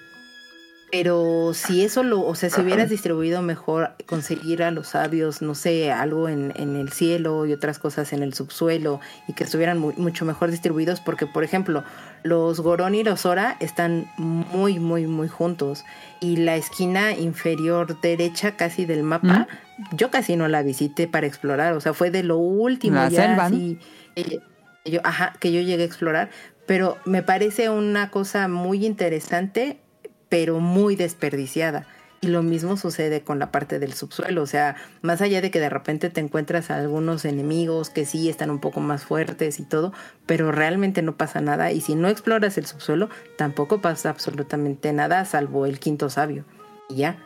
pero 0.93 1.53
si 1.55 1.85
eso 1.85 2.03
lo, 2.03 2.23
o 2.27 2.35
sea, 2.35 2.51
si 2.51 2.61
hubieras 2.63 2.89
distribuido 2.91 3.43
mejor, 3.43 3.93
conseguir 4.07 4.65
a 4.65 4.73
los 4.73 4.89
sabios, 4.89 5.41
no 5.41 5.55
sé, 5.55 5.93
algo 5.93 6.29
en, 6.29 6.53
en 6.57 6.75
el 6.75 6.91
cielo 6.91 7.47
y 7.47 7.53
otras 7.53 7.79
cosas 7.79 8.13
en 8.13 8.25
el 8.25 8.35
subsuelo 8.35 8.99
y 9.29 9.35
que 9.35 9.45
estuvieran 9.45 9.79
mu- 9.79 9.93
mucho 9.97 10.25
mejor 10.25 10.51
distribuidos, 10.51 11.01
porque 11.01 11.27
por 11.29 11.45
ejemplo, 11.45 11.85
los 12.25 12.59
Gorón 12.59 12.97
y 12.97 13.05
los 13.05 13.25
Ora 13.25 13.57
están 13.61 14.11
muy, 14.19 14.81
muy, 14.81 15.07
muy 15.07 15.29
juntos 15.29 15.85
y 16.21 16.39
la 16.39 16.57
esquina 16.57 17.13
inferior 17.13 18.01
derecha 18.01 18.57
casi 18.57 18.85
del 18.85 19.05
mapa, 19.05 19.47
yo 19.93 20.11
casi 20.11 20.35
no 20.35 20.49
la 20.49 20.63
visité 20.65 21.07
para 21.07 21.29
explorar, 21.29 21.75
o 21.75 21.81
sea, 21.81 21.95
fue 21.95 22.11
de 22.11 22.25
lo 22.25 22.37
último 22.37 22.97
La 22.97 23.09
ya 23.11 23.23
selva, 23.29 23.49
¿no? 23.49 23.57
así, 23.57 23.79
eh, 24.17 24.41
yo, 24.85 25.01
ajá, 25.05 25.35
que 25.39 25.53
yo 25.53 25.61
llegué 25.61 25.85
a 25.85 25.87
explorar, 25.87 26.31
pero 26.71 26.99
me 27.05 27.25
parece 27.25 27.69
una 27.69 28.13
cosa 28.13 28.47
muy 28.47 28.87
interesante, 28.87 29.81
pero 30.29 30.61
muy 30.61 30.95
desperdiciada. 30.95 31.89
Y 32.21 32.29
lo 32.29 32.45
mismo 32.45 32.77
sucede 32.77 33.23
con 33.23 33.41
la 33.41 33.51
parte 33.51 33.81
del 33.81 33.93
subsuelo, 33.93 34.43
o 34.43 34.47
sea, 34.47 34.77
más 35.03 35.21
allá 35.21 35.41
de 35.41 35.51
que 35.51 35.59
de 35.59 35.69
repente 35.69 36.11
te 36.11 36.21
encuentras 36.21 36.71
a 36.71 36.77
algunos 36.77 37.25
enemigos 37.25 37.91
que 37.91 38.07
sí 38.07 38.29
están 38.29 38.51
un 38.51 38.61
poco 38.61 38.79
más 38.79 39.03
fuertes 39.03 39.59
y 39.59 39.65
todo, 39.65 39.93
pero 40.27 40.53
realmente 40.53 41.03
no 41.03 41.17
pasa 41.17 41.41
nada 41.41 41.73
y 41.73 41.81
si 41.81 41.97
no 41.97 42.09
exploras 42.09 42.57
el 42.57 42.67
subsuelo, 42.67 43.09
tampoco 43.37 43.81
pasa 43.81 44.11
absolutamente 44.11 44.93
nada 44.93 45.25
salvo 45.25 45.67
el 45.67 45.81
quinto 45.81 46.09
sabio. 46.09 46.45
Y 46.89 46.99
ya, 46.99 47.19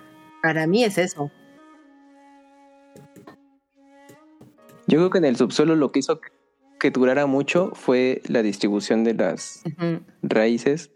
para 0.43 0.67
mí 0.67 0.85
es 0.85 0.97
eso. 0.97 1.31
Yo 4.87 5.01
creo 5.01 5.11
que 5.11 5.19
en 5.19 5.27
el 5.27 5.37
subsuelo 5.37 5.77
lo 5.77 5.93
que 5.93 5.99
hizo 5.99 6.19
que 6.85 6.91
durara 6.91 7.25
mucho 7.25 7.71
fue 7.75 8.21
la 8.29 8.43
distribución 8.43 9.05
de 9.05 9.15
las 9.15 9.63
raíces 10.23 10.91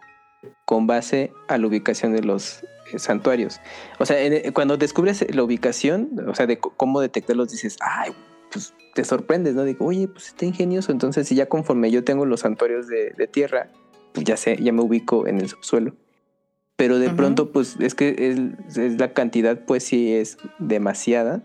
con 0.67 0.87
base 0.87 1.33
a 1.49 1.57
la 1.57 1.67
ubicación 1.67 2.13
de 2.13 2.23
los 2.23 2.63
eh, 2.93 2.99
santuarios. 2.99 3.59
O 3.99 4.05
sea, 4.05 4.21
en- 4.21 4.53
cuando 4.53 4.77
descubres 4.77 5.25
la 5.35 5.43
ubicación, 5.43 6.11
o 6.29 6.35
sea, 6.35 6.47
de 6.47 6.59
cómo 6.59 7.01
detectarlos, 7.01 7.51
dices, 7.51 7.79
ay, 7.81 8.13
pues 8.53 8.75
te 8.95 9.03
sorprendes, 9.03 9.55
¿no? 9.55 9.65
Digo, 9.65 9.87
oye, 9.87 10.09
pues 10.09 10.27
está 10.27 10.45
ingenioso. 10.45 10.93
Entonces, 10.93 11.27
si 11.27 11.35
ya 11.35 11.47
conforme 11.49 11.91
yo 11.91 12.05
tengo 12.05 12.27
los 12.27 12.41
santuarios 12.41 12.87
de, 12.87 13.15
de 13.17 13.27
tierra, 13.27 13.71
pues 14.13 14.27
ya 14.27 14.37
sé, 14.37 14.59
ya 14.63 14.73
me 14.75 14.83
ubico 14.83 15.27
en 15.27 15.39
el 15.41 15.49
subsuelo. 15.49 15.95
Pero 16.77 16.99
de 16.99 17.09
pronto, 17.17 17.51
pues 17.51 17.77
es 17.81 17.95
que 17.95 18.15
es, 18.69 18.77
es 18.77 18.99
la 19.01 19.15
cantidad, 19.15 19.65
pues 19.65 19.85
sí 19.85 20.13
es 20.13 20.37
demasiada. 20.59 21.41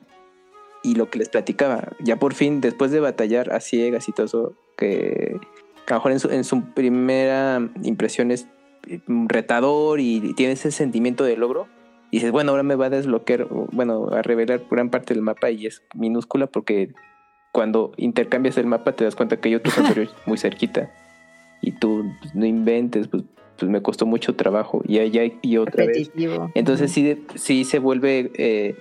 Y 0.83 0.95
lo 0.95 1.09
que 1.09 1.19
les 1.19 1.29
platicaba, 1.29 1.89
ya 1.99 2.17
por 2.17 2.33
fin, 2.33 2.59
después 2.59 2.91
de 2.91 2.99
batallar 2.99 3.53
a 3.53 3.61
ciegas 3.61 4.09
y 4.09 4.11
todo 4.11 4.25
eso, 4.25 4.53
que 4.77 5.39
a 5.87 5.91
lo 5.91 5.95
mejor 5.95 6.11
en 6.11 6.19
su, 6.19 6.29
en 6.29 6.43
su 6.43 6.61
primera 6.73 7.69
impresión 7.83 8.31
es 8.31 8.47
eh, 8.87 8.99
retador 9.07 9.99
y 9.99 10.33
tiene 10.33 10.53
ese 10.53 10.71
sentimiento 10.71 11.23
de 11.23 11.37
logro. 11.37 11.67
Y 12.11 12.17
dices, 12.17 12.31
bueno, 12.31 12.51
ahora 12.51 12.63
me 12.63 12.75
va 12.75 12.87
a 12.87 12.89
desbloquear, 12.89 13.47
bueno, 13.71 14.09
a 14.11 14.21
revelar 14.21 14.61
gran 14.69 14.89
parte 14.89 15.13
del 15.13 15.23
mapa 15.23 15.49
y 15.49 15.65
es 15.65 15.81
minúscula 15.95 16.45
porque 16.45 16.93
cuando 17.51 17.91
intercambias 17.97 18.57
el 18.57 18.65
mapa 18.67 18.91
te 18.93 19.03
das 19.03 19.15
cuenta 19.15 19.37
que 19.37 19.49
hay 19.49 19.55
otro 19.55 19.71
santuario 19.71 20.09
muy 20.25 20.37
cerquita. 20.37 20.91
Y 21.61 21.71
tú 21.71 22.03
pues, 22.19 22.35
no 22.35 22.45
inventes, 22.45 23.07
pues, 23.07 23.23
pues 23.57 23.71
me 23.71 23.81
costó 23.81 24.05
mucho 24.05 24.35
trabajo 24.35 24.81
y 24.85 24.99
allá 24.99 25.21
y 25.41 25.57
otra 25.57 25.85
vez. 25.85 25.97
Repetitivo. 25.97 26.51
Entonces 26.55 26.91
sí, 26.91 27.25
sí 27.35 27.63
se 27.63 27.79
vuelve, 27.79 28.31
eh, 28.35 28.75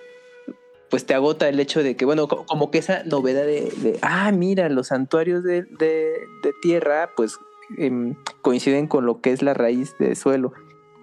pues 0.93 1.07
te 1.07 1.15
agota 1.15 1.49
el 1.49 1.59
hecho 1.59 1.83
de 1.83 1.97
que, 1.97 2.05
bueno, 2.05 2.29
co- 2.29 2.45
como 2.47 2.71
que 2.71 2.77
esa 2.79 3.03
novedad 3.05 3.47
de, 3.47 3.99
ah, 4.03 4.31
mira, 4.31 4.69
los 4.69 4.89
santuarios 4.89 5.43
de, 5.43 5.63
de- 5.63 6.29
tierra, 6.61 7.09
pues 7.17 7.39
em, 7.79 8.15
coinciden 8.43 8.87
con 8.87 9.07
lo 9.07 9.23
que 9.23 9.33
es 9.33 9.41
la 9.43 9.55
raíz 9.55 9.97
de 9.99 10.15
suelo. 10.15 10.53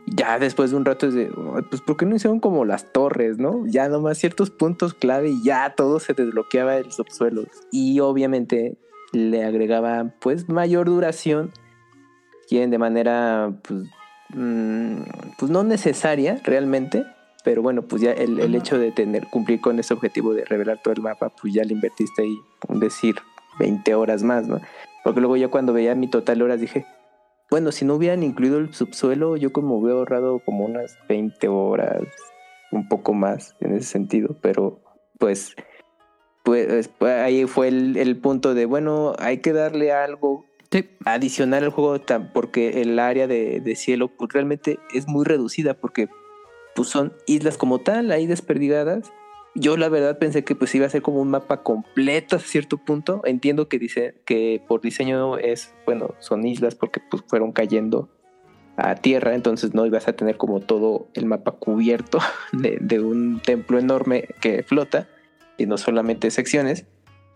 Ya 0.06 0.38
después 0.38 0.70
de 0.70 0.78
un 0.78 0.86
rato 0.86 1.08
es 1.08 1.16
de, 1.16 1.32
"Ay, 1.56 1.64
pues, 1.70 1.82
¿por 1.82 1.98
qué 1.98 2.06
no 2.06 2.16
hicieron 2.16 2.40
como 2.40 2.66
las 2.66 2.94
torres, 2.94 3.40
no? 3.40 3.64
Ya 3.66 3.90
nomás 3.90 4.20
ciertos 4.20 4.52
puntos 4.52 4.94
clave 4.94 5.30
y 5.32 5.44
ya 5.44 5.74
todo 5.76 6.00
se 6.00 6.14
desbloqueaba 6.14 6.78
el 6.78 6.92
subsuelo. 6.92 7.46
Y 7.72 8.00
obviamente 8.00 8.78
le 9.12 9.44
agregaba, 9.44 10.14
pues, 10.22 10.48
mayor 10.50 10.86
duración. 10.86 11.52
Quieren 12.48 12.70
de 12.70 12.78
manera, 12.78 13.54
pues, 13.68 13.84
mm, 14.36 15.02
pues 15.40 15.52
no 15.52 15.64
necesaria 15.64 16.40
realmente, 16.44 17.04
pero 17.44 17.62
bueno, 17.62 17.84
pues 17.84 18.02
ya 18.02 18.12
el, 18.12 18.40
el, 18.40 18.56
hecho 18.56 18.78
de 18.78 18.92
tener 18.92 19.28
cumplir 19.28 19.62
con 19.62 19.80
ese 19.80 19.94
objetivo 19.94 20.34
de 20.34 20.46
revelar 20.46 20.82
todo 20.82 20.94
el 20.94 21.02
mapa, 21.02 21.30
pues 21.30 21.54
ya 21.54 21.64
le 21.64 21.74
invertiste 21.74 22.24
ahí, 22.24 22.38
decir, 22.80 23.16
20 23.60 23.96
horas 23.96 24.24
más, 24.24 24.48
¿no? 24.48 24.60
Porque 25.04 25.20
luego 25.20 25.38
ya 25.38 25.48
cuando 25.48 25.74
veía 25.74 25.96
mi 25.96 26.10
total 26.10 26.42
horas 26.42 26.60
dije, 26.60 26.86
bueno, 27.50 27.72
si 27.72 27.86
no 27.86 27.96
hubieran 27.96 28.24
incluido 28.24 28.60
el 28.60 28.74
subsuelo, 28.74 29.38
yo 29.38 29.52
como 29.52 29.78
hubiera 29.78 29.98
ahorrado 29.98 30.40
como 30.40 30.66
unas 30.66 30.98
20 31.08 31.48
horas, 31.48 32.04
un 32.72 32.88
poco 32.88 33.14
más 33.14 33.56
en 33.60 33.74
ese 33.76 33.88
sentido, 33.88 34.36
pero 34.42 34.82
pues, 35.18 35.56
pues, 36.44 36.90
pues 36.90 37.14
ahí 37.14 37.46
fue 37.46 37.70
el, 37.70 38.18
punto 38.22 38.54
de, 38.54 38.66
bueno, 38.66 39.14
hay 39.18 39.40
que 39.40 39.54
darle 39.54 39.92
algo 39.92 40.46
adicional 41.06 41.64
al 41.64 41.72
juego 41.72 42.00
porque 42.34 42.82
el 42.82 43.00
área 43.00 43.28
de, 43.28 43.76
cielo 43.76 44.10
pues, 44.10 44.32
realmente 44.32 44.78
es 44.94 45.08
muy 45.08 45.26
reducida 45.26 45.74
porque 45.74 46.08
pues, 46.76 46.90
son 46.90 47.14
islas 47.28 47.58
como 47.58 47.80
tal, 47.80 48.12
ahí 48.12 48.28
desperdigadas 48.28 49.12
yo 49.56 49.78
la 49.78 49.90
verdad 49.90 50.18
pensé 50.18 50.44
que 50.44 50.56
pues 50.56 50.74
iba 50.76 50.86
a 50.86 50.90
ser 50.90 51.02
como 51.02 51.22
un 51.22 51.30
mapa 51.30 51.64
completo 51.64 52.36
a 52.36 52.40
cierto 52.40 52.78
punto. 52.78 53.22
Entiendo 53.26 53.68
que 53.68 53.80
dice 53.80 54.16
que 54.26 54.62
por 54.68 54.82
diseño 54.82 55.38
es, 55.38 55.74
bueno, 55.86 56.16
son 56.20 56.46
islas 56.46 56.76
porque 56.76 57.02
pues 57.10 57.24
fueron 57.28 57.52
cayendo 57.52 58.10
a 58.78 58.96
tierra, 58.96 59.36
entonces 59.36 59.74
no 59.74 59.86
ibas 59.86 60.08
a 60.08 60.14
tener 60.14 60.38
como 60.38 60.62
todo 60.62 61.10
el 61.14 61.26
mapa 61.26 61.52
cubierto 61.52 62.20
de, 62.54 62.78
de 62.80 63.02
un 63.02 63.42
templo 63.42 63.78
enorme 63.78 64.30
que 64.40 64.64
flota, 64.64 65.10
y 65.58 65.66
no 65.66 65.78
solamente 65.78 66.32
secciones, 66.32 66.86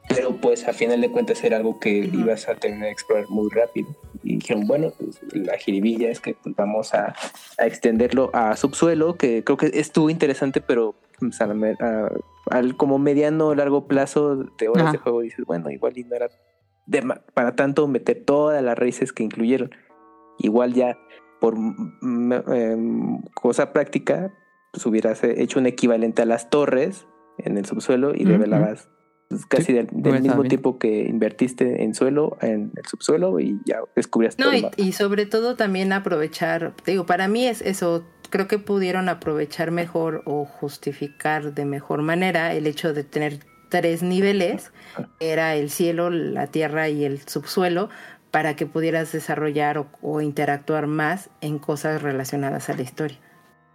pero 0.09 0.35
pues 0.35 0.67
a 0.67 0.73
final 0.73 1.01
de 1.01 1.11
cuentas 1.11 1.43
era 1.43 1.57
algo 1.57 1.80
que 1.80 1.90
ibas 1.90 2.48
a 2.49 2.56
tener 2.56 2.82
que 2.82 2.91
explorar 2.91 3.30
muy 3.30 3.49
rápido. 3.49 3.88
Y 4.23 4.38
dijeron, 4.38 4.65
bueno, 4.67 4.91
pues 4.98 5.19
la 5.33 5.57
jiribilla 5.57 6.09
es 6.09 6.19
que 6.19 6.35
pues, 6.35 6.56
vamos 6.56 6.93
a, 6.93 7.15
a, 7.57 7.65
extenderlo 7.65 8.30
a 8.33 8.56
subsuelo, 8.56 9.15
que 9.17 9.43
creo 9.43 9.57
que 9.57 9.72
estuvo 9.73 10.09
interesante, 10.09 10.61
pero 10.61 10.95
pues, 11.19 11.40
al 11.41 12.77
como 12.77 12.99
mediano 12.99 13.48
o 13.48 13.56
largo 13.56 13.88
plazo 13.88 14.35
de 14.35 14.67
horas 14.67 14.91
de 14.91 14.98
juego 14.98 15.22
dices, 15.22 15.45
bueno, 15.45 15.69
igual 15.69 15.98
y 15.98 16.03
no 16.03 16.15
era 16.15 16.30
para 17.33 17.56
tanto 17.56 17.88
meter 17.88 18.23
todas 18.25 18.61
las 18.61 18.77
raíces 18.77 19.14
que 19.14 19.23
incluyeron. 19.23 19.72
Igual 20.40 20.73
ya 20.73 20.98
por 21.40 21.56
em, 21.56 23.22
cosa 23.33 23.72
práctica, 23.73 24.33
pues 24.72 24.85
hubieras 24.85 25.23
hecho 25.23 25.59
un 25.59 25.65
equivalente 25.65 26.22
a 26.22 26.25
las 26.25 26.49
torres 26.49 27.07
en 27.38 27.57
el 27.57 27.65
subsuelo 27.65 28.14
y 28.15 28.25
revelabas 28.25 28.90
pues, 29.33 29.45
casi 29.45 29.73
del, 29.73 29.87
mismo 29.91 30.43
tiempo 30.43 30.77
que 30.77 31.03
invertiste 31.03 31.83
en 31.83 31.93
suelo, 31.95 32.37
en 32.41 32.71
el 32.75 32.85
subsuelo 32.85 33.39
y 33.39 33.59
ya 33.65 33.79
descubrías 33.95 34.37
no, 34.37 34.53
y, 34.53 34.67
y, 34.77 34.91
sobre 34.93 35.25
todo 35.25 35.55
también 35.55 35.93
aprovechar, 35.93 36.73
digo, 36.85 37.05
para 37.05 37.27
mí 37.27 37.45
es 37.45 37.61
eso, 37.61 38.05
creo 38.29 38.47
que 38.47 38.59
pudieron 38.59 39.09
aprovechar 39.09 39.71
mejor 39.71 40.23
o 40.25 40.45
justificar 40.45 41.53
de 41.53 41.65
mejor 41.65 42.01
manera 42.01 42.53
el 42.53 42.67
hecho 42.67 42.93
de 42.93 43.03
tener 43.03 43.39
tres 43.73 44.03
niveles, 44.03 44.71
era 45.19 45.55
el 45.55 45.71
cielo, 45.71 46.11
la 46.11 46.45
tierra 46.45 46.89
y 46.89 47.05
el 47.05 47.27
subsuelo, 47.27 47.89
para 48.29 48.55
que 48.55 48.67
pudieras 48.67 49.11
desarrollar 49.11 49.87
o, 50.01 50.21
interactuar 50.21 50.85
más 50.85 51.31
en 51.41 51.57
cosas 51.57 52.03
relacionadas 52.03 52.69
a 52.69 52.75
la 52.75 52.83
historia. 52.83 53.17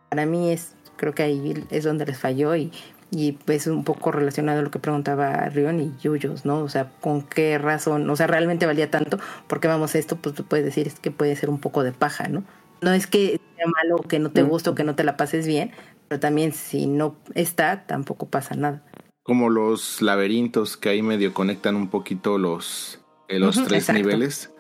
Para 0.09 0.25
mí 0.25 0.53
es, 0.53 0.77
creo 0.97 1.15
que 1.15 1.25
ahí 1.25 1.67
es 1.71 1.83
donde 1.83 2.07
les 2.07 2.19
falló 2.19 2.55
y, 2.55 2.73
y 3.11 3.33
pues 3.33 3.67
un 3.67 3.85
poco 3.85 4.13
relacionado 4.13 4.61
a 4.61 4.63
lo 4.63 4.71
que 4.71 4.79
preguntaba 4.79 5.49
Rion 5.49 5.81
y 5.81 5.93
Yuyos, 6.01 6.45
¿no? 6.45 6.61
O 6.61 6.69
sea, 6.69 6.91
¿con 7.01 7.23
qué 7.23 7.57
razón? 7.59 8.09
O 8.11 8.17
sea, 8.17 8.27
¿realmente 8.27 8.67
valía 8.67 8.91
tanto? 8.91 9.19
Porque 9.47 9.69
vamos, 9.69 9.95
esto 9.95 10.17
pues 10.17 10.35
tú 10.35 10.45
puedes 10.45 10.65
decir 10.65 10.87
es 10.87 11.01
que 11.01 11.11
puede 11.11 11.35
ser 11.37 11.49
un 11.49 11.59
poco 11.59 11.83
de 11.83 11.93
paja, 11.93 12.29
¿no? 12.29 12.45
No 12.81 12.93
es 12.93 13.07
que 13.07 13.41
sea 13.57 13.67
malo, 13.67 14.03
que 14.03 14.19
no 14.19 14.31
te 14.31 14.43
guste 14.43 14.71
o 14.71 14.75
que 14.75 14.85
no 14.85 14.95
te 14.95 15.05
la 15.05 15.17
pases 15.17 15.47
bien, 15.47 15.73
pero 16.07 16.21
también 16.21 16.53
si 16.53 16.87
no 16.87 17.17
está, 17.35 17.87
tampoco 17.87 18.29
pasa 18.29 18.55
nada. 18.55 18.83
Como 19.23 19.51
los 19.51 20.01
laberintos 20.01 20.77
que 20.77 20.91
ahí 20.91 21.03
medio 21.03 21.35
conectan 21.35 21.77
un 21.77 21.89
poquito 21.89 22.39
los, 22.39 23.01
eh, 23.29 23.39
los 23.39 23.63
tres 23.65 23.93
niveles. 23.93 24.51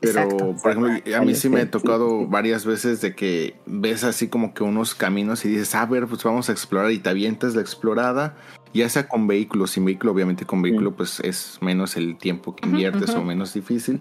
Pero, 0.00 0.28
por 0.62 0.70
ejemplo, 0.70 1.16
a 1.16 1.20
mí 1.22 1.34
sí 1.34 1.48
me 1.48 1.62
ha 1.62 1.70
tocado 1.70 2.26
varias 2.28 2.64
veces 2.64 3.00
de 3.00 3.16
que 3.16 3.56
ves 3.66 4.04
así 4.04 4.28
como 4.28 4.54
que 4.54 4.62
unos 4.62 4.94
caminos 4.94 5.44
y 5.44 5.48
dices, 5.48 5.74
a 5.74 5.86
ver, 5.86 6.06
pues 6.06 6.22
vamos 6.22 6.48
a 6.48 6.52
explorar 6.52 6.92
y 6.92 6.98
te 6.98 7.10
avientas 7.10 7.56
la 7.56 7.62
explorada, 7.62 8.36
ya 8.72 8.88
sea 8.88 9.08
con 9.08 9.26
vehículo, 9.26 9.66
sin 9.66 9.84
vehículo, 9.84 10.12
obviamente 10.12 10.46
con 10.46 10.62
vehículo 10.62 10.94
pues 10.94 11.18
es 11.20 11.58
menos 11.60 11.96
el 11.96 12.16
tiempo 12.16 12.54
que 12.54 12.68
inviertes 12.68 13.10
o 13.10 13.24
menos 13.24 13.54
difícil, 13.54 14.00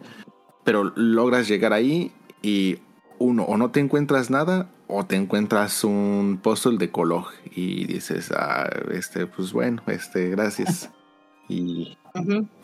pero 0.63 0.91
logras 0.95 1.47
llegar 1.47 1.73
ahí 1.73 2.11
y 2.43 2.77
uno, 3.17 3.43
o 3.43 3.57
no 3.57 3.71
te 3.71 3.79
encuentras 3.79 4.29
nada, 4.29 4.69
o 4.87 5.03
te 5.05 5.15
encuentras 5.15 5.83
un 5.83 6.39
puzzle 6.41 6.77
de 6.77 6.91
color 6.91 7.25
y 7.55 7.85
dices, 7.85 8.31
ah, 8.31 8.69
este, 8.91 9.25
pues 9.25 9.51
bueno, 9.51 9.81
este, 9.87 10.29
gracias. 10.29 10.91
Y 11.49 11.97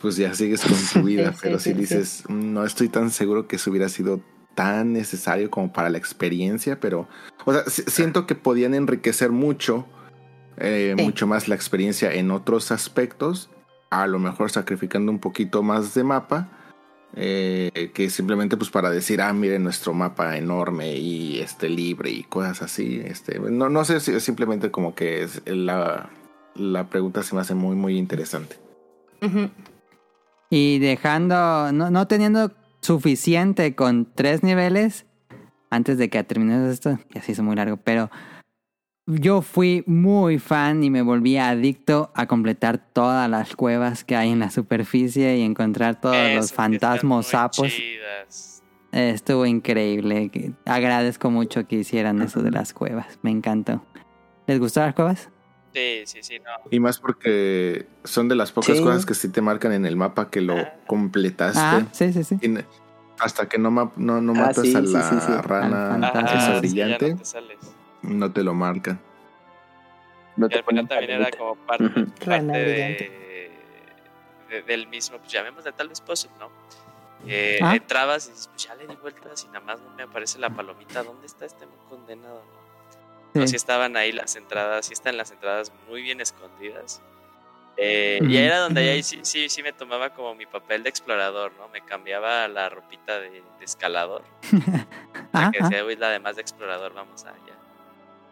pues 0.01 0.17
ya 0.17 0.33
sigues 0.33 0.61
con 0.61 0.77
tu 0.93 1.03
vida, 1.07 1.33
pero 1.41 1.59
si 1.59 1.73
dices, 1.73 2.23
no 2.29 2.65
estoy 2.65 2.89
tan 2.89 3.11
seguro 3.11 3.47
que 3.47 3.57
eso 3.57 3.69
hubiera 3.69 3.89
sido 3.89 4.21
tan 4.55 4.93
necesario 4.93 5.49
como 5.49 5.73
para 5.73 5.89
la 5.89 5.97
experiencia, 5.97 6.79
pero, 6.79 7.07
o 7.45 7.53
sea, 7.53 7.63
siento 7.67 8.27
que 8.27 8.35
podían 8.35 8.73
enriquecer 8.73 9.31
mucho, 9.31 9.87
eh, 10.57 10.95
mucho 10.97 11.25
más 11.27 11.47
la 11.47 11.55
experiencia 11.55 12.13
en 12.13 12.31
otros 12.31 12.71
aspectos, 12.71 13.49
a 13.89 14.07
lo 14.07 14.19
mejor 14.19 14.51
sacrificando 14.51 15.11
un 15.11 15.19
poquito 15.19 15.63
más 15.63 15.93
de 15.93 16.03
mapa 16.03 16.49
eh, 17.15 17.91
que 17.93 18.09
simplemente 18.09 18.57
pues 18.57 18.71
para 18.71 18.89
decir, 18.89 19.21
ah, 19.21 19.31
miren 19.33 19.63
nuestro 19.63 19.93
mapa 19.93 20.35
enorme 20.35 20.95
y 20.95 21.39
este 21.39 21.69
libre 21.69 22.09
y 22.09 22.23
cosas 22.23 22.63
así. 22.63 23.01
Este, 23.05 23.39
no, 23.39 23.69
no 23.69 23.85
sé 23.85 23.99
si 23.99 24.19
simplemente 24.19 24.71
como 24.71 24.95
que 24.95 25.21
es 25.21 25.41
la, 25.45 26.09
la 26.55 26.89
pregunta 26.89 27.21
se 27.21 27.35
me 27.35 27.41
hace 27.41 27.53
muy, 27.53 27.75
muy 27.75 27.97
interesante. 27.97 28.57
Y 30.49 30.79
dejando, 30.79 31.71
no, 31.71 31.89
no 31.89 32.07
teniendo 32.07 32.51
suficiente 32.81 33.75
con 33.75 34.13
tres 34.13 34.43
niveles, 34.43 35.05
antes 35.69 35.97
de 35.97 36.09
que 36.09 36.23
termine 36.23 36.69
esto, 36.69 36.99
ya 37.13 37.21
se 37.21 37.31
hizo 37.31 37.43
muy 37.43 37.55
largo, 37.55 37.77
pero 37.77 38.11
yo 39.05 39.41
fui 39.41 39.83
muy 39.85 40.39
fan 40.39 40.83
y 40.83 40.89
me 40.89 41.01
volví 41.01 41.37
adicto 41.37 42.11
a 42.15 42.25
completar 42.25 42.77
todas 42.77 43.29
las 43.29 43.55
cuevas 43.55 44.03
que 44.03 44.15
hay 44.15 44.31
en 44.31 44.39
la 44.39 44.49
superficie 44.49 45.37
y 45.37 45.41
encontrar 45.41 45.99
todos 45.99 46.33
los 46.35 46.53
fantasmas 46.53 47.27
sapos. 47.27 47.73
Estuvo 48.91 49.45
increíble. 49.45 50.53
Agradezco 50.65 51.31
mucho 51.31 51.67
que 51.67 51.77
hicieran 51.77 52.21
eso 52.21 52.43
de 52.43 52.51
las 52.51 52.73
cuevas. 52.73 53.19
Me 53.23 53.31
encantó. 53.31 53.83
¿Les 54.45 54.59
gustó 54.59 54.81
las 54.81 54.93
cuevas? 54.93 55.29
Sí, 55.73 56.03
sí, 56.05 56.21
sí, 56.21 56.39
no. 56.39 56.51
Y 56.69 56.79
más 56.79 56.99
porque 56.99 57.87
son 58.03 58.27
de 58.29 58.35
las 58.35 58.51
pocas 58.51 58.79
cosas 58.79 59.05
que 59.05 59.13
sí 59.15 59.29
te 59.29 59.41
marcan 59.41 59.71
en 59.71 59.85
el 59.85 59.95
mapa 59.95 60.29
que 60.29 60.41
lo 60.41 60.57
ah. 60.57 60.73
completaste. 60.85 61.59
Ah, 61.59 61.87
sí, 61.91 62.13
sí, 62.13 62.23
sí. 62.23 62.37
hasta 63.19 63.49
que 63.49 63.57
no, 63.57 63.71
no, 63.71 64.21
no 64.21 64.33
ah, 64.33 64.47
matas 64.47 64.75
a 64.75 64.81
la 64.81 65.41
rana 65.41 66.59
brillante 66.59 67.17
no 68.03 68.31
te 68.31 68.43
lo 68.43 68.53
marcan. 68.53 68.99
No 70.35 70.47
y 70.49 70.53
al 70.53 70.63
final 70.63 70.87
también 70.87 71.11
era 71.11 71.29
como 71.31 71.55
parte, 71.55 71.87
de, 72.19 73.11
del 74.67 74.87
mismo, 74.87 75.17
pues 75.17 75.31
llamémosle 75.31 75.71
tal 75.73 75.89
vez 75.89 76.01
puzzle, 76.01 76.31
¿no? 76.39 76.49
Eh, 77.25 77.59
ah. 77.61 77.75
Entrabas 77.75 78.27
y 78.27 78.31
dices, 78.31 78.47
pues 78.47 78.65
ya 78.65 78.75
le 78.75 78.87
di 78.87 78.95
vueltas 78.95 79.43
y 79.43 79.47
nada 79.47 79.61
más 79.61 79.79
no 79.79 79.89
me 79.91 80.03
aparece 80.03 80.39
la 80.39 80.49
palomita. 80.49 81.03
¿Dónde 81.03 81.25
está 81.25 81.45
este 81.45 81.65
condenado? 81.89 82.41
No, 82.43 82.62
no 83.33 83.47
si 83.47 83.55
estaban 83.55 83.97
ahí 83.97 84.11
las 84.11 84.35
entradas, 84.35 84.85
si 84.85 84.93
están 84.93 85.17
las 85.17 85.31
entradas 85.31 85.71
muy 85.87 86.01
bien 86.01 86.21
escondidas. 86.21 87.01
Eh, 87.75 88.19
y 88.21 88.37
ahí 88.37 88.45
era 88.45 88.59
donde 88.59 88.87
ahí 88.89 89.01
sí, 89.01 89.19
sí, 89.23 89.49
sí 89.49 89.63
me 89.63 89.73
tomaba 89.73 90.13
como 90.13 90.35
mi 90.35 90.45
papel 90.45 90.83
de 90.83 90.89
explorador, 90.89 91.53
¿no? 91.57 91.67
Me 91.69 91.81
cambiaba 91.81 92.47
la 92.47 92.69
ropita 92.69 93.19
de, 93.19 93.41
escalador. 93.61 94.23
ah, 95.33 95.49
que 95.51 95.63
decía, 95.63 95.83
uy, 95.83 95.95
la 95.95 96.09
de 96.09 96.41
explorador, 96.41 96.93
vamos 96.93 97.23
allá. 97.25 97.57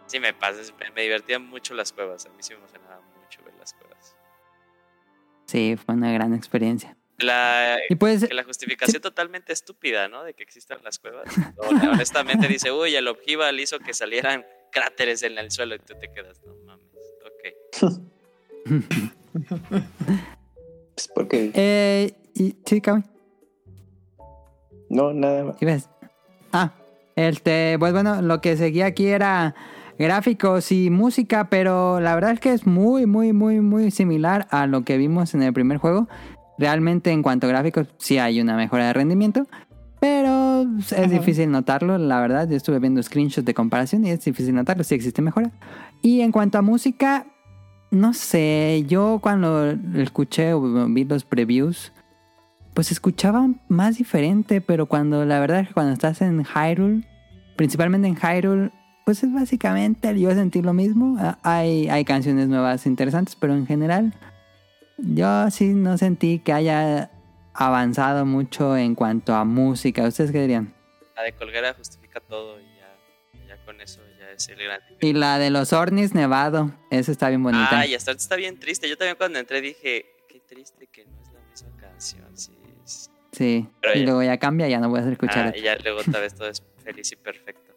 Sí, 0.06 0.20
me 0.20 0.34
pasa, 0.34 0.62
me, 0.94 1.02
divertían 1.02 1.48
mucho 1.48 1.74
las 1.74 1.92
cuevas, 1.92 2.26
a 2.26 2.30
mí 2.30 2.38
sí 2.40 2.54
me 2.54 2.60
emocionaba 2.60 3.02
mucho 3.20 3.44
ver 3.44 3.54
las 3.56 3.74
cuevas. 3.74 4.16
Sí, 5.46 5.76
fue 5.84 5.96
una 5.96 6.12
gran 6.12 6.36
experiencia. 6.36 6.96
La, 7.18 7.78
pues, 8.00 8.32
la 8.34 8.44
justificación 8.44 9.02
totalmente 9.02 9.54
estúpida, 9.54 10.08
¿no? 10.08 10.24
De 10.24 10.34
que 10.34 10.44
existan 10.44 10.80
las 10.84 11.00
cuevas. 11.00 11.26
honestamente 11.58 12.48
dice, 12.48 12.72
uy, 12.72 12.96
el 12.96 13.08
objival 13.08 13.60
hizo 13.60 13.80
que 13.80 13.94
salieran 13.94 14.46
cráteres 14.72 15.24
en 15.24 15.38
el 15.38 15.52
suelo 15.52 15.76
y 15.76 15.80
tú 15.80 15.94
te 16.00 16.12
quedas, 16.12 16.42
no 16.46 16.56
mames, 16.66 16.88
ok. 17.26 18.00
pues 20.96 21.08
porque... 21.14 21.52
Eh, 21.54 22.14
y, 22.34 22.56
sí, 22.66 22.82
Cami. 22.82 23.04
No, 24.90 25.14
nada 25.14 25.44
más. 25.46 25.58
¿Qué 25.58 25.66
ves? 25.66 25.90
Ah, 26.52 26.72
este, 27.16 27.78
pues 27.80 27.94
bueno, 27.94 28.22
lo 28.22 28.42
que 28.42 28.58
seguía 28.58 28.88
aquí 28.88 29.08
era 29.08 29.56
gráficos 29.98 30.72
y 30.72 30.90
música, 30.90 31.50
pero 31.50 32.00
la 32.00 32.16
verdad 32.16 32.32
es 32.32 32.40
que 32.40 32.54
es 32.54 32.66
muy, 32.66 33.06
muy, 33.06 33.34
muy, 33.34 33.62
muy 33.62 33.92
similar 33.92 34.48
a 34.50 34.68
lo 34.68 34.84
que 34.84 34.98
vimos 34.98 35.34
en 35.34 35.44
el 35.44 35.54
primer 35.54 35.78
juego. 35.78 36.08
Realmente 36.58 37.12
en 37.12 37.24
cuanto 37.24 37.48
a 37.48 37.50
gráficos 37.50 37.88
sí 37.98 38.18
hay 38.18 38.42
una 38.42 38.56
mejora 38.56 38.88
de 38.88 38.94
rendimiento, 38.94 39.48
pero 40.00 40.41
gráfico 40.66 41.02
es 41.02 41.12
difícil 41.12 41.52
notarlo, 41.52 41.98
la 41.98 42.20
verdad. 42.20 42.50
Yo 42.50 42.56
estuve 42.56 42.80
viendo 42.80 43.02
screenshots 43.02 43.46
de 43.46 43.54
comparación 43.54 44.06
y 44.06 44.10
es 44.10 44.24
difícil 44.24 44.56
notarlo, 44.56 44.84
sí 44.84 44.96
existe 44.96 45.22
mejora. 45.22 45.52
Y 46.02 46.22
en 46.22 46.32
cuanto 46.32 46.58
a 46.58 46.62
música, 46.62 47.26
no 47.92 48.14
sé, 48.14 48.86
yo 48.88 49.20
cuando 49.22 49.72
escuché 49.96 50.54
o 50.54 50.88
vi 50.88 51.04
los 51.04 51.26
previews, 51.26 51.92
pues 52.74 52.92
escuchaba 52.92 53.50
más 53.68 53.98
diferente, 53.98 54.62
pero 54.62 54.86
cuando 54.86 55.26
la 55.26 55.40
verdad 55.40 55.60
es 55.60 55.68
que 55.68 55.74
cuando 55.74 55.94
estás 55.94 56.22
en 56.22 56.44
Hyrule, 56.44 57.04
principalmente 57.58 58.08
en 58.08 58.16
Hyrule, 58.16 58.72
pues 59.06 59.24
es 59.24 59.34
básicamente 59.34 60.18
yo 60.20 60.32
sentí 60.32 60.62
lo 60.62 60.74
mismo. 60.74 61.18
Ah, 61.20 61.38
hay, 61.44 61.90
hay 61.90 62.06
canciones 62.06 62.48
nuevas 62.48 62.86
interesantes, 62.86 63.36
pero 63.36 63.54
en 63.54 63.68
general 63.68 64.14
yo 64.98 65.50
sí 65.52 65.74
no 65.74 65.98
sentí 65.98 66.40
que 66.40 66.54
haya 66.54 67.11
avanzado 67.54 68.26
mucho 68.26 68.78
en 68.78 68.96
cuanto 68.96 69.34
a 69.34 69.44
música. 69.46 70.04
¿Ustedes 70.08 70.32
qué 70.32 70.42
dirían? 70.42 70.74
La 71.16 71.24
de 71.24 71.34
Colgera 71.34 71.74
justifica 71.74 72.20
todo 72.20 72.60
y 72.60 72.66
ya, 73.48 73.58
con 73.66 73.80
eso 73.82 74.02
ya 74.18 74.32
es 74.32 74.48
el 74.50 74.64
gran. 74.64 74.82
Y 75.02 75.14
la 75.14 75.38
de 75.38 75.50
los 75.50 75.74
Ornis 75.74 76.14
Nevado, 76.14 76.72
esa 76.90 77.12
está 77.12 77.30
bien 77.30 77.44
bonita. 77.44 77.68
Ah, 77.80 77.86
y 77.86 77.96
hasta 77.96 78.12
está 78.12 78.36
bien 78.36 78.60
triste. 78.60 78.88
Yo 78.90 78.98
también 78.98 79.18
cuando 79.18 79.40
entré 79.40 79.62
dije, 79.62 80.06
qué 80.28 80.40
triste 80.40 80.88
que 80.88 81.06
no 81.06 81.22
es 81.22 81.32
la 81.34 81.40
misma 81.50 81.78
canción. 81.80 82.38
Sí, 82.38 82.58
sí. 83.32 83.68
y 83.96 84.00
luego 84.00 84.24
ya 84.24 84.38
cambia, 84.38 84.68
ya 84.68 84.80
no 84.80 84.90
voy 84.90 85.00
a 85.02 85.10
escuchar. 85.10 85.54
Ah, 85.54 85.58
y 85.58 85.62
ya 85.62 85.76
luego 85.78 86.00
otra 86.00 86.20
vez 86.20 86.34
todo 86.34 86.50
es 86.50 86.64
feliz 86.84 87.12
y 87.12 87.16
perfecto. 87.16 87.72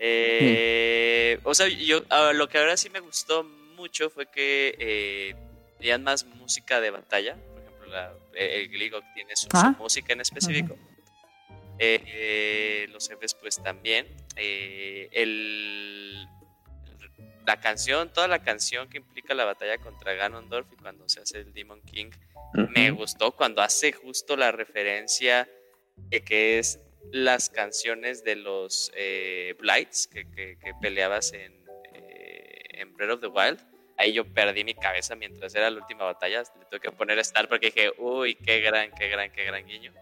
Eh, 0.00 1.40
O 1.42 1.54
sea, 1.54 1.68
yo 1.68 2.02
lo 2.34 2.48
que 2.48 2.58
ahora 2.58 2.76
sí 2.76 2.88
me 2.90 3.00
gustó 3.00 3.44
mucho 3.44 4.10
fue 4.10 4.26
que 4.26 4.74
eh, 4.78 5.98
más 5.98 6.24
música 6.24 6.80
de 6.80 6.90
batalla 6.90 7.36
el 8.34 8.68
Gligok 8.68 9.04
tiene 9.14 9.36
su, 9.36 9.48
ah. 9.52 9.74
música 9.78 10.12
en 10.12 10.20
específico. 10.20 10.76
Eh, 11.78 12.86
los 12.90 13.08
jefes 13.08 13.34
pues 13.34 13.62
también. 13.62 14.06
Eh, 14.36 15.08
el, 15.12 16.26
la 17.46 17.60
canción, 17.60 18.12
toda 18.12 18.28
la 18.28 18.42
canción 18.42 18.88
que 18.88 18.98
implica 18.98 19.34
la 19.34 19.44
batalla 19.44 19.78
contra 19.78 20.14
Ganondorf 20.14 20.66
y 20.72 20.76
cuando 20.76 21.08
se 21.08 21.20
hace 21.20 21.38
el 21.40 21.52
Demon 21.52 21.80
King, 21.82 22.10
me 22.74 22.90
gustó 22.90 23.32
cuando 23.32 23.62
hace 23.62 23.92
justo 23.92 24.36
la 24.36 24.52
referencia 24.52 25.48
de 25.96 26.22
que 26.22 26.58
es 26.58 26.80
las 27.10 27.48
canciones 27.48 28.24
de 28.24 28.36
los 28.36 28.90
eh, 28.94 29.54
Blights 29.58 30.08
que, 30.08 30.24
que, 30.30 30.72
peleabas 30.80 31.32
en, 31.32 31.64
en 31.92 32.92
Breath 32.94 33.12
of 33.12 33.20
the 33.20 33.28
Wild 33.28 33.67
ahí 33.98 34.12
yo 34.12 34.24
perdí 34.24 34.64
mi 34.64 34.74
cabeza 34.74 35.14
mientras 35.16 35.54
era 35.54 35.70
la 35.70 35.80
última 35.80 36.04
batalla. 36.04 36.42
Le 36.58 36.64
tuve 36.66 36.80
que 36.80 36.92
poner 36.92 37.18
estar 37.18 37.48
porque 37.48 37.66
dije, 37.66 37.92
uy, 37.98 38.36
qué 38.36 38.60
gran, 38.60 38.90
qué 38.92 39.08
gran, 39.08 39.30
qué 39.30 39.44
gran 39.44 39.66
guiño. 39.66 39.92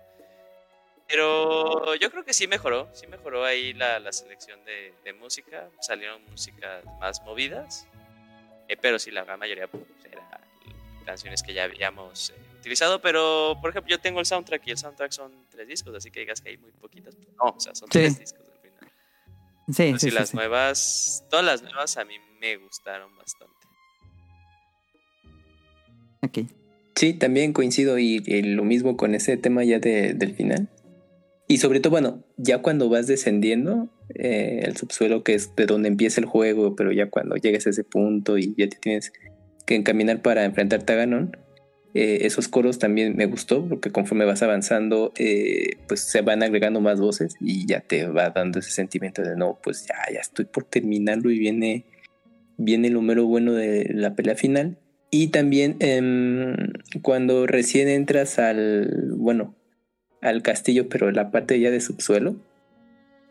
Pero 1.08 1.94
yo 1.94 2.10
creo 2.10 2.24
que 2.24 2.32
sí 2.32 2.46
mejoró, 2.46 2.88
sí 2.92 3.06
mejoró 3.06 3.44
ahí 3.44 3.72
la, 3.72 3.98
la 4.00 4.12
selección 4.12 4.64
de, 4.64 4.92
de, 5.04 5.12
música. 5.12 5.70
Salieron 5.80 6.22
músicas 6.30 6.84
más 7.00 7.22
movidas, 7.22 7.86
eh, 8.68 8.76
pero 8.76 8.98
sí 8.98 9.12
la 9.12 9.24
gran 9.24 9.38
mayoría 9.38 9.68
pues, 9.68 9.84
eran 10.10 10.24
canciones 11.04 11.44
que 11.44 11.54
ya 11.54 11.64
habíamos 11.64 12.30
eh, 12.30 12.34
utilizado. 12.58 13.00
Pero, 13.00 13.56
por 13.60 13.70
ejemplo, 13.70 13.88
yo 13.88 14.00
tengo 14.00 14.18
el 14.18 14.26
soundtrack 14.26 14.66
y 14.66 14.72
el 14.72 14.78
soundtrack 14.78 15.12
son 15.12 15.46
tres 15.48 15.68
discos, 15.68 15.94
así 15.94 16.10
que 16.10 16.20
digas 16.20 16.40
que 16.40 16.50
hay 16.50 16.56
muy 16.56 16.72
poquitas. 16.72 17.14
Pues, 17.14 17.28
no, 17.36 17.50
o 17.50 17.60
sea, 17.60 17.72
son 17.74 17.88
tres 17.88 18.18
discos 18.18 18.42
al 18.48 18.58
final. 18.58 18.92
Sí, 19.68 19.92
sí, 19.92 19.98
sí, 19.98 20.10
las 20.10 20.34
nuevas, 20.34 21.24
todas 21.30 21.44
las 21.44 21.62
nuevas 21.62 21.96
a 21.96 22.04
mí 22.04 22.18
me 22.40 22.56
gustaron 22.56 23.16
bastante. 23.16 23.55
Sí, 26.94 27.12
también 27.12 27.52
coincido 27.52 27.98
y, 27.98 28.20
lo 28.42 28.64
mismo 28.64 28.96
con 28.96 29.14
ese 29.14 29.36
tema 29.36 29.64
ya 29.64 29.78
del 29.78 30.34
final. 30.34 30.68
Y 31.48 31.58
sobre 31.58 31.80
todo, 31.80 31.90
bueno, 31.92 32.24
ya 32.36 32.62
cuando 32.62 32.88
vas 32.88 33.06
descendiendo 33.06 33.88
eh, 34.14 34.62
el 34.64 34.76
subsuelo, 34.76 35.22
que 35.22 35.34
es 35.34 35.54
de 35.54 35.66
donde 35.66 35.88
empieza 35.88 36.20
el 36.20 36.26
juego, 36.26 36.74
pero 36.74 36.92
ya 36.92 37.08
cuando 37.08 37.36
llegas 37.36 37.66
a 37.66 37.70
ese 37.70 37.84
punto 37.84 38.38
y 38.38 38.54
ya 38.56 38.68
te 38.68 38.78
tienes 38.78 39.12
que 39.64 39.76
encaminar 39.76 40.22
para 40.22 40.44
enfrentarte 40.44 40.92
a 40.92 40.96
Ganon, 40.96 41.36
eh, 41.98 42.26
esos 42.26 42.48
coros 42.48 42.78
también 42.78 43.16
me 43.16 43.26
gustó, 43.26 43.66
porque 43.66 43.90
conforme 43.90 44.24
vas 44.24 44.42
avanzando, 44.42 45.12
eh, 45.18 45.78
pues 45.88 46.00
se 46.00 46.20
van 46.20 46.42
agregando 46.42 46.80
más 46.80 47.00
voces 47.00 47.36
y 47.40 47.66
ya 47.66 47.80
te 47.80 48.06
va 48.06 48.30
dando 48.30 48.58
ese 48.58 48.70
sentimiento 48.70 49.22
de 49.22 49.36
no, 49.36 49.58
pues 49.62 49.86
ya, 49.86 49.94
ya 50.12 50.20
estoy 50.20 50.44
por 50.44 50.64
terminarlo 50.64 51.30
y 51.30 51.38
viene, 51.38 51.84
viene 52.58 52.88
el 52.88 52.94
número 52.94 53.24
bueno 53.26 53.54
de 53.54 53.88
la 53.94 54.14
pelea 54.14 54.34
final. 54.34 54.78
Y 55.10 55.28
también 55.28 55.76
em, 55.80 56.54
cuando 57.02 57.46
recién 57.46 57.88
entras 57.88 58.38
al, 58.38 59.12
bueno, 59.16 59.54
al 60.20 60.42
castillo, 60.42 60.88
pero 60.88 61.10
la 61.10 61.30
parte 61.30 61.58
ya 61.60 61.70
de 61.70 61.80
subsuelo, 61.80 62.36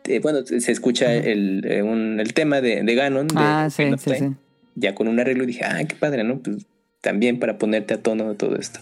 eh, 0.04 0.20
bueno, 0.20 0.44
se 0.46 0.72
escucha 0.72 1.12
el, 1.14 1.64
eh, 1.66 1.80
el, 2.18 2.34
tema 2.34 2.60
de, 2.60 2.82
de 2.82 2.94
Ganon. 2.94 3.28
Ah, 3.34 3.68
sí, 3.70 3.84
sí, 3.98 4.10
sí. 4.18 4.26
Ya 4.74 4.94
con 4.94 5.08
un 5.08 5.18
arreglo 5.20 5.46
dije, 5.46 5.64
ah, 5.64 5.82
qué 5.86 5.96
padre, 5.96 6.24
¿no? 6.24 6.38
Pues 6.38 6.66
también 7.00 7.38
para 7.38 7.58
ponerte 7.58 7.94
a 7.94 8.02
tono 8.02 8.28
de 8.28 8.34
todo 8.34 8.56
esto. 8.56 8.80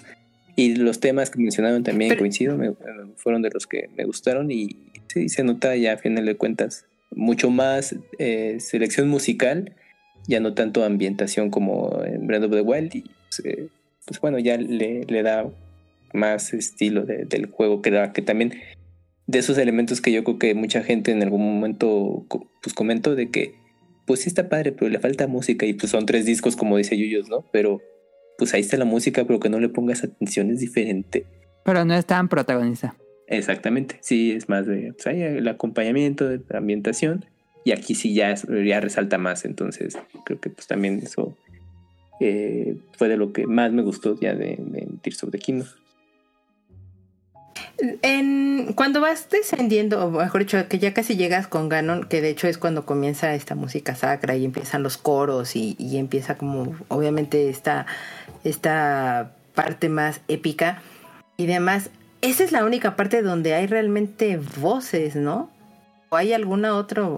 Y 0.57 0.77
los 0.77 1.01
temas 1.01 1.31
que 1.31 1.41
mencionaron 1.41 1.83
también 1.83 2.17
coincido, 2.17 2.57
me, 2.57 2.73
fueron 3.17 3.43
de 3.43 3.51
los 3.53 3.67
que 3.67 3.91
me 3.97 4.05
gustaron 4.05 4.51
y 4.51 4.77
sí, 5.09 5.29
se 5.29 5.43
nota 5.43 5.75
ya 5.77 5.95
a 5.95 5.97
final 5.99 6.25
de 6.27 6.37
cuentas 6.37 6.87
mucho 7.11 7.51
más 7.51 7.97
eh, 8.19 8.57
selección 8.61 9.09
musical 9.09 9.75
ya 10.27 10.41
no 10.41 10.55
tanto 10.55 10.85
ambientación 10.85 11.51
como 11.51 12.03
en 12.05 12.27
Breath 12.27 12.45
of 12.45 12.53
the 12.53 12.61
Wild 12.61 12.95
y 12.95 13.03
pues, 13.03 13.43
eh, 13.45 13.69
pues 14.07 14.21
bueno, 14.21 14.39
ya 14.39 14.57
le, 14.57 15.05
le, 15.05 15.23
da 15.23 15.51
más 16.13 16.53
estilo 16.53 17.05
del 17.05 17.47
juego 17.47 17.83
que 17.83 17.91
da, 17.91 18.13
que 18.13 18.23
también 18.23 18.55
de 19.27 19.39
esos 19.39 19.59
elementos 19.59 20.01
que 20.01 20.13
yo 20.13 20.23
creo 20.25 20.39
que 20.39 20.55
mucha 20.55 20.83
gente 20.83 21.11
en 21.11 21.23
algún 21.23 21.43
momento 21.43 22.27
pues 22.63 22.75
comentó 22.75 23.15
de 23.15 23.31
que 23.31 23.55
pues 24.07 24.21
sí 24.21 24.29
está 24.29 24.49
padre, 24.49 24.73
pero 24.73 24.91
le 24.91 24.99
falta 24.99 25.27
música 25.27 25.65
y 25.67 25.73
pues 25.73 25.91
son 25.91 26.07
tres 26.07 26.27
discos 26.27 26.57
como 26.57 26.77
dice 26.77 26.97
Yuyos, 26.97 27.29
¿no? 27.29 27.45
Pero 27.53 27.81
pues 28.37 28.53
ahí 28.53 28.61
está 28.61 28.77
la 28.77 28.85
música, 28.85 29.25
pero 29.25 29.41
que 29.41 29.49
no 29.49 29.61
le 29.61 29.69
pongas 29.69 30.05
atención 30.05 30.51
es 30.51 30.61
diferente. 30.61 31.25
Pero 31.65 31.85
no 31.85 31.95
es 31.95 32.05
tan 32.05 32.29
protagonista. 32.29 32.97
Exactamente, 33.27 33.97
sí, 34.03 34.33
es 34.33 34.51
más 34.51 34.67
de 34.67 34.93
pues, 34.93 35.07
el 35.07 35.49
acompañamiento, 35.49 36.29
de 36.29 36.41
la 36.51 36.59
ambientación 36.59 37.25
y 37.65 37.73
aquí 37.73 37.95
sí 37.95 38.15
ya, 38.15 38.35
resalta 38.81 39.19
más, 39.19 39.45
entonces 39.45 39.97
creo 40.25 40.41
que 40.41 40.51
pues 40.51 40.67
también 40.67 41.01
eso 41.03 41.37
eh, 42.21 42.77
fue 42.97 43.09
de 43.09 43.17
lo 43.17 43.33
que 43.33 43.47
más 43.47 43.73
me 43.73 43.83
gustó 43.83 44.19
ya 44.21 44.35
de, 44.35 44.57
de 44.59 44.87
Tears 45.03 45.25
of 45.25 45.31
the 45.31 45.39
Kingdom. 45.39 45.69
Cuando 48.77 49.01
vas 49.01 49.29
descendiendo, 49.31 50.05
o 50.05 50.11
mejor 50.11 50.41
dicho, 50.43 50.69
que 50.69 50.79
ya 50.79 50.95
casi 50.95 51.17
llegas 51.17 51.49
con 51.49 51.69
Ganon, 51.69 52.05
que 52.05 52.21
de 52.21 52.31
hecho 52.31 52.49
es 52.49 52.57
cuando 52.57 52.87
comienza 52.87 53.35
esta 53.35 53.55
música 53.55 53.95
sacra 53.95 54.37
y 54.37 54.45
empiezan 54.45 54.83
los 54.83 54.97
coros 54.97 55.57
y, 55.57 55.77
y 55.79 55.99
empieza 55.99 56.37
como, 56.37 56.75
obviamente, 56.89 57.51
esta, 57.51 57.87
esta 58.43 59.35
parte 59.55 59.89
más 59.89 60.21
épica 60.29 60.83
y 61.37 61.47
demás. 61.47 61.91
Esa 62.21 62.45
es 62.45 62.53
la 62.53 62.65
única 62.65 62.97
parte 62.97 63.23
donde 63.23 63.55
hay 63.55 63.67
realmente 63.67 64.41
voces, 64.61 65.17
¿no? 65.17 65.51
¿O 66.09 66.17
hay 66.17 66.33
alguna 66.33 66.77
otra 66.77 67.09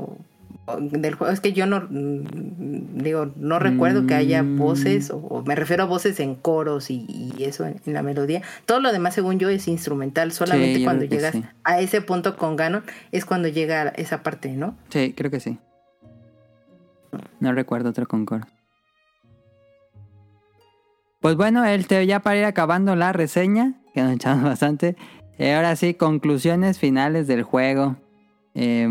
del 0.80 1.14
juego. 1.14 1.32
Es 1.32 1.40
que 1.40 1.52
yo 1.52 1.66
no 1.66 1.86
mm, 1.88 2.98
digo 3.02 3.30
no 3.36 3.58
recuerdo 3.58 4.06
que 4.06 4.14
haya 4.14 4.42
mm. 4.42 4.58
voces 4.58 5.10
o, 5.10 5.42
me 5.46 5.54
refiero 5.54 5.84
a 5.84 5.86
voces 5.86 6.18
en 6.20 6.34
coros 6.34 6.90
y, 6.90 7.32
eso 7.38 7.66
en, 7.66 7.80
la 7.86 8.02
melodía. 8.02 8.42
Todo 8.64 8.80
lo 8.80 8.92
demás 8.92 9.14
según 9.14 9.38
yo 9.38 9.48
es 9.48 9.68
instrumental. 9.68 10.32
Solamente 10.32 10.82
cuando 10.82 11.04
llegas 11.04 11.36
a 11.64 11.80
ese 11.80 12.00
punto 12.00 12.36
con 12.36 12.56
Ganon 12.56 12.82
es 13.12 13.24
cuando 13.24 13.48
llega 13.48 13.88
esa 13.88 14.22
parte 14.22 14.52
no 14.52 14.76
sí 14.88 15.14
creo 15.16 15.30
que 15.30 15.40
sí. 15.40 15.58
No 17.40 17.52
recuerdo 17.52 17.90
otro 17.90 18.06
con 18.06 18.26
coros 18.26 18.48
pues 21.20 21.34
bueno 21.36 21.64
el 21.64 21.86
te 21.86 22.06
ya 22.06 22.20
para 22.20 22.38
ir 22.38 22.44
acabando 22.44 22.94
la 22.94 23.12
reseña 23.12 23.74
que 23.94 24.02
nos 24.02 24.12
echamos 24.12 24.44
bastante 24.44 24.96
eh, 25.38 25.54
ahora 25.54 25.76
sí 25.76 25.94
conclusiones 25.94 26.78
finales 26.78 27.26
del 27.26 27.42
juego. 27.42 27.96
Eh, 28.54 28.88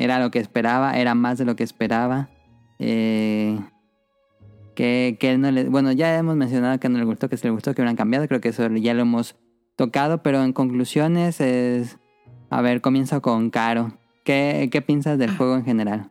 era 0.00 0.18
lo 0.18 0.30
que 0.30 0.38
esperaba, 0.38 0.98
era 0.98 1.14
más 1.14 1.38
de 1.38 1.44
lo 1.44 1.56
que 1.56 1.64
esperaba. 1.64 2.30
Eh, 2.78 3.60
que, 4.74 5.18
que 5.20 5.36
no 5.36 5.50
le, 5.50 5.64
bueno, 5.64 5.92
ya 5.92 6.16
hemos 6.16 6.36
mencionado 6.36 6.80
que 6.80 6.88
no 6.88 6.98
le 6.98 7.04
gustó, 7.04 7.28
que 7.28 7.36
se 7.36 7.46
le 7.46 7.50
gustó, 7.50 7.74
que 7.74 7.82
hubieran 7.82 7.96
cambiado. 7.96 8.26
Creo 8.26 8.40
que 8.40 8.48
eso 8.48 8.66
ya 8.68 8.94
lo 8.94 9.02
hemos 9.02 9.36
tocado, 9.76 10.22
pero 10.22 10.42
en 10.42 10.52
conclusiones 10.52 11.40
es... 11.40 11.98
A 12.48 12.62
ver, 12.62 12.80
comienzo 12.80 13.20
con 13.20 13.50
Caro. 13.50 13.92
¿Qué, 14.24 14.70
qué 14.72 14.82
piensas 14.82 15.18
del 15.18 15.36
juego 15.36 15.54
en 15.54 15.64
general? 15.64 16.10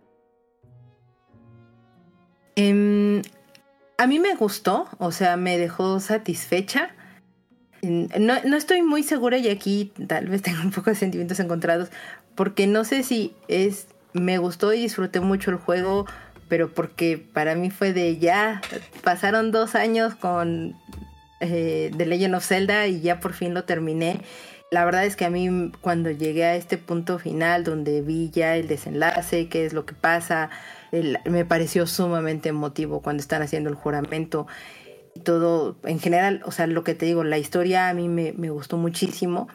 Em, 2.56 3.22
a 3.98 4.06
mí 4.06 4.20
me 4.20 4.36
gustó, 4.36 4.88
o 5.00 5.12
sea, 5.12 5.36
me 5.36 5.58
dejó 5.58 6.00
satisfecha. 6.00 6.92
No, 7.82 8.36
no, 8.46 8.58
estoy 8.58 8.82
muy 8.84 9.04
segura 9.04 9.38
y 9.38 9.48
aquí 9.48 9.94
tal 10.08 10.28
vez 10.28 10.42
tengo 10.44 10.62
un 10.62 10.72
poco 10.72 10.90
de 10.90 10.96
sentimientos 10.96 11.40
encontrados 11.40 11.90
porque 12.40 12.68
no 12.68 12.86
sé 12.86 13.04
si 13.04 13.34
es, 13.50 13.88
me 14.14 14.38
gustó 14.38 14.72
y 14.72 14.80
disfruté 14.80 15.20
mucho 15.20 15.52
el 15.52 15.58
juego, 15.58 16.06
pero 16.48 16.74
porque 16.74 17.18
para 17.18 17.54
mí 17.54 17.70
fue 17.70 17.92
de 17.92 18.18
ya, 18.18 18.62
pasaron 19.04 19.52
dos 19.52 19.76
años 19.76 20.16
con 20.16 20.74
eh, 21.42 21.92
The 21.98 22.06
Legend 22.06 22.36
of 22.36 22.46
Zelda 22.46 22.88
y 22.88 23.02
ya 23.02 23.20
por 23.20 23.34
fin 23.34 23.54
lo 23.54 23.66
terminé. 23.66 24.22
la 24.72 24.86
verdad 24.86 25.04
es 25.04 25.18
que 25.18 25.26
a 25.26 25.30
mí 25.30 25.74
cuando 25.82 26.12
llegué 26.12 26.46
a 26.46 26.56
este 26.56 26.78
punto 26.78 27.20
final 27.20 27.66
donde 27.66 28.02
vi 28.02 28.30
ya 28.30 28.56
el 28.56 28.70
desenlace, 28.70 29.50
qué 29.50 29.66
es 29.66 29.74
lo 29.74 29.86
que 29.86 29.94
pasa, 29.94 30.50
me 31.26 31.44
pareció 31.44 31.88
sumamente 31.88 32.48
emotivo 32.48 33.02
cuando 33.02 33.20
están 33.20 33.42
haciendo 33.42 33.70
el 33.70 33.76
juramento 33.76 34.48
y 35.14 35.20
todo, 35.20 35.76
en 35.84 36.00
general, 36.00 36.42
o 36.46 36.52
sea, 36.52 36.68
lo 36.68 36.86
que 36.86 36.96
te 36.96 37.06
digo, 37.06 37.26
la 37.26 37.38
historia 37.38 37.90
a 37.90 37.94
mí 37.94 38.08
me, 38.08 38.32
me 38.32 38.50
gustó 38.50 38.78
muchísimo 38.78 39.50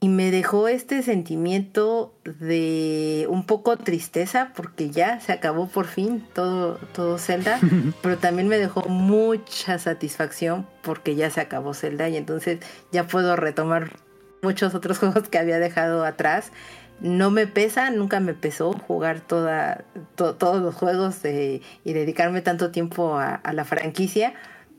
y 0.00 0.08
me 0.08 0.30
dejó 0.30 0.68
este 0.68 1.02
sentimiento 1.02 2.14
de 2.24 3.26
un 3.28 3.44
poco 3.44 3.76
tristeza 3.76 4.52
porque 4.54 4.90
ya 4.90 5.20
se 5.20 5.32
acabó 5.32 5.66
por 5.66 5.86
fin 5.86 6.24
todo, 6.34 6.76
todo 6.92 7.18
Zelda, 7.18 7.58
pero 8.02 8.16
también 8.18 8.48
me 8.48 8.58
dejó 8.58 8.82
mucha 8.88 9.78
satisfacción 9.78 10.66
porque 10.82 11.16
ya 11.16 11.30
se 11.30 11.40
acabó 11.40 11.74
Zelda 11.74 12.08
y 12.08 12.16
entonces 12.16 12.60
ya 12.92 13.06
puedo 13.06 13.34
retomar 13.34 13.96
muchos 14.42 14.74
otros 14.74 14.98
juegos 15.00 15.28
que 15.28 15.38
había 15.38 15.58
dejado 15.58 16.04
atrás. 16.04 16.52
No 17.00 17.30
me 17.30 17.46
pesa, 17.46 17.90
nunca 17.90 18.18
me 18.18 18.34
pesó 18.34 18.72
jugar 18.72 19.20
toda, 19.20 19.84
todos 20.16 20.60
los 20.60 20.74
juegos 20.74 21.24
y 21.24 21.62
dedicarme 21.84 22.42
tanto 22.42 22.72
tiempo 22.72 23.16
a, 23.16 23.40
la 23.52 23.64
franquicia, 23.64 24.34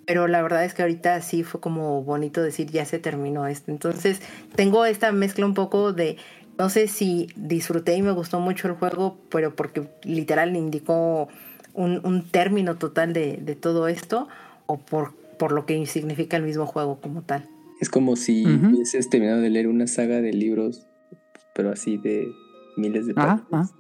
pero 0.10 0.28
la 0.28 0.42
verdad 0.42 0.66
es 0.66 0.74
que 0.74 0.82
ahorita 0.82 1.22
sí 1.22 1.44
fue 1.44 1.62
como 1.62 2.02
bonito 2.04 2.42
decir 2.42 2.72
ya 2.72 2.84
se 2.84 2.98
terminó 2.98 3.46
esto. 3.46 3.70
Entonces 3.70 4.24
tengo 4.56 4.84
esta 4.86 5.12
mezcla 5.12 5.46
un 5.46 5.54
poco 5.54 5.94
de, 5.94 6.18
no 6.58 6.72
sé 6.72 6.88
si 6.88 7.28
disfruté 7.36 7.96
y 7.96 8.02
me 8.02 8.10
gustó 8.10 8.40
mucho 8.40 8.68
el 8.68 8.74
juego, 8.74 9.20
pero 9.30 9.56
porque 9.56 9.88
literal 10.02 10.56
indicó 10.56 11.28
un, 11.76 12.02
un 12.04 12.24
término 12.24 12.76
total 12.76 13.14
de, 13.14 13.38
de 13.38 13.54
todo 13.54 13.88
esto, 13.88 14.28
o 14.66 14.80
por, 14.80 15.14
por 15.38 15.52
lo 15.52 15.68
que 15.68 15.86
significa 15.86 16.38
el 16.38 16.44
mismo 16.44 16.66
juego 16.66 17.00
como 17.00 17.22
tal. 17.22 17.48
Es 17.80 17.92
como 17.92 18.16
si 18.16 18.48
hubieses 18.48 19.12
terminado 19.12 19.42
de 19.42 19.52
leer 19.52 19.68
una 19.68 19.86
saga 19.86 20.22
de 20.22 20.34
libros, 20.34 20.88
pero 21.54 21.70
así 21.70 21.98
de 21.98 22.32
miles 22.78 23.06
de 23.06 23.14
páginas. 23.14 23.76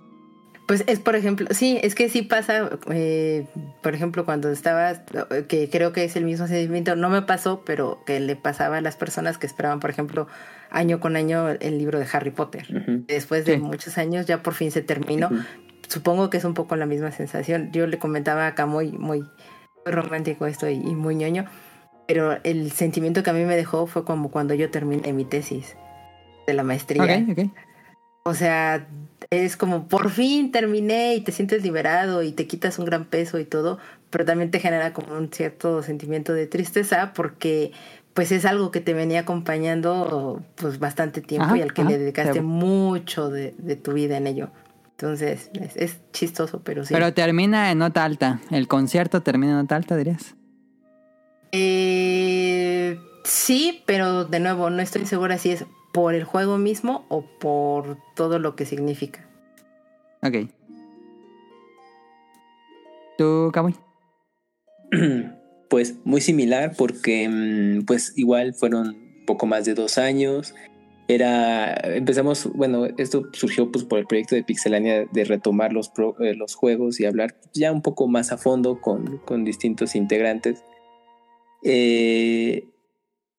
Pues 0.70 0.84
es, 0.86 1.00
por 1.00 1.16
ejemplo, 1.16 1.48
sí, 1.50 1.80
es 1.82 1.96
que 1.96 2.10
sí 2.10 2.22
pasa, 2.22 2.70
eh, 2.92 3.48
por 3.82 3.96
ejemplo, 3.96 4.24
cuando 4.24 4.52
estabas, 4.52 5.02
que 5.48 5.68
creo 5.68 5.94
que 5.94 6.04
es 6.04 6.16
el 6.16 6.26
mismo 6.26 6.46
sentimiento, 6.46 6.96
no 6.96 7.10
me 7.10 7.24
pasó, 7.24 7.64
pero 7.66 8.04
que 8.06 8.20
le 8.20 8.36
pasaba 8.36 8.78
a 8.78 8.82
las 8.82 8.96
personas 8.96 9.40
que 9.40 9.48
esperaban, 9.48 9.80
por 9.80 9.90
ejemplo, 9.90 10.28
año 10.70 11.00
con 11.00 11.16
año 11.16 11.50
el 11.50 11.80
libro 11.80 11.98
de 11.98 12.06
Harry 12.14 12.30
Potter. 12.30 12.68
Después 13.08 13.46
de 13.46 13.58
muchos 13.58 13.98
años 13.98 14.28
ya 14.28 14.44
por 14.44 14.54
fin 14.54 14.70
se 14.70 14.84
terminó. 14.84 15.32
Supongo 15.88 16.30
que 16.30 16.38
es 16.38 16.44
un 16.44 16.54
poco 16.54 16.76
la 16.76 16.86
misma 16.86 17.12
sensación. 17.12 17.72
Yo 17.72 17.88
le 17.88 17.98
comentaba 17.98 18.46
acá 18.46 18.68
muy, 18.68 18.92
muy, 18.92 19.24
romántico 19.86 20.46
esto 20.46 20.70
y 20.70 20.78
muy 20.78 21.16
ñoño 21.16 21.46
pero 22.10 22.40
el 22.44 22.72
sentimiento 22.72 23.22
que 23.22 23.30
a 23.30 23.34
mí 23.34 23.46
me 23.46 23.56
dejó 23.56 23.86
fue 23.86 24.04
como 24.04 24.32
cuando 24.32 24.56
yo 24.56 24.72
terminé 24.72 25.14
mi 25.14 25.26
tesis 25.26 25.78
de 26.48 26.56
la 26.56 26.64
maestría. 26.64 27.24
O 28.24 28.34
sea, 28.34 28.88
es 29.30 29.58
como 29.58 29.88
por 29.88 30.10
fin 30.10 30.52
terminé 30.52 31.16
y 31.16 31.22
te 31.22 31.32
sientes 31.32 31.64
liberado 31.64 32.24
y 32.24 32.32
te 32.32 32.48
quitas 32.48 32.80
un 32.80 32.86
gran 32.86 33.06
peso 33.06 33.40
y 33.40 33.46
todo, 33.46 33.80
pero 34.10 34.26
también 34.26 34.52
te 34.52 34.60
genera 34.60 34.94
como 34.94 35.14
un 35.16 35.32
cierto 35.32 35.84
sentimiento 35.84 36.34
de 36.34 36.48
tristeza 36.48 37.14
porque 37.14 37.72
pues 38.14 38.32
es 38.32 38.46
algo 38.46 38.72
que 38.72 38.82
te 38.82 38.94
venía 38.94 39.22
acompañando 39.22 40.44
pues 40.56 40.80
bastante 40.80 41.22
tiempo 41.22 41.56
y 41.56 41.62
al 41.62 41.74
que 41.74 41.84
le 41.84 41.98
dedicaste 41.98 42.42
mucho 42.42 43.30
de, 43.30 43.52
tu 43.82 43.94
vida 43.94 44.18
en 44.18 44.28
ello. 44.28 44.50
Entonces, 44.92 45.50
es, 45.54 45.78
es, 45.78 45.98
chistoso, 46.12 46.62
pero 46.62 46.84
sí. 46.84 46.94
Pero 46.94 47.14
termina 47.14 47.72
en 47.72 47.78
nota 47.78 48.04
alta. 48.04 48.42
El 48.52 48.68
concierto 48.68 49.22
termina 49.22 49.54
en 49.54 49.60
nota 49.60 49.78
alta, 49.78 49.96
dirías. 49.96 50.36
Eh, 51.54 53.00
sí, 53.24 53.82
pero 53.86 54.26
de 54.26 54.42
nuevo, 54.42 54.70
no 54.70 54.82
estoy 54.82 55.06
segura 55.06 55.38
si 55.38 55.52
es 55.52 55.66
por 56.00 56.16
el 56.16 56.24
juego 56.24 56.58
mismo 56.58 57.06
o 57.10 57.24
por 57.24 57.98
todo 58.16 58.40
lo 58.40 58.56
que 58.56 58.66
significa. 58.66 59.28
Ok. 60.24 60.50
¿Tú, 63.18 63.52
Kamui? 63.54 63.76
Pues 65.70 65.98
muy 66.04 66.20
similar 66.20 66.74
porque 66.76 67.30
mm, 67.30 67.86
pues 67.86 68.14
igual 68.16 68.56
fueron 68.56 68.98
poco 69.28 69.46
más 69.46 69.66
de 69.66 69.76
dos 69.76 70.00
años. 70.00 70.56
Era, 71.08 71.76
empezamos, 71.84 72.50
bueno, 72.56 72.88
esto 72.98 73.28
surgió 73.34 73.72
pues 73.72 73.84
por 73.84 74.00
el 74.00 74.08
proyecto 74.08 74.34
de 74.34 74.44
Pixelania 74.44 75.06
de 75.06 75.26
retomar 75.26 75.72
los, 75.72 75.92
eh, 76.22 76.34
los 76.34 76.56
juegos 76.56 77.00
y 77.00 77.06
hablar 77.06 77.36
ya 77.54 77.72
un 77.72 77.84
poco 77.84 78.08
más 78.08 78.32
a 78.32 78.38
fondo 78.38 78.82
con, 78.82 79.20
con 79.26 79.44
distintos 79.46 79.96
integrantes. 79.96 80.64
Eh, 81.62 82.68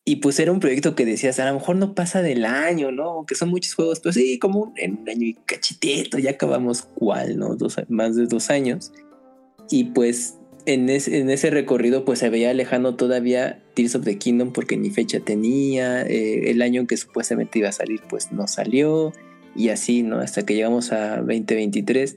y 0.04 0.16
pues 0.16 0.40
era 0.40 0.50
un 0.50 0.60
proyecto 0.60 0.94
que 0.94 1.04
decías, 1.04 1.38
a 1.40 1.46
lo 1.46 1.54
mejor 1.54 1.76
no 1.76 1.94
pasa 1.94 2.22
del 2.22 2.44
año, 2.44 2.90
¿no? 2.90 3.24
Que 3.26 3.34
son 3.34 3.50
muchos 3.50 3.74
juegos, 3.74 4.00
pero 4.00 4.12
sí, 4.12 4.38
como 4.38 4.72
en 4.76 4.98
un 5.00 5.08
año 5.08 5.26
y 5.26 5.34
cachitito, 5.34 6.18
ya 6.18 6.30
acabamos 6.30 6.82
cuál, 6.82 7.38
¿no? 7.38 7.54
Dos, 7.54 7.76
más 7.88 8.16
de 8.16 8.26
dos 8.26 8.50
años. 8.50 8.92
Y 9.70 9.84
pues 9.84 10.38
en, 10.66 10.88
en 10.88 11.30
ese 11.30 11.50
recorrido 11.50 12.04
pues 12.04 12.18
se 12.18 12.30
veía 12.30 12.52
lejano 12.54 12.96
todavía 12.96 13.62
Tears 13.74 13.94
of 13.94 14.04
the 14.04 14.18
Kingdom 14.18 14.52
porque 14.52 14.76
ni 14.76 14.90
fecha 14.90 15.20
tenía, 15.20 16.02
eh, 16.02 16.50
el 16.50 16.62
año 16.62 16.86
que 16.86 16.96
supuestamente 16.96 17.58
iba 17.58 17.68
a 17.68 17.72
salir 17.72 18.00
pues 18.08 18.32
no 18.32 18.48
salió 18.48 19.12
y 19.54 19.68
así, 19.68 20.02
¿no? 20.02 20.18
Hasta 20.18 20.44
que 20.44 20.54
llegamos 20.54 20.92
a 20.92 21.18
2023 21.18 22.16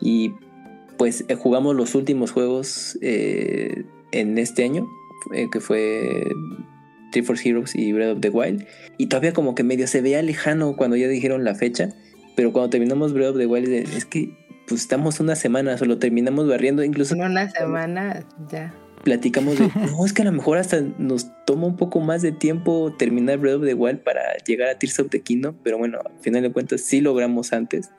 y 0.00 0.32
pues 0.98 1.24
eh, 1.28 1.34
jugamos 1.34 1.74
los 1.74 1.94
últimos 1.94 2.30
juegos 2.30 2.98
en 3.00 4.38
este 4.38 4.64
año, 4.64 4.86
eh, 5.32 5.48
que 5.50 5.60
fue 5.60 6.24
Three 7.14 7.22
Force 7.22 7.48
Heroes 7.48 7.74
y 7.74 7.92
Breath 7.92 8.16
of 8.16 8.20
the 8.20 8.30
Wild. 8.30 8.66
Y 8.98 9.06
todavía 9.06 9.32
como 9.32 9.54
que 9.54 9.62
medio 9.62 9.86
se 9.86 10.02
veía 10.02 10.20
lejano 10.20 10.76
cuando 10.76 10.96
ya 10.96 11.08
dijeron 11.08 11.44
la 11.44 11.54
fecha. 11.54 11.90
Pero 12.36 12.52
cuando 12.52 12.70
terminamos 12.70 13.14
Breath 13.14 13.30
of 13.30 13.38
the 13.38 13.46
Wild 13.46 13.72
es 13.72 14.04
que 14.04 14.36
pues 14.66 14.80
estamos 14.80 15.20
una 15.20 15.36
semana, 15.36 15.76
solo 15.76 15.98
terminamos 15.98 16.48
barriendo, 16.48 16.82
incluso... 16.82 17.14
En 17.14 17.22
una 17.22 17.50
semana 17.50 18.24
ya. 18.50 18.74
Platicamos 19.04 19.58
de, 19.58 19.68
no, 19.90 20.06
es 20.06 20.12
que 20.14 20.22
a 20.22 20.24
lo 20.24 20.32
mejor 20.32 20.56
hasta 20.56 20.80
nos 20.98 21.30
toma 21.44 21.66
un 21.66 21.76
poco 21.76 22.00
más 22.00 22.22
de 22.22 22.32
tiempo 22.32 22.94
terminar 22.98 23.38
Breath 23.38 23.56
of 23.56 23.66
the 23.66 23.74
Wild 23.74 24.00
para 24.00 24.22
llegar 24.46 24.70
a 24.70 24.78
Tears 24.78 24.98
of 24.98 25.10
the 25.10 25.20
Kingdom, 25.20 25.56
pero 25.62 25.78
bueno, 25.78 25.98
al 26.04 26.18
final 26.20 26.42
de 26.42 26.50
cuentas 26.50 26.80
sí 26.80 27.00
logramos 27.00 27.52
antes. 27.52 27.90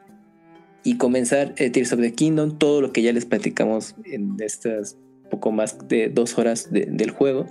Y 0.83 0.97
comenzar 0.97 1.53
eh, 1.57 1.69
Tears 1.69 1.93
of 1.93 2.01
the 2.01 2.13
Kingdom, 2.13 2.57
todo 2.57 2.81
lo 2.81 2.91
que 2.91 3.03
ya 3.03 3.13
les 3.13 3.25
platicamos 3.25 3.95
en 4.05 4.35
estas 4.39 4.97
poco 5.29 5.51
más 5.51 5.87
de 5.87 6.09
dos 6.09 6.37
horas 6.37 6.69
del 6.71 7.11
juego. 7.11 7.47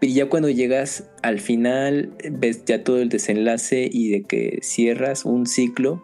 Y 0.00 0.14
ya 0.14 0.28
cuando 0.28 0.48
llegas 0.48 1.04
al 1.22 1.40
final, 1.40 2.12
ves 2.30 2.64
ya 2.64 2.82
todo 2.82 3.00
el 3.00 3.10
desenlace 3.10 3.88
y 3.90 4.10
de 4.10 4.22
que 4.22 4.60
cierras 4.62 5.24
un 5.24 5.46
ciclo, 5.46 6.02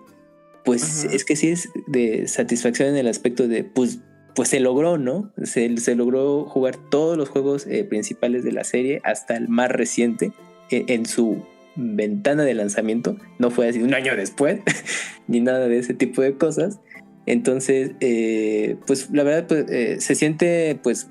pues 0.64 1.04
es 1.04 1.24
que 1.24 1.36
sí 1.36 1.48
es 1.48 1.68
de 1.86 2.26
satisfacción 2.26 2.90
en 2.90 2.96
el 2.96 3.08
aspecto 3.08 3.48
de, 3.48 3.64
pues, 3.64 4.00
pues 4.34 4.50
se 4.50 4.60
logró, 4.60 4.98
¿no? 4.98 5.32
Se, 5.42 5.74
se 5.78 5.94
logró 5.94 6.44
jugar 6.44 6.76
todos 6.90 7.16
los 7.16 7.30
juegos 7.30 7.66
eh, 7.66 7.84
principales 7.84 8.44
de 8.44 8.52
la 8.52 8.64
serie 8.64 9.00
hasta 9.02 9.36
el 9.36 9.48
más 9.48 9.70
reciente 9.70 10.32
e, 10.70 10.84
en 10.88 11.06
su 11.06 11.42
ventana 11.76 12.44
de 12.44 12.52
lanzamiento. 12.52 13.16
No 13.38 13.50
fue 13.50 13.68
así 13.68 13.80
un 13.80 13.94
año 13.94 14.14
después, 14.16 14.60
ni 15.28 15.40
nada 15.40 15.68
de 15.68 15.78
ese 15.78 15.94
tipo 15.94 16.20
de 16.20 16.34
cosas. 16.34 16.80
Entonces, 17.24 17.92
eh, 18.00 18.76
pues 18.86 19.08
la 19.10 19.22
verdad, 19.22 19.46
pues, 19.46 19.70
eh, 19.70 20.00
se 20.00 20.14
siente, 20.14 20.78
pues, 20.82 21.08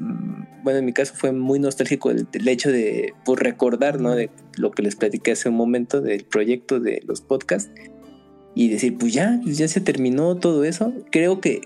bueno, 0.66 0.80
en 0.80 0.86
mi 0.86 0.94
caso 0.94 1.14
fue 1.16 1.32
muy 1.32 1.60
nostálgico 1.60 2.10
el, 2.10 2.48
hecho 2.48 2.72
de 2.72 3.14
pues, 3.24 3.40
recordar, 3.40 4.02
¿no? 4.02 4.16
De 4.16 4.32
lo 4.58 4.72
que 4.72 4.82
les 4.82 4.96
platiqué 4.96 5.34
hace 5.34 5.48
un 5.48 5.56
momento 5.56 6.02
del 6.02 6.26
proyecto 6.26 6.80
de 6.80 7.04
los 7.06 7.22
podcasts 7.22 7.72
y 8.56 8.70
decir, 8.70 8.98
pues 8.98 9.14
ya, 9.14 9.40
pues, 9.44 9.60
ya 9.60 9.68
se 9.68 9.80
terminó 9.80 10.36
todo 10.38 10.64
eso. 10.64 10.92
Creo 11.12 11.40
que 11.40 11.62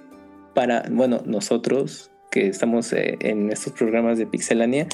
para, 0.53 0.83
bueno, 0.91 1.23
nosotros 1.25 2.11
que 2.29 2.47
estamos 2.47 2.91
eh, 2.91 3.17
en 3.21 3.53
estos 3.53 3.71
programas 3.71 4.17
de 4.17 4.27
Pixelania, 4.27 4.85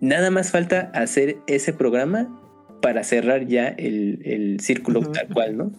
nada 0.00 0.30
más 0.30 0.50
falta 0.50 0.90
hacer 0.94 1.36
ese 1.46 1.74
programa 1.74 2.42
para 2.80 3.04
cerrar 3.04 3.46
ya 3.46 3.68
el, 3.68 4.56
círculo 4.60 5.00
tal 5.10 5.28
cual, 5.28 5.58
¿no? 5.58 5.72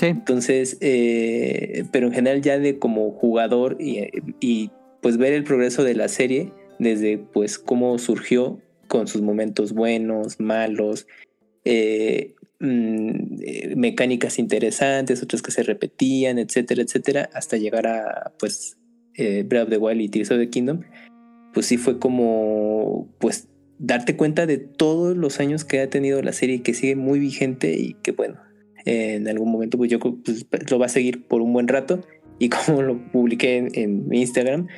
Entonces, 0.00 0.76
eh, 0.82 1.84
pero 1.90 2.08
en 2.08 2.12
general 2.12 2.42
ya 2.42 2.58
de 2.58 2.78
como 2.78 3.10
jugador 3.12 3.78
y, 3.80 4.70
pues 5.00 5.16
ver 5.16 5.32
el 5.32 5.44
progreso 5.44 5.84
de 5.84 5.94
la 5.94 6.08
serie 6.08 6.52
desde 6.78 7.18
pues 7.18 7.58
cómo 7.58 7.98
surgió 7.98 8.60
con 8.86 9.06
sus 9.06 9.22
momentos 9.22 9.72
buenos, 9.72 10.40
malos, 10.40 11.06
eh, 11.64 12.34
mm, 12.60 13.40
eh, 13.40 13.74
mecánicas 13.76 14.38
interesantes, 14.38 15.22
otras 15.22 15.42
que 15.42 15.50
se 15.50 15.62
repetían, 15.62 16.38
etcétera, 16.38 16.82
etcétera, 16.82 17.30
hasta 17.32 17.56
llegar 17.56 17.86
a 17.86 18.32
pues 18.38 18.76
Breath 19.16 19.64
of 19.64 19.70
the 19.70 19.78
Wild 19.78 20.00
y 20.00 20.08
Tears 20.08 20.30
of 20.30 20.38
the 20.38 20.48
Kingdom, 20.48 20.82
pues 21.52 21.66
sí 21.66 21.76
fue 21.76 21.98
como 21.98 23.08
pues 23.18 23.48
darte 23.78 24.16
cuenta 24.16 24.46
de 24.46 24.58
todos 24.58 25.16
los 25.16 25.40
años 25.40 25.64
que 25.64 25.80
ha 25.80 25.90
tenido 25.90 26.22
la 26.22 26.32
serie 26.32 26.56
y 26.56 26.60
que 26.60 26.72
sigue 26.72 26.94
muy 26.94 27.18
vigente 27.18 27.72
y 27.72 27.94
que 27.94 28.12
bueno, 28.12 28.38
en 28.84 29.28
algún 29.28 29.50
momento, 29.50 29.76
pues 29.76 29.90
yo 29.90 29.98
pues, 29.98 30.46
lo 30.70 30.78
va 30.78 30.86
a 30.86 30.90
seguir 30.90 31.26
por 31.26 31.42
un 31.42 31.52
buen 31.52 31.68
rato. 31.68 32.00
Y 32.38 32.48
como 32.66 32.82
lo 32.82 32.98
publiqué 33.10 33.68
en, 33.72 34.08
mi 34.08 34.20
Instagram, 34.20 34.68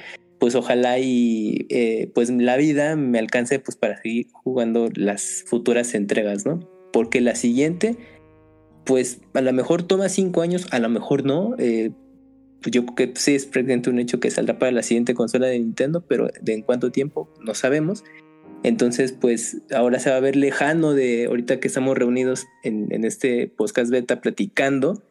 pues 0.40 0.56
ojalá 0.56 0.98
y 0.98 1.66
eh, 1.68 2.10
pues 2.14 2.30
la 2.30 2.56
vida 2.56 2.96
me 2.96 3.20
alcance 3.20 3.60
pues 3.60 3.76
para 3.76 4.02
seguir 4.02 4.26
jugando 4.32 4.88
las 4.96 5.44
futuras 5.46 5.94
entregas, 5.94 6.44
¿no? 6.44 6.68
porque 6.92 7.20
la 7.20 7.34
siguiente, 7.34 7.96
pues 8.84 9.20
a 9.34 9.40
lo 9.40 9.52
mejor 9.52 9.82
toma 9.82 10.08
cinco 10.08 10.42
años, 10.42 10.66
a 10.70 10.78
lo 10.78 10.88
mejor 10.88 11.24
no. 11.24 11.54
Eh, 11.58 11.90
pues 12.60 12.72
yo 12.72 12.84
creo 12.84 12.94
que 12.94 13.18
sí 13.18 13.34
es 13.34 13.46
prácticamente 13.46 13.90
un 13.90 13.98
hecho 13.98 14.20
que 14.20 14.30
saldrá 14.30 14.58
para 14.58 14.72
la 14.72 14.82
siguiente 14.82 15.14
consola 15.14 15.46
de 15.46 15.58
Nintendo, 15.58 16.04
pero 16.06 16.28
de 16.40 16.52
en 16.52 16.62
cuánto 16.62 16.92
tiempo 16.92 17.32
no 17.42 17.54
sabemos. 17.54 18.04
Entonces, 18.62 19.12
pues 19.12 19.62
ahora 19.74 19.98
se 19.98 20.10
va 20.10 20.16
a 20.16 20.20
ver 20.20 20.36
lejano 20.36 20.92
de 20.92 21.26
ahorita 21.26 21.60
que 21.60 21.68
estamos 21.68 21.96
reunidos 21.96 22.46
en, 22.62 22.92
en 22.92 23.04
este 23.04 23.46
podcast 23.46 23.90
beta 23.90 24.20
platicando 24.20 25.02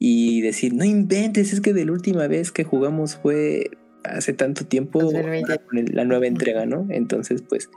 y 0.00 0.40
decir, 0.40 0.74
no 0.74 0.84
inventes, 0.84 1.52
es 1.52 1.60
que 1.60 1.72
de 1.72 1.84
la 1.84 1.92
última 1.92 2.26
vez 2.26 2.50
que 2.50 2.64
jugamos 2.64 3.16
fue 3.16 3.70
hace 4.04 4.32
tanto 4.32 4.66
tiempo 4.66 5.00
la 5.72 6.04
nueva 6.04 6.26
entrega, 6.26 6.66
¿no? 6.66 6.86
Entonces, 6.90 7.42
pues, 7.42 7.68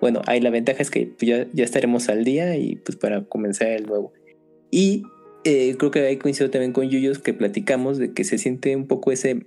bueno, 0.00 0.22
ahí 0.26 0.40
la 0.40 0.50
ventaja 0.50 0.82
es 0.82 0.90
que 0.90 1.06
pues, 1.06 1.28
ya, 1.28 1.46
ya 1.52 1.64
estaremos 1.64 2.08
al 2.08 2.24
día 2.24 2.56
y 2.56 2.76
pues 2.76 2.96
para 2.96 3.24
comenzar 3.24 3.68
el 3.68 3.86
nuevo. 3.86 4.12
Y 4.70 5.04
eh, 5.44 5.76
creo 5.78 5.90
que 5.90 6.00
ahí 6.00 6.16
coincido 6.16 6.50
también 6.50 6.72
con 6.72 6.88
Yuyos 6.88 7.18
que 7.18 7.34
platicamos 7.34 7.98
de 7.98 8.12
que 8.12 8.24
se 8.24 8.38
siente 8.38 8.74
un 8.76 8.86
poco 8.86 9.12
ese 9.12 9.46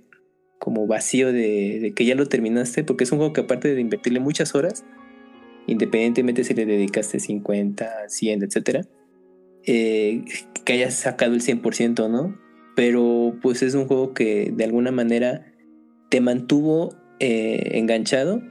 como 0.58 0.86
vacío 0.86 1.32
de, 1.32 1.78
de, 1.80 1.92
que 1.94 2.04
ya 2.04 2.14
lo 2.14 2.26
terminaste, 2.26 2.84
porque 2.84 3.04
es 3.04 3.12
un 3.12 3.18
juego 3.18 3.32
que 3.32 3.42
aparte 3.42 3.74
de 3.74 3.80
invertirle 3.80 4.20
muchas 4.20 4.54
horas, 4.54 4.84
independientemente 5.66 6.44
si 6.44 6.54
le 6.54 6.66
dedicaste 6.66 7.20
50, 7.20 8.08
100, 8.08 8.42
etcétera, 8.42 8.80
eh, 9.64 10.24
que 10.64 10.72
hayas 10.72 10.94
sacado 10.94 11.34
el 11.34 11.42
100%, 11.42 12.10
¿no? 12.10 12.38
Pero 12.74 13.36
pues 13.42 13.62
es 13.62 13.74
un 13.74 13.86
juego 13.86 14.14
que 14.14 14.52
de 14.54 14.64
alguna 14.64 14.90
manera 14.90 15.47
te 16.08 16.20
mantuvo 16.20 16.94
eh, 17.20 17.70
enganchado 17.78 18.42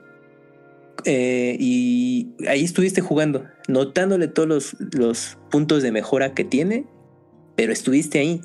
eh, 1.06 1.56
y 1.60 2.34
ahí 2.48 2.64
estuviste 2.64 3.02
jugando, 3.02 3.46
notándole 3.68 4.28
todos 4.28 4.48
los, 4.48 4.76
los, 4.94 5.38
puntos 5.50 5.84
de 5.84 5.92
mejora 5.92 6.34
que 6.34 6.44
tiene, 6.44 6.86
pero 7.56 7.72
estuviste 7.72 8.20
ahí. 8.20 8.42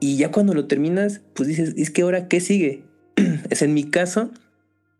Y 0.00 0.16
ya 0.16 0.32
cuando 0.32 0.54
lo 0.54 0.66
terminas, 0.66 1.22
pues 1.34 1.48
dices, 1.48 1.74
es 1.76 1.90
que 1.90 2.02
ahora, 2.02 2.28
¿qué 2.28 2.40
sigue? 2.40 2.84
es 3.50 3.62
en 3.62 3.74
mi 3.74 3.84
caso, 3.84 4.32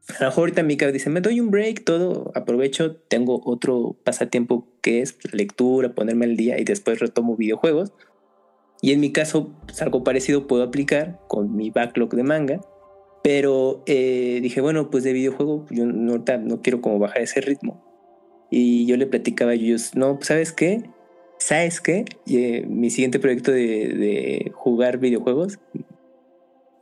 a 0.08 0.22
lo 0.22 0.28
mejor 0.28 0.42
ahorita 0.42 0.62
mi 0.62 0.76
cabeza 0.76 0.92
dice, 0.92 1.10
me 1.10 1.20
doy 1.20 1.40
un 1.40 1.50
break, 1.50 1.84
todo, 1.84 2.30
aprovecho, 2.34 2.96
tengo 2.96 3.40
otro 3.44 3.96
pasatiempo 4.04 4.68
que 4.80 5.00
es 5.02 5.16
lectura, 5.32 5.94
ponerme 5.94 6.26
al 6.26 6.36
día 6.36 6.60
y 6.60 6.64
después 6.64 7.00
retomo 7.00 7.36
videojuegos. 7.36 7.92
Y 8.80 8.92
en 8.92 9.00
mi 9.00 9.12
caso, 9.12 9.50
pues, 9.66 9.80
algo 9.82 10.04
parecido 10.04 10.46
puedo 10.46 10.62
aplicar 10.62 11.18
con 11.26 11.56
mi 11.56 11.70
backlog 11.70 12.14
de 12.14 12.22
manga 12.22 12.60
pero 13.24 13.82
eh, 13.86 14.40
dije, 14.42 14.60
bueno, 14.60 14.90
pues 14.90 15.02
de 15.02 15.14
videojuego, 15.14 15.64
yo 15.70 15.86
no, 15.86 16.18
no 16.18 16.60
quiero 16.60 16.82
como 16.82 16.98
bajar 16.98 17.22
ese 17.22 17.40
ritmo. 17.40 17.82
Y 18.50 18.84
yo 18.84 18.98
le 18.98 19.06
platicaba 19.06 19.52
a 19.52 19.54
ellos, 19.54 19.96
no, 19.96 20.16
pues, 20.16 20.26
¿sabes 20.26 20.52
qué? 20.52 20.82
¿Sabes 21.38 21.80
qué? 21.80 22.04
Eh, 22.26 22.66
mi 22.68 22.90
siguiente 22.90 23.18
proyecto 23.18 23.50
de, 23.50 24.52
jugar 24.54 24.98
videojuegos 24.98 25.58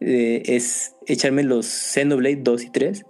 eh, 0.00 0.42
es 0.46 0.96
echarme 1.06 1.44
los 1.44 1.66
Xenoblade 1.66 2.40
2 2.42 2.64
y 2.64 2.70
3. 2.70 3.06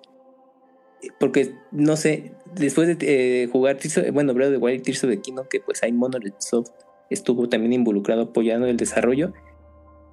Porque, 1.18 1.54
no 1.70 1.96
sé, 1.96 2.32
después 2.54 2.98
de 2.98 3.48
jugar, 3.50 3.78
bueno, 4.12 4.32
of 4.32 4.38
the 4.38 4.58
Wild 4.58 4.82
Tears 4.82 5.04
of 5.04 5.10
the 5.10 5.22
Kingdom, 5.22 5.46
que 5.48 5.60
pues 5.60 5.82
hay 5.82 5.92
Monolith 5.92 6.38
Soft 6.38 6.68
estuvo 7.08 7.48
también 7.48 7.72
involucrado 7.72 8.24
apoyando 8.24 8.66
el 8.66 8.76
desarrollo 8.76 9.32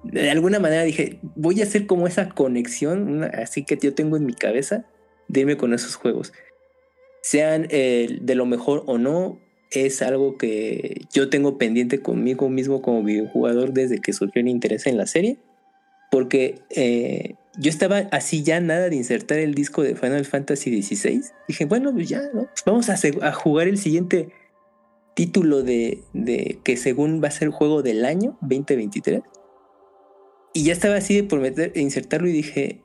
de 0.02 0.30
alguna 0.30 0.58
manera 0.58 0.82
dije, 0.82 1.18
voy 1.36 1.60
a 1.60 1.64
hacer 1.64 1.86
como 1.86 2.06
esa 2.06 2.30
conexión, 2.30 3.24
así 3.24 3.64
que 3.64 3.78
yo 3.80 3.94
tengo 3.94 4.16
en 4.16 4.26
mi 4.26 4.34
cabeza, 4.34 4.86
de 5.28 5.40
irme 5.40 5.56
con 5.56 5.74
esos 5.74 5.94
juegos. 5.94 6.32
Sean 7.22 7.66
eh, 7.70 8.18
de 8.20 8.34
lo 8.34 8.46
mejor 8.46 8.82
o 8.86 8.98
no, 8.98 9.38
es 9.70 10.02
algo 10.02 10.36
que 10.36 11.02
yo 11.12 11.30
tengo 11.30 11.58
pendiente 11.58 12.00
conmigo 12.00 12.48
mismo 12.48 12.82
como 12.82 13.04
videojugador 13.04 13.72
desde 13.72 14.00
que 14.00 14.12
surgió 14.12 14.40
el 14.40 14.48
interés 14.48 14.86
en 14.86 14.96
la 14.96 15.06
serie. 15.06 15.38
Porque 16.10 16.58
eh, 16.70 17.34
yo 17.56 17.70
estaba 17.70 17.98
así 18.10 18.42
ya 18.42 18.60
nada 18.60 18.88
de 18.88 18.96
insertar 18.96 19.38
el 19.38 19.54
disco 19.54 19.82
de 19.82 19.94
Final 19.94 20.24
Fantasy 20.24 20.82
XVI. 20.82 21.22
Dije, 21.46 21.66
bueno, 21.66 21.92
pues 21.92 22.08
ya, 22.08 22.22
¿no? 22.34 22.46
Pues 22.46 22.64
vamos 22.66 22.88
a, 22.88 23.32
jugar 23.32 23.68
el 23.68 23.78
siguiente 23.78 24.30
título 25.14 25.62
de, 25.62 26.02
de 26.12 26.58
que 26.64 26.76
según 26.76 27.22
va 27.22 27.28
a 27.28 27.32
ser 27.32 27.46
el 27.46 27.52
juego 27.52 27.82
del 27.82 28.04
año 28.04 28.36
2023. 28.40 29.22
Y 30.52 30.64
ya 30.64 30.72
estaba 30.72 30.96
así 30.96 31.14
de 31.14 31.24
por 31.24 31.40
meter, 31.40 31.72
insertarlo 31.76 32.28
y 32.28 32.32
dije, 32.32 32.82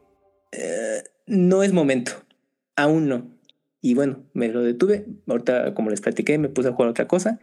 eh, 0.52 1.04
no 1.26 1.64
es 1.64 1.74
momento, 1.74 2.12
aún 2.76 3.08
no. 3.08 3.28
Y 3.82 3.94
bueno, 3.94 4.24
me 4.34 4.48
lo 4.48 4.62
detuve. 4.62 5.06
Ahorita, 5.28 5.74
como 5.74 5.90
les 5.90 6.02
platiqué, 6.02 6.38
me 6.38 6.50
puse 6.50 6.70
a 6.70 6.74
jugar 6.74 6.90
otra 6.90 7.08
cosa. 7.08 7.40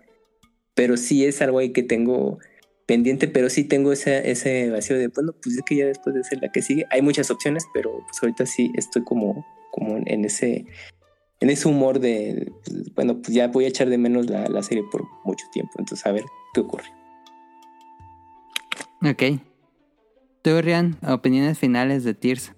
Pero 0.75 0.97
sí 0.97 1.25
es 1.25 1.42
algo 1.42 1.59
ahí 1.59 1.73
que 1.73 1.83
tengo 1.83 2.39
pendiente, 2.86 3.28
pero 3.28 3.49
sí 3.49 3.65
tengo 3.65 3.92
ese, 3.92 4.31
ese 4.31 4.70
vacío 4.70 4.99
de, 4.99 5.09
bueno, 5.09 5.34
pues 5.41 5.57
es 5.57 5.62
que 5.62 5.76
ya 5.76 5.86
después 5.86 6.15
de 6.15 6.25
ser 6.25 6.41
la 6.42 6.51
que 6.51 6.62
sigue, 6.62 6.84
hay 6.91 7.02
muchas 7.02 7.31
opciones, 7.31 7.65
pero 7.73 7.92
pues 8.09 8.23
ahorita 8.23 8.47
sí 8.47 8.73
estoy 8.76 9.05
como, 9.05 9.47
como 9.70 9.99
en 9.99 10.25
ese 10.25 10.67
en 11.42 11.51
ese 11.51 11.67
humor 11.67 11.99
de, 11.99 12.52
bueno, 12.94 13.20
pues 13.20 13.34
ya 13.34 13.49
voy 13.49 13.65
a 13.65 13.68
echar 13.68 13.89
de 13.89 13.99
menos 13.99 14.31
la, 14.31 14.47
la 14.47 14.62
serie 14.62 14.84
por 14.92 15.02
mucho 15.25 15.44
tiempo. 15.52 15.73
Entonces, 15.76 16.07
a 16.07 16.12
ver 16.12 16.25
qué 16.55 16.60
ocurre. 16.60 16.86
Ok, 19.02 19.42
Tú, 20.43 20.61
Rian, 20.61 20.97
opiniones 21.07 21.57
finales 21.59 22.03
de 22.03 22.15
Tears. 22.15 22.53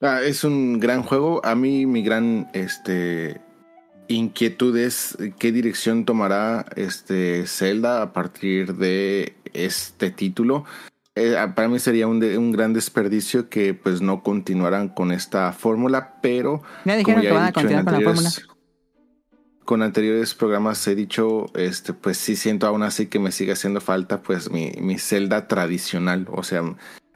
Ah, 0.00 0.20
es 0.22 0.42
un 0.42 0.80
gran 0.80 1.04
juego. 1.04 1.40
A 1.44 1.54
mí 1.54 1.86
mi 1.86 2.02
gran 2.02 2.48
este, 2.52 3.40
inquietud 4.08 4.76
es 4.76 5.16
qué 5.38 5.52
dirección 5.52 6.04
tomará 6.04 6.66
este 6.74 7.46
Zelda 7.46 8.02
a 8.02 8.12
partir 8.12 8.74
de 8.74 9.36
este 9.52 10.10
título. 10.10 10.64
Eh, 11.14 11.36
para 11.54 11.68
mí 11.68 11.78
sería 11.78 12.08
un, 12.08 12.24
un, 12.24 12.52
gran 12.52 12.72
desperdicio 12.72 13.48
que 13.48 13.74
pues 13.74 14.00
no 14.00 14.22
continuaran 14.22 14.88
con 14.88 15.12
esta 15.12 15.52
fórmula, 15.52 16.14
pero... 16.22 16.62
Ya 16.84 16.96
dijeron 16.96 17.22
que 17.22 17.30
van 17.30 17.44
a 17.44 17.52
continuar 17.52 17.84
con 17.84 17.92
la 17.92 18.00
fórmula 18.00 18.30
con 19.72 19.80
anteriores 19.80 20.34
programas 20.34 20.86
he 20.86 20.94
dicho, 20.94 21.46
este, 21.54 21.94
pues 21.94 22.18
sí 22.18 22.36
siento 22.36 22.66
aún 22.66 22.82
así 22.82 23.06
que 23.06 23.18
me 23.18 23.32
sigue 23.32 23.52
haciendo 23.52 23.80
falta 23.80 24.20
pues 24.20 24.50
mi, 24.50 24.70
mi 24.78 24.98
celda 24.98 25.48
tradicional, 25.48 26.28
o 26.30 26.42
sea, 26.42 26.62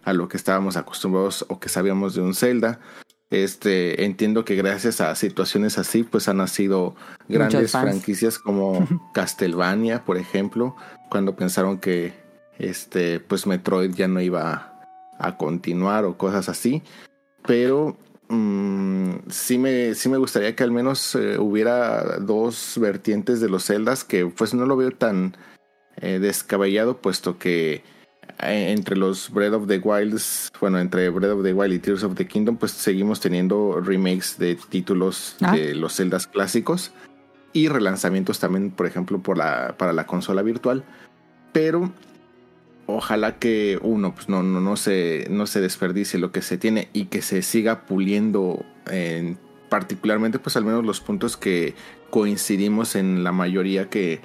a 0.05 0.13
lo 0.15 0.27
que 0.31 0.39
estábamos 0.39 0.79
acostumbrados 0.79 1.45
o 1.51 1.61
que 1.61 1.69
sabíamos 1.69 2.15
de 2.15 2.23
un 2.23 2.35
Zelda. 2.35 2.81
Este, 3.29 4.07
entiendo 4.07 4.47
que 4.47 4.55
gracias 4.55 5.03
a 5.03 5.15
situaciones 5.17 5.77
así, 5.77 6.03
pues 6.03 6.29
han 6.29 6.39
nacido 6.39 6.97
grandes 7.29 7.73
franquicias 7.73 8.39
como 8.39 8.89
Castlevania, 9.13 10.07
por 10.07 10.17
ejemplo, 10.17 10.77
cuando 11.11 11.37
pensaron 11.37 11.77
que 11.79 12.15
este, 12.59 13.21
pues 13.21 13.47
Metroid 13.47 13.93
ya 13.93 14.09
no 14.09 14.23
iba 14.23 14.81
a 15.19 15.37
continuar 15.37 16.07
o 16.07 16.17
cosas 16.17 16.49
así. 16.49 16.83
Pero 17.47 17.99
Mm, 18.29 19.29
sí, 19.29 19.59
me, 19.59 19.95
sí 19.95 20.09
me 20.09 20.17
gustaría 20.17 20.57
que 20.57 20.65
al 20.65 20.73
menos 20.73 21.15
eh, 21.15 21.39
hubiera 21.39 22.19
dos 22.19 22.77
vertientes 22.81 23.41
de 23.41 23.49
los 23.49 23.65
celdas 23.65 24.03
que 24.03 24.27
pues 24.27 24.53
no 24.53 24.67
lo 24.67 24.77
veo 24.77 24.91
tan 24.91 25.37
eh, 26.01 26.19
descabellado 26.19 26.99
puesto 26.99 27.39
que 27.39 27.85
eh, 28.43 28.73
entre 28.73 28.97
los 28.97 29.31
Breath 29.31 29.55
of 29.55 29.67
the 29.69 29.79
Wilds, 29.79 30.51
bueno, 30.61 30.81
entre 30.81 31.09
Breath 31.11 31.33
of 31.33 31.45
the 31.45 31.53
Wild 31.53 31.75
y 31.75 31.79
Tears 31.79 32.03
of 32.03 32.17
the 32.17 32.27
Kingdom 32.27 32.57
pues 32.57 32.73
seguimos 32.73 33.21
teniendo 33.21 33.81
remakes 33.81 34.37
de 34.39 34.59
títulos 34.69 35.37
ah. 35.41 35.55
de 35.55 35.75
los 35.75 35.95
celdas 35.95 36.27
clásicos 36.27 36.91
y 37.53 37.69
relanzamientos 37.69 38.39
también, 38.39 38.71
por 38.71 38.87
ejemplo, 38.87 39.21
por 39.21 39.39
la, 39.39 39.77
para 39.79 39.93
la 39.95 40.07
consola 40.07 40.43
virtual. 40.43 40.85
Pero 41.53 41.91
ojalá 42.87 43.39
que 43.39 43.79
uno 43.83 44.15
pues 44.15 44.29
no, 44.29 44.43
no, 44.43 44.61
no, 44.61 44.77
se, 44.77 45.27
no 45.31 45.47
se 45.47 45.61
desperdicie 45.61 46.19
lo 46.19 46.33
que 46.33 46.43
se 46.43 46.57
tiene 46.57 46.89
y 46.93 47.07
que 47.07 47.23
se 47.23 47.43
siga 47.43 47.83
puliendo 47.87 48.65
en, 48.91 49.39
particularmente 49.69 50.39
pues 50.39 50.57
al 50.57 50.65
menos 50.65 50.85
los 50.85 51.01
puntos 51.01 51.37
que 51.37 51.75
coincidimos 52.11 52.95
en 52.95 53.25
la 53.25 53.33
mayoría 53.33 53.91
que 53.91 54.21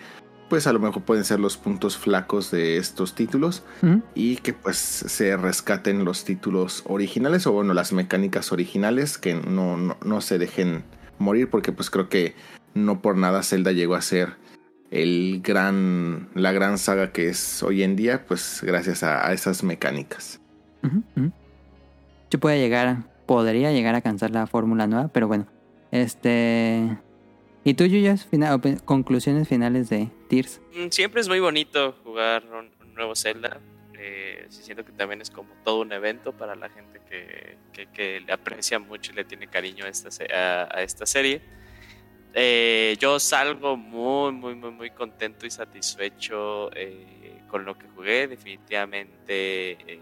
pues 0.50 0.68
a 0.68 0.74
lo 0.74 0.80
mejor 0.80 1.04
pueden 1.04 1.24
ser 1.24 1.40
los 1.40 1.56
puntos 1.56 1.98
flacos 1.98 2.52
de 2.52 2.76
estos 2.78 3.16
títulos 3.16 3.64
y 4.16 4.36
que 4.36 4.54
pues 4.54 4.78
se 4.78 5.38
rescaten 5.38 6.04
los 6.04 6.26
títulos 6.26 6.84
originales 6.88 7.48
o 7.48 7.54
bueno 7.54 7.74
las 7.74 7.94
mecánicas 7.94 8.52
originales 8.52 9.18
que 9.18 9.34
no, 9.34 9.78
no, 9.78 9.98
no 10.04 10.22
se 10.22 10.38
dejen 10.38 10.84
morir 11.20 11.50
porque 11.50 11.72
pues 11.72 11.90
creo 11.90 12.10
que 12.10 12.36
no 12.74 13.02
por 13.02 13.18
nada 13.18 13.44
Zelda 13.44 13.72
llegó 13.72 13.96
a 13.96 14.02
ser 14.02 14.36
el 14.92 15.42
gran, 15.42 16.30
la 16.36 16.52
gran 16.52 16.78
saga 16.78 17.14
que 17.14 17.30
es 17.30 17.64
hoy 17.64 17.82
en 17.82 17.96
día, 17.96 18.26
pues 18.26 18.60
gracias 18.62 19.04
a, 19.04 19.32
esas 19.34 19.64
mecánicas. 19.64 20.42
Yo 22.30 22.40
puede 22.40 22.60
llegar, 22.60 23.04
podría 23.26 23.72
llegar 23.72 23.96
a 23.96 24.02
cansar 24.02 24.32
la 24.32 24.48
fórmula 24.48 24.88
nueva, 24.88 25.08
pero 25.08 25.28
bueno, 25.28 25.48
este... 25.92 26.98
¿Y 27.64 27.76
tú, 27.76 27.86
Yuyas? 27.86 28.28
conclusiones 28.86 29.48
finales 29.48 29.90
de 29.90 30.10
Tears. 30.28 30.60
Mm, 30.76 30.90
siempre 30.90 31.22
es 31.22 31.28
muy 31.28 31.40
bonito 31.40 31.96
jugar 32.04 32.44
un, 32.46 32.72
nuevo 32.96 33.16
Zelda. 33.16 33.60
Eh, 33.94 34.48
siento 34.50 34.84
que 34.84 34.92
también 34.92 35.22
es 35.22 35.30
como 35.30 35.54
todo 35.64 35.82
un 35.82 35.94
evento 35.94 36.34
para 36.34 36.56
la 36.56 36.70
gente 36.70 37.00
que, 37.08 37.86
que, 37.94 38.20
le 38.20 38.34
aprecia 38.34 38.80
mucho 38.80 39.12
y 39.12 39.16
le 39.16 39.26
tiene 39.26 39.48
cariño 39.48 39.86
a 39.86 39.90
esta, 39.90 40.10
a 40.76 40.82
esta 40.82 41.06
serie. 41.06 41.42
Eh, 42.34 42.96
yo 43.00 43.20
salgo 43.20 43.76
muy, 43.76 44.32
muy, 44.32 44.56
muy, 44.56 44.72
muy 44.72 44.90
contento 44.92 45.46
y 45.46 45.52
satisfecho 45.52 46.72
eh, 46.76 47.42
con 47.48 47.66
lo 47.66 47.78
que 47.78 47.88
jugué. 47.88 48.28
Definitivamente 48.28 49.72
eh, 49.72 50.00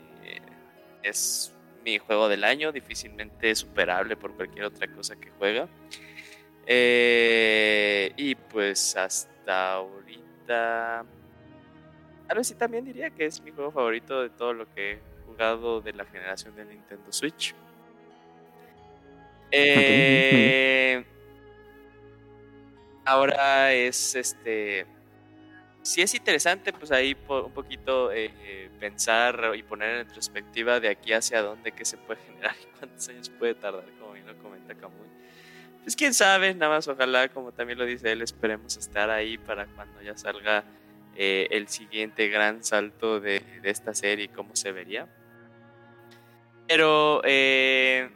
es 1.02 1.54
mi 1.84 1.98
juego 1.98 2.28
del 2.30 2.44
año, 2.44 2.72
difícilmente 2.72 3.56
superable 3.56 4.16
por 4.16 4.36
cualquier 4.36 4.66
otra 4.66 4.88
cosa 4.88 5.16
que 5.16 5.32
juega. 5.38 5.68
y 8.18 8.36
pues 8.36 8.96
hasta 8.96 9.74
ahorita, 9.74 11.00
a 11.00 12.34
ver 12.34 12.46
si 12.46 12.54
también 12.54 12.86
diría 12.86 13.10
que 13.10 13.26
es 13.26 13.42
mi 13.42 13.52
juego 13.52 13.72
favorito 13.72 14.22
de 14.22 14.30
todo 14.30 14.54
lo 14.54 14.72
que 14.76 14.92
he 14.92 15.00
jugado 15.26 15.82
de 15.82 15.94
la 15.94 16.06
generación 16.06 16.56
de 16.56 16.66
Nintendo 16.66 17.12
Switch. 17.12 17.56
Eh, 19.52 21.04
ahora 23.10 23.74
es 23.74 24.16
este. 24.16 24.86
Si 25.82 26.02
es 26.02 26.14
interesante, 26.14 26.74
pues 26.74 26.92
ahí 26.92 27.16
un 27.28 27.52
poquito 27.52 28.12
eh, 28.12 28.70
pensar 28.80 29.54
y 29.56 29.64
poner 29.64 29.90
en 29.90 30.08
retrospectiva 30.08 30.80
de 30.80 30.90
aquí 30.90 31.14
hacia 31.14 31.42
dónde, 31.42 31.72
qué 31.72 31.86
se 31.86 31.98
puede 31.98 32.22
generar 32.22 32.56
y 32.62 32.78
cuántos 32.78 33.08
años 33.10 33.30
puede 33.30 33.56
tardar, 33.56 33.86
como 34.00 34.14
bien 34.14 34.28
lo 34.28 34.38
comenta 34.38 34.76
Camuy. 34.76 35.08
Pues 35.84 35.96
quién 35.96 36.14
sabe, 36.14 36.54
nada 36.54 36.76
más 36.76 36.88
ojalá, 36.88 37.30
como 37.30 37.52
también 37.54 37.80
lo 37.80 37.86
dice 37.86 38.12
él, 38.12 38.22
esperemos 38.22 38.78
estar 38.78 39.10
ahí 39.10 39.38
para 39.38 39.66
cuando 39.68 40.02
ya 40.02 40.16
salga 40.18 40.64
eh, 41.16 41.48
el 41.52 41.68
siguiente 41.70 42.28
gran 42.28 42.64
salto 42.64 43.20
de, 43.20 43.40
de, 43.62 43.70
esta 43.70 43.94
serie 43.94 44.28
cómo 44.28 44.56
se 44.56 44.72
vería. 44.72 45.08
Pero 46.68 47.22
eh, 47.24 48.10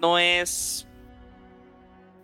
no 0.00 0.18
es. 0.18 0.86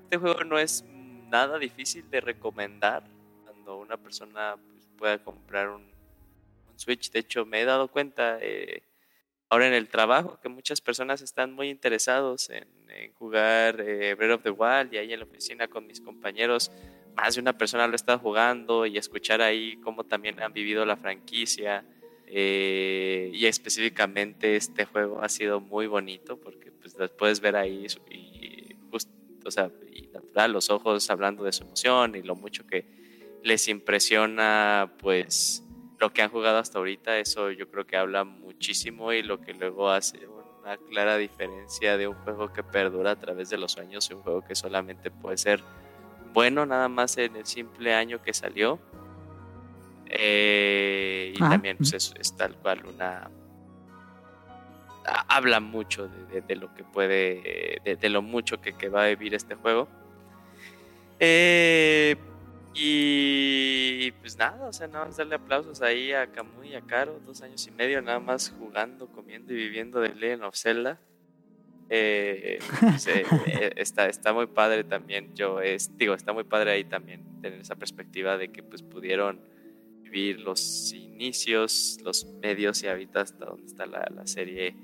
Este 0.06 0.18
juego 0.18 0.44
no 0.44 0.56
es 0.56 0.84
nada 1.30 1.58
difícil 1.58 2.08
de 2.08 2.20
recomendar 2.20 3.02
cuando 3.42 3.78
una 3.78 3.96
persona 3.96 4.54
pues, 4.54 4.86
pueda 4.96 5.18
comprar 5.18 5.68
un, 5.70 5.84
Switch. 6.76 7.10
De 7.10 7.18
hecho, 7.18 7.44
me 7.44 7.60
he 7.60 7.64
dado 7.64 7.88
cuenta 7.88 8.38
eh, 8.40 8.84
ahora 9.48 9.66
en 9.66 9.72
el 9.72 9.88
trabajo 9.88 10.38
que 10.40 10.48
muchas 10.48 10.80
personas 10.80 11.22
están 11.22 11.52
muy 11.54 11.70
interesados 11.70 12.50
en, 12.50 12.68
jugar 13.14 13.80
eh, 13.80 14.14
Breath 14.14 14.34
of 14.36 14.42
the 14.44 14.50
Wild 14.50 14.94
y 14.94 14.98
ahí 14.98 15.12
en 15.12 15.18
la 15.18 15.26
oficina 15.26 15.66
con 15.66 15.88
mis 15.88 16.00
compañeros. 16.00 16.70
Más 17.16 17.34
de 17.34 17.40
una 17.40 17.58
persona 17.58 17.88
lo 17.88 17.96
está 17.96 18.16
jugando 18.16 18.86
y 18.86 18.98
escuchar 18.98 19.42
ahí 19.42 19.76
cómo 19.78 20.04
también 20.04 20.40
han 20.40 20.52
vivido 20.52 20.86
la 20.86 20.96
franquicia. 20.96 21.84
Eh, 22.28 23.32
y 23.34 23.46
específicamente 23.46 24.54
este 24.54 24.84
juego 24.84 25.20
ha 25.20 25.28
sido 25.28 25.60
muy 25.60 25.88
bonito 25.88 26.36
porque 26.38 26.70
pues 26.70 26.94
las 26.96 27.10
puedes 27.10 27.40
ver 27.40 27.56
ahí 27.56 27.86
y 28.08 28.35
o 29.46 29.50
sea, 29.50 29.70
y 29.92 30.08
natural, 30.08 30.52
los 30.52 30.70
ojos 30.70 31.08
hablando 31.10 31.44
de 31.44 31.52
su 31.52 31.64
emoción 31.64 32.14
y 32.16 32.22
lo 32.22 32.34
mucho 32.34 32.66
que 32.66 32.86
les 33.42 33.68
impresiona 33.68 34.92
pues 34.98 35.64
lo 35.98 36.12
que 36.12 36.22
han 36.22 36.30
jugado 36.30 36.58
hasta 36.58 36.78
ahorita, 36.78 37.18
eso 37.18 37.50
yo 37.50 37.70
creo 37.70 37.86
que 37.86 37.96
habla 37.96 38.24
muchísimo 38.24 39.12
y 39.12 39.22
lo 39.22 39.40
que 39.40 39.54
luego 39.54 39.90
hace 39.90 40.26
una 40.26 40.76
clara 40.76 41.16
diferencia 41.16 41.96
de 41.96 42.08
un 42.08 42.14
juego 42.14 42.52
que 42.52 42.62
perdura 42.62 43.12
a 43.12 43.16
través 43.16 43.50
de 43.50 43.56
los 43.56 43.78
años 43.78 44.10
y 44.10 44.14
un 44.14 44.22
juego 44.22 44.42
que 44.42 44.54
solamente 44.54 45.10
puede 45.10 45.38
ser 45.38 45.62
bueno 46.32 46.66
nada 46.66 46.88
más 46.88 47.16
en 47.16 47.36
el 47.36 47.46
simple 47.46 47.94
año 47.94 48.20
que 48.20 48.34
salió. 48.34 48.78
Eh, 50.06 51.32
y 51.34 51.38
también 51.38 51.78
pues, 51.78 51.92
es, 51.92 52.36
tal 52.36 52.54
cual 52.56 52.84
una... 52.86 53.30
Habla 55.28 55.60
mucho 55.60 56.08
de, 56.08 56.56
lo 56.56 56.74
que 56.74 56.84
puede, 56.84 57.80
de, 57.84 58.08
lo 58.08 58.22
mucho 58.22 58.60
que, 58.60 58.88
va 58.88 59.04
a 59.04 59.08
vivir 59.08 59.34
este 59.34 59.54
juego. 59.54 59.88
Eh, 61.18 62.16
y 62.74 64.10
pues 64.20 64.36
nada, 64.36 64.68
o 64.68 64.72
sea, 64.72 64.86
nada 64.86 65.06
más 65.06 65.16
darle 65.16 65.36
aplausos 65.36 65.80
ahí 65.80 66.12
a 66.12 66.26
Camuy 66.26 66.70
y 66.70 66.74
a 66.74 66.82
Caro, 66.82 67.20
dos 67.24 67.40
años 67.42 67.66
y 67.66 67.70
medio 67.70 68.02
nada 68.02 68.20
más 68.20 68.52
jugando, 68.58 69.06
comiendo 69.06 69.52
y 69.52 69.56
viviendo 69.56 70.00
de 70.00 70.14
Legend 70.14 70.44
of 70.44 70.56
Zelda. 70.56 71.00
Eh, 71.88 72.58
pues, 72.80 73.08
está, 73.76 74.08
está 74.08 74.32
muy 74.32 74.46
padre 74.46 74.84
también, 74.84 75.34
yo 75.34 75.60
es, 75.60 75.96
digo, 75.96 76.14
está 76.14 76.32
muy 76.32 76.44
padre 76.44 76.72
ahí 76.72 76.84
también 76.84 77.40
tener 77.40 77.60
esa 77.60 77.76
perspectiva 77.76 78.36
de 78.36 78.48
que 78.48 78.62
pues 78.62 78.82
pudieron 78.82 79.40
los 80.38 80.92
inicios, 80.92 81.98
los 82.02 82.26
medios 82.42 82.82
y 82.82 82.88
ahorita 82.88 83.20
hasta 83.20 83.44
donde 83.44 83.66
está 83.66 83.86
la, 83.86 84.26
serie 84.26 84.74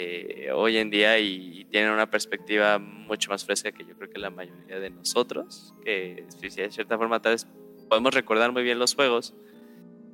eh, 0.00 0.52
hoy 0.52 0.76
en 0.76 0.90
día 0.90 1.18
y, 1.18 1.64
tienen 1.72 1.90
una 1.90 2.08
perspectiva 2.08 2.78
mucho 2.78 3.30
más 3.30 3.44
fresca 3.44 3.72
que 3.72 3.84
yo 3.84 3.96
creo 3.96 4.08
que 4.08 4.20
la 4.20 4.30
mayoría 4.30 4.78
de 4.78 4.90
nosotros, 4.90 5.74
que 5.84 6.24
de 6.40 6.70
cierta 6.70 6.96
forma 6.96 7.20
tal 7.20 7.32
vez 7.32 7.48
podemos 7.90 8.14
recordar 8.14 8.52
muy 8.52 8.62
bien 8.62 8.78
los 8.78 8.94
juegos. 8.94 9.34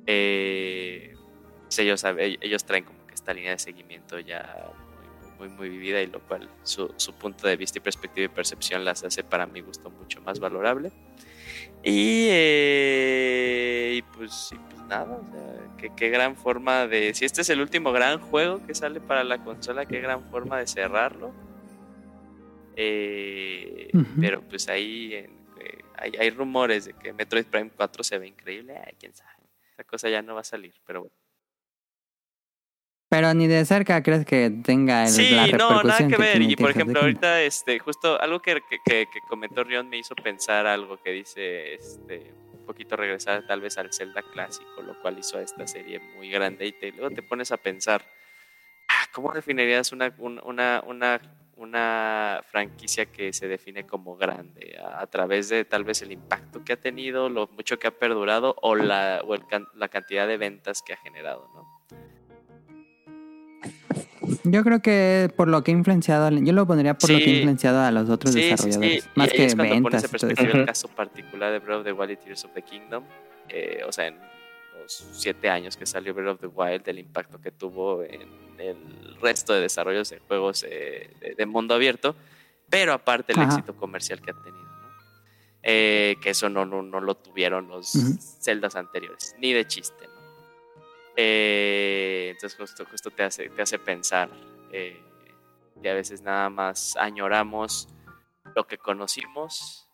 Eh, 0.07 1.13
pues 1.61 1.77
ellos, 1.77 2.03
ellos 2.41 2.65
traen 2.65 2.83
como 2.83 3.05
que 3.05 3.13
esta 3.13 3.31
línea 3.31 3.51
de 3.51 3.59
seguimiento 3.59 4.19
ya 4.19 4.71
muy, 5.37 5.49
muy, 5.49 5.55
muy 5.55 5.69
vivida 5.69 6.01
y 6.01 6.07
lo 6.07 6.19
cual 6.19 6.49
su, 6.63 6.91
su, 6.97 7.13
punto 7.13 7.47
de 7.47 7.55
vista 7.55 7.77
y 7.77 7.81
perspectiva 7.81 8.25
y 8.25 8.29
percepción 8.29 8.83
las 8.83 9.03
hace 9.03 9.23
para 9.23 9.45
mi 9.45 9.61
gusto 9.61 9.91
mucho 9.91 10.19
más 10.21 10.39
valorable. 10.39 10.91
Y, 11.83 12.25
eh, 12.31 14.01
pues, 14.17 14.49
pues, 14.67 14.74
nada, 14.87 15.17
o 15.17 15.25
sea, 15.31 15.91
qué, 15.95 16.09
gran 16.09 16.35
forma 16.35 16.87
de... 16.87 17.13
Si 17.13 17.25
este 17.25 17.41
es 17.41 17.49
el 17.49 17.61
último 17.61 17.91
gran 17.91 18.19
juego 18.19 18.65
que 18.65 18.73
sale 18.75 18.99
para 18.99 19.23
la 19.23 19.43
consola, 19.43 19.85
qué 19.85 19.99
gran 19.99 20.23
forma 20.29 20.59
de 20.59 20.67
cerrarlo. 20.67 21.31
Eh, 22.75 23.89
pero 24.19 24.41
pues 24.41 24.67
ahí 24.67 25.13
eh, 25.13 25.29
hay, 25.97 26.11
hay, 26.19 26.29
rumores 26.29 26.85
de 26.85 26.93
que 26.93 27.13
Metroid 27.13 27.45
Prime 27.45 27.71
4 27.75 28.03
se 28.03 28.17
ve 28.17 28.27
increíble. 28.27 28.75
quién 28.99 29.13
sabe. 29.13 29.31
Esa 29.73 29.83
cosa 29.83 30.09
ya 30.09 30.21
no 30.21 30.35
va 30.35 30.41
a 30.41 30.45
salir, 30.45 30.73
pero 30.85 31.01
bueno. 31.01 31.15
Pero 33.09 33.33
ni 33.33 33.47
de 33.47 33.63
cerca 33.65 34.01
crees 34.01 34.25
que 34.25 34.49
tenga 34.63 35.03
el, 35.03 35.09
sí, 35.09 35.35
no, 35.57 35.83
nada 35.83 36.07
que, 36.07 36.17
ver. 36.17 36.41
Y 36.41 36.55
por 36.55 36.71
ejemplo, 36.71 36.99
ahorita, 36.99 37.43
este, 37.43 37.79
justo 37.79 38.19
algo 38.19 38.41
que, 38.41 38.59
que, 38.83 39.05
comentó 39.29 39.63
Rion 39.63 39.87
me 39.87 39.97
hizo 39.97 40.15
pensar 40.15 40.65
algo 40.65 40.97
que 40.97 41.11
dice, 41.11 41.75
este, 41.75 42.33
poquito 42.65 42.95
regresar 42.95 43.45
tal 43.47 43.61
vez 43.61 43.77
al 43.77 43.93
Zelda 43.93 44.21
clásico, 44.21 44.81
lo 44.81 44.99
cual 45.01 45.19
hizo 45.19 45.37
a 45.37 45.41
esta 45.41 45.67
serie 45.67 45.99
muy 45.99 46.29
grande. 46.29 46.65
Y 46.65 46.71
te, 46.71 46.91
luego 46.91 47.11
te 47.11 47.21
pones 47.23 47.51
a 47.51 47.57
pensar, 47.57 48.05
ah, 48.87 49.07
¿cómo 49.13 49.31
definirías 49.33 49.91
una, 49.91 50.13
una, 50.17 50.83
una, 50.85 51.21
una 51.55 52.41
franquicia 52.49 53.05
que 53.05 53.33
se 53.33 53.47
define 53.47 53.85
como 53.85 54.17
grande? 54.17 54.77
A, 54.83 55.07
través 55.07 55.49
de 55.49 55.65
tal 55.65 55.83
vez 55.83 56.01
el 56.01 56.11
impacto 56.11 56.63
que 56.63 56.73
ha 56.73 56.77
tenido, 56.77 57.29
lo 57.29 57.47
mucho 57.47 57.79
que 57.79 57.87
ha 57.87 57.91
perdurado 57.91 58.55
o 58.61 58.75
la, 58.75 59.21
o 59.25 59.35
la 59.75 59.89
cantidad 59.89 60.27
de 60.27 60.37
ventas 60.37 60.81
que 60.81 60.93
ha 60.93 60.97
generado, 60.97 61.49
¿no? 61.53 61.75
Yo 64.43 64.63
creo 64.63 64.81
que 64.81 65.31
por 65.35 65.47
lo 65.47 65.63
que 65.63 65.71
ha 65.71 65.73
influenciado, 65.73 66.29
yo 66.29 66.53
lo 66.53 66.65
pondría 66.65 66.93
por 66.97 67.09
lo 67.09 67.17
que 67.17 67.25
ha 67.25 67.33
influenciado 67.35 67.81
a 67.81 67.91
los 67.91 68.09
otros 68.09 68.33
desarrolladores. 68.33 69.07
Más 69.15 69.31
que 69.31 69.45
es 69.45 69.55
cuando 69.55 69.73
ventas. 69.73 70.03
Pones 70.03 70.03
en 70.03 70.11
perspectiva 70.11 70.59
el 70.59 70.65
caso 70.65 70.87
particular 70.89 71.51
de 71.51 71.59
Breath 71.59 71.79
of 71.79 71.85
the 71.85 71.91
Wild 71.91 72.11
y 72.11 72.17
Tears 72.17 72.45
of 72.45 72.53
the 72.53 72.61
Kingdom. 72.61 73.03
Eh, 73.49 73.81
o 73.87 73.91
sea, 73.91 74.07
en 74.07 74.17
los 74.81 75.07
siete 75.13 75.49
años 75.49 75.77
que 75.77 75.85
salió 75.85 76.13
Breath 76.13 76.35
of 76.35 76.39
the 76.41 76.47
Wild, 76.47 76.87
el 76.87 76.99
impacto 76.99 77.39
que 77.39 77.51
tuvo 77.51 78.03
en 78.03 78.27
el 78.57 79.17
resto 79.21 79.53
de 79.53 79.61
desarrollos 79.61 80.09
de 80.09 80.19
juegos 80.19 80.65
eh, 80.67 81.09
de, 81.37 81.45
mundo 81.45 81.75
abierto. 81.75 82.15
Pero 82.69 82.93
aparte 82.93 83.33
el 83.33 83.41
éxito 83.41 83.75
comercial 83.75 84.21
que 84.21 84.31
ha 84.31 84.33
tenido. 84.33 84.63
¿no? 84.63 84.89
Eh, 85.61 86.15
que 86.21 86.31
eso 86.31 86.49
no, 86.49 86.65
no, 86.65 86.81
no, 86.81 86.99
lo 86.99 87.15
tuvieron 87.15 87.67
los 87.67 87.91
celdas 88.39 88.75
anteriores, 88.75 89.35
ni 89.39 89.53
de 89.53 89.65
chiste. 89.67 90.14
Eh, 91.15 92.29
entonces 92.31 92.57
justo, 92.57 92.85
justo 92.85 93.09
te, 93.09 93.23
hace, 93.23 93.49
te 93.49 93.61
hace 93.61 93.79
pensar 93.79 94.29
eh, 94.71 95.01
que 95.81 95.89
a 95.89 95.93
veces 95.93 96.21
nada 96.21 96.49
más 96.49 96.95
añoramos 96.97 97.87
lo 98.53 98.67
que 98.67 98.77
conocimos, 98.77 99.89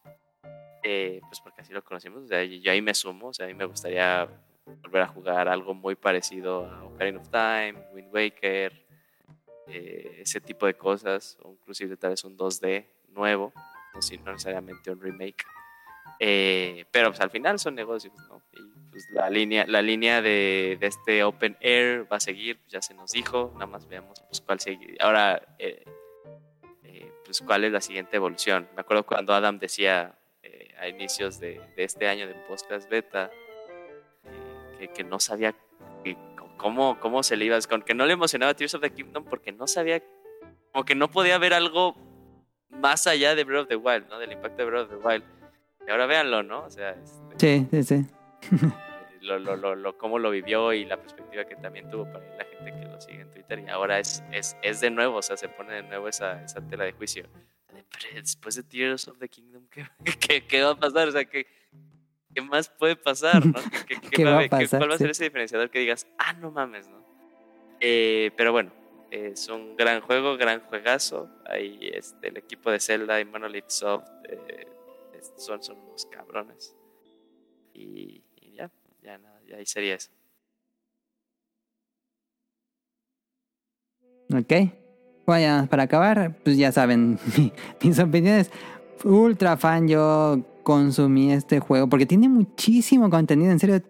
eh, 0.84 1.20
pues 1.28 1.40
porque 1.42 1.62
así 1.62 1.74
lo 1.74 1.84
conocimos, 1.84 2.30
yo 2.30 2.72
ahí 2.72 2.82
me 2.82 2.94
sumo, 2.94 3.28
o 3.28 3.34
sea, 3.34 3.46
a 3.46 3.50
mí 3.50 3.54
me 3.54 3.66
gustaría 3.66 4.28
volver 4.66 5.02
a 5.04 5.08
jugar 5.08 5.48
algo 5.48 5.74
muy 5.74 5.96
parecido 5.96 6.66
a 6.66 6.84
Ocarina 6.86 7.20
of 7.20 7.30
Time, 7.30 7.76
Wind 7.94 8.14
Waker, 8.14 8.86
ese 9.68 10.42
tipo 10.42 10.66
de 10.66 10.74
cosas, 10.74 11.38
o 11.44 11.52
inclusive 11.52 11.96
tal 11.98 12.12
vez 12.12 12.24
un 12.24 12.38
2D 12.38 12.86
nuevo, 13.10 13.54
no 13.94 14.00
necesariamente 14.00 14.92
un 14.92 15.00
remake. 15.00 15.46
Pero 16.20 17.10
pues 17.10 17.20
al 17.22 17.30
final 17.30 17.60
son 17.60 17.76
negocios, 17.76 18.14
¿no? 18.30 18.42
pues 18.92 19.08
la 19.12 19.30
línea, 19.30 19.66
la 19.68 19.82
línea 19.82 20.22
de, 20.22 20.78
de, 20.80 20.88
este 20.88 21.24
Open 21.24 21.58
Air 21.62 22.06
va 22.12 22.18
a 22.18 22.20
seguir, 22.20 22.60
ya 22.68 22.82
se 22.82 22.94
nos 22.94 23.12
dijo, 23.12 23.52
nada 23.54 23.66
más 23.66 23.88
veamos 23.88 24.22
pues 24.28 24.42
cuál 24.42 24.60
sigue. 24.60 24.98
Ahora, 25.00 25.42
eh, 25.58 25.84
eh, 26.84 27.12
pues 27.24 27.42
cuál 27.42 27.64
es 27.64 27.72
la 27.72 27.80
siguiente 27.80 28.18
evolución. 28.18 28.68
Me 28.76 28.82
acuerdo 28.82 29.06
cuando 29.06 29.34
Adam 29.34 29.60
decía 29.60 30.16
eh, 30.44 30.76
a 30.78 30.90
inicios 30.90 31.40
de, 31.40 31.62
de, 31.76 31.84
este 31.84 32.08
año 32.10 32.28
de 32.28 32.34
podcast 32.34 32.90
beta 32.90 33.32
que, 34.78 34.90
que, 34.90 35.04
no 35.06 35.20
sabía 35.20 35.56
cómo, 36.58 37.00
cómo 37.00 37.24
se 37.24 37.38
le 37.38 37.46
iba, 37.46 37.60
con 37.62 37.82
que 37.82 37.94
no 37.94 38.06
le 38.06 38.14
emocionaba 38.14 38.54
Tears 38.54 38.76
of 38.76 38.82
the 38.82 38.92
Kingdom 38.92 39.24
porque 39.24 39.54
no 39.54 39.68
sabía, 39.68 40.04
como 40.74 40.84
que 40.84 40.96
no 40.96 41.10
podía 41.10 41.38
ver 41.38 41.54
algo 41.54 41.96
más 42.70 43.08
allá 43.08 43.36
de 43.36 43.46
Breath 43.46 43.64
of 43.64 43.68
the 43.70 43.76
Wild, 43.78 44.10
¿no? 44.10 44.20
Del 44.20 44.34
impacto 44.34 44.58
de 44.58 44.66
Breath 44.66 44.92
of 44.92 45.02
the 45.02 45.08
Wild. 45.08 45.41
Y 45.88 45.92
ahora 45.92 46.06
véanlo, 46.06 46.44
¿no? 46.44 46.64
O 46.64 46.70
sea, 46.70 46.92
este, 46.92 47.68
sí, 47.72 47.84
sí, 47.84 47.84
sí. 47.84 48.06
lo, 49.22 49.40
lo, 49.40 49.56
lo, 49.56 49.76
lo, 49.76 49.98
cómo 49.98 50.20
lo 50.20 50.32
vivió 50.32 50.74
y 50.74 50.86
la 50.86 50.98
perspectiva 50.98 51.46
que 51.46 51.56
también 51.56 51.90
tuvo 51.90 52.06
para 52.06 52.26
la 52.38 52.46
gente 52.46 52.72
que 52.72 52.86
lo 52.86 53.00
sigue 53.00 53.22
en 53.22 53.32
Twitter. 53.32 53.60
Y 53.60 53.70
ahora 53.70 54.00
es, 54.00 54.24
es, 54.32 54.58
es 54.62 54.82
de 54.82 54.90
nuevo, 54.90 55.18
o 55.18 55.22
sea, 55.22 55.38
se 55.38 55.50
pone 55.50 55.74
de 55.74 55.84
nuevo 55.84 56.08
esa, 56.08 56.44
esa 56.44 56.62
tela 56.68 56.84
de 56.84 56.94
juicio. 56.94 57.28
después 58.14 58.56
de 58.56 58.64
Tears 58.64 59.08
of 59.08 59.18
the 59.20 59.28
Kingdom, 59.28 59.68
¿qué, 59.70 59.86
qué, 60.20 60.46
qué 60.46 60.64
va 60.64 60.72
a 60.72 60.76
pasar? 60.76 61.08
O 61.08 61.12
sea, 61.12 61.26
¿qué, 61.26 61.46
¿qué 62.34 62.42
más 62.42 62.70
puede 62.70 62.96
pasar? 62.96 63.46
¿no? 63.46 63.54
¿Qué, 63.88 63.96
qué, 64.00 64.26
va, 64.26 64.36
va, 64.36 64.44
a 64.44 64.48
pasar? 64.48 64.80
¿Cuál 64.80 64.92
va 64.92 64.96
a 64.96 64.98
ser 64.98 65.10
ese 65.10 65.26
diferenciador 65.26 65.70
que 65.70 65.80
digas, 65.80 66.08
ah, 66.18 66.34
no 66.34 66.52
mames, 66.52 66.88
¿no? 66.88 67.02
Eh, 67.80 68.32
pero 68.38 68.52
bueno, 68.52 68.72
es 69.10 69.50
un 69.50 69.76
gran 69.76 70.02
juego, 70.02 70.38
gran 70.38 70.62
juegazo. 70.62 71.30
Ahí 71.46 71.92
este, 71.94 72.30
el 72.30 72.38
equipo 72.38 72.72
de 72.72 72.80
Zelda 72.80 73.20
y 73.20 73.26
Monolith 73.26 73.70
Soft 73.70 74.08
eh, 74.30 74.68
son, 75.38 75.62
son 75.64 75.80
unos 75.80 76.06
cabrones. 76.06 76.76
Y, 77.74 78.24
ya, 78.56 78.72
ya 79.02 79.18
nada, 79.18 79.42
ya 79.48 79.58
ahí 79.58 79.66
sería 79.66 79.96
eso. 79.96 80.12
Ok. 84.34 84.54
Bueno, 85.26 85.68
para 85.70 85.84
acabar, 85.84 86.38
pues 86.44 86.58
ya 86.58 86.72
saben 86.72 87.20
mis 87.84 88.00
opiniones. 88.00 88.52
Ultra 89.04 89.58
fan, 89.58 89.88
yo 89.88 90.42
consumí 90.64 91.32
este 91.32 91.60
juego 91.60 91.88
porque 91.88 92.06
tiene 92.06 92.30
muchísimo 92.30 93.10
contenido. 93.10 93.52
En 93.52 93.60
serio, 93.60 93.82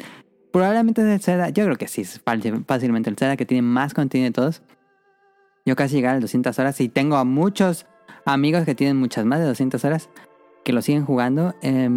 probablemente 0.52 1.02
es 1.02 1.08
el 1.08 1.22
Zelda. 1.22 1.50
Yo 1.50 1.66
creo 1.66 1.78
que 1.78 1.88
sí, 1.88 2.02
es 2.02 2.22
fácilmente 2.22 3.10
el 3.10 3.18
Zelda 3.18 3.38
que 3.38 3.46
tiene 3.46 3.62
más 3.62 3.94
contenido 3.94 4.30
de 4.30 4.34
todos. 4.34 4.62
Yo 5.66 5.76
casi 5.76 5.96
llegué 5.96 6.08
a 6.08 6.14
las 6.14 6.22
200 6.22 6.58
horas 6.60 6.82
y 6.82 6.90
tengo 6.90 7.18
a 7.18 7.24
muchos 7.24 7.86
amigos 8.26 8.66
que 8.66 8.76
tienen 8.76 8.98
muchas 8.98 9.26
más 9.26 9.40
de 9.40 9.46
200 9.46 9.84
horas 9.86 10.10
que 10.64 10.74
lo 10.74 10.82
siguen 10.82 11.06
jugando. 11.06 11.54
Eh, 11.62 11.90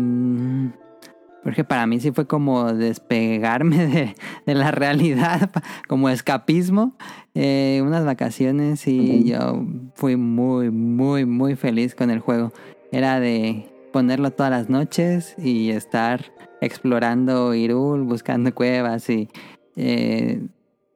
porque 1.45 1.63
para 1.63 1.87
mí 1.87 2.01
sí 2.01 2.11
fue 2.11 2.27
como 2.27 2.73
despegarme 2.73 3.87
de, 3.87 4.15
de 4.47 4.55
la 4.55 4.71
realidad, 4.71 5.51
como 5.87 6.09
escapismo, 6.09 6.97
eh, 7.35 7.83
unas 7.85 8.05
vacaciones 8.05 8.89
y 8.89 9.25
yo 9.25 9.63
fui 9.95 10.17
muy, 10.17 10.71
muy, 10.71 11.27
muy 11.27 11.55
feliz 11.55 11.95
con 11.95 12.11
el 12.11 12.21
juego. 12.21 12.53
Era 12.91 13.21
de 13.21 13.71
ponerlo 13.93 14.31
todas 14.31 14.51
las 14.51 14.71
noches 14.71 15.37
y 15.39 15.71
estar 15.71 16.33
explorando 16.63 17.55
Irul, 17.55 18.05
buscando 18.05 18.55
cuevas 18.55 19.09
y 19.11 19.29
eh, 19.77 20.47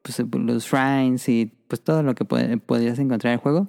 pues, 0.02 0.18
los 0.32 0.64
shrines 0.64 1.28
y 1.28 1.52
pues 1.68 1.82
todo 1.82 2.02
lo 2.02 2.14
que 2.14 2.24
podrías 2.24 2.98
encontrar 2.98 3.32
en 3.32 3.38
el 3.38 3.42
juego. 3.42 3.68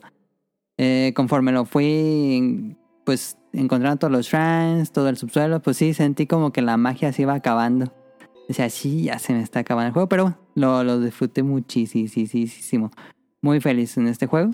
Eh, 0.77 1.11
conforme 1.13 1.51
lo 1.51 1.65
fui 1.65 2.77
pues 3.03 3.38
encontrando 3.53 3.97
todos 3.97 4.11
los 4.11 4.27
shrines, 4.27 4.91
todo 4.91 5.09
el 5.09 5.17
subsuelo, 5.17 5.61
pues 5.61 5.77
sí, 5.77 5.93
sentí 5.93 6.27
como 6.27 6.51
que 6.51 6.61
la 6.61 6.77
magia 6.77 7.11
se 7.13 7.23
iba 7.23 7.33
acabando. 7.33 7.93
Decía, 8.47 8.69
sí, 8.69 9.03
ya 9.03 9.19
se 9.19 9.33
me 9.33 9.41
está 9.41 9.59
acabando 9.59 9.87
el 9.87 9.93
juego, 9.93 10.09
pero 10.09 10.23
bueno, 10.23 10.37
lo, 10.55 10.83
lo 10.83 10.99
disfruté 10.99 11.43
muchísimo. 11.43 12.91
Muy 13.41 13.61
feliz 13.61 13.95
en 13.97 14.07
este 14.07 14.25
juego. 14.25 14.51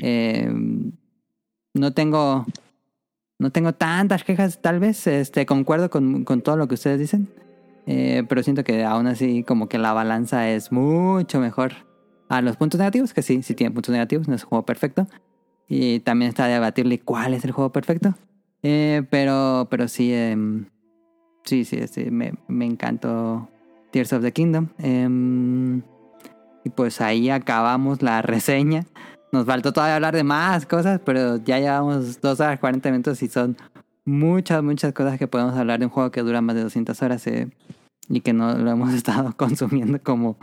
Eh, 0.00 0.52
no 1.74 1.92
tengo. 1.92 2.44
No 3.38 3.50
tengo 3.52 3.74
tantas 3.74 4.24
quejas, 4.24 4.60
tal 4.60 4.80
vez. 4.80 5.06
Este, 5.06 5.46
concuerdo 5.46 5.90
con, 5.90 6.24
con 6.24 6.40
todo 6.42 6.56
lo 6.56 6.68
que 6.68 6.74
ustedes 6.74 6.98
dicen. 6.98 7.28
Eh, 7.86 8.24
pero 8.28 8.42
siento 8.42 8.64
que 8.64 8.84
aún 8.84 9.06
así, 9.06 9.44
como 9.44 9.68
que 9.68 9.78
la 9.78 9.92
balanza 9.92 10.50
es 10.50 10.72
mucho 10.72 11.38
mejor 11.38 11.72
a 12.28 12.42
los 12.42 12.56
puntos 12.56 12.78
negativos, 12.78 13.14
que 13.14 13.22
sí, 13.22 13.42
sí 13.42 13.54
tiene 13.54 13.72
puntos 13.72 13.92
negativos, 13.92 14.26
no 14.26 14.34
es 14.34 14.42
un 14.42 14.48
juego 14.48 14.66
perfecto. 14.66 15.06
Y 15.68 16.00
también 16.00 16.30
está 16.30 16.46
debatirle 16.46 16.98
cuál 16.98 17.34
es 17.34 17.44
el 17.44 17.52
juego 17.52 17.70
perfecto. 17.70 18.14
Eh, 18.62 19.02
pero, 19.10 19.68
pero 19.70 19.88
sí, 19.88 20.12
em, 20.12 20.66
sí, 21.44 21.64
sí, 21.64 21.86
sí, 21.88 22.10
me, 22.10 22.34
me 22.48 22.66
encantó 22.66 23.48
Tears 23.90 24.12
of 24.12 24.22
the 24.22 24.32
Kingdom. 24.32 24.68
Em, 24.78 25.82
y 26.64 26.70
pues 26.70 27.00
ahí 27.00 27.30
acabamos 27.30 28.02
la 28.02 28.22
reseña. 28.22 28.84
Nos 29.32 29.46
faltó 29.46 29.72
todavía 29.72 29.96
hablar 29.96 30.14
de 30.14 30.24
más 30.24 30.66
cosas, 30.66 31.00
pero 31.04 31.36
ya 31.36 31.58
llevamos 31.58 32.20
2 32.20 32.40
horas 32.40 32.58
40 32.58 32.90
minutos 32.90 33.22
y 33.22 33.28
son 33.28 33.56
muchas, 34.04 34.62
muchas 34.62 34.92
cosas 34.92 35.18
que 35.18 35.26
podemos 35.28 35.54
hablar 35.56 35.78
de 35.78 35.86
un 35.86 35.90
juego 35.90 36.10
que 36.10 36.22
dura 36.22 36.40
más 36.40 36.56
de 36.56 36.62
200 36.62 37.02
horas 37.02 37.26
eh, 37.26 37.48
y 38.08 38.20
que 38.20 38.32
no 38.32 38.56
lo 38.56 38.70
hemos 38.70 38.94
estado 38.94 39.36
consumiendo 39.36 40.00
como, 40.02 40.38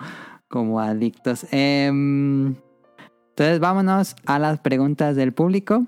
como 0.47 0.79
adictos. 0.79 1.45
Eh, 1.51 1.87
entonces 1.87 3.59
vámonos 3.59 4.15
a 4.25 4.37
las 4.37 4.59
preguntas 4.59 5.15
del 5.15 5.33
público. 5.33 5.87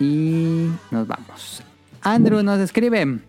Y 0.00 0.68
nos 0.90 1.06
vamos. 1.06 1.62
Andrew 2.02 2.42
nos 2.42 2.60
escribe. 2.60 3.20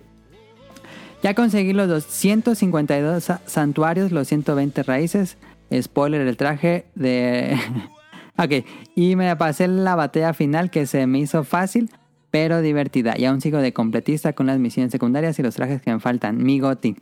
Ya 1.24 1.34
conseguí 1.34 1.74
los 1.74 1.88
252 1.88 3.32
santuarios, 3.45 4.11
los 4.11 4.27
120 4.27 4.84
raíces. 4.84 5.38
Spoiler, 5.74 6.22
el 6.22 6.38
traje 6.38 6.85
de... 6.95 7.58
ok, 8.38 8.66
y 8.95 9.16
me 9.16 9.35
pasé 9.35 9.67
la 9.67 9.95
batalla 9.95 10.34
final 10.34 10.69
que 10.69 10.85
se 10.85 11.08
me 11.08 11.19
hizo 11.19 11.43
fácil, 11.43 11.90
pero 12.30 12.61
divertida. 12.61 13.16
Y 13.17 13.25
aún 13.25 13.42
sigo 13.42 13.58
de 13.59 13.74
completista 13.74 14.34
con 14.34 14.45
las 14.45 14.59
misiones 14.59 14.92
secundarias 14.92 15.40
y 15.40 15.43
los 15.43 15.56
trajes 15.56 15.82
que 15.82 15.92
me 15.92 16.00
faltan. 16.00 16.43
Mi 16.43 16.59
goti. 16.59 16.95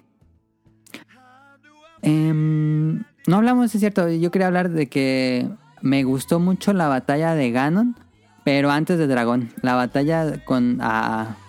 Em, 2.01 3.03
no 3.27 3.37
hablamos, 3.37 3.73
es 3.73 3.79
cierto, 3.79 4.09
yo 4.09 4.31
quería 4.31 4.47
hablar 4.47 4.69
de 4.69 4.87
que 4.87 5.49
me 5.81 6.03
gustó 6.03 6.39
mucho 6.39 6.71
la 6.73 6.87
batalla 6.87 7.33
de 7.35 7.51
Ganon. 7.51 7.95
Pero 8.43 8.71
antes 8.71 8.97
de 8.97 9.07
Dragón, 9.07 9.49
la 9.61 9.75
batalla 9.75 10.43
con, 10.43 10.79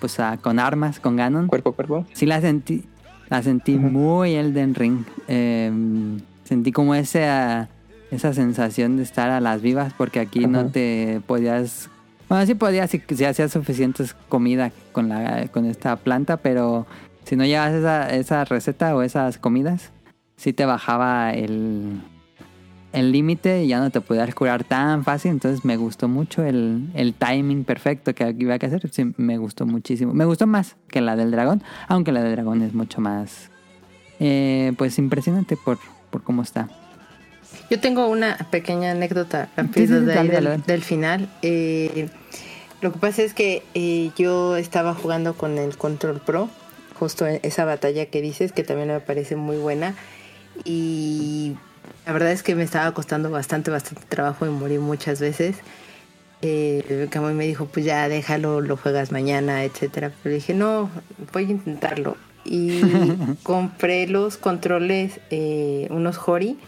pues 0.00 0.18
con 0.42 0.58
armas, 0.58 1.00
con 1.00 1.16
Ganon. 1.16 1.48
Cuerpo 1.48 1.70
a 1.70 1.74
cuerpo. 1.74 2.06
Sí, 2.12 2.24
la 2.24 2.40
sentí, 2.40 2.84
la 3.28 3.42
sentí 3.42 3.76
muy 3.76 4.34
Elden 4.34 4.74
Ring. 4.74 5.04
Em, 5.26 6.20
sentí 6.44 6.70
como 6.70 6.94
esa, 6.94 7.68
esa 8.10 8.32
sensación 8.32 8.96
de 8.96 9.02
estar 9.02 9.30
a 9.30 9.40
las 9.40 9.60
vivas, 9.60 9.92
porque 9.94 10.20
aquí 10.20 10.46
no 10.46 10.66
te 10.66 11.20
podías. 11.26 11.90
Bueno, 12.28 12.46
sí 12.46 12.54
podías 12.54 12.90
si, 12.90 13.02
si 13.08 13.24
hacías 13.24 13.52
suficientes 13.52 14.14
comida 14.28 14.70
con, 14.92 15.08
la, 15.08 15.48
con 15.48 15.66
esta 15.66 15.96
planta, 15.96 16.36
pero 16.36 16.86
si 17.24 17.34
no 17.34 17.44
llevas 17.44 17.72
esa, 17.72 18.08
esa 18.10 18.44
receta 18.44 18.94
o 18.94 19.02
esas 19.02 19.38
comidas, 19.38 19.90
sí 20.36 20.52
te 20.52 20.64
bajaba 20.64 21.32
el, 21.32 22.00
el 22.94 23.12
límite 23.12 23.64
y 23.64 23.68
ya 23.68 23.80
no 23.80 23.90
te 23.90 24.00
podías 24.00 24.34
curar 24.34 24.64
tan 24.64 25.04
fácil. 25.04 25.32
Entonces 25.32 25.64
me 25.64 25.76
gustó 25.76 26.08
mucho 26.08 26.42
el, 26.44 26.88
el 26.94 27.12
timing 27.12 27.64
perfecto 27.64 28.14
que 28.14 28.34
iba 28.38 28.54
a 28.54 28.56
hacer. 28.56 28.88
Sí, 28.90 29.12
me 29.16 29.36
gustó 29.36 29.66
muchísimo. 29.66 30.14
Me 30.14 30.24
gustó 30.24 30.46
más 30.46 30.76
que 30.88 31.00
la 31.00 31.16
del 31.16 31.30
dragón, 31.30 31.62
aunque 31.88 32.12
la 32.12 32.22
del 32.22 32.32
dragón 32.32 32.62
es 32.62 32.72
mucho 32.72 33.00
más, 33.00 33.50
eh, 34.20 34.72
pues 34.78 34.98
impresionante 34.98 35.56
por, 35.56 35.78
por 36.10 36.22
cómo 36.22 36.42
está. 36.42 36.68
Yo 37.70 37.80
tengo 37.80 38.08
una 38.08 38.36
pequeña 38.50 38.92
anécdota 38.92 39.48
del, 39.56 40.82
final. 40.82 41.28
Eh, 41.42 42.08
lo 42.80 42.92
que 42.92 42.98
pasa 42.98 43.22
es 43.22 43.34
que 43.34 43.62
eh, 43.74 44.10
yo 44.16 44.56
estaba 44.56 44.94
jugando 44.94 45.34
con 45.34 45.58
el 45.58 45.76
Control 45.76 46.20
Pro, 46.20 46.48
justo 46.98 47.26
en 47.26 47.40
esa 47.42 47.64
batalla 47.64 48.06
que 48.06 48.22
dices, 48.22 48.52
que 48.52 48.62
también 48.62 48.88
me 48.88 49.00
parece 49.00 49.36
muy 49.36 49.56
buena. 49.56 49.94
Y 50.64 51.56
la 52.06 52.12
verdad 52.12 52.32
es 52.32 52.42
que 52.42 52.54
me 52.54 52.62
estaba 52.62 52.92
costando 52.92 53.30
bastante, 53.30 53.70
bastante 53.70 54.04
trabajo 54.08 54.46
y 54.46 54.50
morí 54.50 54.78
muchas 54.78 55.20
veces. 55.20 55.56
Eh, 56.42 57.08
me 57.34 57.46
dijo, 57.46 57.66
pues 57.66 57.86
ya 57.86 58.06
déjalo, 58.08 58.60
lo 58.60 58.76
juegas 58.76 59.12
mañana, 59.12 59.64
etcétera. 59.64 60.12
Pero 60.22 60.34
dije, 60.34 60.52
no, 60.52 60.90
voy 61.32 61.46
a 61.46 61.50
intentarlo. 61.50 62.16
Y 62.44 62.82
compré 63.42 64.06
los 64.06 64.36
controles, 64.36 65.20
eh, 65.30 65.88
unos 65.90 66.18
Hori 66.26 66.58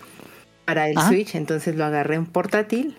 para 0.65 0.89
el 0.89 0.97
ah. 0.97 1.09
Switch, 1.09 1.35
entonces 1.35 1.77
lo 1.77 1.85
agarré 1.85 2.15
en 2.15 2.25
portátil. 2.25 2.97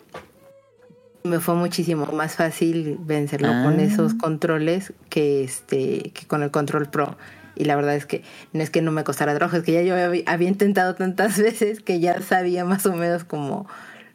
Me 1.23 1.39
fue 1.39 1.55
muchísimo 1.55 2.05
más 2.13 2.35
fácil 2.35 2.97
vencerlo 2.99 3.47
con 3.47 3.79
ah. 3.79 3.83
esos 3.83 4.13
controles 4.13 4.93
que 5.09 5.43
este 5.43 6.11
que 6.13 6.27
con 6.27 6.43
el 6.43 6.51
control 6.51 6.89
Pro. 6.89 7.17
Y 7.57 7.65
la 7.65 7.75
verdad 7.75 7.95
es 7.95 8.05
que 8.05 8.23
no 8.53 8.61
es 8.61 8.69
que 8.69 8.81
no 8.81 8.91
me 8.91 9.03
costara 9.03 9.35
trabajo, 9.35 9.57
es 9.57 9.63
que 9.63 9.73
ya 9.73 9.81
yo 9.81 9.95
había, 9.95 10.47
intentado 10.47 10.95
tantas 10.95 11.37
veces 11.41 11.81
que 11.81 11.99
ya 11.99 12.21
sabía 12.21 12.65
más 12.65 12.85
o 12.85 12.93
menos 12.93 13.23
como 13.23 13.67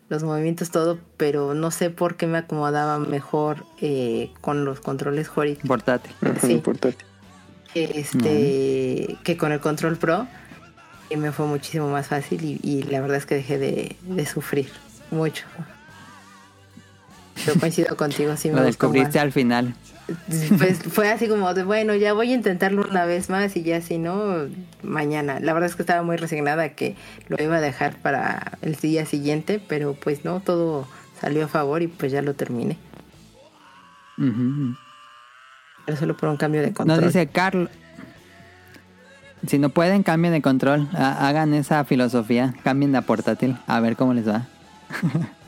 los 0.08 0.22
movimientos, 0.22 0.70
todo, 0.70 0.98
pero 1.16 1.54
no 1.54 1.70
sé 1.70 1.90
por 1.90 2.16
qué 2.16 2.26
me 2.26 2.38
acomodaba 2.38 2.98
mejor 2.98 3.64
eh, 3.80 4.30
con 4.40 4.64
los 4.64 4.80
controles 4.80 5.30
horizontales. 5.34 5.68
Portátil. 5.68 6.12
Sí. 6.40 6.56
Portátil. 6.56 7.06
Este, 7.74 9.16
que 9.24 9.36
con 9.38 9.52
el 9.52 9.60
control 9.60 9.96
pro. 9.96 10.26
Y 11.08 11.16
me 11.16 11.32
fue 11.32 11.46
muchísimo 11.46 11.88
más 11.90 12.08
fácil 12.08 12.42
y, 12.44 12.60
y 12.62 12.84
la 12.84 13.00
verdad 13.00 13.18
es 13.18 13.26
que 13.26 13.34
dejé 13.34 13.58
de, 13.58 13.96
de 14.02 14.26
sufrir 14.26 14.70
mucho. 15.10 15.44
Yo 17.46 17.54
coincido 17.58 17.96
contigo, 17.96 18.36
sí 18.36 18.50
me 18.50 18.56
Lo 18.56 18.64
descubriste 18.64 19.18
más. 19.18 19.24
al 19.24 19.32
final. 19.32 19.74
Pues 20.58 20.78
fue 20.82 21.10
así 21.10 21.28
como 21.28 21.54
de, 21.54 21.62
bueno, 21.64 21.94
ya 21.94 22.12
voy 22.12 22.32
a 22.32 22.34
intentarlo 22.34 22.84
una 22.88 23.04
vez 23.06 23.30
más 23.30 23.56
y 23.56 23.62
ya 23.62 23.80
si 23.80 23.98
no, 23.98 24.46
mañana. 24.82 25.38
La 25.40 25.52
verdad 25.52 25.70
es 25.70 25.76
que 25.76 25.82
estaba 25.82 26.02
muy 26.02 26.16
resignada 26.16 26.70
que 26.70 26.96
lo 27.28 27.42
iba 27.42 27.56
a 27.56 27.60
dejar 27.60 27.96
para 27.98 28.58
el 28.62 28.74
día 28.76 29.06
siguiente, 29.06 29.62
pero 29.66 29.94
pues 29.94 30.24
no, 30.24 30.40
todo 30.40 30.86
salió 31.20 31.44
a 31.44 31.48
favor 31.48 31.82
y 31.82 31.86
pues 31.86 32.10
ya 32.12 32.20
lo 32.22 32.34
terminé. 32.34 32.76
Ujú. 34.18 34.74
Pero 35.86 35.96
solo 35.98 36.16
por 36.16 36.28
un 36.28 36.36
cambio 36.36 36.60
de 36.60 36.68
Nos 36.68 36.76
control. 36.76 37.04
dice 37.04 37.26
Carlos. 37.28 37.70
Si 39.46 39.58
no 39.58 39.70
pueden, 39.70 40.02
cambien 40.02 40.32
de 40.32 40.42
control. 40.42 40.88
Ha- 40.94 41.26
Hagan 41.28 41.54
esa 41.54 41.84
filosofía. 41.84 42.54
Cambien 42.62 42.92
de 42.92 43.02
portátil. 43.02 43.56
A 43.66 43.80
ver 43.80 43.96
cómo 43.96 44.14
les 44.14 44.28
va. 44.28 44.46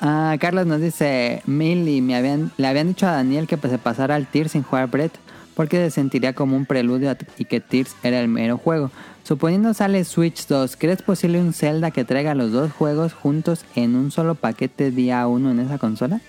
Ah, 0.00 0.36
Carlos 0.40 0.66
nos 0.66 0.80
dice, 0.80 1.42
Millie, 1.46 2.00
me 2.00 2.16
habían, 2.16 2.52
le 2.56 2.66
habían 2.66 2.88
dicho 2.88 3.06
a 3.06 3.12
Daniel 3.12 3.46
que 3.46 3.58
pues, 3.58 3.70
se 3.70 3.78
pasara 3.78 4.14
al 4.14 4.26
Tears 4.26 4.52
sin 4.52 4.62
jugar 4.62 4.88
Brett 4.90 5.12
porque 5.54 5.76
se 5.76 5.90
sentiría 5.90 6.32
como 6.32 6.56
un 6.56 6.64
preludio 6.64 7.14
y 7.36 7.44
que 7.44 7.60
Tears 7.60 7.94
era 8.02 8.20
el 8.20 8.28
mero 8.28 8.56
juego. 8.56 8.90
Suponiendo 9.24 9.74
sale 9.74 10.04
Switch 10.04 10.46
2, 10.46 10.76
¿crees 10.76 11.02
posible 11.02 11.38
un 11.38 11.52
Zelda 11.52 11.90
que 11.90 12.04
traiga 12.04 12.34
los 12.34 12.50
dos 12.50 12.72
juegos 12.72 13.12
juntos 13.12 13.64
en 13.74 13.94
un 13.94 14.10
solo 14.10 14.34
paquete 14.34 14.90
día 14.90 15.26
uno 15.26 15.50
en 15.50 15.60
esa 15.60 15.76
consola? 15.76 16.22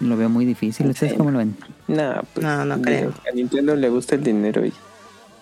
Lo 0.00 0.16
veo 0.16 0.28
muy 0.28 0.44
difícil. 0.44 0.88
¿Ustedes 0.88 1.12
Sí. 1.12 1.18
cómo 1.18 1.30
lo 1.30 1.38
ven? 1.38 1.56
No, 1.86 2.22
pues, 2.34 2.44
No, 2.44 2.64
no 2.64 2.82
creo. 2.82 3.12
A 3.30 3.34
Nintendo 3.34 3.76
le 3.76 3.88
gusta 3.90 4.16
el 4.16 4.24
dinero 4.24 4.66
y, 4.66 4.72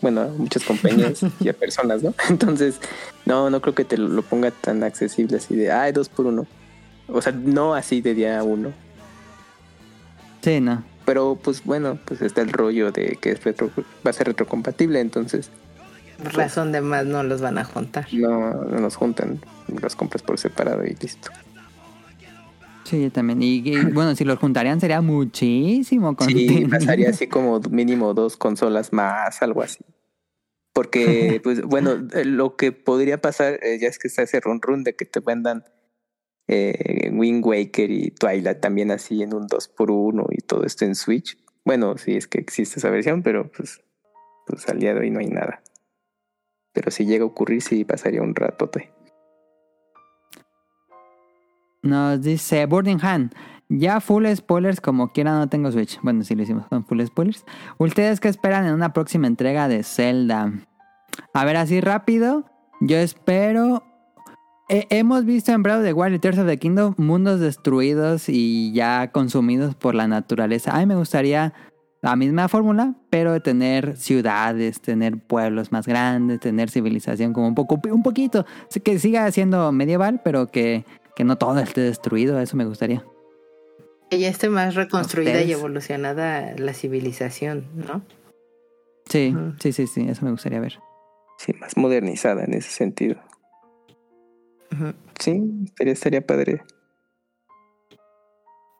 bueno, 0.02 0.22
a 0.22 0.26
muchas 0.26 0.62
compañías 0.64 1.20
y 1.40 1.48
a 1.48 1.52
personas, 1.54 2.02
¿no? 2.02 2.12
Entonces, 2.28 2.80
no, 3.24 3.48
no 3.50 3.60
creo 3.62 3.74
que 3.74 3.84
te 3.84 3.96
lo, 3.96 4.20
ponga 4.22 4.50
tan 4.50 4.82
accesible 4.82 5.38
así 5.38 5.56
de, 5.56 5.70
ah, 5.72 5.90
dos 5.92 6.08
por 6.08 6.26
uno. 6.26 6.46
O 7.08 7.20
sea, 7.22 7.32
no 7.32 7.74
así 7.74 8.00
de 8.00 8.14
día 8.14 8.42
uno. 8.42 8.72
Sí, 10.42 10.60
no. 10.60 10.82
Pero, 11.04 11.38
pues 11.42 11.64
bueno, 11.64 11.98
pues 12.04 12.20
está 12.22 12.42
el 12.42 12.52
rollo 12.52 12.92
de 12.92 13.16
que 13.20 13.30
es 13.32 13.42
retro, 13.44 13.70
va 14.06 14.10
a 14.10 14.12
ser 14.12 14.26
retrocompatible, 14.28 15.00
entonces 15.00 15.50
Razón 16.34 16.72
de 16.72 16.80
más 16.80 17.06
no 17.06 17.22
los 17.22 17.40
van 17.40 17.58
a 17.58 17.64
juntar. 17.64 18.06
no, 18.12 18.52
no 18.64 18.80
nos 18.80 18.96
juntan, 18.96 19.40
los 19.80 19.94
compras 19.96 20.22
por 20.22 20.38
separado 20.38 20.84
y 20.84 20.94
listo. 21.00 21.30
Sí, 22.84 23.02
yo 23.02 23.10
también. 23.12 23.40
Y, 23.42 23.62
y, 23.68 23.80
bueno, 23.92 24.14
si 24.16 24.24
los 24.24 24.38
juntarían 24.38 24.80
sería 24.80 25.00
muchísimo 25.00 26.10
Sí, 26.10 26.16
contenido. 26.16 26.70
pasaría 26.70 27.10
así 27.10 27.26
como 27.28 27.60
mínimo 27.70 28.14
dos 28.14 28.36
consolas 28.36 28.92
más, 28.92 29.40
algo 29.42 29.62
así. 29.62 29.78
Porque, 30.72 31.40
pues, 31.44 31.62
bueno, 31.62 32.06
eh, 32.14 32.24
lo 32.24 32.56
que 32.56 32.72
podría 32.72 33.20
pasar, 33.20 33.58
eh, 33.62 33.78
ya 33.80 33.88
es 33.88 33.98
que 33.98 34.08
está 34.08 34.22
ese 34.22 34.40
run 34.40 34.60
run 34.60 34.84
de 34.84 34.94
que 34.96 35.04
te 35.04 35.20
vendan 35.20 35.64
eh, 36.48 37.10
Wind 37.12 37.44
Waker 37.44 37.90
y 37.90 38.10
Twilight 38.10 38.60
también 38.60 38.90
así 38.90 39.22
en 39.22 39.34
un 39.34 39.46
2x1 39.46 40.26
y 40.30 40.38
todo 40.38 40.64
esto 40.64 40.84
en 40.84 40.94
Switch. 40.94 41.38
Bueno, 41.64 41.96
sí 41.98 42.16
es 42.16 42.26
que 42.26 42.38
existe 42.38 42.78
esa 42.78 42.90
versión, 42.90 43.22
pero 43.22 43.50
pues, 43.50 43.82
pues 44.46 44.68
al 44.68 44.80
día 44.80 44.94
de 44.94 45.00
hoy 45.00 45.10
no 45.10 45.20
hay 45.20 45.26
nada. 45.26 45.62
Pero 46.72 46.90
si 46.90 47.04
llega 47.04 47.24
a 47.24 47.26
ocurrir, 47.26 47.60
sí 47.60 47.84
pasaría 47.84 48.22
un 48.22 48.34
ratote. 48.34 48.90
Nos 51.82 52.22
dice 52.22 52.66
Burning 52.66 52.98
Hand. 53.02 53.34
Ya 53.68 54.00
full 54.00 54.26
spoilers, 54.34 54.80
como 54.80 55.12
quiera 55.12 55.32
no 55.32 55.48
tengo 55.48 55.70
Switch. 55.70 56.00
Bueno, 56.02 56.24
sí 56.24 56.34
lo 56.34 56.42
hicimos 56.42 56.66
con 56.68 56.86
full 56.86 57.04
spoilers. 57.04 57.44
¿Ustedes 57.76 58.20
qué 58.20 58.28
esperan 58.28 58.66
en 58.66 58.72
una 58.72 58.94
próxima 58.94 59.26
entrega 59.26 59.68
de 59.68 59.82
Zelda? 59.82 60.52
A 61.34 61.44
ver, 61.44 61.56
así 61.56 61.80
rápido. 61.80 62.44
Yo 62.80 62.96
espero. 62.96 63.87
Eh, 64.70 64.86
hemos 64.90 65.24
visto 65.24 65.50
en 65.52 65.62
Breath 65.62 65.78
of 65.78 65.84
the 65.84 65.94
Wild 65.94 66.16
y 66.16 66.18
Tears 66.18 66.38
of 66.38 66.46
the 66.46 66.58
Kingdom 66.58 66.94
mundos 66.98 67.40
destruidos 67.40 68.28
y 68.28 68.70
ya 68.74 69.10
consumidos 69.12 69.74
por 69.74 69.94
la 69.94 70.06
naturaleza. 70.08 70.76
A 70.76 70.80
mí 70.80 70.86
me 70.86 70.94
gustaría 70.94 71.54
la 72.02 72.16
misma 72.16 72.48
fórmula, 72.48 72.94
pero 73.08 73.32
de 73.32 73.40
tener 73.40 73.96
ciudades, 73.96 74.82
tener 74.82 75.16
pueblos 75.18 75.72
más 75.72 75.86
grandes, 75.86 76.40
tener 76.40 76.68
civilización 76.68 77.32
como 77.32 77.48
un 77.48 77.54
poco, 77.54 77.80
un 77.90 78.02
poquito, 78.02 78.44
que 78.84 78.98
siga 78.98 79.30
siendo 79.32 79.72
medieval, 79.72 80.20
pero 80.22 80.48
que, 80.48 80.84
que 81.16 81.24
no 81.24 81.36
todo 81.38 81.58
esté 81.60 81.80
destruido. 81.80 82.38
Eso 82.38 82.58
me 82.58 82.66
gustaría. 82.66 83.02
Que 84.10 84.18
ya 84.18 84.28
esté 84.28 84.50
más 84.50 84.74
reconstruida 84.74 85.42
y 85.42 85.52
evolucionada 85.52 86.54
la 86.58 86.74
civilización, 86.74 87.64
¿no? 87.74 88.02
Sí, 89.06 89.34
sí, 89.60 89.72
sí, 89.72 89.86
sí, 89.86 90.06
eso 90.08 90.26
me 90.26 90.30
gustaría 90.30 90.60
ver. 90.60 90.78
Sí, 91.38 91.54
más 91.54 91.74
modernizada 91.78 92.44
en 92.44 92.52
ese 92.52 92.70
sentido. 92.70 93.16
Sí, 95.18 95.40
estaría, 95.64 95.92
estaría 95.92 96.26
padre. 96.26 96.62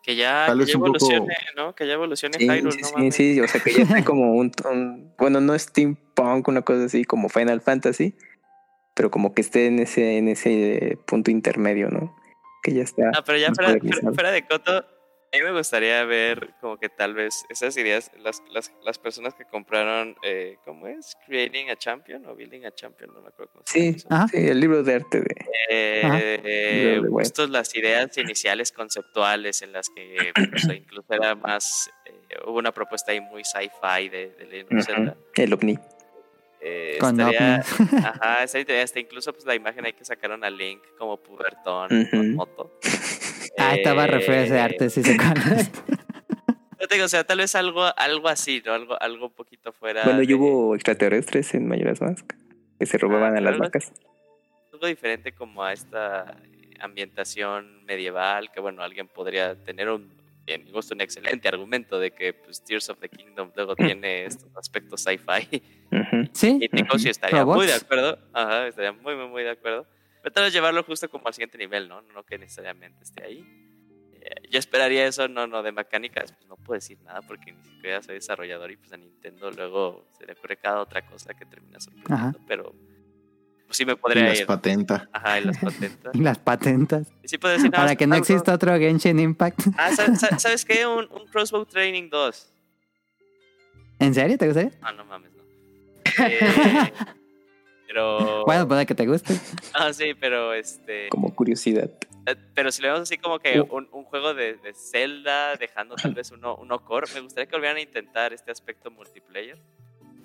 Que 0.03 0.17
ya, 0.17 0.47
que 0.47 0.65
ya 0.65 0.79
un 0.79 0.85
poco- 0.85 0.97
evolucione, 0.97 1.37
¿no? 1.57 1.75
Que 1.75 1.87
ya 1.87 1.93
evolucione 1.95 2.39
Sí, 2.39 2.45
Hyrule, 2.47 2.73
sí, 2.73 2.81
no 2.83 2.89
sí, 3.03 3.13
sí, 3.13 3.41
o 3.41 3.49
sea 3.49 3.61
que 3.61 3.73
ya 3.73 3.83
está 3.83 4.05
como 4.05 4.33
un, 4.33 4.51
un- 4.71 5.13
bueno, 5.19 5.41
no 5.41 5.59
steampunk, 5.59 6.49
una 6.49 6.63
cosa 6.63 6.85
así 6.85 7.05
como 7.05 7.29
Final 7.29 7.61
Fantasy, 7.61 8.15
pero 8.95 9.11
como 9.11 9.35
que 9.35 9.43
esté 9.43 9.67
en 9.67 9.81
ese, 9.81 10.17
en 10.17 10.29
ese 10.29 10.99
punto 11.07 11.31
intermedio, 11.31 11.91
¿no? 11.91 12.17
Que 12.63 12.73
ya 12.73 12.83
está. 12.83 13.11
Ah, 13.15 13.23
pero 13.25 13.37
ya 13.39 13.53
fuera, 13.53 13.79
fuera- 13.79 14.13
fuera 14.15 14.31
de 14.31 14.47
Coto, 14.47 14.87
a 15.33 15.37
mí 15.37 15.43
me 15.43 15.53
gustaría 15.53 16.05
ver 16.05 16.55
como 16.61 16.79
que 16.79 16.89
tal 16.89 17.15
vez 17.15 17.45
esas 17.51 17.77
ideas, 17.77 18.11
las, 18.19 18.43
las, 18.51 18.73
las 18.83 18.99
personas 18.99 19.35
que 19.35 19.45
compraron, 19.45 20.17
eh, 20.23 20.57
¿cómo 20.65 20.87
es? 20.87 21.17
Creating 21.27 21.71
a 21.71 21.77
Champion 21.77 22.25
o 22.27 22.35
Building 22.35 22.65
a 22.65 22.75
Champion, 22.75 23.13
no 23.13 23.21
me 23.21 23.29
acuerdo 23.29 23.53
cómo 23.53 23.65
se 23.67 23.73
Sí, 23.79 23.85
llama 23.87 23.97
eso. 23.97 24.09
Ajá. 24.11 24.29
sí, 24.29 24.37
el 24.49 24.61
libro 24.61 24.83
de 24.83 24.95
arte 24.95 25.21
de. 25.21 25.35
Eh, 25.71 26.41
eh, 26.45 27.01
de 27.03 27.49
las 27.49 27.75
ideas 27.77 28.17
iniciales 28.17 28.73
conceptuales 28.73 29.61
en 29.63 29.73
las 29.73 29.89
que 29.91 30.33
pues, 30.51 30.65
incluso 30.75 31.13
era 31.13 31.35
más, 31.35 31.91
eh, 32.07 32.39
hubo 32.47 32.59
una 32.59 32.73
propuesta 32.73 33.13
ahí 33.13 33.21
muy 33.21 33.45
sci-fi 33.45 34.09
de, 34.09 34.31
de. 34.31 34.65
Ujú, 34.65 35.15
El 35.37 35.53
ovni. 35.53 35.79
Eh, 36.61 36.97
Con 36.99 37.21
estaría, 37.21 37.63
ajá, 38.03 38.43
esa 38.43 38.59
idea, 38.59 38.83
hasta 38.83 38.99
incluso 38.99 39.33
pues 39.33 39.45
la 39.45 39.55
imagen 39.55 39.87
ahí 39.87 39.93
que 39.93 40.05
sacaron 40.05 40.43
a 40.43 40.51
Link 40.51 40.83
como 40.99 41.17
pubertón 41.17 42.09
con 42.11 42.35
moto. 42.35 42.81
Ah, 43.59 43.75
estaba 43.75 44.07
re 44.07 44.21
feo 44.21 44.35
ese 44.43 44.57
Eh, 44.57 44.61
arte, 44.61 44.91
sí 44.91 45.03
cuál 45.03 45.37
es. 45.59 45.71
Yo 46.81 46.87
te 46.87 46.95
digo, 46.95 47.07
o 47.07 47.09
sea, 47.09 47.25
tal 47.25 47.39
vez 47.39 47.55
algo, 47.57 47.85
algo 47.97 48.29
así, 48.29 48.63
¿no? 48.65 48.73
Algo, 48.73 49.01
algo 49.03 49.27
un 49.27 49.33
poquito 49.33 49.73
fuera. 49.73 50.05
Bueno, 50.05 50.23
y 50.23 50.27
de- 50.27 50.35
hubo 50.35 50.75
extraterrestres 50.75 51.53
en 51.55 51.67
Mayoras 51.67 52.01
Mask 52.01 52.25
que 52.79 52.87
se 52.87 52.99
robaban 52.99 53.35
Ah, 53.35 53.39
a 53.39 53.41
las 53.41 53.53
algo- 53.55 53.65
vacas. 53.65 53.93
algo 54.73 54.87
diferente 54.87 55.33
como 55.33 55.65
a 55.65 55.73
esta 55.73 56.37
ambientación 56.81 57.85
medieval, 57.85 58.51
que 58.53 58.61
bueno, 58.61 58.83
alguien 58.83 59.09
podría 59.09 59.57
tener 59.65 59.89
un, 59.89 60.09
en 60.47 60.65
mi 60.65 60.71
gusto, 60.71 60.95
un 60.95 61.01
excelente 61.01 61.49
argumento 61.49 61.99
de 61.99 62.13
que 62.13 62.33
pues, 62.33 62.63
Tears 62.65 62.89
of 62.91 62.99
the 63.01 63.09
Kingdom 63.09 63.51
luego 63.57 63.75
tiene 63.75 64.25
estos 64.27 64.49
aspectos 64.57 65.03
sci-fi. 65.03 65.61
Ujú. 65.91 66.29
Sí, 66.33 66.59
Y 66.61 66.69
Nico 66.75 66.99
sí 66.99 67.09
estaría 67.09 67.41
Robots. 67.41 67.57
muy 67.57 67.67
de 67.67 67.75
acuerdo. 67.75 68.19
Ajá, 68.33 68.69
estaría 68.69 68.93
muy, 68.93 69.17
muy, 69.17 69.27
muy 69.27 69.43
de 69.43 69.51
acuerdo. 69.51 69.87
Pero 70.23 70.33
tal 70.33 70.45
vez 70.45 70.53
llevarlo 70.53 70.83
justo 70.85 71.09
como 71.09 71.27
al 71.29 71.35
siguiente 71.35 71.59
nivel, 71.59 71.89
¿no? 71.89 72.03
No 72.03 72.25
que 72.25 72.39
necesariamente 72.39 73.05
esté 73.05 73.25
ahí. 73.25 73.45
Eh, 74.21 74.49
yo 74.51 74.59
esperaría 74.59 75.07
eso, 75.07 75.29
no, 75.29 75.47
no, 75.47 75.63
de 75.63 75.73
mecánicas, 75.73 76.33
pues 76.33 76.47
no 76.49 76.57
puedo 76.57 76.77
decir 76.79 76.99
nada 77.03 77.23
porque 77.23 77.53
ni 77.53 77.63
siquiera 77.65 78.03
soy 78.03 78.17
desarrollador 78.17 78.71
y 78.73 78.77
pues 78.77 78.93
a 78.93 78.97
Nintendo 78.97 79.51
luego 79.53 80.09
se 80.19 80.27
le 80.27 80.33
ocurre 80.33 80.57
cada 80.57 80.81
otra 80.81 81.07
cosa 81.07 81.35
que 81.35 81.47
termina 81.47 81.79
sorprendiendo, 81.81 82.39
pero 82.47 82.75
pues 83.67 83.77
sí 83.77 83.85
me 83.85 83.93
Y 83.93 83.97
podría 83.97 84.25
las 84.25 84.41
ir. 84.41 84.47
patenta. 84.47 85.09
Ajá, 85.13 85.41
y 85.41 85.45
las 85.45 85.59
patentas. 85.59 86.15
y 86.15 86.19
las 86.21 86.39
patentas. 86.39 87.13
Y 87.23 87.29
sí 87.29 87.39
puedo 87.39 87.55
decir 87.55 87.71
nada 87.71 87.85
Para 87.85 87.97
que 87.97 88.07
no 88.07 88.15
algo- 88.15 88.23
exista 88.25 88.55
otro 88.55 88.77
Genshin 88.79 89.19
Impact. 89.21 89.61
Ah, 89.77 89.93
¿sabes, 89.95 90.19
sabes- 90.21 90.43
sabes 90.43 90.65
qué? 90.65 90.85
Un, 90.87 91.07
un 91.13 91.27
Crossbow 91.29 91.65
Training 91.67 92.09
2. 92.11 92.53
¿En 94.01 94.15
serio? 94.15 94.37
¿Te 94.39 94.47
gustaría? 94.47 94.73
Ah, 94.81 94.93
no 94.93 95.05
mames, 95.05 95.31
no. 95.33 95.43
Eh, 96.27 96.93
pero... 97.89 98.45
Bueno, 98.45 98.69
puede 98.69 98.85
que 98.87 98.95
te 98.95 99.07
guste. 99.07 99.35
Ah, 99.73 99.93
sí, 99.93 100.13
pero 100.15 100.53
este... 100.53 101.09
Como 101.09 101.35
curiosidad. 101.35 101.91
Eh, 102.27 102.37
Pero 102.55 102.71
si 102.71 102.83
lo 102.83 102.89
vemos 102.89 103.01
así 103.03 103.17
como 103.17 103.39
que 103.39 103.59
Uh. 103.61 103.67
un, 103.75 103.89
un 103.91 104.05
juego 104.05 104.35
de, 104.35 104.55
de 104.57 104.75
Zelda, 104.75 105.57
dejando 105.57 105.97
tal 105.97 106.13
vez 106.13 106.31
uno, 106.31 106.55
uno 106.57 106.85
core, 106.85 107.07
me 107.15 107.21
gustaría 107.21 107.47
que 107.47 107.53
volvieran 107.57 107.79
a 107.79 107.81
intentar 107.81 108.33
este 108.35 108.51
aspecto 108.53 108.91
multiplayer. 108.91 109.59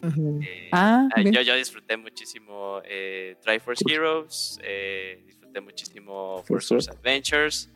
Eh, 0.03 0.67
Ah, 0.73 1.07
ah, 1.15 1.21
yo, 1.21 1.41
yo 1.41 1.55
disfruté 1.55 1.95
muchísimo 1.95 2.81
eh, 2.83 3.37
Triforce 3.41 3.85
Heroes, 3.89 4.59
eh, 4.61 5.23
disfruté 5.25 5.61
muchísimo 5.61 6.43
Force 6.45 6.67
Source 6.67 6.91
Adventures. 6.91 7.69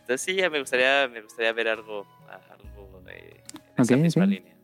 Entonces 0.00 0.22
sí, 0.22 0.34
ya 0.36 0.48
me 0.48 0.58
gustaría, 0.60 1.06
me 1.08 1.20
gustaría 1.20 1.52
ver 1.52 1.68
algo, 1.68 2.06
algo 2.30 3.02
de, 3.04 3.42
en 3.76 3.82
esa 3.82 3.96
misma 3.96 4.24
línea. 4.24 4.55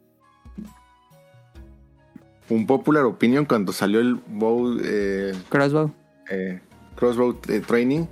Un 2.52 2.66
popular 2.66 3.04
opinion 3.04 3.46
cuando 3.46 3.72
salió 3.72 4.00
el 4.00 4.14
bow, 4.14 4.78
eh, 4.84 5.32
Crossbow. 5.48 5.90
eh, 6.30 6.60
Crossbow 6.96 7.38
eh, 7.48 7.60
Training. 7.60 8.04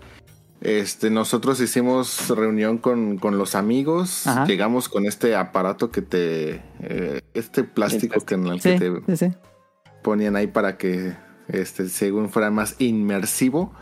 Este, 0.63 1.11
nosotros 1.11 1.61
hicimos 1.61 2.29
reunión 2.31 2.79
con, 2.79 3.19
con 3.19 3.37
los 3.37 3.55
amigos. 3.55 4.25
Llegamos 4.47 4.89
con 4.89 5.07
este 5.07 5.37
aparato 5.37 5.91
que 5.91 6.03
te. 6.03 6.63
Eh, 6.81 7.21
este 7.35 7.65
plástico, 7.65 8.21
que, 8.25 8.35
en 8.35 8.47
el 8.47 8.61
que 8.61 8.79
te 8.79 9.33
ponían 10.03 10.37
ahí 10.37 10.47
para 10.47 10.79
que 10.79 11.15
este, 11.49 11.89
según 11.89 12.31
fuera 12.31 12.51
más 12.51 12.77
inmersivo. 12.79 13.75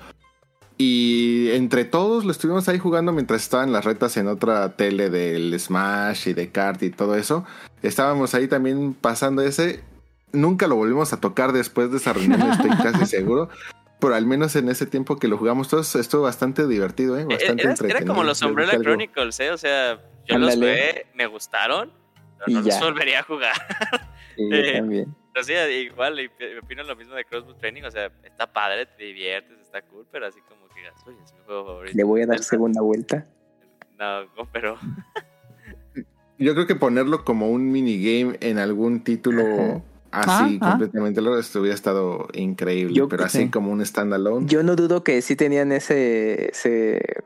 Y 0.77 1.51
entre 1.51 1.85
todos 1.85 2.25
lo 2.25 2.31
estuvimos 2.31 2.69
ahí 2.69 2.79
jugando 2.79 3.13
mientras 3.13 3.43
estaban 3.43 3.73
las 3.73 3.85
retas 3.85 4.17
en 4.17 4.29
otra 4.29 4.77
tele 4.77 5.11
del 5.11 5.59
Smash 5.59 6.29
y 6.29 6.33
de 6.35 6.51
Kart 6.51 6.83
y 6.85 6.91
todo 6.91 7.17
eso. 7.17 7.45
Estábamos 7.83 8.35
ahí 8.35 8.47
también 8.47 8.95
pasando 8.95 9.43
ese. 9.43 9.83
Nunca 10.33 10.67
lo 10.67 10.77
volvimos 10.77 11.13
a 11.13 11.21
tocar 11.21 11.53
después 11.53 11.91
de 11.91 11.97
esa 11.97 12.13
reunión, 12.13 12.41
estoy 12.51 12.71
casi 12.71 13.07
seguro. 13.17 13.49
Pero 14.01 14.15
al 14.15 14.27
menos 14.27 14.55
en 14.55 14.69
ese 14.69 14.87
tiempo 14.87 15.17
que 15.17 15.27
lo 15.27 15.37
jugamos 15.37 15.69
todos 15.69 15.97
estuvo 15.97 16.23
bastante 16.23 16.67
divertido, 16.69 17.19
¿eh? 17.19 17.25
Bastante 17.25 17.63
era, 17.65 17.75
era 17.99 18.07
como 18.07 18.23
los 18.23 18.41
Umbrella 18.43 18.79
Chronicles, 18.79 19.41
¿eh? 19.41 19.51
O 19.51 19.59
sea, 19.59 20.01
yo 20.27 20.39
los 20.39 20.59
ve, 20.59 21.07
me 21.15 21.27
gustaron, 21.27 21.93
pero 22.39 22.61
no 22.61 22.67
los 22.67 22.81
volvería 22.81 23.21
a 23.21 23.23
jugar. 23.25 23.55
Sí, 24.39 24.49
yo 24.49 24.73
también. 24.73 25.17
Pero 25.33 25.45
sí, 25.45 25.53
igual, 25.53 26.21
y 26.21 26.31
opino 26.63 26.85
lo 26.85 26.95
mismo 26.95 27.15
de 27.15 27.25
Crossbow 27.25 27.55
Training, 27.55 27.83
o 27.83 27.91
sea, 27.91 28.13
está 28.23 28.53
padre, 28.53 28.87
te 28.87 29.03
diviertes, 29.03 29.59
está 29.59 29.83
cool, 29.83 30.07
pero 30.13 30.27
así 30.27 30.41
como 30.43 30.69
que, 30.69 30.81
oye, 31.11 31.19
es 31.25 31.33
mi 31.33 31.41
juego 31.45 31.67
favorito. 31.67 31.97
¿Le 31.97 32.05
voy 32.05 32.23
a 32.23 32.27
dar 32.27 32.43
segunda 32.45 32.81
vuelta? 32.81 33.27
No, 33.99 34.27
pero... 34.53 34.79
Yo 36.39 36.55
creo 36.55 36.69
que 36.69 36.77
ponerlo 36.77 37.25
como 37.25 37.51
un 37.51 37.73
minigame 37.73 38.39
en 38.41 38.59
algún 38.59 39.03
título... 39.03 39.83
Así, 40.11 40.59
completamente 40.59 41.21
lo 41.21 41.39
esto 41.39 41.61
hubiera 41.61 41.75
estado 41.75 42.29
increíble, 42.33 43.07
pero 43.11 43.25
así 43.25 43.51
como 43.51 43.71
un 43.71 43.85
standalone. 43.85 44.47
Yo 44.47 44.63
no 44.63 44.75
dudo 44.75 45.05
que 45.05 45.21
sí 45.21 45.37
tenían 45.37 45.71
ese, 45.73 46.51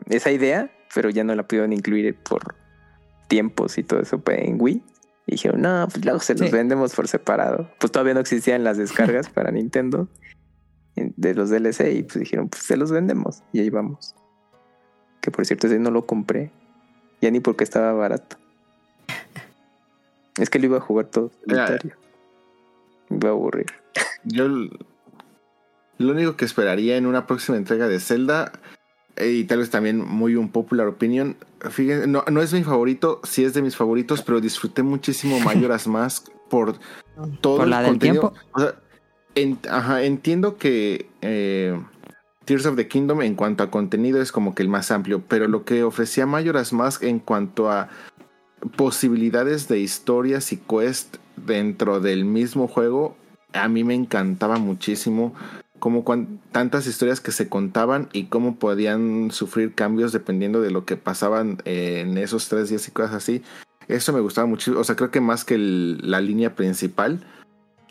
esa 0.08 0.30
idea, 0.30 0.70
pero 0.94 1.10
ya 1.10 1.24
no 1.24 1.34
la 1.34 1.46
pudieron 1.46 1.72
incluir 1.72 2.14
por 2.16 2.56
tiempos 3.28 3.78
y 3.78 3.82
todo 3.82 4.00
eso 4.00 4.20
en 4.26 4.60
Wii. 4.60 4.82
Y 5.26 5.32
dijeron, 5.32 5.62
no, 5.62 5.86
pues 5.88 6.04
luego 6.04 6.18
se 6.20 6.34
los 6.34 6.50
vendemos 6.50 6.94
por 6.94 7.06
separado. 7.06 7.70
Pues 7.78 7.92
todavía 7.92 8.14
no 8.14 8.20
existían 8.20 8.64
las 8.64 8.76
descargas 8.76 9.28
para 9.30 9.52
Nintendo 9.52 10.08
de 10.94 11.34
los 11.34 11.50
DLC 11.50 11.92
y 11.92 12.02
pues 12.02 12.18
dijeron, 12.18 12.48
pues 12.48 12.64
se 12.64 12.76
los 12.76 12.90
vendemos. 12.90 13.42
Y 13.52 13.60
ahí 13.60 13.70
vamos. 13.70 14.14
Que 15.20 15.30
por 15.30 15.46
cierto, 15.46 15.68
ese 15.68 15.78
no 15.78 15.90
lo 15.90 16.06
compré. 16.06 16.50
Ya 17.20 17.30
ni 17.30 17.38
porque 17.38 17.62
estaba 17.62 17.92
barato. 17.92 18.36
Es 20.36 20.50
que 20.50 20.58
lo 20.58 20.66
iba 20.66 20.78
a 20.78 20.80
jugar 20.80 21.06
todo 21.06 21.30
solitario. 21.46 22.01
Voy 23.18 23.28
a 23.28 23.32
aburrir. 23.32 23.66
Yo 24.24 24.48
lo 24.48 26.12
único 26.12 26.36
que 26.36 26.44
esperaría 26.44 26.96
en 26.96 27.06
una 27.06 27.26
próxima 27.26 27.56
entrega 27.56 27.88
de 27.88 28.00
Zelda, 28.00 28.52
eh, 29.16 29.30
y 29.30 29.44
tal 29.44 29.58
vez 29.58 29.70
también 29.70 29.98
muy 29.98 30.36
un 30.36 30.50
popular 30.50 30.86
opinion, 30.86 31.36
fíjense, 31.70 32.06
no, 32.06 32.24
no 32.30 32.42
es 32.42 32.52
mi 32.52 32.62
favorito, 32.62 33.20
sí 33.24 33.44
es 33.44 33.54
de 33.54 33.62
mis 33.62 33.76
favoritos, 33.76 34.22
pero 34.22 34.40
disfruté 34.40 34.82
muchísimo 34.82 35.38
Majora's 35.44 35.86
Mask 35.86 36.28
por 36.48 36.78
todo 37.40 37.64
el 37.64 37.70
contenido. 37.70 38.34
O 38.52 38.60
sea, 38.60 38.74
ajá, 39.70 40.02
entiendo 40.02 40.56
que 40.56 41.08
eh, 41.20 41.78
Tears 42.44 42.66
of 42.66 42.76
the 42.76 42.88
Kingdom 42.88 43.22
en 43.22 43.34
cuanto 43.34 43.62
a 43.62 43.70
contenido 43.70 44.20
es 44.20 44.32
como 44.32 44.54
que 44.54 44.62
el 44.62 44.68
más 44.68 44.90
amplio, 44.90 45.22
pero 45.26 45.46
lo 45.46 45.64
que 45.64 45.84
ofrecía 45.84 46.26
Majora's 46.26 46.72
Mask 46.72 47.02
en 47.02 47.18
cuanto 47.18 47.70
a 47.70 47.88
posibilidades 48.76 49.68
de 49.68 49.80
historias 49.80 50.52
y 50.52 50.56
quest 50.56 51.16
dentro 51.36 52.00
del 52.00 52.24
mismo 52.24 52.68
juego, 52.68 53.16
a 53.52 53.68
mí 53.68 53.84
me 53.84 53.94
encantaba 53.94 54.58
muchísimo 54.58 55.34
como 55.78 56.04
tantas 56.52 56.86
historias 56.86 57.20
que 57.20 57.32
se 57.32 57.48
contaban 57.48 58.08
y 58.12 58.26
cómo 58.26 58.54
podían 58.54 59.32
sufrir 59.32 59.74
cambios 59.74 60.12
dependiendo 60.12 60.60
de 60.60 60.70
lo 60.70 60.84
que 60.84 60.96
pasaban 60.96 61.58
en 61.64 62.18
esos 62.18 62.48
tres 62.48 62.68
días 62.68 62.86
y 62.86 62.92
cosas 62.92 63.14
así. 63.14 63.42
Eso 63.88 64.12
me 64.12 64.20
gustaba 64.20 64.46
mucho, 64.46 64.78
o 64.78 64.84
sea, 64.84 64.94
creo 64.94 65.10
que 65.10 65.20
más 65.20 65.44
que 65.44 65.58
la 65.58 66.20
línea 66.20 66.54
principal, 66.54 67.26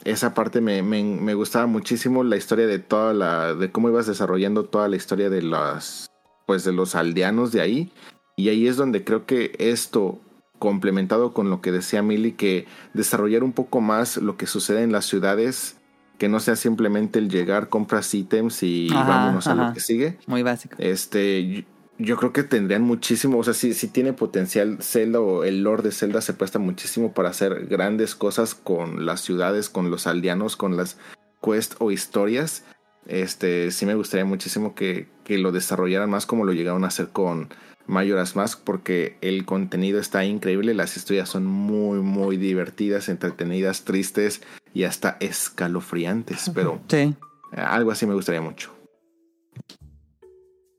esa 0.05 0.33
parte 0.33 0.61
me, 0.61 0.81
me, 0.81 1.33
gustaba 1.33 1.67
muchísimo 1.67 2.23
la 2.23 2.37
historia 2.37 2.65
de 2.65 2.79
toda 2.79 3.13
la, 3.13 3.53
de 3.53 3.71
cómo 3.71 3.89
ibas 3.89 4.07
desarrollando 4.07 4.63
toda 4.63 4.87
la 4.87 4.95
historia 4.95 5.29
de 5.29 5.41
las, 5.41 6.09
pues 6.45 6.63
de 6.63 6.71
los 6.71 6.95
aldeanos 6.95 7.51
de 7.51 7.61
ahí. 7.61 7.91
Y 8.37 8.49
ahí 8.49 8.67
es 8.67 8.77
donde 8.77 9.03
creo 9.03 9.25
que 9.25 9.51
esto 9.59 10.21
complementado 10.61 11.33
con 11.33 11.49
lo 11.49 11.59
que 11.59 11.71
decía 11.71 12.03
Milly, 12.03 12.33
que 12.33 12.67
desarrollar 12.93 13.43
un 13.43 13.51
poco 13.51 13.81
más 13.81 14.17
lo 14.17 14.37
que 14.37 14.45
sucede 14.45 14.83
en 14.83 14.91
las 14.91 15.05
ciudades, 15.05 15.77
que 16.19 16.29
no 16.29 16.39
sea 16.39 16.55
simplemente 16.55 17.17
el 17.17 17.29
llegar, 17.29 17.67
compras 17.67 18.13
ítems 18.13 18.61
y 18.61 18.87
vámonos 18.89 19.47
a 19.47 19.55
lo 19.55 19.73
que 19.73 19.79
sigue. 19.79 20.19
Muy 20.27 20.43
básico. 20.43 20.75
Este, 20.77 21.65
yo 21.97 22.15
creo 22.15 22.31
que 22.31 22.43
tendrían 22.43 22.83
muchísimo, 22.83 23.39
o 23.39 23.43
sea, 23.43 23.55
si, 23.55 23.73
si 23.73 23.87
tiene 23.87 24.13
potencial 24.13 24.77
Zelda 24.83 25.19
o 25.19 25.43
el 25.43 25.63
Lord 25.63 25.81
de 25.81 25.91
Zelda 25.91 26.21
se 26.21 26.35
presta 26.35 26.59
muchísimo 26.59 27.11
para 27.11 27.29
hacer 27.29 27.65
grandes 27.65 28.13
cosas 28.13 28.53
con 28.53 29.07
las 29.07 29.21
ciudades, 29.21 29.67
con 29.67 29.89
los 29.89 30.05
aldeanos, 30.05 30.57
con 30.57 30.77
las 30.77 30.99
quests 31.41 31.75
o 31.79 31.89
historias. 31.89 32.65
Este, 33.07 33.71
sí 33.71 33.87
me 33.87 33.95
gustaría 33.95 34.25
muchísimo 34.25 34.75
que, 34.75 35.07
que 35.23 35.39
lo 35.39 35.51
desarrollaran 35.51 36.11
más 36.11 36.27
como 36.27 36.45
lo 36.45 36.53
llegaron 36.53 36.83
a 36.83 36.89
hacer 36.89 37.09
con 37.09 37.49
Majora's 37.87 38.35
Mask 38.35 38.61
porque 38.63 39.17
el 39.21 39.45
contenido 39.45 39.99
está 39.99 40.23
increíble, 40.25 40.73
las 40.73 40.95
historias 40.97 41.29
son 41.29 41.45
muy 41.45 41.99
muy 41.99 42.37
divertidas, 42.37 43.09
entretenidas, 43.09 43.83
tristes 43.83 44.41
y 44.73 44.83
hasta 44.83 45.17
escalofriantes, 45.19 46.51
pero 46.53 46.81
sí. 46.87 47.15
algo 47.53 47.91
así 47.91 48.05
me 48.05 48.13
gustaría 48.13 48.41
mucho. 48.41 48.73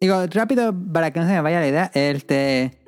Digo, 0.01 0.27
rápido 0.27 0.75
para 0.93 1.13
que 1.13 1.21
no 1.21 1.27
se 1.27 1.33
me 1.33 1.41
vaya 1.41 1.61
la 1.61 1.69
idea, 1.69 1.91
este 1.95 2.79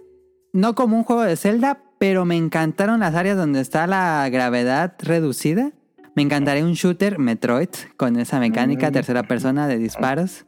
no 0.53 0.75
como 0.75 0.97
un 0.97 1.05
juego 1.05 1.23
de 1.23 1.37
Zelda, 1.37 1.83
pero 1.99 2.25
me 2.25 2.37
encantaron 2.37 3.01
las 3.01 3.15
áreas 3.15 3.37
donde 3.37 3.61
está 3.61 3.87
la 3.87 4.29
gravedad 4.31 4.95
reducida. 5.01 5.73
Me 6.17 6.23
encantaría 6.23 6.65
un 6.65 6.75
shooter 6.75 7.19
Metroid 7.19 7.71
con 7.97 8.17
esa 8.19 8.39
mecánica 8.39 8.91
mm. 8.91 8.93
tercera 8.93 9.23
persona 9.25 9.67
de 9.67 9.79
disparos 9.79 10.47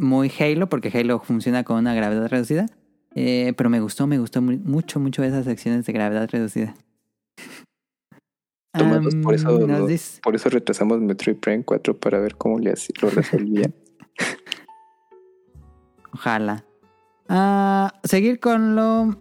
muy 0.00 0.32
Halo, 0.38 0.68
porque 0.68 0.90
Halo 0.92 1.20
funciona 1.20 1.62
con 1.62 1.76
una 1.76 1.94
gravedad 1.94 2.28
reducida. 2.28 2.66
Eh, 3.14 3.52
pero 3.56 3.70
me 3.70 3.80
gustó, 3.80 4.06
me 4.06 4.18
gustó 4.18 4.40
mucho, 4.40 4.98
mucho 5.00 5.22
esas 5.22 5.44
secciones 5.44 5.84
de 5.86 5.92
gravedad 5.92 6.28
reducida. 6.30 6.74
por, 9.22 9.34
eso, 9.34 10.20
por 10.22 10.34
eso 10.36 10.48
retrasamos 10.48 11.00
Metroid 11.00 11.36
Prime 11.36 11.64
4 11.64 11.96
para 11.98 12.18
ver 12.18 12.36
cómo 12.36 12.58
le 12.58 12.74
lo 13.02 13.10
resolvían. 13.10 13.74
Ojalá. 16.12 16.64
Ah, 17.28 18.00
seguir 18.02 18.40
con 18.40 18.74
lo. 18.74 19.16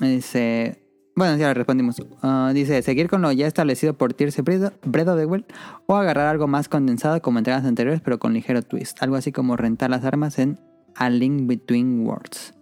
Dice. 0.00 0.80
Bueno, 1.16 1.36
ya 1.36 1.52
respondimos. 1.52 1.96
Ah, 2.22 2.52
dice, 2.54 2.80
seguir 2.82 3.08
con 3.08 3.22
lo 3.22 3.32
ya 3.32 3.46
establecido 3.46 3.94
por 3.94 4.14
Tears 4.14 4.40
Breath 4.42 5.08
of 5.08 5.18
the 5.18 5.26
Wild 5.26 5.44
o 5.86 5.96
agarrar 5.96 6.28
algo 6.28 6.46
más 6.46 6.68
condensado 6.68 7.20
como 7.20 7.38
entregas 7.38 7.64
anteriores 7.64 8.00
pero 8.00 8.18
con 8.18 8.32
ligero 8.32 8.62
twist. 8.62 9.02
Algo 9.02 9.16
así 9.16 9.32
como 9.32 9.56
rentar 9.56 9.90
las 9.90 10.04
armas 10.04 10.38
en 10.38 10.58
A 10.94 11.10
Link 11.10 11.46
Between 11.46 12.06
Worlds. 12.06 12.54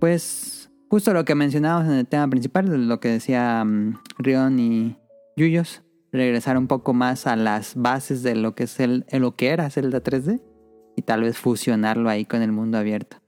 Pues 0.00 0.70
justo 0.88 1.12
lo 1.12 1.24
que 1.24 1.34
mencionábamos 1.34 1.88
en 1.88 1.98
el 1.98 2.06
tema 2.06 2.28
principal, 2.28 2.88
lo 2.88 3.00
que 3.00 3.08
decía 3.08 3.62
um, 3.64 3.94
Rion 4.18 4.58
y 4.58 4.96
Yuyos, 5.36 5.82
regresar 6.12 6.56
un 6.58 6.66
poco 6.66 6.94
más 6.94 7.26
a 7.26 7.36
las 7.36 7.74
bases 7.76 8.22
de 8.22 8.34
lo 8.34 8.54
que 8.54 8.64
es 8.64 8.80
el, 8.80 9.06
lo 9.12 9.36
que 9.36 9.48
era 9.48 9.70
Zelda 9.70 10.02
3D 10.02 10.40
y 10.96 11.02
tal 11.02 11.22
vez 11.22 11.38
fusionarlo 11.38 12.08
ahí 12.08 12.24
con 12.24 12.42
el 12.42 12.52
mundo 12.52 12.78
abierto. 12.78 13.18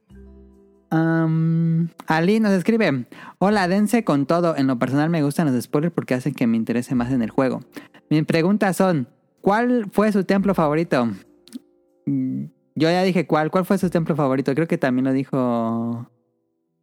Ali 0.91 2.41
nos 2.41 2.52
escribe: 2.52 3.07
Hola, 3.39 3.69
dense 3.69 4.05
con 4.05 4.27
todo. 4.27 4.57
En 4.57 4.67
lo 4.67 4.78
personal 4.78 5.10
me 5.10 5.23
gustan 5.23 5.52
los 5.52 5.62
spoilers 5.62 5.94
porque 5.94 6.15
hacen 6.15 6.35
que 6.35 6.47
me 6.47 6.57
interese 6.57 6.94
más 6.94 7.12
en 7.12 7.23
el 7.23 7.31
juego. 7.31 7.60
Mis 8.09 8.25
preguntas 8.25 8.77
son: 8.77 9.09
¿Cuál 9.41 9.89
fue 9.93 10.12
su 10.12 10.25
templo 10.25 10.55
favorito? 10.55 11.09
Yo 12.07 12.91
ya 12.91 13.02
dije 13.02 13.27
cuál. 13.27 13.51
¿Cuál 13.51 13.65
fue 13.65 13.78
su 13.78 13.91
templo 13.91 14.17
favorito? 14.17 14.55
Creo 14.55 14.67
que 14.67 14.78
también 14.78 15.05
lo 15.05 15.12
dijo. 15.12 16.10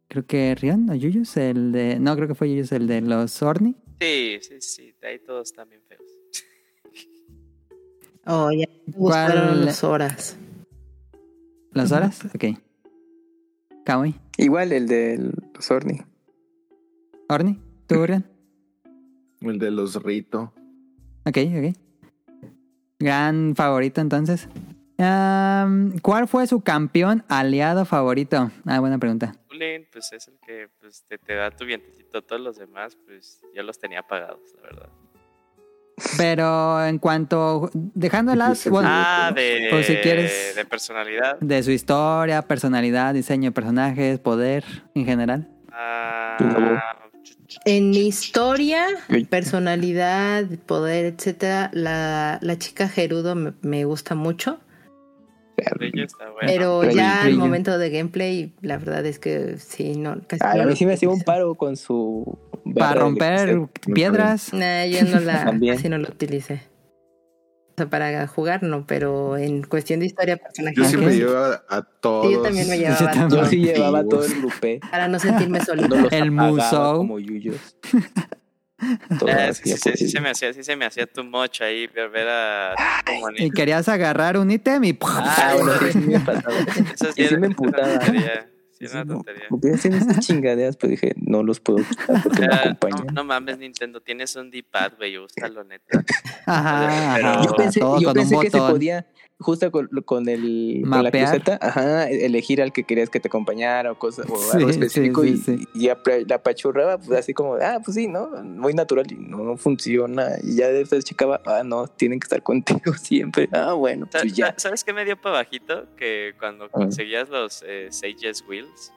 Creo 0.08 0.26
que 0.26 0.54
Rion 0.54 0.88
o 0.88 0.94
Yuyus, 0.94 1.36
el 1.36 1.72
de. 1.72 1.98
No, 2.00 2.16
creo 2.16 2.28
que 2.28 2.34
fue 2.34 2.48
Yuyus, 2.48 2.72
el 2.72 2.86
de 2.86 3.02
los 3.02 3.42
Orni. 3.42 3.76
Sí, 4.00 4.38
sí, 4.40 4.60
sí. 4.60 4.94
De 5.00 5.08
ahí 5.08 5.18
todos 5.18 5.52
también 5.52 5.82
feos. 5.86 6.02
Oh, 8.24 8.50
ya. 8.52 8.66
¿Cuál? 8.96 9.64
las 9.66 9.84
horas. 9.84 10.36
¿Las 11.72 11.92
horas? 11.92 12.24
Ok. 12.34 12.58
Igual 14.36 14.72
el 14.72 14.86
de 14.86 15.32
los 15.54 15.70
Orni. 15.70 16.00
¿Orni? 17.28 17.58
¿Tú, 17.86 18.00
Orion? 18.00 18.26
El 19.40 19.58
de 19.58 19.70
los 19.70 20.02
Rito. 20.02 20.52
Ok, 21.24 21.38
ok. 21.56 21.76
Gran 22.98 23.54
favorito 23.56 24.00
entonces. 24.00 24.48
¿Cuál 24.98 26.26
fue 26.26 26.46
su 26.46 26.60
campeón 26.60 27.24
aliado 27.28 27.84
favorito? 27.84 28.50
Ah, 28.66 28.80
buena 28.80 28.98
pregunta. 28.98 29.34
pues 29.92 30.12
es 30.12 30.28
el 30.28 30.38
que 30.44 30.68
pues, 30.80 31.04
te, 31.06 31.34
da 31.34 31.50
tu 31.50 31.64
vientecito. 31.64 32.20
Todos 32.22 32.42
los 32.42 32.56
demás, 32.56 32.96
pues 33.06 33.40
yo 33.54 33.62
los 33.62 33.78
tenía 33.78 34.02
pagados, 34.02 34.40
la 34.56 34.62
verdad. 34.62 34.88
Pero 36.16 36.84
en 36.84 36.98
cuanto. 36.98 37.70
Dejando 37.74 38.34
las. 38.34 38.68
Bueno, 38.68 38.88
ah, 38.90 39.32
de, 39.34 39.68
pues 39.70 39.86
si 39.86 39.96
quieres- 39.96 40.54
de 40.56 40.64
personalidad. 40.64 41.38
de 41.40 41.62
su 41.62 41.70
historia, 41.70 42.42
personalidad, 42.42 43.14
diseño 43.14 43.50
de 43.50 43.52
personajes, 43.52 44.18
poder 44.18 44.64
en 44.94 45.04
general. 45.04 45.48
Ah, 45.72 46.36
En 47.64 47.94
historia, 47.94 48.84
personalidad, 49.30 50.44
poder, 50.66 51.06
etcétera, 51.06 51.70
la, 51.72 52.38
la 52.42 52.58
chica 52.58 52.88
Gerudo 52.88 53.34
me, 53.34 53.52
me 53.62 53.84
gusta 53.84 54.14
mucho. 54.14 54.60
Rillo 55.72 56.04
está 56.04 56.24
bueno. 56.30 56.46
pero 56.46 56.84
ya 56.90 57.22
al 57.22 57.34
momento 57.36 57.78
de 57.78 57.90
gameplay, 57.90 58.52
la 58.60 58.78
verdad 58.78 59.04
es 59.06 59.18
que 59.18 59.56
sí, 59.58 59.96
no, 59.96 60.20
casi 60.26 60.42
no 60.56 60.62
a 60.62 60.66
mí 60.66 60.76
sí 60.76 60.86
me 60.86 60.94
hacía 60.94 61.08
un 61.08 61.22
paro 61.22 61.54
con 61.54 61.76
su. 61.76 62.38
Para 62.76 63.00
romper 63.00 63.60
piedras. 63.94 64.52
Nah, 64.52 64.84
yo 64.86 65.04
no 65.04 65.20
la, 65.20 65.44
También. 65.46 65.76
casi 65.76 65.88
no 65.88 65.98
lo 65.98 66.08
utilicé. 66.08 66.62
O 67.70 67.74
sea, 67.78 67.88
para 67.90 68.26
jugar 68.26 68.64
no, 68.64 68.86
pero 68.86 69.36
en 69.36 69.62
cuestión 69.62 70.00
de 70.00 70.06
historia, 70.06 70.36
personajes, 70.36 70.76
Yo 70.76 70.84
siempre 70.84 71.10
Ajá. 71.10 71.16
llevaba 71.16 71.62
a 71.68 71.82
todos. 71.82 72.32
yo 72.32 72.42
también 72.42 72.68
me 72.68 72.76
Yo 72.78 72.82
llevaba 72.88 72.98
también. 73.12 73.30
Yo 73.30 73.36
todo, 73.36 73.46
sí 73.46 73.56
llevaba 73.58 73.98
Antiguos. 74.00 74.26
todo 74.26 74.36
el 74.64 74.80
para 74.80 75.06
no 75.08 75.18
sentirme 75.20 75.60
No 75.76 75.86
los 76.02 76.12
El 76.12 76.30
musou. 76.32 76.96
como 76.98 77.18
yuyos. 77.20 77.76
Ah, 78.80 79.48
es 79.48 79.56
sí, 79.58 79.76
sí, 79.76 79.90
sí 79.96 80.08
se 80.08 80.20
me 80.20 80.30
hacía, 80.30 80.52
sí 80.52 80.62
se 80.62 80.76
me 80.76 80.84
hacía 80.84 81.06
too 81.06 81.24
much 81.24 81.60
ahí 81.62 81.86
ver, 81.88 82.08
ver 82.10 82.28
a 82.28 82.74
como 83.04 83.28
Y 83.36 83.50
querías 83.50 83.88
agarrar 83.88 84.38
un 84.38 84.50
ítem 84.50 84.84
y. 84.84 84.98
Ah, 85.02 85.54
bueno, 85.56 85.72
sí, 85.80 85.92
sí 85.92 85.98
me 85.98 86.20
pasaba. 86.20 86.54
Eso 86.94 87.08
Y 87.16 87.24
sí 87.24 87.36
me 87.36 87.46
emputaba. 87.48 87.86
una 87.88 87.98
tontería. 87.98 88.48
Sí, 88.70 88.76
Sí, 88.78 88.84
era 88.84 88.94
una 88.94 89.04
no, 89.06 89.14
tontería. 89.14 89.42
Porque 89.50 89.70
hacen 89.72 89.94
estas 89.94 90.24
chingaderas, 90.24 90.76
pero 90.76 90.92
dije, 90.92 91.12
no 91.16 91.42
los 91.42 91.58
puedo 91.58 91.78
quitar 91.84 92.22
porque 92.22 92.42
me 92.42 92.46
Ya, 92.46 92.54
no, 92.54 92.60
acompañan. 92.60 93.06
no 93.12 93.24
mames, 93.24 93.58
Nintendo, 93.58 94.00
tienes 94.00 94.36
un 94.36 94.50
D-pad, 94.52 94.92
güey, 94.96 95.18
úsalo, 95.18 95.64
neta. 95.64 96.04
Ajá, 96.46 97.14
Pero- 97.16 97.28
ajá. 97.30 97.42
Yo 97.44 97.56
pensé, 97.56 97.80
yo 97.80 98.12
pensé 98.12 98.38
que 98.38 98.50
se 98.50 98.58
podía, 98.58 99.04
justo 99.40 99.70
con, 99.70 99.88
con 100.04 100.28
el 100.28 100.82
con 100.90 101.04
la 101.04 101.10
cruceta, 101.10 101.58
ajá, 101.60 102.08
elegir 102.10 102.60
al 102.60 102.72
que 102.72 102.82
querías 102.84 103.08
que 103.08 103.20
te 103.20 103.28
acompañara 103.28 103.92
o 103.92 103.98
cosas 103.98 104.26
o 104.28 104.36
Sí, 104.36 104.56
algo 104.56 104.70
específico 104.70 105.22
sí, 105.22 105.30
y, 105.30 105.36
sí. 105.36 105.68
y 105.74 106.26
la 106.26 106.34
apachurraba, 106.36 106.98
pues 106.98 107.18
así 107.20 107.32
como, 107.34 107.54
ah, 107.54 107.78
pues 107.84 107.94
sí, 107.94 108.08
¿no? 108.08 108.28
Muy 108.42 108.74
natural 108.74 109.06
y 109.10 109.14
no, 109.14 109.38
no 109.38 109.56
funciona. 109.56 110.28
Y 110.42 110.56
ya 110.56 110.68
después 110.68 111.04
checaba, 111.04 111.40
ah, 111.46 111.62
no, 111.64 111.86
tienen 111.86 112.18
que 112.20 112.24
estar 112.24 112.42
contigo 112.44 112.92
siempre. 112.94 113.48
Ah, 113.52 113.74
bueno, 113.74 114.06
pues 114.10 114.32
ya. 114.34 114.48
sa- 114.48 114.58
¿Sabes 114.58 114.82
qué 114.84 114.92
me 114.92 115.04
dio 115.04 115.16
para 115.20 115.36
bajito? 115.36 115.86
Que 115.96 116.34
cuando 116.38 116.68
conseguías 116.70 117.28
los 117.28 117.62
eh, 117.66 117.88
Sages 117.90 118.44
Wheels, 118.48 118.92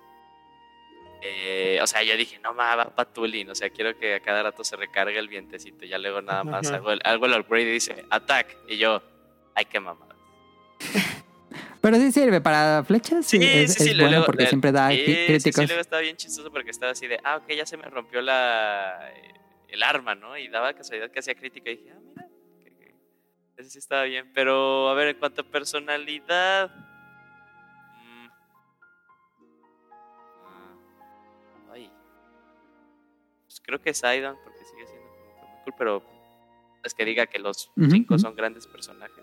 eh, 1.24 1.80
o 1.84 1.86
sea, 1.88 2.02
yo 2.02 2.18
dije, 2.18 2.40
no 2.40 2.54
ma, 2.56 2.76
va 2.76 2.90
pa' 2.96 3.06
Tulin, 3.06 3.48
o 3.52 3.56
sea, 3.56 3.70
quiero 3.70 3.96
que 3.98 4.16
a 4.16 4.20
cada 4.22 4.42
rato 4.42 4.64
se 4.64 4.76
recargue 4.76 5.20
el 5.20 5.28
vientecito. 5.28 5.86
Ya 5.86 6.00
luego 6.00 6.22
nada 6.22 6.44
más 6.44 6.68
Ajá. 6.68 6.78
hago, 6.78 7.26
el, 7.26 7.40
upgrade 7.40 7.70
y 7.70 7.72
dice, 7.74 8.06
attack. 8.10 8.58
Y 8.68 8.78
yo, 8.78 9.04
ay, 9.54 9.66
qué 9.66 9.80
mamada. 9.80 10.11
Pero 11.82 11.98
sí 11.98 12.12
sirve 12.12 12.42
para 12.42 12.84
flechas. 12.84 13.26
Sí, 13.26 13.38
es, 13.42 13.74
sí, 13.74 13.84
sí. 13.86 13.90
es 13.90 13.96
luego- 13.98 14.12
bueno 14.12 14.26
porque 14.26 14.46
siempre 14.48 14.72
da 14.72 14.90
sí, 14.92 14.98
cri- 14.98 15.06
sí, 15.06 15.16
sí, 15.16 15.26
críticos. 15.26 15.66
luego 15.68 15.82
estaba 15.82 16.02
bien 16.02 16.16
chistoso 16.16 16.52
porque 16.52 16.70
estaba 16.70 16.92
así 16.92 17.08
de, 17.08 17.20
ah, 17.24 17.38
ok, 17.38 17.48
ya 17.54 17.66
se 17.66 17.76
me 17.78 17.84
rompió 17.90 18.22
la 18.22 19.12
el 19.68 19.84
arma, 19.84 20.14
¿no? 20.16 20.38
Y 20.38 20.48
daba 20.50 20.74
casualidad 20.74 21.10
que 21.12 21.20
hacía 21.20 21.34
crítica 21.34 21.70
y 21.72 21.78
dije, 21.78 21.92
ah, 21.96 22.00
mira, 22.04 22.28
que- 22.64 22.72
que- 22.76 22.96
ese 23.58 23.70
sí 23.70 23.80
estaba 23.80 24.04
bien. 24.04 24.30
Pero, 24.34 24.90
a 24.90 24.94
ver, 24.94 25.08
en 25.10 25.18
cuanto 25.18 25.42
a 25.42 25.46
personalidad... 25.46 26.70
mm, 28.04 28.28
ah, 30.44 30.76
ay. 31.74 31.90
Pues 33.46 33.62
creo 33.62 33.82
que 33.82 33.94
Sidon, 33.94 34.38
porque 34.44 34.60
sigue 34.66 34.86
siendo 34.88 35.08
como 35.08 35.36
que 35.36 35.48
muy 35.48 35.64
cool, 35.64 35.74
pero 35.78 36.04
es 36.84 36.94
que 36.94 37.06
diga 37.06 37.26
que 37.28 37.40
los 37.40 37.72
cinco 37.90 38.20
son 38.20 38.36
grandes 38.36 38.68
personajes. 38.68 39.21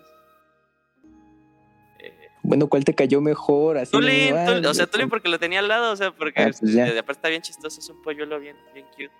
Eh, 2.49 2.51
Bueno, 2.51 2.67
¿cuál 2.67 2.83
te 2.83 2.93
cayó 2.95 3.21
mejor? 3.21 3.77
Así, 3.77 3.91
Tulin, 3.91 4.35
ah, 4.35 4.45
Tulin, 4.47 4.65
o 4.65 4.73
sea, 4.73 4.87
Tulin 4.87 5.07
porque 5.09 5.29
lo 5.29 5.37
tenía 5.39 5.59
al 5.59 5.67
lado, 5.67 5.91
o 5.91 5.95
sea, 5.95 6.11
porque 6.11 6.41
Ah, 6.41 6.49
pues 6.59 6.75
eh, 6.75 6.81
aparte 6.99 7.11
está 7.11 7.29
bien 7.29 7.41
chistoso, 7.43 7.79
es 7.79 7.89
un 7.89 8.01
polluelo 8.01 8.39
bien, 8.39 8.55
bien 8.73 8.85
cute. 8.91 9.11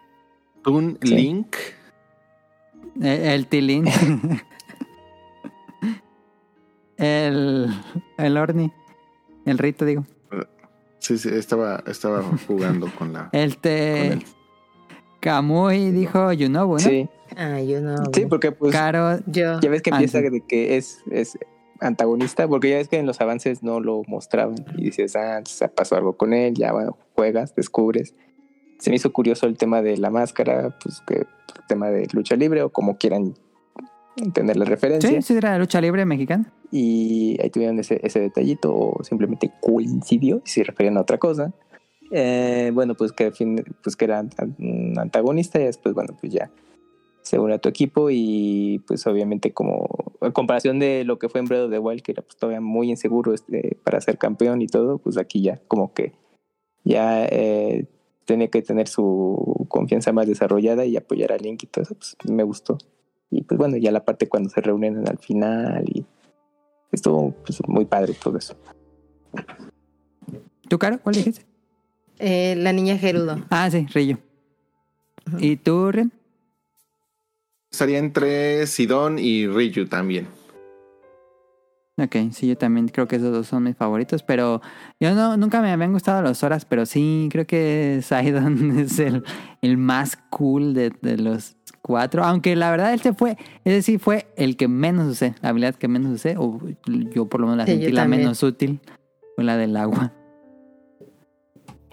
Un 0.69 0.97
Sí. 1.03 1.15
Link. 1.15 1.55
El, 3.01 3.05
el 3.25 3.47
tilín. 3.47 3.85
el, 6.97 7.67
el 8.17 8.37
Orni. 8.37 8.71
El 9.45 9.57
Rito, 9.57 9.85
digo. 9.85 10.05
Sí, 10.99 11.17
sí, 11.17 11.29
estaba, 11.29 11.81
estaba 11.87 12.21
jugando 12.47 12.87
con 12.97 13.13
la. 13.13 13.29
El 13.33 13.57
te. 13.57 14.19
Kamui 15.21 15.91
dijo 15.91 16.31
Yunobu, 16.33 16.73
¿no? 16.73 16.79
Sí, 16.79 17.09
Ah, 17.37 17.61
yo 17.61 17.79
no. 17.81 17.95
sí, 18.13 18.25
porque 18.25 18.51
pues 18.51 18.71
Caro. 18.73 19.19
Yo. 19.27 19.59
ya 19.61 19.69
ves 19.69 19.81
que 19.81 19.91
Ah, 19.91 19.95
empieza 19.95 20.19
de 20.21 20.41
que 20.47 20.77
es, 20.77 21.01
es 21.11 21.37
antagonista, 21.81 22.47
porque 22.47 22.69
ya 22.71 22.77
ves 22.77 22.87
que 22.87 22.97
en 22.97 23.05
los 23.05 23.21
avances 23.21 23.63
no 23.63 23.79
lo 23.79 24.03
mostraban 24.07 24.55
y 24.77 24.85
dices, 24.85 25.15
ah, 25.15 25.41
pasó 25.75 25.95
algo 25.95 26.13
con 26.17 26.33
él, 26.33 26.53
ya 26.55 26.71
bueno, 26.73 26.97
juegas, 27.15 27.55
descubres. 27.55 28.15
Se 28.79 28.89
me 28.89 28.95
hizo 28.95 29.11
curioso 29.11 29.45
el 29.45 29.57
tema 29.57 29.81
de 29.81 29.97
la 29.97 30.09
máscara, 30.09 30.77
pues 30.81 31.01
que 31.07 31.15
el 31.15 31.27
tema 31.67 31.89
de 31.89 32.07
lucha 32.13 32.35
libre 32.35 32.61
o 32.63 32.69
como 32.69 32.97
quieran 32.97 33.33
entender 34.15 34.57
la 34.57 34.65
referencia. 34.65 35.09
Sí, 35.09 35.21
sí, 35.21 35.33
era 35.35 35.57
lucha 35.57 35.79
libre 35.81 36.05
mexicana. 36.05 36.51
y 36.71 37.37
ahí 37.41 37.49
tuvieron 37.49 37.79
ese, 37.79 37.99
ese 38.03 38.19
detallito 38.19 38.75
o 38.75 39.03
simplemente 39.03 39.51
coincidió 39.61 40.41
y 40.45 40.49
se 40.49 40.63
referían 40.63 40.97
a 40.97 41.01
otra 41.01 41.17
cosa. 41.17 41.51
Eh, 42.11 42.71
bueno, 42.73 42.95
pues 42.95 43.11
que, 43.11 43.25
al 43.25 43.33
fin- 43.33 43.63
pues 43.83 43.95
que 43.95 44.05
era 44.05 44.23
un 44.57 44.93
antagonista 44.97 45.59
y 45.59 45.65
después, 45.65 45.93
bueno, 45.93 46.15
pues 46.19 46.33
ya 46.33 46.49
se 47.29 47.37
une 47.37 47.53
a 47.53 47.59
tu 47.59 47.69
equipo 47.69 48.09
y 48.09 48.83
pues 48.87 49.05
obviamente 49.05 49.53
como 49.53 49.87
en 50.19 50.31
comparación 50.31 50.79
de 50.79 51.03
lo 51.03 51.19
que 51.19 51.29
fue 51.29 51.41
en 51.41 51.45
Breath 51.45 51.65
of 51.65 51.71
the 51.71 51.77
Wild, 51.77 52.01
que 52.01 52.13
era 52.13 52.23
pues 52.23 52.35
todavía 52.37 52.59
muy 52.59 52.89
inseguro 52.89 53.35
este, 53.35 53.77
para 53.83 54.01
ser 54.01 54.17
campeón 54.17 54.63
y 54.63 54.67
todo, 54.67 54.97
pues 54.97 55.15
aquí 55.19 55.43
ya 55.43 55.61
como 55.67 55.93
que 55.93 56.13
ya 56.83 57.27
eh, 57.27 57.85
tiene 58.25 58.49
que 58.49 58.63
tener 58.63 58.87
su 58.87 59.67
confianza 59.69 60.11
más 60.11 60.25
desarrollada 60.25 60.85
y 60.85 60.97
apoyar 60.97 61.31
a 61.31 61.37
Link 61.37 61.61
y 61.61 61.67
todo 61.67 61.83
eso, 61.83 61.93
pues 61.93 62.17
me 62.27 62.41
gustó. 62.41 62.79
Y 63.29 63.43
pues 63.43 63.59
bueno, 63.59 63.77
ya 63.77 63.91
la 63.91 64.03
parte 64.03 64.27
cuando 64.27 64.49
se 64.49 64.61
reúnen 64.61 65.07
al 65.07 65.19
final 65.19 65.83
y 65.87 66.03
estuvo 66.91 67.31
pues, 67.45 67.59
muy 67.67 67.85
padre 67.85 68.15
todo 68.15 68.39
eso. 68.39 68.55
¿Tú, 70.67 70.79
Caro? 70.79 70.99
¿Cuál 71.03 71.13
dijiste? 71.13 71.45
Eh, 72.17 72.55
la 72.57 72.73
niña 72.73 72.97
Gerudo. 72.97 73.37
Ah, 73.51 73.69
sí, 73.69 73.85
Rillo. 73.93 74.17
¿Y 75.37 75.57
tú, 75.57 75.91
Ren? 75.91 76.11
Estaría 77.71 77.99
entre 77.99 78.65
Sidon 78.67 79.19
y 79.19 79.47
Ryu 79.47 79.85
también. 79.87 80.27
Ok, 82.01 82.15
sí, 82.31 82.47
yo 82.47 82.57
también 82.57 82.87
creo 82.87 83.07
que 83.09 83.17
esos 83.17 83.31
dos 83.33 83.47
son 83.47 83.63
mis 83.63 83.75
favoritos, 83.75 84.23
pero 84.23 84.61
yo 85.01 85.13
no, 85.13 85.35
nunca 85.35 85.61
me 85.61 85.69
habían 85.69 85.91
gustado 85.91 86.21
los 86.21 86.41
Horas, 86.43 86.63
pero 86.63 86.85
sí, 86.85 87.27
creo 87.29 87.45
que 87.45 87.99
Sidon 88.01 88.79
es 88.79 88.99
el, 88.99 89.23
el 89.61 89.77
más 89.77 90.17
cool 90.29 90.73
de, 90.73 90.93
de 91.01 91.17
los 91.17 91.57
cuatro, 91.81 92.23
aunque 92.23 92.55
la 92.55 92.71
verdad 92.71 92.93
este 92.93 93.13
fue, 93.13 93.37
ese 93.65 93.81
sí 93.81 93.97
fue 93.97 94.27
el 94.37 94.55
que 94.55 94.67
menos 94.69 95.07
usé, 95.11 95.35
la 95.41 95.49
habilidad 95.49 95.75
que 95.75 95.89
menos 95.89 96.13
usé, 96.13 96.35
o 96.37 96.59
yo 97.13 97.27
por 97.27 97.41
lo 97.41 97.47
menos 97.47 97.57
la 97.57 97.65
Sí, 97.65 97.73
sentí 97.73 97.91
la 97.91 98.03
también. 98.03 98.21
menos 98.23 98.41
útil, 98.43 98.79
fue 99.35 99.43
la 99.43 99.57
del 99.57 99.75
agua. 99.75 100.13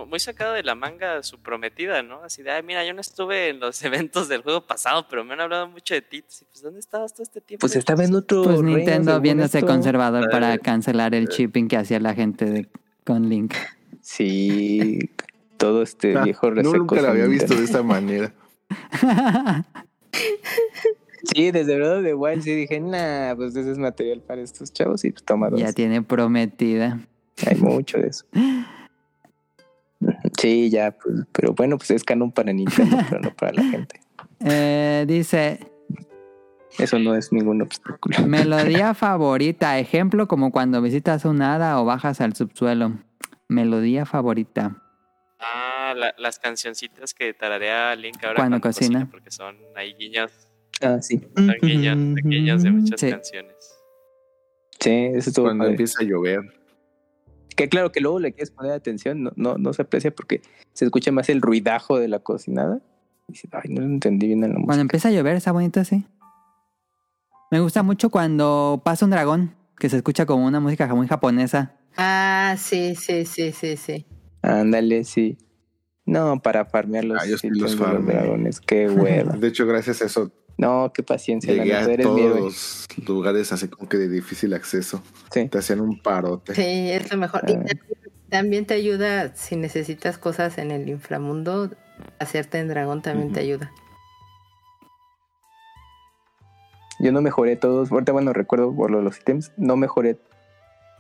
Muy 0.09 0.21
sacado 0.21 0.53
de 0.55 0.63
la 0.63 0.75
manga 0.75 1.23
su 1.23 1.39
prometida, 1.41 2.03
¿no? 2.03 2.23
Así 2.23 2.43
de, 2.43 2.51
ay, 2.51 2.63
mira, 2.63 2.85
yo 2.85 2.93
no 2.95 3.01
estuve 3.01 3.49
en 3.49 3.61
los 3.61 3.83
eventos 3.85 4.29
del 4.29 4.43
juego 4.43 4.61
pasado, 4.67 5.07
pero 5.09 5.25
me 5.25 5.33
han 5.35 5.41
hablado 5.41 5.69
mucho 5.69 5.95
de 5.95 6.03
ti. 6.03 6.23
Pues, 6.23 6.63
¿dónde 6.63 6.81
estabas 6.81 7.13
todo 7.15 7.23
este 7.23 7.41
tiempo? 7.41 7.61
Pues 7.63 7.77
estaba 7.77 8.05
en 8.05 8.15
otro. 8.15 8.45
Pues 8.45 8.63
Nintendo 8.63 9.21
viéndose 9.21 9.59
esto. 9.59 9.67
conservador 9.71 10.29
para 10.31 10.57
cancelar 10.59 11.15
el 11.15 11.27
shipping 11.29 11.69
que 11.69 11.77
hacía 11.77 11.99
la 12.01 12.15
gente 12.15 12.45
de, 12.45 12.69
con 13.05 13.29
Link. 13.29 13.55
Sí, 14.01 14.99
todo 15.57 15.83
este 15.83 16.17
Ah, 16.17 16.23
viejo 16.25 16.49
no, 16.51 16.55
reseco. 16.57 16.77
nunca 16.79 17.01
lo 17.03 17.09
había 17.09 17.27
visto 17.27 17.55
de 17.55 17.65
esta 17.65 17.83
manera. 17.83 18.33
Sí, 21.35 21.51
desde 21.51 21.83
of 21.83 22.05
the 22.05 22.15
Wild 22.15 22.43
sí 22.43 22.55
dije, 22.55 22.79
nah, 22.79 23.35
pues 23.35 23.57
ese 23.57 23.73
es 23.73 23.79
material 23.79 24.21
para 24.21 24.41
estos 24.43 24.73
chavos 24.73 25.05
y 25.05 25.11
pues 25.11 25.25
toma 25.25 25.51
dos. 25.51 25.59
ya 25.59 25.73
tiene 25.73 26.01
prometida. 26.01 27.01
Hay 27.45 27.57
mucho 27.57 27.99
de 27.99 28.09
eso. 28.09 28.25
Sí, 30.39 30.71
ya, 30.71 30.93
pues, 30.93 31.25
pero 31.33 31.53
bueno, 31.55 31.77
pues 31.79 31.91
es 31.93 32.05
canon 32.05 32.31
para 32.33 32.53
Nintendo, 32.53 32.97
pero 33.09 33.21
no 33.21 33.35
para 33.35 33.53
la 33.53 33.63
gente. 33.65 34.01
Eh, 34.41 35.05
dice, 35.09 35.61
Eso 36.79 36.99
no 36.99 37.15
es 37.15 37.33
ningún 37.33 37.63
obstáculo. 37.63 38.19
Melodía 38.27 38.93
favorita, 38.95 39.79
ejemplo 39.79 40.29
como 40.29 40.53
cuando 40.53 40.83
visitas 40.83 41.25
un 41.25 41.41
hada 41.43 41.81
o 41.81 41.85
bajas 41.85 42.21
al 42.21 42.35
subsuelo. 42.35 42.93
Melodía 43.49 44.05
favorita. 44.05 44.83
Ah, 45.39 45.95
la- 45.97 46.15
las 46.19 46.39
cancioncitas 46.39 47.15
que 47.15 47.33
tararea 47.33 47.95
Link 47.95 48.17
ahora 48.25 48.37
Cuando 48.37 48.61
cocina. 48.61 49.09
Porque 49.11 49.31
son 49.31 49.57
ahí 49.75 49.95
guiños, 49.95 50.33
Ah, 50.83 50.99
sí. 51.01 51.21
son 51.35 51.55
guiños, 51.63 51.97
guiños 52.25 52.63
de 52.63 52.71
muchas 52.73 53.01
Sí. 53.01 53.11
canciones. 53.11 53.55
Sí, 54.81 54.91
eso 55.15 55.31
estuvo 55.31 55.47
Cuando 55.47 55.63
padre. 55.63 55.73
empieza 55.73 56.03
a 56.03 56.05
llover. 56.05 56.41
Que 57.57 57.69
claro 57.69 57.91
que 57.91 58.01
luego 58.01 58.21
le 58.21 58.33
quieres 58.33 58.51
poner 58.51 58.73
atención, 58.73 59.23
no, 59.23 59.33
no, 59.37 59.57
no 59.57 59.73
se 59.73 59.83
aprecia 59.83 60.15
porque 60.15 60.43
se 60.75 60.85
escucha 60.85 61.11
más 61.11 61.29
el 61.31 61.41
ruidajo 61.41 61.99
de 61.99 62.07
la 62.09 62.19
cocinada. 62.19 62.81
Y 63.29 63.33
dices, 63.33 63.51
ay, 63.53 63.71
no 63.71 63.81
lo 63.81 63.87
entendí 63.87 64.27
bien 64.27 64.45
en 64.45 64.51
la 64.51 64.55
música. 64.55 64.67
Cuando 64.67 64.83
empieza 64.83 65.09
a 65.09 65.13
llover, 65.13 65.37
está 65.37 65.53
bonito 65.53 65.81
así. 65.81 66.05
Me 67.51 67.61
gusta 67.61 67.83
mucho 67.83 68.11
cuando 68.11 68.83
pasa 68.85 69.05
un 69.05 69.11
dragón, 69.11 69.55
que 69.79 69.89
se 69.89 69.97
escucha 69.97 70.27
como 70.27 70.47
una 70.47 70.61
música 70.61 70.87
muy 70.95 71.09
japonesa. 71.09 71.75
Ah, 71.97 72.55
sí, 72.59 72.95
sí, 72.95 73.25
sí, 73.25 73.53
sí, 73.53 73.77
sí. 73.77 74.07
Ándale, 74.43 75.05
sí. 75.05 75.39
No, 76.05 76.41
para 76.41 76.67
farmear 76.67 77.05
los, 77.05 77.21
Ah, 77.21 77.27
yo 77.27 77.39
sí 77.39 77.49
los 77.51 77.75
los 77.75 78.07
dragones. 78.07 78.61
Qué 78.61 78.89
hueva. 78.89 79.33
De 79.39 79.49
hecho, 79.49 79.67
gracias 79.67 80.03
a 80.03 80.07
eso 80.07 80.31
No, 80.59 80.91
qué 80.95 81.03
paciencia. 81.03 81.53
la 81.55 81.65
llegué 81.65 81.75
neta, 81.77 81.87
a 81.91 81.93
eres 81.93 82.07
todos 82.07 82.21
los 82.41 82.87
lugares 83.09 83.53
así 83.53 83.69
como 83.69 83.89
que 83.89 83.99
de 83.99 84.09
difícil 84.09 84.55
acceso. 84.55 85.03
Sí. 85.31 85.49
Te 85.49 85.59
hacían 85.59 85.81
un 85.81 86.01
parote. 86.01 86.55
Sí, 86.55 86.91
es 86.91 87.11
lo 87.13 87.19
mejor. 87.19 87.43
Y 87.47 87.53
también- 87.53 87.81
también 88.31 88.67
te 88.67 88.75
ayuda, 88.75 89.35
si 89.37 89.55
necesitas 89.57 90.19
cosas 90.19 90.59
en 90.59 90.71
el 90.71 90.89
inframundo, 90.89 91.71
hacerte 92.19 92.59
en 92.59 92.69
dragón 92.69 93.01
también 93.03 93.33
te 93.33 93.41
ayuda. 93.41 93.71
Yo 96.99 97.13
no 97.13 97.21
mejoré 97.21 97.57
todos. 97.57 97.93
Ahorita, 97.93 98.13
bueno, 98.13 98.33
recuerdo 98.33 98.75
por 98.75 98.91
lo 98.91 98.99
de 98.99 99.05
los 99.05 99.19
ítems. 99.21 99.53
No 99.57 99.77
mejoré 99.77 100.19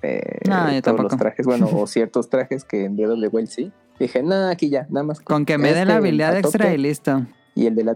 eh, 0.02 0.40
No, 0.46 0.66
todos 0.66 0.82
tampoco. 0.82 1.02
los 1.08 1.16
trajes. 1.18 1.46
Bueno, 1.46 1.68
o 1.72 1.86
ciertos 1.86 2.28
trajes 2.28 2.64
que 2.64 2.84
en 2.84 2.96
WWE 2.96 3.46
sí. 3.46 3.72
Dije, 3.98 4.22
no, 4.22 4.48
aquí 4.48 4.68
ya, 4.68 4.86
nada 4.90 5.04
más. 5.04 5.20
Con 5.20 5.46
que 5.46 5.56
me 5.56 5.68
dé 5.72 5.80
este, 5.80 5.86
la 5.86 5.96
habilidad 5.96 6.36
extra 6.36 6.72
y 6.74 6.78
listo. 6.78 7.24
Y 7.54 7.66
el 7.66 7.74
de 7.74 7.84
la 7.84 7.94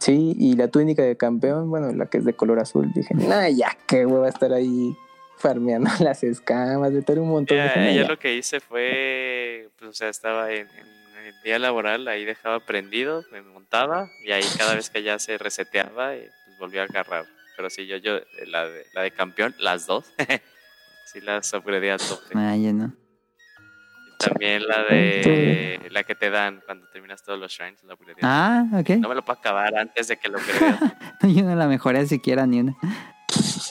Sí, 0.00 0.34
y 0.38 0.54
la 0.56 0.68
túnica 0.68 1.02
de 1.02 1.16
campeón, 1.16 1.70
bueno, 1.70 1.92
la 1.92 2.06
que 2.06 2.18
es 2.18 2.24
de 2.24 2.34
color 2.34 2.58
azul. 2.58 2.90
Dije, 2.94 3.14
no, 3.14 3.48
ya, 3.48 3.76
qué 3.86 4.04
hueva 4.06 4.28
estar 4.28 4.52
ahí 4.52 4.96
farmeando 5.38 5.90
las 6.00 6.22
escamas, 6.24 6.92
de 6.92 7.02
todo 7.02 7.22
un 7.22 7.28
montón. 7.30 7.56
Ya, 7.56 7.64
Dije, 7.64 7.80
"No, 7.80 7.86
ella 7.86 8.02
ya". 8.02 8.08
lo 8.08 8.18
que 8.18 8.34
hice 8.34 8.60
fue, 8.60 9.68
pues, 9.78 9.90
o 9.90 9.94
sea, 9.94 10.08
estaba 10.08 10.50
en, 10.52 10.68
en 10.68 11.26
el 11.26 11.34
día 11.42 11.58
laboral, 11.58 12.06
ahí 12.08 12.24
dejaba 12.24 12.60
prendido, 12.60 13.24
me 13.32 13.42
montaba 13.42 14.10
y 14.24 14.32
ahí 14.32 14.44
cada 14.58 14.74
vez 14.74 14.90
que 14.90 15.02
ya 15.02 15.18
se 15.18 15.38
reseteaba, 15.38 16.14
eh, 16.14 16.30
pues 16.46 16.58
volvía 16.58 16.82
a 16.82 16.84
agarrar. 16.84 17.24
Pero 17.56 17.70
sí, 17.70 17.86
yo, 17.86 17.96
yo, 17.98 18.18
la 18.46 18.66
de, 18.66 18.84
la 18.94 19.02
de 19.02 19.10
campeón, 19.12 19.54
las 19.58 19.86
dos, 19.86 20.06
sí 21.12 21.20
las 21.20 21.52
upgradeé 21.54 21.92
a 21.92 21.98
tope. 21.98 22.34
Ay, 22.34 22.72
no. 22.72 22.92
También 24.18 24.66
la 24.66 24.84
de, 24.84 25.80
la 25.90 26.04
que 26.04 26.14
te 26.14 26.30
dan 26.30 26.62
cuando 26.64 26.86
terminas 26.88 27.22
todos 27.22 27.38
los 27.38 27.52
shrines, 27.52 27.82
la. 27.84 27.96
Ah, 28.22 28.64
ok. 28.72 28.90
No 29.00 29.08
me 29.08 29.14
lo 29.14 29.24
puedo 29.24 29.38
acabar 29.38 29.76
antes 29.76 30.08
de 30.08 30.16
que 30.16 30.28
lo 30.28 30.38
upgradee. 30.38 30.78
Yo 31.34 31.42
no 31.44 31.54
la 31.54 31.66
mejoré 31.66 32.06
siquiera 32.06 32.46
ni 32.46 32.60
una. 32.60 32.76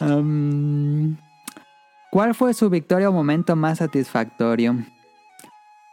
Um, 0.01 1.17
¿Cuál 2.11 2.35
fue 2.35 2.53
su 2.53 2.69
victoria 2.69 3.09
o 3.09 3.13
momento 3.13 3.55
más 3.55 3.79
satisfactorio? 3.79 4.75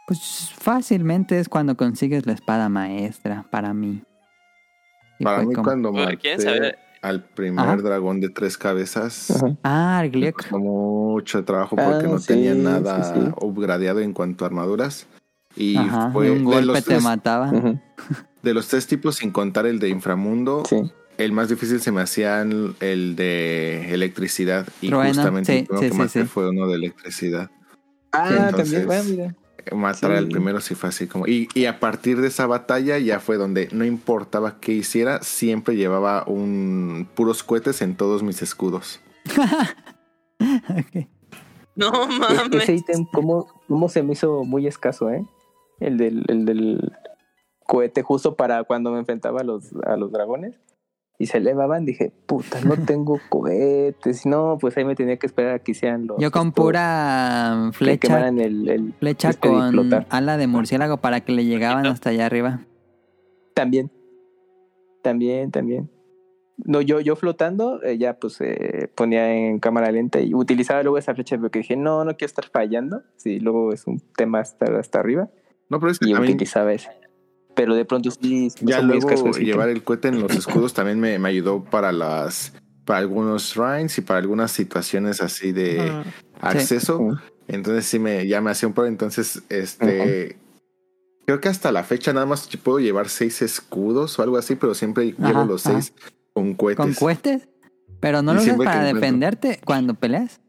Pues 0.05 0.51
fácilmente 0.55 1.39
es 1.39 1.47
cuando 1.49 1.77
consigues 1.77 2.25
la 2.25 2.33
espada 2.33 2.69
maestra, 2.69 3.45
para 3.49 3.73
mí. 3.73 4.03
Y 5.19 5.23
Para 5.23 5.43
mí, 5.43 5.53
como- 5.53 5.63
cuando 5.63 5.91
maté 5.93 6.17
¿quieren 6.17 6.41
saber? 6.41 6.79
Al 7.01 7.23
primer 7.23 7.65
Ajá. 7.65 7.77
dragón 7.77 8.19
de 8.21 8.29
tres 8.29 8.57
cabezas, 8.57 9.31
Ajá. 9.31 9.57
Ah, 9.63 10.03
costó 10.35 10.59
mucho 10.59 11.43
trabajo 11.43 11.75
porque 11.75 12.05
Ah, 12.05 12.09
no 12.09 12.19
sí, 12.19 12.27
tenía 12.27 12.53
nada 12.53 13.03
sí. 13.13 13.19
upgradeado 13.41 13.99
en 14.01 14.13
cuanto 14.13 14.45
a 14.45 14.47
armaduras. 14.47 15.07
Y 15.55 15.75
Ajá, 15.77 16.11
fue 16.11 16.27
y 16.27 16.29
un 16.31 16.37
de 16.39 16.43
golpe 16.45 16.65
los, 16.65 16.75
te 16.77 16.81
tres, 16.91 17.03
mataba. 17.03 17.51
De 18.43 18.53
los 18.55 18.67
tres 18.67 18.87
tipos, 18.87 19.15
sin 19.17 19.31
contar 19.31 19.65
el 19.67 19.77
de 19.79 19.89
inframundo, 19.89 20.63
Sí. 20.67 20.81
el 21.17 21.31
más 21.31 21.49
difícil 21.49 21.79
se 21.81 21.91
me 21.91 22.01
hacía 22.01 22.41
el 22.41 23.15
de 23.15 23.93
electricidad. 23.93 24.67
Y 24.81 24.89
justamente 24.91 25.53
sí, 25.53 25.67
el 25.69 25.79
que 25.79 25.89
sí, 25.91 25.97
maté 25.97 26.21
sí. 26.21 26.27
fue 26.27 26.49
uno 26.49 26.67
de 26.67 26.75
electricidad. 26.75 27.51
Ah, 28.11 28.47
entonces- 28.49 28.85
también, 28.85 28.87
bueno, 28.87 29.03
mira. 29.09 29.35
Matar 29.73 30.11
Sí. 30.11 30.17
al 30.17 30.27
primero 30.29 30.59
sí 30.61 30.75
fue 30.75 30.89
así 30.89 31.07
como. 31.07 31.27
Y, 31.27 31.47
y 31.53 31.65
a 31.65 31.79
partir 31.79 32.21
de 32.21 32.27
esa 32.27 32.47
batalla 32.47 32.97
ya 32.99 33.19
fue 33.19 33.37
donde 33.37 33.69
no 33.71 33.85
importaba 33.85 34.59
qué 34.59 34.73
hiciera, 34.73 35.21
siempre 35.21 35.75
llevaba 35.75 36.23
un 36.27 37.07
puros 37.15 37.43
cohetes 37.43 37.81
en 37.81 37.95
todos 37.95 38.23
mis 38.23 38.41
escudos. 38.41 39.01
No 41.75 41.91
mames. 42.07 42.63
Ese 42.63 42.75
ítem, 42.75 43.05
¿cómo, 43.13 43.47
¿cómo 43.67 43.87
se 43.89 44.03
me 44.03 44.13
hizo 44.13 44.43
muy 44.43 44.67
escaso, 44.67 45.09
eh? 45.09 45.25
El 45.79 45.97
del, 45.97 46.25
el 46.27 46.45
del 46.45 46.91
cohete, 47.65 48.03
justo 48.03 48.35
para 48.35 48.63
cuando 48.65 48.91
me 48.91 48.99
enfrentaba 48.99 49.39
a 49.41 49.43
los, 49.43 49.71
a 49.85 49.95
los 49.95 50.11
dragones. 50.11 50.59
Y 51.21 51.27
se 51.27 51.37
elevaban, 51.37 51.85
dije, 51.85 52.11
puta, 52.25 52.59
no 52.61 52.75
tengo 52.85 53.19
cohetes. 53.29 54.25
No, 54.25 54.57
pues 54.59 54.75
ahí 54.77 54.85
me 54.85 54.95
tenía 54.95 55.17
que 55.17 55.27
esperar 55.27 55.53
a 55.53 55.59
que 55.59 55.71
hicieran 55.71 56.07
los. 56.07 56.17
Yo 56.17 56.31
con 56.31 56.47
estos 56.47 56.63
pura 56.65 57.69
que 57.71 57.77
flecha, 57.77 57.99
quemaran 58.07 58.39
el, 58.39 58.67
el- 58.67 58.93
flecha 58.99 59.29
este 59.29 59.47
con 59.47 60.05
ala 60.09 60.37
de 60.37 60.47
murciélago 60.47 60.97
para 60.97 61.19
que 61.21 61.31
le 61.31 61.45
llegaban 61.45 61.85
hasta 61.85 62.09
allá 62.09 62.25
arriba. 62.25 62.61
También. 63.53 63.91
También, 65.03 65.51
también. 65.51 65.91
No, 66.57 66.81
yo, 66.81 66.99
yo 67.01 67.15
flotando, 67.15 67.81
eh, 67.83 67.99
ya 67.99 68.15
pues 68.19 68.41
eh, 68.41 68.89
ponía 68.95 69.31
en 69.33 69.59
cámara 69.59 69.91
lenta 69.91 70.21
y 70.21 70.33
utilizaba 70.33 70.81
luego 70.81 70.97
esa 70.97 71.13
flecha 71.13 71.37
porque 71.37 71.59
dije, 71.59 71.75
no, 71.75 72.03
no 72.03 72.17
quiero 72.17 72.29
estar 72.29 72.45
fallando. 72.49 73.03
Sí, 73.17 73.39
luego 73.39 73.73
es 73.73 73.85
un 73.85 73.99
tema 74.15 74.41
estar 74.41 74.73
hasta 74.75 74.99
arriba. 74.99 75.29
No, 75.69 75.79
pero 75.79 75.91
es 75.91 75.99
que 75.99 76.09
Y 76.09 76.13
también 76.13 76.33
utilizaba 76.33 76.73
ese. 76.73 76.89
Pero 77.55 77.75
de 77.75 77.85
pronto 77.85 78.09
sí, 78.11 78.49
ya 78.61 78.81
luego 78.81 79.09
llevar 79.33 79.69
el 79.69 79.83
cohete 79.83 80.07
en 80.07 80.21
los 80.21 80.31
escudos 80.33 80.73
también 80.73 80.99
me, 80.99 81.19
me 81.19 81.29
ayudó 81.29 81.63
para 81.63 81.91
las 81.91 82.53
para 82.85 82.99
algunos 82.99 83.53
shrines 83.53 83.97
y 83.97 84.01
para 84.01 84.19
algunas 84.19 84.51
situaciones 84.51 85.21
así 85.21 85.51
de 85.51 86.03
acceso. 86.39 87.19
Entonces 87.47 87.85
sí 87.85 87.99
me 87.99 88.25
ya 88.27 88.41
me 88.41 88.51
hacía 88.51 88.67
un 88.67 88.73
pro. 88.73 88.85
Entonces, 88.85 89.43
este 89.49 90.37
creo 91.25 91.39
que 91.39 91.49
hasta 91.49 91.71
la 91.71 91.83
fecha 91.83 92.13
nada 92.13 92.25
más 92.25 92.49
puedo 92.63 92.79
llevar 92.79 93.09
seis 93.09 93.41
escudos 93.41 94.17
o 94.17 94.23
algo 94.23 94.37
así, 94.37 94.55
pero 94.55 94.73
siempre 94.73 95.07
llevo 95.11 95.27
Ajá, 95.41 95.45
los 95.45 95.65
ajá. 95.65 95.81
seis 95.81 95.93
con 96.33 96.53
cohetes. 96.55 96.77
¿Con 96.85 96.93
cohetes? 96.93 97.47
Pero 97.99 98.21
no 98.21 98.31
Y 98.31 98.35
lo 98.35 98.41
usas 98.41 98.57
para 98.57 98.71
encuentro. 98.89 98.95
defenderte 98.99 99.61
cuando 99.65 99.93
peleas. 99.93 100.39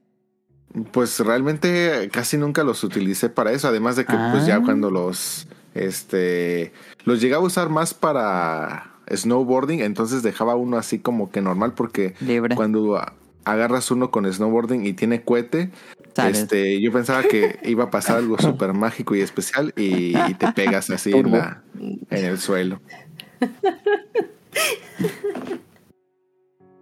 Pues 0.92 1.18
realmente 1.20 2.08
casi 2.10 2.38
nunca 2.38 2.64
los 2.64 2.82
utilicé 2.82 3.28
para 3.28 3.52
eso, 3.52 3.68
además 3.68 3.96
de 3.96 4.06
que 4.06 4.14
pues 4.14 4.44
Ah. 4.44 4.46
ya 4.46 4.60
cuando 4.62 4.90
los 4.90 5.46
este 5.74 6.72
los 7.04 7.20
llegaba 7.20 7.42
a 7.42 7.46
usar 7.46 7.68
más 7.68 7.94
para 7.94 8.92
snowboarding, 9.12 9.80
entonces 9.80 10.22
dejaba 10.22 10.54
uno 10.56 10.76
así 10.76 10.98
como 10.98 11.30
que 11.30 11.40
normal 11.40 11.74
porque 11.74 12.14
Libre. 12.20 12.54
cuando 12.54 13.00
agarras 13.44 13.90
uno 13.90 14.10
con 14.10 14.30
snowboarding 14.32 14.86
y 14.86 14.92
tiene 14.92 15.22
cohete, 15.22 15.70
Sales. 16.14 16.38
este 16.42 16.80
yo 16.80 16.92
pensaba 16.92 17.22
que 17.24 17.58
iba 17.64 17.84
a 17.84 17.90
pasar 17.90 18.18
algo 18.18 18.38
súper 18.38 18.72
mágico 18.72 19.14
y 19.14 19.20
especial 19.20 19.72
y, 19.76 20.16
y 20.16 20.34
te 20.34 20.52
pegas 20.52 20.90
así 20.90 21.10
en 21.10 21.22
Turbo. 21.22 21.36
la 21.36 21.62
en 22.10 22.24
el 22.24 22.38
suelo. 22.38 22.80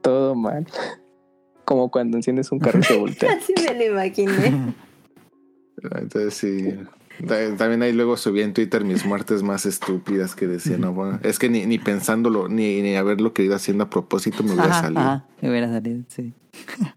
Todo 0.02 0.34
mal. 0.34 0.66
Como 1.64 1.90
cuando 1.90 2.16
enciendes 2.16 2.50
un 2.52 2.58
carro 2.58 2.80
y 2.80 2.82
se 2.82 2.96
voltea. 2.96 3.32
Así 3.38 3.54
me 3.64 3.74
lo 3.74 3.92
imaginé. 3.92 4.74
Entonces 5.82 6.34
sí. 6.34 6.74
Ta- 7.26 7.56
También 7.56 7.82
ahí 7.82 7.92
luego 7.92 8.16
subí 8.16 8.40
en 8.42 8.52
Twitter 8.54 8.84
mis 8.84 9.04
muertes 9.04 9.42
más 9.42 9.66
estúpidas 9.66 10.34
que 10.34 10.46
decía, 10.46 10.78
no, 10.78 10.92
bueno, 10.92 11.18
es 11.22 11.38
que 11.38 11.48
ni, 11.48 11.66
ni 11.66 11.78
pensándolo, 11.78 12.48
ni, 12.48 12.80
ni 12.82 12.96
haberlo 12.96 13.32
querido 13.32 13.54
haciendo 13.56 13.84
a 13.84 13.90
propósito 13.90 14.42
me 14.42 14.52
hubiera 14.52 14.72
salido. 14.80 15.00
ajá, 15.00 15.26
me 15.40 15.50
hubiera 15.50 15.68
salido, 15.68 16.02
sí. 16.08 16.32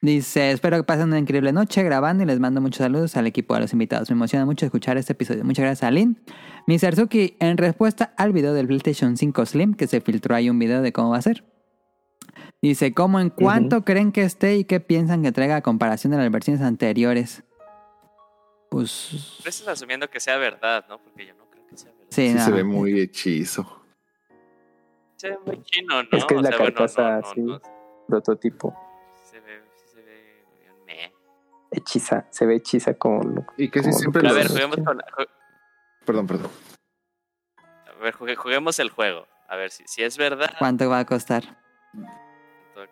Dice, 0.00 0.50
espero 0.50 0.76
que 0.76 0.82
pasen 0.84 1.06
una 1.06 1.18
increíble 1.18 1.50
noche 1.52 1.82
grabando 1.82 2.22
y 2.22 2.26
les 2.26 2.38
mando 2.38 2.60
muchos 2.60 2.78
saludos 2.78 3.16
al 3.16 3.26
equipo 3.26 3.54
de 3.54 3.60
los 3.60 3.72
invitados. 3.72 4.10
Me 4.10 4.14
emociona 4.16 4.44
mucho 4.44 4.66
escuchar 4.66 4.98
este 4.98 5.14
episodio. 5.14 5.44
Muchas 5.44 5.64
gracias, 5.64 5.88
Aline. 5.88 6.16
Mr. 6.66 6.94
Suki, 6.94 7.36
en 7.40 7.56
respuesta 7.56 8.12
al 8.18 8.34
video 8.34 8.52
del 8.52 8.66
PlayStation 8.66 9.16
5 9.16 9.46
Slim, 9.46 9.72
que 9.74 9.86
se 9.86 10.02
filtró 10.02 10.34
ahí 10.34 10.50
un 10.50 10.58
video 10.58 10.82
de 10.82 10.92
cómo 10.92 11.08
va 11.10 11.16
a 11.18 11.22
ser. 11.22 11.44
Dice, 12.60 12.92
¿cómo 12.92 13.18
en 13.18 13.30
cuánto 13.30 13.82
creen 13.84 14.12
que 14.12 14.24
esté 14.24 14.56
y 14.58 14.64
qué 14.64 14.78
piensan 14.78 15.22
que 15.22 15.32
traiga 15.32 15.56
a 15.56 15.60
comparación 15.62 16.10
de 16.10 16.18
las 16.18 16.30
versiones 16.30 16.60
anteriores? 16.60 17.42
Pues... 18.74 19.36
Pero 19.38 19.50
estás 19.50 19.68
asumiendo 19.68 20.08
que 20.10 20.18
sea 20.18 20.36
verdad, 20.36 20.84
¿no? 20.88 20.98
Porque 21.00 21.26
yo 21.26 21.34
no 21.34 21.48
creo 21.48 21.64
que 21.66 21.76
sea 21.76 21.92
verdad. 21.92 22.06
Sí, 22.10 22.28
Sí 22.28 22.34
no. 22.34 22.44
se 22.44 22.50
ve 22.50 22.64
muy 22.64 23.00
hechizo. 23.00 23.84
Se 25.16 25.30
ve 25.30 25.38
muy 25.46 25.62
chino, 25.62 26.02
¿no? 26.02 26.08
Es 26.18 26.24
que 26.24 26.34
es 26.34 26.42
la 26.42 26.50
bueno, 26.50 26.64
carcasa 26.64 27.18
así. 27.18 27.44
Prototipo. 28.08 28.74
se 29.30 29.38
ve, 29.40 29.62
sí 29.76 29.84
se 29.94 30.02
ve 30.02 30.44
bien 30.60 30.84
meh. 30.84 31.12
Hechiza. 31.70 32.26
Se 32.30 32.46
ve 32.46 32.56
hechiza 32.56 32.94
como 32.94 33.22
lo- 33.22 33.46
Y 33.56 33.70
que 33.70 33.78
sí 33.78 33.86
Como 33.90 33.98
siempre 33.98 34.22
Pero 34.22 34.32
a 34.34 34.36
ver, 34.36 34.48
juguemos 34.48 34.76
con 34.84 34.96
la- 34.98 35.04
ju- 35.06 35.28
Perdón, 36.04 36.26
perdón. 36.26 36.50
a 37.86 37.92
ver, 38.02 38.14
jugue- 38.14 38.34
juguemos 38.36 38.78
el 38.80 38.90
juego. 38.90 39.26
A 39.48 39.56
ver 39.56 39.70
si, 39.70 39.84
si 39.86 40.02
es 40.02 40.16
verdad. 40.18 40.50
¿Cuánto 40.58 40.88
va 40.88 40.98
a 40.98 41.06
costar? 41.06 41.58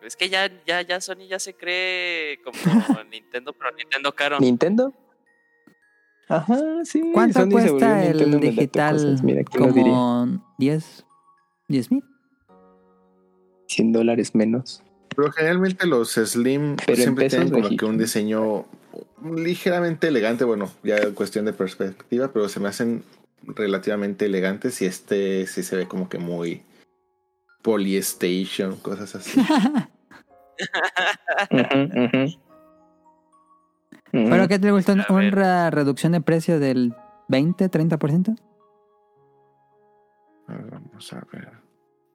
Es 0.03 0.17
que 0.17 0.29
ya, 0.29 0.49
ya, 0.65 0.81
ya 0.83 1.01
Sony 1.01 1.27
ya 1.29 1.39
se 1.41 1.55
cree 1.57 2.41
como 2.43 2.53
Nintendo, 3.11 3.53
pero 3.53 3.73
Nintendo 3.73 4.15
caro. 4.15 4.39
¿Nintendo? 4.39 4.93
Ajá, 6.33 6.57
sí. 6.85 7.11
¿Cuánto 7.13 7.41
Sony 7.41 7.51
cuesta 7.51 8.07
el 8.07 8.41
digital? 8.41 9.21
Mira. 9.23 9.45
Como 9.45 10.41
10, 10.57 11.05
10 11.69 11.93
mil. 11.93 12.05
100 13.69 13.93
dólares 13.93 14.35
menos. 14.35 14.83
Pero 15.15 15.31
generalmente 15.33 15.87
los 15.87 16.13
Slim 16.13 16.77
Pero 16.87 16.97
siempre 16.97 17.29
tienen 17.29 17.51
como 17.51 17.69
que 17.77 17.85
un 17.85 17.99
diseño 17.99 18.65
ligeramente 19.23 20.09
elegante. 20.09 20.45
Bueno, 20.45 20.71
ya 20.83 20.97
es 20.97 21.09
cuestión 21.09 21.45
de 21.45 21.53
perspectiva, 21.53 22.33
pero 22.33 22.49
se 22.49 22.61
me 22.61 22.69
hacen 22.69 23.05
relativamente 23.43 24.25
elegantes 24.25 24.81
y 24.81 24.87
este 24.87 25.47
sí 25.47 25.63
se 25.63 25.77
ve 25.77 25.87
como 25.87 26.09
que 26.09 26.19
muy 26.19 26.63
Polystation, 27.61 28.77
cosas 28.77 29.17
así. 29.17 29.39
¿Pero 34.13 34.47
qué 34.47 34.59
te 34.59 34.71
gustó? 34.71 34.95
¿Una 35.09 35.71
reducción 35.71 36.13
de 36.13 36.21
precio 36.21 36.61
del 36.61 36.95
20, 37.29 37.71
30%? 37.71 38.39
Vamos 40.47 41.13
a 41.13 41.23
ver. 41.33 41.53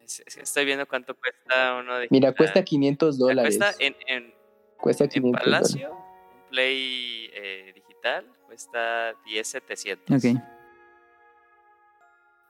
Estoy 0.06 0.66
viendo 0.66 0.88
cuánto 0.88 1.16
cuesta 1.16 1.76
uno 1.80 1.98
de. 1.98 2.08
Mira, 2.12 2.34
cuesta 2.34 2.64
500 2.64 3.18
dólares. 3.18 3.58
Cuesta 3.58 3.84
en, 3.84 3.96
en, 4.08 4.34
cuesta 4.78 5.08
500 5.08 5.42
en 5.42 5.44
Palacio, 5.44 5.92
un 5.92 6.50
Play 6.50 7.30
eh, 7.34 7.74
digital, 7.76 8.26
cuesta 8.46 9.14
10,700. 9.26 10.16
Ok. 10.16 10.42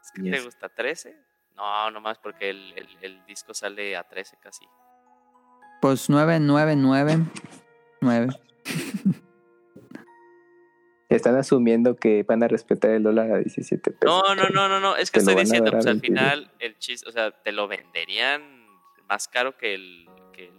¿Es 0.04 0.12
que 0.14 0.30
te 0.30 0.40
gusta 0.42 0.70
13? 0.70 1.18
No, 1.56 1.90
nomás 1.90 2.20
porque 2.20 2.50
el, 2.50 2.74
el, 2.76 2.88
el, 3.02 3.26
disco 3.26 3.54
sale 3.54 3.96
a 3.96 4.04
13 4.04 4.38
casi. 4.40 4.66
Pues 5.82 6.10
999. 6.10 7.26
9. 8.02 8.28
Están 11.10 11.36
asumiendo 11.36 11.96
que 11.96 12.24
van 12.24 12.44
a 12.44 12.48
respetar 12.48 12.92
el 12.92 13.04
dólar 13.04 13.32
a 13.32 13.38
17 13.38 13.92
pesos. 13.92 14.24
No, 14.28 14.36
no, 14.36 14.50
no, 14.50 14.68
no, 14.68 14.80
no. 14.80 14.98
es 14.98 15.10
que 15.10 15.20
estoy 15.20 15.36
diciendo, 15.36 15.72
pues 15.72 15.86
al 15.86 16.02
final 16.02 16.52
el 16.60 16.78
chiste, 16.78 17.08
o 17.08 17.12
sea, 17.12 17.32
te 17.32 17.54
lo 17.54 17.68
venderían 17.68 18.42
más 19.08 19.30
caro 19.30 19.58
que 19.58 19.74
el, 19.74 20.06
que 20.34 20.52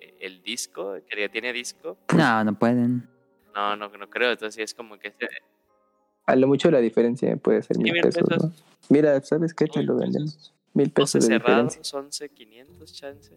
el, 0.00 0.14
el 0.18 0.42
disco, 0.42 0.94
que 1.08 1.20
ya 1.20 1.28
tiene 1.28 1.52
disco. 1.52 1.98
No, 2.16 2.42
no 2.42 2.58
pueden. 2.58 3.08
No, 3.54 3.76
no, 3.76 3.88
no 3.88 4.10
creo. 4.10 4.32
Entonces 4.32 4.64
es 4.64 4.74
como 4.74 4.98
que... 4.98 5.14
A 6.26 6.36
lo 6.36 6.48
mucho 6.48 6.70
la 6.70 6.78
diferencia 6.78 7.36
puede 7.36 7.62
ser 7.62 7.78
mil 7.78 7.92
pesos. 8.00 8.22
pesos. 8.28 8.44
¿no? 8.44 8.52
Mira, 8.88 9.20
¿sabes 9.22 9.54
qué? 9.54 9.66
Te 9.66 9.82
lo 9.82 9.96
vendemos. 9.96 10.52
Mil 10.74 10.90
pesos. 10.90 11.12
12 11.12 11.32
de 11.32 11.38
cerrados, 11.38 11.94
11, 11.94 12.28
500, 12.28 12.92
chance. 12.92 13.34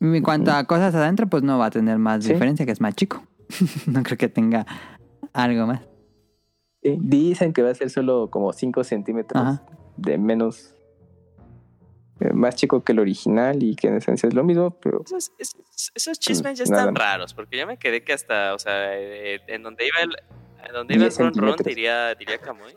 En 0.00 0.22
cuanto 0.22 0.50
a 0.50 0.64
cosas 0.64 0.94
adentro, 0.94 1.26
pues 1.28 1.42
no 1.42 1.58
va 1.58 1.66
a 1.66 1.70
tener 1.70 1.98
más 1.98 2.24
¿Sí? 2.24 2.32
diferencia, 2.32 2.66
que 2.66 2.72
es 2.72 2.80
más 2.80 2.94
chico. 2.94 3.24
no 3.86 4.02
creo 4.02 4.18
que 4.18 4.28
tenga 4.28 4.66
algo 5.32 5.66
más. 5.66 5.80
Sí, 6.82 6.96
dicen 7.00 7.52
que 7.52 7.62
va 7.62 7.70
a 7.70 7.74
ser 7.74 7.90
solo 7.90 8.30
como 8.30 8.52
5 8.52 8.84
centímetros 8.84 9.42
Ajá. 9.42 9.66
de 9.96 10.18
menos, 10.18 10.74
eh, 12.20 12.32
más 12.32 12.56
chico 12.56 12.84
que 12.84 12.92
el 12.92 12.98
original 12.98 13.62
y 13.62 13.74
que 13.74 13.88
en 13.88 13.96
esencia 13.96 14.28
es 14.28 14.34
lo 14.34 14.44
mismo, 14.44 14.78
pero... 14.80 15.02
Esos, 15.04 15.32
esos, 15.38 15.92
esos 15.94 16.18
chismes 16.18 16.58
ya 16.58 16.64
están 16.64 16.94
raros, 16.94 17.32
porque 17.32 17.56
yo 17.56 17.66
me 17.66 17.78
quedé 17.78 18.04
que 18.04 18.12
hasta, 18.12 18.54
o 18.54 18.58
sea, 18.58 18.98
eh, 18.98 19.40
en 19.46 19.62
donde 19.62 19.86
iba 19.86 19.98
el, 20.02 20.14
en 20.66 20.72
donde 20.72 20.94
iba 20.94 21.06
el 21.06 21.16
Ron 21.16 21.34
Ron, 21.34 21.56
diría, 21.64 22.14
diría 22.14 22.38
Kamui, 22.38 22.76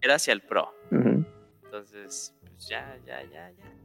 era 0.00 0.14
hacia 0.14 0.32
el 0.32 0.42
Pro. 0.42 0.72
Uh 0.90 0.94
-huh. 0.94 1.26
Entonces, 1.64 2.34
pues 2.42 2.68
ya, 2.68 2.96
ya, 3.04 3.22
ya, 3.22 3.50
ya. 3.50 3.83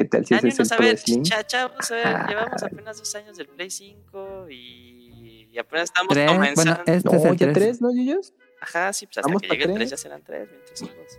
¿Qué 0.00 0.08
tal 0.08 0.24
si 0.24 0.32
ese 0.34 0.48
es 0.48 0.58
el 0.72 0.96
Slim? 0.98 1.22
chacha, 1.24 1.68
vamos 1.68 1.90
a 1.90 1.94
ver, 1.94 2.26
llevamos 2.26 2.62
apenas 2.62 2.96
dos 2.96 3.14
años 3.16 3.36
del 3.36 3.48
Play 3.48 3.70
5 3.70 4.46
y, 4.48 5.48
y 5.52 5.58
apenas 5.58 5.84
estamos 5.84 6.08
¿Tres? 6.14 6.26
comenzando. 6.30 6.54
Bueno, 6.54 6.82
este 6.86 6.96
es 6.96 7.04
No, 7.04 7.30
el 7.30 7.36
ya 7.36 7.46
3. 7.46 7.54
tres, 7.54 7.80
¿no, 7.82 7.92
Yuyos? 7.92 8.32
Ajá, 8.62 8.92
sí, 8.94 9.04
pues 9.06 9.18
hasta 9.18 9.28
¿Vamos 9.28 9.42
que 9.42 9.48
llegue 9.48 9.64
el 9.64 9.74
tres? 9.74 9.76
3 9.76 9.90
ya 9.90 9.96
serán 9.98 10.22
3, 10.22 10.48
mientras 10.50 10.78
son 10.78 10.88
dos. 10.88 11.18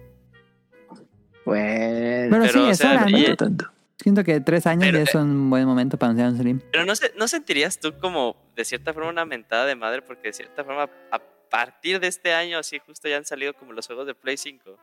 Bueno, 1.45 2.27
Pero, 2.29 2.45
sí, 2.45 2.51
Pero, 2.53 2.69
es 2.71 2.81
hora, 2.81 3.05
¿no? 3.05 3.17
y- 3.19 3.23
tanto, 3.25 3.45
tanto. 3.45 3.71
Siento 4.01 4.23
que 4.23 4.41
tres 4.41 4.65
años 4.65 4.85
Pero, 4.85 4.97
ya 4.97 5.03
eh, 5.03 5.07
es 5.07 5.13
un 5.13 5.47
buen 5.51 5.65
momento 5.65 5.95
para 5.97 6.09
anunciar 6.09 6.31
un 6.31 6.39
Slim. 6.39 6.59
Pero 6.71 6.85
no, 6.85 6.95
se- 6.95 7.13
¿no 7.17 7.27
sentirías 7.27 7.79
tú 7.79 7.93
como 7.99 8.35
de 8.55 8.65
cierta 8.65 8.93
forma 8.95 9.09
una 9.11 9.25
mentada 9.25 9.65
de 9.67 9.75
madre? 9.75 10.01
Porque 10.01 10.29
de 10.29 10.33
cierta 10.33 10.63
forma, 10.63 10.89
a 11.11 11.19
partir 11.51 11.99
de 11.99 12.07
este 12.07 12.33
año, 12.33 12.57
así 12.57 12.79
justo 12.79 13.07
ya 13.07 13.17
han 13.17 13.25
salido 13.25 13.53
como 13.53 13.73
los 13.73 13.85
juegos 13.85 14.07
de 14.07 14.15
Play 14.15 14.37
5. 14.37 14.75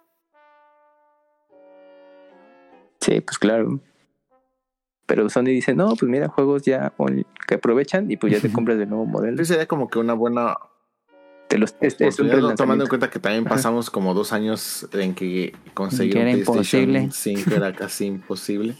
Sí, 3.08 3.20
pues 3.20 3.38
claro. 3.38 3.80
Pero 5.06 5.30
Sony 5.30 5.44
dice, 5.44 5.74
no, 5.74 5.94
pues 5.96 6.10
mira, 6.10 6.28
juegos 6.28 6.62
ya 6.62 6.92
que 7.46 7.54
aprovechan 7.54 8.10
y 8.10 8.18
pues 8.18 8.34
ya 8.34 8.40
te 8.40 8.52
compras 8.52 8.78
el 8.78 8.90
nuevo 8.90 9.06
modelo. 9.06 9.42
Sería 9.42 9.66
como 9.66 9.88
que 9.88 9.98
una 9.98 10.12
buena 10.12 10.58
Te 11.48 11.56
los, 11.56 11.74
es, 11.80 11.98
es 11.98 12.18
un 12.18 12.26
oportunidad, 12.26 12.56
tomando 12.56 12.84
en 12.84 12.88
cuenta 12.88 13.08
que 13.08 13.18
también 13.18 13.44
pasamos 13.44 13.88
como 13.88 14.12
dos 14.12 14.34
años 14.34 14.86
en 14.92 15.14
que 15.14 15.54
conseguir 15.72 16.12
Que 16.12 16.20
un 16.20 16.28
era 16.28 16.44
PlayStation 16.44 16.90
imposible. 16.96 17.08
5 17.10 17.54
era 17.54 17.72
casi 17.72 18.04
imposible. 18.04 18.74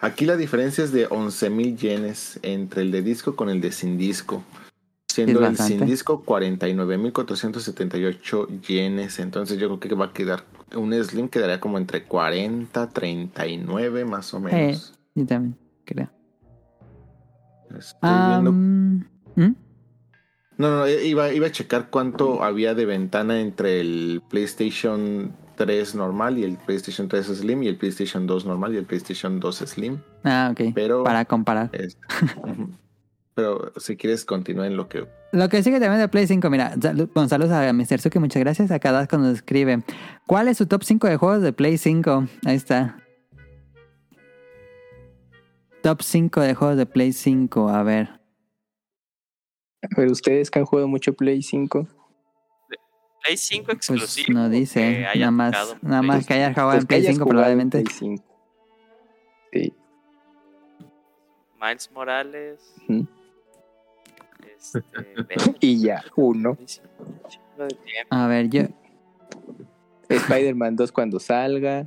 Aquí 0.00 0.26
la 0.26 0.36
diferencia 0.36 0.82
es 0.82 0.90
de 0.90 1.08
11.000 1.08 1.76
yenes 1.76 2.40
entre 2.42 2.82
el 2.82 2.90
de 2.90 3.02
disco 3.02 3.36
con 3.36 3.48
el 3.48 3.60
de 3.60 3.70
sin 3.70 3.96
disco. 3.96 4.42
Siendo 5.12 5.46
el 5.46 5.56
sin 5.58 5.84
disco 5.84 6.24
49.478 6.24 8.62
yenes. 8.62 9.18
Entonces 9.18 9.58
yo 9.58 9.68
creo 9.68 9.80
que 9.80 9.94
va 9.94 10.06
a 10.06 10.14
quedar, 10.14 10.44
un 10.74 10.94
Slim 11.04 11.28
quedaría 11.28 11.60
como 11.60 11.76
entre 11.76 12.04
40, 12.04 12.88
39 12.88 14.06
más 14.06 14.32
o 14.32 14.40
menos. 14.40 14.94
Yo 15.14 15.26
también, 15.26 15.58
creo. 15.84 16.08
Estoy 17.78 18.10
viendo 18.28 18.52
¿hmm? 18.52 19.54
No, 20.58 20.78
no, 20.78 20.88
iba, 20.88 21.32
iba 21.32 21.46
a 21.46 21.52
checar 21.52 21.88
cuánto 21.90 22.42
había 22.42 22.74
de 22.74 22.86
ventana 22.86 23.40
entre 23.40 23.80
el 23.80 24.22
PlayStation 24.30 25.32
3 25.56 25.94
normal 25.94 26.38
y 26.38 26.44
el 26.44 26.56
PlayStation 26.56 27.08
3 27.08 27.26
Slim 27.26 27.64
y 27.64 27.68
el 27.68 27.76
PlayStation 27.76 28.26
2 28.26 28.46
normal 28.46 28.72
y 28.74 28.78
el 28.78 28.84
PlayStation 28.84 29.40
2 29.40 29.56
Slim. 29.56 29.98
Ah, 30.24 30.48
ok. 30.52 30.72
Pero, 30.74 31.04
Para 31.04 31.26
comparar. 31.26 31.68
es-. 31.72 31.98
pero 33.34 33.72
si 33.76 33.96
quieres 33.96 34.24
continúa 34.24 34.66
en 34.66 34.76
lo 34.76 34.88
que... 34.88 35.06
Lo 35.32 35.48
que 35.48 35.62
sigue 35.62 35.80
también 35.80 36.00
de 36.00 36.08
Play 36.08 36.26
5, 36.26 36.50
mira, 36.50 36.74
saludos 37.28 37.50
a 37.52 37.72
Mr. 37.72 38.00
Suki, 38.00 38.18
muchas 38.18 38.40
gracias. 38.40 38.70
Acá 38.70 38.92
Dasco 38.92 39.16
nos 39.16 39.34
escribe. 39.34 39.82
¿Cuál 40.26 40.48
es 40.48 40.58
su 40.58 40.66
top 40.66 40.82
5 40.84 41.06
de 41.06 41.16
juegos 41.16 41.42
de 41.42 41.52
Play 41.54 41.78
5? 41.78 42.26
Ahí 42.44 42.56
está. 42.56 42.98
Top 45.82 46.02
5 46.02 46.40
de 46.40 46.54
juegos 46.54 46.76
de 46.76 46.86
Play 46.86 47.12
5, 47.12 47.68
a 47.70 47.82
ver. 47.82 48.20
A 49.82 49.88
ver, 50.00 50.10
ustedes 50.12 50.50
que 50.50 50.58
han 50.60 50.64
jugado 50.66 50.86
mucho 50.86 51.12
Play 51.14 51.42
5, 51.42 51.88
Play 53.22 53.36
5 53.36 53.64
Pues 53.66 53.76
exclusivo. 53.76 54.38
no 54.38 54.50
que 54.50 54.56
dice, 54.56 55.06
nada 55.14 55.30
más, 55.30 55.76
nada 55.80 56.02
más 56.02 56.26
que 56.26 56.34
haya 56.34 56.50
jugado 56.52 56.70
pues 56.72 56.80
en 56.82 56.86
Play 56.86 57.00
hayas 57.00 57.14
5 57.14 57.24
jugado 57.24 57.50
en 57.50 57.70
probablemente. 57.70 57.82
Play 57.82 57.94
5. 57.94 58.24
Sí. 59.52 59.74
Miles 61.60 61.90
Morales. 61.92 62.74
Ujú. 62.88 63.06
Este, 64.62 64.82
Y 65.60 65.80
ya, 65.80 66.04
uno. 66.16 66.56
A 68.10 68.26
ver, 68.26 68.48
yo... 68.48 68.62
Spider-Man 70.08 70.76
2 70.76 70.92
cuando 70.92 71.18
salga. 71.18 71.86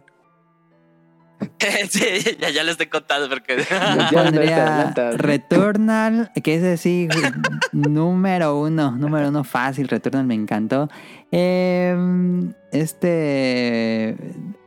sí, 1.90 2.02
ya, 2.40 2.50
ya 2.50 2.64
le 2.64 2.72
estoy 2.72 2.88
contando 2.88 3.30
porque. 3.30 3.58
Pondría. 4.12 4.94
Returnal, 5.18 6.32
que 6.44 6.56
ese 6.56 6.78
sí, 6.78 7.08
número 7.72 8.60
uno, 8.60 8.92
número 8.92 9.30
uno 9.30 9.44
fácil, 9.44 9.88
Returnal 9.88 10.26
me 10.26 10.36
encantó. 10.36 10.90
Eh, 11.32 11.96
este, 12.72 14.16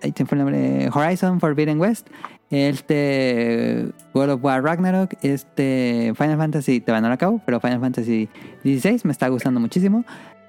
ahí 0.02 0.12
se 0.14 0.26
fue 0.26 0.36
el 0.36 0.44
nombre, 0.44 0.90
Horizon 0.92 1.40
Forbidden 1.40 1.80
West, 1.80 2.08
este 2.50 3.92
World 4.14 4.32
of 4.32 4.44
War 4.44 4.62
Ragnarok, 4.62 5.14
este 5.22 6.12
Final 6.16 6.38
Fantasy, 6.38 6.80
te 6.80 6.92
van 6.92 7.04
a 7.04 7.16
cabo, 7.16 7.40
pero 7.44 7.60
Final 7.60 7.80
Fantasy 7.80 8.28
16 8.64 9.04
me 9.04 9.12
está 9.12 9.28
gustando 9.28 9.60
muchísimo. 9.60 10.04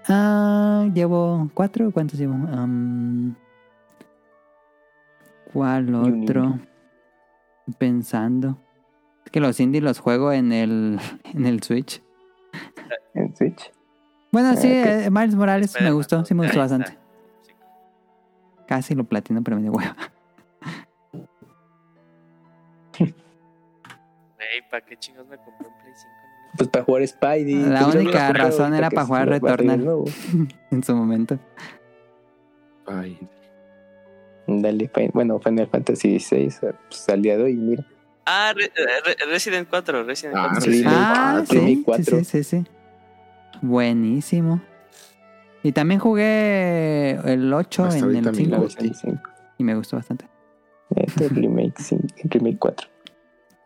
Ah, 0.07 0.87
llevo 0.93 1.51
cuatro, 1.53 1.91
¿cuántos 1.91 2.19
llevo? 2.19 2.35
¿Cuál 5.53 5.93
otro? 5.95 6.59
Pensando. 7.77 8.57
Es 9.25 9.31
que 9.31 9.39
los 9.39 9.59
indies 9.59 9.83
los 9.83 9.99
juego 9.99 10.31
en 10.31 10.51
el, 10.51 10.99
en 11.33 11.45
el 11.45 11.61
Switch. 11.61 12.01
en 13.13 13.35
Switch. 13.35 13.71
Bueno, 14.31 14.55
sí, 14.55 14.67
eh, 14.71 15.09
Miles 15.11 15.35
Morales 15.35 15.75
me 15.81 15.91
gustó, 15.91 16.23
sí 16.23 16.33
me 16.33 16.43
gustó 16.45 16.59
bastante. 16.59 16.97
Casi 18.67 18.93
lo 18.93 19.03
platino, 19.03 19.43
pero 19.43 19.57
me 19.57 19.63
dio 19.63 19.71
hueva. 19.71 19.95
Güey, 24.51 24.69
¿para 24.69 24.85
qué 24.85 24.97
chingos 24.97 25.27
me 25.27 25.37
compré 25.37 25.67
un 25.67 25.73
Play 25.77 25.93
5? 25.95 26.07
No 26.09 26.51
le- 26.51 26.57
Pues 26.57 26.69
para 26.69 26.85
jugar 26.85 27.07
Spidey. 27.07 27.55
La 27.65 27.83
Pues 27.83 27.95
única 27.95 28.33
razón 28.33 28.73
era 28.73 28.89
para 28.89 29.05
jugar 29.07 29.29
Returnal. 29.29 29.85
en 30.71 30.83
su 30.83 30.95
momento. 30.95 31.37
Ay, 32.87 33.17
Dale, 34.47 34.89
bueno, 35.13 35.39
Final 35.39 35.67
Fantasy 35.67 36.19
XVI 36.19 36.49
pues, 36.87 37.07
al 37.09 37.21
día 37.21 37.37
de 37.37 37.43
hoy, 37.43 37.53
mira. 37.55 37.85
Ah, 38.25 38.51
Re- 38.55 38.71
Re- 39.05 39.25
Resident 39.31 39.67
4. 39.69 40.03
Resident 40.03 40.35
Ah, 40.35 40.47
4. 40.53 40.61
sí, 40.61 40.71
sí. 40.71 40.79
sí. 40.79 40.85
Ah, 40.87 41.31
cuatro. 41.45 41.59
sí, 41.59 41.65
sí, 41.67 41.83
cuatro. 41.85 42.17
sí, 42.17 42.23
sí, 42.23 42.43
sí. 42.43 42.63
Buenísimo. 43.61 44.61
Y 45.61 45.71
también 45.73 45.99
jugué 45.99 47.11
el 47.25 47.53
8 47.53 47.83
Hasta 47.85 47.97
en 47.99 48.15
el 48.15 48.31
mi 48.31 48.35
5 48.35 48.49
lado. 48.51 48.69
5. 48.69 49.19
y 49.57 49.63
me 49.63 49.75
gustó 49.75 49.97
bastante. 49.97 50.25
Este 50.95 51.27
remake, 51.29 51.79
sí, 51.79 51.97
remake 52.23 52.57
4. 52.57 52.87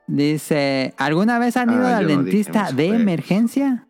Dice, 0.08 0.94
¿alguna 0.98 1.40
vez 1.40 1.56
han 1.58 1.72
ido 1.72 1.86
Ah, 1.88 1.98
al 1.98 2.08
yo 2.08 2.16
no 2.18 2.24
dije 2.24 2.38
dentista 2.38 2.72
de 2.72 2.88
emergencia? 2.88 3.88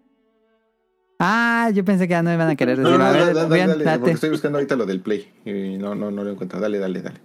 Ah, 1.19 1.69
yo 1.73 1.83
pensé 1.85 2.07
que 2.07 2.11
ya 2.11 2.21
no 2.23 2.31
iban 2.33 2.49
a 2.49 2.55
querer 2.55 2.77
decir. 2.77 2.91
No, 2.91 2.97
no, 2.97 3.05
a 3.05 3.11
ver, 3.11 3.21
dale, 3.21 3.33
dale, 3.33 3.55
bien, 3.55 3.67
dale, 3.67 3.83
date. 3.83 3.99
porque 3.99 4.11
estoy 4.13 4.29
buscando 4.29 4.57
ahorita 4.57 4.75
lo 4.75 4.85
del 4.85 5.01
Play 5.01 5.31
y 5.45 5.77
no, 5.77 5.95
no, 5.95 6.11
no 6.11 6.23
lo 6.23 6.31
encuentro. 6.31 6.59
Dale, 6.59 6.77
dale, 6.79 7.01
dale. 7.01 7.19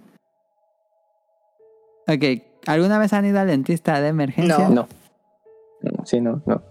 Ok, 2.07 2.43
¿alguna 2.67 2.97
vez 2.97 3.13
han 3.13 3.25
ido 3.25 3.39
al 3.39 3.47
dentista 3.47 3.99
de 4.01 4.07
emergencia? 4.07 4.69
No. 4.69 4.87
No, 5.81 6.05
Sí, 6.05 6.19
no, 6.19 6.41
no. 6.45 6.63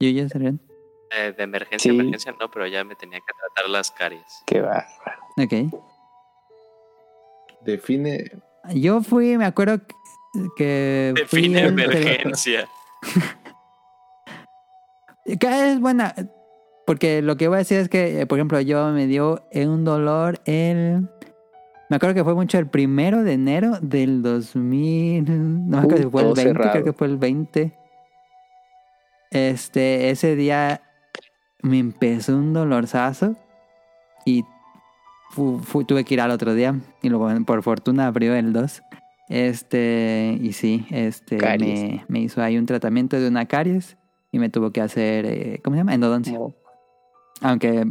Yuyo, 0.00 0.28
¿serían? 0.28 0.60
Eh, 1.16 1.32
de 1.36 1.42
emergencia, 1.42 1.90
Sí. 1.90 1.96
emergencia 1.98 2.34
no, 2.38 2.50
pero 2.50 2.66
ya 2.66 2.84
me 2.84 2.94
tenía 2.96 3.18
que 3.20 3.32
tratar 3.38 3.70
las 3.70 3.90
caries. 3.90 4.42
Qué 4.46 4.60
va. 4.60 4.84
Ok. 5.38 5.82
Define. 7.62 8.30
Yo 8.72 9.02
fui, 9.02 9.36
me 9.36 9.44
acuerdo 9.44 9.80
que- 10.56 11.12
Define 11.16 11.60
emergencia. 11.66 12.68
Que 15.40 15.72
es 15.72 15.80
buena. 15.80 16.14
Porque 16.86 17.22
lo 17.22 17.36
que 17.36 17.48
voy 17.48 17.56
a 17.56 17.58
decir 17.58 17.78
es 17.78 17.88
que, 17.88 18.20
eh, 18.20 18.26
por 18.26 18.38
ejemplo, 18.38 18.60
yo 18.60 18.88
me 18.90 19.06
dio 19.06 19.42
un 19.54 19.84
dolor 19.84 20.40
el... 20.44 21.08
Me 21.88 21.96
acuerdo 21.96 22.14
que 22.14 22.24
fue 22.24 22.34
mucho 22.34 22.58
el 22.58 22.66
primero 22.66 23.22
de 23.24 23.32
enero 23.32 23.78
del 23.80 24.22
2000... 24.22 25.24
No 25.70 25.78
me 25.78 25.78
acuerdo 25.78 25.96
si 25.98 26.04
Uh, 26.06 26.10
fue 26.10 26.20
el 26.22 26.26
todo 26.28 26.34
20, 26.34 26.52
cerrado. 26.52 26.72
creo 26.72 26.84
que 26.84 26.92
fue 26.92 27.06
el 27.06 27.16
20. 27.16 27.78
Este, 29.30 30.10
ese 30.10 30.36
día 30.36 30.82
me 31.62 31.78
empezó 31.78 32.36
un 32.36 32.52
dolorzazo 32.52 33.34
y 34.26 34.44
fu- 35.34 35.58
fu- 35.58 35.84
tuve 35.84 36.04
que 36.04 36.14
ir 36.14 36.20
al 36.20 36.30
otro 36.30 36.54
día 36.54 36.74
y 37.02 37.08
luego 37.08 37.28
por 37.44 37.62
fortuna 37.62 38.06
abrió 38.06 38.34
el 38.34 38.52
2. 38.52 38.82
Este, 39.28 40.38
y 40.40 40.52
sí, 40.52 40.86
este, 40.90 41.36
me, 41.58 42.04
me 42.08 42.20
hizo 42.20 42.42
ahí 42.42 42.56
un 42.58 42.66
tratamiento 42.66 43.18
de 43.18 43.26
una 43.28 43.46
caries 43.46 43.96
y 44.30 44.38
me 44.38 44.48
tuvo 44.50 44.70
que 44.70 44.80
hacer, 44.80 45.24
eh, 45.26 45.60
¿cómo 45.64 45.74
se 45.76 45.80
llama? 45.80 45.94
Endodoncia. 45.94 46.36
Como- 46.36 46.54
Aunque 47.40 47.86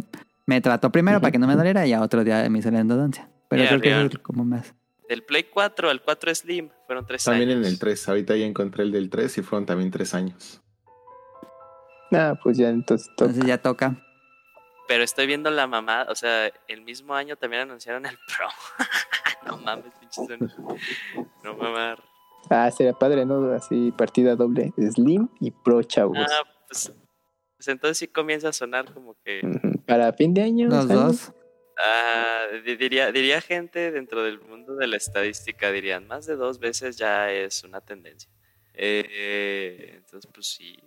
me 0.46 0.62
trató 0.62 0.92
primero 0.92 1.20
para 1.22 1.32
que 1.32 1.40
no 1.40 1.48
me 1.48 1.56
doliera 1.56 1.86
y 1.86 1.90
ya 1.90 2.02
otro 2.02 2.24
día 2.24 2.48
me 2.50 2.60
hizo 2.60 2.72
la 2.72 2.80
endodoncia. 2.80 3.30
Pero 3.50 3.64
Mira, 3.64 3.80
creo 3.80 4.10
que 4.10 4.16
es 4.16 4.22
como 4.24 4.46
más. 4.46 4.74
Del 5.10 5.24
Play 5.24 5.44
4 5.52 5.90
al 5.90 6.02
4 6.02 6.34
Slim 6.34 6.70
fueron 6.88 7.06
tres 7.06 7.24
También 7.26 7.50
años. 7.50 7.66
en 7.68 7.74
el 7.74 7.78
3. 7.80 8.08
Ahorita 8.10 8.36
ya 8.36 8.46
encontré 8.46 8.84
el 8.84 8.92
del 8.92 9.10
3 9.10 9.38
y 9.38 9.42
fueron 9.42 9.66
también 9.66 9.92
3 9.92 10.14
años. 10.16 10.62
Ah, 12.12 12.36
pues 12.44 12.58
ya 12.58 12.70
entonces 12.70 13.08
toca. 13.16 13.26
Entonces 13.32 13.46
ya 13.48 13.58
toca. 13.58 14.03
Pero 14.94 15.04
estoy 15.06 15.26
viendo 15.26 15.50
la 15.50 15.66
mamá, 15.66 16.06
o 16.08 16.14
sea, 16.14 16.52
el 16.68 16.82
mismo 16.84 17.16
año 17.16 17.36
también 17.36 17.64
anunciaron 17.64 18.06
el 18.06 18.16
Pro. 18.16 18.48
no 19.48 19.58
mames, 19.58 19.92
pinches. 20.00 20.54
No 21.44 21.56
mamar. 21.56 22.00
Ah, 22.48 22.70
sería 22.70 22.94
padre, 22.94 23.26
¿no? 23.26 23.52
Así 23.54 23.92
partida 23.92 24.36
doble. 24.36 24.72
Slim 24.78 25.30
y 25.40 25.50
Pro, 25.50 25.82
chavos. 25.82 26.20
Ah, 26.20 26.44
pues, 26.68 26.94
pues 27.58 27.68
entonces 27.70 27.98
sí 27.98 28.08
comienza 28.08 28.50
a 28.50 28.54
sonar 28.54 28.94
como 28.94 29.16
que. 29.26 29.42
Para 29.88 30.14
fin 30.14 30.32
de 30.36 30.44
año. 30.44 30.68
Los 30.70 30.86
¿sabes? 30.86 30.96
dos. 30.96 31.32
Ah, 31.84 32.46
di- 32.64 32.76
diría, 32.76 33.12
diría 33.12 33.42
gente 33.42 33.90
dentro 33.92 34.22
del 34.22 34.42
mundo 34.42 34.76
de 34.76 34.86
la 34.86 34.98
estadística, 34.98 35.72
dirían, 35.72 36.06
más 36.06 36.28
de 36.28 36.36
dos 36.36 36.60
veces 36.60 36.98
ya 36.98 37.32
es 37.32 37.64
una 37.64 37.82
tendencia. 37.82 38.30
Eh, 38.76 39.94
entonces, 39.96 40.30
pues 40.32 40.46
sí. 40.46 40.78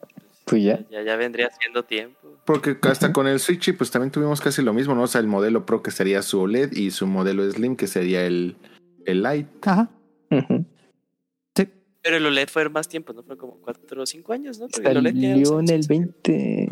Pues, 0.46 0.62
ya. 0.62 0.84
ya. 0.90 1.02
Ya 1.02 1.16
vendría 1.16 1.50
siendo 1.60 1.82
tiempo. 1.84 2.36
Porque 2.44 2.76
hasta 2.82 3.12
con 3.12 3.26
el 3.26 3.40
Switch, 3.40 3.76
pues 3.76 3.90
también 3.90 4.10
tuvimos 4.12 4.40
casi 4.40 4.62
lo 4.62 4.72
mismo, 4.72 4.94
¿no? 4.94 5.02
O 5.02 5.06
sea, 5.06 5.20
el 5.20 5.26
modelo 5.26 5.66
Pro 5.66 5.82
que 5.82 5.90
sería 5.90 6.22
su 6.22 6.40
OLED 6.40 6.72
y 6.72 6.90
su 6.92 7.06
modelo 7.06 7.48
Slim 7.50 7.76
que 7.76 7.86
sería 7.88 8.24
el, 8.24 8.56
el 9.04 9.22
Lite. 9.22 9.48
Ajá. 9.62 9.90
Sí. 11.56 11.68
Pero 12.02 12.16
el 12.16 12.26
OLED 12.26 12.48
fue 12.48 12.68
más 12.68 12.88
tiempo, 12.88 13.12
¿no? 13.12 13.22
Fue 13.24 13.36
como 13.36 13.56
cuatro 13.60 14.02
o 14.02 14.06
cinco 14.06 14.32
años, 14.32 14.58
¿no? 14.58 14.68
Porque 14.68 14.88
el 14.88 14.96
OLED 14.98 15.12
Salió 15.14 15.58
en 15.60 15.68
el 15.68 15.74
años. 15.74 15.88
20. 15.88 16.68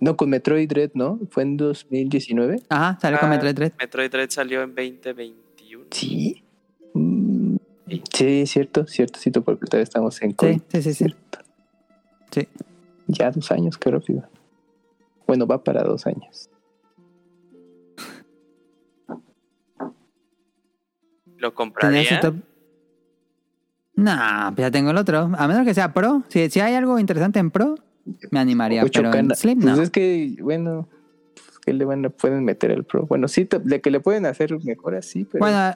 No, 0.00 0.16
con 0.16 0.30
Metroid 0.30 0.68
Dread, 0.68 0.90
¿no? 0.94 1.18
Fue 1.30 1.42
en 1.42 1.56
2019. 1.56 2.62
Ajá, 2.68 2.98
salió 3.02 3.18
con 3.18 3.28
Ah, 3.28 3.32
Metroid 3.32 3.54
Dread. 3.54 3.72
Metroid 3.78 4.10
Dread 4.10 4.30
salió 4.30 4.62
en 4.62 4.74
2021. 4.74 5.86
Sí. 5.90 6.42
Mm, 6.94 7.56
Sí. 7.90 8.02
Sí, 8.12 8.46
cierto, 8.46 8.86
cierto, 8.86 9.18
cierto, 9.18 9.42
porque 9.42 9.64
todavía 9.66 9.84
estamos 9.84 10.20
en 10.22 10.32
COVID. 10.32 10.52
Sí, 10.58 10.62
sí, 10.68 10.82
sí, 10.82 10.90
sí. 10.92 10.94
Cierto. 11.04 11.38
Sí. 12.30 12.48
Ya 13.08 13.30
dos 13.30 13.50
años, 13.50 13.76
qué 13.78 13.90
rápido. 13.90 14.22
Bueno, 15.26 15.46
va 15.46 15.62
para 15.62 15.82
dos 15.82 16.06
años. 16.06 16.48
¿Lo 21.36 21.52
¿Tenías 21.54 21.54
compraría? 21.54 22.20
No, 23.94 24.54
pues 24.54 24.66
ya 24.66 24.70
tengo 24.70 24.90
el 24.90 24.96
otro. 24.96 25.30
A 25.36 25.48
menos 25.48 25.64
que 25.64 25.74
sea 25.74 25.92
Pro. 25.92 26.22
Si, 26.28 26.48
si 26.50 26.60
hay 26.60 26.74
algo 26.74 26.98
interesante 26.98 27.38
en 27.40 27.50
Pro, 27.50 27.74
me 28.30 28.38
animaría. 28.38 28.84
Ocho 28.84 29.02
pero 29.02 29.14
en 29.14 29.34
Slim 29.34 29.60
Pues 29.60 29.76
no. 29.76 29.82
es 29.82 29.90
que, 29.90 30.36
bueno, 30.40 30.88
pues 31.34 31.58
que 31.58 31.72
le 31.72 31.84
van 31.84 32.04
a, 32.04 32.10
pueden 32.10 32.44
meter 32.44 32.70
el 32.70 32.84
Pro. 32.84 33.06
Bueno, 33.06 33.26
sí, 33.28 33.44
te- 33.44 33.58
de 33.58 33.80
que 33.80 33.90
le 33.90 34.00
pueden 34.00 34.26
hacer 34.26 34.56
mejor 34.64 34.94
así, 34.94 35.24
pero. 35.24 35.44
Bueno, 35.44 35.74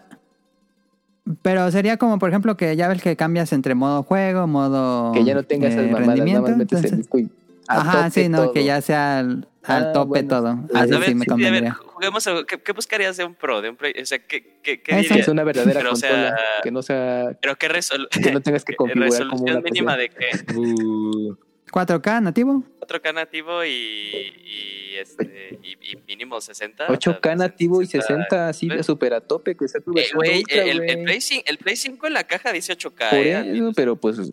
pero 1.42 1.70
sería 1.70 1.96
como, 1.96 2.18
por 2.18 2.28
ejemplo, 2.30 2.56
que 2.56 2.74
ya 2.76 2.88
ves 2.88 3.02
que 3.02 3.16
cambias 3.16 3.52
entre 3.52 3.74
modo 3.74 4.02
juego, 4.02 4.46
modo 4.46 5.12
que 5.12 5.24
ya 5.24 5.34
no 5.34 5.42
tengas 5.44 5.70
eh, 5.72 5.74
esas 5.74 5.86
nada 5.90 5.98
rendimiento. 6.04 6.42
más 6.42 6.56
metes 6.56 6.78
el 6.80 6.84
entonces- 6.86 6.98
disco 6.98 7.18
y 7.18 7.28
a 7.68 7.80
Ajá, 7.80 8.10
sí, 8.10 8.28
no, 8.28 8.38
todo. 8.44 8.52
que 8.52 8.64
ya 8.64 8.80
sea 8.80 9.20
al, 9.20 9.46
al 9.62 9.84
Ah, 9.86 9.92
tope 9.92 10.08
bueno. 10.08 10.28
todo. 10.28 10.48
A 10.74 10.82
Así 10.82 10.94
a 10.94 10.98
ver, 10.98 11.08
sí 11.10 11.14
me 11.14 11.24
sí, 11.24 11.30
a 11.30 11.34
ver, 11.36 11.44
convendría. 11.44 11.74
juguemos 11.74 12.26
a- 12.26 12.44
¿qué, 12.46 12.58
qué 12.60 12.72
buscarías 12.72 13.16
de 13.16 13.24
un 13.24 13.34
Pro? 13.34 13.62
De 13.62 13.70
un 13.70 13.76
Play? 13.76 13.94
O 14.02 14.04
sea, 14.04 14.18
¿qué, 14.18 14.58
qué, 14.64 14.82
qué 14.82 14.92
Eso. 14.92 15.00
dirías? 15.02 15.18
Es 15.20 15.28
una 15.28 15.44
verdadera 15.44 15.78
Pero, 15.78 15.92
o 15.92 15.96
sea, 15.96 16.10
consola. 16.10 16.36
que 16.64 16.70
no 16.72 16.82
sea. 16.82 17.36
Pero 17.40 17.54
qué 17.56 17.68
resol- 17.68 18.08
Que 18.08 18.32
no 18.32 18.40
tengas 18.40 18.64
que 18.64 18.74
configurar 18.76 19.08
como 19.10 19.46
resolución 19.46 19.56
una 19.56 19.60
mínima 19.60 19.96
PC. 19.96 20.02
de 20.02 20.08
qué? 20.08 20.54
Uh, 20.58 21.36
4K 21.72 22.22
nativo. 22.22 22.62
4K 22.80 23.14
nativo 23.14 23.64
y, 23.64 23.68
y, 23.70 24.94
este, 25.00 25.58
y, 25.62 25.72
y 25.92 25.96
mínimo 26.06 26.40
60. 26.40 26.86
8K 26.88 27.36
nativo 27.36 27.80
y 27.80 27.86
60. 27.86 28.06
60 28.24 28.48
así 28.48 28.68
de 28.68 28.82
super 28.82 29.14
a 29.14 29.20
tope, 29.22 29.56
que 29.56 29.66
sea 29.66 29.80
tu 29.80 29.92
Eh, 29.96 30.06
ultra, 30.14 30.62
el, 30.64 30.82
el. 30.82 31.02
Play 31.04 31.20
5, 31.20 31.42
el 31.46 31.58
Play 31.58 31.76
5 31.76 32.06
en 32.08 32.12
la 32.12 32.24
caja 32.24 32.52
dice 32.52 32.76
8K. 32.76 33.10
Por 33.10 33.18
eh, 33.18 33.56
eso, 33.56 33.72
pero 33.74 33.96
pues. 33.96 34.32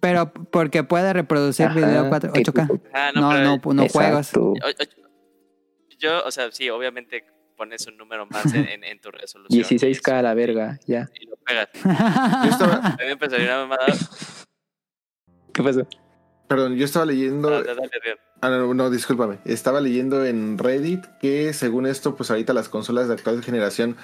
Pero 0.00 0.30
porque 0.32 0.84
puede 0.84 1.10
reproducir 1.14 1.66
ajá, 1.66 1.74
video 1.74 2.08
4, 2.10 2.32
que 2.32 2.42
8K. 2.42 2.66
tú- 2.68 2.80
Ah, 2.92 3.10
No, 3.14 3.30
pero- 3.30 3.44
no, 3.44 3.82
no 3.82 3.88
juegos. 3.88 4.28
Exacto. 4.28 4.42
o- 4.50 4.52
o- 4.52 5.96
Yo, 5.98 6.22
o 6.24 6.30
sea, 6.30 6.52
sí, 6.52 6.68
obviamente 6.68 7.24
pones 7.56 7.86
un 7.86 7.96
número 7.96 8.26
más 8.26 8.52
en, 8.54 8.66
en, 8.68 8.84
en 8.84 9.00
tu 9.00 9.10
resolución. 9.10 9.62
16K 9.64 10.18
a 10.18 10.22
la 10.22 10.34
verga, 10.34 10.78
ya. 10.86 11.08
Y 11.18 11.26
lo 11.26 11.36
pegas. 11.36 11.68
yo 12.44 12.50
estaba, 12.50 12.74
A 12.86 12.90
mí 12.98 13.04
me 13.04 13.10
empezaría 13.12 13.46
una 13.46 13.58
mamada. 13.66 13.86
¿Qué 15.54 15.62
pasó? 15.62 15.86
Perdón, 16.50 16.74
yo 16.74 16.84
estaba 16.84 17.06
leyendo. 17.06 17.48
Ah, 17.48 17.62
dale, 17.62 17.74
dale. 17.76 18.18
Ah, 18.40 18.48
no, 18.48 18.74
no, 18.74 18.90
discúlpame. 18.90 19.38
Estaba 19.44 19.80
leyendo 19.80 20.26
en 20.26 20.58
Reddit 20.58 21.06
que 21.20 21.52
según 21.52 21.86
esto, 21.86 22.16
pues 22.16 22.28
ahorita 22.32 22.52
las 22.52 22.68
consolas 22.68 23.06
de 23.06 23.14
actual 23.14 23.44
generación 23.44 23.96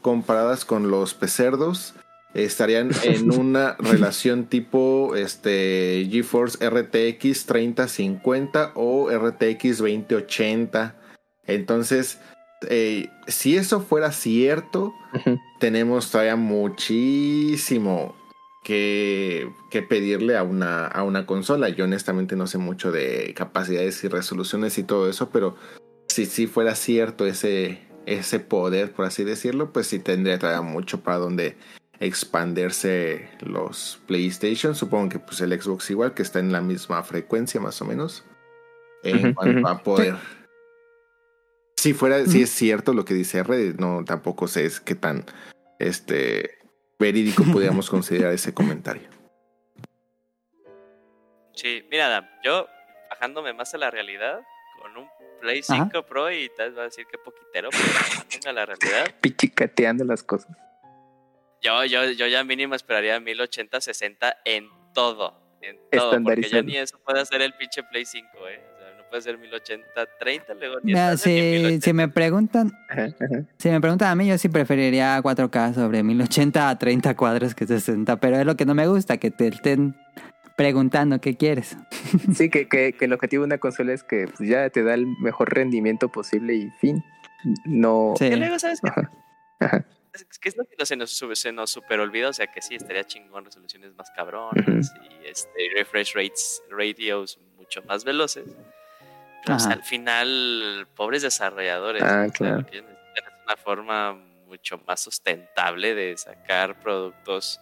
comparadas 0.00 0.64
con 0.64 0.90
los 0.90 1.12
pecerdos 1.12 1.92
estarían 2.32 2.90
en 3.02 3.30
una 3.38 3.76
relación 3.78 4.46
tipo 4.46 5.14
este 5.14 6.08
GeForce 6.10 6.70
RTX 6.70 7.44
3050 7.44 8.72
o 8.76 9.10
RTX 9.10 9.78
2080. 9.78 10.96
Entonces, 11.46 12.18
eh, 12.70 13.10
si 13.26 13.58
eso 13.58 13.82
fuera 13.82 14.10
cierto, 14.10 14.94
tenemos 15.58 16.10
todavía 16.10 16.36
muchísimo 16.36 18.14
que, 18.62 19.50
que 19.70 19.82
pedirle 19.82 20.36
a 20.36 20.42
una, 20.42 20.86
a 20.86 21.02
una 21.02 21.26
consola. 21.26 21.68
Yo 21.68 21.84
honestamente 21.84 22.36
no 22.36 22.46
sé 22.46 22.58
mucho 22.58 22.92
de 22.92 23.32
capacidades 23.34 24.02
y 24.04 24.08
resoluciones 24.08 24.78
y 24.78 24.82
todo 24.82 25.08
eso, 25.08 25.30
pero 25.30 25.56
si 26.08 26.26
sí 26.26 26.46
fuera 26.46 26.74
cierto 26.74 27.26
ese, 27.26 27.80
ese 28.06 28.40
poder, 28.40 28.92
por 28.92 29.06
así 29.06 29.24
decirlo, 29.24 29.72
pues 29.72 29.86
sí 29.86 29.98
tendría 29.98 30.38
todavía 30.38 30.62
mucho 30.62 31.00
para 31.00 31.18
donde 31.18 31.56
expandirse 32.00 33.28
los 33.40 34.00
PlayStation. 34.06 34.74
Supongo 34.74 35.10
que 35.10 35.18
pues 35.18 35.40
el 35.40 35.58
Xbox 35.60 35.90
igual, 35.90 36.14
que 36.14 36.22
está 36.22 36.40
en 36.40 36.52
la 36.52 36.60
misma 36.60 37.02
frecuencia 37.02 37.60
más 37.60 37.80
o 37.80 37.84
menos. 37.84 38.24
En 39.02 39.32
cuanto 39.32 39.66
a 39.66 39.82
poder. 39.82 40.16
Si 41.76 41.94
fuera, 41.94 42.26
si 42.26 42.42
es 42.42 42.50
cierto 42.50 42.92
lo 42.92 43.06
que 43.06 43.14
dice 43.14 43.42
Reddit, 43.42 43.80
no 43.80 44.04
tampoco 44.04 44.46
sé 44.48 44.66
es 44.66 44.80
qué 44.80 44.94
tan 44.94 45.24
este 45.78 46.59
verídico 47.00 47.42
podríamos 47.50 47.90
considerar 47.90 48.32
ese 48.32 48.54
comentario. 48.54 49.08
Sí, 51.54 51.84
mira, 51.90 52.06
Adam, 52.06 52.28
yo 52.44 52.68
bajándome 53.10 53.52
más 53.52 53.74
a 53.74 53.78
la 53.78 53.90
realidad 53.90 54.40
con 54.80 54.96
un 54.96 55.08
Play 55.40 55.62
5 55.62 56.02
Pro 56.04 56.30
y 56.30 56.50
tal 56.56 56.68
vez 56.68 56.78
va 56.78 56.82
a 56.82 56.84
decir 56.84 57.06
que 57.06 57.18
poquitero, 57.18 57.70
pero 57.70 57.82
bajándome 57.92 58.50
a 58.50 58.52
la 58.52 58.66
realidad. 58.66 59.14
Pichicateando 59.20 60.04
las 60.04 60.22
cosas. 60.22 60.56
Yo, 61.62 61.84
yo, 61.84 62.04
yo 62.12 62.26
ya 62.26 62.44
mínimo 62.44 62.74
esperaría 62.74 63.18
1080, 63.18 63.80
60 63.80 64.36
en 64.44 64.68
todo. 64.94 65.40
En 65.62 65.78
todo, 65.90 66.22
porque 66.22 66.48
ya 66.48 66.62
ni 66.62 66.76
eso 66.76 66.98
puede 67.04 67.20
hacer 67.20 67.42
el 67.42 67.52
pinche 67.54 67.82
Play 67.82 68.06
5, 68.06 68.48
¿eh? 68.48 68.69
No 69.10 69.18
puede 69.18 69.22
ser 69.22 69.38
1080, 69.38 69.86
30, 70.20 70.54
luego 70.54 70.76
ni 70.84 70.92
Mira, 70.92 71.16
si, 71.16 71.30
1080. 71.30 71.84
si 71.84 71.92
me 71.92 72.08
preguntan, 72.08 72.72
si 73.58 73.68
me 73.68 73.80
preguntan 73.80 74.08
a 74.08 74.14
mí, 74.14 74.28
yo 74.28 74.38
sí 74.38 74.48
preferiría 74.48 75.20
4K 75.20 75.74
sobre 75.74 76.04
1080 76.04 76.68
a 76.68 76.78
30 76.78 77.16
cuadros 77.16 77.56
que 77.56 77.66
60, 77.66 78.20
pero 78.20 78.38
es 78.38 78.46
lo 78.46 78.56
que 78.56 78.64
no 78.64 78.76
me 78.76 78.86
gusta, 78.86 79.16
que 79.16 79.32
te 79.32 79.48
estén 79.48 79.96
preguntando 80.56 81.20
qué 81.20 81.36
quieres. 81.36 81.76
Sí, 82.34 82.50
que, 82.50 82.68
que, 82.68 82.94
el 83.00 83.12
objetivo 83.12 83.42
de 83.42 83.46
una 83.46 83.58
consola 83.58 83.92
es 83.92 84.04
que 84.04 84.28
pues, 84.28 84.48
ya 84.48 84.70
te 84.70 84.84
da 84.84 84.94
el 84.94 85.06
mejor 85.06 85.52
rendimiento 85.52 86.08
posible 86.08 86.54
y 86.54 86.70
fin. 86.80 87.02
No. 87.64 88.14
Sí. 88.16 88.30
luego, 88.30 88.60
¿sabes 88.60 88.80
qué? 88.80 88.90
Es 90.12 90.38
que 90.38 90.48
es 90.50 90.56
lo 90.56 90.64
que 90.66 90.86
se 90.86 90.96
nos, 90.96 91.10
se 91.34 91.52
nos 91.52 91.70
super 91.70 91.98
olvida, 91.98 92.28
o 92.28 92.32
sea 92.32 92.46
que 92.48 92.62
sí, 92.62 92.76
estaría 92.76 93.04
chingón 93.04 93.44
resoluciones 93.44 93.94
más 93.96 94.10
cabronas 94.10 94.92
y 95.02 95.26
este, 95.26 95.50
refresh 95.74 96.14
rates, 96.14 96.62
radios 96.70 97.40
mucho 97.56 97.82
más 97.82 98.04
veloces. 98.04 98.44
Pero 99.44 99.58
al 99.58 99.82
final, 99.82 100.86
pobres 100.94 101.22
desarrolladores, 101.22 102.02
ah, 102.02 102.26
claro. 102.32 102.64
es 102.70 102.82
una 103.46 103.56
forma 103.56 104.12
mucho 104.46 104.80
más 104.86 105.00
sustentable 105.00 105.94
de 105.94 106.16
sacar 106.16 106.78
productos 106.80 107.60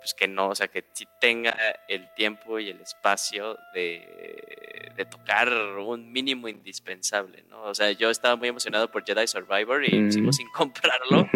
pues 0.00 0.14
que 0.14 0.26
no, 0.26 0.48
o 0.48 0.54
sea, 0.54 0.68
que 0.68 0.82
sí 0.94 1.06
tenga 1.20 1.54
el 1.86 2.08
tiempo 2.14 2.58
y 2.58 2.70
el 2.70 2.80
espacio 2.80 3.58
de, 3.74 4.92
de 4.96 5.04
tocar 5.04 5.52
un 5.52 6.10
mínimo 6.10 6.48
indispensable, 6.48 7.44
¿no? 7.50 7.64
O 7.64 7.74
sea, 7.74 7.92
yo 7.92 8.08
estaba 8.08 8.34
muy 8.36 8.48
emocionado 8.48 8.90
por 8.90 9.04
Jedi 9.04 9.26
Survivor 9.26 9.84
y 9.84 10.10
sigo 10.10 10.32
sin 10.32 10.48
comprarlo 10.52 11.28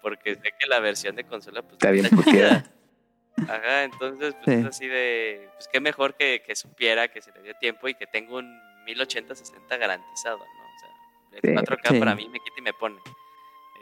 porque 0.00 0.36
sé 0.36 0.52
que 0.58 0.66
la 0.68 0.78
versión 0.80 1.16
de 1.16 1.24
consola 1.24 1.62
pues 1.62 1.74
está 1.74 1.90
bien 1.90 2.08
Ajá, 3.48 3.82
entonces 3.82 4.36
pues 4.44 4.58
es 4.58 4.64
así 4.64 4.86
de, 4.86 5.48
pues 5.54 5.68
qué 5.72 5.80
mejor 5.80 6.14
que, 6.14 6.42
que, 6.46 6.54
supiera 6.54 7.08
que 7.08 7.20
se 7.20 7.32
le 7.32 7.42
dio 7.42 7.54
tiempo 7.54 7.88
y 7.88 7.94
que 7.94 8.06
tengo 8.06 8.36
un 8.36 8.60
1080-60 8.84 9.78
garantizado, 9.78 10.38
¿no? 10.38 10.44
O 10.44 10.78
sea, 10.78 11.38
el 11.42 11.56
4K 11.56 11.98
para 11.98 12.14
mí 12.14 12.28
me 12.28 12.40
quita 12.40 12.56
y 12.58 12.62
me 12.62 12.72
pone. 12.72 12.96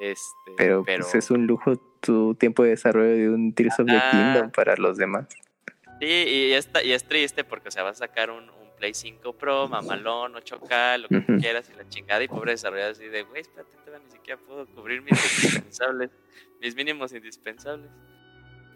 Este, 0.01 0.53
pero, 0.57 0.85
Pues 0.85 1.15
es 1.15 1.31
un 1.31 1.47
lujo 1.47 1.77
tu 2.01 2.35
tiempo 2.35 2.65
de 2.65 2.71
desarrollo 2.71 3.15
de 3.15 3.29
un 3.31 3.55
Tears 3.55 3.79
of 3.79 3.87
the 3.87 4.01
Kingdom 4.11 4.51
para 4.51 4.75
los 4.77 4.97
demás. 4.97 5.29
Sí, 6.01 6.07
y, 6.07 6.53
está, 6.53 6.83
y 6.83 6.93
es 6.93 7.05
triste 7.05 7.45
porque, 7.45 7.69
o 7.69 7.71
sea, 7.71 7.85
vas 7.85 7.97
a 8.03 8.07
sacar 8.07 8.31
un, 8.31 8.51
Play 8.83 8.95
5 8.95 9.35
Pro, 9.35 9.69
mamalón, 9.69 10.35
8K, 10.35 10.99
lo 10.99 11.09
que 11.09 11.21
tú 11.21 11.37
quieras 11.39 11.71
y 11.73 11.77
la 11.77 11.89
chingada, 11.89 12.21
y 12.25 12.27
pobre 12.27 12.51
desarrollador 12.51 12.91
así 12.91 13.07
de, 13.07 13.23
güey, 13.23 13.43
espérate, 13.43 13.71
ni 14.05 14.11
siquiera 14.11 14.41
puedo 14.45 14.67
cubrir 14.67 15.03
mis 15.03 15.13
indispensables, 15.45 16.11
mis 16.61 16.75
mínimos 16.75 17.13
indispensables. 17.13 17.89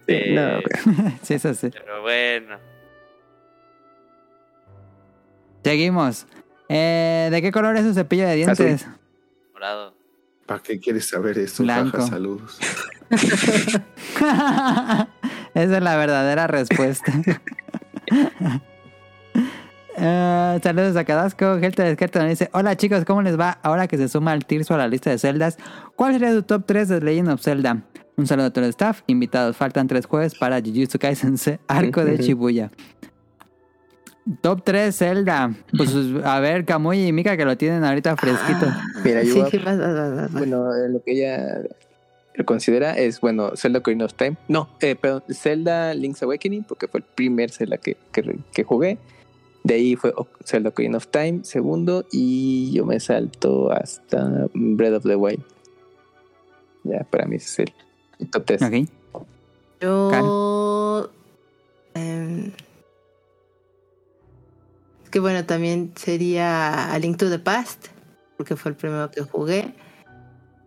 Sí, 0.06 0.30
no, 0.30 0.60
sí, 1.22 1.34
eso 1.34 1.52
sí. 1.55 1.70
Pero 1.72 2.02
bueno. 2.02 2.75
Seguimos. 5.66 6.26
Eh, 6.68 7.28
¿De 7.32 7.42
qué 7.42 7.50
color 7.50 7.76
es 7.76 7.84
su 7.84 7.92
cepillo 7.92 8.24
de 8.24 8.36
dientes? 8.36 8.86
Morado. 9.52 9.96
¿Para 10.46 10.62
qué 10.62 10.78
quieres 10.78 11.08
saber 11.08 11.36
eso? 11.38 11.64
Blanco. 11.64 12.06
saludos. 12.06 12.56
Esa 13.10 15.08
es 15.54 15.82
la 15.82 15.96
verdadera 15.96 16.46
respuesta. 16.46 17.12
Uh, 19.96 20.60
saludos 20.62 20.94
a 20.94 21.04
Cadasco. 21.04 21.58
Gelta 21.58 21.82
Descarta 21.82 22.20
nos 22.20 22.28
dice: 22.28 22.48
Hola 22.52 22.76
chicos, 22.76 23.04
¿cómo 23.04 23.22
les 23.22 23.36
va? 23.36 23.58
Ahora 23.64 23.88
que 23.88 23.96
se 23.96 24.08
suma 24.08 24.34
el 24.34 24.46
Tirso 24.46 24.74
a 24.74 24.78
la 24.78 24.86
lista 24.86 25.10
de 25.10 25.18
celdas, 25.18 25.58
¿cuál 25.96 26.12
sería 26.12 26.30
tu 26.30 26.44
top 26.44 26.64
3 26.64 26.88
de 26.90 27.00
Legend 27.00 27.30
of 27.30 27.42
Zelda? 27.42 27.82
Un 28.16 28.28
saludo 28.28 28.46
a 28.46 28.50
todo 28.50 28.64
el 28.64 28.70
staff. 28.70 29.02
Invitados, 29.08 29.56
faltan 29.56 29.88
tres 29.88 30.06
jueves 30.06 30.36
para 30.36 30.60
Jujutsu 30.60 31.00
Kaisen 31.00 31.36
Arco 31.66 32.04
de 32.04 32.18
Shibuya. 32.18 32.70
Top 34.40 34.62
3 34.64 34.94
Zelda. 34.94 35.55
Pues 35.76 35.94
a 36.24 36.40
ver, 36.40 36.64
Kamui 36.64 37.06
y 37.06 37.12
Mika 37.12 37.36
que 37.36 37.44
lo 37.44 37.56
tienen 37.56 37.84
ahorita 37.84 38.16
fresquito. 38.16 38.66
Ah, 38.68 38.82
mira, 39.05 39.22
yo 39.22 39.48
bueno, 40.32 40.72
lo 40.88 41.02
que 41.02 41.12
ella 41.12 41.62
considera 42.44 42.92
es, 42.98 43.20
bueno, 43.20 43.52
Zelda 43.56 43.78
Ocarina 43.78 44.05
of 44.05 44.14
Time. 44.14 44.36
No, 44.48 44.68
eh, 44.80 44.96
perdón, 44.96 45.22
Zelda 45.30 45.94
Link's 45.94 46.22
Awakening, 46.22 46.64
porque 46.64 46.88
fue 46.88 47.00
el 47.00 47.05
primer 47.05 47.50
Zelda 47.50 47.78
que, 47.78 47.96
que, 48.12 48.64
jugué. 48.64 48.98
De 49.64 49.74
ahí 49.74 49.96
fue 49.96 50.12
Zelda 50.44 50.70
Ocarina 50.70 50.98
of 50.98 51.06
Time, 51.06 51.40
segundo, 51.44 52.05
y 52.10 52.72
yo 52.72 52.84
me 52.84 53.00
salto 53.00 53.70
hasta 53.72 54.48
Breath 54.52 54.94
of 54.94 55.02
the 55.05 55.16
Wild. 55.16 55.42
Ya, 56.84 57.05
para 57.05 57.26
mí 57.26 57.36
ese 57.36 57.62
es 57.62 57.72
el 58.18 58.30
top 58.30 58.44
3. 58.44 58.62
Ok. 58.62 59.24
Yo... 59.80 61.10
Eh, 61.94 62.52
que 65.16 65.20
bueno, 65.20 65.46
también 65.46 65.92
sería 65.96 66.92
A 66.92 66.98
Link 66.98 67.16
to 67.16 67.30
the 67.30 67.38
Past, 67.38 67.86
porque 68.36 68.54
fue 68.54 68.72
el 68.72 68.76
primero 68.76 69.10
que 69.10 69.22
jugué. 69.22 69.72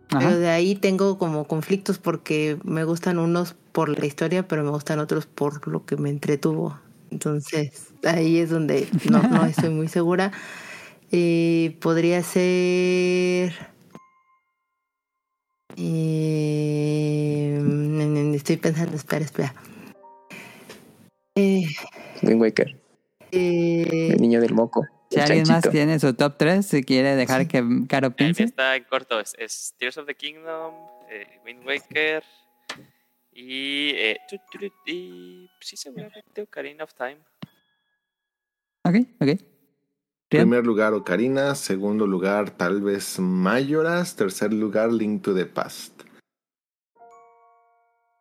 Pero 0.08 0.36
de 0.36 0.48
ahí 0.48 0.74
tengo 0.74 1.18
como 1.18 1.44
conflictos 1.46 1.98
porque 1.98 2.58
me 2.64 2.82
gustan 2.82 3.20
unos 3.20 3.54
por 3.70 3.96
la 3.96 4.04
historia, 4.06 4.48
pero 4.48 4.64
me 4.64 4.70
gustan 4.70 4.98
otros 4.98 5.26
por 5.26 5.68
lo 5.68 5.86
que 5.86 5.96
me 5.96 6.10
entretuvo. 6.10 6.76
Entonces, 7.12 7.94
ahí 8.02 8.38
es 8.38 8.50
donde 8.50 8.88
no, 9.08 9.22
no 9.22 9.46
estoy 9.46 9.70
muy 9.70 9.86
segura. 9.86 10.32
Eh, 11.12 11.76
podría 11.80 12.22
ser. 12.22 13.52
Eh, 15.76 17.60
estoy 18.34 18.58
pensando, 18.58 18.94
espera, 18.94 19.24
espera. 19.24 19.54
Eh, 21.34 21.66
Wind 22.22 22.40
Waker. 22.40 22.79
Eh, 23.32 24.10
el 24.12 24.20
niño 24.20 24.40
del 24.40 24.54
moco. 24.54 24.86
Si 25.10 25.18
alguien 25.18 25.46
más 25.48 25.68
tiene 25.68 25.98
su 25.98 26.14
top 26.14 26.36
3, 26.36 26.64
si 26.64 26.82
quiere 26.84 27.16
dejar 27.16 27.48
que 27.48 27.64
Caro 27.88 28.12
piense. 28.12 28.44
Está 28.44 28.76
en 28.76 28.84
corto, 28.84 29.18
es, 29.18 29.74
Tears 29.76 29.98
of 29.98 30.06
the 30.06 30.14
Kingdom, 30.14 30.72
eh, 31.10 31.40
Wind 31.44 31.66
Waker 31.66 32.22
y, 33.32 33.90
eh, 33.96 34.18
sí, 35.60 35.76
seguramente 35.76 36.42
Ocarina 36.42 36.84
of 36.84 36.94
Time. 36.94 37.18
Ok, 38.84 38.96
ok. 39.20 39.40
Primer 40.28 40.64
lugar 40.64 40.92
Ocarina, 40.94 41.56
segundo 41.56 42.06
lugar 42.06 42.50
tal 42.50 42.80
vez 42.82 43.18
Mayoras, 43.18 44.14
tercer 44.14 44.52
lugar 44.52 44.92
Link 44.92 45.22
to 45.22 45.34
the 45.34 45.44
Past. 45.44 46.02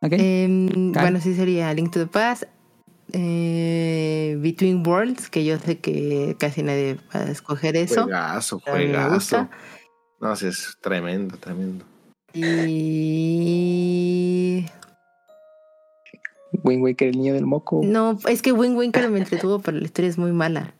Okay. 0.02 0.44
Em, 0.44 0.92
bueno, 0.92 1.20
sí 1.20 1.36
sería 1.36 1.72
Link 1.74 1.92
to 1.92 2.00
the 2.00 2.08
Past, 2.08 2.44
eh, 3.14 4.38
Between 4.40 4.86
Worlds, 4.86 5.30
que 5.30 5.46
yo 5.46 5.58
sé 5.60 5.80
que 5.80 6.36
casi 6.40 6.64
nadie 6.64 6.98
va 7.14 7.22
a 7.22 7.32
escoger 7.32 7.76
eso. 7.76 8.04
Juegazo, 8.04 8.60
juegazo. 8.60 9.50
No, 10.20 10.36
sí, 10.36 10.48
es 10.48 10.78
tremendo, 10.82 11.38
tremendo. 11.38 11.86
Y. 12.34 13.06
Wind 16.64 16.84
Waker, 16.84 17.10
el 17.10 17.18
niño 17.18 17.34
del 17.34 17.46
moco. 17.46 17.82
No, 17.84 18.18
es 18.28 18.42
que 18.42 18.52
Wind 18.52 18.76
Waker 18.78 19.10
me 19.10 19.20
entretuvo, 19.20 19.60
pero 19.60 19.78
la 19.78 19.86
historia 19.86 20.10
es 20.10 20.18
muy 20.18 20.32
mala. 20.32 20.74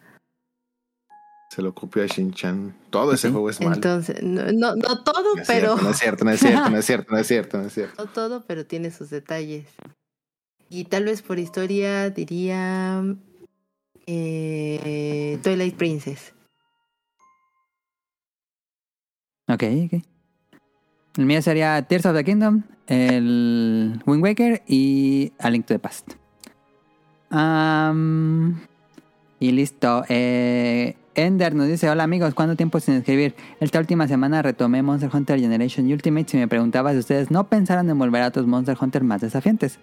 Se 1.50 1.62
lo 1.62 1.74
copió 1.74 2.04
a 2.04 2.06
Shin-Chan. 2.06 2.76
Todo 2.92 3.14
ese 3.14 3.32
juego 3.32 3.50
es 3.50 3.60
malo. 3.60 3.74
Entonces, 3.76 4.22
no, 4.22 4.52
no, 4.52 5.04
todo, 5.04 5.34
pero. 5.48 5.78
no 5.78 5.90
es 5.90 5.98
cierto, 5.98 6.24
no 6.24 6.32
es 6.32 6.40
cierto, 6.40 6.70
no 6.70 6.78
es 6.78 6.86
cierto, 6.86 7.12
no 7.12 7.18
es 7.18 7.28
cierto, 7.28 7.58
no 7.58 7.66
es 7.66 7.74
cierto. 7.74 7.96
No 8.04 8.10
todo, 8.12 8.44
pero 8.46 8.66
tiene 8.66 8.92
sus 8.92 9.10
detalles. 9.10 9.66
Y 10.70 10.86
tal 10.86 11.06
vez 11.06 11.22
por 11.22 11.40
historia 11.40 12.10
diría 12.12 13.04
eh, 14.06 15.40
Twilight 15.42 15.76
Princess. 15.76 16.34
Ok, 19.48 19.64
ok. 19.86 20.04
El 21.18 21.26
mío 21.26 21.42
sería 21.42 21.82
Tears 21.82 22.06
of 22.06 22.16
the 22.16 22.24
Kingdom, 22.24 22.64
el 22.88 24.00
Wind 24.06 24.24
Waker 24.24 24.62
y 24.68 25.34
A 25.40 25.50
Link 25.50 25.66
to 25.66 25.74
the 25.74 25.80
Past. 25.80 26.14
y 29.40 29.52
listo. 29.52 30.04
Eh, 30.08 30.96
Ender 31.16 31.56
nos 31.56 31.68
dice, 31.68 31.90
hola 31.90 32.04
amigos, 32.04 32.34
¿cuánto 32.34 32.56
tiempo 32.56 32.80
sin 32.80 32.94
escribir? 32.94 33.36
Esta 33.60 33.80
última 33.80 34.08
semana 34.08 34.42
retomé 34.42 34.84
Monster 34.84 35.10
Hunter 35.12 35.40
Generation 35.40 35.92
Ultimate 35.92 36.38
y 36.38 36.40
me 36.40 36.48
preguntaba 36.48 36.94
si 36.94 37.00
ustedes 37.00 37.32
no 37.32 37.48
pensaron 37.48 37.90
en 37.90 37.98
volver 37.98 38.22
a 38.22 38.28
otros 38.28 38.46
Monster 38.48 38.78
Hunter 38.80 39.04
más 39.04 39.22
desafiantes. 39.22 39.80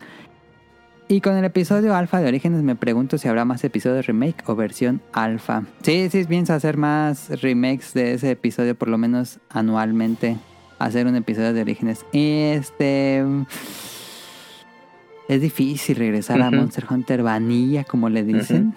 Y 1.08 1.20
con 1.20 1.36
el 1.36 1.44
episodio 1.44 1.94
alfa 1.94 2.20
de 2.20 2.26
Orígenes 2.26 2.62
me 2.62 2.74
pregunto 2.74 3.16
si 3.16 3.28
habrá 3.28 3.44
más 3.44 3.62
episodios 3.62 4.06
remake 4.06 4.42
o 4.46 4.56
versión 4.56 5.00
alfa. 5.12 5.62
Sí, 5.82 6.08
sí, 6.10 6.24
pienso 6.24 6.52
hacer 6.52 6.76
más 6.76 7.30
remakes 7.42 7.94
de 7.94 8.14
ese 8.14 8.32
episodio 8.32 8.74
por 8.74 8.88
lo 8.88 8.98
menos 8.98 9.38
anualmente. 9.48 10.36
Hacer 10.80 11.06
un 11.06 11.14
episodio 11.14 11.52
de 11.52 11.60
Orígenes. 11.60 12.04
Este... 12.12 13.24
Es 15.28 15.40
difícil 15.40 15.96
regresar 15.96 16.42
a 16.42 16.50
Monster 16.50 16.84
Hunter 16.88 17.22
Vanilla, 17.22 17.84
como 17.84 18.08
le 18.08 18.24
dicen. 18.24 18.74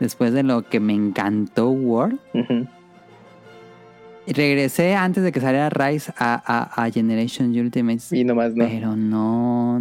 Después 0.00 0.32
de 0.32 0.42
lo 0.42 0.68
que 0.68 0.80
me 0.80 0.94
encantó 0.94 1.70
World. 1.70 2.18
Regresé 4.26 4.96
antes 4.96 5.22
de 5.22 5.32
que 5.32 5.40
saliera 5.40 5.70
Rise 5.70 6.12
a, 6.18 6.82
a, 6.82 6.90
Generation 6.90 7.56
Ultimate. 7.56 8.02
Y 8.12 8.24
nomás 8.24 8.54
no. 8.54 8.66
Pero 8.66 8.96
no 8.96 9.80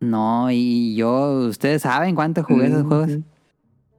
no, 0.00 0.50
y 0.50 0.94
yo, 0.94 1.46
ustedes 1.48 1.82
saben 1.82 2.14
cuánto 2.14 2.44
jugué 2.44 2.66
esos 2.66 2.84
juegos. 2.84 3.18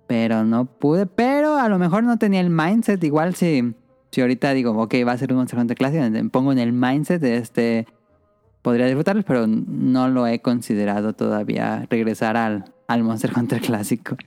Pero 0.08 0.44
no 0.44 0.66
pude, 0.66 1.06
pero 1.06 1.58
a 1.58 1.70
lo 1.70 1.78
mejor 1.78 2.04
no 2.04 2.18
tenía 2.18 2.40
el 2.40 2.50
mindset. 2.50 3.04
Igual 3.04 3.36
si, 3.36 3.76
si 4.12 4.22
ahorita 4.22 4.54
digo, 4.54 4.72
ok, 4.72 4.96
va 5.08 5.12
a 5.12 5.18
ser 5.18 5.32
un 5.32 5.38
Monster 5.38 5.60
Hunter 5.60 5.78
Classic, 5.78 6.02
me 6.10 6.30
pongo 6.30 6.52
en 6.52 6.60
el 6.60 6.74
mindset 6.74 7.22
de 7.22 7.38
este. 7.38 7.88
Podría 8.62 8.88
disfrutarlos, 8.88 9.24
pero 9.26 9.46
no 9.48 10.10
lo 10.10 10.28
he 10.28 10.40
considerado 10.40 11.14
todavía 11.14 11.86
regresar 11.90 12.36
al, 12.38 12.74
al 12.88 13.04
Monster 13.04 13.32
Hunter 13.36 13.62
clásico. 13.62 14.18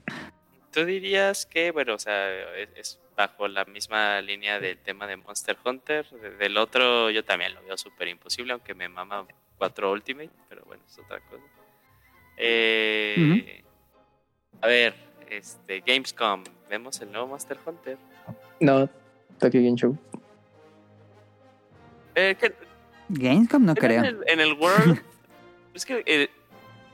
Tú 0.71 0.85
dirías 0.85 1.45
que, 1.45 1.71
bueno, 1.71 1.95
o 1.95 1.99
sea, 1.99 2.29
es, 2.75 2.99
bajo 3.15 3.47
la 3.47 3.65
misma 3.65 4.21
línea 4.21 4.59
del 4.59 4.77
tema 4.79 5.05
de 5.05 5.17
Monster 5.17 5.57
Hunter. 5.63 6.05
Del 6.39 6.57
otro 6.57 7.09
yo 7.09 7.23
también 7.23 7.53
lo 7.53 7.61
veo 7.63 7.77
súper 7.77 8.07
imposible, 8.07 8.53
aunque 8.53 8.73
me 8.73 8.89
mama 8.89 9.25
4 9.57 9.91
Ultimate, 9.91 10.31
pero 10.49 10.63
bueno, 10.65 10.83
es 10.87 10.97
otra 10.97 11.19
cosa. 11.19 11.43
Eh, 12.37 13.63
A 14.61 14.67
ver, 14.67 14.93
este, 15.29 15.81
Gamescom, 15.85 16.43
¿vemos 16.69 16.99
el 17.01 17.11
nuevo 17.11 17.27
Monster 17.27 17.57
Hunter? 17.65 17.97
No, 18.59 18.89
Tokyo 19.39 19.61
Game 19.61 19.75
Show. 19.75 19.97
Eh, 22.15 22.35
Gamescom 23.09 23.65
no 23.65 23.75
creo. 23.75 24.03
En 24.27 24.39
el, 24.39 24.53
World, 24.53 25.01
es 25.73 25.85
que 25.85 26.03
eh, 26.05 26.29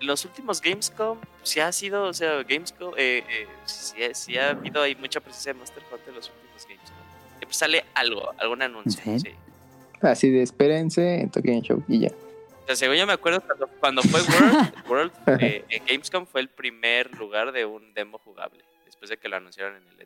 los 0.01 0.25
últimos 0.25 0.61
Gamescom 0.61 1.17
sí 1.43 1.59
ha 1.59 1.71
sido, 1.71 2.03
o 2.03 2.13
sea, 2.13 2.43
Gamescom, 2.43 2.93
eh, 2.97 3.23
eh, 3.29 4.11
sí, 4.13 4.37
ha 4.37 4.51
habido 4.51 4.81
ahí 4.81 4.95
mucha 4.95 5.19
presencia 5.19 5.53
de 5.53 5.59
Monster 5.59 5.83
Hunter 5.91 6.09
en 6.09 6.15
los 6.15 6.29
últimos 6.29 6.65
Gamescom. 6.65 6.97
Siempre 7.37 7.53
sale 7.55 7.85
algo, 7.93 8.31
algún 8.37 8.61
anuncio, 8.61 9.19
sí. 9.19 9.29
Así 10.01 10.29
de 10.29 10.43
espérense 10.43 11.21
en 11.21 11.29
Tokyo 11.29 11.51
Game 11.51 11.61
Show 11.61 11.83
y 11.87 11.99
ya. 11.99 12.11
Sea, 12.69 12.75
según 12.75 12.97
yo 12.97 13.07
me 13.07 13.13
acuerdo, 13.13 13.41
cuando, 13.79 14.03
fue 14.03 14.21
World, 14.21 14.73
World 14.87 15.11
eh, 15.41 15.65
Gamescom 15.87 16.27
fue 16.27 16.41
el 16.41 16.49
primer 16.49 17.17
lugar 17.17 17.51
de 17.51 17.65
un 17.65 17.95
demo 17.95 18.19
jugable, 18.19 18.63
después 18.85 19.09
de 19.09 19.17
que 19.17 19.27
lo 19.27 19.37
anunciaron 19.37 19.77
en 19.77 19.87
el 19.87 19.97
E3. 19.97 20.05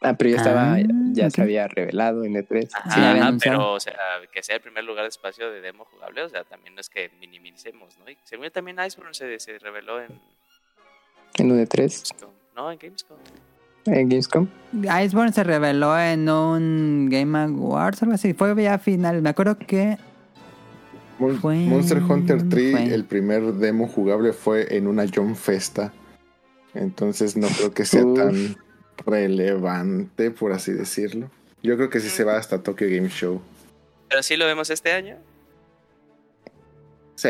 Ah, 0.00 0.14
pero 0.14 0.30
ya 0.30 0.36
estaba, 0.38 0.74
ah, 0.74 0.78
ya 1.12 1.30
se 1.30 1.42
había 1.42 1.68
revelado 1.68 2.24
en 2.24 2.34
E3. 2.34 2.68
sí, 2.92 3.38
pero, 3.40 3.74
o 3.74 3.78
sea, 3.78 3.94
que 4.32 4.42
sea 4.42 4.56
el 4.56 4.62
primer 4.62 4.82
lugar 4.82 5.04
de 5.04 5.10
espacio 5.10 5.48
de 5.48 5.60
demo 5.60 5.84
jugable, 5.84 6.22
o 6.22 6.28
sea, 6.28 6.42
también 6.42 6.74
no 6.74 6.80
es 6.80 6.90
que 6.90 7.12
minimicemos, 7.20 7.96
¿no? 7.98 8.10
Y 8.10 8.18
según 8.24 8.46
yo 8.46 8.50
también 8.50 8.76
Iceborne 8.84 9.14
se, 9.14 9.38
se 9.38 9.60
reveló 9.60 10.02
en... 10.02 10.20
¿En 11.38 11.52
un 11.52 11.64
E3? 11.64 12.16
No, 12.56 12.72
en 12.72 12.78
Gamescom. 12.80 13.18
¿En 13.84 14.08
Gamescom? 14.08 14.48
Iceborne 15.04 15.32
se 15.32 15.44
reveló 15.44 15.96
en 15.96 16.28
un 16.28 17.08
Game 17.08 17.38
Awards, 17.38 18.02
algo 18.02 18.16
así. 18.16 18.34
Fue 18.34 18.60
ya 18.60 18.76
final. 18.78 19.22
Me 19.22 19.28
acuerdo 19.28 19.56
que... 19.56 19.98
Monster 21.18 22.02
Hunter 22.02 22.48
3, 22.48 22.92
el 22.92 23.04
primer 23.04 23.54
demo 23.54 23.88
jugable 23.88 24.32
fue 24.32 24.76
en 24.76 24.86
una 24.86 25.06
John 25.12 25.36
Festa. 25.36 25.92
Entonces 26.74 27.36
no 27.36 27.48
creo 27.48 27.72
que 27.72 27.84
sea 27.84 28.02
tan 28.14 28.56
relevante, 29.04 30.30
por 30.30 30.52
así 30.52 30.72
decirlo. 30.72 31.30
Yo 31.62 31.76
creo 31.76 31.90
que 31.90 32.00
sí 32.00 32.08
se 32.08 32.24
va 32.24 32.36
hasta 32.36 32.62
Tokyo 32.62 32.86
Game 32.88 33.08
Show. 33.08 33.40
¿Pero 34.08 34.22
sí 34.22 34.36
lo 34.36 34.46
vemos 34.46 34.70
este 34.70 34.92
año? 34.92 35.16
Sí, 37.16 37.28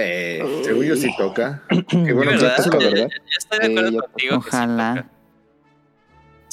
según 0.65 0.85
yo 0.85 0.97
sí 0.97 1.09
toca. 1.17 1.63
Qué 1.89 2.13
bueno, 2.13 2.33
¿verdad? 2.33 2.63
Toca, 2.63 2.79
¿verdad? 2.79 3.09
Yo, 3.09 3.39
estoy 3.39 3.59
de 3.61 3.67
acuerdo 3.67 4.01
contigo. 4.01 4.37
Ojalá. 4.37 4.95
Que 4.95 5.01
sí 5.01 5.07
toca. 5.07 5.16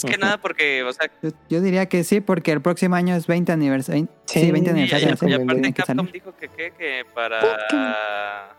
Es 0.03 0.11
que 0.11 0.17
nada, 0.17 0.37
porque, 0.37 0.83
o 0.83 0.91
sea... 0.93 1.09
Yo, 1.49 1.61
diría 1.61 1.87
que 1.87 2.03
sí, 2.03 2.21
porque 2.21 2.51
el 2.51 2.61
próximo 2.61 2.95
año 2.95 3.15
es 3.15 3.27
20 3.27 3.51
aniversario. 3.51 4.07
Sí, 4.25 4.51
20 4.51 4.69
aniversario. 4.69 5.15
Y, 5.21 5.29
y, 5.29 5.33
aparte 5.33 5.73
Capcom 5.73 6.11
dijo 6.11 6.33
que, 6.37 6.49
que, 6.49 6.71
que 6.71 7.05
para... 7.13 8.55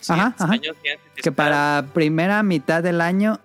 Sí, 0.00 0.12
ajá, 0.12 0.34
ajá. 0.38 0.54
que 1.16 1.32
para 1.32 1.86
primera 1.92 2.42
mitad 2.42 2.82
del 2.82 3.00
año 3.00 3.40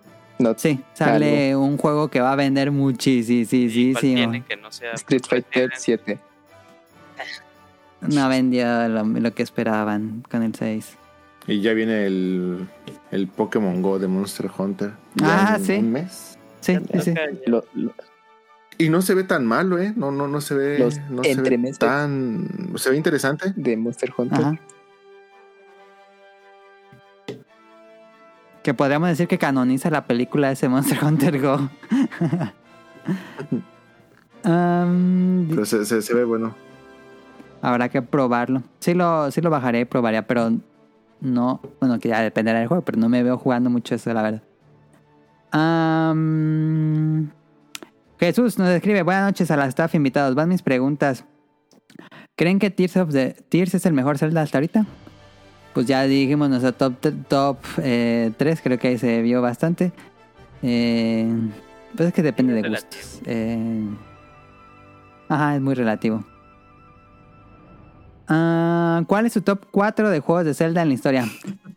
sí, 0.57 0.79
sale 0.93 1.55
un 1.55 1.77
juego 1.77 2.09
que 2.09 2.21
va 2.21 2.33
a 2.33 2.35
vender 2.35 2.71
muchísimo. 2.71 3.99
Que 4.47 4.57
no 4.61 4.71
sea 4.71 4.93
Street 4.93 5.23
Fighter 5.27 5.71
7. 5.75 6.19
No 8.01 8.29
vendió 8.29 8.89
lo, 8.89 9.03
lo, 9.03 9.33
que 9.33 9.43
esperaban 9.43 10.23
con 10.29 10.41
el 10.41 10.55
6. 10.55 10.97
Y 11.47 11.61
ya 11.61 11.73
viene 11.73 12.05
el, 12.07 12.67
el 13.11 13.27
Pokémon 13.27 13.81
Go 13.81 13.99
de 13.99 14.07
Monster 14.07 14.49
Hunter. 14.55 14.93
ah, 15.21 15.59
sí. 15.61 15.73
Un 15.73 15.91
mes. 15.91 16.30
Sí, 16.61 16.77
sí, 17.01 17.13
y 18.81 18.89
no 18.89 19.01
se 19.03 19.13
ve 19.13 19.23
tan 19.23 19.45
malo, 19.45 19.77
¿eh? 19.77 19.93
No, 19.95 20.11
no, 20.11 20.27
no 20.27 20.41
se 20.41 20.55
ve. 20.55 20.79
no 20.79 21.23
se 21.23 21.41
ve 21.41 21.73
tan. 21.77 22.73
Se 22.75 22.89
ve 22.89 22.97
interesante. 22.97 23.53
De 23.55 23.77
Monster 23.77 24.11
Hunter. 24.17 24.59
Que 28.63 28.73
podríamos 28.73 29.09
decir 29.09 29.27
que 29.27 29.37
canoniza 29.37 29.91
la 29.91 30.05
película 30.05 30.47
de 30.47 30.53
ese 30.53 30.67
Monster 30.67 30.97
Hunter 31.03 31.39
Go. 31.39 31.55
um, 34.45 35.47
pero 35.47 35.65
se, 35.65 36.13
ve 36.15 36.23
bueno. 36.23 36.55
Habrá 37.61 37.89
que 37.89 38.01
probarlo. 38.01 38.63
Sí 38.79 38.95
lo, 38.95 39.29
sí 39.29 39.41
lo 39.41 39.51
bajaré 39.51 39.81
y 39.81 39.85
probaría, 39.85 40.25
pero 40.25 40.51
no. 41.19 41.61
Bueno, 41.79 41.99
que 41.99 42.09
ya 42.09 42.21
dependerá 42.21 42.57
del 42.57 42.67
juego, 42.67 42.83
pero 42.83 42.97
no 42.97 43.09
me 43.09 43.21
veo 43.21 43.37
jugando 43.37 43.69
mucho 43.69 43.93
eso, 43.93 44.11
la 44.11 44.23
verdad. 44.23 44.41
Jesús 48.19 48.57
nos 48.57 48.69
escribe: 48.69 49.03
Buenas 49.03 49.25
noches 49.25 49.51
a 49.51 49.57
la 49.57 49.65
staff 49.67 49.95
invitados. 49.95 50.35
Van 50.35 50.49
mis 50.49 50.61
preguntas. 50.61 51.25
¿Creen 52.35 52.59
que 52.59 52.69
Tears, 52.69 52.97
of 52.97 53.11
the, 53.11 53.35
Tears 53.49 53.73
es 53.75 53.85
el 53.85 53.93
mejor 53.93 54.17
Zelda 54.17 54.41
hasta 54.41 54.57
ahorita? 54.57 54.85
pues 55.73 55.85
ya 55.85 56.03
dijimos 56.03 56.49
nuestro 56.49 56.73
top, 56.73 56.95
top 57.27 57.57
eh, 57.77 58.31
3, 58.37 58.61
creo 58.61 58.79
que 58.79 58.89
ahí 58.89 58.97
se 58.97 59.21
vio 59.21 59.41
bastante. 59.41 59.91
Eh, 60.63 61.33
pues 61.95 62.09
es 62.09 62.13
que 62.13 62.23
depende 62.23 62.53
de 62.53 62.67
gustos. 62.67 63.21
Eh, 63.25 63.87
ajá, 65.29 65.55
es 65.55 65.61
muy 65.61 65.75
relativo. 65.75 66.25
Ah, 68.27 69.03
¿Cuál 69.07 69.25
es 69.25 69.33
su 69.33 69.41
top 69.41 69.65
4 69.71 70.09
de 70.09 70.19
juegos 70.19 70.45
de 70.45 70.53
Zelda 70.53 70.81
en 70.81 70.89
la 70.89 70.93
historia? 70.93 71.25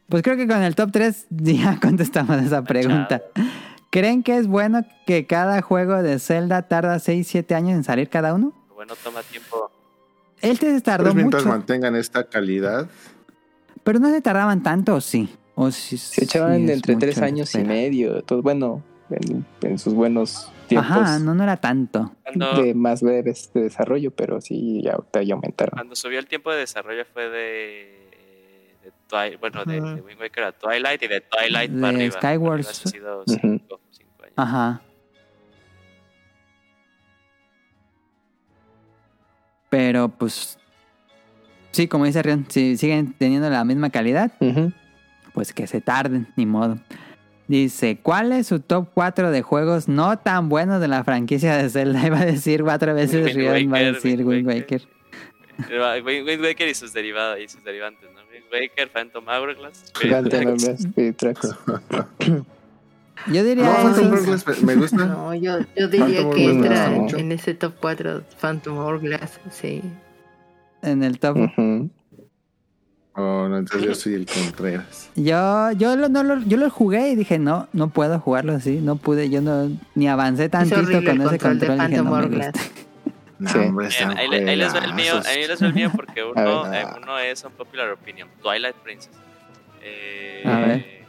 Pues 0.09 0.23
creo 0.23 0.37
que 0.37 0.47
con 0.47 0.63
el 0.63 0.75
top 0.75 0.91
3 0.93 1.27
ya 1.31 1.79
contestamos 1.81 2.41
esa 2.43 2.63
pregunta. 2.63 3.23
¿Creen 3.95 4.25
que 4.25 4.37
es 4.37 4.49
bueno 4.49 4.85
que 5.07 5.25
cada 5.25 5.63
juego 5.63 6.03
de 6.03 6.19
Zelda 6.19 6.63
tarda 6.63 6.97
6-7 6.97 7.55
años 7.55 7.77
en 7.77 7.85
salir 7.85 8.09
cada 8.09 8.35
uno? 8.35 8.53
Bueno, 8.75 8.95
toma 8.97 9.23
tiempo. 9.23 9.71
Él 10.41 10.59
te 10.59 10.81
tardó 10.81 11.05
pues 11.05 11.15
mientras 11.15 11.47
mantengan 11.47 11.95
esta 11.95 12.25
calidad, 12.25 12.89
pero 13.85 14.01
no 14.01 14.11
se 14.11 14.21
tardaban 14.21 14.65
tanto, 14.65 14.97
¿o 14.97 15.01
sí? 15.01 15.29
¿O 15.55 15.71
sí 15.71 15.97
se 15.97 16.25
echaban 16.25 16.69
entre 16.69 16.97
tres 16.97 17.19
años 17.19 17.55
y 17.55 17.63
medio. 17.63 18.21
Todo, 18.25 18.43
bueno, 18.43 18.83
en, 19.63 19.79
sus 19.79 19.95
buenos 19.95 20.51
tiempos. 20.67 20.91
Ajá, 20.91 21.21
no, 21.21 21.37
no 21.37 21.45
era 21.45 21.59
tanto. 21.59 22.17
de 22.57 22.75
más 22.75 23.01
breves 23.01 23.53
de 23.55 23.61
desarrollo, 23.61 24.11
pero 24.11 24.41
sí 24.41 24.83
ya, 24.83 24.99
ya 25.23 25.35
aumentaron. 25.35 25.77
Cuando 25.77 25.95
subió 25.95 26.19
el 26.19 26.27
tiempo 26.27 26.51
de 26.51 26.59
desarrollo 26.59 27.05
fue 27.13 27.29
de. 27.29 28.09
de 28.83 28.93
Twilight, 29.07 29.39
bueno, 29.39 29.65
de, 29.65 29.75
de, 29.75 30.01
Wind 30.03 30.21
Waker 30.21 30.43
a 30.43 30.51
Twilight 30.51 31.01
y 31.01 31.07
de 31.07 31.21
Twilight 31.21 31.71
de 31.71 31.81
para 31.81 31.97
arriba. 31.97 32.17
Skyward. 32.21 32.65
Cinco, 32.65 33.23
cinco 33.29 33.47
años. 33.47 33.84
Ajá. 34.37 34.81
Pero 39.71 40.09
pues 40.09 40.59
Sí, 41.75 41.89
como 41.89 42.05
dice 42.05 42.23
Rion, 42.23 42.47
si 42.49 42.77
siguen 42.77 43.15
teniendo 43.19 43.51
la 43.51 43.65
misma 43.65 43.91
calidad, 43.91 44.31
pues 45.33 45.53
que 45.53 45.67
se 45.67 45.81
tarden, 45.81 46.29
ni 46.37 46.47
modo. 46.47 46.79
Dice, 47.49 47.99
¿cuál 48.01 48.31
es 48.31 48.47
su 48.47 48.61
top 48.61 48.91
4 48.95 49.33
de 49.33 49.43
juegos 49.43 49.89
no 49.89 50.17
tan 50.17 50.49
buenos 50.49 50.81
de 50.81 50.87
la 50.87 51.03
franquicia 51.03 51.57
de 51.57 51.69
Zelda? 51.69 52.01
Iba 52.07 52.21
a 52.21 52.25
decir 52.25 52.63
cuatro 52.63 52.95
veces 52.95 53.35
Rion, 53.35 53.73
va 53.73 53.79
a 53.79 53.93
decir 53.93 54.25
Wind 54.25 54.47
Waker. 54.47 54.83
Wind 56.05 56.45
Waker 56.45 56.69
y 56.69 56.75
sus 56.75 56.93
derivados 56.93 57.41
y 57.41 57.49
sus 57.49 57.65
derivantes, 57.65 58.09
¿no? 58.15 58.21
Wind 58.31 58.45
Waker, 58.53 58.91
Phantom 58.91 59.25
Hourglass, 59.27 59.83
Spirit 60.79 61.17
Tracks. 61.17 61.57
Yo 63.27 63.45
diría 63.45 63.65
no, 63.65 63.73
Phantom 63.75 64.13
Hourglass 64.13 64.63
me 64.63 64.75
gusta. 64.77 65.07
No, 65.07 65.35
yo, 65.35 65.59
yo 65.77 65.89
diría 65.89 66.31
que 66.31 66.51
entra 66.51 66.95
en 66.97 67.33
ese 67.33 67.55
top 67.55 67.75
4 67.81 68.23
Phantom 68.41 68.79
Hourglass, 68.79 69.41
sí 69.51 69.83
en 70.85 71.03
el 71.03 71.19
top. 71.19 71.37
Oh, 73.17 73.49
no, 73.49 73.59
entonces 73.59 73.87
yo 73.87 73.95
soy 73.95 74.15
el 74.15 74.27
Contreras. 74.27 75.11
Yo, 75.15 75.71
yo, 75.73 75.95
lo, 75.97 76.09
no, 76.09 76.25
lo, 76.25 76.41
yo 76.41 76.57
lo 76.57 76.69
jugué 76.69 77.11
y 77.11 77.17
dije, 77.17 77.39
no, 77.39 77.69
no 77.73 77.89
puedo 77.89 78.19
jugarlo 78.19 78.55
así. 78.55 78.81
No 78.81 78.97
pude, 78.97 79.31
yo 79.31 79.41
no, 79.41 79.71
ni 79.95 80.09
avancé 80.09 80.49
tantito 80.49 80.83
con 80.83 81.23
ese 81.23 81.39
control. 81.39 81.79
Dije, 81.79 82.03
no 82.03 82.05
me 82.05 82.27
gusta. 82.27 82.53
No, 83.37 83.51
hombre, 83.51 83.89
ahí, 83.89 84.29
ahí, 84.33 84.57
les 84.57 84.73
va 84.73 84.79
el 84.79 84.95
mío, 84.95 85.15
ahí 85.27 85.47
les 85.47 85.61
va 85.61 85.67
el 85.67 85.75
mío 85.75 85.91
porque 85.95 86.23
uno, 86.37 86.73
eh, 86.73 86.87
uno 87.03 87.19
es 87.19 87.43
un 87.45 87.51
popular 87.51 87.91
opinion. 87.91 88.29
Twilight 88.41 88.77
Princess. 88.77 89.11
Eh, 89.83 90.45
A 90.47 90.61
ver. 90.61 91.04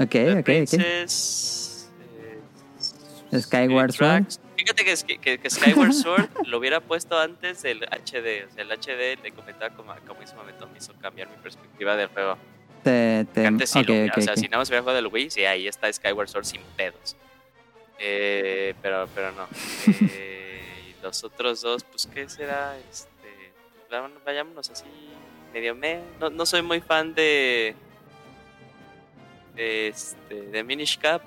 Ok, 0.00 0.14
ok, 0.38 0.44
Princess, 0.44 1.90
ok. 1.92 3.32
Eh, 3.32 3.40
Skyward 3.40 3.92
Sword. 3.92 4.24
Fíjate 4.56 4.84
que, 4.84 5.38
que, 5.38 5.50
Skyward 5.50 5.92
Sword 5.92 6.28
lo 6.46 6.58
hubiera 6.58 6.80
puesto 6.80 7.18
antes 7.18 7.62
del 7.62 7.80
HD. 7.82 8.46
O 8.48 8.54
sea, 8.54 8.62
el 8.62 8.70
HD 8.70 9.22
le 9.22 9.32
comentaba 9.32 9.74
como, 9.74 9.94
como 10.06 10.22
ese 10.22 10.34
momento 10.34 10.66
me 10.68 10.78
hizo 10.78 10.94
cambiar 10.94 11.28
mi 11.28 11.36
perspectiva 11.36 11.96
del 11.96 12.08
juego. 12.08 12.38
Te, 12.82 13.26
te... 13.32 13.46
Antes 13.46 13.70
sí 13.70 13.82
lo, 13.82 13.94
o 13.94 14.20
sea, 14.22 14.36
si 14.36 14.46
nada 14.46 14.58
más 14.58 14.68
hubiera 14.68 14.82
jugado 14.82 14.96
del 14.96 15.08
Wii, 15.08 15.30
sí, 15.30 15.44
ahí 15.44 15.68
está 15.68 15.92
Skyward 15.92 16.28
Sword 16.28 16.44
sin 16.44 16.62
pedos. 16.76 17.16
Eh, 17.98 18.74
pero, 18.80 19.06
pero 19.14 19.32
no. 19.32 19.46
Eh, 20.12 20.62
y 20.88 21.02
los 21.02 21.22
otros 21.24 21.60
dos, 21.60 21.84
pues, 21.84 22.06
¿qué 22.06 22.26
será? 22.28 22.74
Este, 22.90 23.52
vayámonos 24.24 24.70
así, 24.70 24.86
medio 25.52 25.74
me. 25.74 26.00
No, 26.18 26.30
no 26.30 26.46
soy 26.46 26.62
muy 26.62 26.80
fan 26.80 27.14
de 27.14 27.74
este, 29.56 30.34
de 30.50 30.64
Minish 30.64 30.98
Cap. 30.98 31.22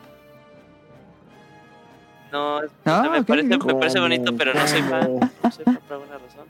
No, 2.31 2.61
Ah, 2.85 3.09
me, 3.11 3.23
parece, 3.23 3.55
ok. 3.55 3.65
me 3.65 3.75
parece 3.75 3.99
bonito, 3.99 4.35
pero 4.35 4.53
no 4.53 4.67
soy 4.67 4.81
fan. 4.81 5.11
No 5.43 5.51
soy 5.51 5.65
fan 5.65 5.79
por 5.87 5.93
alguna 5.93 6.17
razón. 6.17 6.47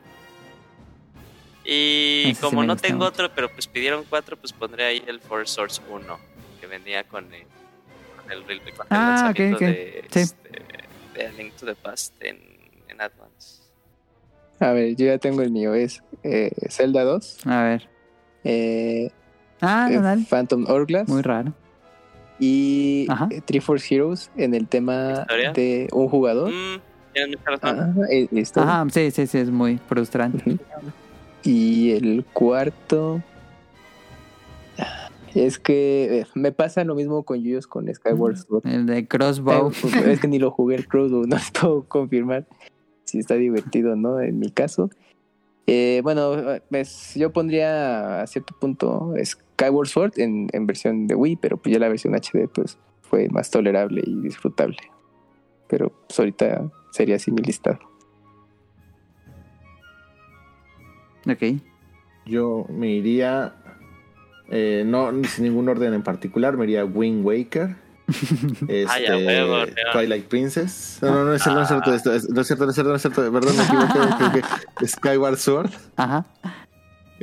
Y 1.66 2.30
Ese 2.32 2.42
como 2.42 2.64
no 2.64 2.76
tengo 2.78 3.00
mucho. 3.00 3.10
otro, 3.10 3.30
pero 3.36 3.50
pues 3.50 3.68
pidieron 3.68 4.06
cuatro, 4.10 4.38
pues 4.38 4.52
pondré 4.54 4.86
ahí 4.86 5.04
el 5.08 5.20
Four 5.20 5.48
Source 5.48 5.82
1, 5.90 6.18
que 6.60 6.68
venía 6.68 7.04
con 7.06 7.26
el, 7.34 7.44
con 8.18 8.32
el, 8.32 8.44
con 8.44 8.58
el 8.58 8.74
Ah, 8.90 9.30
ok, 9.32 9.40
lanzamiento 9.40 9.56
ok. 9.58 9.62
de, 9.62 10.06
Sí. 10.12 10.20
este, 10.20 10.50
de 11.14 11.28
A 11.28 11.32
Link 11.32 11.54
to 11.56 11.66
the 11.66 11.76
Past 11.76 12.14
en, 12.22 12.38
en 12.90 13.02
Advance. 13.02 13.62
A 14.60 14.72
ver, 14.72 14.96
yo 14.96 15.06
ya 15.08 15.18
tengo 15.18 15.42
el 15.42 15.52
mío, 15.52 15.74
es 15.74 16.02
eh, 16.24 16.52
Zelda 16.70 17.04
2, 17.04 17.46
A 17.46 17.64
ver. 17.64 17.90
eh, 18.46 19.10
Ah, 19.62 19.88
eh, 19.90 19.96
no, 19.96 20.02
dale. 20.02 20.24
Phantom 20.30 20.66
Hourglass 20.70 21.08
Muy 21.10 21.22
raro. 21.22 21.54
Y 22.40 23.06
Ajá. 23.10 23.28
eh, 23.32 23.42
Triforce 23.44 23.94
Heroes 23.96 24.32
en 24.36 24.54
el 24.54 24.68
tema 24.68 25.20
¿Historia? 25.22 25.52
de 25.54 25.88
un 25.92 26.10
jugador. 26.10 26.50
Mm, 26.52 26.80
tienes 27.14 27.38
mucha 27.40 27.52
razón. 27.52 27.96
Ah, 27.98 28.06
eh. 28.10 28.28
Ajá, 28.56 28.86
sí, 28.92 29.12
sí, 29.12 29.28
sí, 29.28 29.38
es 29.38 29.50
muy 29.50 29.78
frustrante. 29.78 30.52
Ujú. 30.52 30.60
Y 31.44 31.92
el 31.92 32.26
cuarto. 32.34 33.22
Es 35.36 35.58
que 35.58 36.20
eh, 36.20 36.26
me 36.36 36.52
pasa 36.52 36.84
lo 36.84 36.94
mismo 36.94 37.24
con 37.24 37.42
Yuyos 37.42 37.66
con 37.66 37.92
Skyward 37.92 38.38
Sword. 38.38 38.68
El 38.68 38.86
de 38.86 39.08
Crossbow. 39.08 39.72
Eh, 39.72 40.12
Es 40.12 40.20
que 40.20 40.28
ni 40.28 40.38
lo 40.38 40.52
jugué 40.52 40.76
el 40.76 40.88
Crossbow, 40.88 41.26
no 41.28 41.38
puedo 41.60 41.84
confirmar 41.84 42.46
si 43.06 43.18
está 43.20 43.36
divertido 43.36 43.94
o 43.94 43.96
no, 43.96 44.20
en 44.20 44.38
mi 44.40 44.52
caso. 44.52 44.90
Eh, 45.66 46.02
bueno, 46.04 46.36
pues, 46.70 47.14
yo 47.16 47.32
pondría 47.32 48.22
a 48.22 48.28
cierto 48.28 48.54
punto 48.60 49.14
Skyward 49.54 49.88
Sword 49.88 50.14
en, 50.18 50.48
en 50.52 50.66
versión 50.68 51.08
de 51.08 51.16
Wii, 51.16 51.38
pero 51.38 51.58
pues 51.58 51.74
ya 51.74 51.80
la 51.80 51.90
versión 51.90 52.14
HD 52.14 52.48
pues 52.54 52.78
fue 53.02 53.30
más 53.30 53.52
tolerable 53.52 54.02
y 54.06 54.22
disfrutable. 54.22 54.78
Pero 55.68 55.92
pues, 56.08 56.20
ahorita 56.20 56.72
sería 56.92 57.16
así 57.16 57.32
mi 57.32 57.42
listado. 57.42 57.80
Ok. 61.30 61.62
Yo 62.26 62.66
me 62.70 62.90
iría, 62.90 63.56
eh, 64.50 64.84
no 64.86 65.12
sin 65.26 65.46
ningún 65.46 65.70
orden 65.70 65.94
en 65.94 66.04
particular, 66.04 66.58
me 66.58 66.66
iría 66.66 66.86
Wind 66.86 67.26
Waker. 67.26 67.76
este, 68.68 68.86
Ay. 68.90 69.74
Twilight 69.94 70.26
Princess. 70.26 71.00
No, 71.02 71.12
no, 71.12 71.26
no 71.26 71.34
es, 71.34 71.44
cierto, 71.44 71.60
no 71.60 71.96
es 71.96 72.02
cierto, 72.02 72.34
no 72.34 72.42
es 72.42 72.48
cierto, 72.48 72.66
no 72.66 72.70
es 72.70 72.76
cierto, 72.76 72.90
no 72.90 72.96
es 72.96 73.02
cierto, 73.02 73.32
perdón, 73.32 73.56
me 73.58 73.64
equivoqué. 73.64 74.42
Skyward 74.88 75.38
Sword. 75.38 75.72
Ajá. 75.96 76.26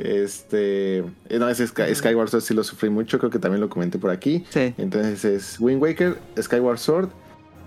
Este, 0.03 0.97
eh, 0.99 1.37
no, 1.39 1.47
ese 1.49 1.65
Sky- 1.67 1.93
Skyward 1.95 2.29
Sword 2.29 2.43
sí 2.43 2.53
lo 2.53 2.63
sufrí 2.63 2.89
mucho, 2.89 3.19
creo 3.19 3.29
que 3.31 3.39
también 3.39 3.61
lo 3.61 3.69
comenté 3.69 3.97
por 3.99 4.09
aquí. 4.11 4.43
Sí. 4.49 4.73
Entonces 4.77 5.23
es 5.25 5.59
Wind 5.59 5.81
Waker, 5.81 6.17
Skyward 6.41 6.77
Sword, 6.79 7.09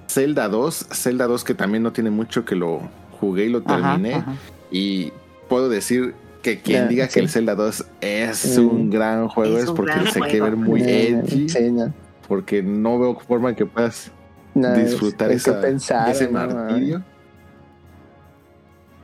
Zelda 0.08 0.48
2, 0.48 0.86
Zelda 0.92 1.26
2 1.26 1.44
que 1.44 1.54
también 1.54 1.82
no 1.82 1.92
tiene 1.92 2.10
mucho 2.10 2.44
que 2.44 2.54
lo 2.56 2.80
jugué 3.20 3.46
y 3.46 3.48
lo 3.50 3.62
terminé. 3.62 4.14
ajá. 4.14 4.34
Y 4.70 5.12
puedo 5.48 5.68
decir 5.68 6.14
que 6.42 6.60
quien 6.60 6.88
diga 6.88 7.06
sí. 7.06 7.14
que 7.14 7.20
el 7.20 7.28
Zelda 7.30 7.54
2 7.54 7.84
es 8.00 8.58
Mm. 8.58 8.66
un 8.68 8.90
gran 8.90 9.28
juego 9.28 9.56
Es 9.56 9.64
es, 9.64 9.70
porque 9.70 9.92
se 9.92 10.18
juego. 10.18 10.24
quiere 10.26 10.40
ver 10.40 10.56
muy 10.56 10.82
edgy, 10.82 11.48
sí, 11.48 11.70
no. 11.70 11.92
porque 12.28 12.62
no 12.62 12.98
veo 12.98 13.18
forma 13.20 13.50
en 13.50 13.54
que 13.54 13.64
puedas 13.66 14.10
No, 14.54 14.72
es- 14.74 14.90
disfrutar 14.90 15.30
esa, 15.30 15.60
pensar, 15.60 16.10
ese 16.10 16.26
¿no? 16.26 16.32
martirio. 16.46 17.02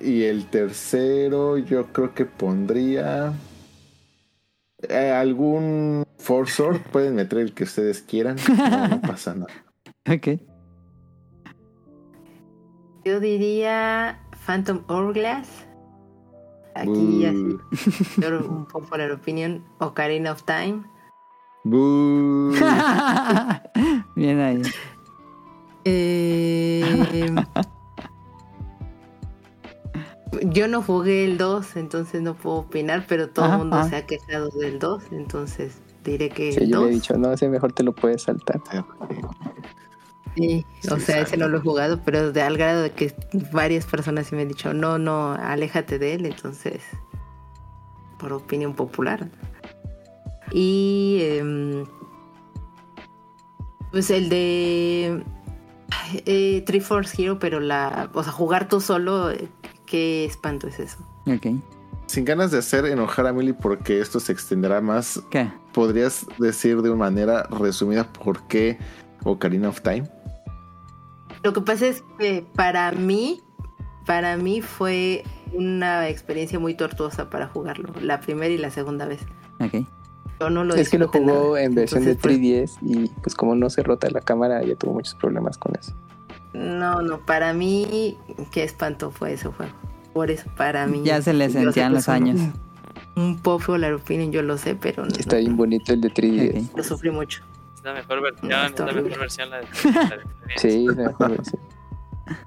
Y 0.01 0.25
el 0.25 0.47
tercero, 0.47 1.59
yo 1.59 1.93
creo 1.93 2.15
que 2.15 2.25
pondría 2.25 3.35
eh, 4.89 5.11
algún 5.11 6.05
Force 6.19 6.55
Sword. 6.55 6.81
Pueden 6.93 7.15
meter 7.17 7.39
el 7.39 7.53
que 7.53 7.65
ustedes 7.65 8.03
quieran. 8.03 8.37
No, 8.49 8.89
no 8.89 9.01
pasa 9.03 9.35
nada. 9.35 9.53
Ok. 10.09 10.41
Yo 13.05 13.20
diría 13.20 14.20
Phantom 14.47 14.83
Hourglass. 14.89 15.67
Aquí, 16.75 16.89
Boo. 16.91 17.59
así, 17.73 18.20
por 18.20 18.35
un 18.35 18.67
popular 18.67 19.11
opinión, 19.11 19.65
Ocarina 19.79 20.33
of 20.33 20.45
Time. 20.45 20.83
Boo. 21.65 22.53
Bien 24.15 24.41
ahí. 24.41 24.62
Eh, 25.85 27.35
yo 30.43 30.69
no 30.69 30.83
jugué 30.83 31.25
el 31.25 31.39
2, 31.39 31.77
entonces 31.77 32.23
no 32.23 32.35
puedo 32.35 32.57
opinar, 32.57 33.05
pero 33.09 33.28
todo 33.28 33.47
el 33.47 33.59
mundo 33.59 33.77
ajá. 33.77 33.89
se 33.91 33.97
ha 33.97 34.07
quejado 34.07 34.49
del 34.51 34.78
2, 34.78 35.05
entonces 35.12 35.81
diré 36.05 36.31
que 36.31 36.52
Sí, 36.52 36.60
el 36.65 36.69
yo 36.70 36.77
le 36.78 36.83
2. 36.83 36.91
he 36.91 36.94
dicho, 36.94 37.15
no, 37.19 37.33
ese 37.33 37.49
mejor 37.49 37.73
te 37.73 37.83
lo 37.83 37.94
puedes 37.94 38.23
saltar. 38.23 38.60
Sí, 40.36 40.65
o 40.91 40.97
Sí, 40.97 41.01
sea, 41.01 41.20
ese 41.20 41.36
no 41.36 41.49
lo 41.49 41.59
he 41.59 41.60
jugado, 41.60 42.01
pero 42.05 42.33
de 42.33 42.41
al 42.43 42.57
grado 42.57 42.83
de 42.83 42.91
que 42.93 43.15
varias 43.52 43.85
personas 43.86 44.28
sí 44.28 44.35
me 44.36 44.43
han 44.43 44.49
dicho, 44.49 44.73
no, 44.73 44.99
no, 44.99 45.33
aléjate 45.33 45.99
de 45.99 46.15
él, 46.15 46.27
entonces, 46.27 46.83
por 48.19 48.33
opinión 48.33 48.75
popular. 48.75 49.28
Y 50.52 51.19
em, 51.23 51.85
pues 53.91 54.10
el 54.10 54.28
de 54.28 55.25
eh, 56.27 56.62
Triforce 56.65 57.20
Hero, 57.23 57.39
pero 57.39 57.60
la, 57.60 58.09
o 58.15 58.23
sea, 58.23 58.33
jugar 58.33 58.69
tú 58.69 58.81
solo, 58.81 59.31
eh, 59.33 59.49
qué 59.91 60.25
espanto 60.25 60.69
es 60.69 60.78
eso. 60.78 60.99
Ok. 61.27 61.59
Sin 62.07 62.25
ganas 62.25 62.51
de 62.52 62.59
hacer 62.59 62.86
enojar 62.86 63.27
a 63.27 63.33
Millie 63.33 63.55
porque 63.55 64.01
esto 64.01 64.20
se 64.20 64.33
extenderá 64.33 64.81
más, 64.81 65.20
¿Qué? 65.31 65.51
¿podrías 65.73 66.27
decir 66.39 66.81
de 66.83 66.91
una 66.91 66.99
manera 67.01 67.43
resumida 67.51 68.05
por 68.12 68.43
qué 68.49 68.78
Ocarina 69.25 69.69
of 69.69 69.81
Time? 69.83 70.09
Lo 71.43 71.52
que 71.52 71.60
pasa 71.60 71.86
es 71.86 72.05
que 72.19 72.44
para 72.55 72.93
mí, 72.93 73.41
para 74.07 74.36
mí 74.36 74.60
fue 74.62 75.25
una 75.52 76.09
experiencia 76.09 76.59
muy 76.59 76.75
tortuosa 76.75 77.31
para 77.31 77.49
jugarlo, 77.49 77.93
la 78.01 78.20
primera 78.20 78.52
y 78.52 78.59
la 78.59 78.70
segunda 78.70 79.07
vez. 79.07 79.20
Ok. 79.60 79.86
Yo 80.41 80.51
no 80.51 80.65
lo 80.65 80.75
es 80.75 80.89
que 80.89 80.99
lo 80.99 81.09
jugó 81.09 81.55
nada. 81.55 81.62
en 81.62 81.75
versión 81.75 82.05
de 82.05 82.12
Entonces, 82.12 82.23
pues, 82.23 82.39
3DS 82.41 82.78
y 82.83 83.09
pues 83.23 83.35
como 83.35 83.55
no 83.55 83.69
se 83.70 83.83
rota 83.83 84.09
la 84.10 84.20
cámara 84.20 84.62
ya 84.62 84.75
tuvo 84.75 84.94
muchos 84.94 85.15
problemas 85.17 85.59
con 85.59 85.75
eso. 85.78 85.94
No, 86.53 87.01
no, 87.03 87.19
para 87.20 87.53
mí, 87.53 88.19
qué 88.51 88.65
espanto 88.65 89.11
fue 89.11 89.35
ese 89.35 89.49
juego. 89.49 89.73
Por 90.12 90.31
eso, 90.31 90.51
para 90.57 90.87
mí. 90.87 91.03
Ya 91.05 91.23
se 91.23 91.33
le 91.33 91.49
sentían 91.51 91.93
los 91.93 92.03
es 92.03 92.09
un- 92.09 92.15
años. 92.15 92.41
Un 93.17 93.39
popular 93.39 93.93
opinion, 93.93 94.33
yo 94.33 94.43
lo 94.43 94.57
sé, 94.59 94.75
pero 94.75 95.05
no, 95.05 95.11
Está 95.17 95.37
bien 95.37 95.57
bonito 95.57 95.93
el 95.93 96.01
de 96.01 96.11
3DS. 96.12 96.69
Ok. 96.70 96.77
lo 96.79 96.85
sufrí 96.85 97.11
mucho. 97.11 97.43
Es 97.77 97.85
la 97.85 97.93
mejor 97.95 98.23
versión, 98.23 98.49
No, 98.51 98.62
es 98.62 98.70
está 98.70 98.87
la 98.87 98.93
mejor 98.93 99.19
versión 99.19 99.51
la 99.51 99.57
de, 99.59 99.67
la 99.85 100.17
de 100.47 100.59
Sí, 100.59 100.87
es 100.91 100.97
la 100.97 101.09
mejor 101.09 101.31
versión. 101.37 101.62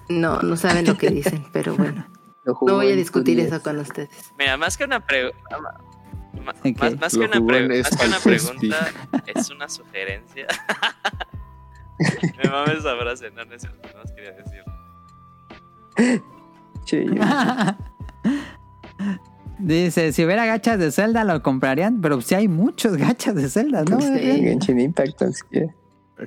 No, 0.09 0.41
no 0.41 0.55
saben 0.57 0.85
lo 0.85 0.97
que 0.97 1.09
dicen, 1.09 1.45
pero 1.51 1.75
bueno. 1.75 2.05
No 2.45 2.53
voy 2.75 2.91
a 2.91 2.95
discutir 2.97 3.37
2DS. 3.39 3.45
eso 3.47 3.61
con 3.63 3.79
ustedes. 3.79 4.09
Mira, 4.37 4.57
más 4.57 4.75
que 4.77 4.83
una 4.83 4.99
pregunta. 4.99 5.37
Más, 6.43 6.55
que 6.61 6.69
una, 6.69 6.77
pre- 6.77 6.95
más 6.97 7.13
que 7.15 8.05
una 8.05 8.19
pregunta, 8.19 8.91
es 9.33 9.49
una 9.49 9.69
sugerencia. 9.69 10.47
Me 12.43 12.49
mames 12.49 12.79
esa 12.79 12.95
frase, 12.97 13.31
no, 13.31 13.45
no 13.45 13.53
es 13.53 13.61
cierto, 13.61 13.89
no 13.95 14.01
os 14.03 14.11
quería 14.11 14.31
decir. 14.31 14.63
Sí, 16.85 17.05
Dice, 19.59 20.11
si 20.11 20.25
hubiera 20.25 20.45
gachas 20.45 20.77
de 20.79 20.91
Zelda 20.91 21.23
lo 21.23 21.41
comprarían, 21.41 22.01
pero 22.01 22.19
si 22.19 22.35
hay 22.35 22.49
muchos 22.49 22.97
gachas 22.97 23.35
de 23.35 23.47
Zelda, 23.47 23.85
¿no? 23.85 24.01
Sí. 24.01 24.07
Genshin 24.19 24.79
Impact, 24.79 25.21
así 25.21 25.41
que- 25.49 25.69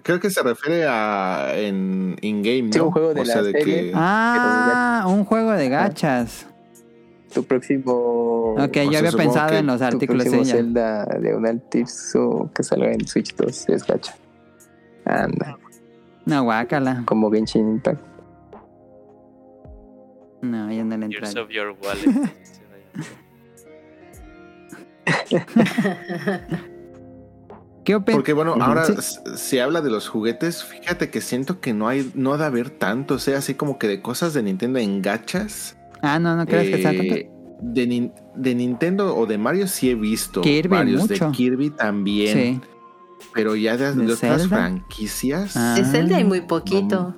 Creo 0.03 0.19
que 0.21 0.31
se 0.31 0.43
refiere 0.43 0.85
a 0.87 1.53
en 1.55 2.17
in-game, 2.21 2.63
¿no? 2.65 2.73
Sí, 2.73 2.81
un 2.81 2.91
juego 2.91 3.15
de 3.15 3.21
o 3.21 3.25
sea, 3.25 3.43
de 3.43 3.53
que... 3.53 3.93
Ah, 3.95 5.05
un 5.09 5.25
juego 5.25 5.53
de 5.53 5.69
gachas. 5.69 6.47
tu 7.33 7.45
próximo. 7.45 8.55
Ok, 8.59 8.59
o 8.59 8.63
yo 8.63 8.71
sea, 8.91 8.99
había 8.99 9.11
supongo 9.11 9.31
pensado 9.33 9.51
que 9.51 9.59
en 9.59 9.67
los 9.67 9.83
artículos 9.83 10.25
de 10.25 10.31
próximo 10.31 10.43
ella. 10.43 10.55
Zelda 10.55 11.05
de 11.05 11.35
un 11.37 11.63
Tirso 11.71 12.51
que 12.55 12.63
salga 12.63 12.93
en 12.93 13.07
Switch 13.07 13.35
2 13.37 13.69
es 13.69 13.87
gacha. 13.87 14.15
Anda, 15.07 15.57
No, 16.25 16.43
guácala. 16.45 17.03
como 17.07 17.31
Genshin 17.31 17.69
Impact. 17.69 18.01
No, 20.43 20.71
yo 20.73 20.85
no 20.85 20.97
le 20.97 21.07
entré. 21.07 21.41
of 21.41 21.49
Your 21.51 21.77
Wallet. 21.83 22.31
¿Qué 27.85 27.95
opinas? 27.95 28.17
Porque 28.17 28.33
bueno, 28.33 28.55
ahora 28.61 28.85
Sí. 28.87 28.95
se 29.37 29.63
habla 29.63 29.81
de 29.81 29.91
los 29.91 30.09
juguetes, 30.09 30.65
fíjate 30.65 31.09
que 31.11 31.21
siento 31.21 31.61
que 31.61 31.73
no 31.73 31.87
hay, 31.87 32.11
no 32.15 32.33
ha 32.35 32.39
de 32.39 32.45
haber 32.45 32.71
tanto, 32.71 33.15
o 33.15 33.19
sea, 33.21 33.39
así 33.39 33.55
como 33.55 33.79
que 33.79 33.87
de 33.87 34.03
cosas 34.03 34.35
de 34.35 34.43
Nintendo 34.43 34.81
en 34.81 35.03
gachas. 35.03 35.77
Ah, 36.03 36.19
no, 36.19 36.35
no 36.37 36.47
crees 36.47 36.71
que 36.75 36.83
sea 36.83 36.91
tanto. 36.97 37.15
Eh, 37.15 37.31
de, 37.61 37.89
Nin- 37.89 38.13
de 38.35 38.55
Nintendo 38.57 39.17
o 39.17 39.25
de 39.27 39.39
Mario 39.39 39.69
sí 39.69 39.89
he 39.89 39.95
visto 39.95 40.41
Kirby, 40.43 40.69
varios, 40.69 41.03
mucho. 41.03 41.27
de 41.27 41.33
Kirby 41.33 41.71
también, 41.71 42.37
Sí. 42.37 42.61
Pero 43.35 43.57
ya 43.57 43.77
de, 43.77 43.95
¿De 43.95 44.07
de 44.07 44.13
otras 44.13 44.47
franquicias 44.49 45.57
Ah. 45.57 45.75
De 45.77 45.85
Zelda 45.85 46.17
hay 46.17 46.25
muy 46.25 46.41
poquito. 46.43 47.15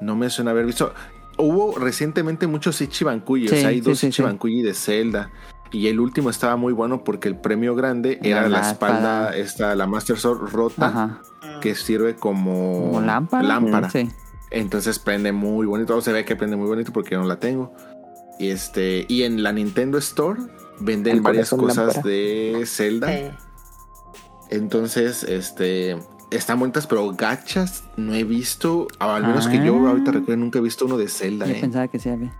no 0.00 0.16
me 0.16 0.28
suena 0.30 0.50
haber 0.52 0.66
visto. 0.66 0.92
Hubo 1.36 1.76
recientemente 1.78 2.46
muchos 2.46 2.80
Ichibankuyi, 2.80 3.48
Sí, 3.48 3.54
o 3.54 3.58
sea, 3.58 3.68
hay 3.70 3.74
sí, 3.76 3.80
dos 3.80 3.98
sí, 3.98 4.06
sí. 4.06 4.08
Ichibankuyi 4.10 4.62
de 4.62 4.74
Zelda. 4.74 5.30
Y 5.72 5.88
el 5.88 5.98
último 5.98 6.30
estaba 6.30 6.54
muy 6.56 6.72
bueno 6.72 7.02
porque 7.02 7.26
el 7.28 7.36
premio 7.36 7.74
grande 7.74 8.20
era 8.22 8.40
Era 8.40 8.48
la, 8.48 8.60
la 8.60 8.70
espalda, 8.70 8.98
espada. 9.30 9.36
esta, 9.36 9.74
la 9.74 9.86
Master 9.88 10.16
Sword 10.18 10.52
rota, 10.52 10.86
Ajá. 10.86 11.22
que 11.60 11.74
sirve 11.74 12.14
como, 12.14 12.90
Como 12.92 13.00
lámpara. 13.00 13.42
lámpara. 13.42 13.90
Sí. 13.90 14.08
Entonces 14.50 15.00
prende 15.00 15.32
muy 15.32 15.66
bonito. 15.66 16.00
Se 16.00 16.12
ve 16.12 16.24
que 16.24 16.36
prende 16.36 16.54
muy 16.56 16.68
bonito 16.68 16.92
porque 16.92 17.12
yo 17.16 17.20
no 17.22 17.26
la 17.26 17.40
tengo. 17.40 17.74
Y 18.38 18.50
este. 18.50 19.04
Y 19.08 19.24
en 19.24 19.42
la 19.42 19.52
Nintendo 19.52 19.98
Store 19.98 20.40
venden 20.78 21.16
El 21.16 21.20
varias 21.22 21.50
cosas 21.50 21.76
lámpara. 21.96 22.02
de 22.08 22.62
Zelda. 22.66 23.08
Entonces, 24.50 25.22
este. 25.24 25.96
Están 26.30 26.58
bonitas, 26.58 26.86
pero 26.88 27.12
gachas 27.12 27.84
no 27.96 28.12
he 28.14 28.24
visto. 28.24 28.88
Al 28.98 29.22
menos 29.24 29.46
que 29.46 29.58
Ah. 29.58 29.64
yo 29.64 29.76
ahorita 29.86 30.10
recuerdo, 30.10 30.36
nunca 30.42 30.58
he 30.58 30.62
visto 30.62 30.84
uno 30.86 30.96
de 30.96 31.06
Zelda. 31.08 31.46
Yo 31.46 31.52
¿eh? 31.54 31.58
pensaba 31.60 31.86
que 31.88 31.98
sí 32.00 32.08
había. 32.08 32.32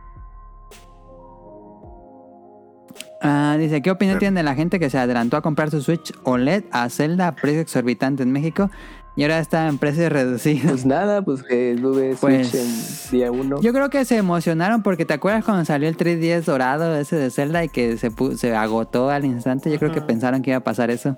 Ah, 3.22 3.56
dice, 3.58 3.80
¿qué 3.80 3.90
opinión 3.90 4.34
de 4.34 4.42
la 4.42 4.54
gente 4.54 4.78
que 4.78 4.90
se 4.90 4.98
adelantó 4.98 5.36
a 5.36 5.42
comprar 5.42 5.70
su 5.70 5.80
Switch 5.80 6.12
OLED 6.24 6.64
a 6.72 6.88
Zelda 6.90 7.28
a 7.28 7.34
precio 7.34 7.60
exorbitante 7.60 8.22
en 8.22 8.32
México 8.32 8.70
y 9.16 9.22
ahora 9.22 9.38
está 9.38 9.66
en 9.68 9.78
precios 9.78 10.12
reducidos? 10.12 10.70
Pues 10.72 10.84
nada, 10.86 11.22
pues 11.22 11.42
que 11.42 11.76
tuve 11.80 12.16
Pues, 12.20 12.48
Switch 12.50 12.60
en 12.62 13.10
día 13.18 13.32
uno. 13.32 13.60
Yo 13.62 13.72
creo 13.72 13.88
que 13.88 14.04
se 14.04 14.16
emocionaron 14.18 14.82
porque 14.82 15.06
te 15.06 15.14
acuerdas 15.14 15.42
cuando 15.44 15.64
salió 15.64 15.88
el 15.88 15.96
3DS 15.96 16.44
dorado 16.44 16.94
ese 16.96 17.16
de 17.16 17.30
Zelda 17.30 17.64
y 17.64 17.68
que 17.70 17.96
se, 17.96 18.10
pu- 18.10 18.36
se 18.36 18.54
agotó 18.54 19.08
al 19.08 19.24
instante. 19.24 19.70
Yo 19.70 19.78
creo 19.78 19.92
que 19.92 20.02
pensaron 20.02 20.42
que 20.42 20.50
iba 20.50 20.58
a 20.58 20.64
pasar 20.64 20.90
eso. 20.90 21.16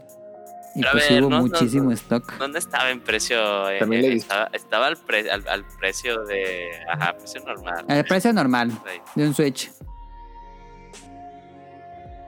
Y 0.77 0.81
Pero 0.81 0.93
pues 0.93 1.09
ver, 1.09 1.23
hubo 1.23 1.31
no, 1.31 1.41
muchísimo 1.41 1.85
no. 1.85 1.93
stock. 1.93 2.33
¿Dónde 2.39 2.59
estaba 2.59 2.91
en 2.91 3.01
precio? 3.01 3.71
Eh, 3.71 3.79
También 3.79 4.03
le 4.03 4.09
eh, 4.09 4.17
estaba, 4.17 4.51
estaba 4.53 4.87
al, 4.89 4.97
pre- 4.99 5.31
al, 5.31 5.49
al 5.49 5.65
precio 5.81 6.23
de. 6.25 6.69
Ajá, 6.93 7.17
precio 7.17 7.41
normal. 7.47 7.85
El 7.89 8.05
precio 8.05 8.33
normal 8.35 8.71
de 9.15 9.27
un 9.27 9.33
Switch. 9.35 9.71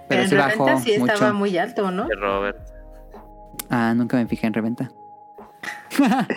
Pero 0.09 0.23
en 0.23 0.29
sí 0.31 0.35
bajó 0.37 0.65
reventa 0.67 0.83
sí 0.83 0.99
mucho. 0.99 1.13
estaba 1.13 1.33
muy 1.35 1.59
alto, 1.59 1.91
¿no? 1.91 2.07
De 2.07 2.15
Robert. 2.17 2.59
Ah, 3.69 3.93
nunca 3.95 4.17
me 4.17 4.27
fijé 4.27 4.47
en 4.47 4.55
reventa. 4.55 4.91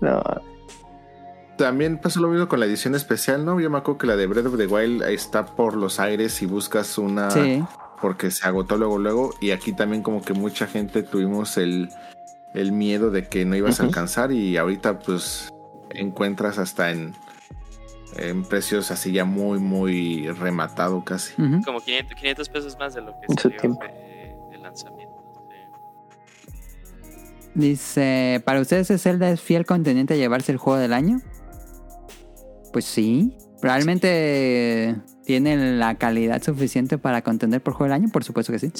No, 0.00 0.22
También 1.56 1.98
pasó 1.98 2.20
lo 2.20 2.28
mismo 2.28 2.46
con 2.48 2.60
la 2.60 2.66
edición 2.66 2.94
especial, 2.94 3.44
¿no? 3.44 3.58
Yo 3.60 3.70
me 3.70 3.78
acuerdo 3.78 3.98
que 3.98 4.06
la 4.08 4.16
de 4.16 4.26
Breath 4.26 4.46
of 4.46 4.56
the 4.58 4.66
Wild 4.66 5.02
está 5.04 5.46
por 5.46 5.76
los 5.76 5.98
aires 6.00 6.42
y 6.42 6.46
buscas 6.46 6.98
una. 6.98 7.30
Sí. 7.30 7.62
Porque 8.04 8.30
se 8.30 8.46
agotó 8.46 8.76
luego, 8.76 8.98
luego. 8.98 9.34
Y 9.40 9.52
aquí 9.52 9.72
también, 9.72 10.02
como 10.02 10.20
que 10.20 10.34
mucha 10.34 10.66
gente 10.66 11.02
tuvimos 11.02 11.56
el, 11.56 11.88
el 12.52 12.70
miedo 12.70 13.10
de 13.10 13.28
que 13.28 13.46
no 13.46 13.56
ibas 13.56 13.80
a 13.80 13.84
alcanzar. 13.84 14.30
Y 14.30 14.58
ahorita, 14.58 14.98
pues, 14.98 15.48
encuentras 15.88 16.58
hasta 16.58 16.90
en, 16.90 17.14
en 18.18 18.44
precios 18.44 18.90
así 18.90 19.10
ya 19.10 19.24
muy, 19.24 19.58
muy 19.58 20.28
rematado 20.32 21.02
casi. 21.02 21.32
Como 21.64 21.80
500, 21.80 22.14
500 22.14 22.48
pesos 22.50 22.76
más 22.78 22.92
de 22.92 23.00
lo 23.00 23.12
que 23.12 23.26
En 23.26 23.38
su 23.38 23.42
salió 23.44 23.58
tiempo. 23.58 23.80
de, 23.82 24.34
de 24.50 24.58
lanzamiento. 24.58 25.14
Dice, 27.54 28.42
¿para 28.44 28.60
ustedes 28.60 29.00
Zelda 29.00 29.30
es 29.30 29.40
fiel 29.40 29.64
contendiente 29.64 30.12
a 30.12 30.16
llevarse 30.18 30.52
el 30.52 30.58
juego 30.58 30.78
del 30.78 30.92
año? 30.92 31.22
Pues 32.70 32.84
sí. 32.84 33.38
Probablemente 33.62 34.94
tiene 35.24 35.76
la 35.76 35.94
calidad 35.96 36.42
suficiente 36.42 36.98
para 36.98 37.22
contender 37.22 37.60
por 37.62 37.74
juego 37.74 37.92
del 37.92 38.02
año, 38.02 38.12
por 38.12 38.24
supuesto 38.24 38.52
que 38.52 38.58
sí. 38.58 38.72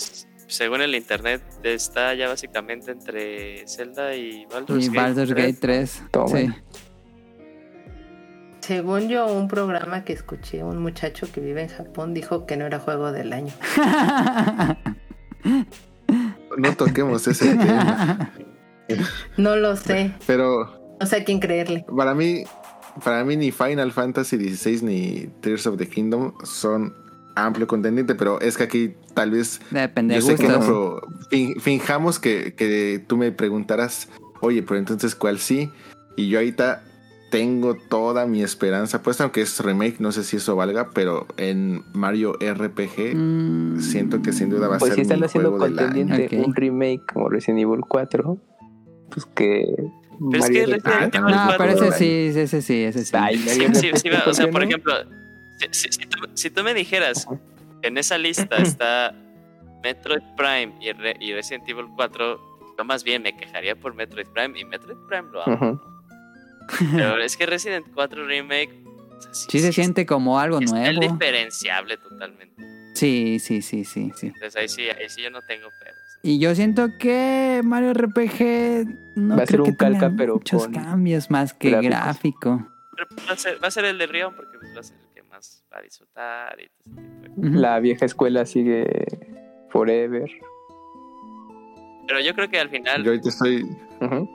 Según 0.46 0.82
el 0.82 0.94
internet, 0.94 1.42
está 1.62 2.14
ya 2.14 2.28
básicamente 2.28 2.90
entre 2.92 3.66
Zelda 3.66 4.14
y 4.14 4.44
Baldur's 4.46 4.84
Y 4.84 4.88
Gate. 4.88 4.98
Baldur's 5.00 5.30
3. 5.30 5.46
Gate 5.46 5.58
3. 5.60 6.02
Toma. 6.10 6.28
Sí. 6.38 6.48
Según 8.60 9.08
yo, 9.08 9.26
un 9.26 9.48
programa 9.48 10.04
que 10.04 10.12
escuché, 10.14 10.62
un 10.64 10.78
muchacho 10.80 11.30
que 11.30 11.40
vive 11.40 11.62
en 11.62 11.68
Japón 11.68 12.14
dijo 12.14 12.46
que 12.46 12.56
no 12.56 12.64
era 12.66 12.78
juego 12.78 13.12
del 13.12 13.32
año. 13.32 13.52
No 16.56 16.74
toquemos 16.76 17.26
ese 17.26 17.56
tema. 17.56 18.30
No 19.36 19.56
lo 19.56 19.76
sé. 19.76 20.12
Pero 20.26 20.96
No 21.00 21.06
sé 21.06 21.16
a 21.16 21.24
quién 21.24 21.40
creerle. 21.40 21.84
para 21.96 22.14
mí, 22.14 22.44
para 23.02 23.24
mí 23.24 23.36
ni 23.36 23.50
Final 23.52 23.92
Fantasy 23.92 24.36
XVI 24.54 24.82
ni 24.82 25.26
Tears 25.40 25.66
of 25.66 25.76
the 25.78 25.88
Kingdom 25.88 26.32
son 26.44 26.94
amplio 27.36 27.66
contendiente, 27.66 28.14
pero 28.14 28.40
es 28.40 28.56
que 28.56 28.62
aquí 28.64 28.94
tal 29.14 29.32
vez 29.32 29.60
Depende 29.70 30.14
de 30.14 30.20
Yo 30.20 30.26
sé 30.26 30.36
que 30.36 30.46
no, 30.48 30.60
pero 30.60 31.00
fin- 31.30 31.58
finjamos 31.60 32.18
que, 32.20 32.54
que 32.54 33.02
tú 33.06 33.16
me 33.16 33.32
preguntaras, 33.32 34.08
oye, 34.40 34.62
pero 34.62 34.78
entonces, 34.78 35.14
¿cuál 35.16 35.38
sí? 35.38 35.70
Y 36.16 36.28
yo 36.28 36.38
ahorita 36.38 36.84
tengo 37.32 37.74
toda 37.74 38.26
mi 38.26 38.44
esperanza, 38.44 39.02
pues 39.02 39.20
aunque 39.20 39.40
es 39.42 39.58
remake, 39.58 39.98
no 39.98 40.12
sé 40.12 40.22
si 40.22 40.36
eso 40.36 40.54
valga, 40.54 40.90
pero 40.94 41.26
en 41.36 41.82
Mario 41.92 42.34
RPG 42.40 43.16
Mm, 43.16 43.80
siento 43.80 44.22
que 44.22 44.32
sin 44.32 44.50
duda 44.50 44.68
va 44.68 44.76
a 44.76 44.78
pues 44.78 44.90
ser 44.90 44.96
si 44.98 45.02
están 45.02 45.18
mi 45.18 45.26
haciendo 45.26 45.50
juego 45.50 45.64
contendiente 45.66 46.38
un 46.40 46.54
remake 46.54 47.02
como 47.12 47.28
Resident 47.28 47.62
Evil 47.62 47.80
4, 47.88 48.38
pues 49.10 49.26
que. 49.34 49.64
Pero 50.30 50.44
es 50.44 50.50
que 50.50 50.66
Resident 50.66 50.86
Ah, 50.86 51.04
Evil. 51.12 51.30
No, 51.34 51.44
4 51.46 51.56
pero 51.58 51.70
ese 51.72 51.98
sí, 51.98 52.38
ese 52.40 52.62
sí, 52.62 52.84
ese 52.84 53.04
sí. 53.04 53.12
Ay, 53.16 53.38
Sí, 53.38 53.44
Mario 53.46 53.74
sí, 53.74 53.90
RPG, 53.90 53.98
sí, 53.98 54.08
va, 54.10 54.24
o 54.26 54.34
sea, 54.34 54.50
¿por 54.50 54.62
ejemplo, 54.62 54.92
si, 55.58 55.66
si- 55.72 55.92
si 55.92 56.06
tú, 56.06 56.18
si 56.34 56.50
tú 56.50 56.62
me 56.62 56.74
dijeras 56.74 57.26
que 57.82 57.88
en 57.88 57.98
esa 57.98 58.18
lista 58.18 58.56
está 58.56 59.14
Metroid 59.82 60.22
Prime 60.36 60.72
y, 60.80 60.92
Re- 60.92 61.16
y 61.20 61.32
Resident 61.32 61.68
Evil 61.68 61.86
4, 61.96 62.40
yo 62.78 62.84
más 62.84 63.04
bien 63.04 63.22
me 63.22 63.36
quejaría 63.36 63.76
por 63.76 63.94
Metroid 63.94 64.26
Prime 64.34 64.58
y 64.58 64.64
Metroid 64.64 64.96
Prime 65.08 65.28
lo 65.32 65.42
amo. 65.46 65.80
Pero 66.96 67.18
es 67.22 67.36
que 67.36 67.46
Resident 67.46 67.86
4 67.94 68.26
Remake 68.26 68.72
Sí 69.32 69.58
se 69.60 69.72
siente 69.72 70.06
como 70.06 70.38
algo 70.38 70.58
es 70.60 70.70
nuevo. 70.70 71.00
diferenciable 71.00 71.96
totalmente. 71.98 72.54
Sí, 72.94 73.38
sí, 73.40 73.62
sí, 73.62 73.84
sí, 73.84 74.10
sí. 74.16 74.26
Entonces 74.28 74.56
ahí 74.56 74.68
sí, 74.68 74.82
ahí 74.88 75.08
sí 75.08 75.22
yo 75.22 75.30
no 75.30 75.40
tengo 75.42 75.68
pedos. 75.82 75.93
Y 76.24 76.38
yo 76.38 76.54
siento 76.54 76.88
que 76.98 77.60
Mario 77.62 77.92
RPG 77.92 78.86
no 79.16 79.36
Va 79.36 79.42
a 79.42 79.46
ser 79.46 79.60
un 79.60 79.66
que 79.66 79.72
tenga 79.72 79.98
calca, 80.00 80.16
pero 80.16 80.34
muchos 80.36 80.64
con 80.64 80.72
cambios 80.72 81.30
más 81.30 81.52
que 81.52 81.70
gráficos. 81.70 81.90
gráfico. 81.90 82.68
Pero 82.96 83.06
va 83.28 83.32
a 83.32 83.36
ser, 83.36 83.62
va 83.62 83.68
a 83.68 83.70
ser 83.70 83.84
el 83.84 83.98
de 83.98 84.06
Rion 84.06 84.34
porque 84.34 84.56
pues, 84.58 84.74
va 84.74 84.80
a 84.80 84.82
ser 84.82 84.96
el 84.96 85.08
que 85.14 85.22
más 85.28 85.64
va 85.72 85.78
a 85.78 85.82
disfrutar 85.82 86.58
y 86.60 86.68
todo 86.68 86.78
ese 86.96 87.00
tipo 87.00 87.22
de 87.22 87.28
cosas. 87.28 87.50
Ujú. 87.50 87.58
La 87.60 87.78
vieja 87.80 88.04
escuela 88.06 88.46
sigue 88.46 88.86
forever. 89.68 90.30
Pero 92.06 92.20
yo 92.20 92.34
creo 92.34 92.48
que 92.48 92.58
al 92.58 92.68
final 92.70 93.02
Yo 93.04 93.10
ahorita 93.10 93.28
estoy... 93.28 93.62
Ujú. 94.00 94.30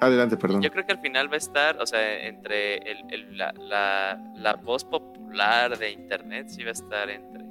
Adelante, 0.00 0.36
perdón. 0.36 0.62
Yo 0.62 0.70
creo 0.72 0.84
que 0.84 0.92
al 0.92 0.98
final 1.00 1.30
va 1.30 1.34
a 1.34 1.38
estar, 1.38 1.76
o 1.80 1.86
sea, 1.86 2.26
entre 2.26 2.78
el, 2.78 2.98
el- 3.10 3.38
la, 3.38 3.52
la, 3.52 4.20
la 4.34 4.54
voz 4.54 4.84
popular 4.84 5.78
de 5.78 5.92
internet, 5.92 6.48
sí 6.48 6.64
va 6.64 6.70
a 6.70 6.72
estar 6.72 7.08
entre 7.08 7.44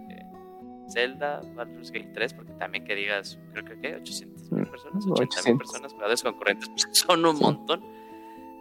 Zelda, 0.92 1.42
Baldur's 1.56 1.92
Gate 1.92 2.12
3, 2.14 2.34
porque 2.34 2.52
también 2.54 2.84
que 2.86 2.96
digas, 2.96 3.40
creo 3.54 3.66
que 3.66 3.80
¿qué? 3.80 3.96
800 3.96 4.52
mil 4.52 4.62
Mm, 4.64 4.66
personas, 4.72 5.06
80 5.06 5.10
mil 5.14 5.22
800. 5.24 5.58
personas, 5.58 5.94
jugadores 5.94 6.24
concurrentes, 6.24 6.70
pues, 6.70 6.88
son 6.94 7.26
un 7.26 7.38
Sí. 7.38 7.44
montón. 7.44 7.84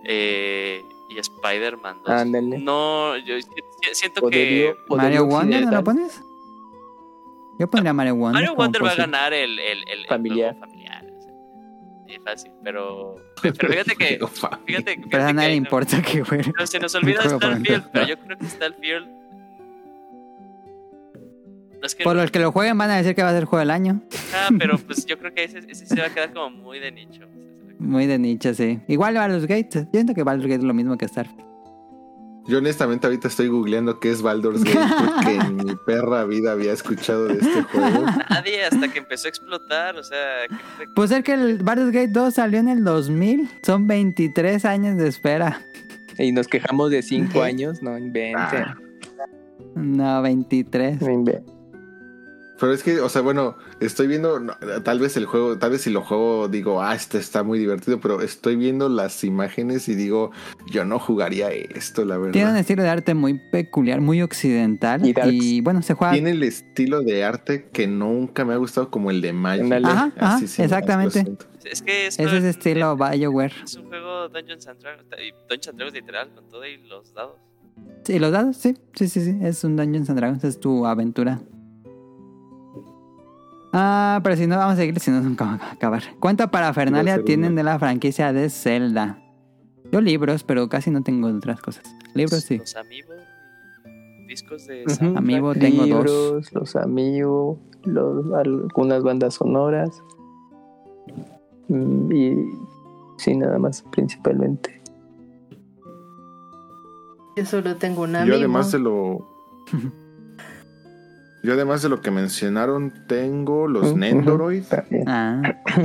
Eh, 0.05 0.81
y 1.11 1.19
Spider-Man 1.19 1.99
2. 2.07 2.09
Ándale. 2.09 2.59
No, 2.59 3.17
yo 3.19 3.35
si- 3.37 3.43
si- 3.43 3.95
siento 3.95 4.29
que 4.31 4.75
¿Mario 4.89 5.27
Wonder 5.27 5.65
no 5.67 5.71
lo 5.73 5.85
pones? 5.85 6.23
Yo 7.59 7.69
pondría 7.69 7.93
Mario 7.93 8.15
Wonder. 8.15 8.41
Mario 8.43 8.55
Wonder 8.57 8.85
va 8.85 8.93
a 8.93 8.95
ganar 8.95 9.33
el, 9.35 9.59
el, 9.59 9.79
el, 9.89 10.01
el 10.01 10.07
Familiar. 10.07 10.57
Sí, 12.07 12.17
fácil, 12.25 12.51
pero, 12.65 13.15
pero 13.43 13.69
fíjate 13.69 13.95
que, 13.97 14.19
fíjate, 14.19 14.57
fíjate 14.67 15.01
Pero 15.11 15.23
a 15.25 15.27
que 15.29 15.33
nadie 15.35 15.51
no- 15.51 15.55
importa 15.57 16.03
que 16.03 16.25
juegue. 16.25 16.51
Pero 16.53 16.67
se 16.67 16.79
nos 16.81 16.95
olvida 16.95 17.23
Starfield, 17.29 17.91
pero 17.93 18.07
yo 18.07 18.19
creo 18.19 18.39
que 18.39 18.47
Starfield. 18.47 19.20
No 21.81 21.87
es 21.87 21.95
que. 21.95 22.05
Por 22.05 22.17
los 22.17 22.31
que 22.31 22.39
lo 22.39 22.53
jueguen 22.53 22.77
van 22.79 22.91
a 22.91 22.97
decir 22.97 23.15
que 23.15 23.23
va 23.23 23.31
a 23.31 23.33
ser 23.33 23.45
juego 23.45 23.61
del 23.61 23.71
año. 23.71 24.03
Ah, 24.35 24.49
pero 24.59 24.77
pues 24.87 25.07
yo 25.07 25.19
creo 25.19 25.33
que 25.35 25.45
ese, 25.45 25.59
ese 25.69 25.87
se 25.87 26.01
va 26.01 26.07
a 26.07 26.11
quedar 26.11 26.33
como 26.33 26.51
muy 26.51 26.79
de 26.79 26.93
nicho. 26.93 27.23
Muy 27.79 28.07
de 28.07 28.19
nicho, 28.19 28.53
sí. 28.55 28.79
Igual 28.89 29.15
Baldur's 29.15 29.47
Gate. 29.47 29.71
Yo 29.73 29.89
siento 29.93 30.15
que 30.15 30.23
Baldur's 30.23 30.49
Gate 30.49 30.61
es 30.61 30.65
lo 30.65 30.75
mismo 30.75 30.99
que 30.99 31.09
Starfield. 31.09 31.49
Yo 32.47 32.59
honestamente 32.59 33.07
ahorita 33.07 33.29
estoy 33.29 33.49
googleando 33.49 34.01
qué 34.01 34.11
es 34.11 34.23
Baldur's 34.23 34.65
Gate 34.65 34.79
porque 35.07 35.37
en 35.37 35.57
mi 35.57 35.75
perra 35.87 36.25
vida 36.25 36.53
había 36.53 36.73
escuchado 36.73 37.27
de 37.27 37.35
este 37.35 37.63
juego. 37.63 38.05
Nadie 38.29 38.65
hasta 38.65 38.89
que 38.89 38.99
empezó 38.99 39.29
a 39.29 39.31
explotar, 39.31 39.97
o 39.97 40.03
sea. 40.03 40.19
que- 40.49 40.57
que- 40.57 40.91
Pues 40.97 41.11
es 41.13 41.23
que 41.23 41.33
el 41.35 41.59
Baldur's 41.63 41.93
Gate 41.93 42.09
2 42.09 42.35
salió 42.35 42.59
en 42.59 42.69
el 42.69 42.83
2000. 42.83 43.49
Son 43.63 43.87
23 43.87 44.65
años 44.65 44.97
de 44.97 45.09
espera. 45.09 45.61
Y 46.19 46.33
nos 46.33 46.49
quejamos 46.49 46.91
de 46.91 47.03
5 47.03 47.41
años, 47.43 47.83
no 47.83 47.97
inventen. 47.97 48.37
Ah. 48.65 48.77
No, 49.77 50.21
23. 50.23 51.01
No 51.03 51.11
inventen. 51.11 51.60
Pero 52.61 52.75
es 52.75 52.83
que, 52.83 53.01
o 53.01 53.09
sea, 53.09 53.23
bueno, 53.23 53.57
estoy 53.81 54.07
viendo, 54.07 54.39
tal 54.85 55.01
vez 55.01 55.17
el 55.17 55.25
juego, 55.25 55.59
tal 55.59 55.71
vez 55.71 55.81
si 55.81 55.91
lo 55.91 56.03
juego 56.03 56.47
digo, 56.47 56.83
ah, 56.83 56.95
este 56.95 57.17
está 57.17 57.43
muy 57.43 57.59
divertido, 57.59 58.01
pero 58.01 58.21
estoy 58.21 58.57
viendo 58.57 58.91
las 58.91 59.25
imágenes 59.25 59.89
y 59.89 59.95
digo, 59.95 60.31
yo 60.71 60.85
no 60.85 60.99
jugaría 60.99 61.51
esto, 61.51 62.05
la 62.05 62.19
verdad. 62.19 62.33
Tiene 62.33 62.51
un 62.51 62.57
estilo 62.59 62.83
de 62.83 62.91
arte 62.91 63.15
muy 63.15 63.41
peculiar, 63.51 64.03
muy 64.03 64.21
occidental. 64.21 65.01
Y 65.33 65.63
bueno, 65.63 65.81
se 65.81 65.95
juega. 65.95 66.13
Tiene 66.13 66.33
el 66.33 66.43
estilo 66.43 67.01
de 67.01 67.25
arte 67.25 67.71
que 67.73 67.87
nunca 67.87 68.45
me 68.45 68.53
ha 68.53 68.57
gustado 68.59 68.91
como 68.91 69.11
el 69.11 69.23
de 69.23 69.33
Magic. 69.33 69.73
Ajá, 69.73 70.13
ajá, 70.19 70.39
sí, 70.47 70.63
exactamente. 70.63 71.25
Es 71.65 71.81
que 71.81 72.09
es, 72.09 72.19
Es 72.19 72.33
ese 72.33 72.51
estilo 72.51 72.95
BioWare. 72.95 73.55
es 73.65 73.77
un 73.77 73.89
juego 73.89 74.29
Dungeons 74.29 74.67
and 74.67 74.81
Dragons. 74.81 75.09
Dungeons 75.49 75.69
and 75.69 75.79
Dragons 75.79 75.95
literal, 75.95 76.29
con 76.35 76.49
todo 76.49 76.67
y 76.67 76.77
los 76.77 77.15
dados. 77.15 77.37
Sí, 78.05 78.19
los 78.19 78.33
dados, 78.33 78.57
sí. 78.59 78.77
Sí, 78.95 79.09
sí, 79.09 79.21
sí. 79.23 79.39
Es 79.43 79.65
un 79.65 79.77
Dungeons 79.77 80.11
and 80.11 80.19
Dragons. 80.19 80.45
Es 80.45 80.61
tu 80.61 80.87
aventura. 80.87 81.41
Ah, 83.73 84.21
pero 84.25 84.37
si 84.37 84.47
no, 84.47 84.57
vamos 84.57 84.75
a 84.75 84.77
seguir, 84.77 84.99
si 85.01 85.11
no, 85.11 85.21
nunca 85.21 85.45
vamos 85.45 85.63
a 85.63 85.73
acabar. 85.73 86.03
¿Cuánta 86.19 86.51
parafernalia 86.51 87.23
tienen 87.25 87.55
de 87.55 87.63
la 87.63 87.79
franquicia 87.79 88.33
de 88.33 88.51
Zelda? 88.51 89.19
Yo 89.93 90.01
libros, 90.01 90.45
pero 90.45 90.69
casi 90.69 90.91
no 90.91 91.03
tengo 91.03 91.29
otras 91.29 91.61
cosas. 91.61 91.85
Libros 92.15 92.43
sí. 92.43 92.59
Los 92.59 92.77
Amiibo 92.77 93.13
y 94.23 94.27
discos 94.27 94.67
de. 94.67 94.85
Amiibo 95.17 95.55
tengo 95.55 95.79
dos. 95.87 95.89
Libros, 95.89 96.53
los 96.53 96.77
amigos, 96.77 97.59
los, 97.85 98.25
algunas 98.35 99.03
bandas 99.03 99.35
sonoras. 99.35 100.03
Mm, 101.69 102.13
Y 102.13 102.37
sí, 103.19 103.37
nada 103.37 103.59
más, 103.59 103.83
principalmente. 103.91 104.81
Yo 107.37 107.45
solo 107.47 107.77
tengo 107.77 108.03
un 108.03 108.13
Yo 108.13 108.19
amigo. 108.19 108.37
además 108.37 108.73
de 108.73 108.79
lo... 108.81 109.29
Yo 111.43 111.55
además 111.55 111.81
de 111.83 111.89
lo 111.89 112.01
que 112.03 112.11
mencionaron, 112.11 112.93
tengo 113.07 113.67
los. 113.67 113.97
Nendoroid 113.97 114.65
También. 114.65 115.05
Ah, 115.09 115.43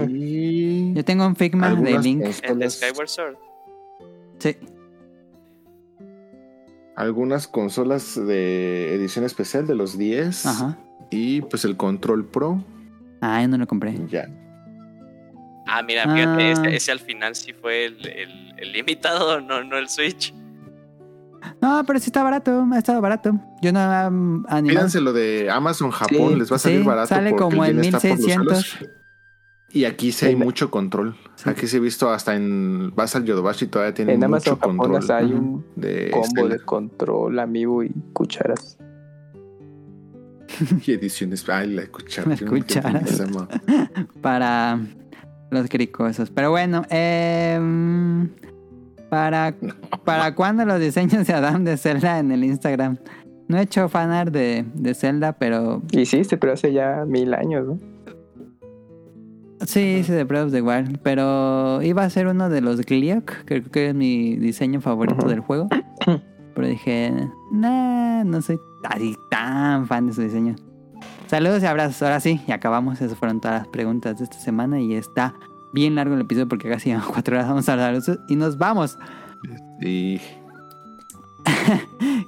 y... 0.10 0.94
yo 0.94 1.06
tengo 1.06 1.26
un 1.26 1.36
Figma 1.36 1.74
de 1.74 2.00
Link. 2.00 2.24
El 2.44 2.60
de 2.60 2.70
Skyward 2.70 3.08
Sword. 3.08 3.36
Sí. 4.40 4.58
algunas 6.96 7.48
consolas 7.48 8.16
de 8.16 8.94
edición 8.96 9.26
especial 9.26 9.68
de 9.68 9.76
los 9.76 9.98
10 9.98 10.46
Ajá. 10.46 10.78
y 11.10 11.42
pues 11.42 11.66
el 11.66 11.76
Control 11.78 12.26
Pro. 12.26 12.64
Ah, 13.22 13.42
yo 13.42 13.48
no 13.50 13.58
lo 13.58 13.68
compré. 13.68 13.98
Ya. 14.10 14.30
Ah, 15.68 15.82
mira, 15.84 16.04
fíjate, 16.04 16.44
Ah. 16.44 16.52
ese, 16.52 16.76
ese 16.76 16.92
al 16.92 17.00
final 17.00 17.36
sí 17.36 17.52
fue 17.54 17.86
el, 17.86 18.06
el, 18.08 18.54
el 18.58 18.72
limitado, 18.72 19.42
no, 19.42 19.64
no 19.64 19.78
el 19.78 19.90
Switch. 19.90 20.34
No, 21.62 21.84
pero 21.86 22.00
sí 22.00 22.06
está 22.08 22.24
barato, 22.24 22.66
ha 22.72 22.78
estado 22.78 23.02
barato. 23.02 23.40
Yo 23.62 23.72
no 23.72 24.08
um. 24.08 24.44
Pídanse 24.68 25.02
lo 25.02 25.14
de 25.14 25.50
Amazon 25.52 25.92
Japón, 25.92 26.34
Sí, 26.34 26.36
les 26.40 26.52
va 26.52 26.56
a 26.56 26.60
salir 26.60 26.80
sí, 26.82 26.86
barato. 26.86 27.08
sale 27.08 27.32
porque 27.32 27.44
como 27.44 27.66
en 27.66 27.82
yen 27.82 27.86
está 27.96 28.00
por 28.00 28.10
los 28.10 28.20
1600. 28.20 28.60
suelos. 28.66 28.92
Y 29.70 29.84
aquí 29.84 30.12
sí 30.14 30.26
hay 30.28 30.34
En- 30.34 30.40
mucho 30.40 30.72
control. 30.72 31.18
Sí. 31.36 31.50
Aquí 31.50 31.68
sí 31.68 31.78
he 31.78 31.80
visto 31.82 32.10
hasta 32.10 32.36
en 32.36 32.94
Basal 32.96 33.26
Yodobashi 33.26 33.68
todavía 33.68 33.94
tiene 33.94 34.14
En 34.14 34.20
mucho 34.20 34.28
Amazon 34.28 34.56
Japón 34.60 34.78
control. 34.78 35.12
hay 35.12 35.34
un 35.34 35.66
de 35.76 36.12
combo 36.12 36.48
de 36.48 36.60
control, 36.60 37.40
amigo 37.40 37.84
y 37.84 37.90
cucharas. 38.14 38.78
y 40.86 40.92
ediciones. 40.94 41.48
Ay, 41.50 41.74
la 41.74 41.88
cuchara. 41.88 42.30
Las 42.30 42.42
cucharas. 42.42 43.24
para 44.22 44.80
los 45.52 45.68
cricosos. 45.68 46.30
Pero 46.32 46.52
bueno, 46.52 46.84
em, 46.90 48.30
¿para, 49.16 49.56
¿para 50.04 50.36
cuándo 50.36 50.66
los 50.66 50.78
diseños 50.80 51.26
de 51.26 51.34
Adam 51.34 51.64
de 51.64 51.78
Zelda 51.78 52.20
en 52.20 52.34
el 52.34 52.44
Instagram? 52.44 52.98
No 53.48 53.58
he 53.58 53.62
hecho 53.62 53.88
fanart 53.88 54.32
de, 54.34 54.66
de 54.74 54.94
Zelda, 54.94 55.34
pero 55.34 55.82
Hiciste, 55.92 56.36
pero 56.38 56.54
hace 56.54 56.74
ya 56.74 57.06
mil 57.08 57.34
años, 57.34 57.66
¿no? 57.66 57.80
sí 59.66 59.80
hice 59.80 60.14
de 60.14 60.26
Breath 60.26 60.48
of 60.48 60.52
the 60.52 60.62
Wild. 60.62 61.00
Pero 61.02 61.82
iba 61.82 62.04
a 62.04 62.10
ser 62.10 62.28
uno 62.28 62.50
de 62.50 62.60
los 62.60 62.82
Gliok, 62.82 63.46
que 63.46 63.62
creo 63.62 63.72
que 63.72 63.90
es 63.90 63.96
mi 63.96 64.36
diseño 64.36 64.82
favorito 64.82 65.28
del 65.28 65.40
juego. 65.40 65.70
Pero 66.56 66.68
dije, 66.68 67.14
nah, 67.52 68.24
no 68.26 68.42
soy 68.42 68.60
así 68.84 69.16
tan 69.32 69.88
fan 69.88 70.08
de 70.08 70.14
su 70.14 70.22
diseño. 70.22 70.56
Saludos 71.28 71.64
y 71.64 71.66
abrazos. 71.66 72.02
Ahora 72.02 72.20
sí, 72.20 72.42
y 72.48 72.52
acabamos. 72.52 73.02
Esas 73.02 73.18
fueron 73.18 73.40
todas 73.40 73.62
las 73.62 73.68
preguntas 73.70 74.18
de 74.18 74.26
esta 74.26 74.38
semana 74.38 74.82
y 74.82 74.94
está 74.94 75.34
bien 75.76 75.94
largo 75.96 76.16
el 76.16 76.22
episodio 76.22 76.48
porque 76.48 76.70
casi 76.70 76.90
llevamos 76.90 77.12
cuatro 77.14 77.36
horas. 77.36 77.48
Vamos 77.50 77.68
a 77.70 77.74
hablar 77.74 77.92
de 77.92 78.00
eso 78.00 78.18
y 78.28 78.36
nos 78.36 78.58
vamos. 78.58 78.98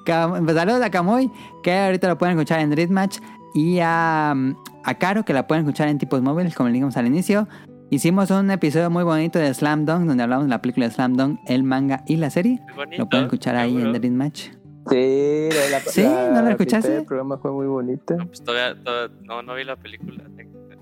Cam- 0.06 0.43
pues, 0.43 0.56
saludos 0.56 0.82
a 0.82 0.90
Camuy, 0.90 1.32
que 1.64 1.74
ahorita 1.74 2.08
lo 2.08 2.17
pueden 2.17 2.38
escuchar 2.38 2.59
en 2.59 2.69
Dream 2.69 2.92
Match. 2.92 3.17
Y 3.56 3.80
a, 3.82 4.32
a 4.32 4.93
Caro, 5.00 5.24
que 5.26 5.34
la 5.34 5.48
pueden 5.48 5.64
escuchar 5.66 5.88
en 5.88 5.98
tipos 5.98 6.22
móviles, 6.22 6.53
como 6.56 6.69
le 6.69 6.74
dijimos 6.74 6.95
al 6.98 7.08
inicio. 7.08 7.48
Hicimos 7.90 8.30
un 8.32 8.51
episodio 8.51 8.90
muy 8.90 9.03
bonito 9.03 9.40
de 9.40 9.51
Slam 9.53 9.85
Dunk, 9.85 10.06
donde 10.06 10.22
hablamos 10.22 10.45
de 10.45 10.50
la 10.50 10.61
película 10.61 10.88
de 10.88 10.93
Slam 10.93 11.14
Dunk, 11.16 11.40
el 11.48 11.64
manga 11.64 12.03
y 12.06 12.17
la 12.17 12.30
serie. 12.30 12.59
Bonito. 12.76 13.03
Lo 13.03 13.09
pueden 13.09 13.26
escuchar 13.26 13.56
ahí 13.56 13.72
en 13.76 13.82
seguro. 13.82 14.00
Dream 14.00 14.14
Match. 14.16 14.50
Sí, 14.90 15.50
la, 15.51 15.69
la- 15.69 15.80
Sí, 15.80 16.03
la 16.03 16.32
¿no 16.34 16.42
lo 16.43 16.50
escuchaste? 16.50 16.90
del 16.92 17.06
programa 17.06 17.38
fue 17.38 17.51
muy 17.51 17.66
bonita. 17.66 18.16
No, 18.16 18.27
pues 18.27 18.43
todavía, 18.43 18.82
todavía- 18.84 19.16
no, 19.24 19.42
no 19.42 19.56
vi 19.56 19.64
la 19.64 19.76
película. 19.77 20.24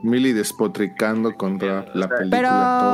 Millie 0.03 0.33
despotricando 0.33 1.33
contra 1.35 1.85
la 1.93 2.07
película. 2.07 2.29
Pero- 2.29 2.49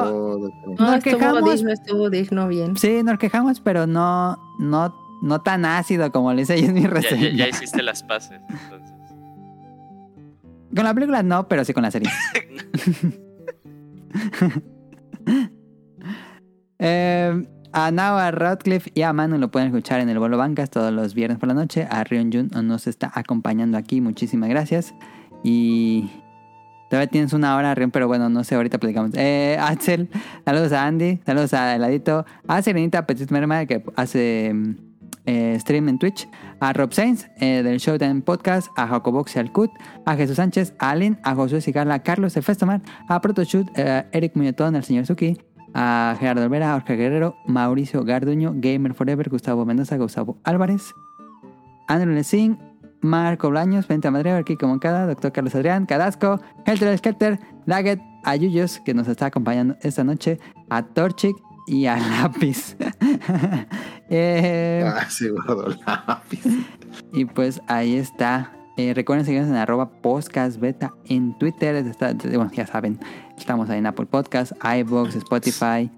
todo. 0.10 0.50
No, 0.68 0.76
Nos 0.86 0.96
estuvo 0.98 1.18
quejamos. 1.18 1.54
digno, 1.56 1.72
estuvo 1.72 2.10
digno 2.10 2.48
bien. 2.48 2.78
Sí, 2.78 3.02
nos 3.04 3.18
quejamos, 3.20 3.60
pero 3.60 3.88
no, 3.88 4.38
no, 4.60 4.96
no 5.22 5.42
tan 5.42 5.66
ácido 5.66 6.12
como 6.12 6.34
le 6.34 6.44
hice 6.44 6.54
ahí 6.54 6.66
en 6.66 6.74
mi 6.74 6.82
Ya, 6.84 6.88
reseña. 6.90 7.30
ya, 7.30 7.36
ya 7.36 7.48
hiciste 7.50 7.82
las 7.84 8.04
paces, 8.04 8.40
entonces. 8.50 8.92
Con 10.74 10.86
la 10.86 10.94
película 10.94 11.22
no, 11.22 11.48
pero 11.50 11.66
sí 11.66 11.74
con 11.74 11.84
la 11.84 11.92
serie. 11.92 12.10
Eh, 16.84 17.46
a 17.74 17.92
Nao, 17.92 18.18
a 18.18 18.32
Radcliffe 18.32 18.92
y 18.96 19.04
a 19.04 19.14
Manu 19.14 19.38
lo 19.38 19.52
pueden 19.52 19.68
escuchar 19.68 20.00
en 20.02 20.10
el 20.10 20.18
Bolo 20.18 20.38
Bancas 20.38 20.70
todos 20.72 20.92
los 20.92 21.14
viernes 21.14 21.38
por 21.38 21.48
la 21.48 21.54
noche. 21.54 21.88
A 21.90 22.04
Rion 22.04 22.32
Jun 22.32 22.50
nos 22.68 22.88
está 22.88 23.12
acompañando 23.14 23.78
aquí. 23.78 24.02
Muchísimas 24.02 24.50
gracias. 24.50 24.94
Y 25.44 26.10
todavía 26.92 27.08
tienes 27.08 27.32
una 27.32 27.56
hora, 27.56 27.74
Rion, 27.74 27.90
pero 27.90 28.10
bueno, 28.10 28.28
no 28.28 28.44
sé, 28.44 28.56
ahorita 28.56 28.78
platicamos. 28.78 29.12
Eh, 29.16 29.58
Axel, 29.62 30.10
saludos 30.44 30.74
a 30.74 30.86
Andy, 30.86 31.22
saludos 31.26 31.54
a 31.54 31.74
Heladito, 31.74 32.26
a 32.50 32.62
Serenita 32.62 33.08
Petit 33.08 33.32
Merma 33.32 33.66
que 33.66 33.82
hace 33.96 34.52
mm, 34.54 34.76
eh, 35.26 35.58
stream 35.58 35.88
en 35.88 36.00
Twitch, 36.00 36.28
a 36.60 36.74
Rob 36.74 36.92
Sainz 36.92 37.30
eh, 37.40 37.64
del 37.64 37.78
Showtime 37.78 38.24
Podcast, 38.24 38.68
a 38.76 38.88
Jacobox 38.88 39.38
y 39.38 39.40
al 39.40 39.54
Cut, 39.54 39.72
a 40.06 40.18
Jesús 40.18 40.36
Sánchez, 40.36 40.74
a 40.80 40.90
Allen, 40.90 41.18
a 41.24 41.34
Josué 41.34 41.62
Cigarla, 41.62 41.94
a 41.94 42.04
Carlos 42.04 42.34
de 42.34 42.42
Festomar, 42.42 42.82
a 43.08 43.22
Protoshoot, 43.22 43.70
eh, 43.78 44.04
Eric 44.12 44.36
Muñetón, 44.36 44.76
al 44.76 44.84
señor 44.84 45.06
Suki, 45.06 45.38
a 45.74 46.18
Gerardo 46.20 46.44
Olvera, 46.44 46.72
a 46.72 46.74
Jorge 46.74 46.98
Guerrero, 46.98 47.38
Mauricio 47.48 48.04
Garduño, 48.04 48.52
Gamer 48.54 48.94
Forever, 48.96 49.30
Gustavo 49.30 49.66
Mendoza, 49.66 49.96
Gustavo 49.96 50.40
Álvarez, 50.44 50.94
Andrew 51.88 52.14
Lessing, 52.14 52.58
Marco 53.02 53.50
Blaños, 53.50 53.88
Venta 53.88 54.12
Madrid, 54.12 54.32
Kiko 54.46 54.68
Moncada, 54.68 55.06
Doctor 55.08 55.32
Carlos 55.32 55.56
Adrián, 55.56 55.86
Cadasco, 55.86 56.40
Helter 56.66 56.98
Skelter, 56.98 57.40
Daggett, 57.66 58.00
a 58.24 58.36
Yuyos, 58.36 58.80
que 58.86 58.94
nos 58.94 59.08
está 59.08 59.28
acompañando 59.28 59.76
esta 59.82 60.04
noche, 60.04 60.40
a 60.70 60.84
Torchic 60.84 61.36
y 61.68 61.86
a 61.88 61.98
Lápiz. 62.22 62.76
Eh, 64.14 64.84
Ah, 64.86 65.06
sí, 65.10 65.30
gordo 65.30 65.74
lápiz. 65.88 66.42
y 67.14 67.24
pues 67.26 67.62
ahí 67.68 67.96
está. 67.96 68.52
Eh, 68.78 68.94
recuerden 68.94 69.26
seguirnos 69.26 69.50
en 69.50 69.56
arroba 69.56 69.90
podcastbeta 70.02 70.92
en 71.08 71.38
Twitter. 71.38 71.76
Está- 71.76 72.14
bueno, 72.14 72.52
ya 72.54 72.68
saben, 72.68 73.00
estamos 73.38 73.70
ahí 73.70 73.80
en 73.80 73.86
Apple 73.86 74.08
Podcast, 74.08 74.52
iVoox, 74.64 75.16
Spotify, 75.16 75.90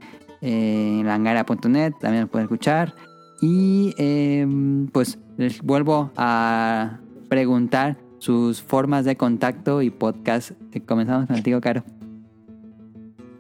eh, 0.41 1.01
langara.net, 1.03 1.93
también 1.99 2.22
nos 2.22 2.30
pueden 2.30 2.45
escuchar. 2.45 2.93
Y 3.41 3.93
eh, 3.98 4.45
pues 4.91 5.17
les 5.37 5.61
vuelvo 5.61 6.11
a 6.17 6.99
preguntar 7.29 7.97
sus 8.19 8.61
formas 8.61 9.05
de 9.05 9.15
contacto 9.17 9.81
y 9.81 9.89
podcast. 9.89 10.51
Eh, 10.71 10.81
comenzamos 10.81 11.27
contigo, 11.27 11.59
Caro. 11.61 11.83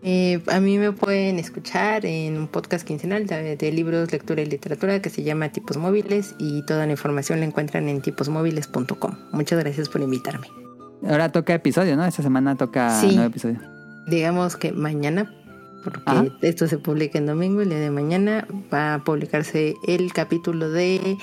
Eh, 0.05 0.43
a 0.51 0.59
mí 0.59 0.77
me 0.77 0.91
pueden 0.91 1.39
escuchar 1.39 2.05
en 2.05 2.37
un 2.37 2.47
podcast 2.47 2.85
quincenal 2.85 3.25
de, 3.25 3.55
de 3.55 3.71
libros, 3.71 4.11
lectura 4.11 4.41
y 4.41 4.45
literatura 4.45 5.01
que 5.01 5.09
se 5.09 5.23
llama 5.23 5.47
Tipos 5.49 5.77
Móviles 5.77 6.35
y 6.37 6.61
toda 6.65 6.85
la 6.85 6.91
información 6.91 7.39
la 7.39 7.45
encuentran 7.45 7.87
en 7.87 8.01
tiposmóviles.com. 8.01 9.15
Muchas 9.31 9.59
gracias 9.59 9.87
por 9.87 10.01
invitarme. 10.01 10.47
Ahora 11.07 11.31
toca 11.31 11.53
episodio, 11.53 11.95
¿no? 11.95 12.03
Esta 12.05 12.21
semana 12.21 12.55
toca 12.57 12.89
Sí. 12.99 13.15
nuevo 13.15 13.29
episodio. 13.29 13.59
Digamos 14.07 14.57
que 14.57 14.73
mañana, 14.73 15.33
porque 15.85 16.01
Ajá. 16.05 16.25
esto 16.41 16.67
se 16.67 16.77
publica 16.77 17.17
en 17.17 17.25
domingo, 17.25 17.61
el 17.61 17.69
día 17.69 17.79
de 17.79 17.89
mañana 17.91 18.45
va 18.73 18.95
a 18.95 19.03
publicarse 19.05 19.73
el 19.87 20.11
capítulo 20.11 20.69
de 20.69 21.17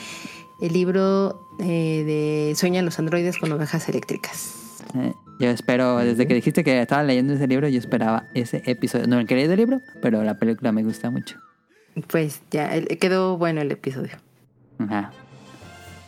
el 0.60 0.72
libro 0.72 1.48
eh, 1.58 2.04
de 2.04 2.54
Sueñan 2.56 2.84
los 2.84 2.98
androides 2.98 3.38
con 3.38 3.50
ovejas 3.52 3.88
eléctricas. 3.88 4.82
Eh, 4.94 5.12
yo 5.38 5.48
espero, 5.50 5.98
desde 5.98 6.26
que 6.26 6.34
dijiste 6.34 6.64
que 6.64 6.80
estaba 6.80 7.02
leyendo 7.02 7.34
ese 7.34 7.46
libro, 7.46 7.68
yo 7.68 7.78
esperaba 7.78 8.24
ese 8.34 8.62
episodio. 8.66 9.06
No 9.06 9.18
he 9.20 9.24
leído 9.24 9.52
el 9.52 9.58
libro, 9.58 9.80
pero 10.02 10.22
la 10.24 10.34
película 10.38 10.72
me 10.72 10.82
gusta 10.82 11.10
mucho. 11.10 11.38
Pues 12.08 12.40
ya 12.50 12.74
el- 12.74 12.86
quedó 12.98 13.36
bueno 13.38 13.60
el 13.60 13.70
episodio. 13.72 14.16
Ajá. 14.78 15.12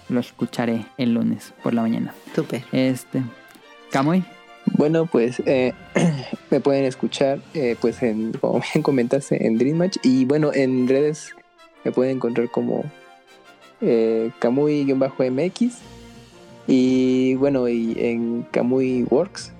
Lo 0.09 0.21
escucharé 0.21 0.87
el 0.99 1.15
lunes 1.15 1.55
por 1.63 1.75
la 1.75 1.83
mañana. 1.83 2.15
Súper. 2.35 2.65
Este. 2.73 3.23
Camuy. 3.91 4.25
Bueno, 4.67 5.07
pues 5.07 5.43
eh, 5.47 5.73
me 6.51 6.61
pueden 6.61 6.85
escuchar, 6.85 7.41
eh, 7.55 7.77
pues 7.81 8.03
en, 8.03 8.33
como 8.33 8.61
bien 8.73 8.83
comentaste, 8.83 9.47
en 9.47 9.59
Dream 9.59 9.77
Match. 9.79 9.97
Y 10.03 10.25
bueno, 10.25 10.51
en 10.55 10.89
redes 10.89 11.31
me 11.85 11.93
pueden 11.93 12.17
encontrar 12.17 12.51
como 12.51 12.85
eh, 13.83 14.31
Kamui-MX. 14.41 15.73
Y 16.67 17.35
bueno, 17.35 17.69
y 17.69 17.95
en 17.99 18.47
Kamui 18.51 19.05
Works, 19.11 19.53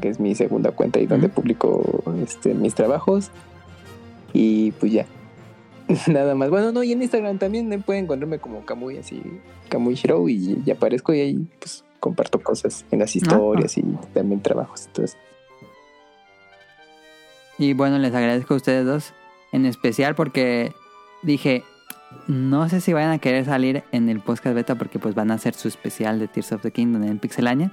que 0.00 0.08
es 0.08 0.20
mi 0.20 0.34
segunda 0.34 0.70
cuenta 0.70 1.00
y 1.00 1.06
donde 1.06 1.28
publico 1.28 2.04
este, 2.22 2.54
mis 2.54 2.74
trabajos. 2.74 3.30
Y 4.32 4.72
pues 4.72 4.92
ya. 4.92 5.06
Nada 6.06 6.34
más. 6.34 6.50
Bueno, 6.50 6.72
no, 6.72 6.82
y 6.82 6.92
en 6.92 7.02
Instagram 7.02 7.38
también 7.38 7.68
me 7.68 7.78
pueden 7.78 8.04
encontrarme 8.04 8.38
como 8.38 8.64
Kamui, 8.64 8.98
así, 8.98 9.22
Kamui 9.68 9.94
Shiro, 9.94 10.28
y 10.28 10.62
aparezco 10.70 11.12
y 11.14 11.20
ahí 11.20 11.46
pues 11.58 11.84
comparto 12.00 12.42
cosas 12.42 12.84
en 12.90 12.98
las 12.98 13.14
historias 13.14 13.78
y 13.78 13.82
también 14.12 14.42
trabajos. 14.42 14.86
Entonces. 14.86 15.16
Y 17.58 17.74
bueno, 17.74 17.98
les 17.98 18.14
agradezco 18.14 18.54
a 18.54 18.56
ustedes 18.56 18.84
dos, 18.84 19.14
en 19.52 19.66
especial 19.66 20.14
porque 20.14 20.72
dije, 21.22 21.62
no 22.28 22.68
sé 22.68 22.80
si 22.80 22.92
vayan 22.92 23.10
a 23.10 23.18
querer 23.18 23.44
salir 23.44 23.84
en 23.92 24.08
el 24.08 24.20
podcast 24.20 24.54
beta 24.54 24.74
porque 24.76 24.98
pues 24.98 25.14
van 25.14 25.30
a 25.30 25.34
hacer 25.34 25.54
su 25.54 25.68
especial 25.68 26.18
de 26.18 26.28
Tears 26.28 26.52
of 26.52 26.62
the 26.62 26.70
Kingdom 26.70 27.02
en 27.04 27.18
Pixelania. 27.18 27.72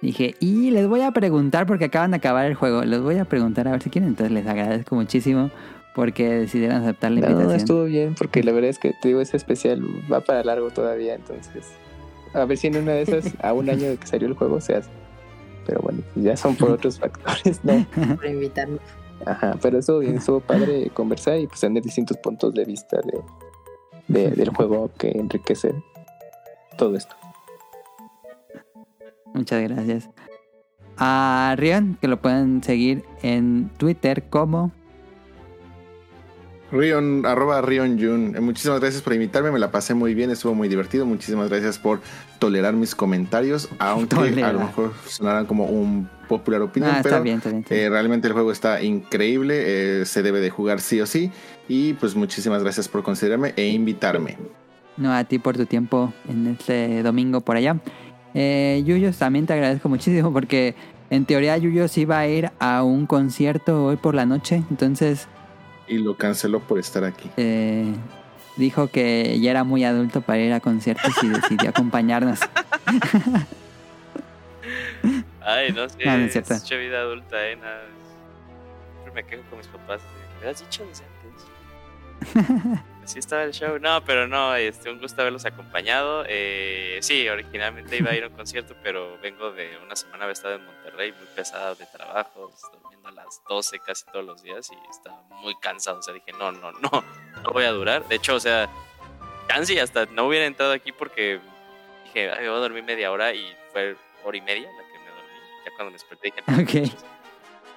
Dije, 0.00 0.34
y 0.40 0.70
les 0.70 0.88
voy 0.88 1.02
a 1.02 1.12
preguntar 1.12 1.66
porque 1.66 1.84
acaban 1.84 2.10
de 2.10 2.16
acabar 2.16 2.46
el 2.46 2.54
juego, 2.54 2.82
les 2.82 3.00
voy 3.00 3.18
a 3.18 3.24
preguntar 3.24 3.68
a 3.68 3.72
ver 3.72 3.82
si 3.82 3.90
quieren, 3.90 4.10
entonces 4.10 4.32
les 4.32 4.46
agradezco 4.46 4.96
muchísimo 4.96 5.50
porque 5.94 6.28
decidieron 6.28 6.78
aceptar 6.78 7.12
la 7.12 7.20
invitación. 7.20 7.48
No, 7.48 7.54
estuvo 7.54 7.84
bien 7.84 8.14
porque 8.14 8.42
la 8.42 8.52
verdad 8.52 8.70
es 8.70 8.78
que 8.78 8.94
te 9.00 9.08
digo, 9.08 9.20
ese 9.20 9.36
especial 9.36 9.80
va 10.12 10.20
para 10.20 10.42
largo 10.42 10.70
todavía, 10.70 11.14
entonces 11.14 11.72
a 12.34 12.44
ver 12.44 12.56
si 12.56 12.66
en 12.66 12.76
una 12.76 12.92
de 12.92 13.02
esas, 13.02 13.32
a 13.42 13.52
un 13.52 13.68
año 13.68 13.90
de 13.90 13.96
que 13.96 14.06
salió 14.06 14.26
el 14.26 14.34
juego, 14.34 14.60
se 14.60 14.76
hace. 14.76 14.90
Pero 15.66 15.80
bueno, 15.82 16.00
ya 16.16 16.36
son 16.36 16.56
por 16.56 16.70
otros 16.70 16.98
factores, 16.98 17.62
¿no? 17.62 17.86
Por 18.16 18.26
invitarnos. 18.26 18.80
Ajá, 19.24 19.56
pero 19.62 19.78
estuvo 19.78 20.00
bien, 20.00 20.16
estuvo 20.18 20.40
padre 20.40 20.90
conversar 20.92 21.38
y 21.38 21.46
pues 21.46 21.60
tener 21.60 21.82
distintos 21.82 22.16
puntos 22.16 22.52
de 22.54 22.64
vista 22.64 23.00
de, 23.04 23.20
del 24.36 24.50
juego 24.50 24.90
que 24.98 25.10
enriquece 25.10 25.74
todo 26.76 26.96
esto. 26.96 27.14
Muchas 29.34 29.62
gracias. 29.62 30.10
A 30.98 31.54
Rion, 31.56 31.96
que 32.00 32.08
lo 32.08 32.20
pueden 32.20 32.62
seguir 32.62 33.02
en 33.22 33.70
Twitter 33.78 34.24
como 34.28 34.72
Rion, 36.72 37.26
arroba 37.26 37.60
Rion 37.60 37.98
Jun. 38.00 38.34
Eh, 38.34 38.40
muchísimas 38.40 38.80
gracias 38.80 39.02
por 39.02 39.12
invitarme, 39.12 39.50
me 39.52 39.58
la 39.58 39.70
pasé 39.70 39.92
muy 39.92 40.14
bien, 40.14 40.30
estuvo 40.30 40.54
muy 40.54 40.68
divertido. 40.68 41.04
Muchísimas 41.04 41.50
gracias 41.50 41.78
por 41.78 42.00
tolerar 42.38 42.72
mis 42.72 42.94
comentarios, 42.94 43.68
aunque 43.78 44.42
a 44.42 44.52
lo 44.52 44.60
mejor 44.60 44.92
sonaran 45.06 45.44
como 45.44 45.66
un 45.66 46.08
popular 46.28 46.62
opinión, 46.62 46.94
ah, 46.96 47.00
pero 47.02 47.22
eh, 47.26 47.90
realmente 47.90 48.26
el 48.26 48.32
juego 48.32 48.52
está 48.52 48.82
increíble, 48.82 50.00
eh, 50.00 50.06
se 50.06 50.22
debe 50.22 50.40
de 50.40 50.48
jugar 50.48 50.80
sí 50.80 50.98
o 51.02 51.06
sí. 51.06 51.30
Y 51.68 51.94
pues 51.94 52.14
muchísimas 52.14 52.62
gracias 52.62 52.88
por 52.88 53.02
considerarme 53.02 53.54
e 53.56 53.68
invitarme. 53.68 54.36
No, 54.96 55.12
a 55.12 55.24
ti 55.24 55.38
por 55.38 55.56
tu 55.56 55.66
tiempo 55.66 56.12
en 56.28 56.48
este 56.48 57.02
domingo 57.02 57.40
por 57.40 57.56
allá. 57.56 57.76
Eh, 58.34 58.82
Yuyos, 58.84 59.18
también 59.18 59.46
te 59.46 59.52
agradezco 59.52 59.88
muchísimo 59.88 60.32
porque 60.32 60.74
en 61.10 61.24
teoría 61.24 61.56
Yuyos 61.56 61.96
iba 61.98 62.18
a 62.18 62.26
ir 62.26 62.50
a 62.58 62.82
un 62.82 63.06
concierto 63.06 63.84
hoy 63.84 63.96
por 63.96 64.14
la 64.14 64.26
noche, 64.26 64.62
entonces 64.70 65.28
y 65.92 65.98
lo 65.98 66.16
canceló 66.16 66.60
por 66.60 66.78
estar 66.78 67.04
aquí. 67.04 67.30
Eh, 67.36 67.84
dijo 68.56 68.88
que 68.88 69.38
ya 69.40 69.50
era 69.50 69.64
muy 69.64 69.84
adulto 69.84 70.22
para 70.22 70.38
ir 70.38 70.52
a 70.52 70.60
conciertos 70.60 71.12
y 71.22 71.28
decidió 71.28 71.68
acompañarnos. 71.70 72.40
Ay, 75.40 75.72
no 75.72 75.88
sé, 75.88 76.04
no, 76.04 76.18
no 76.18 76.24
es, 76.24 76.36
es 76.36 76.70
vida 76.70 77.00
adulta, 77.00 77.48
eh, 77.48 77.56
nada. 77.56 77.82
Siempre 79.02 79.22
me 79.22 79.28
quejo 79.28 79.42
con 79.50 79.58
mis 79.58 79.66
papás. 79.66 80.00
¿Me 80.40 80.48
has 80.48 80.60
dicho? 80.60 80.84
Así 83.04 83.18
estaba 83.18 83.42
el 83.42 83.52
show. 83.52 83.78
No, 83.78 84.04
pero 84.04 84.28
no, 84.28 84.54
este, 84.54 84.90
un 84.90 85.00
gusto 85.00 85.20
haberlos 85.22 85.44
acompañado. 85.44 86.24
Eh, 86.28 86.98
sí, 87.02 87.28
originalmente 87.28 87.96
iba 87.96 88.10
a 88.10 88.14
ir 88.14 88.24
a 88.24 88.28
un 88.28 88.34
concierto, 88.34 88.76
pero 88.82 89.18
vengo 89.20 89.50
de 89.50 89.76
una 89.84 89.96
semana, 89.96 90.24
había 90.24 90.32
estado 90.32 90.54
en 90.54 90.64
Monterrey, 90.64 91.12
muy 91.12 91.26
pesada 91.34 91.74
de 91.74 91.84
trabajo, 91.86 92.52
durmiendo 92.72 93.08
a 93.08 93.12
las 93.12 93.42
12 93.48 93.80
casi 93.80 94.04
todos 94.06 94.24
los 94.24 94.42
días 94.42 94.70
y 94.70 94.90
estaba 94.90 95.20
muy 95.42 95.54
cansado. 95.56 95.98
O 95.98 96.02
sea, 96.02 96.14
dije, 96.14 96.32
no, 96.32 96.52
no, 96.52 96.70
no, 96.72 97.04
no 97.42 97.50
voy 97.52 97.64
a 97.64 97.72
durar. 97.72 98.06
De 98.06 98.14
hecho, 98.14 98.36
o 98.36 98.40
sea, 98.40 98.68
casi 99.48 99.78
hasta 99.78 100.06
no 100.06 100.26
hubiera 100.26 100.46
entrado 100.46 100.72
aquí 100.72 100.92
porque 100.92 101.40
dije, 102.04 102.30
Ay, 102.30 102.46
voy 102.46 102.56
a 102.56 102.60
dormir 102.60 102.84
media 102.84 103.10
hora 103.10 103.34
y 103.34 103.56
fue 103.72 103.96
hora 104.24 104.36
y 104.36 104.42
media 104.42 104.70
la 104.70 104.84
que 104.84 104.98
me 104.98 105.06
dormí. 105.06 105.64
Ya 105.64 105.70
cuando 105.74 105.86
me 105.86 105.92
desperté 105.92 106.32
dije, 106.32 106.62
okay. 106.62 106.92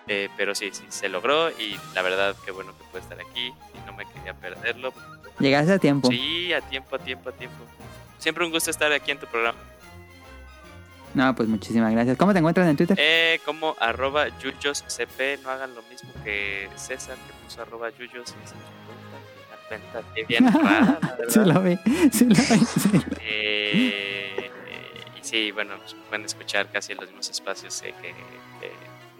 Eh, 0.07 0.29
pero 0.37 0.53
sí, 0.53 0.69
sí, 0.71 0.83
se 0.89 1.09
logró 1.09 1.49
y 1.49 1.79
la 1.95 2.03
verdad 2.03 2.35
que 2.45 2.51
bueno 2.51 2.77
que 2.77 2.83
puede 2.85 3.03
estar 3.03 3.19
aquí 3.19 3.47
y 3.47 3.85
no 3.87 3.93
me 3.93 4.05
quería 4.05 4.33
perderlo. 4.33 4.93
Llegaste 5.39 5.73
a 5.73 5.79
tiempo. 5.79 6.09
Sí, 6.09 6.53
a 6.53 6.61
tiempo, 6.61 6.95
a 6.95 6.99
tiempo, 6.99 7.29
a 7.29 7.31
tiempo. 7.31 7.57
Siempre 8.19 8.45
un 8.45 8.51
gusto 8.51 8.69
estar 8.71 8.91
aquí 8.91 9.11
en 9.11 9.19
tu 9.19 9.25
programa. 9.27 9.57
No, 11.15 11.33
pues 11.33 11.47
muchísimas 11.47 11.91
gracias. 11.93 12.17
¿Cómo 12.17 12.33
te 12.33 12.39
encuentras 12.39 12.67
en 12.67 12.75
Twitter? 12.75 12.97
Eh, 12.99 13.39
como 13.45 13.75
arroba 13.79 14.27
yuyoscp. 14.39 15.41
No 15.43 15.49
hagan 15.49 15.73
lo 15.73 15.81
mismo 15.83 16.11
que 16.23 16.69
César, 16.75 17.15
que 17.15 17.33
puso 17.43 17.61
arroba 17.61 17.89
yuyos 17.89 18.33
en 18.33 18.47
su 18.47 18.55
cuenta. 19.67 20.01
bien 20.27 20.53
rara, 20.53 20.99
la 21.01 21.15
verdad. 21.15 21.29
Sí 21.29 21.39
lo 21.39 21.61
vi, 21.61 21.77
sí 22.11 22.25
lo 22.25 22.35
vi. 22.35 23.01
Eh, 23.21 24.51
y 25.19 25.23
sí, 25.25 25.51
bueno, 25.51 25.77
pues 25.79 25.95
pueden 26.09 26.25
escuchar 26.25 26.69
casi 26.71 26.91
en 26.91 26.97
los 26.97 27.07
mismos 27.07 27.29
espacios 27.29 27.81
que, 27.81 27.93
que 27.93 28.13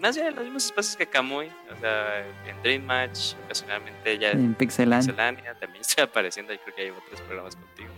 más 0.00 0.14
bien 0.14 0.28
en 0.28 0.34
los 0.34 0.44
mismos 0.44 0.66
espacios 0.66 0.96
que 0.96 1.06
Kamui, 1.06 1.48
o 1.48 1.80
sea, 1.80 2.26
en 2.46 2.62
Dream 2.62 2.84
Match, 2.84 3.34
ocasionalmente 3.44 4.18
ya 4.18 4.30
en 4.30 4.54
Pixelania. 4.54 5.54
también 5.58 5.80
estoy 5.80 6.04
apareciendo 6.04 6.52
y 6.52 6.58
creo 6.58 6.74
que 6.74 6.82
hay 6.82 6.90
otros 6.90 7.20
programas 7.22 7.56
contigo. 7.56 7.90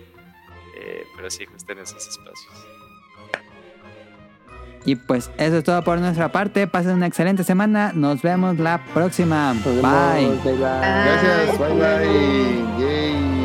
Eh, 0.76 1.06
pero 1.16 1.30
sí, 1.30 1.44
justo 1.46 1.72
en 1.72 1.78
esos 1.80 2.06
espacios. 2.06 2.78
Y 4.84 4.96
pues 4.96 5.30
eso 5.36 5.58
es 5.58 5.64
todo 5.64 5.82
por 5.82 5.98
nuestra 5.98 6.30
parte. 6.30 6.66
Pasen 6.66 6.92
una 6.92 7.06
excelente 7.06 7.44
semana. 7.44 7.92
Nos 7.94 8.22
vemos 8.22 8.58
la 8.58 8.82
próxima. 8.94 9.52
bye. 9.64 9.82
bye. 9.82 10.56
Gracias. 10.56 11.58
Bye 11.58 11.74
bye. 11.74 12.78
Yay. 12.78 13.37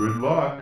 Good 0.00 0.16
luck. 0.16 0.59